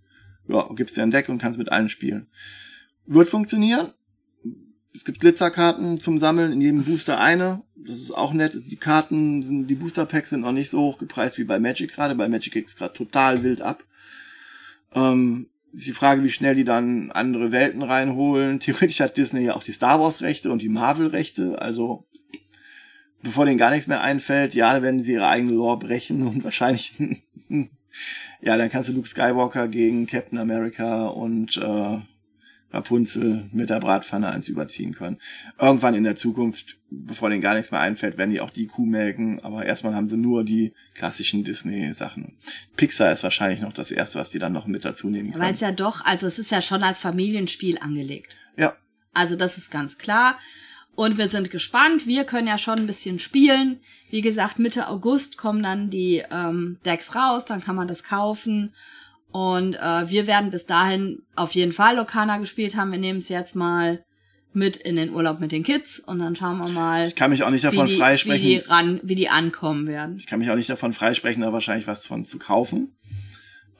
ja, 0.48 0.68
gibst 0.74 0.96
dir 0.96 1.02
ein 1.02 1.10
Deck 1.10 1.28
und 1.28 1.38
kannst 1.38 1.58
mit 1.58 1.70
allen 1.70 1.88
spielen. 1.88 2.26
Wird 3.06 3.28
funktionieren. 3.28 3.88
Es 4.94 5.04
gibt 5.04 5.20
Glitzerkarten 5.20 6.00
zum 6.00 6.18
Sammeln, 6.18 6.52
in 6.52 6.60
jedem 6.60 6.84
Booster 6.84 7.20
eine. 7.20 7.62
Das 7.76 7.96
ist 7.96 8.10
auch 8.10 8.32
nett. 8.32 8.58
Die 8.66 8.76
Karten 8.76 9.42
sind, 9.42 9.68
die 9.68 9.76
Booster 9.76 10.06
Packs 10.06 10.30
sind 10.30 10.40
noch 10.40 10.52
nicht 10.52 10.70
so 10.70 10.80
hoch 10.80 10.98
gepreist 10.98 11.38
wie 11.38 11.44
bei 11.44 11.60
Magic 11.60 11.92
gerade. 11.92 12.14
Bei 12.14 12.28
Magic 12.28 12.52
geht's 12.52 12.76
gerade 12.76 12.94
total 12.94 13.42
wild 13.42 13.62
ab. 13.62 13.84
Ähm, 14.94 15.48
ist 15.72 15.86
die 15.86 15.92
Frage, 15.92 16.24
wie 16.24 16.30
schnell 16.30 16.54
die 16.54 16.64
dann 16.64 17.10
andere 17.12 17.52
Welten 17.52 17.82
reinholen. 17.82 18.60
Theoretisch 18.60 19.00
hat 19.00 19.16
Disney 19.16 19.44
ja 19.44 19.54
auch 19.54 19.62
die 19.62 19.72
Star 19.72 20.00
Wars 20.00 20.22
Rechte 20.22 20.50
und 20.50 20.62
die 20.62 20.68
Marvel 20.68 21.08
Rechte. 21.08 21.60
Also, 21.60 22.06
bevor 23.22 23.46
denen 23.46 23.58
gar 23.58 23.70
nichts 23.70 23.86
mehr 23.86 24.00
einfällt, 24.00 24.54
ja, 24.54 24.72
dann 24.72 24.82
werden 24.82 25.02
sie 25.02 25.12
ihre 25.12 25.28
eigene 25.28 25.52
Lore 25.52 25.78
brechen 25.78 26.22
und 26.22 26.44
wahrscheinlich, 26.44 26.94
ja, 28.40 28.56
dann 28.56 28.70
kannst 28.70 28.88
du 28.88 28.92
Luke 28.94 29.08
Skywalker 29.08 29.68
gegen 29.68 30.06
Captain 30.06 30.38
America 30.38 31.06
und 31.06 31.56
äh, 31.56 31.98
Rapunzel 32.70 33.48
mit 33.50 33.70
der 33.70 33.80
Bratpfanne 33.80 34.28
eins 34.28 34.48
überziehen 34.48 34.92
können. 34.94 35.18
Irgendwann 35.58 35.94
in 35.94 36.04
der 36.04 36.16
Zukunft, 36.16 36.76
bevor 36.90 37.30
denen 37.30 37.40
gar 37.40 37.54
nichts 37.54 37.70
mehr 37.70 37.80
einfällt, 37.80 38.18
werden 38.18 38.30
die 38.30 38.42
auch 38.42 38.50
die 38.50 38.66
Kuh 38.66 38.84
melken, 38.84 39.40
aber 39.40 39.64
erstmal 39.64 39.94
haben 39.94 40.08
sie 40.08 40.18
nur 40.18 40.44
die 40.44 40.74
klassischen 40.94 41.44
Disney-Sachen. 41.44 42.36
Pixar 42.76 43.10
ist 43.10 43.22
wahrscheinlich 43.22 43.60
noch 43.62 43.72
das 43.72 43.90
erste, 43.90 44.18
was 44.18 44.30
die 44.30 44.38
dann 44.38 44.52
noch 44.52 44.66
mit 44.66 44.84
dazu 44.84 45.08
nehmen 45.08 45.32
Weil 45.32 45.40
können. 45.40 45.54
es 45.54 45.60
ja 45.60 45.72
doch, 45.72 46.04
also 46.04 46.26
es 46.26 46.38
ist 46.38 46.50
ja 46.50 46.60
schon 46.60 46.82
als 46.82 46.98
Familienspiel 46.98 47.78
angelegt. 47.78 48.36
Ja, 48.56 48.76
Also 49.14 49.34
das 49.34 49.56
ist 49.56 49.70
ganz 49.70 49.96
klar. 49.96 50.38
Und 50.98 51.16
wir 51.16 51.28
sind 51.28 51.52
gespannt. 51.52 52.08
Wir 52.08 52.24
können 52.24 52.48
ja 52.48 52.58
schon 52.58 52.80
ein 52.80 52.88
bisschen 52.88 53.20
spielen. 53.20 53.78
Wie 54.10 54.20
gesagt, 54.20 54.58
Mitte 54.58 54.88
August 54.88 55.38
kommen 55.38 55.62
dann 55.62 55.90
die 55.90 56.24
ähm, 56.28 56.78
Decks 56.84 57.14
raus, 57.14 57.44
dann 57.44 57.60
kann 57.60 57.76
man 57.76 57.86
das 57.86 58.02
kaufen. 58.02 58.74
Und 59.30 59.74
äh, 59.76 60.10
wir 60.10 60.26
werden 60.26 60.50
bis 60.50 60.66
dahin 60.66 61.22
auf 61.36 61.52
jeden 61.52 61.70
Fall 61.70 61.94
Lokana 61.94 62.38
gespielt 62.38 62.74
haben. 62.74 62.90
Wir 62.90 62.98
nehmen 62.98 63.18
es 63.18 63.28
jetzt 63.28 63.54
mal 63.54 64.02
mit 64.52 64.76
in 64.76 64.96
den 64.96 65.10
Urlaub 65.10 65.38
mit 65.38 65.52
den 65.52 65.62
Kids 65.62 66.00
und 66.00 66.18
dann 66.18 66.34
schauen 66.34 66.58
wir 66.58 66.66
mal, 66.66 67.06
ich 67.06 67.14
kann 67.14 67.30
mich 67.30 67.44
auch 67.44 67.50
nicht 67.50 67.62
wie 67.62 67.68
davon 67.68 67.86
die, 67.86 67.92
wie, 67.92 67.98
freisprechen. 67.98 68.48
die 68.48 68.56
ran, 68.56 69.00
wie 69.04 69.14
die 69.14 69.28
ankommen 69.28 69.86
werden. 69.86 70.16
Ich 70.16 70.26
kann 70.26 70.40
mich 70.40 70.50
auch 70.50 70.56
nicht 70.56 70.68
davon 70.68 70.94
freisprechen, 70.94 71.42
da 71.42 71.52
wahrscheinlich 71.52 71.86
was 71.86 72.06
von 72.06 72.24
zu 72.24 72.40
kaufen. 72.40 72.96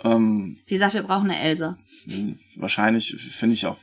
Ähm, 0.04 0.56
Wie 0.66 0.74
gesagt, 0.74 0.94
wir 0.94 1.02
brauchen 1.02 1.28
eine 1.28 1.40
Elsa. 1.40 1.78
wahrscheinlich 2.54 3.16
finde 3.16 3.54
ich 3.54 3.66
auch. 3.66 3.78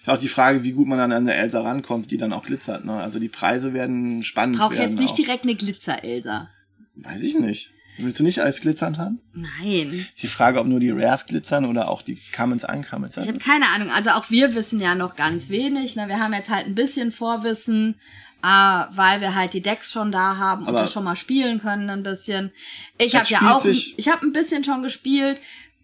Ist 0.00 0.08
auch 0.08 0.18
die 0.18 0.28
Frage, 0.28 0.64
wie 0.64 0.72
gut 0.72 0.86
man 0.88 0.98
dann 0.98 1.12
an 1.12 1.22
eine 1.28 1.34
Elsa 1.34 1.60
rankommt, 1.60 2.10
die 2.10 2.16
dann 2.18 2.32
auch 2.32 2.44
glitzert. 2.44 2.84
Ne? 2.84 2.92
Also 2.94 3.18
die 3.18 3.28
Preise 3.28 3.74
werden 3.74 4.22
spannend 4.22 4.58
Braucht 4.58 4.76
jetzt 4.76 4.98
nicht 4.98 5.12
auch. 5.12 5.16
direkt 5.16 5.44
eine 5.44 5.54
Glitzer-Elsa. 5.54 6.48
Weiß 6.96 7.20
ich 7.22 7.38
nicht. 7.38 7.70
Willst 8.00 8.20
du 8.20 8.22
nicht 8.24 8.40
alles 8.40 8.60
glitzernd 8.60 8.96
haben? 8.98 9.20
Nein. 9.32 9.92
Ist 9.92 10.22
die 10.22 10.28
Frage, 10.28 10.60
ob 10.60 10.66
nur 10.68 10.78
die 10.78 10.90
Rares 10.90 11.26
glitzern 11.26 11.64
oder 11.64 11.88
auch 11.88 12.02
die 12.02 12.16
Commons 12.36 12.64
Uncommons. 12.64 13.16
Ich 13.16 13.26
habe 13.26 13.38
keine 13.38 13.66
Ahnung. 13.70 13.90
Also 13.90 14.10
auch 14.10 14.30
wir 14.30 14.54
wissen 14.54 14.80
ja 14.80 14.94
noch 14.94 15.16
ganz 15.16 15.48
wenig. 15.48 15.96
Ne? 15.96 16.06
Wir 16.06 16.20
haben 16.20 16.32
jetzt 16.32 16.48
halt 16.48 16.66
ein 16.66 16.76
bisschen 16.76 17.10
Vorwissen, 17.10 17.96
äh, 18.44 18.46
weil 18.46 19.20
wir 19.20 19.34
halt 19.34 19.52
die 19.52 19.62
Decks 19.62 19.90
schon 19.90 20.12
da 20.12 20.36
haben 20.36 20.62
und 20.62 20.68
Aber- 20.68 20.82
das 20.82 20.92
schon 20.92 21.02
mal 21.02 21.16
spielen 21.16 21.60
können 21.60 21.90
ein 21.90 22.04
bisschen. 22.04 22.52
Ich 22.98 23.16
habe 23.16 23.26
ja 23.28 23.56
auch, 23.56 23.64
ich 23.64 24.08
habe 24.08 24.24
ein 24.24 24.32
bisschen 24.32 24.62
schon 24.62 24.82
gespielt. 24.82 25.38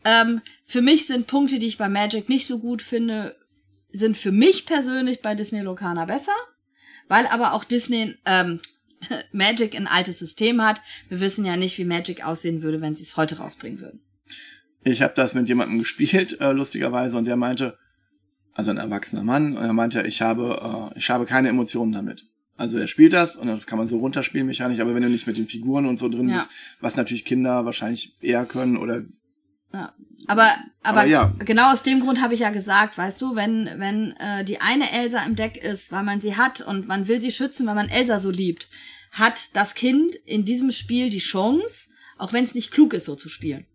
Ähm, 0.05 0.40
für 0.66 0.82
mich 0.82 1.06
sind 1.06 1.27
Punkte, 1.27 1.59
die 1.59 1.66
ich 1.66 1.78
bei 1.78 1.89
Magic 1.89 2.28
nicht 2.28 2.47
so 2.47 2.59
gut 2.61 2.81
finde, 2.82 3.35
sind 3.94 4.16
für 4.16 4.32
mich 4.32 4.66
persönlich 4.66 5.22
bei 5.22 5.34
Disney 5.34 5.60
Locana 5.60 6.04
besser, 6.04 6.32
weil 7.08 7.26
aber 7.26 7.52
auch 7.52 7.64
Disney 7.64 8.14
ähm, 8.26 8.60
Magic 9.32 9.74
ein 9.76 9.86
altes 9.86 10.18
System 10.18 10.62
hat. 10.62 10.80
Wir 11.08 11.20
wissen 11.20 11.44
ja 11.44 11.56
nicht, 11.56 11.78
wie 11.78 11.84
Magic 11.84 12.24
aussehen 12.24 12.62
würde, 12.62 12.80
wenn 12.80 12.94
sie 12.94 13.02
es 13.04 13.16
heute 13.16 13.38
rausbringen 13.38 13.80
würden. 13.80 14.00
Ich 14.82 15.00
habe 15.00 15.14
das 15.14 15.34
mit 15.34 15.48
jemandem 15.48 15.78
gespielt, 15.78 16.40
äh, 16.40 16.52
lustigerweise, 16.52 17.16
und 17.16 17.24
der 17.26 17.36
meinte, 17.36 17.78
also 18.52 18.70
ein 18.70 18.76
erwachsener 18.76 19.22
Mann, 19.22 19.56
und 19.56 19.64
er 19.64 19.72
meinte, 19.72 20.02
ich 20.02 20.20
habe, 20.20 20.90
äh, 20.94 20.98
ich 20.98 21.08
habe 21.08 21.24
keine 21.24 21.48
Emotionen 21.48 21.92
damit. 21.92 22.26
Also 22.56 22.78
er 22.78 22.86
spielt 22.86 23.12
das 23.12 23.34
und 23.36 23.48
das 23.48 23.66
kann 23.66 23.78
man 23.78 23.88
so 23.88 23.98
runterspielen 23.98 24.46
mechanisch, 24.46 24.78
aber 24.78 24.94
wenn 24.94 25.02
du 25.02 25.08
nicht 25.08 25.26
mit 25.26 25.38
den 25.38 25.48
Figuren 25.48 25.86
und 25.86 25.98
so 25.98 26.08
drin 26.08 26.28
Ja. 26.28 26.36
bist, 26.36 26.50
was 26.80 26.96
natürlich 26.96 27.24
Kinder 27.24 27.64
wahrscheinlich 27.64 28.16
eher 28.20 28.44
können 28.46 28.76
oder 28.76 29.02
Ja. 29.74 29.92
Aber, 30.26 30.55
aber, 30.82 31.01
Aber 31.01 31.05
ja. 31.05 31.32
genau 31.40 31.72
aus 31.72 31.82
dem 31.82 32.01
Grund 32.01 32.22
habe 32.22 32.32
ich 32.32 32.40
ja 32.40 32.51
gesagt, 32.51 32.96
weißt 32.96 33.20
du, 33.20 33.34
wenn, 33.34 33.68
wenn 33.76 34.12
äh, 34.12 34.44
die 34.44 34.60
eine 34.60 34.90
Elsa 34.92 35.24
im 35.24 35.34
Deck 35.34 35.56
ist, 35.56 35.92
weil 35.92 36.05
man 36.05 36.20
sie 36.20 36.36
hat 36.36 36.60
und 36.60 36.86
man 36.86 37.09
will 37.09 37.20
sie 37.20 37.32
schützen, 37.32 37.66
weil 37.66 37.74
man 37.74 37.88
Elsa 37.88 38.20
so 38.20 38.30
liebt, 38.30 38.68
hat 39.10 39.55
das 39.55 39.74
Kind 39.74 40.14
in 40.14 40.44
diesem 40.44 40.70
Spiel 40.70 41.10
die 41.10 41.18
Chance, 41.18 41.90
auch 42.16 42.32
wenn 42.32 42.44
es 42.44 42.55
nicht 42.55 42.70
klug 42.70 42.94
ist, 42.94 43.05
so 43.05 43.16
zu 43.16 43.28
spielen. 43.28 43.66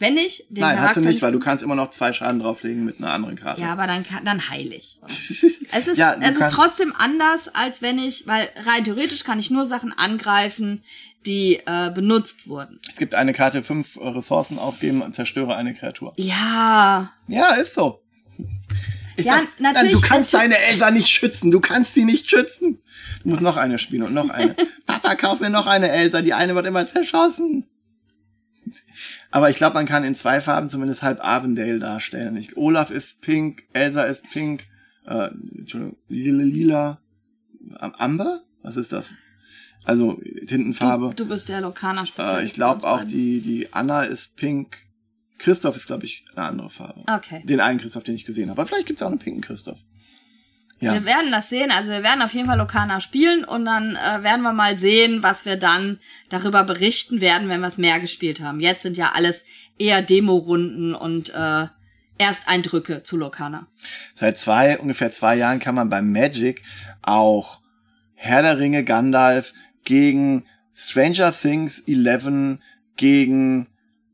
Wenn 0.00 0.16
ich 0.16 0.46
den 0.48 0.60
Nein, 0.62 0.76
hast 0.76 0.80
Charakter 0.80 1.00
du 1.00 1.08
nicht, 1.08 1.22
weil 1.22 1.32
du 1.32 1.40
kannst 1.40 1.64
immer 1.64 1.74
noch 1.74 1.90
zwei 1.90 2.12
Schaden 2.12 2.38
drauflegen 2.38 2.84
mit 2.84 2.98
einer 2.98 3.12
anderen 3.12 3.34
Karte. 3.34 3.60
ja, 3.60 3.72
aber 3.72 3.88
dann 3.88 4.04
kann, 4.06 4.24
dann 4.24 4.48
heilig. 4.48 5.00
Es 5.08 5.88
ist, 5.88 5.98
Ja, 5.98 6.16
es 6.20 6.36
ist 6.36 6.52
trotzdem 6.52 6.94
anders, 6.96 7.48
als 7.48 7.82
wenn 7.82 7.98
ich, 7.98 8.26
weil 8.28 8.48
rein 8.64 8.84
theoretisch 8.84 9.24
kann 9.24 9.40
ich 9.40 9.50
nur 9.50 9.66
Sachen 9.66 9.92
angreifen, 9.92 10.84
die 11.28 11.60
äh, 11.66 11.90
benutzt 11.92 12.48
wurden. 12.48 12.80
Es 12.88 12.96
gibt 12.96 13.14
eine 13.14 13.32
Karte, 13.32 13.62
fünf 13.62 13.94
äh, 13.96 14.08
Ressourcen 14.08 14.58
ausgeben 14.58 15.02
und 15.02 15.14
zerstöre 15.14 15.54
eine 15.54 15.74
Kreatur. 15.74 16.14
Ja, 16.16 17.12
Ja, 17.28 17.50
ist 17.54 17.74
so. 17.74 18.02
Ich 19.16 19.26
Ja, 19.26 19.42
nein, 19.58 19.74
natürlich, 19.74 19.92
du 19.92 20.00
kannst 20.00 20.32
natürlich. 20.32 20.54
deine 20.56 20.64
Elsa 20.72 20.90
nicht 20.90 21.08
schützen. 21.08 21.50
Du 21.50 21.60
kannst 21.60 21.94
sie 21.94 22.04
nicht 22.04 22.28
schützen. 22.30 22.78
Du 23.22 23.28
musst 23.30 23.42
noch 23.42 23.56
eine 23.56 23.78
spielen 23.78 24.02
und 24.04 24.14
noch 24.14 24.30
eine. 24.30 24.54
Papa, 24.86 25.14
kauf 25.16 25.40
mir 25.40 25.50
noch 25.50 25.66
eine 25.66 25.90
Elsa. 25.90 26.22
Die 26.22 26.34
eine 26.34 26.54
wird 26.54 26.66
immer 26.66 26.86
zerschossen. 26.86 27.66
Aber 29.30 29.50
ich 29.50 29.56
glaube, 29.56 29.74
man 29.74 29.86
kann 29.86 30.04
in 30.04 30.14
zwei 30.14 30.40
Farben 30.40 30.70
zumindest 30.70 31.02
halb 31.02 31.22
Avondale 31.24 31.78
darstellen. 31.78 32.36
Ich, 32.36 32.56
Olaf 32.56 32.90
ist 32.90 33.20
pink, 33.20 33.64
Elsa 33.72 34.02
ist 34.04 34.28
pink, 34.30 34.66
äh, 35.06 35.28
Entschuldigung, 35.58 35.96
lila, 36.08 36.42
lila, 36.44 37.00
Am- 37.76 37.94
Amber? 37.94 38.42
Was 38.62 38.76
ist 38.76 38.92
das? 38.92 39.14
Also 39.88 40.20
Tintenfarbe. 40.46 41.14
du, 41.14 41.24
du 41.24 41.30
bist 41.30 41.48
der 41.48 41.62
Lokana-Spezialist. 41.62 42.42
Äh, 42.42 42.44
ich 42.44 42.52
glaube 42.52 42.82
bei 42.82 42.88
auch 42.88 43.04
die, 43.04 43.40
die 43.40 43.72
Anna 43.72 44.02
ist 44.02 44.36
pink. 44.36 44.76
Christoph 45.38 45.76
ist, 45.76 45.86
glaube 45.86 46.04
ich, 46.04 46.26
eine 46.36 46.46
andere 46.46 46.68
Farbe. 46.68 47.00
Okay. 47.10 47.42
Den 47.44 47.60
einen 47.60 47.80
Christoph, 47.80 48.02
den 48.02 48.14
ich 48.14 48.26
gesehen 48.26 48.50
habe. 48.50 48.60
Aber 48.60 48.68
vielleicht 48.68 48.86
gibt's 48.86 49.00
auch 49.02 49.08
einen 49.08 49.18
pinken 49.18 49.40
Christoph. 49.40 49.78
Ja. 50.80 50.92
Wir 50.92 51.06
werden 51.06 51.32
das 51.32 51.48
sehen. 51.48 51.70
Also 51.70 51.90
wir 51.90 52.02
werden 52.02 52.20
auf 52.20 52.34
jeden 52.34 52.46
Fall 52.46 52.58
Lokana 52.58 53.00
spielen 53.00 53.44
und 53.44 53.64
dann 53.64 53.96
äh, 53.96 54.22
werden 54.22 54.42
wir 54.42 54.52
mal 54.52 54.76
sehen, 54.76 55.22
was 55.22 55.46
wir 55.46 55.56
dann 55.56 55.98
darüber 56.28 56.64
berichten 56.64 57.22
werden, 57.22 57.48
wenn 57.48 57.60
wir 57.60 57.68
es 57.68 57.78
mehr 57.78 57.98
gespielt 57.98 58.42
haben. 58.42 58.60
Jetzt 58.60 58.82
sind 58.82 58.98
ja 58.98 59.12
alles 59.14 59.42
eher 59.78 60.02
Demo-Runden 60.02 60.94
und 60.94 61.30
äh, 61.34 61.66
Ersteindrücke 62.18 63.04
zu 63.04 63.16
Lokana. 63.16 63.68
Seit 64.14 64.38
zwei, 64.38 64.78
ungefähr 64.78 65.10
zwei 65.12 65.36
Jahren 65.36 65.60
kann 65.60 65.74
man 65.74 65.88
beim 65.88 66.12
Magic 66.12 66.62
auch 67.00 67.62
Herr 68.14 68.42
der 68.42 68.58
Ringe 68.58 68.84
Gandalf 68.84 69.54
gegen 69.84 70.44
Stranger 70.74 71.32
Things 71.32 71.82
11 71.86 72.58
gegen 72.96 73.66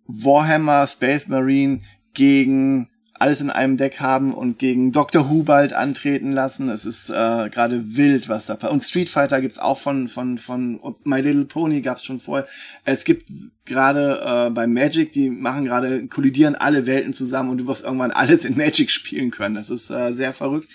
Warhammer 0.07 0.87
Space 0.87 1.29
Marine 1.29 1.81
gegen 2.13 2.89
alles 3.17 3.41
in 3.41 3.49
einem 3.49 3.77
Deck 3.77 4.01
haben 4.01 4.35
und 4.35 4.59
gegen 4.59 4.91
Dr. 4.91 5.31
Who 5.31 5.45
bald 5.45 5.73
antreten 5.73 6.33
lassen. 6.33 6.69
Es 6.69 6.85
ist 6.85 7.11
äh, 7.11 7.49
gerade 7.49 7.97
wild, 7.97 8.29
was 8.29 8.47
da 8.47 8.55
passiert. 8.55 8.73
Und 8.73 8.83
Street 8.83 9.09
Fighter 9.09 9.41
gibt's 9.41 9.59
auch 9.59 9.79
von 9.79 10.09
von 10.09 10.37
von 10.37 10.81
My 11.05 11.21
Little 11.21 11.45
Pony 11.45 11.81
gab's 11.81 12.05
schon 12.05 12.19
vorher. 12.19 12.47
Es 12.85 13.05
gibt 13.05 13.31
gerade 13.65 14.21
äh, 14.49 14.51
bei 14.51 14.67
Magic, 14.67 15.13
die 15.13 15.31
machen 15.31 15.65
gerade 15.65 16.07
kollidieren 16.09 16.57
alle 16.57 16.87
Welten 16.87 17.15
zusammen 17.15 17.51
und 17.51 17.59
du 17.59 17.67
wirst 17.67 17.85
irgendwann 17.85 18.11
alles 18.13 18.45
in 18.45 18.57
Magic 18.57 18.91
spielen 18.91 19.31
können. 19.31 19.55
Das 19.55 19.71
ist 19.71 19.91
äh, 19.91 20.13
sehr 20.13 20.33
verrückt. 20.33 20.69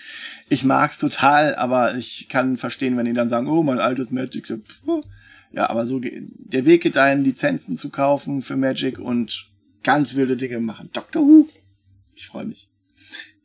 Ich 0.50 0.64
mag's 0.64 0.98
total, 0.98 1.54
aber 1.54 1.94
ich 1.94 2.28
kann 2.28 2.58
verstehen, 2.58 2.96
wenn 2.96 3.06
die 3.06 3.12
dann 3.14 3.28
sagen, 3.28 3.46
oh, 3.46 3.62
mein 3.62 3.78
altes 3.78 4.10
Magic. 4.10 4.52
Ja, 5.52 5.70
aber 5.70 5.86
so 5.86 6.00
der 6.00 6.64
Weg 6.66 6.82
geht 6.82 6.96
dahin, 6.96 7.24
Lizenzen 7.24 7.78
zu 7.78 7.88
kaufen 7.90 8.42
für 8.42 8.56
Magic 8.56 8.98
und 8.98 9.46
ganz 9.84 10.16
wilde 10.16 10.36
Dinge 10.36 10.58
machen. 10.60 10.90
Doctor 10.92 11.22
Who. 11.22 11.48
Ich 12.14 12.26
freue 12.26 12.44
mich. 12.46 12.68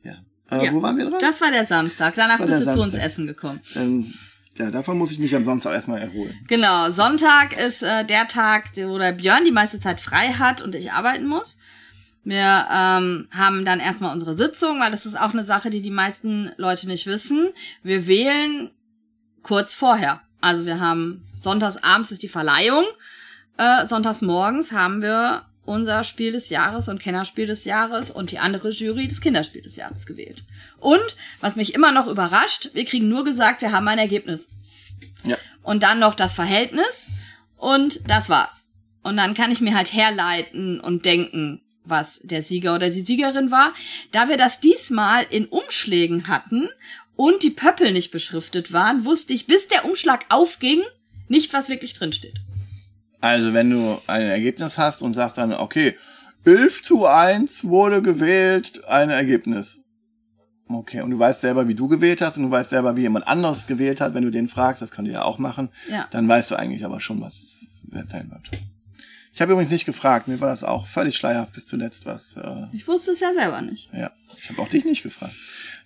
Ja. 0.03 0.15
Äh, 0.49 0.65
Ja. 0.65 0.73
Wo 0.73 0.82
waren 0.82 0.98
wir 0.98 1.06
dran? 1.10 1.19
Das 1.22 1.40
war 1.41 1.52
der 1.52 1.65
Samstag. 1.65 2.15
Danach 2.15 2.40
bist 2.44 2.61
du 2.61 2.65
zu 2.65 2.72
uns 2.73 2.94
Samstag. 2.94 3.03
essen 3.03 3.27
gekommen. 3.27 3.61
Ähm, 3.76 4.14
ja, 4.57 4.72
davon 4.72 4.98
muss 4.98 5.11
ich 5.11 5.19
mich 5.19 5.36
am 5.36 5.44
Samstag 5.44 5.73
erstmal 5.73 6.02
erholen. 6.02 6.34
Genau, 6.48 6.90
Sonntag 6.90 7.56
ist 7.57 7.84
äh, 7.84 8.03
der 8.06 8.27
Tag, 8.27 8.72
wo 8.76 8.98
der 8.98 9.11
Björn 9.11 9.45
die 9.45 9.52
meiste 9.52 9.80
Zeit 9.80 10.02
frei 10.02 10.30
hat 10.30 10.61
und 10.61 10.73
ich 10.76 10.91
arbeiten 10.91 11.27
muss. 11.27 11.57
Wir 12.26 12.68
ähm, 12.72 13.27
haben 13.34 13.65
dann 13.65 13.80
erstmal 13.80 14.11
unsere 14.11 14.35
Sitzung, 14.35 14.80
weil 14.80 14.91
das 14.91 15.06
ist 15.06 15.15
auch 15.18 15.31
eine 15.31 15.43
Sache, 15.43 15.69
die 15.69 15.81
die 15.81 15.91
meisten 15.91 16.52
Leute 16.57 16.88
nicht 16.88 17.06
wissen. 17.06 17.49
Wir 17.84 18.07
wählen 18.07 18.72
kurz 19.43 19.76
vorher. 19.76 20.22
Also 20.41 20.65
wir 20.65 20.80
haben 20.80 21.23
sonntags 21.39 21.77
abends 21.84 22.11
ist 22.11 22.23
die 22.23 22.27
Verleihung, 22.30 22.84
äh, 23.57 23.85
sonntags 23.88 24.22
morgens 24.22 24.72
haben 24.72 25.02
wir 25.02 25.45
unser 25.65 26.03
Spiel 26.03 26.31
des 26.31 26.49
Jahres 26.49 26.89
und 26.89 26.99
Kennerspiel 26.99 27.45
des 27.47 27.64
Jahres 27.64 28.11
und 28.11 28.31
die 28.31 28.39
andere 28.39 28.69
Jury 28.69 29.07
das 29.07 29.22
Kinderspiel 29.22 29.61
des 29.61 29.76
Jahres 29.76 30.06
gewählt. 30.06 30.43
Und 30.80 31.15
was 31.41 31.56
mich 31.56 31.73
immer 31.73 31.91
noch 31.91 32.07
überrascht, 32.07 32.69
wir 32.73 32.85
kriegen 32.85 33.07
nur 33.10 33.23
gesagt, 33.23 33.61
wir 33.61 33.72
haben 33.72 33.88
ein 33.88 33.97
Ergebnis 33.97 34.49
Ja. 35.23 35.38
und 35.64 35.84
dann 35.84 35.99
noch 35.99 36.15
das 36.15 36.34
Verhältnis 36.34 37.10
und 37.57 38.07
das 38.10 38.30
war's. 38.30 38.68
Und 39.03 39.18
dann 39.18 39.34
kann 39.35 39.52
ich 39.52 39.61
mir 39.61 39.76
halt 39.76 39.93
herleiten 39.93 40.80
und 40.80 41.06
denken, 41.06 41.61
was 41.86 42.20
der 42.24 42.41
Sieger 42.41 42.76
oder 42.76 42.90
die 42.90 43.02
Siegerin 43.02 43.52
war. 43.52 43.74
Da 44.12 44.30
wir 44.30 44.38
das 44.38 44.60
diesmal 44.60 45.24
in 45.30 45.45
Umschlägen 45.45 46.28
hatten 46.28 46.70
und 47.16 47.44
die 47.44 47.49
Pöppel 47.52 47.91
nicht 47.91 48.12
beschriftet 48.12 48.74
waren, 48.74 49.06
wusste 49.06 49.34
ich, 49.34 49.48
bis 49.48 49.68
der 49.68 49.86
Umschlag 49.86 50.26
aufging, 50.30 50.82
nicht, 51.28 51.53
was 51.53 51.70
wirklich 51.70 51.94
drin 51.94 52.14
steht. 52.14 52.36
Also, 53.22 53.53
wenn 53.53 53.70
du 53.72 53.98
ein 54.07 54.22
Ergebnis 54.24 54.78
hast 54.78 55.02
und 55.02 55.14
sagst 55.14 55.38
dann, 55.38 55.53
okay, 55.53 55.95
11 56.45 56.84
zu 56.84 57.07
1 57.07 57.64
wurde 57.66 58.02
gewählt, 58.03 58.84
ein 58.86 59.10
Ergebnis. 59.10 59.82
Okay, 60.68 61.02
und 61.02 61.12
du 61.12 61.20
weißt 61.20 61.41
selber, 61.41 61.68
wie 61.68 61.76
du 61.76 61.88
gewählt 61.88 62.22
hast 62.22 62.38
und 62.38 62.44
du 62.44 62.52
weißt 62.52 62.72
selber, 62.72 62.95
wie 62.98 63.02
jemand 63.02 63.28
anderes 63.28 63.66
gewählt 63.68 64.02
hat, 64.02 64.14
wenn 64.14 64.24
du 64.24 64.32
den 64.32 64.48
fragst, 64.48 64.82
das 64.82 64.91
könnt 64.91 65.07
ihr 65.07 65.14
ja 65.16 65.24
auch 65.24 65.38
machen, 65.40 65.70
Ja. 65.90 66.07
dann 66.12 66.28
weißt 66.28 66.52
du 66.52 66.56
eigentlich 66.56 66.86
aber 66.86 66.99
schon, 66.99 67.22
was 67.22 67.36
es 67.36 67.66
sein 68.10 68.30
wird. 68.32 68.49
Ich 69.36 69.41
habe 69.41 69.52
übrigens 69.52 69.72
nicht 69.72 69.86
gefragt, 69.86 70.30
mir 70.30 70.40
war 70.40 70.48
das 70.48 70.64
auch 70.64 70.88
völlig 70.88 71.18
schleierhaft 71.18 71.52
bis 71.53 71.68
zuletzt, 71.68 72.06
was, 72.06 72.38
äh, 72.38 72.68
Ich 72.72 72.88
wusste 72.88 73.12
es 73.12 73.20
ja 73.20 73.34
selber 73.34 73.62
nicht. 73.62 73.90
ja. 73.94 74.10
Ich 74.38 74.49
habe 74.49 74.62
auch 74.62 74.68
dich 74.68 74.86
nicht 74.86 75.02
gefragt. 75.02 75.34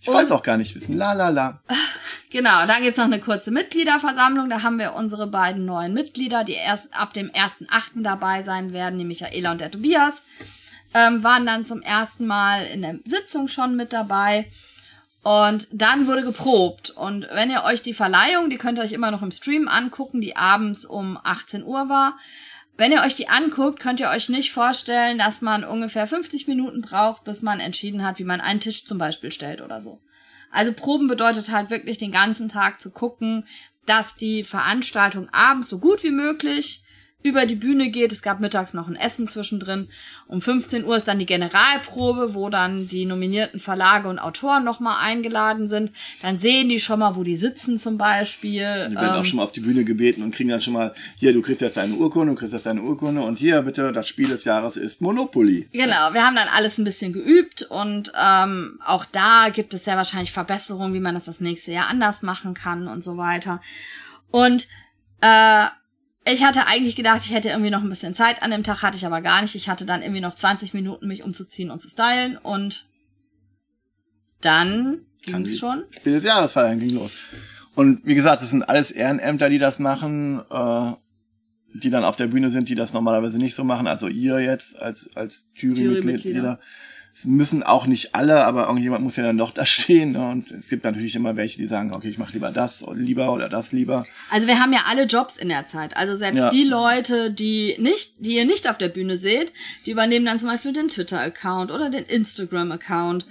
Ich 0.02 0.08
wollte 0.08 0.26
es 0.26 0.32
auch 0.32 0.42
gar 0.42 0.58
nicht 0.58 0.76
wissen. 0.76 0.98
La 0.98 1.14
la 1.14 1.30
la. 1.30 1.60
Genau, 2.32 2.68
dann 2.68 2.84
gibt's 2.84 2.98
noch 2.98 3.06
eine 3.06 3.20
kurze 3.20 3.50
Mitgliederversammlung. 3.50 4.50
Da 4.52 4.62
haben 4.62 4.78
wir 4.78 4.94
unsere 4.94 5.26
beiden 5.28 5.66
neuen 5.66 5.94
Mitglieder, 5.96 6.44
die 6.44 6.54
erst 6.54 6.94
ab 6.94 7.12
dem 7.14 7.32
1.8. 7.32 8.04
dabei 8.04 8.44
sein 8.44 8.72
werden, 8.72 9.00
die 9.00 9.06
Michaela 9.06 9.52
und 9.52 9.62
der 9.62 9.72
Tobias. 9.72 10.22
Ähm, 10.94 11.24
waren 11.24 11.46
dann 11.48 11.64
zum 11.64 11.82
ersten 11.82 12.28
Mal 12.28 12.66
in 12.66 12.84
der 12.84 13.00
Sitzung 13.06 13.48
schon 13.48 13.76
mit 13.76 13.94
dabei. 13.94 14.48
Und 15.24 15.68
dann 15.72 16.06
wurde 16.06 16.22
geprobt. 16.24 16.92
Und 16.92 17.28
wenn 17.32 17.50
ihr 17.50 17.64
euch 17.64 17.82
die 17.82 17.94
Verleihung, 17.94 18.50
die 18.52 18.58
könnt 18.58 18.78
ihr 18.78 18.84
euch 18.84 18.94
immer 18.94 19.10
noch 19.12 19.22
im 19.24 19.32
Stream 19.32 19.68
angucken, 19.68 20.22
die 20.22 20.36
abends 20.36 20.86
um 20.86 21.18
18 21.24 21.64
Uhr 21.64 21.90
war. 21.90 22.18
Wenn 22.80 22.94
ihr 22.94 23.02
euch 23.02 23.16
die 23.16 23.28
anguckt, 23.28 23.82
könnt 23.82 24.00
ihr 24.00 24.08
euch 24.08 24.30
nicht 24.30 24.54
vorstellen, 24.54 25.18
dass 25.18 25.42
man 25.42 25.66
ungefähr 25.66 26.08
50 26.08 26.48
Minuten 26.48 26.80
braucht, 26.80 27.26
bis 27.26 27.42
man 27.42 27.60
entschieden 27.60 28.06
hat, 28.06 28.20
wie 28.20 28.24
man 28.24 28.40
einen 28.40 28.62
Tisch 28.62 28.86
zum 28.86 28.98
Beispiel 28.98 29.34
stellt 29.34 29.60
oder 29.60 29.82
so. 29.82 30.00
Also 30.50 30.72
Proben 30.72 31.10
bedeutet 31.10 31.52
halt 31.52 31.72
wirklich 31.72 31.98
den 31.98 32.14
ganzen 32.14 32.48
Tag 32.48 32.80
zu 32.80 32.92
gucken, 32.92 33.46
dass 33.86 34.16
die 34.16 34.46
Veranstaltung 34.46 35.28
abends 35.34 35.68
so 35.68 35.80
gut 35.80 36.06
wie 36.06 36.12
möglich 36.12 36.86
über 37.22 37.46
die 37.46 37.56
Bühne 37.56 37.90
geht. 37.90 38.14
Es 38.14 38.22
gab 38.22 38.40
mittags 38.40 38.74
noch 38.74 38.88
ein 38.88 38.96
Essen 38.96 39.28
zwischendrin. 39.28 39.90
Um 40.28 40.42
15 40.42 40.86
Uhr 40.86 40.96
ist 40.96 41.08
dann 41.08 41.20
die 41.20 41.26
Generalprobe, 41.26 42.34
wo 42.34 42.50
dann 42.50 42.88
die 42.88 43.06
nominierten 43.06 43.60
Verlage 43.60 44.08
und 44.08 44.20
Autoren 44.20 44.64
nochmal 44.64 45.04
eingeladen 45.04 45.68
sind. 45.68 45.92
Dann 46.22 46.38
sehen 46.38 46.70
die 46.70 46.80
schon 46.80 47.00
mal, 47.00 47.18
wo 47.18 47.24
die 47.24 47.36
sitzen 47.36 47.78
zum 47.78 47.98
Beispiel. 47.98 48.88
Die 48.90 48.96
werden 48.96 49.10
auch 49.10 49.18
Ähm, 49.18 49.26
schon 49.26 49.38
mal 49.38 49.44
auf 49.44 49.52
die 49.52 49.60
Bühne 49.60 49.84
gebeten 49.84 50.24
und 50.24 50.34
kriegen 50.34 50.50
dann 50.50 50.62
schon 50.62 50.74
mal, 50.74 50.94
hier, 51.18 51.34
du 51.34 51.42
kriegst 51.42 51.62
jetzt 51.62 51.76
deine 51.76 51.96
Urkunde, 51.96 52.34
du 52.34 52.40
kriegst 52.40 52.54
jetzt 52.54 52.66
deine 52.66 52.82
Urkunde 52.82 53.22
und 53.22 53.38
hier 53.38 53.62
bitte, 53.64 53.92
das 53.92 54.08
Spiel 54.08 54.30
des 54.30 54.46
Jahres 54.46 54.78
ist 54.78 55.02
Monopoly. 55.02 55.68
Genau, 55.74 56.14
wir 56.14 56.26
haben 56.26 56.36
dann 56.38 56.48
alles 56.56 56.78
ein 56.78 56.86
bisschen 56.86 57.12
geübt 57.12 57.64
und 57.64 58.14
ähm, 58.18 58.80
auch 58.86 59.04
da 59.04 59.50
gibt 59.50 59.74
es 59.74 59.84
sehr 59.84 59.98
wahrscheinlich 59.98 60.32
Verbesserungen, 60.32 60.94
wie 60.94 61.00
man 61.02 61.16
das 61.16 61.26
das 61.26 61.42
nächste 61.42 61.74
Jahr 61.74 61.88
anders 61.88 62.22
machen 62.22 62.54
kann 62.54 62.88
und 62.88 63.04
so 63.04 63.18
weiter. 63.18 63.60
Und 64.32 64.68
äh, 65.22 65.66
ich 66.26 66.44
hatte 66.44 66.68
eigentlich 66.68 66.96
gedacht, 66.96 67.22
ich 67.24 67.34
hätte 67.34 67.50
irgendwie 67.50 67.70
noch 67.70 67.82
ein 67.82 67.90
bisschen 67.90 68.14
Zeit 68.14 68.42
an 68.42 68.52
dem 68.52 68.64
Tag, 68.64 68.82
hatte 68.82 68.98
ich 68.98 69.06
aber 69.06 69.22
gar 69.22 69.42
nicht. 69.42 69.56
Ich 69.56 69.70
hatte 69.70 69.86
dann 69.86 70.02
irgendwie 70.02 70.22
noch 70.22 70.36
20 70.36 70.74
Minuten, 70.74 71.08
mich 71.08 71.24
umzuziehen 71.24 71.72
und 71.72 71.82
zu 71.82 71.90
stylen 71.90 72.38
und 72.38 72.86
dann 74.42 75.06
Kann 75.26 75.44
ging 75.44 75.54
es 75.54 75.60
schon. 75.60 75.84
Spiel 75.92 76.14
des 76.14 76.24
Jahres 76.24 76.52
Verleihung 76.52 76.80
ging 76.80 76.96
los. 76.96 77.12
Und 77.76 78.06
wie 78.06 78.16
gesagt, 78.16 78.42
das 78.42 78.50
sind 78.50 78.64
alles 78.64 78.92
Ehrenämter, 78.92 79.50
die 79.50 79.60
das 79.60 79.80
machen, 79.80 80.42
äh, 80.50 80.92
die 81.74 81.90
dann 81.90 82.04
auf 82.04 82.16
der 82.16 82.28
Bühne 82.28 82.52
sind, 82.52 82.70
die 82.70 82.76
das 82.76 82.94
normalerweise 82.94 83.38
nicht 83.38 83.56
so 83.56 83.64
machen. 83.64 83.88
Also 83.88 84.08
ihr 84.08 84.40
jetzt 84.40 84.80
als, 84.80 85.16
als 85.16 85.52
Jurymitglieder. 85.56 85.94
Jurymitglieder. 85.94 86.60
Es 87.14 87.26
müssen 87.26 87.64
auch 87.64 87.86
nicht 87.86 88.16
alle, 88.16 88.46
aber 88.46 88.68
irgendjemand 88.68 89.04
muss 89.04 89.18
ja 89.18 89.24
dann 89.24 89.38
doch 89.38 89.52
da 89.52 89.66
stehen. 89.66 90.14
Ne? 90.14 90.28
Und 90.30 90.52
es 90.52 90.70
gibt 90.70 90.84
natürlich 90.86 91.16
immer 91.16 91.36
welche, 91.36 91.58
die 91.58 91.68
sagen, 91.68 91.94
okay, 91.94 92.10
ich 92.10 92.18
mache 92.18 92.34
lieber 92.34 92.52
das 92.52 92.86
lieber 92.94 93.34
oder 93.34 93.50
das 93.50 93.72
lieber. 93.72 94.06
Also 94.30 94.48
wir 94.48 94.60
haben 94.60 94.72
ja 94.74 94.84
alle 94.88 95.04
Jobs 95.04 95.38
in 95.38 95.50
der 95.50 95.66
Zeit. 95.66 95.98
Also 95.98 96.16
selbst 96.16 96.40
Ja. 96.44 96.50
die 96.50 96.64
Leute, 96.64 97.32
die 97.32 97.76
nicht, 97.80 98.14
die 98.20 98.36
ihr 98.36 98.46
nicht 98.46 98.70
auf 98.70 98.78
der 98.78 98.90
Bühne 98.90 99.18
seht, 99.18 99.52
die 99.86 99.92
übernehmen 99.92 100.26
dann 100.26 100.40
zum 100.40 100.48
Beispiel 100.50 100.72
den 100.74 100.88
Twitter-Account 100.88 101.72
oder 101.72 101.90
den 101.90 102.06
Instagram-Account. 102.06 103.26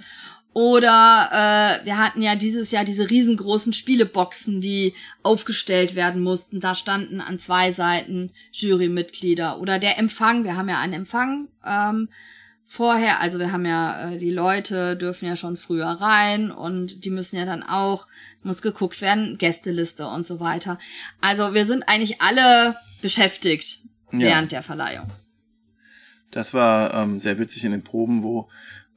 Oder 0.51 1.79
äh, 1.81 1.85
wir 1.85 1.97
hatten 1.97 2.21
ja 2.23 2.35
dieses 2.35 2.71
Jahr 2.71 2.83
diese 2.83 3.09
riesengroßen 3.09 3.71
Spieleboxen, 3.71 4.61
die 4.61 4.93
aufgestellt 5.21 5.93
werden 5.95 6.21
mussten. 6.23 6.59
Da 6.59 6.73
standen 6.75 7.21
an 7.21 7.37
zwei 7.39 7.71
Seiten 7.71 8.31
Jurymitglieder. 8.51 9.59
Oder 9.59 9.77
der 9.79 9.99
Empfang, 9.99 10.43
wir 10.43 10.57
haben 10.57 10.67
ja 10.67 10.79
einen 10.79 10.93
Empfang 10.93 11.47
ähm, 11.65 12.09
vorher, 12.71 13.19
also 13.19 13.39
wir 13.39 13.51
haben 13.51 13.65
ja, 13.65 14.11
äh, 14.11 14.17
die 14.19 14.29
Leute 14.31 14.95
dürfen 14.95 15.25
ja 15.27 15.35
schon 15.35 15.57
früher 15.57 15.87
rein 15.87 16.51
und 16.51 17.03
die 17.03 17.09
müssen 17.09 17.35
ja 17.35 17.45
dann 17.45 17.63
auch, 17.63 18.05
muss 18.43 18.61
geguckt 18.61 19.01
werden, 19.01 19.39
Gästeliste 19.39 20.05
und 20.07 20.23
so 20.25 20.39
weiter. 20.39 20.77
Also 21.19 21.55
wir 21.55 21.65
sind 21.65 21.89
eigentlich 21.89 22.21
alle 22.21 22.77
beschäftigt 23.01 23.79
Ja. 24.11 24.19
während 24.19 24.51
der 24.51 24.61
Verleihung. 24.61 25.09
Das 26.29 26.53
war 26.53 26.93
ähm, 26.93 27.19
sehr 27.19 27.39
witzig 27.39 27.65
in 27.65 27.71
den 27.71 27.83
Proben, 27.83 28.21
wo 28.21 28.49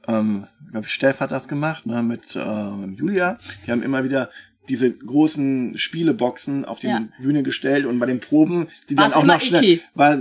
ähm, 0.07 0.45
glaub 0.69 0.85
ich, 0.85 0.93
Steff 0.93 1.19
hat 1.19 1.31
das 1.31 1.47
gemacht, 1.47 1.87
ne, 1.87 2.03
mit 2.03 2.35
ähm, 2.35 2.93
Julia. 2.95 3.39
Die 3.65 3.71
haben 3.71 3.81
immer 3.81 4.03
wieder 4.03 4.29
diese 4.69 4.91
großen 4.93 5.77
Spieleboxen 5.79 6.63
auf 6.65 6.77
die 6.77 6.87
Ja. 6.87 7.07
Bühne 7.19 7.41
gestellt 7.41 7.85
und 7.87 7.97
bei 7.99 8.05
den 8.05 8.19
Proben, 8.19 8.67
die 8.89 8.93
dann 8.95 9.05
War's 9.07 9.15
auch 9.17 9.23
immer 9.23 9.33
noch 9.33 9.41
schnell, 9.41 9.63
Iki. 9.63 9.81
war, 9.95 10.17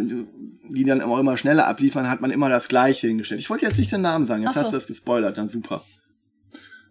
die 0.69 0.85
dann 0.85 1.01
auch 1.01 1.19
immer 1.19 1.37
schneller 1.37 1.67
abliefern, 1.67 2.09
hat 2.09 2.21
man 2.21 2.31
immer 2.31 2.49
das 2.49 2.69
Gleiche 2.69 3.09
hingestellt. 3.09 3.41
Ich 3.41 3.51
wollte 3.51 3.65
jetzt 3.65 3.79
nicht 3.79 3.93
den 3.93 4.03
Namen 4.03 4.27
sagen, 4.27 4.43
jetzt 4.43 4.55
so. 4.55 4.61
hast 4.61 4.73
du 4.73 4.77
das 4.77 4.87
gespoilert, 4.87 5.37
dann 5.39 5.49
super. 5.49 5.85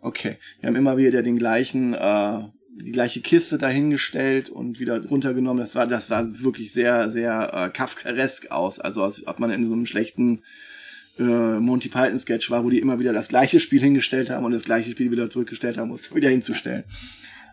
Okay, 0.02 0.38
wir 0.60 0.68
haben 0.68 0.76
immer 0.76 0.98
wieder 0.98 1.22
den 1.22 1.38
gleichen, 1.38 1.94
äh, 1.94 2.40
die 2.76 2.92
gleiche 2.92 3.22
Kiste 3.22 3.58
dahingestellt 3.58 4.50
und 4.50 4.80
wieder 4.80 5.04
runtergenommen. 5.06 5.62
Das 5.62 5.76
war, 5.76 5.86
das 5.86 6.08
sah 6.08 6.28
wirklich 6.32 6.74
sehr, 6.74 7.10
sehr 7.10 7.52
äh, 7.54 7.70
Kafkaesk 7.70 8.52
aus. 8.52 8.80
Also 8.80 9.04
als 9.04 9.26
ob 9.28 9.40
man 9.40 9.52
in 9.52 9.68
so 9.68 9.74
einem 9.74 9.86
schlechten 9.86 10.42
äh, 11.20 11.24
Monty 11.24 11.90
Python 11.90 12.18
Sketch 12.18 12.50
war, 12.50 12.64
wo 12.64 12.70
die 12.70 12.80
immer 12.80 13.00
wieder 13.00 13.14
das 13.14 13.28
gleiche 13.28 13.60
Spiel 13.60 13.82
hingestellt 13.82 14.30
haben 14.32 14.46
und 14.46 14.54
das 14.54 14.64
gleiche 14.64 14.92
Spiel 14.92 15.12
wieder 15.12 15.30
zurückgestellt 15.30 15.78
haben, 15.78 15.92
um 15.92 15.96
es 15.96 16.14
wieder 16.14 16.30
hinzustellen. 16.30 16.84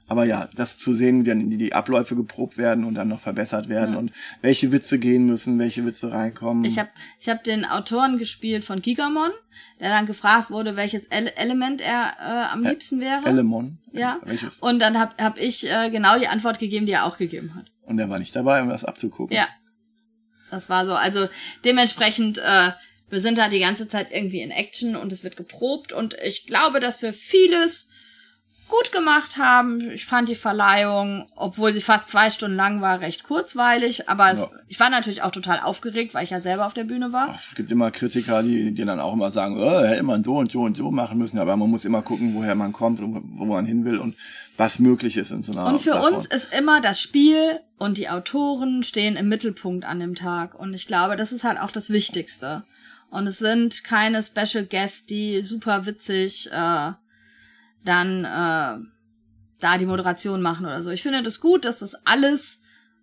Aber 0.08 0.24
ja, 0.24 0.48
das 0.54 0.78
zu 0.78 0.94
sehen, 0.94 1.24
wie 1.24 1.28
dann 1.28 1.50
die, 1.50 1.74
Abläufe 1.74 2.16
geprobt 2.16 2.56
werden 2.56 2.84
und 2.84 2.94
dann 2.94 3.08
noch 3.08 3.20
verbessert 3.20 3.68
werden 3.68 3.94
und 3.94 4.10
welche 4.40 4.72
Witze 4.72 4.98
gehen 4.98 5.26
müssen, 5.26 5.58
welche 5.58 5.84
Witze 5.84 6.10
reinkommen. 6.10 6.64
Ich 6.64 6.78
habe 6.78 6.88
ich 7.20 7.28
hab 7.28 7.44
den 7.44 7.66
Autoren 7.66 8.16
gespielt 8.16 8.64
von 8.64 8.80
Gigamon, 8.80 9.30
der 9.80 9.90
dann 9.90 10.06
gefragt 10.06 10.50
wurde, 10.50 10.76
welches 10.76 11.06
Ele 11.06 11.36
Element 11.36 11.82
er 11.82 12.14
äh, 12.18 12.52
am 12.52 12.62
liebsten 12.62 13.00
wäre. 13.00 13.26
Elemon. 13.26 13.78
Ja. 13.92 14.18
Welches? 14.24 14.60
Und 14.60 14.80
dann 14.80 14.98
hab, 14.98 15.20
hab 15.20 15.38
ich 15.38 15.70
äh, 15.70 15.90
genau 15.90 16.18
die 16.18 16.28
Antwort 16.28 16.58
gegeben, 16.58 16.86
die 16.86 16.92
er 16.92 17.04
auch 17.04 17.18
gegeben 17.18 17.54
hat. 17.54 17.66
Und 17.82 17.98
er 17.98 18.08
war 18.08 18.18
nicht 18.18 18.34
dabei, 18.34 18.62
um 18.62 18.70
das 18.70 18.86
abzugucken. 18.86 19.36
Ja. 19.36 19.46
Das 20.50 20.70
war 20.70 20.86
so. 20.86 20.94
Also 20.94 21.28
dementsprechend, 21.66 22.38
äh, 22.38 22.70
wir 23.10 23.20
sind 23.20 23.36
da 23.36 23.48
die 23.48 23.60
ganze 23.60 23.88
Zeit 23.88 24.08
irgendwie 24.10 24.40
in 24.40 24.50
Action 24.50 24.96
und 24.96 25.12
es 25.12 25.22
wird 25.22 25.36
geprobt 25.36 25.92
und 25.92 26.16
ich 26.22 26.46
glaube, 26.46 26.80
dass 26.80 27.02
wir 27.02 27.12
vieles 27.12 27.88
gut 28.68 28.92
gemacht 28.92 29.36
haben. 29.38 29.90
Ich 29.90 30.06
fand 30.06 30.28
die 30.28 30.34
Verleihung, 30.34 31.28
obwohl 31.36 31.72
sie 31.72 31.80
fast 31.80 32.08
zwei 32.08 32.30
Stunden 32.30 32.56
lang 32.56 32.80
war, 32.80 33.00
recht 33.00 33.24
kurzweilig. 33.24 34.08
Aber 34.08 34.30
es, 34.30 34.40
Ja. 34.40 34.48
ich 34.68 34.78
war 34.80 34.90
natürlich 34.90 35.22
auch 35.22 35.30
total 35.30 35.60
aufgeregt, 35.60 36.14
weil 36.14 36.24
ich 36.24 36.30
ja 36.30 36.40
selber 36.40 36.66
auf 36.66 36.74
der 36.74 36.84
Bühne 36.84 37.12
war. 37.12 37.38
Es 37.50 37.56
gibt 37.56 37.72
immer 37.72 37.90
Kritiker, 37.90 38.42
die, 38.42 38.72
die 38.74 38.84
dann 38.84 39.00
auch 39.00 39.12
immer 39.12 39.30
sagen, 39.30 39.56
oh, 39.60 39.82
hätte 39.84 40.02
man 40.02 40.22
so 40.24 40.34
und 40.36 40.52
so 40.52 40.60
und 40.60 40.76
so 40.76 40.90
machen 40.90 41.18
müssen. 41.18 41.38
Aber 41.38 41.56
man 41.56 41.70
muss 41.70 41.84
immer 41.84 42.02
gucken, 42.02 42.34
woher 42.34 42.54
man 42.54 42.72
kommt 42.72 43.00
und 43.00 43.22
wo 43.38 43.44
man 43.46 43.64
hin 43.66 43.84
will 43.84 43.98
und 43.98 44.14
was 44.56 44.78
möglich 44.78 45.16
ist 45.16 45.30
in 45.30 45.42
so 45.42 45.52
einer 45.52 45.66
Und 45.66 45.80
für 45.80 45.90
Sache. 45.92 46.12
uns 46.14 46.26
ist 46.26 46.52
immer 46.52 46.80
das 46.80 47.00
Spiel 47.00 47.60
und 47.78 47.96
die 47.96 48.08
Autoren 48.08 48.82
stehen 48.82 49.16
im 49.16 49.28
Mittelpunkt 49.28 49.84
an 49.84 50.00
dem 50.00 50.14
Tag. 50.14 50.54
Und 50.58 50.74
ich 50.74 50.86
glaube, 50.86 51.16
das 51.16 51.32
ist 51.32 51.44
halt 51.44 51.60
auch 51.60 51.70
das 51.70 51.90
Wichtigste. 51.90 52.64
Und 53.10 53.26
es 53.26 53.38
sind 53.38 53.84
keine 53.84 54.22
Special 54.22 54.64
Guests, 54.66 55.06
die 55.06 55.42
super 55.42 55.86
witzig 55.86 56.50
äh, 56.52 56.90
dann 57.84 58.24
äh, 58.24 58.84
da 59.60 59.78
die 59.78 59.86
Moderation 59.86 60.42
machen 60.42 60.66
oder 60.66 60.82
so. 60.82 60.90
Ich 60.90 61.02
finde 61.02 61.22
das 61.22 61.40
gut, 61.40 61.64
dass 61.64 61.80
das 61.80 62.06
alles 62.06 62.60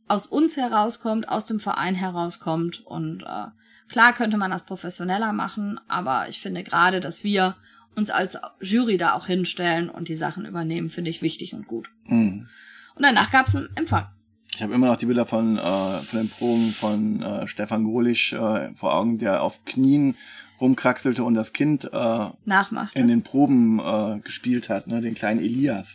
aus 0.07 0.27
uns 0.27 0.57
herauskommt, 0.57 1.29
aus 1.29 1.45
dem 1.45 1.59
Verein 1.59 1.95
herauskommt. 1.95 2.85
Und 2.85 3.23
äh, 3.23 3.47
klar 3.89 4.13
könnte 4.13 4.37
man 4.37 4.51
das 4.51 4.65
professioneller 4.65 5.33
machen, 5.33 5.79
aber 5.87 6.29
ich 6.29 6.39
finde 6.39 6.63
gerade, 6.63 6.99
dass 6.99 7.23
wir 7.23 7.55
uns 7.95 8.09
als 8.09 8.37
Jury 8.61 8.97
da 8.97 9.13
auch 9.13 9.27
hinstellen 9.27 9.89
und 9.89 10.09
die 10.09 10.15
Sachen 10.15 10.45
übernehmen, 10.45 10.89
finde 10.89 11.09
ich 11.09 11.21
wichtig 11.21 11.53
und 11.53 11.67
gut. 11.67 11.89
Mhm. 12.05 12.47
Und 12.95 13.03
danach 13.03 13.31
gab 13.31 13.47
es 13.47 13.55
einen 13.55 13.69
Empfang. 13.75 14.07
Ich 14.53 14.63
habe 14.63 14.73
immer 14.73 14.87
noch 14.87 14.95
die 14.95 15.05
Bilder 15.05 15.25
von, 15.25 15.57
äh, 15.57 15.61
von 15.61 16.19
den 16.19 16.29
Proben 16.29 16.71
von 16.71 17.21
äh, 17.21 17.47
Stefan 17.47 17.83
Golisch 17.83 18.31
äh, 18.33 18.73
vor 18.73 18.93
Augen, 18.93 19.17
der 19.17 19.41
auf 19.41 19.65
Knien 19.65 20.15
rumkraxelte 20.59 21.23
und 21.23 21.35
das 21.35 21.53
Kind 21.53 21.85
äh, 21.91 22.27
Nachmachte. 22.45 22.97
in 22.97 23.07
den 23.07 23.23
Proben 23.23 23.79
äh, 23.79 24.19
gespielt 24.19 24.69
hat, 24.69 24.87
ne, 24.87 25.01
den 25.01 25.15
kleinen 25.15 25.39
Elias. 25.39 25.87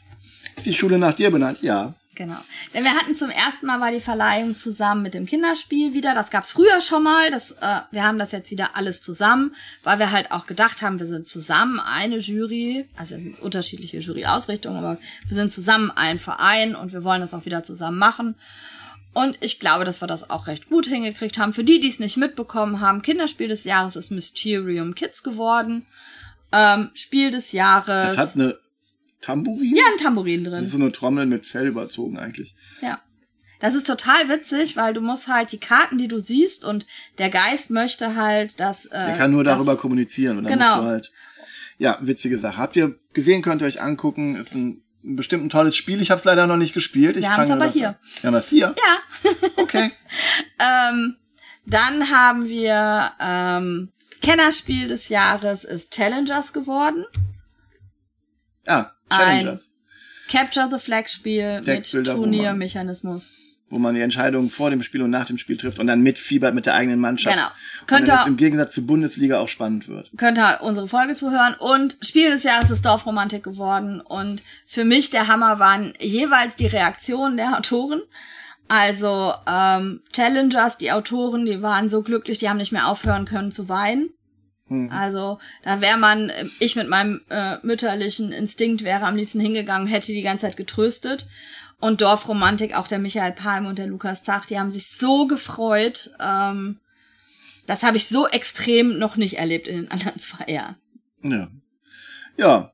Ist 0.56 0.66
die 0.66 0.74
Schule 0.74 0.98
nach 0.98 1.14
dir 1.14 1.30
benannt? 1.30 1.62
Ja. 1.62 1.94
Genau. 2.16 2.36
Denn 2.74 2.84
wir 2.84 2.94
hatten 2.94 3.16
zum 3.16 3.30
ersten 3.30 3.64
Mal 3.64 3.80
war 3.80 3.92
die 3.92 4.00
Verleihung 4.00 4.54
zusammen 4.54 5.02
mit 5.02 5.14
dem 5.14 5.24
Kinderspiel 5.24 5.94
wieder. 5.94 6.14
Das 6.14 6.30
gab's 6.30 6.50
früher 6.50 6.82
schon 6.82 7.02
mal. 7.02 7.30
Das, 7.30 7.52
äh, 7.52 7.80
wir 7.92 8.04
haben 8.04 8.18
das 8.18 8.32
jetzt 8.32 8.50
wieder 8.50 8.76
alles 8.76 9.00
zusammen, 9.00 9.54
weil 9.84 9.98
wir 9.98 10.10
halt 10.12 10.30
auch 10.30 10.44
gedacht 10.44 10.82
haben, 10.82 11.00
wir 11.00 11.06
sind 11.06 11.26
zusammen 11.26 11.80
eine 11.80 12.18
Jury, 12.18 12.86
also 12.94 13.16
wir 13.16 13.22
sind 13.22 13.38
unterschiedliche 13.38 13.98
Juryausrichtungen, 13.98 14.76
aber 14.76 14.98
wir 15.26 15.34
sind 15.34 15.50
zusammen 15.50 15.90
ein 15.94 16.18
Verein 16.18 16.74
und 16.74 16.92
wir 16.92 17.04
wollen 17.04 17.22
das 17.22 17.32
auch 17.32 17.46
wieder 17.46 17.62
zusammen 17.62 17.96
machen. 17.96 18.34
Und 19.12 19.36
ich 19.40 19.58
glaube, 19.58 19.84
dass 19.84 20.00
wir 20.00 20.06
das 20.06 20.30
auch 20.30 20.46
recht 20.46 20.68
gut 20.68 20.86
hingekriegt 20.86 21.36
haben. 21.38 21.52
Für 21.52 21.64
die, 21.64 21.80
die 21.80 21.88
es 21.88 21.98
nicht 21.98 22.16
mitbekommen 22.16 22.80
haben, 22.80 23.02
Kinderspiel 23.02 23.48
des 23.48 23.64
Jahres 23.64 23.96
ist 23.96 24.10
Mysterium 24.10 24.94
Kids 24.94 25.22
geworden. 25.22 25.86
Ähm, 26.52 26.90
Spiel 26.94 27.30
des 27.30 27.52
Jahres. 27.52 28.16
Das 28.16 28.18
hat 28.18 28.34
eine 28.36 28.56
Tambourin? 29.20 29.74
ja, 29.76 29.82
ein 29.92 29.98
Tambourin 30.02 30.44
drin. 30.44 30.52
Das 30.54 30.62
ist 30.62 30.70
so 30.72 30.78
eine 30.78 30.92
Trommel 30.92 31.26
mit 31.26 31.44
Fell 31.46 31.66
überzogen 31.66 32.18
eigentlich. 32.18 32.54
Ja. 32.82 33.00
Das 33.60 33.74
ist 33.74 33.86
total 33.86 34.28
witzig, 34.30 34.76
weil 34.76 34.94
du 34.94 35.00
musst 35.02 35.28
halt 35.28 35.52
die 35.52 35.58
Karten, 35.58 35.98
die 35.98 36.08
du 36.08 36.18
siehst, 36.18 36.64
und 36.64 36.86
der 37.18 37.28
Geist 37.28 37.68
möchte 37.70 38.16
halt, 38.16 38.58
dass. 38.58 38.86
Äh, 38.86 39.06
Der 39.06 39.16
kann 39.16 39.32
nur 39.32 39.44
dass- 39.44 39.56
darüber 39.56 39.76
kommunizieren 39.76 40.38
und 40.38 40.44
dann 40.44 40.54
Genau. 40.54 40.66
musst 40.68 40.78
du 40.78 40.84
halt. 40.86 41.12
Ja, 41.78 41.98
witzige 42.00 42.38
Sache. 42.38 42.56
Habt 42.56 42.76
ihr 42.76 42.98
gesehen, 43.12 43.42
könnt 43.42 43.60
ihr 43.62 43.66
euch 43.66 43.82
angucken. 43.82 44.36
Ist 44.36 44.54
ein 44.54 44.82
bestimmt 45.02 45.44
ein 45.44 45.50
tolles 45.50 45.76
Spiel. 45.76 46.00
Ich 46.00 46.10
habe 46.10 46.18
es 46.18 46.24
leider 46.24 46.46
noch 46.46 46.56
nicht 46.56 46.74
gespielt. 46.74 47.16
Ich 47.16 47.22
Wir 47.22 47.32
haben's 47.32 47.48
fange 47.48 47.62
aber 47.62 47.72
hier. 47.72 47.98
Wir 48.20 48.28
haben 48.28 48.34
das 48.34 48.48
hier? 48.48 48.74
Ja. 48.76 49.30
Okay. 49.56 49.92
Ähm, 50.58 51.16
dann 51.66 52.10
haben 52.10 52.48
wir 52.48 53.12
ähm, 53.20 53.92
Kennerspiel 54.20 54.88
des 54.88 55.08
Jahres 55.08 55.64
ist 55.64 55.92
Challengers 55.94 56.52
geworden. 56.52 57.04
Ja, 58.66 58.92
Challengers. 59.10 59.70
Capture 60.28 60.68
the 60.70 60.78
Flag 60.78 61.08
Spiel 61.08 61.60
mit 61.62 61.90
Turniermechanismus. 61.90 63.39
Wo 63.72 63.78
man 63.78 63.94
die 63.94 64.00
Entscheidungen 64.00 64.50
vor 64.50 64.68
dem 64.70 64.82
Spiel 64.82 65.00
und 65.00 65.10
nach 65.10 65.24
dem 65.24 65.38
Spiel 65.38 65.56
trifft 65.56 65.78
und 65.78 65.86
dann 65.86 66.02
mitfiebert 66.02 66.54
mit 66.56 66.66
der 66.66 66.74
eigenen 66.74 66.98
Mannschaft. 66.98 67.36
Genau. 67.36 67.48
Könnte- 67.86 68.10
dann 68.10 68.20
es 68.20 68.26
im 68.26 68.36
Gegensatz 68.36 68.74
zur 68.74 68.84
Bundesliga 68.84 69.38
auch 69.38 69.48
spannend 69.48 69.86
wird. 69.86 70.10
Könnt 70.16 70.38
ihr 70.38 70.58
unsere 70.62 70.88
Folge 70.88 71.14
zuhören. 71.14 71.54
Und 71.54 71.96
Spiel 72.02 72.30
des 72.30 72.42
Jahres 72.42 72.70
ist 72.70 72.84
Dorfromantik 72.84 73.44
geworden. 73.44 74.00
Und 74.00 74.42
für 74.66 74.84
mich 74.84 75.10
der 75.10 75.28
Hammer 75.28 75.60
waren 75.60 75.94
jeweils 76.00 76.56
die 76.56 76.66
Reaktionen 76.66 77.36
der 77.36 77.56
Autoren. 77.56 78.02
Also 78.66 79.32
ähm, 79.48 80.02
Challengers, 80.12 80.78
die 80.78 80.92
Autoren, 80.92 81.44
die 81.46 81.62
waren 81.62 81.88
so 81.88 82.02
glücklich, 82.02 82.38
die 82.38 82.48
haben 82.48 82.58
nicht 82.58 82.72
mehr 82.72 82.88
aufhören 82.88 83.24
können 83.24 83.52
zu 83.52 83.68
weinen. 83.68 84.10
Also 84.88 85.40
da 85.64 85.80
wäre 85.80 85.98
man, 85.98 86.30
ich 86.60 86.76
mit 86.76 86.88
meinem 86.88 87.22
äh, 87.28 87.56
mütterlichen 87.64 88.30
Instinkt 88.30 88.84
wäre 88.84 89.04
am 89.04 89.16
liebsten 89.16 89.40
hingegangen, 89.40 89.88
hätte 89.88 90.12
die 90.12 90.22
ganze 90.22 90.42
Zeit 90.46 90.56
getröstet. 90.56 91.26
Und 91.80 92.02
Dorfromantik, 92.02 92.74
auch 92.74 92.88
der 92.88 92.98
Michael 92.98 93.32
Palm 93.32 93.66
und 93.66 93.78
der 93.78 93.86
Lukas 93.86 94.22
Zach, 94.22 94.44
die 94.44 94.58
haben 94.58 94.70
sich 94.70 94.88
so 94.88 95.26
gefreut. 95.26 96.14
Ähm, 96.20 96.78
das 97.66 97.82
habe 97.82 97.96
ich 97.96 98.06
so 98.08 98.28
extrem 98.28 98.98
noch 98.98 99.16
nicht 99.16 99.38
erlebt 99.38 99.66
in 99.66 99.76
den 99.76 99.90
anderen 99.90 100.18
zwei 100.18 100.52
Jahren. 100.52 100.76
Ja. 101.22 101.48
Ja, 102.36 102.72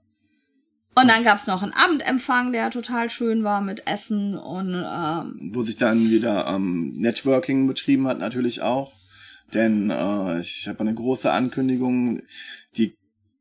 Und 0.94 1.08
dann 1.08 1.24
gab's 1.24 1.46
noch 1.46 1.62
einen 1.62 1.72
Abendempfang, 1.72 2.52
der 2.52 2.70
total 2.70 3.10
schön 3.10 3.42
war 3.42 3.60
mit 3.60 3.86
Essen 3.86 4.36
und 4.36 4.74
ähm, 4.74 5.50
wo 5.52 5.62
sich 5.62 5.76
dann 5.76 6.10
wieder 6.10 6.46
ähm, 6.46 6.92
Networking 6.96 7.66
betrieben 7.66 8.06
hat, 8.06 8.18
natürlich 8.18 8.62
auch. 8.62 8.94
Denn 9.52 9.90
äh, 9.90 10.40
ich 10.40 10.68
habe 10.68 10.80
eine 10.80 10.94
große 10.94 11.30
Ankündigung, 11.30 12.22
die 12.76 12.96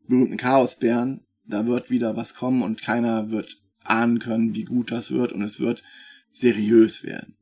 berühmten 0.07 0.37
Chaosbären, 0.37 1.25
da 1.45 1.65
wird 1.65 1.89
wieder 1.89 2.17
was 2.17 2.33
kommen 2.33 2.61
und 2.61 2.81
keiner 2.81 3.29
wird 3.29 3.61
ahnen 3.85 4.19
können, 4.19 4.53
wie 4.55 4.63
gut 4.65 4.91
das 4.91 5.11
wird 5.11 5.31
und 5.31 5.41
es 5.41 5.59
wird 5.59 5.83
seriös 6.31 7.03
werden. 7.03 7.35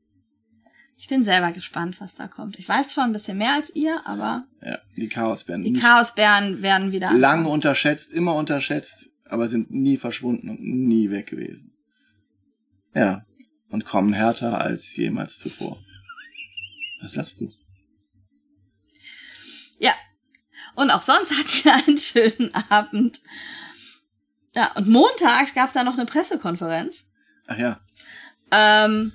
Ich 0.96 1.08
bin 1.08 1.24
selber 1.24 1.52
gespannt, 1.52 2.00
was 2.00 2.16
da 2.16 2.28
kommt. 2.28 2.58
Ich 2.60 2.70
weiß 2.70 2.90
zwar 2.90 3.04
ein 3.06 3.12
bisschen 3.12 3.38
mehr 3.38 3.54
als 3.54 3.76
ihr, 3.76 4.02
aber 4.06 4.46
Ja, 4.62 4.80
die 4.96 5.10
Chaosbären. 5.10 5.62
die 5.64 5.74
Chaosbären 5.74 6.62
werden 6.62 6.92
wieder 6.92 7.08
lange 7.12 7.40
anfangen. 7.40 7.48
unterschätzt, 7.48 8.14
immer 8.14 8.36
unterschätzt, 8.36 9.10
aber 9.26 9.50
sind 9.50 9.72
nie 9.72 9.98
verschwunden 9.98 10.50
und 10.50 10.62
nie 10.62 11.10
weg 11.10 11.28
gewesen. 11.28 11.74
Ja. 12.96 13.26
Und 13.70 13.86
kommen 13.86 14.14
härter 14.14 14.62
als 14.62 14.96
jemals 14.96 15.40
zuvor. 15.40 15.78
Was 17.02 17.14
sagst 17.14 17.42
du? 17.42 17.52
Ja. 19.80 19.94
Und 20.76 20.90
auch 20.92 21.02
sonst 21.02 21.32
hatten 21.38 21.64
wir 21.66 21.74
einen 21.88 21.98
schönen 21.98 22.54
Abend. 22.70 23.20
Ja, 24.56 24.72
und 24.76 24.88
montags 24.88 25.54
gab 25.54 25.68
es 25.68 25.74
da 25.74 25.84
noch 25.84 25.94
eine 25.94 26.06
Pressekonferenz. 26.06 27.06
Ach 27.48 27.58
ja. 27.58 27.80
Ähm, 28.52 29.12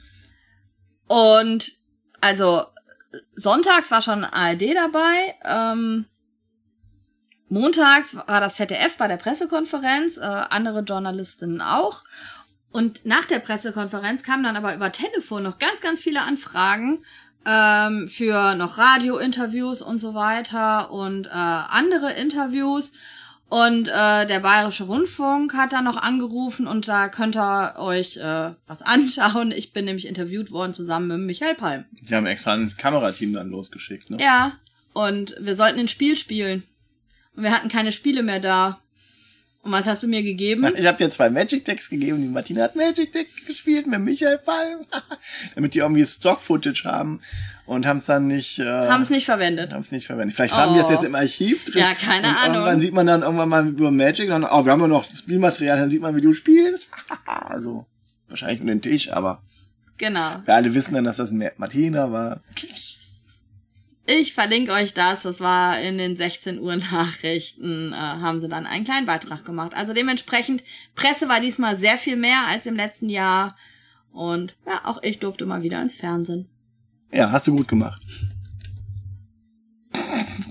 und 1.07 1.73
also 2.21 2.65
sonntags 3.35 3.91
war 3.91 4.03
schon 4.03 4.25
ARD 4.25 4.75
dabei. 4.75 5.35
Ähm, 5.45 6.07
montags 7.49 8.17
war 8.17 8.41
das 8.41 8.57
ZDF 8.57 8.97
bei 8.99 9.09
der 9.09 9.17
Pressekonferenz, 9.17 10.19
äh, 10.19 10.23
andere 10.23 10.81
Journalistinnen 10.81 11.61
auch. 11.61 12.05
Und 12.71 13.07
nach 13.07 13.25
der 13.25 13.39
Pressekonferenz 13.39 14.23
kamen 14.23 14.43
dann 14.43 14.57
aber 14.57 14.75
über 14.75 14.93
Telefon 14.93 15.43
noch 15.43 15.59
ganz, 15.59 15.81
ganz 15.81 16.03
viele 16.03 16.23
Anfragen 16.23 17.05
ähm, 17.47 18.09
für 18.09 18.55
noch 18.57 18.77
Radiointerviews 18.77 19.81
und 19.81 20.01
so 20.01 20.15
weiter 20.15 20.91
und 20.91 21.27
äh, 21.27 21.31
andere 21.31 22.13
Interviews. 22.13 22.93
Und 23.51 23.89
äh, 23.89 24.27
der 24.27 24.41
Bayerische 24.41 24.85
Rundfunk 24.85 25.55
hat 25.55 25.73
dann 25.73 25.85
noch 25.85 25.97
angerufen 25.97 26.67
und 26.67 26.87
da 26.87 27.09
könnt 27.09 27.35
ihr 27.35 27.77
euch 27.79 28.19
äh, 28.19 28.51
was 28.67 28.83
anschauen. 28.83 29.53
Ich 29.53 29.73
bin 29.73 29.87
nämlich 29.87 30.07
interviewt 30.07 30.51
worden 30.51 30.75
zusammen 30.75 31.09
mit 31.09 31.27
Michael 31.27 31.55
Palm. 31.55 31.85
Die 31.93 32.15
haben 32.15 32.27
extra 32.27 32.53
ein 32.53 32.75
Kamerateam 32.77 33.33
dann 33.33 33.49
losgeschickt, 33.49 34.11
ne? 34.11 34.19
Ja, 34.21 34.53
und 34.93 35.35
wir 35.41 35.57
sollten 35.57 35.79
ein 35.79 35.89
Spiel 35.89 36.17
spielen. 36.17 36.63
Und 37.37 37.45
wir 37.45 37.53
hatten 37.53 37.69
keine 37.69 37.93
Spiele 37.93 38.23
mehr 38.23 38.41
da. 38.41 38.81
Und 39.69 39.75
was 39.75 39.85
hast 39.85 40.03
du 40.03 40.09
mir 40.09 40.23
gegeben? 40.23 40.67
Ich 40.79 40.87
habe 40.87 40.97
dir 40.97 41.11
zwei 41.11 41.29
Magic 41.29 41.63
Decks 41.67 41.91
gegeben. 41.91 42.23
Die 42.23 42.29
Martina 42.29 42.63
hat 42.63 42.75
Magic 42.75 43.13
Deck 43.13 43.29
gespielt 43.47 43.87
mit 43.87 44.01
Michael 44.01 44.39
Palm. 44.39 44.87
Damit 45.55 45.75
die 45.75 45.81
irgendwie 45.81 46.07
Stock-Footage 46.07 46.85
haben 46.85 47.21
und 47.67 47.85
haben 47.87 47.99
es 47.99 48.07
dann 48.07 48.29
nicht... 48.29 48.61
Äh, 48.61 48.65
Haben 48.65 49.03
es 49.03 49.11
nicht 49.11 49.27
verwendet. 49.27 49.75
haben 49.75 49.83
es 49.83 49.93
nicht 49.93 50.07
verwendet. 50.07 50.35
Vielleicht 50.35 50.55
haben 50.55 50.73
die 50.73 50.79
Oh. 50.81 50.83
das 50.85 50.91
jetzt 50.91 51.05
im 51.05 51.15
Archiv 51.15 51.67
drin. 51.67 51.81
Ja, 51.83 51.93
keine 51.93 52.29
und 52.29 52.35
Ahnung. 52.35 52.55
Irgendwann 52.55 52.81
sieht 52.81 52.95
man 52.95 53.07
dann 53.07 53.21
irgendwann 53.21 53.49
mal 53.51 53.69
über 53.69 53.91
Magic, 53.91 54.31
dann, 54.31 54.45
oh, 54.45 54.65
wir 54.65 54.73
haben 54.73 54.81
ja 54.81 54.89
noch 54.89 55.05
Spielmaterial, 55.15 55.79
dann 55.79 55.91
sieht 55.91 56.01
man, 56.01 56.17
wie 56.17 56.23
du 56.23 56.33
spielst. 56.33 56.89
also, 57.27 57.85
wahrscheinlich 58.29 58.63
um 58.63 58.69
den 58.69 58.81
Tisch, 58.81 59.13
aber 59.13 59.43
Genau. 59.99 60.41
wir 60.47 60.55
alle 60.55 60.73
wissen 60.73 60.95
dann, 60.95 61.05
dass 61.05 61.17
das 61.19 61.31
Martina 61.59 62.11
war. 62.11 62.41
Ich 64.11 64.33
verlinke 64.33 64.73
euch 64.73 64.95
das. 64.95 65.25
Das 65.25 65.39
war 65.39 65.79
in 65.81 65.99
den 65.99 66.17
16 66.17 66.59
Uhr 66.61 66.77
Nachrichten, 66.77 67.93
äh, 67.93 67.97
haben 67.97 68.41
sie 68.41 68.49
dann 68.49 68.65
einen 68.65 68.85
kleinen 68.85 69.05
Beitrag 69.07 69.45
gemacht. 69.45 69.75
Also 69.75 69.93
dementsprechend, 69.93 70.65
Presse 70.95 71.29
war 71.29 71.41
diesmal 71.41 71.77
sehr 71.77 71.99
viel 71.99 72.17
mehr 72.17 72.47
als 72.47 72.65
im 72.65 72.75
letzten 72.75 73.11
Jahr. 73.11 73.55
Und 74.11 74.57
ja, 74.67 74.81
auch 74.85 75.03
ich 75.03 75.19
durfte 75.19 75.45
mal 75.45 75.63
wieder 75.63 75.83
ins 75.83 75.95
Fernsehen. 75.95 76.49
Ja, 77.13 77.31
hast 77.31 77.47
du 77.49 77.55
gut 77.55 77.69
gemacht. 77.69 78.01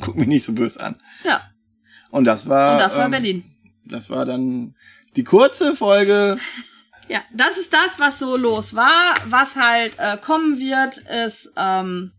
Guck 0.02 0.16
mich 0.18 0.28
nicht 0.28 0.44
so 0.46 0.54
böse 0.54 0.80
an. 0.84 0.96
Ja, 1.24 1.42
Und 2.12 2.26
das 2.26 2.48
war. 2.48 2.74
und 2.74 2.80
das 2.80 2.96
war 2.96 3.06
ähm, 3.06 3.12
Berlin. 3.12 3.44
Das 3.86 4.12
war 4.12 4.26
dann 4.26 4.76
die 5.16 5.24
kurze 5.24 5.76
Folge. 5.76 6.38
Ja, 7.10 7.22
das 7.34 7.58
ist 7.58 7.72
das, 7.72 8.00
was 8.00 8.20
so 8.20 8.36
los 8.36 8.76
war. 8.76 9.16
Was 9.30 9.56
halt 9.56 9.96
äh, 9.98 10.18
kommen 10.18 10.60
wird, 10.60 10.98
ist 10.98 11.50
ähm, 11.56 12.12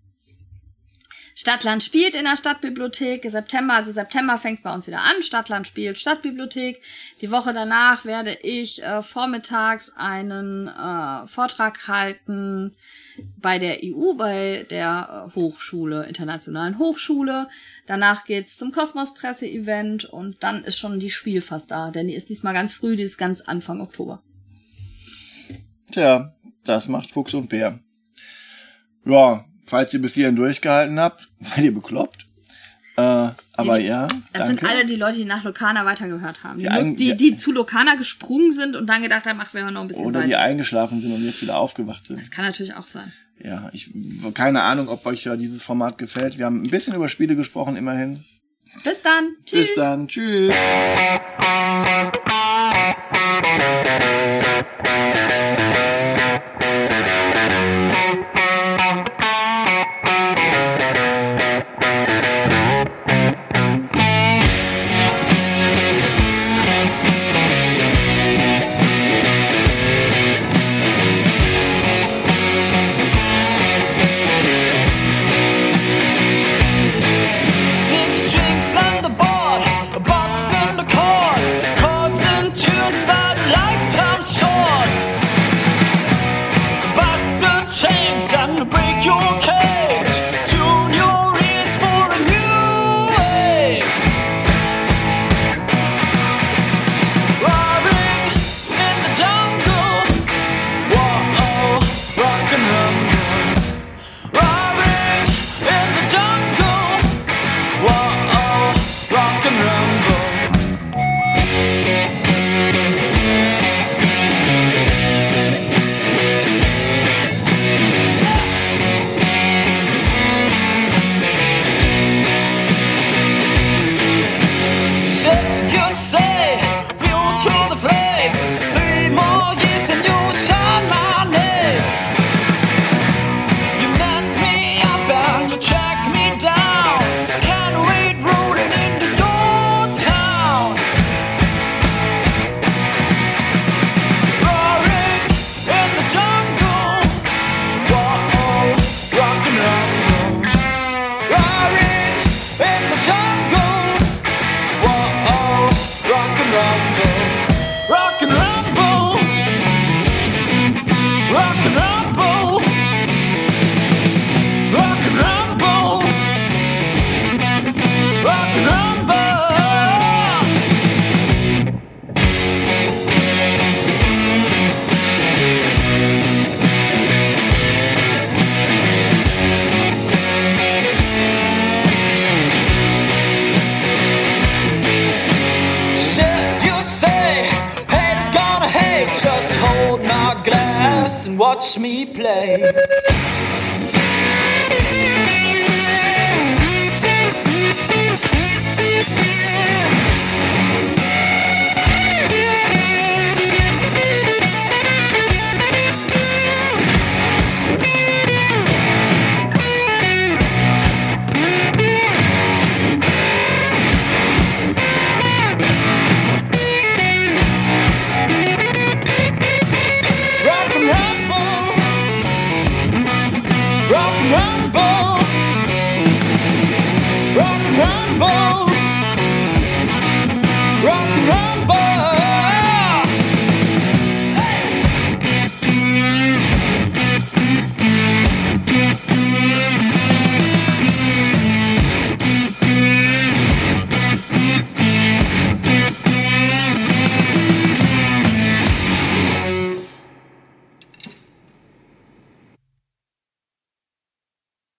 Stadtland 1.40 1.84
spielt 1.84 2.16
in 2.16 2.24
der 2.24 2.36
Stadtbibliothek. 2.36 3.24
September, 3.30 3.74
also 3.74 3.92
September 3.92 4.38
fängt 4.38 4.64
bei 4.64 4.74
uns 4.74 4.88
wieder 4.88 5.02
an. 5.02 5.22
Stadtland 5.22 5.68
spielt 5.68 5.96
Stadtbibliothek. 5.96 6.82
Die 7.20 7.30
Woche 7.30 7.52
danach 7.52 8.04
werde 8.04 8.36
ich 8.42 8.82
äh, 8.82 9.04
vormittags 9.04 9.92
einen 9.94 10.66
äh, 10.66 11.28
Vortrag 11.28 11.86
halten 11.86 12.74
bei 13.36 13.60
der 13.60 13.78
EU, 13.84 14.14
bei 14.14 14.66
der 14.68 15.28
äh, 15.30 15.34
Hochschule, 15.36 16.06
Internationalen 16.06 16.76
Hochschule. 16.80 17.48
Danach 17.86 18.24
geht's 18.24 18.56
zum 18.56 18.72
Kosmos-Presse-Event 18.72 20.06
und 20.06 20.42
dann 20.42 20.64
ist 20.64 20.76
schon 20.76 20.98
die 20.98 21.12
Spiel 21.12 21.40
fast 21.40 21.70
da, 21.70 21.92
denn 21.92 22.08
die 22.08 22.14
ist 22.14 22.30
diesmal 22.30 22.52
ganz 22.52 22.74
früh, 22.74 22.96
die 22.96 23.04
ist 23.04 23.16
ganz 23.16 23.42
Anfang 23.42 23.80
Oktober. 23.80 24.24
Tja, 25.92 26.34
das 26.64 26.88
macht 26.88 27.12
Fuchs 27.12 27.34
und 27.34 27.48
Bär. 27.48 27.78
Ja, 29.06 29.44
falls 29.68 29.92
ihr 29.94 30.02
bis 30.02 30.14
hierhin 30.14 30.36
durchgehalten 30.36 30.98
habt, 30.98 31.28
seid 31.40 31.64
ihr 31.64 31.74
bekloppt. 31.74 32.26
Äh, 32.96 33.00
aber 33.52 33.78
Die- 33.78 33.86
ja, 33.86 34.08
Das 34.32 34.48
danke. 34.48 34.56
sind 34.60 34.64
alle 34.64 34.84
die 34.86 34.96
Leute, 34.96 35.18
die 35.18 35.24
nach 35.24 35.44
Lokana 35.44 35.84
weitergehört 35.84 36.42
haben. 36.42 36.58
Die, 36.58 36.68
Die 36.68 36.96
die, 36.96 37.16
die 37.16 37.36
zu 37.36 37.52
Lokana 37.52 37.94
gesprungen 37.94 38.50
sind 38.50 38.74
und 38.74 38.86
dann 38.88 39.02
gedacht 39.02 39.26
haben, 39.26 39.38
ach, 39.40 39.54
wir 39.54 39.62
hören 39.62 39.74
noch 39.74 39.82
ein 39.82 39.88
bisschen 39.88 40.04
Oder 40.06 40.22
die 40.22 40.28
weiter. 40.32 40.40
eingeschlafen 40.40 40.98
sind 41.00 41.12
und 41.14 41.24
jetzt 41.24 41.40
wieder 41.40 41.58
aufgewacht 41.58 42.04
sind. 42.06 42.18
Das 42.18 42.30
kann 42.32 42.44
natürlich 42.44 42.74
auch 42.74 42.86
sein. 42.88 43.12
Ja, 43.40 43.70
ich 43.72 43.92
keine 44.34 44.62
Ahnung, 44.62 44.88
ob 44.88 45.06
euch 45.06 45.22
ja 45.22 45.36
dieses 45.36 45.62
Format 45.62 45.96
gefällt. 45.96 46.38
Wir 46.38 46.46
haben 46.46 46.60
ein 46.60 46.70
bisschen 46.70 46.92
über 46.96 47.08
Spiele 47.08 47.36
gesprochen, 47.36 47.76
immerhin. 47.76 48.24
Bis 48.82 49.00
dann. 49.02 49.28
Tschüss. 49.46 49.68
Bis 49.68 49.74
dann. 49.76 50.08
Tschüss. 50.08 50.52